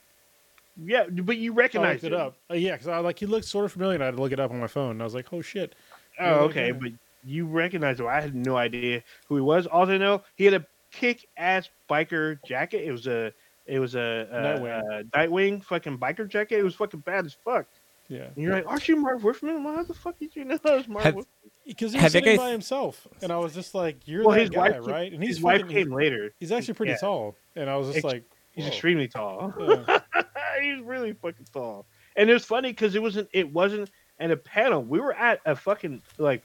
Yeah, 0.83 1.05
but 1.09 1.37
you 1.37 1.53
recognized 1.53 2.03
it 2.03 2.13
up. 2.13 2.35
Uh, 2.49 2.55
yeah, 2.55 2.73
because 2.73 2.87
I 2.87 2.99
like 2.99 3.19
he 3.19 3.25
looked 3.25 3.45
sort 3.45 3.65
of 3.65 3.71
familiar. 3.71 3.95
and 3.95 4.03
I 4.03 4.07
had 4.07 4.15
to 4.15 4.21
look 4.21 4.31
it 4.31 4.39
up 4.39 4.51
on 4.51 4.59
my 4.59 4.67
phone, 4.67 4.91
and 4.91 5.01
I 5.01 5.05
was 5.05 5.13
like, 5.13 5.31
"Oh 5.31 5.41
shit!" 5.41 5.75
Oh, 6.19 6.45
okay, 6.45 6.71
but 6.71 6.91
you 7.23 7.45
recognized 7.45 7.99
him. 7.99 8.07
I 8.07 8.21
had 8.21 8.35
no 8.35 8.57
idea 8.57 9.03
who 9.27 9.35
he 9.35 9.41
was. 9.41 9.67
All 9.67 9.89
I 9.89 9.97
know, 9.97 10.23
he 10.35 10.45
had 10.45 10.53
a 10.53 10.65
kick-ass 10.91 11.69
biker 11.89 12.43
jacket. 12.45 12.83
It 12.85 12.91
was 12.91 13.07
a 13.07 13.33
it 13.65 13.79
was 13.79 13.95
a, 13.95 14.27
a 14.31 14.37
Nightwing. 14.37 14.99
A 14.99 15.03
Nightwing 15.17 15.63
fucking 15.63 15.97
biker 15.97 16.27
jacket. 16.27 16.59
It 16.59 16.63
was 16.63 16.75
fucking 16.75 17.01
bad 17.01 17.25
as 17.25 17.33
fuck. 17.33 17.67
Yeah. 18.11 18.27
And 18.35 18.43
you're 18.43 18.53
like, 18.53 18.67
aren't 18.67 18.89
you 18.89 18.97
Marv 18.97 19.23
Wolfman? 19.23 19.63
How 19.63 19.83
the 19.83 19.93
fuck 19.93 20.19
did 20.19 20.35
you 20.35 20.43
know 20.43 20.57
that 20.57 20.75
was 20.75 20.87
Marv 20.89 21.05
have, 21.05 21.25
Because 21.65 21.93
he 21.93 21.99
was 21.99 22.11
sitting 22.11 22.35
guys... 22.35 22.37
by 22.37 22.51
himself, 22.51 23.07
and 23.21 23.31
I 23.31 23.37
was 23.37 23.53
just 23.53 23.73
like, 23.73 24.05
"You're 24.05 24.25
well, 24.25 24.35
that 24.35 24.41
his 24.41 24.49
guy, 24.49 24.71
wife, 24.71 24.85
right?" 24.85 25.13
And 25.13 25.23
his 25.23 25.39
wife 25.39 25.65
came 25.69 25.93
later. 25.93 26.33
He's 26.37 26.51
actually 26.51 26.73
pretty 26.73 26.91
yeah. 26.91 26.97
tall, 26.97 27.37
and 27.55 27.69
I 27.69 27.77
was 27.77 27.93
just 27.93 28.03
like, 28.03 28.25
"He's 28.51 28.67
extremely 28.67 29.07
tall. 29.07 29.53
Yeah. 29.57 29.99
he's 30.61 30.81
really 30.83 31.13
fucking 31.13 31.47
tall." 31.53 31.85
And 32.17 32.29
it 32.29 32.33
was 32.33 32.43
funny 32.43 32.71
because 32.71 32.95
it 32.95 33.01
wasn't. 33.01 33.29
It 33.31 33.51
wasn't 33.53 33.89
in 34.19 34.31
a 34.31 34.37
panel. 34.37 34.83
We 34.83 34.99
were 34.99 35.13
at 35.13 35.39
a 35.45 35.55
fucking 35.55 36.01
like. 36.17 36.43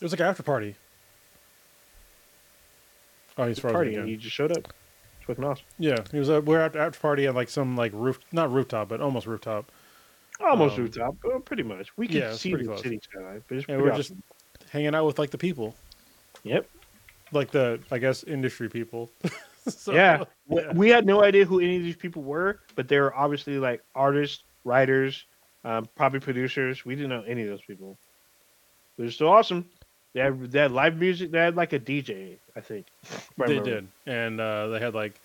It 0.00 0.04
was 0.04 0.12
like 0.12 0.20
an 0.20 0.26
after 0.26 0.44
party. 0.44 0.76
Oh, 3.36 3.48
he's 3.48 3.58
frozen 3.58 3.74
party. 3.74 3.90
Again. 3.96 4.06
He 4.06 4.16
just 4.16 4.36
showed 4.36 4.56
up 4.56 4.72
fucking 5.26 5.44
awesome. 5.44 5.64
Yeah, 5.78 5.96
he 6.12 6.18
was. 6.18 6.28
we're 6.28 6.60
at 6.60 6.76
after 6.76 7.00
party 7.00 7.26
at 7.26 7.34
like 7.34 7.48
some 7.48 7.76
like 7.76 7.92
roof, 7.92 8.20
not 8.32 8.52
rooftop, 8.52 8.88
but 8.88 9.00
almost 9.00 9.26
rooftop. 9.26 9.70
Almost 10.40 10.76
um, 10.76 10.82
rooftop, 10.82 11.16
pretty 11.44 11.62
much. 11.62 11.96
We 11.96 12.08
can 12.08 12.16
yeah, 12.16 12.32
see 12.32 12.54
the 12.54 12.64
close. 12.64 12.82
city 12.82 13.00
skyline, 13.02 13.42
but 13.48 13.68
we're 13.68 13.92
awesome. 13.92 13.96
just 13.96 14.12
hanging 14.70 14.94
out 14.94 15.06
with 15.06 15.18
like 15.18 15.30
the 15.30 15.38
people. 15.38 15.74
Yep. 16.42 16.68
Like 17.32 17.50
the, 17.50 17.80
I 17.90 17.98
guess, 17.98 18.24
industry 18.24 18.68
people. 18.68 19.10
so, 19.68 19.92
yeah. 19.92 20.24
yeah, 20.48 20.72
we 20.72 20.88
had 20.88 21.06
no 21.06 21.22
idea 21.22 21.44
who 21.44 21.60
any 21.60 21.76
of 21.76 21.82
these 21.82 21.96
people 21.96 22.22
were, 22.22 22.60
but 22.74 22.88
they 22.88 22.98
were 22.98 23.14
obviously 23.14 23.58
like 23.58 23.82
artists, 23.94 24.42
writers, 24.64 25.24
um, 25.64 25.88
probably 25.96 26.20
producers. 26.20 26.84
We 26.84 26.96
didn't 26.96 27.10
know 27.10 27.22
any 27.22 27.42
of 27.42 27.48
those 27.48 27.62
people. 27.62 27.96
It 28.98 29.02
was 29.02 29.16
so 29.16 29.28
awesome. 29.28 29.66
They 30.12 30.20
had, 30.20 30.50
they 30.50 30.60
had 30.60 30.72
live 30.72 30.96
music. 30.96 31.30
They 31.30 31.38
had 31.38 31.56
like 31.56 31.72
a 31.72 31.80
DJ, 31.80 32.38
I 32.54 32.60
think. 32.60 32.86
they 33.36 33.58
did, 33.60 33.88
and 34.06 34.40
uh, 34.40 34.68
they 34.68 34.78
had 34.78 34.94
like 34.94 35.20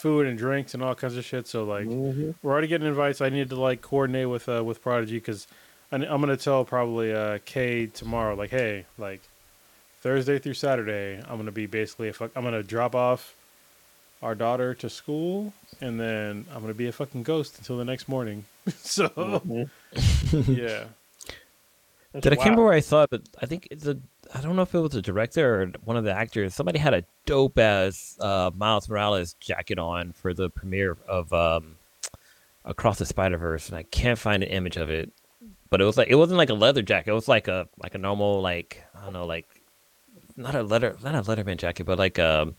food 0.00 0.26
and 0.26 0.38
drinks 0.38 0.74
and 0.74 0.82
all 0.82 0.94
kinds 0.94 1.16
of 1.16 1.24
shit. 1.24 1.46
So 1.46 1.64
like, 1.64 1.86
mm-hmm. 1.86 2.30
we're 2.42 2.52
already 2.52 2.66
getting 2.66 2.86
invites. 2.86 3.20
I 3.20 3.28
need 3.28 3.50
to 3.50 3.60
like 3.60 3.82
coordinate 3.82 4.28
with 4.28 4.48
uh, 4.48 4.64
with 4.64 4.82
Prodigy 4.82 5.16
because 5.16 5.46
I'm 5.92 6.02
gonna 6.02 6.36
tell 6.36 6.64
probably 6.64 7.12
uh, 7.12 7.38
Kay 7.44 7.86
tomorrow. 7.86 8.34
Like, 8.34 8.50
hey, 8.50 8.86
like 8.96 9.20
Thursday 10.00 10.38
through 10.38 10.54
Saturday, 10.54 11.22
I'm 11.28 11.36
gonna 11.36 11.52
be 11.52 11.66
basically 11.66 12.08
a 12.08 12.12
fuck. 12.12 12.30
I'm 12.34 12.44
gonna 12.44 12.62
drop 12.62 12.94
off 12.94 13.34
our 14.22 14.34
daughter 14.34 14.74
to 14.74 14.88
school, 14.88 15.52
and 15.80 16.00
then 16.00 16.46
I'm 16.54 16.60
gonna 16.60 16.74
be 16.74 16.88
a 16.88 16.92
fucking 16.92 17.22
ghost 17.22 17.58
until 17.58 17.76
the 17.76 17.84
next 17.84 18.08
morning. 18.08 18.44
so, 18.76 19.08
mm-hmm. 19.08 20.52
yeah. 20.52 20.84
Did 22.18 22.32
I 22.32 22.42
remember 22.42 22.64
where 22.64 22.72
I 22.72 22.80
thought. 22.80 23.10
But 23.10 23.22
I 23.40 23.46
think 23.46 23.68
it's 23.70 23.86
a 23.86 23.98
I 24.34 24.40
don't 24.40 24.56
know 24.56 24.62
if 24.62 24.74
it 24.74 24.78
was 24.78 24.94
a 24.94 25.02
director 25.02 25.62
or 25.62 25.66
one 25.84 25.96
of 25.96 26.04
the 26.04 26.12
actors. 26.12 26.54
Somebody 26.54 26.78
had 26.78 26.94
a 26.94 27.04
dope 27.26 27.58
ass 27.58 28.16
uh, 28.20 28.50
Miles 28.56 28.88
Morales 28.88 29.34
jacket 29.34 29.78
on 29.78 30.12
for 30.12 30.32
the 30.34 30.48
premiere 30.48 30.96
of 31.08 31.32
um, 31.32 31.76
Across 32.64 32.98
the 32.98 33.06
Spider 33.06 33.38
Verse, 33.38 33.68
and 33.68 33.76
I 33.76 33.82
can't 33.82 34.18
find 34.18 34.42
an 34.42 34.48
image 34.50 34.76
of 34.76 34.90
it. 34.90 35.10
But 35.68 35.80
it 35.80 35.84
was 35.84 35.96
like 35.96 36.08
it 36.08 36.16
wasn't 36.16 36.38
like 36.38 36.50
a 36.50 36.54
leather 36.54 36.82
jacket. 36.82 37.10
It 37.10 37.14
was 37.14 37.28
like 37.28 37.48
a 37.48 37.68
like 37.82 37.94
a 37.94 37.98
normal 37.98 38.40
like 38.40 38.82
I 38.94 39.04
don't 39.04 39.12
know 39.12 39.26
like 39.26 39.46
not 40.36 40.54
a 40.54 40.62
leather 40.62 40.96
not 41.02 41.14
a 41.14 41.22
Letterman 41.22 41.56
jacket, 41.56 41.84
but 41.84 41.98
like 41.98 42.18
a 42.18 42.42
um, 42.42 42.56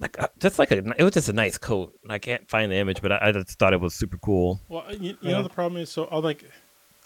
like 0.00 0.16
a, 0.18 0.30
just 0.38 0.58
like 0.58 0.70
a 0.70 0.78
it 0.96 1.02
was 1.02 1.14
just 1.14 1.28
a 1.28 1.32
nice 1.32 1.58
coat. 1.58 1.96
And 2.02 2.12
I 2.12 2.18
can't 2.18 2.48
find 2.48 2.70
the 2.70 2.76
image, 2.76 3.02
but 3.02 3.12
I, 3.12 3.18
I 3.22 3.32
just 3.32 3.58
thought 3.58 3.72
it 3.72 3.80
was 3.80 3.94
super 3.94 4.18
cool. 4.18 4.60
Well, 4.68 4.84
you, 4.90 5.10
you 5.10 5.16
yeah. 5.22 5.32
know 5.32 5.42
the 5.42 5.48
problem 5.48 5.80
is 5.80 5.90
so 5.90 6.06
I 6.06 6.18
like 6.18 6.44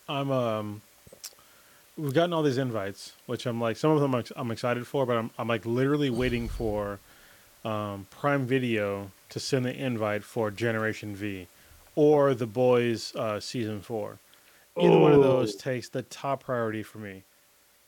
I'm 0.09 0.31
um 0.31 0.82
we've 1.97 2.14
gotten 2.14 2.32
all 2.32 2.43
these 2.43 2.59
invites, 2.59 3.12
which 3.27 3.47
I'm 3.47 3.60
like, 3.60 3.77
some 3.77 3.90
of 3.90 4.01
them 4.01 4.14
I'm, 4.14 4.24
I'm 4.36 4.51
excited 4.51 4.86
for, 4.86 5.06
but 5.06 5.16
I'm 5.16 5.31
I'm 5.39 5.48
like 5.48 5.66
literally 5.66 6.10
waiting 6.10 6.48
for 6.48 6.98
um, 7.64 8.06
Prime 8.10 8.47
Video 8.47 9.10
to 9.31 9.40
send 9.40 9.64
the 9.64 9.74
invite 9.74 10.24
for 10.24 10.51
Generation 10.51 11.14
V 11.14 11.47
or 11.94 12.35
The 12.35 12.47
Boys 12.47 13.14
uh, 13.16 13.40
season 13.40 13.81
four. 13.81 14.19
Either 14.78 14.98
one 14.98 15.12
of 15.12 15.20
those 15.20 15.55
takes 15.55 15.90
the 15.90 16.02
top 16.02 16.44
priority 16.44 16.82
for 16.82 16.97
me 16.98 17.23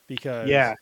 because 0.07 0.49
Yeah, 0.49 0.75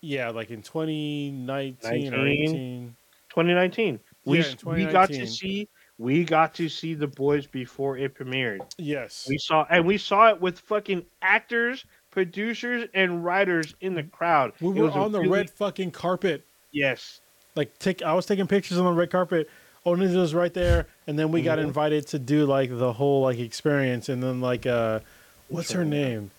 yeah, 0.00 0.30
like 0.30 0.50
in 0.50 0.62
2019 0.62 2.14
or 2.14 2.24
19? 2.24 2.46
18. 2.48 2.96
2019. 3.28 4.00
We 4.24 4.38
Yeah, 4.38 4.44
in 4.46 4.50
s- 4.52 4.64
we 4.64 4.86
got 4.86 5.08
to 5.12 5.26
see 5.26 5.68
we 5.98 6.24
got 6.24 6.54
to 6.54 6.68
see 6.68 6.94
the 6.94 7.06
boys 7.06 7.46
before 7.46 7.98
it 7.98 8.14
premiered. 8.14 8.60
Yes. 8.78 9.26
We 9.28 9.36
saw 9.38 9.66
and 9.70 9.84
we 9.86 9.98
saw 9.98 10.30
it 10.30 10.40
with 10.40 10.58
fucking 10.60 11.04
actors, 11.20 11.84
producers, 12.16 12.88
and 12.94 13.22
writers 13.22 13.74
in 13.82 13.94
the 13.94 14.02
crowd. 14.02 14.54
We 14.62 14.72
were 14.80 14.90
on 14.90 15.12
the 15.12 15.20
really- 15.20 15.32
red 15.32 15.50
fucking 15.50 15.90
carpet. 15.90 16.46
Yes. 16.72 17.20
Like 17.54 17.78
take 17.78 18.02
I 18.02 18.14
was 18.14 18.24
taking 18.24 18.46
pictures 18.46 18.78
on 18.78 18.86
the 18.86 18.92
red 18.92 19.10
carpet. 19.10 19.50
Oniz 19.84 20.16
was 20.16 20.32
right 20.34 20.52
there, 20.54 20.86
and 21.06 21.18
then 21.18 21.30
we 21.30 21.42
got 21.42 21.58
Mhm. 21.58 21.64
invited 21.64 22.06
to 22.08 22.18
do 22.18 22.46
like 22.46 22.70
the 22.70 22.94
whole 22.94 23.20
like 23.20 23.38
experience, 23.38 24.08
and 24.08 24.22
then 24.22 24.40
like 24.40 24.64
uh, 24.64 25.00
what's 25.48 25.72
her 25.72 25.80
one? 25.80 25.90
name? 25.90 26.30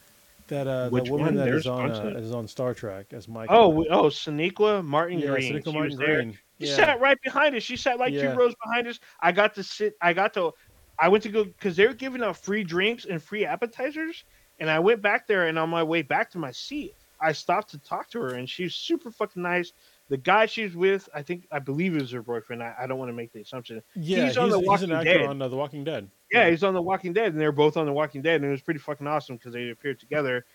That 0.47 0.65
uh, 0.67 0.89
Which 0.89 1.05
the 1.05 1.11
woman 1.11 1.25
one? 1.27 1.35
that 1.35 1.45
There's 1.45 1.61
is 1.61 1.67
on 1.67 1.91
uh, 1.91 2.13
is 2.17 2.31
on 2.31 2.47
Star 2.47 2.73
Trek 2.73 3.13
as 3.13 3.27
Mike. 3.27 3.49
Oh, 3.51 3.85
oh, 3.91 4.05
Sonequa 4.05 4.83
Martin 4.83 5.19
yeah, 5.19 5.27
Green. 5.27 5.53
Sonequa 5.53 5.73
Martin 5.73 5.89
was 5.91 5.97
there. 5.99 6.15
Green. 6.15 6.39
She 6.59 6.67
Yeah. 6.69 6.75
sat 6.75 6.99
right 6.99 7.21
behind 7.21 7.55
us. 7.55 7.61
She 7.61 7.77
sat 7.77 7.99
like 7.99 8.13
Yeah. 8.13 8.31
two 8.33 8.39
rows 8.39 8.55
behind 8.65 8.87
us. 8.87 8.99
I 9.21 9.31
got 9.31 9.53
to 9.55 9.63
sit. 9.63 9.95
I 10.01 10.13
got 10.13 10.33
to. 10.33 10.53
I 10.99 11.07
went 11.09 11.21
to 11.23 11.29
go 11.29 11.43
because 11.43 11.75
they 11.75 11.85
were 11.85 11.93
giving 11.93 12.23
out 12.23 12.35
free 12.37 12.63
drinks 12.63 13.05
and 13.05 13.21
free 13.21 13.45
appetizers, 13.45 14.23
and 14.59 14.69
I 14.69 14.79
went 14.79 15.01
back 15.01 15.27
there. 15.27 15.47
And 15.47 15.57
on 15.59 15.69
my 15.69 15.83
way 15.83 16.01
back 16.01 16.31
to 16.31 16.37
my 16.37 16.51
seat, 16.51 16.93
I 17.19 17.31
stopped 17.31 17.71
to 17.71 17.77
talk 17.79 18.09
to 18.11 18.19
her, 18.21 18.35
and 18.35 18.49
she 18.49 18.63
was 18.63 18.75
super 18.75 19.11
fucking 19.11 19.41
nice. 19.41 19.73
The 20.09 20.17
guy 20.17 20.45
she's 20.45 20.75
with, 20.75 21.09
I 21.13 21.21
think, 21.21 21.47
I 21.51 21.59
believe 21.59 21.95
is 21.97 22.11
her 22.11 22.21
boyfriend. 22.21 22.63
I, 22.63 22.73
I 22.79 22.87
don't 22.87 22.97
want 22.97 23.09
to 23.09 23.13
make 23.13 23.33
the 23.33 23.41
assumption. 23.41 23.81
Yeah, 23.95 24.25
He's 24.27 24.37
on 24.37 24.49
The 24.49 24.59
he's 24.59 24.67
Walking 24.67 24.89
Dead. 24.89 25.21
on 25.23 25.41
uh, 25.41 25.47
The 25.49 25.57
Walking 25.57 25.83
Dead. 25.83 26.07
Yeah, 26.31 26.49
he's 26.49 26.63
on 26.63 26.73
The 26.73 26.81
Walking 26.81 27.11
Dead, 27.13 27.33
and 27.33 27.41
they're 27.41 27.51
both 27.51 27.75
on 27.75 27.85
The 27.85 27.91
Walking 27.91 28.21
Dead, 28.21 28.35
and 28.35 28.45
it 28.45 28.51
was 28.51 28.61
pretty 28.61 28.79
fucking 28.79 29.05
awesome 29.07 29.35
because 29.35 29.53
they 29.53 29.69
appeared 29.69 29.99
together. 29.99 30.45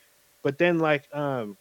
But 0.42 0.56
then, 0.56 0.78
like, 0.78 1.06
um, 1.14 1.56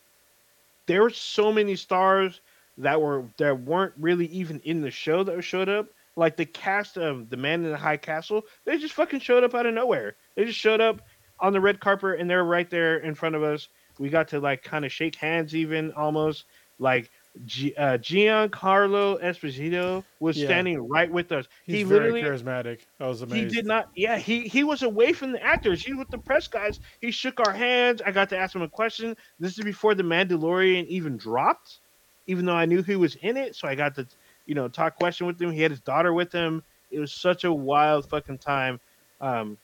there 0.85 1.01
were 1.01 1.09
so 1.09 1.51
many 1.51 1.75
stars 1.75 2.39
that 2.77 3.01
were 3.01 3.25
that 3.37 3.61
weren't 3.61 3.93
really 3.99 4.27
even 4.27 4.59
in 4.61 4.81
the 4.81 4.91
show 4.91 5.23
that 5.23 5.41
showed 5.43 5.69
up. 5.69 5.87
Like 6.17 6.35
the 6.35 6.45
cast 6.45 6.97
of 6.97 7.29
The 7.29 7.37
Man 7.37 7.63
in 7.63 7.71
the 7.71 7.77
High 7.77 7.97
Castle, 7.97 8.43
they 8.65 8.77
just 8.77 8.93
fucking 8.93 9.21
showed 9.21 9.43
up 9.45 9.55
out 9.55 9.65
of 9.65 9.73
nowhere. 9.73 10.15
They 10.35 10.43
just 10.45 10.59
showed 10.59 10.81
up 10.81 11.01
on 11.41 11.53
the 11.53 11.61
red 11.61 11.79
carpet, 11.79 12.19
and 12.19 12.29
they're 12.29 12.43
right 12.45 12.69
there 12.69 12.97
in 12.97 13.15
front 13.15 13.35
of 13.35 13.43
us. 13.43 13.67
We 13.99 14.09
got 14.09 14.29
to 14.29 14.39
like 14.39 14.63
kind 14.63 14.85
of 14.85 14.91
shake 14.91 15.15
hands, 15.15 15.55
even 15.55 15.91
almost 15.93 16.45
like. 16.79 17.09
G- 17.45 17.73
uh, 17.77 17.97
Giancarlo 17.97 19.21
Esposito 19.23 20.03
was 20.19 20.37
Yeah. 20.37 20.47
standing 20.47 20.87
right 20.89 21.09
with 21.09 21.31
us. 21.31 21.47
He's 21.65 21.77
he 21.77 21.83
very 21.83 22.11
literally 22.11 22.21
charismatic. 22.21 22.81
I 22.99 23.07
was 23.07 23.21
amazed. 23.21 23.53
he 23.53 23.55
did 23.61 23.65
not. 23.65 23.89
Yeah, 23.95 24.17
he 24.17 24.41
he 24.49 24.63
was 24.65 24.83
away 24.83 25.13
from 25.13 25.31
the 25.31 25.41
actors. 25.41 25.81
He 25.81 25.93
was 25.93 25.99
with 25.99 26.09
the 26.09 26.17
press 26.17 26.47
guys. 26.47 26.79
He 26.99 27.11
shook 27.11 27.39
our 27.39 27.53
hands. 27.53 28.01
I 28.05 28.11
got 28.11 28.29
to 28.29 28.37
ask 28.37 28.53
him 28.55 28.61
a 28.63 28.69
question. 28.69 29.15
This 29.39 29.57
is 29.57 29.63
before 29.63 29.95
the 29.95 30.03
Mandalorian 30.03 30.85
even 30.87 31.17
dropped, 31.17 31.79
even 32.27 32.45
though 32.45 32.55
I 32.55 32.65
knew 32.65 32.83
he 32.83 32.97
was 32.97 33.15
in 33.15 33.37
it. 33.37 33.55
So 33.55 33.67
I 33.67 33.75
got 33.75 33.95
to, 33.95 34.07
you 34.45 34.55
know, 34.55 34.67
talk 34.67 34.95
question 34.97 35.25
with 35.25 35.41
him. 35.41 35.51
He 35.51 35.61
had 35.61 35.71
his 35.71 35.81
daughter 35.81 36.13
with 36.13 36.33
him. 36.33 36.63
It 36.89 36.99
was 36.99 37.13
such 37.13 37.45
a 37.45 37.53
wild 37.53 38.09
fucking 38.09 38.39
time. 38.39 38.81
Um, 39.21 39.57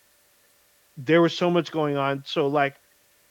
there 0.97 1.21
was 1.21 1.37
so 1.37 1.49
much 1.49 1.71
going 1.71 1.95
on. 1.97 2.23
So 2.25 2.47
like, 2.47 2.75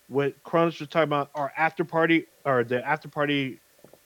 what 0.08 0.40
Cronus 0.44 0.78
was 0.78 0.88
talking 0.88 1.08
about, 1.08 1.30
our 1.34 1.52
after 1.56 1.84
party 1.84 2.26
or 2.44 2.62
the 2.62 2.86
after 2.86 3.08
party 3.08 3.60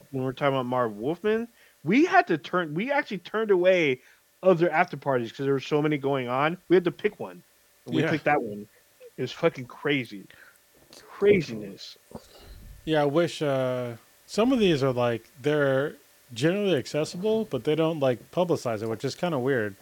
when 0.09 0.23
we're 0.23 0.33
talking 0.33 0.55
about 0.55 0.65
Marv 0.65 0.93
Wolfman, 0.93 1.47
we 1.83 2.05
had 2.05 2.27
to 2.27 2.37
turn. 2.37 2.73
We 2.73 2.91
actually 2.91 3.19
turned 3.19 3.51
away 3.51 4.01
other 4.43 4.69
after 4.71 4.97
parties 4.97 5.29
because 5.29 5.45
there 5.45 5.53
were 5.53 5.59
so 5.59 5.81
many 5.81 5.97
going 5.97 6.27
on. 6.27 6.57
We 6.69 6.75
had 6.75 6.83
to 6.85 6.91
pick 6.91 7.19
one. 7.19 7.43
And 7.85 7.95
we 7.95 8.01
Yeah. 8.01 8.09
picked 8.09 8.25
that 8.25 8.41
one. 8.41 8.67
It 9.17 9.21
was 9.21 9.31
fucking 9.31 9.65
crazy. 9.65 10.25
Craziness. 11.07 11.97
Yeah, 12.85 13.03
I 13.03 13.05
wish 13.05 13.41
uh, 13.41 13.97
some 14.25 14.51
of 14.51 14.59
these 14.59 14.83
are 14.83 14.91
like 14.91 15.29
they're 15.41 15.95
generally 16.33 16.75
accessible, 16.75 17.45
but 17.45 17.63
they 17.63 17.75
don't 17.75 17.99
like 17.99 18.31
publicize 18.31 18.81
it, 18.81 18.89
which 18.89 19.05
is 19.05 19.13
kind 19.15 19.35
of 19.35 19.41
weird. 19.41 19.75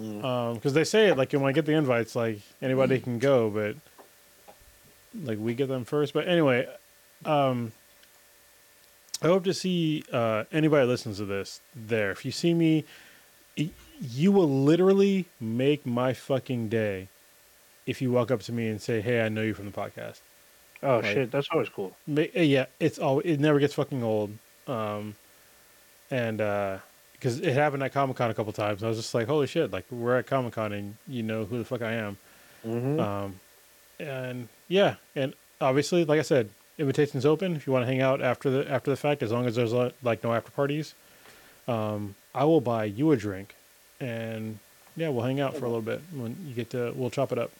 Mm. 0.00 0.54
because 0.54 0.72
they 0.72 0.84
say 0.84 1.08
it 1.08 1.18
like 1.18 1.32
when 1.32 1.44
I 1.44 1.52
get 1.52 1.66
the 1.66 1.72
invites, 1.74 2.16
like 2.16 2.40
anybody 2.62 2.98
can 2.98 3.18
go, 3.18 3.50
but 3.50 3.76
like 5.22 5.38
we 5.38 5.54
get 5.54 5.68
them 5.68 5.84
first. 5.84 6.14
But 6.14 6.26
anyway, 6.26 6.66
um, 7.26 7.72
I 9.20 9.26
hope 9.26 9.44
to 9.44 9.52
see 9.54 10.02
uh, 10.12 10.44
anybody 10.50 10.86
listens 10.86 11.18
to 11.18 11.26
this 11.26 11.60
there. 11.76 12.10
If 12.10 12.24
you 12.24 12.32
see 12.32 12.54
me, 12.54 12.84
you 14.00 14.32
will 14.32 14.48
literally 14.48 15.26
make 15.38 15.84
my 15.86 16.12
fucking 16.14 16.68
day 16.70 17.08
if 17.86 18.00
you 18.00 18.10
walk 18.10 18.30
up 18.30 18.40
to 18.42 18.52
me 18.52 18.68
and 18.68 18.80
say, 18.80 19.00
"Hey, 19.02 19.20
I 19.22 19.28
know 19.28 19.42
you 19.42 19.52
from 19.54 19.66
the 19.66 19.72
podcast." 19.72 20.20
Oh 20.82 21.00
Right. 21.00 21.14
shit, 21.14 21.30
that's 21.30 21.48
always 21.52 21.68
cool. 21.68 21.94
Ma- 22.06 22.22
uh, 22.34 22.40
yeah, 22.40 22.66
it's 22.80 22.98
all 22.98 23.20
it 23.20 23.38
never 23.38 23.58
gets 23.60 23.74
fucking 23.74 24.02
old. 24.02 24.32
Um, 24.66 25.14
and 26.10 26.40
because 27.22 27.38
it 27.38 27.54
happened 27.54 27.84
at 27.84 27.92
Comic 27.92 28.16
Con 28.16 28.32
a 28.32 28.34
couple 28.34 28.52
times, 28.52 28.82
I 28.82 28.88
was 28.88 28.96
just 28.96 29.14
like, 29.14 29.28
"Holy 29.28 29.46
shit!" 29.46 29.70
Like 29.70 29.84
we're 29.92 30.18
at 30.18 30.26
Comic 30.26 30.54
Con 30.54 30.72
and 30.72 30.96
you 31.06 31.22
know 31.22 31.44
who 31.44 31.56
the 31.58 31.64
fuck 31.64 31.80
I 31.80 31.92
am. 31.92 32.18
hmm 32.64 32.98
Um, 32.98 33.40
and 34.00 34.48
yeah, 34.66 34.96
and 35.14 35.32
obviously, 35.60 36.04
like 36.04 36.18
I 36.18 36.22
said, 36.22 36.50
invitations 36.78 37.24
open 37.24 37.54
if 37.54 37.64
you 37.64 37.72
want 37.72 37.84
to 37.84 37.86
hang 37.86 38.00
out 38.00 38.20
after 38.20 38.50
the 38.50 38.68
after 38.68 38.90
the 38.90 38.96
fact, 38.96 39.22
as 39.22 39.30
long 39.30 39.46
as 39.46 39.54
there's 39.54 39.72
uh, 39.72 39.92
like 40.02 40.24
no 40.24 40.34
after 40.34 40.50
parties. 40.50 40.94
Um, 41.68 42.16
I 42.34 42.44
will 42.44 42.60
buy 42.60 42.86
you 42.86 43.12
a 43.12 43.16
drink, 43.16 43.54
and 44.00 44.58
yeah, 44.96 45.08
we'll 45.08 45.24
hang 45.24 45.38
out 45.38 45.56
for 45.56 45.64
a 45.64 45.68
little 45.68 45.80
bit 45.80 46.02
when 46.12 46.36
you 46.48 46.54
get 46.54 46.70
to. 46.70 46.92
We'll 46.96 47.10
chop 47.10 47.30
it 47.30 47.38
up. 47.38 47.52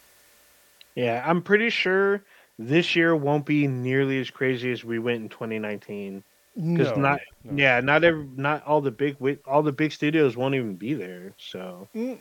Yeah, 0.97 1.23
I'm 1.25 1.41
pretty 1.41 1.71
sure 1.71 2.21
this 2.59 2.97
year 2.97 3.15
won't 3.15 3.47
be 3.47 3.69
nearly 3.69 4.19
as 4.19 4.29
crazy 4.29 4.73
as 4.73 4.85
we 4.85 4.99
went 4.99 5.23
in 5.23 5.29
2019. 5.29 6.25
Because 6.55 6.91
No, 6.91 6.97
not, 6.97 7.21
no. 7.45 7.57
yeah, 7.57 7.81
not 7.81 8.05
every, 8.05 8.27
not 8.37 8.65
all 8.67 8.81
the 8.81 8.91
big, 8.91 9.17
all 9.47 9.63
the 9.63 9.73
big 9.73 9.93
studios 9.93 10.37
won't 10.37 10.55
even 10.55 10.77
be 10.77 10.95
there. 10.95 11.33
So 11.39 11.89
Mm. 11.95 12.19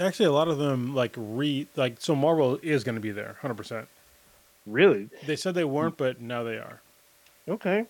Actually, 0.00 0.26
a 0.26 0.32
lot 0.32 0.48
of 0.48 0.58
them 0.58 0.94
like 0.94 1.14
re 1.16 1.68
like 1.76 1.96
so 2.00 2.16
Marvel 2.16 2.58
is 2.62 2.82
going 2.82 2.96
to 2.96 3.00
be 3.00 3.12
there, 3.12 3.36
hundred 3.40 3.54
percent. 3.54 3.86
really, 4.66 5.08
They 5.24 5.36
said 5.36 5.54
they 5.54 5.64
weren't, 5.64 5.96
but 5.96 6.20
now 6.20 6.42
they 6.42 6.56
are. 6.56 6.80
Okay. 7.48 7.86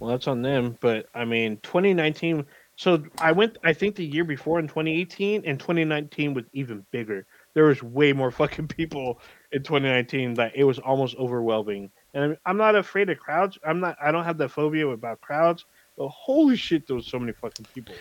Well, 0.00 0.10
that's 0.10 0.26
on 0.26 0.42
them. 0.42 0.76
But 0.80 1.08
I 1.14 1.24
mean, 1.24 1.58
2019. 1.62 2.44
So 2.76 3.04
I 3.18 3.32
went. 3.32 3.58
I 3.64 3.72
think 3.72 3.96
the 3.96 4.04
year 4.04 4.24
before 4.24 4.58
in 4.58 4.66
2018 4.68 5.42
and 5.44 5.58
2019 5.58 6.34
was 6.34 6.44
even 6.52 6.84
bigger. 6.90 7.26
There 7.54 7.64
was 7.64 7.82
way 7.82 8.12
more 8.12 8.30
fucking 8.32 8.68
people 8.68 9.20
in 9.52 9.62
2019 9.62 10.34
that 10.34 10.56
it 10.56 10.64
was 10.64 10.78
almost 10.78 11.16
overwhelming. 11.16 11.90
And 12.18 12.32
I'm- 12.32 12.38
I'm 12.46 12.56
not 12.56 12.74
afraid 12.74 13.08
of 13.10 13.18
crowds. 13.20 13.58
I'm 13.64 13.78
not. 13.78 13.96
I 14.02 14.10
don't 14.10 14.24
have 14.24 14.38
that 14.38 14.48
phobia 14.48 14.88
about 14.88 15.20
crowds. 15.20 15.66
But 15.96 16.08
holy 16.08 16.56
shit, 16.56 16.86
there 16.88 16.96
was 16.96 17.06
so 17.06 17.16
many 17.18 17.30
fucking 17.32 17.66
people. 17.72 17.94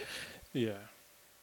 Yeah, 0.53 0.71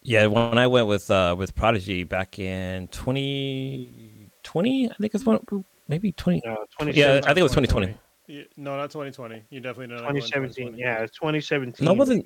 Yeah, 0.02 0.26
when 0.26 0.58
I 0.58 0.66
went 0.66 0.88
with 0.88 1.08
uh 1.08 1.36
with 1.38 1.54
Prodigy 1.54 2.02
back 2.02 2.40
in 2.40 2.88
2020, 2.88 4.90
I 4.90 4.94
think 4.94 5.14
it's 5.14 5.24
one 5.24 5.64
maybe 5.88 6.10
20. 6.12 6.42
Uh, 6.44 6.56
Yeah, 6.92 7.14
I 7.18 7.20
think 7.20 7.38
it 7.38 7.42
was 7.44 7.52
2020. 7.52 7.94
Yeah, 8.26 8.42
no, 8.56 8.76
not 8.76 8.90
twenty 8.90 9.12
twenty. 9.12 9.44
You 9.50 9.60
definitely 9.60 9.94
don't. 9.94 9.98
2017. 10.06 10.76
Yeah, 10.76 11.02
it's 11.02 11.16
2017. 11.16 11.84
No, 11.84 11.92
it 11.92 11.98
wasn't. 11.98 12.24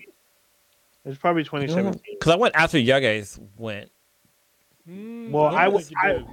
It's 1.05 1.19
probably 1.19 1.45
2017. 1.45 2.01
Because 2.19 2.33
I 2.33 2.37
went 2.37 2.55
after 2.55 2.79
you 2.79 2.87
guys 2.87 3.39
went. 3.59 3.91
Mm, 4.89 5.31
Well, 5.31 5.51
don't 5.51 5.59
I 5.59 5.65
think 5.65 5.75
was- 5.75 5.91
you 5.91 5.97
I- 6.03 6.13
did. 6.13 6.27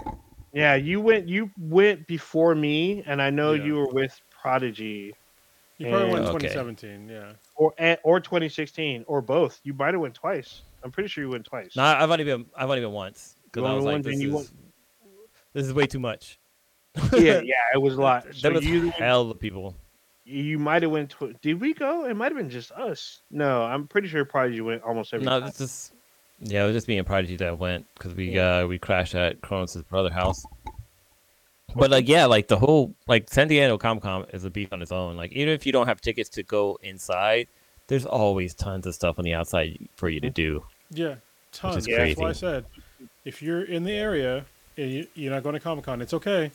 Yeah, 0.55 0.75
you 0.75 1.01
went. 1.01 1.27
You 1.27 1.51
went 1.59 2.07
before 2.07 2.55
me, 2.55 3.03
and 3.05 3.21
I 3.21 3.29
know 3.29 3.51
Yeah. 3.53 3.65
you 3.65 3.75
were 3.75 3.87
with 3.89 4.19
Prodigy. 4.31 5.13
You 5.77 5.89
probably 5.89 6.11
went 6.11 6.23
Okay. 6.23 6.31
twenty 6.31 6.47
seventeen. 6.49 7.09
Yeah. 7.09 7.33
or 7.55 7.73
eh, 7.77 7.97
or 8.03 8.19
2016 8.21 9.03
or 9.07 9.21
both. 9.21 9.59
You 9.63 9.73
might 9.73 9.93
have 9.93 9.99
went 10.01 10.13
twice. 10.15 10.61
I'm 10.83 10.91
pretty 10.91 11.09
sure 11.09 11.23
you 11.25 11.29
went 11.29 11.45
twice. 11.45 11.75
No, 11.75 11.83
I've 11.83 12.09
only 12.09 12.23
been 12.23 12.45
I've 12.55 12.69
only 12.69 12.81
been 12.81 12.91
once 12.93 13.35
because 13.43 13.61
You 13.61 13.67
I 13.67 13.73
was 13.73 13.81
only 13.83 13.95
like, 13.95 14.03
this 14.03 14.13
and 14.13 14.21
you 14.21 14.37
is, 14.39 14.53
this 15.53 15.65
is 15.65 15.73
way 15.73 15.85
too 15.87 15.99
much. 15.99 16.39
yeah, 17.13 17.41
yeah, 17.41 17.53
it 17.73 17.81
was 17.81 17.95
a 17.95 18.01
lot. 18.01 18.23
So 18.31 18.39
There 18.43 18.53
was 18.53 18.65
you 18.65 18.89
hell 18.91 19.29
of 19.29 19.37
people. 19.39 19.75
you 20.23 20.57
might 20.57 20.81
have 20.83 20.91
went. 20.91 21.09
Tw- 21.09 21.39
Did 21.41 21.59
we 21.59 21.73
go? 21.73 22.05
It 22.05 22.13
might 22.15 22.31
have 22.31 22.37
been 22.37 22.49
just 22.49 22.71
us. 22.71 23.21
No, 23.29 23.63
I'm 23.63 23.87
pretty 23.87 24.07
sure 24.07 24.23
probably 24.23 24.55
you 24.55 24.63
went 24.63 24.83
almost 24.83 25.13
every 25.13 25.25
time. 25.25 25.33
No, 25.33 25.39
time. 25.41 25.49
this 25.49 25.59
is 25.59 25.91
yeah, 26.39 26.63
it 26.63 26.67
was 26.67 26.75
just 26.75 26.87
me 26.87 26.97
and 26.97 27.07
Prodigy 27.07 27.37
that 27.37 27.57
went 27.57 27.85
because 27.95 28.13
we 28.13 28.37
uh 28.37 28.67
we 28.67 28.77
crashed 28.77 29.15
at 29.15 29.41
Cronus' 29.41 29.81
brother 29.83 30.11
house. 30.11 30.45
But 31.75 31.91
like 31.91 32.07
yeah, 32.07 32.25
like 32.25 32.47
the 32.47 32.57
whole 32.57 32.93
like 33.07 33.29
San 33.29 33.47
Diego 33.47 33.77
Comic 33.77 34.03
Con 34.03 34.25
is 34.33 34.45
a 34.45 34.49
beast 34.49 34.71
on 34.71 34.81
its 34.81 34.91
own. 34.91 35.17
Like 35.17 35.31
even 35.33 35.53
if 35.53 35.65
you 35.65 35.71
don't 35.71 35.87
have 35.87 36.01
tickets 36.01 36.29
to 36.29 36.43
go 36.43 36.79
inside, 36.81 37.47
there's 37.87 38.05
always 38.05 38.53
tons 38.53 38.85
of 38.85 38.95
stuff 38.95 39.19
on 39.19 39.25
the 39.25 39.33
outside 39.33 39.77
for 39.95 40.09
you 40.09 40.19
to 40.21 40.29
do. 40.29 40.63
Yeah, 40.89 41.15
tons. 41.51 41.77
is 41.77 41.85
That's 41.85 42.17
why 42.17 42.29
I 42.29 42.33
said, 42.33 42.65
if 43.25 43.41
you're 43.41 43.63
in 43.63 43.83
the 43.83 43.93
area 43.93 44.45
and 44.77 44.91
you, 44.91 45.07
you're 45.15 45.33
not 45.33 45.43
going 45.43 45.53
to 45.53 45.59
Comic 45.59 45.85
Con, 45.85 46.01
it's 46.01 46.13
okay. 46.13 46.51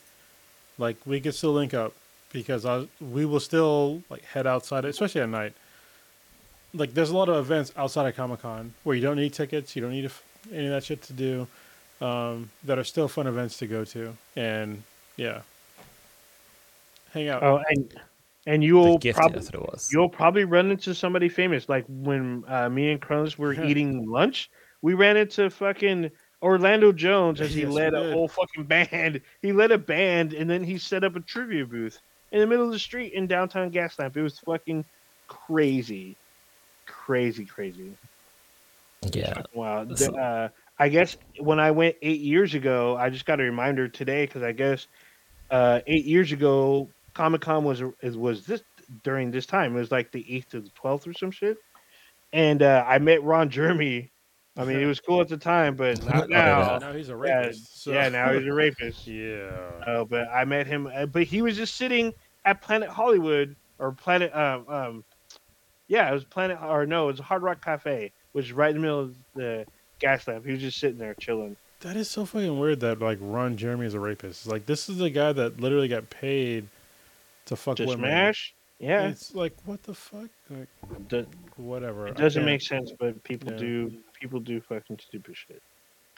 Like 0.78 0.96
we 1.04 1.20
could 1.20 1.34
still 1.34 1.52
link 1.52 1.74
up 1.74 1.92
because 2.32 2.64
I 2.64 2.86
we 3.00 3.24
will 3.26 3.40
still 3.40 4.02
like 4.08 4.24
head 4.24 4.46
outside, 4.46 4.84
especially 4.84 5.20
at 5.20 5.28
night. 5.28 5.54
Like 6.72 6.94
there's 6.94 7.10
a 7.10 7.16
lot 7.16 7.28
of 7.28 7.36
events 7.36 7.72
outside 7.76 8.08
of 8.08 8.14
Comic 8.16 8.42
Con 8.42 8.72
where 8.84 8.94
you 8.94 9.02
don't 9.02 9.16
need 9.16 9.32
tickets, 9.32 9.74
you 9.74 9.82
don't 9.82 9.90
need 9.92 10.10
any 10.52 10.66
of 10.66 10.72
that 10.72 10.84
shit 10.84 11.02
to 11.02 11.12
do, 11.12 11.46
um, 12.00 12.50
that 12.64 12.78
are 12.78 12.84
still 12.84 13.08
fun 13.08 13.26
events 13.26 13.58
to 13.58 13.66
go 13.66 13.84
to, 13.84 14.16
and 14.36 14.82
yeah, 15.16 15.40
hang 17.12 17.28
out. 17.28 17.42
Oh, 17.42 17.60
and 17.68 18.00
and 18.46 18.64
you'll 18.64 18.98
probably 19.00 19.40
it 19.40 19.60
was. 19.60 19.90
you'll 19.92 20.08
probably 20.08 20.44
run 20.44 20.70
into 20.70 20.94
somebody 20.94 21.28
famous. 21.28 21.68
Like 21.68 21.84
when 21.88 22.44
uh, 22.48 22.68
me 22.68 22.90
and 22.92 23.00
Cronus 23.00 23.38
were 23.38 23.52
Yeah. 23.52 23.66
eating 23.66 24.08
lunch, 24.08 24.48
we 24.82 24.94
ran 24.94 25.16
into 25.16 25.50
fucking 25.50 26.10
Orlando 26.42 26.90
Jones 26.92 27.40
as 27.40 27.52
he 27.54 27.62
Yes, 27.62 27.70
led 27.72 27.94
a 27.94 28.12
whole 28.12 28.28
fucking 28.28 28.64
band. 28.64 29.20
He 29.42 29.52
led 29.52 29.72
a 29.72 29.78
band 29.78 30.32
and 30.32 30.48
then 30.48 30.64
he 30.64 30.78
set 30.78 31.04
up 31.04 31.16
a 31.16 31.20
trivia 31.20 31.66
booth 31.66 32.00
in 32.32 32.40
the 32.40 32.46
middle 32.46 32.64
of 32.64 32.72
the 32.72 32.78
street 32.78 33.12
in 33.12 33.26
downtown 33.26 33.70
Gaslamp. 33.70 34.16
It 34.16 34.22
was 34.22 34.38
fucking 34.38 34.84
crazy, 35.26 36.16
crazy, 36.90 37.44
crazy. 37.44 37.92
Yeah. 39.12 39.42
Wow. 39.54 39.84
That's- 39.84 40.06
The, 40.08 40.12
uh, 40.14 40.48
I 40.78 40.88
guess 40.88 41.16
when 41.38 41.60
I 41.60 41.70
went 41.70 41.96
eight 42.02 42.20
years 42.20 42.54
ago, 42.54 42.96
I 42.96 43.10
just 43.10 43.26
got 43.26 43.38
a 43.40 43.42
reminder 43.42 43.86
today 43.88 44.24
because 44.26 44.42
I 44.42 44.52
guess 44.52 44.86
uh, 45.50 45.80
eight 45.86 46.04
years 46.06 46.32
ago 46.32 46.88
Comic 47.14 47.42
Con 47.42 47.64
was 47.64 47.82
was 48.14 48.46
this 48.46 48.62
during 49.04 49.30
this 49.30 49.44
time. 49.46 49.76
It 49.76 49.78
was 49.80 49.90
like 49.90 50.10
the 50.10 50.24
eighth 50.34 50.50
to 50.50 50.60
the 50.60 50.70
twelfth 50.70 51.06
or 51.06 51.12
some 51.12 51.30
shit. 51.30 51.58
And 52.32 52.62
uh, 52.62 52.84
I 52.86 52.98
met 52.98 53.22
Ron 53.22 53.50
Jeremy. 53.50 54.10
I 54.56 54.64
mean, 54.64 54.78
it 54.78 54.86
was 54.86 55.00
cool 55.00 55.20
at 55.20 55.28
the 55.28 55.36
time, 55.36 55.76
but 55.76 56.02
not 56.06 56.24
Oh, 56.24 56.26
now. 56.28 56.78
now 56.78 56.92
he's 56.92 57.08
a 57.08 57.12
Yeah, 57.12 57.16
rapist. 57.40 57.82
so- 57.84 57.92
yeah, 57.92 58.08
now 58.08 58.32
he's 58.32 58.46
a 58.46 58.52
rapist. 58.52 59.06
yeah. 59.06 59.50
Uh, 59.86 60.04
but 60.04 60.28
I 60.28 60.44
met 60.46 60.66
him, 60.66 60.86
uh, 60.94 61.06
but 61.06 61.24
he 61.24 61.42
was 61.42 61.56
just 61.56 61.74
sitting 61.76 62.12
at 62.46 62.62
Planet 62.62 62.88
Hollywood 62.88 63.54
or 63.78 63.92
Planet, 63.92 64.34
um, 64.34 64.64
um, 64.68 65.04
yeah, 65.90 66.08
it 66.08 66.14
was 66.14 66.24
Planet, 66.24 66.58
or 66.62 66.86
no, 66.86 67.08
it 67.08 67.12
was 67.12 67.20
Hard 67.20 67.42
Rock 67.42 67.62
Cafe, 67.64 68.12
which 68.32 68.46
is 68.46 68.52
right 68.52 68.70
in 68.70 68.76
the 68.76 68.80
middle 68.80 69.00
of 69.00 69.16
the 69.34 69.66
gas 69.98 70.26
lamp. 70.28 70.46
He 70.46 70.52
was 70.52 70.60
just 70.60 70.78
sitting 70.78 70.98
there 70.98 71.14
chilling. 71.14 71.56
That 71.80 71.96
is 71.96 72.08
so 72.08 72.24
fucking 72.24 72.58
weird 72.58 72.80
that 72.80 73.00
like 73.00 73.18
Ron 73.20 73.56
Jeremy 73.56 73.86
is 73.86 73.94
a 73.94 74.00
rapist. 74.00 74.46
Like 74.46 74.66
this 74.66 74.88
is 74.88 74.98
the 74.98 75.10
guy 75.10 75.32
that 75.32 75.60
literally 75.60 75.88
got 75.88 76.08
paid 76.08 76.68
to 77.46 77.56
fuck 77.56 77.76
To 77.78 77.84
women. 77.86 77.98
smash, 78.04 78.54
yeah, 78.78 79.08
It's 79.08 79.34
like 79.34 79.54
what 79.64 79.82
the 79.82 79.94
fuck? 79.94 80.28
Like 80.48 80.68
Do- 81.08 81.26
whatever. 81.56 82.06
it 82.06 82.16
doesn't 82.16 82.44
make 82.44 82.62
sense, 82.62 82.92
but 82.98 83.22
people 83.24 83.50
Yeah. 83.52 83.58
do, 83.58 83.92
people 84.20 84.40
do 84.40 84.60
fucking 84.60 84.98
stupid 85.00 85.36
shit. 85.36 85.62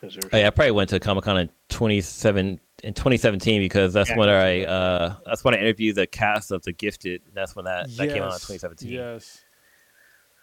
Because 0.01 0.19
Oh, 0.33 0.37
yeah, 0.37 0.49
I 0.49 0.51
probably 0.51 0.73
went 0.73 0.91
to 0.91 0.99
Comic 0.99 1.23
Con 1.25 1.39
in 1.39 1.49
27 1.69 2.59
in 2.83 2.93
2017 2.95 3.61
because 3.63 3.93
that's 3.93 4.11
Yeah. 4.11 4.17
when 4.19 4.29
I 4.29 4.65
uh 4.65 5.15
that's 5.25 5.45
when 5.45 5.55
I 5.55 5.59
interviewed 5.59 5.95
the 5.95 6.09
cast 6.09 6.51
of 6.51 6.63
The 6.63 6.73
Gifted. 6.73 7.23
That's 7.35 7.55
when 7.55 7.67
that, 7.67 7.87
that 7.97 8.09
came 8.09 8.23
out 8.25 8.33
in 8.33 8.41
2017. 8.41 8.91
Yes. 8.91 9.42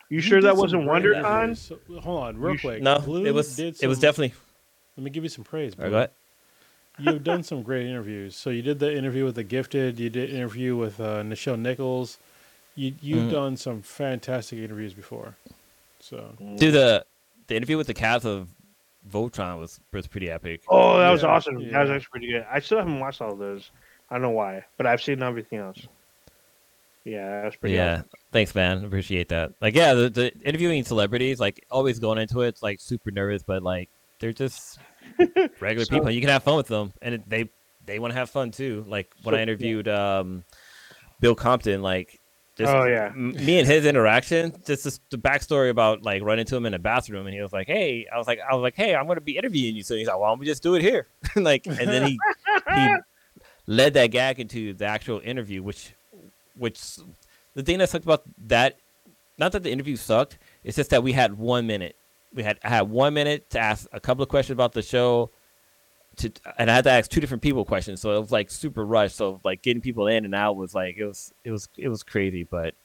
You 0.09 0.21
sure 0.21 0.41
that 0.41 0.57
wasn't 0.57 0.85
great 0.85 1.03
WonderCon? 1.03 1.55
So, 1.57 1.79
hold 2.01 2.23
on, 2.23 2.37
real 2.37 2.53
You 2.53 2.57
sh- 2.57 2.61
quick. 2.61 2.81
No, 2.81 2.99
Blue 2.99 3.25
it 3.25 3.33
was 3.33 3.55
did 3.55 3.81
it 3.81 3.87
was 3.87 3.99
definitely. 3.99 4.33
Let 4.97 5.03
me 5.03 5.09
give 5.11 5.23
you 5.23 5.29
some 5.29 5.43
praise. 5.45 5.73
All 5.77 5.85
right, 5.85 5.89
Blue. 5.89 6.05
go. 7.05 7.11
You've 7.13 7.23
done 7.23 7.43
some 7.43 7.63
great 7.63 7.85
interviews. 7.87 8.35
So 8.35 8.49
you 8.49 8.61
did 8.61 8.79
the 8.79 8.93
interview 8.93 9.23
with 9.23 9.35
the 9.35 9.43
Gifted. 9.43 9.97
You 9.99 10.09
did 10.09 10.29
interview 10.31 10.75
with 10.75 10.99
uh, 10.99 11.21
Nichelle 11.23 11.57
Nichols. 11.57 12.17
You 12.75 12.93
you've 13.01 13.29
Mhm. 13.29 13.31
done 13.31 13.57
some 13.57 13.81
fantastic 13.81 14.59
interviews 14.59 14.93
before. 14.93 15.35
So 16.01 16.33
Dude, 16.57 16.73
the 16.73 17.05
the 17.47 17.55
interview 17.55 17.77
with 17.77 17.87
the 17.87 17.93
cast 17.93 18.25
of 18.25 18.49
Voltron 19.09 19.59
was 19.59 19.79
was 19.93 20.07
pretty 20.07 20.29
epic. 20.29 20.61
Oh, 20.67 20.97
that 20.99 21.09
was 21.09 21.21
Yeah, 21.23 21.29
awesome. 21.29 21.71
That 21.71 21.81
was 21.81 21.89
actually 21.89 22.09
pretty 22.11 22.27
good. 22.27 22.45
I 22.51 22.59
still 22.59 22.79
haven't 22.79 22.99
watched 22.99 23.21
all 23.21 23.31
of 23.31 23.39
those. 23.39 23.71
I 24.09 24.15
don't 24.15 24.21
know 24.23 24.29
why, 24.31 24.65
but 24.75 24.85
I've 24.85 25.01
seen 25.01 25.23
everything 25.23 25.59
else. 25.59 25.87
Yeah, 27.05 27.43
that's 27.43 27.55
pretty. 27.55 27.75
yeah, 27.75 28.01
thanks, 28.31 28.53
man. 28.55 28.83
Appreciate 28.85 29.29
that. 29.29 29.53
Like, 29.61 29.75
yeah, 29.75 29.93
the, 29.93 30.09
the 30.09 30.33
interviewing 30.43 30.83
celebrities, 30.83 31.39
like, 31.39 31.65
always 31.71 31.99
going 31.99 32.17
into 32.19 32.41
it, 32.41 32.49
it's 32.49 32.63
like 32.63 32.79
super 32.79 33.11
nervous, 33.11 33.43
but 33.43 33.63
like, 33.63 33.89
they're 34.19 34.33
just 34.33 34.79
regular 35.59 35.85
So- 35.85 35.95
people. 35.95 36.11
You 36.11 36.21
can 36.21 36.29
have 36.29 36.43
fun 36.43 36.57
with 36.57 36.67
them, 36.67 36.93
and 37.01 37.15
it, 37.15 37.29
they 37.29 37.49
they 37.85 37.97
want 37.99 38.11
to 38.13 38.19
have 38.19 38.29
fun 38.29 38.51
too. 38.51 38.83
Like 38.87 39.11
when 39.23 39.33
So- 39.33 39.39
I 39.39 39.41
interviewed 39.41 39.87
um, 39.87 40.43
Bill 41.19 41.35
Compton, 41.35 41.81
like, 41.81 42.19
just, 42.57 42.73
Oh, 42.73 42.83
yeah. 42.83 43.05
m- 43.15 43.31
me 43.31 43.57
and 43.59 43.65
his 43.67 43.85
interaction, 43.85 44.51
just 44.65 44.83
this, 44.83 44.99
the 45.11 45.17
backstory 45.17 45.69
about 45.69 46.03
like 46.03 46.21
running 46.21 46.41
into 46.41 46.57
him 46.57 46.65
in 46.65 46.73
a 46.73 46.79
bathroom, 46.79 47.25
and 47.25 47.33
he 47.33 47.41
was 47.41 47.53
like, 47.53 47.67
"Hey," 47.67 48.05
I 48.13 48.17
was 48.17 48.27
like, 48.27 48.39
"I 48.41 48.53
was 48.53 48.61
like, 48.61 48.75
hey, 48.75 48.93
I'm 48.95 49.07
gonna 49.07 49.21
be 49.21 49.37
interviewing 49.37 49.77
you." 49.77 49.83
So 49.83 49.95
he's 49.95 50.07
like, 50.07 50.19
"Why 50.19 50.27
don't 50.29 50.39
we 50.39 50.45
just 50.45 50.61
do 50.61 50.75
it 50.75 50.81
here?" 50.81 51.07
like, 51.37 51.65
and 51.65 51.77
then 51.77 52.05
he 52.07 52.19
he 52.75 52.95
led 53.65 53.93
that 53.93 54.07
gag 54.07 54.41
into 54.41 54.73
the 54.73 54.85
actual 54.85 55.21
interview, 55.23 55.63
which 55.63 55.93
which 56.55 56.81
the 57.55 57.63
thing 57.63 57.79
that 57.79 57.89
sucked 57.89 58.05
about 58.05 58.23
that, 58.47 58.77
not 59.37 59.51
that 59.53 59.63
the 59.63 59.71
interview 59.71 59.95
sucked, 59.95 60.37
it's 60.63 60.75
just 60.75 60.89
that 60.91 61.03
we 61.03 61.13
had 61.13 61.37
one 61.37 61.67
minute. 61.67 61.95
We 62.33 62.43
had 62.43 62.59
I 62.63 62.69
had 62.69 62.89
one 62.89 63.13
minute 63.13 63.49
to 63.51 63.59
ask 63.59 63.87
a 63.91 63.99
couple 63.99 64.23
of 64.23 64.29
questions 64.29 64.53
about 64.53 64.73
the 64.73 64.81
show, 64.81 65.31
to 66.17 66.31
and 66.57 66.69
I 66.69 66.75
had 66.75 66.83
to 66.83 66.91
ask 66.91 67.09
two 67.09 67.19
different 67.21 67.41
people 67.41 67.65
questions, 67.65 68.01
so 68.01 68.15
it 68.15 68.19
was 68.19 68.31
like 68.31 68.51
super 68.51 68.85
rushed. 68.85 69.15
So 69.15 69.39
like 69.43 69.61
getting 69.61 69.81
people 69.81 70.07
in 70.07 70.25
and 70.25 70.35
out 70.35 70.55
was 70.55 70.75
like 70.75 70.97
it 70.97 71.05
was 71.05 71.33
it 71.43 71.51
was 71.51 71.69
it 71.77 71.89
was 71.89 72.03
crazy, 72.03 72.43
but 72.43 72.75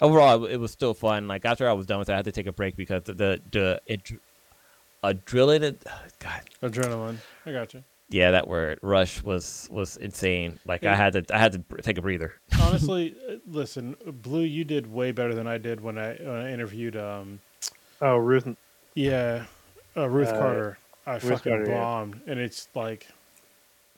overall 0.00 0.44
it 0.46 0.56
was 0.56 0.70
still 0.70 0.94
fun. 0.94 1.28
Like 1.28 1.44
after 1.44 1.68
I 1.68 1.72
was 1.74 1.86
done 1.86 1.98
with 1.98 2.08
it, 2.08 2.12
I 2.12 2.16
had 2.16 2.24
to 2.24 2.32
take 2.32 2.46
a 2.46 2.52
break 2.52 2.76
because 2.76 3.02
the 3.04 3.12
the, 3.14 3.40
the 3.50 3.80
ad- 3.90 4.18
adrenaline, 5.02 5.76
God, 6.18 6.42
adrenaline. 6.62 7.18
I 7.44 7.52
got 7.52 7.74
you. 7.74 7.84
Yeah, 8.14 8.30
that 8.30 8.46
word 8.46 8.78
rush 8.80 9.22
was 9.24 9.68
was 9.72 9.96
insane. 9.96 10.60
Like 10.64 10.84
I 10.84 10.94
had 10.94 11.14
to 11.14 11.34
I 11.34 11.38
had 11.38 11.52
to 11.52 11.82
take 11.82 11.98
a 11.98 12.02
breather. 12.02 12.34
Honestly, 12.60 13.16
uh, 13.28 13.34
listen, 13.48 13.96
Blue, 14.06 14.42
you 14.42 14.64
did 14.64 14.86
way 14.92 15.10
better 15.10 15.34
than 15.34 15.48
I 15.48 15.58
did 15.58 15.80
when 15.80 15.98
I 15.98 16.14
when 16.14 16.36
I 16.36 16.52
interviewed. 16.52 16.96
Um, 16.96 17.40
Oh, 18.00 18.16
Ruth. 18.16 18.46
yeah, 18.94 19.46
uh, 19.96 20.08
Ruth 20.08 20.28
Uh, 20.28 20.38
Carter. 20.38 20.78
I 21.06 21.18
fucking 21.18 21.52
Carter, 21.52 21.70
yeah. 21.70 21.80
bombed, 21.80 22.20
and 22.26 22.38
it's 22.38 22.68
like, 22.74 23.08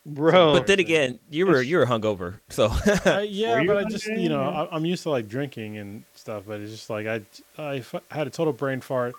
Bro, 0.07 0.53
but 0.55 0.67
then 0.67 0.79
again, 0.81 1.19
you 1.31 1.47
were 1.47 1.61
you 1.61 1.77
were 1.79 1.87
hungover, 1.87 2.41
so 2.49 2.69
I, 3.05 3.23
yeah, 3.29 3.63
but 3.65 3.77
I 3.77 3.85
just 3.85 4.07
you 4.07 4.29
know 4.29 4.43
I, 4.43 4.75
I'm 4.75 4.85
used 4.87 5.03
to 5.03 5.11
like 5.11 5.29
drinking 5.29 5.77
and 5.79 6.05
stuff, 6.15 6.45
but 6.47 6.61
it's 6.61 6.71
just 6.73 6.89
like 6.89 7.07
I 7.07 7.21
I 7.59 7.83
had 8.11 8.27
a 8.27 8.31
total 8.31 8.53
brain 8.53 8.81
fart, 8.81 9.15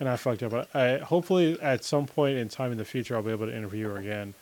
and 0.00 0.08
I 0.08 0.16
fucked 0.16 0.42
up. 0.42 0.50
But 0.52 0.74
I 0.74 0.96
hopefully 0.98 1.56
at 1.60 1.84
some 1.84 2.06
point 2.06 2.36
in 2.38 2.48
time 2.48 2.72
in 2.72 2.78
the 2.78 2.84
future 2.84 3.14
I'll 3.16 3.22
be 3.22 3.30
able 3.32 3.46
to 3.46 3.56
interview 3.56 3.88
her 3.90 3.98
again. 3.98 4.34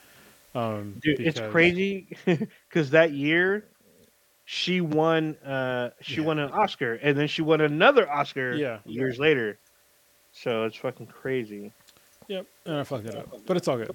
Um, 0.54 0.96
Dude, 1.02 1.20
it's 1.20 1.40
crazy 1.40 2.16
because 2.68 2.90
that 2.90 3.12
year 3.12 3.64
she 4.44 4.80
won. 4.80 5.36
Uh, 5.44 5.90
she 6.00 6.16
Yeah. 6.20 6.26
won 6.26 6.38
an 6.38 6.50
Oscar, 6.50 6.94
and 6.94 7.16
then 7.16 7.28
she 7.28 7.42
won 7.42 7.60
another 7.60 8.10
Oscar. 8.10 8.54
Yeah. 8.54 8.78
years 8.84 9.18
later. 9.18 9.58
So 10.32 10.64
it's 10.64 10.76
fucking 10.76 11.06
crazy. 11.08 11.72
Yep, 12.28 12.46
and 12.66 12.76
I 12.76 12.84
fucked 12.84 13.06
it 13.06 13.14
up, 13.16 13.46
but 13.46 13.56
it's 13.56 13.66
all 13.68 13.78
good. 13.78 13.90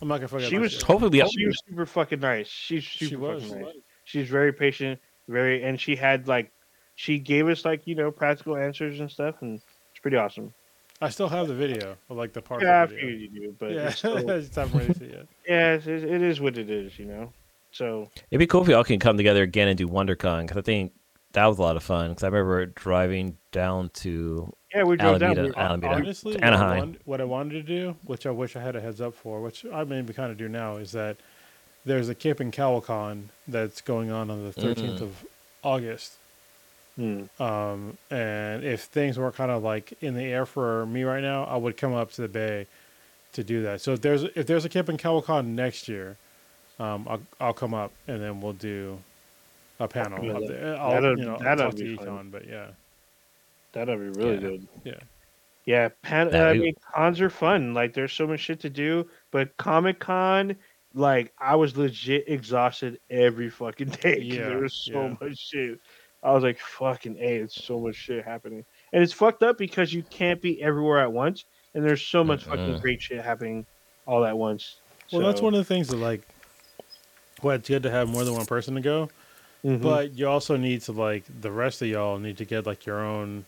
I'm 0.00 0.08
not 0.08 0.18
gonna 0.18 0.28
fuck 0.28 0.40
it 0.40 0.48
She 0.48 0.58
was- 0.58 0.72
next 0.72 0.82
year. 0.82 0.86
hopefully 0.86 1.20
we 1.22 1.28
She 1.28 1.46
was 1.46 1.62
super 1.68 1.86
fucking 1.86 2.20
nice. 2.20 2.46
She's 2.48 2.86
super 2.86 3.08
She 3.08 3.16
was. 3.16 3.42
fucking 3.44 3.62
nice. 3.64 3.74
She's 4.04 4.28
very 4.28 4.52
patient, 4.52 5.00
very, 5.28 5.62
and 5.62 5.78
she 5.80 5.96
had 5.96 6.26
like, 6.28 6.50
she 6.94 7.18
gave 7.18 7.48
us 7.48 7.64
like 7.64 7.86
you 7.86 7.94
know 7.96 8.10
practical 8.10 8.56
answers 8.56 9.00
and 9.00 9.10
stuff, 9.10 9.42
and 9.42 9.60
it's 9.90 10.00
pretty 10.00 10.16
awesome. 10.16 10.54
I 11.00 11.08
still 11.08 11.28
have 11.28 11.48
the 11.48 11.54
video 11.54 11.96
of 12.08 12.16
like 12.16 12.32
the 12.32 12.42
part. 12.42 12.62
Yeah, 12.62 12.82
I 12.82 12.86
video. 12.86 13.00
figured 13.06 13.20
you 13.20 13.28
do, 13.40 13.56
but 13.58 13.72
yeah, 13.72 13.80
it's 13.88 13.98
still, 13.98 14.18
I 14.18 14.40
just 14.40 14.54
haven't 14.54 14.78
released 14.78 15.00
it 15.02 15.10
yet. 15.12 15.26
yeah, 15.48 15.72
it's, 15.74 15.86
it 15.86 16.04
it 16.04 16.22
is 16.22 16.40
what 16.40 16.58
it 16.58 16.68
is, 16.70 16.98
you 16.98 17.06
know. 17.06 17.32
So 17.72 18.10
It'd 18.30 18.38
be 18.40 18.46
cool 18.46 18.62
if 18.62 18.68
y'all 18.68 18.84
can 18.84 18.98
come 18.98 19.16
together 19.16 19.42
again 19.42 19.68
and 19.68 19.78
do 19.78 19.86
WonderCon 19.88 20.42
because 20.42 20.56
I 20.56 20.62
think 20.62 20.92
that 21.32 21.46
was 21.46 21.58
a 21.58 21.62
lot 21.62 21.76
of 21.76 21.82
fun. 21.84 22.10
Because 22.10 22.24
I 22.24 22.26
remember 22.26 22.66
driving 22.66 23.36
down 23.52 23.90
to 23.94 24.52
yeah, 24.74 24.82
we 24.82 24.96
drove 24.96 25.20
down. 25.20 25.30
Alameda, 25.38 25.54
we 25.56 25.62
Alameda. 25.62 25.94
Honestly, 25.94 26.34
what 26.34 26.44
I, 26.44 26.46
Anaheim. 26.48 26.78
wanted, 26.78 27.00
what 27.04 27.20
I 27.20 27.24
wanted 27.24 27.52
to 27.52 27.62
do, 27.62 27.96
which 28.04 28.26
I 28.26 28.30
wish 28.30 28.56
I 28.56 28.60
had 28.60 28.74
a 28.76 28.80
heads 28.80 29.00
up 29.00 29.14
for, 29.14 29.40
which 29.40 29.64
I 29.72 29.84
maybe 29.84 30.12
kind 30.12 30.30
of 30.32 30.36
do 30.38 30.48
now, 30.48 30.76
is 30.76 30.92
that 30.92 31.16
there's 31.86 32.08
a 32.08 32.14
Cape 32.14 32.40
and 32.40 32.52
Cowicon 32.52 33.24
that's 33.48 33.80
going 33.80 34.10
on 34.10 34.30
on 34.30 34.44
the 34.44 34.52
13th 34.52 34.98
Mm. 34.98 35.00
of 35.00 35.24
August. 35.62 36.14
Hmm. 36.96 37.24
Um, 37.42 37.96
and 38.10 38.64
if 38.64 38.82
things 38.82 39.18
were 39.18 39.32
kind 39.32 39.50
of 39.50 39.62
like 39.62 39.92
in 40.02 40.14
the 40.14 40.24
air 40.24 40.44
for 40.46 40.84
me 40.86 41.04
right 41.04 41.22
now, 41.22 41.44
I 41.44 41.56
would 41.56 41.76
come 41.76 41.94
up 41.94 42.12
to 42.12 42.22
the 42.22 42.28
Bay 42.28 42.66
to 43.32 43.44
do 43.44 43.62
that. 43.62 43.80
So 43.80 43.92
if 43.92 44.00
there's 44.00 44.24
if 44.24 44.46
there's 44.46 44.64
a 44.64 44.68
Cape 44.68 44.88
and 44.88 44.98
Cowicon 44.98 45.46
next 45.46 45.88
year, 45.88 46.16
um, 46.78 47.06
I'll 47.08 47.22
I'll 47.40 47.52
come 47.54 47.74
up 47.74 47.92
and 48.08 48.20
then 48.22 48.40
we'll 48.40 48.52
do 48.54 48.98
a 49.78 49.88
panel 49.88 50.22
Yeah, 50.24 50.32
up 50.34 50.40
that- 50.42 50.48
there. 50.48 50.76
I'll 50.76 50.90
that'd- 50.90 51.18
you 51.18 51.24
know 51.24 51.36
I'll 51.36 51.56
talk 51.56 51.74
to 51.76 51.84
be. 51.84 51.96
Econ, 51.96 52.30
but 52.30 52.46
yeah, 52.46 52.66
That'd 53.72 53.98
be 53.98 54.20
really 54.20 54.34
Yeah. 54.34 54.40
good. 54.40 54.68
yeah. 54.84 54.94
Yeah, 55.66 55.88
pan, 56.02 56.30
Yeah, 56.32 56.46
I 56.48 56.54
mean, 56.54 56.74
cons 56.92 57.20
are 57.20 57.30
fun. 57.30 57.72
Like, 57.74 57.92
there's 57.94 58.12
so 58.12 58.26
much 58.26 58.40
shit 58.40 58.58
to 58.60 58.70
do. 58.70 59.08
But 59.30 59.56
Comic 59.58 60.00
Con, 60.00 60.56
like, 60.94 61.32
I 61.38 61.54
was 61.54 61.76
legit 61.76 62.24
exhausted 62.26 62.98
every 63.10 63.48
fucking 63.50 63.90
day. 64.02 64.16
'cause 64.16 64.24
Yeah, 64.24 64.48
there 64.48 64.58
was 64.58 64.74
so 64.74 65.02
yeah. 65.06 65.14
much 65.20 65.38
shit. 65.38 65.78
I 66.22 66.32
was 66.32 66.42
like, 66.42 66.58
fucking 66.58 67.16
a, 67.18 67.36
it's 67.36 67.64
so 67.64 67.78
much 67.80 67.94
shit 67.96 68.24
happening, 68.24 68.64
and 68.92 69.02
it's 69.02 69.12
fucked 69.12 69.42
up 69.42 69.56
because 69.58 69.92
you 69.92 70.02
can't 70.10 70.40
be 70.42 70.62
everywhere 70.62 71.00
at 71.00 71.12
once, 71.12 71.44
and 71.74 71.84
there's 71.84 72.02
so 72.02 72.22
much 72.22 72.44
fucking 72.44 72.74
Mhm. 72.74 72.80
great 72.80 73.00
shit 73.00 73.24
happening 73.24 73.64
all 74.06 74.24
at 74.24 74.36
once. 74.36 74.76
Well, 75.12 75.22
that's 75.22 75.40
one 75.40 75.54
of 75.54 75.58
the 75.58 75.64
things 75.64 75.88
that 75.88 75.96
like 75.96 76.22
well, 77.42 77.56
it's 77.56 77.68
good 77.68 77.82
to 77.84 77.90
have 77.90 78.06
more 78.08 78.22
than 78.24 78.34
one 78.34 78.44
person 78.44 78.74
to 78.74 78.82
go, 78.82 79.08
Mhm. 79.64 79.80
but 79.80 80.12
you 80.12 80.28
also 80.28 80.56
need 80.58 80.82
to 80.82 80.92
like 80.92 81.24
the 81.40 81.50
rest 81.50 81.80
of 81.80 81.88
y'all 81.88 82.18
need 82.18 82.36
to 82.36 82.44
get 82.44 82.66
like 82.66 82.84
your 82.84 83.00
own 83.00 83.46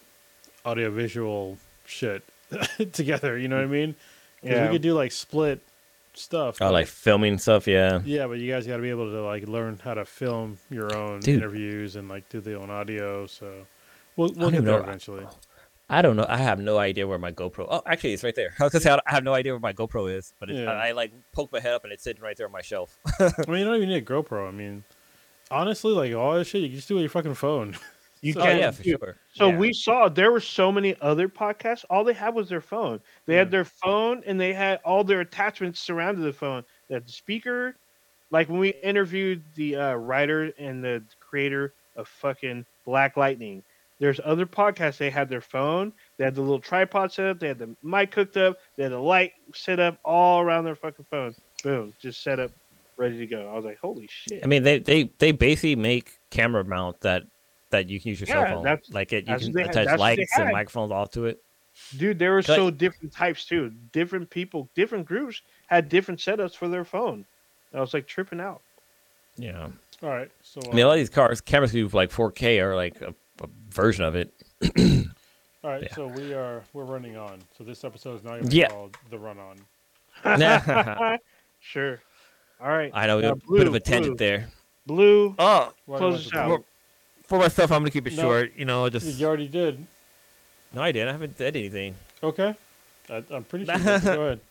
audio 0.65 0.91
visual 0.91 1.59
shit 1.85 2.23
together. 2.93 3.37
You 3.37 3.49
know 3.49 3.57
what 3.57 3.65
I 3.65 3.67
mean? 3.67 3.95
'Cause 4.41 4.51
Yeah. 4.51 4.67
we 4.67 4.73
could 4.75 4.83
do 4.83 4.95
like 4.95 5.13
split 5.13 5.61
stuff. 6.15 6.59
Oh, 6.61 6.71
like 6.71 6.87
filming 6.87 7.39
stuff. 7.39 7.67
Yeah. 7.67 8.01
yeah, 8.05 8.27
but 8.27 8.39
you 8.39 8.51
guys 8.53 8.67
got 8.67 8.77
to 8.77 8.83
be 8.83 8.91
able 8.91 9.11
to 9.11 9.23
like 9.23 9.47
learn 9.47 9.81
how 9.83 9.95
to 9.95 10.05
film 10.05 10.59
your 10.71 10.95
own 10.97 11.21
Dude. 11.21 11.37
interviews 11.37 11.97
and 11.97 12.09
like 12.09 12.29
do 12.29 12.41
the 12.41 12.59
own 12.59 12.71
audio. 12.71 13.27
So 13.27 13.67
we'll 14.17 14.33
we'll 14.37 14.51
get 14.51 14.65
there 14.65 14.79
know- 14.79 14.83
eventually. 14.85 15.27
I 15.91 16.01
don't 16.01 16.17
know. 16.17 16.25
I 16.27 16.39
have 16.39 16.59
no 16.59 16.79
idea 16.79 17.07
where 17.07 17.19
my 17.19 17.33
GoPro. 17.33 17.67
Oh, 17.69 17.83
actually, 17.85 18.15
it's 18.15 18.25
right 18.25 18.35
there. 18.35 18.55
I 18.59 18.65
was 18.65 18.73
gonna 18.73 18.81
say 18.83 18.91
I 18.93 19.01
have 19.11 19.25
no 19.25 19.35
idea 19.35 19.53
where 19.53 19.61
my 19.61 19.75
GoPro 19.75 20.11
is, 20.11 20.33
but 20.41 20.49
Yeah. 20.49 20.71
I, 20.71 20.89
I 20.89 20.93
like 20.93 21.13
poke 21.33 21.53
my 21.53 21.61
head 21.61 21.75
up 21.75 21.85
and 21.85 21.93
it's 21.93 22.03
sitting 22.03 22.23
right 22.23 22.35
there 22.35 22.47
on 22.47 22.53
my 22.53 22.63
shelf. 22.63 22.97
I 23.21 23.31
mean, 23.47 23.59
you 23.59 23.65
don't 23.67 23.77
even 23.77 23.89
need 23.91 23.97
a 23.97 24.07
GoPro. 24.07 24.49
I 24.49 24.53
mean, 24.53 24.85
honestly, 25.51 25.93
like 25.93 26.15
all 26.15 26.35
this 26.35 26.49
shit, 26.49 26.63
you 26.63 26.69
can 26.69 26.77
just 26.77 26.89
do 26.89 26.95
it 26.95 26.97
with 26.99 27.03
your 27.03 27.11
fucking 27.11 27.35
phone. 27.35 27.77
You 28.23 28.33
So- 28.35 28.43
can, 28.43 28.59
yeah, 28.59 28.71
for 28.71 28.83
sure. 28.85 29.17
So 29.35 29.49
Yeah. 29.51 29.57
we 29.59 29.73
saw 29.73 30.09
there 30.09 30.31
were 30.31 30.41
so 30.41 30.71
many 30.71 30.97
other 31.01 31.29
podcasts. 31.29 31.85
All 31.91 32.05
they 32.05 32.13
had 32.13 32.35
was 32.35 32.49
their 32.49 32.61
phone. 32.61 33.01
They 33.27 33.35
had 33.35 33.51
their 33.51 33.65
phone 33.65 34.23
and 34.25 34.41
they 34.41 34.53
had 34.53 34.81
all 34.85 35.03
their 35.05 35.21
attachments 35.21 35.81
surrounded 35.81 36.23
the 36.23 36.33
phone. 36.33 36.65
They 36.89 36.95
had 36.95 37.07
the 37.07 37.13
speaker. 37.13 37.75
Like 38.31 38.49
when 38.49 38.61
we 38.61 38.71
interviewed 38.83 39.43
the 39.57 39.77
uh, 39.77 39.95
writer 39.95 40.53
and 40.57 40.83
the 40.83 41.03
creator 41.21 41.75
of 41.97 42.07
fucking 42.09 42.65
Black 42.87 43.17
Lightning, 43.17 43.63
there's 43.99 44.21
other 44.25 44.47
podcasts. 44.47 44.97
They 44.99 45.11
had 45.11 45.29
their 45.29 45.41
phone. 45.41 45.93
They 46.17 46.25
had 46.25 46.35
the 46.37 46.41
little 46.41 46.61
tripod 46.61 47.13
set 47.13 47.27
up. 47.27 47.39
They 47.41 47.49
had 47.49 47.59
the 47.59 47.75
mic 47.83 48.15
hooked 48.15 48.37
up. 48.37 48.57
They 48.77 48.85
had 48.85 48.93
the 48.93 48.99
light 49.01 49.33
set 49.55 49.81
up 49.81 49.99
all 50.05 50.41
around 50.41 50.65
their 50.65 50.75
fucking 50.77 51.07
phone. 51.11 51.35
Boom, 51.63 51.93
just 52.01 52.23
set 52.23 52.39
up, 52.41 52.51
ready 52.97 53.19
to 53.19 53.27
go. 53.27 53.49
I 53.51 53.55
was 53.55 53.65
like, 53.65 53.79
holy 53.79 54.09
shit. 54.11 54.43
I 54.43 54.47
mean, 54.47 54.63
they 54.63 54.79
they 54.79 55.11
they 55.19 55.33
basically 55.33 55.77
make 55.77 56.19
camera 56.31 56.65
mount 56.65 57.01
that 57.03 57.25
that 57.73 57.89
you 57.91 58.01
can 58.01 58.11
use 58.11 58.21
your 58.21 58.29
Yeah, 58.29 58.47
cell 58.47 58.55
phone. 58.57 58.65
that's- 58.65 58.91
Like 58.91 59.13
it, 59.13 59.27
you 59.29 59.37
can 59.37 59.53
they 59.53 59.63
attach 59.63 59.75
that's 59.75 59.87
what 59.91 59.97
they 59.97 60.17
lights 60.17 60.39
and 60.39 60.53
microphones 60.53 60.93
all 60.93 61.07
to 61.09 61.27
it. 61.27 61.43
Dude, 61.97 62.19
there 62.19 62.33
were 62.33 62.43
so 62.43 62.71
different 62.71 63.13
types 63.13 63.45
too. 63.45 63.73
Different 63.93 64.29
people, 64.31 64.69
different 64.75 65.07
groups 65.07 65.43
had 65.67 65.89
different 65.89 66.21
setups 66.21 66.55
for 66.55 66.69
their 66.69 66.85
phone. 66.85 67.25
I 67.75 67.81
was 67.81 67.93
like 67.95 68.07
tripping 68.07 68.41
out. 68.41 68.61
Yeah. 69.37 69.69
All 70.03 70.09
right, 70.11 70.31
so 70.43 70.61
I 70.71 70.75
mean, 70.75 70.85
a 70.85 70.89
lot 70.89 70.93
uh, 70.93 70.95
of 70.95 70.99
these 71.01 71.09
cars 71.11 71.41
cameras 71.41 71.73
do 71.73 71.89
like 71.89 72.11
4K 72.11 72.61
or 72.63 72.75
like 72.77 73.01
a, 73.01 73.15
a 73.43 73.47
version 73.71 74.05
of 74.05 74.15
it. 74.17 74.33
all 75.65 75.71
right, 75.71 75.83
yeah. 75.85 75.95
so 75.95 76.09
we 76.09 76.35
are 76.35 76.63
we're 76.73 76.85
running 76.85 77.17
on. 77.17 77.39
So 77.57 77.65
this 77.65 77.85
episode 77.85 78.17
is 78.17 78.25
not 78.25 78.31
going 78.33 78.45
to 78.45 78.51
be 78.51 78.57
Yeah. 78.57 78.69
called 78.69 78.97
the 79.11 79.19
run 79.19 79.39
on. 79.39 79.59
Sure. 81.61 82.01
All 82.61 82.69
right. 82.69 82.91
I 82.93 83.07
know 83.07 83.19
Uh, 83.19 83.19
a 83.19 83.23
bit 83.23 83.33
of 83.33 83.43
Blue, 83.47 83.75
a 83.75 83.81
tangent 83.81 84.19
Blue. 84.19 84.27
there. 84.27 84.49
Blue. 84.87 85.35
Oh, 85.39 85.73
Why 85.87 85.99
do 85.99 86.05
you 86.05 86.11
Close 86.11 86.13
want 86.13 86.15
us 86.27 86.31
to- 86.31 86.39
out. 86.39 86.65
For 87.33 87.39
myself, 87.39 87.73
I'm 87.73 87.81
gonna 87.81 87.91
keep 87.91 88.07
it 88.07 88.15
No. 88.15 88.23
short. 88.23 88.53
You 88.57 88.65
know, 88.67 88.89
just 88.91 89.19
You 89.19 89.27
already 89.27 89.49
did. 89.49 89.87
no, 90.75 90.83
I 90.83 90.93
didn't. 90.93 91.09
I 91.09 91.13
haven't 91.13 91.39
said 91.39 91.57
anything. 91.57 91.95
Okay, 92.23 92.55
I, 93.09 93.25
I'm 93.31 93.45
pretty 93.45 93.65
sure. 93.65 93.75
you 93.77 93.83
did. 93.85 94.03
Go 94.05 94.23
ahead. 94.23 94.41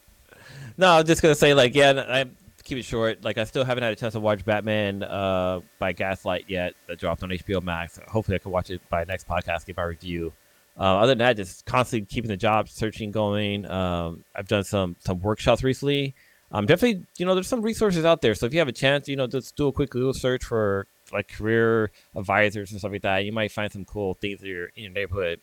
No, 0.77 0.89
I'm 0.93 1.05
just 1.05 1.21
gonna 1.21 1.35
say 1.35 1.53
like 1.53 1.75
yeah, 1.75 2.03
I 2.07 2.25
keep 2.63 2.77
it 2.79 2.83
short. 2.85 3.23
Like 3.23 3.37
I 3.37 3.43
still 3.43 3.63
haven't 3.63 3.83
had 3.83 3.93
a 3.93 3.95
chance 3.95 4.13
to 4.13 4.19
watch 4.19 4.43
Batman 4.43 5.03
uh, 5.03 5.59
by 5.77 5.93
Gaslight 5.93 6.45
yet. 6.47 6.73
That 6.87 6.97
dropped 6.99 7.21
on 7.23 7.29
HBO 7.29 7.61
Max. 7.61 7.99
Hopefully, 8.07 8.35
I 8.35 8.39
can 8.39 8.51
watch 8.51 8.69
it 8.71 8.81
by 8.89 9.03
next 9.03 9.27
podcast. 9.27 9.65
Give 9.67 9.77
my 9.77 9.83
review. 9.83 10.33
Uh, 10.79 10.97
other 10.97 11.11
than 11.11 11.19
that, 11.19 11.37
just 11.37 11.65
constantly 11.65 12.05
keeping 12.07 12.29
the 12.29 12.37
job 12.37 12.67
searching 12.69 13.11
going. 13.11 13.69
Um, 13.69 14.23
I've 14.35 14.47
done 14.47 14.63
some 14.63 14.95
some 14.99 15.19
workshops 15.21 15.63
recently. 15.63 16.15
Um, 16.51 16.65
definitely, 16.65 17.05
you 17.17 17.25
know, 17.25 17.33
there's 17.35 17.47
some 17.47 17.61
resources 17.61 18.03
out 18.03 18.21
there. 18.21 18.33
So 18.33 18.45
if 18.45 18.53
you 18.53 18.59
have 18.59 18.67
a 18.67 18.73
chance, 18.73 19.07
you 19.07 19.15
know, 19.15 19.27
just 19.27 19.55
do 19.55 19.67
a 19.67 19.71
quick 19.71 19.91
Google 19.91 20.13
search 20.13 20.43
for 20.43 20.87
like 21.13 21.31
career 21.31 21.91
advisors 22.15 22.71
and 22.71 22.79
stuff 22.79 22.91
like 22.91 23.01
that. 23.01 23.25
You 23.25 23.31
might 23.31 23.51
find 23.51 23.71
some 23.71 23.85
cool 23.85 24.13
things 24.15 24.41
in 24.41 24.49
your 24.49 24.65
in 24.75 24.83
your 24.83 24.91
neighborhood. 24.91 25.39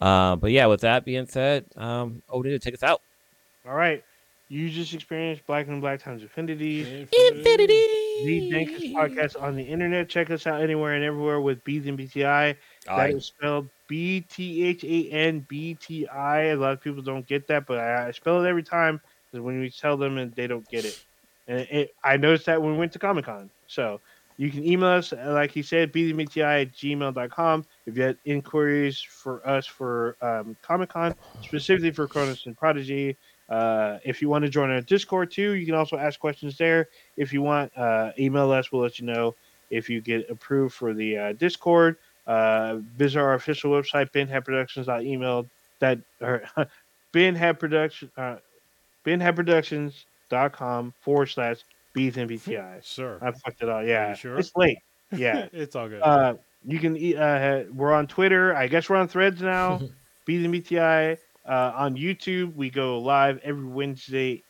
Uh, 0.00 0.36
but 0.36 0.50
yeah, 0.50 0.66
with 0.66 0.80
that 0.80 1.04
being 1.04 1.26
said, 1.26 1.66
um, 1.76 2.22
Odin, 2.28 2.58
take 2.58 2.74
us 2.74 2.82
out. 2.82 3.02
All 3.66 3.74
right. 3.74 4.02
You 4.48 4.68
just 4.68 4.94
experienced 4.94 5.46
Blacker 5.46 5.70
Than 5.70 5.80
Black 5.80 6.02
Times 6.02 6.22
Infinity. 6.22 6.80
Infinity. 6.80 7.86
The 8.24 8.50
Dankest 8.52 8.94
podcast 8.94 9.40
on 9.40 9.54
the 9.54 9.62
internet. 9.62 10.08
Check 10.08 10.28
us 10.30 10.44
out 10.44 10.60
anywhere 10.60 10.94
and 10.94 11.04
everywhere 11.04 11.40
with 11.40 11.62
BthanBTI. 11.62 12.56
That 12.86 12.92
Aye. 12.92 13.08
is 13.10 13.26
spelled 13.26 13.68
B 13.86 14.22
T 14.22 14.64
H 14.64 14.82
A 14.82 15.08
N 15.12 15.46
B 15.48 15.74
T 15.74 16.08
I. 16.08 16.46
A 16.46 16.56
lot 16.56 16.72
of 16.72 16.80
people 16.80 17.00
don't 17.00 17.24
get 17.28 17.46
that, 17.46 17.64
but 17.66 17.78
I, 17.78 18.08
I 18.08 18.10
spell 18.10 18.44
it 18.44 18.48
every 18.48 18.64
time 18.64 19.00
because 19.30 19.44
when 19.44 19.60
we 19.60 19.70
tell 19.70 19.96
them 19.96 20.18
and 20.18 20.34
they 20.34 20.48
don't 20.48 20.68
get 20.68 20.84
it. 20.84 21.00
And 21.46 21.60
it, 21.70 21.94
I 22.02 22.16
noticed 22.16 22.46
that 22.46 22.60
when 22.60 22.72
we 22.72 22.78
went 22.78 22.92
to 22.94 22.98
Comic 22.98 23.26
Con. 23.26 23.50
So 23.68 24.00
you 24.40 24.50
can 24.50 24.64
email 24.66 24.88
us, 24.88 25.12
uh, 25.12 25.32
like 25.34 25.50
he 25.50 25.60
said, 25.60 25.92
btbti 25.92 26.62
at 26.62 26.72
gmail.com. 26.72 27.66
If 27.84 27.94
you 27.94 28.02
had 28.02 28.16
inquiries 28.24 28.98
for 28.98 29.46
us 29.46 29.66
for 29.66 30.16
um, 30.22 30.56
Comic 30.62 30.88
Con, 30.88 31.14
specifically 31.42 31.90
for 31.90 32.08
Cronus 32.08 32.46
and 32.46 32.56
Prodigy. 32.56 33.18
Uh, 33.50 33.98
if 34.02 34.22
you 34.22 34.30
want 34.30 34.46
to 34.46 34.48
join 34.48 34.70
our 34.70 34.80
Discord 34.80 35.30
too, 35.30 35.52
you 35.52 35.66
can 35.66 35.74
also 35.74 35.98
ask 35.98 36.18
questions 36.18 36.56
there. 36.56 36.88
If 37.18 37.34
you 37.34 37.42
want, 37.42 37.70
uh, 37.76 38.12
email 38.18 38.50
us. 38.50 38.72
We'll 38.72 38.80
let 38.80 38.98
you 38.98 39.04
know 39.04 39.34
if 39.68 39.90
you 39.90 40.00
get 40.00 40.30
approved 40.30 40.74
for 40.74 40.94
the 40.94 41.18
uh, 41.18 41.32
Discord. 41.34 41.98
Uh, 42.26 42.76
visit 42.96 43.20
our 43.20 43.34
official 43.34 43.72
website, 43.72 44.10
beenhadproductions.email 44.10 45.50
that 45.80 45.98
or 46.22 46.44
beenhadproduction 47.12 48.08
uh, 48.16 48.36
beenhadproductions.com 49.04 50.94
forward 51.02 51.26
slash 51.26 51.58
bthanbti. 51.96 52.80
Sure. 52.84 53.18
I 53.22 53.32
fucked 53.32 53.62
it 53.62 53.68
up. 53.68 53.84
Yeah, 53.86 54.14
sure? 54.14 54.38
it's 54.38 54.52
late. 54.56 54.78
Yeah. 55.16 55.48
it's 55.52 55.76
all 55.76 55.88
good. 55.88 56.02
uh, 56.02 56.34
you 56.64 56.78
can 56.78 56.96
e- 56.96 57.16
uh, 57.16 57.64
we're 57.72 57.92
on 57.92 58.06
Twitter. 58.06 58.54
I 58.54 58.66
guess 58.68 58.88
we're 58.88 58.96
on 58.96 59.08
Threads 59.08 59.40
now. 59.40 59.80
And 60.28 60.54
BTI. 60.54 61.18
Uh, 61.44 61.72
on 61.74 61.96
YouTube, 61.96 62.54
we 62.54 62.70
go 62.70 63.00
live 63.00 63.40
every 63.42 63.64
Wednesday, 63.64 64.44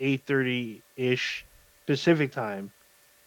eight 0.00 0.24
thirty 0.24 0.80
ish 0.96 1.44
Pacific 1.86 2.32
time. 2.32 2.70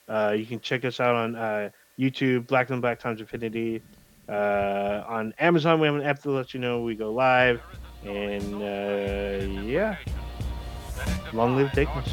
Uh, 0.09 0.33
you 0.35 0.48
can 0.48 0.59
check 0.59 0.83
us 0.83 0.99
out 0.99 1.14
on 1.14 1.35
uh, 1.35 1.69
YouTube, 1.99 2.48
Blacker 2.48 2.69
Than 2.69 2.81
Black 2.81 2.99
Times 2.99 3.22
Infinity. 3.22 3.83
Uh, 4.27 5.03
on 5.07 5.31
Amazon, 5.38 5.80
we 5.80 5.85
have 5.85 5.95
an 5.95 6.01
app 6.01 6.23
to 6.23 6.31
let 6.31 6.56
you 6.56 6.59
know 6.59 6.81
we 6.81 6.95
go 6.95 7.11
live. 7.14 7.61
And 8.03 8.56
uh, 8.56 9.61
yeah, 9.61 9.98
long 11.33 11.56
live 11.56 11.72
Dickens. 11.73 12.07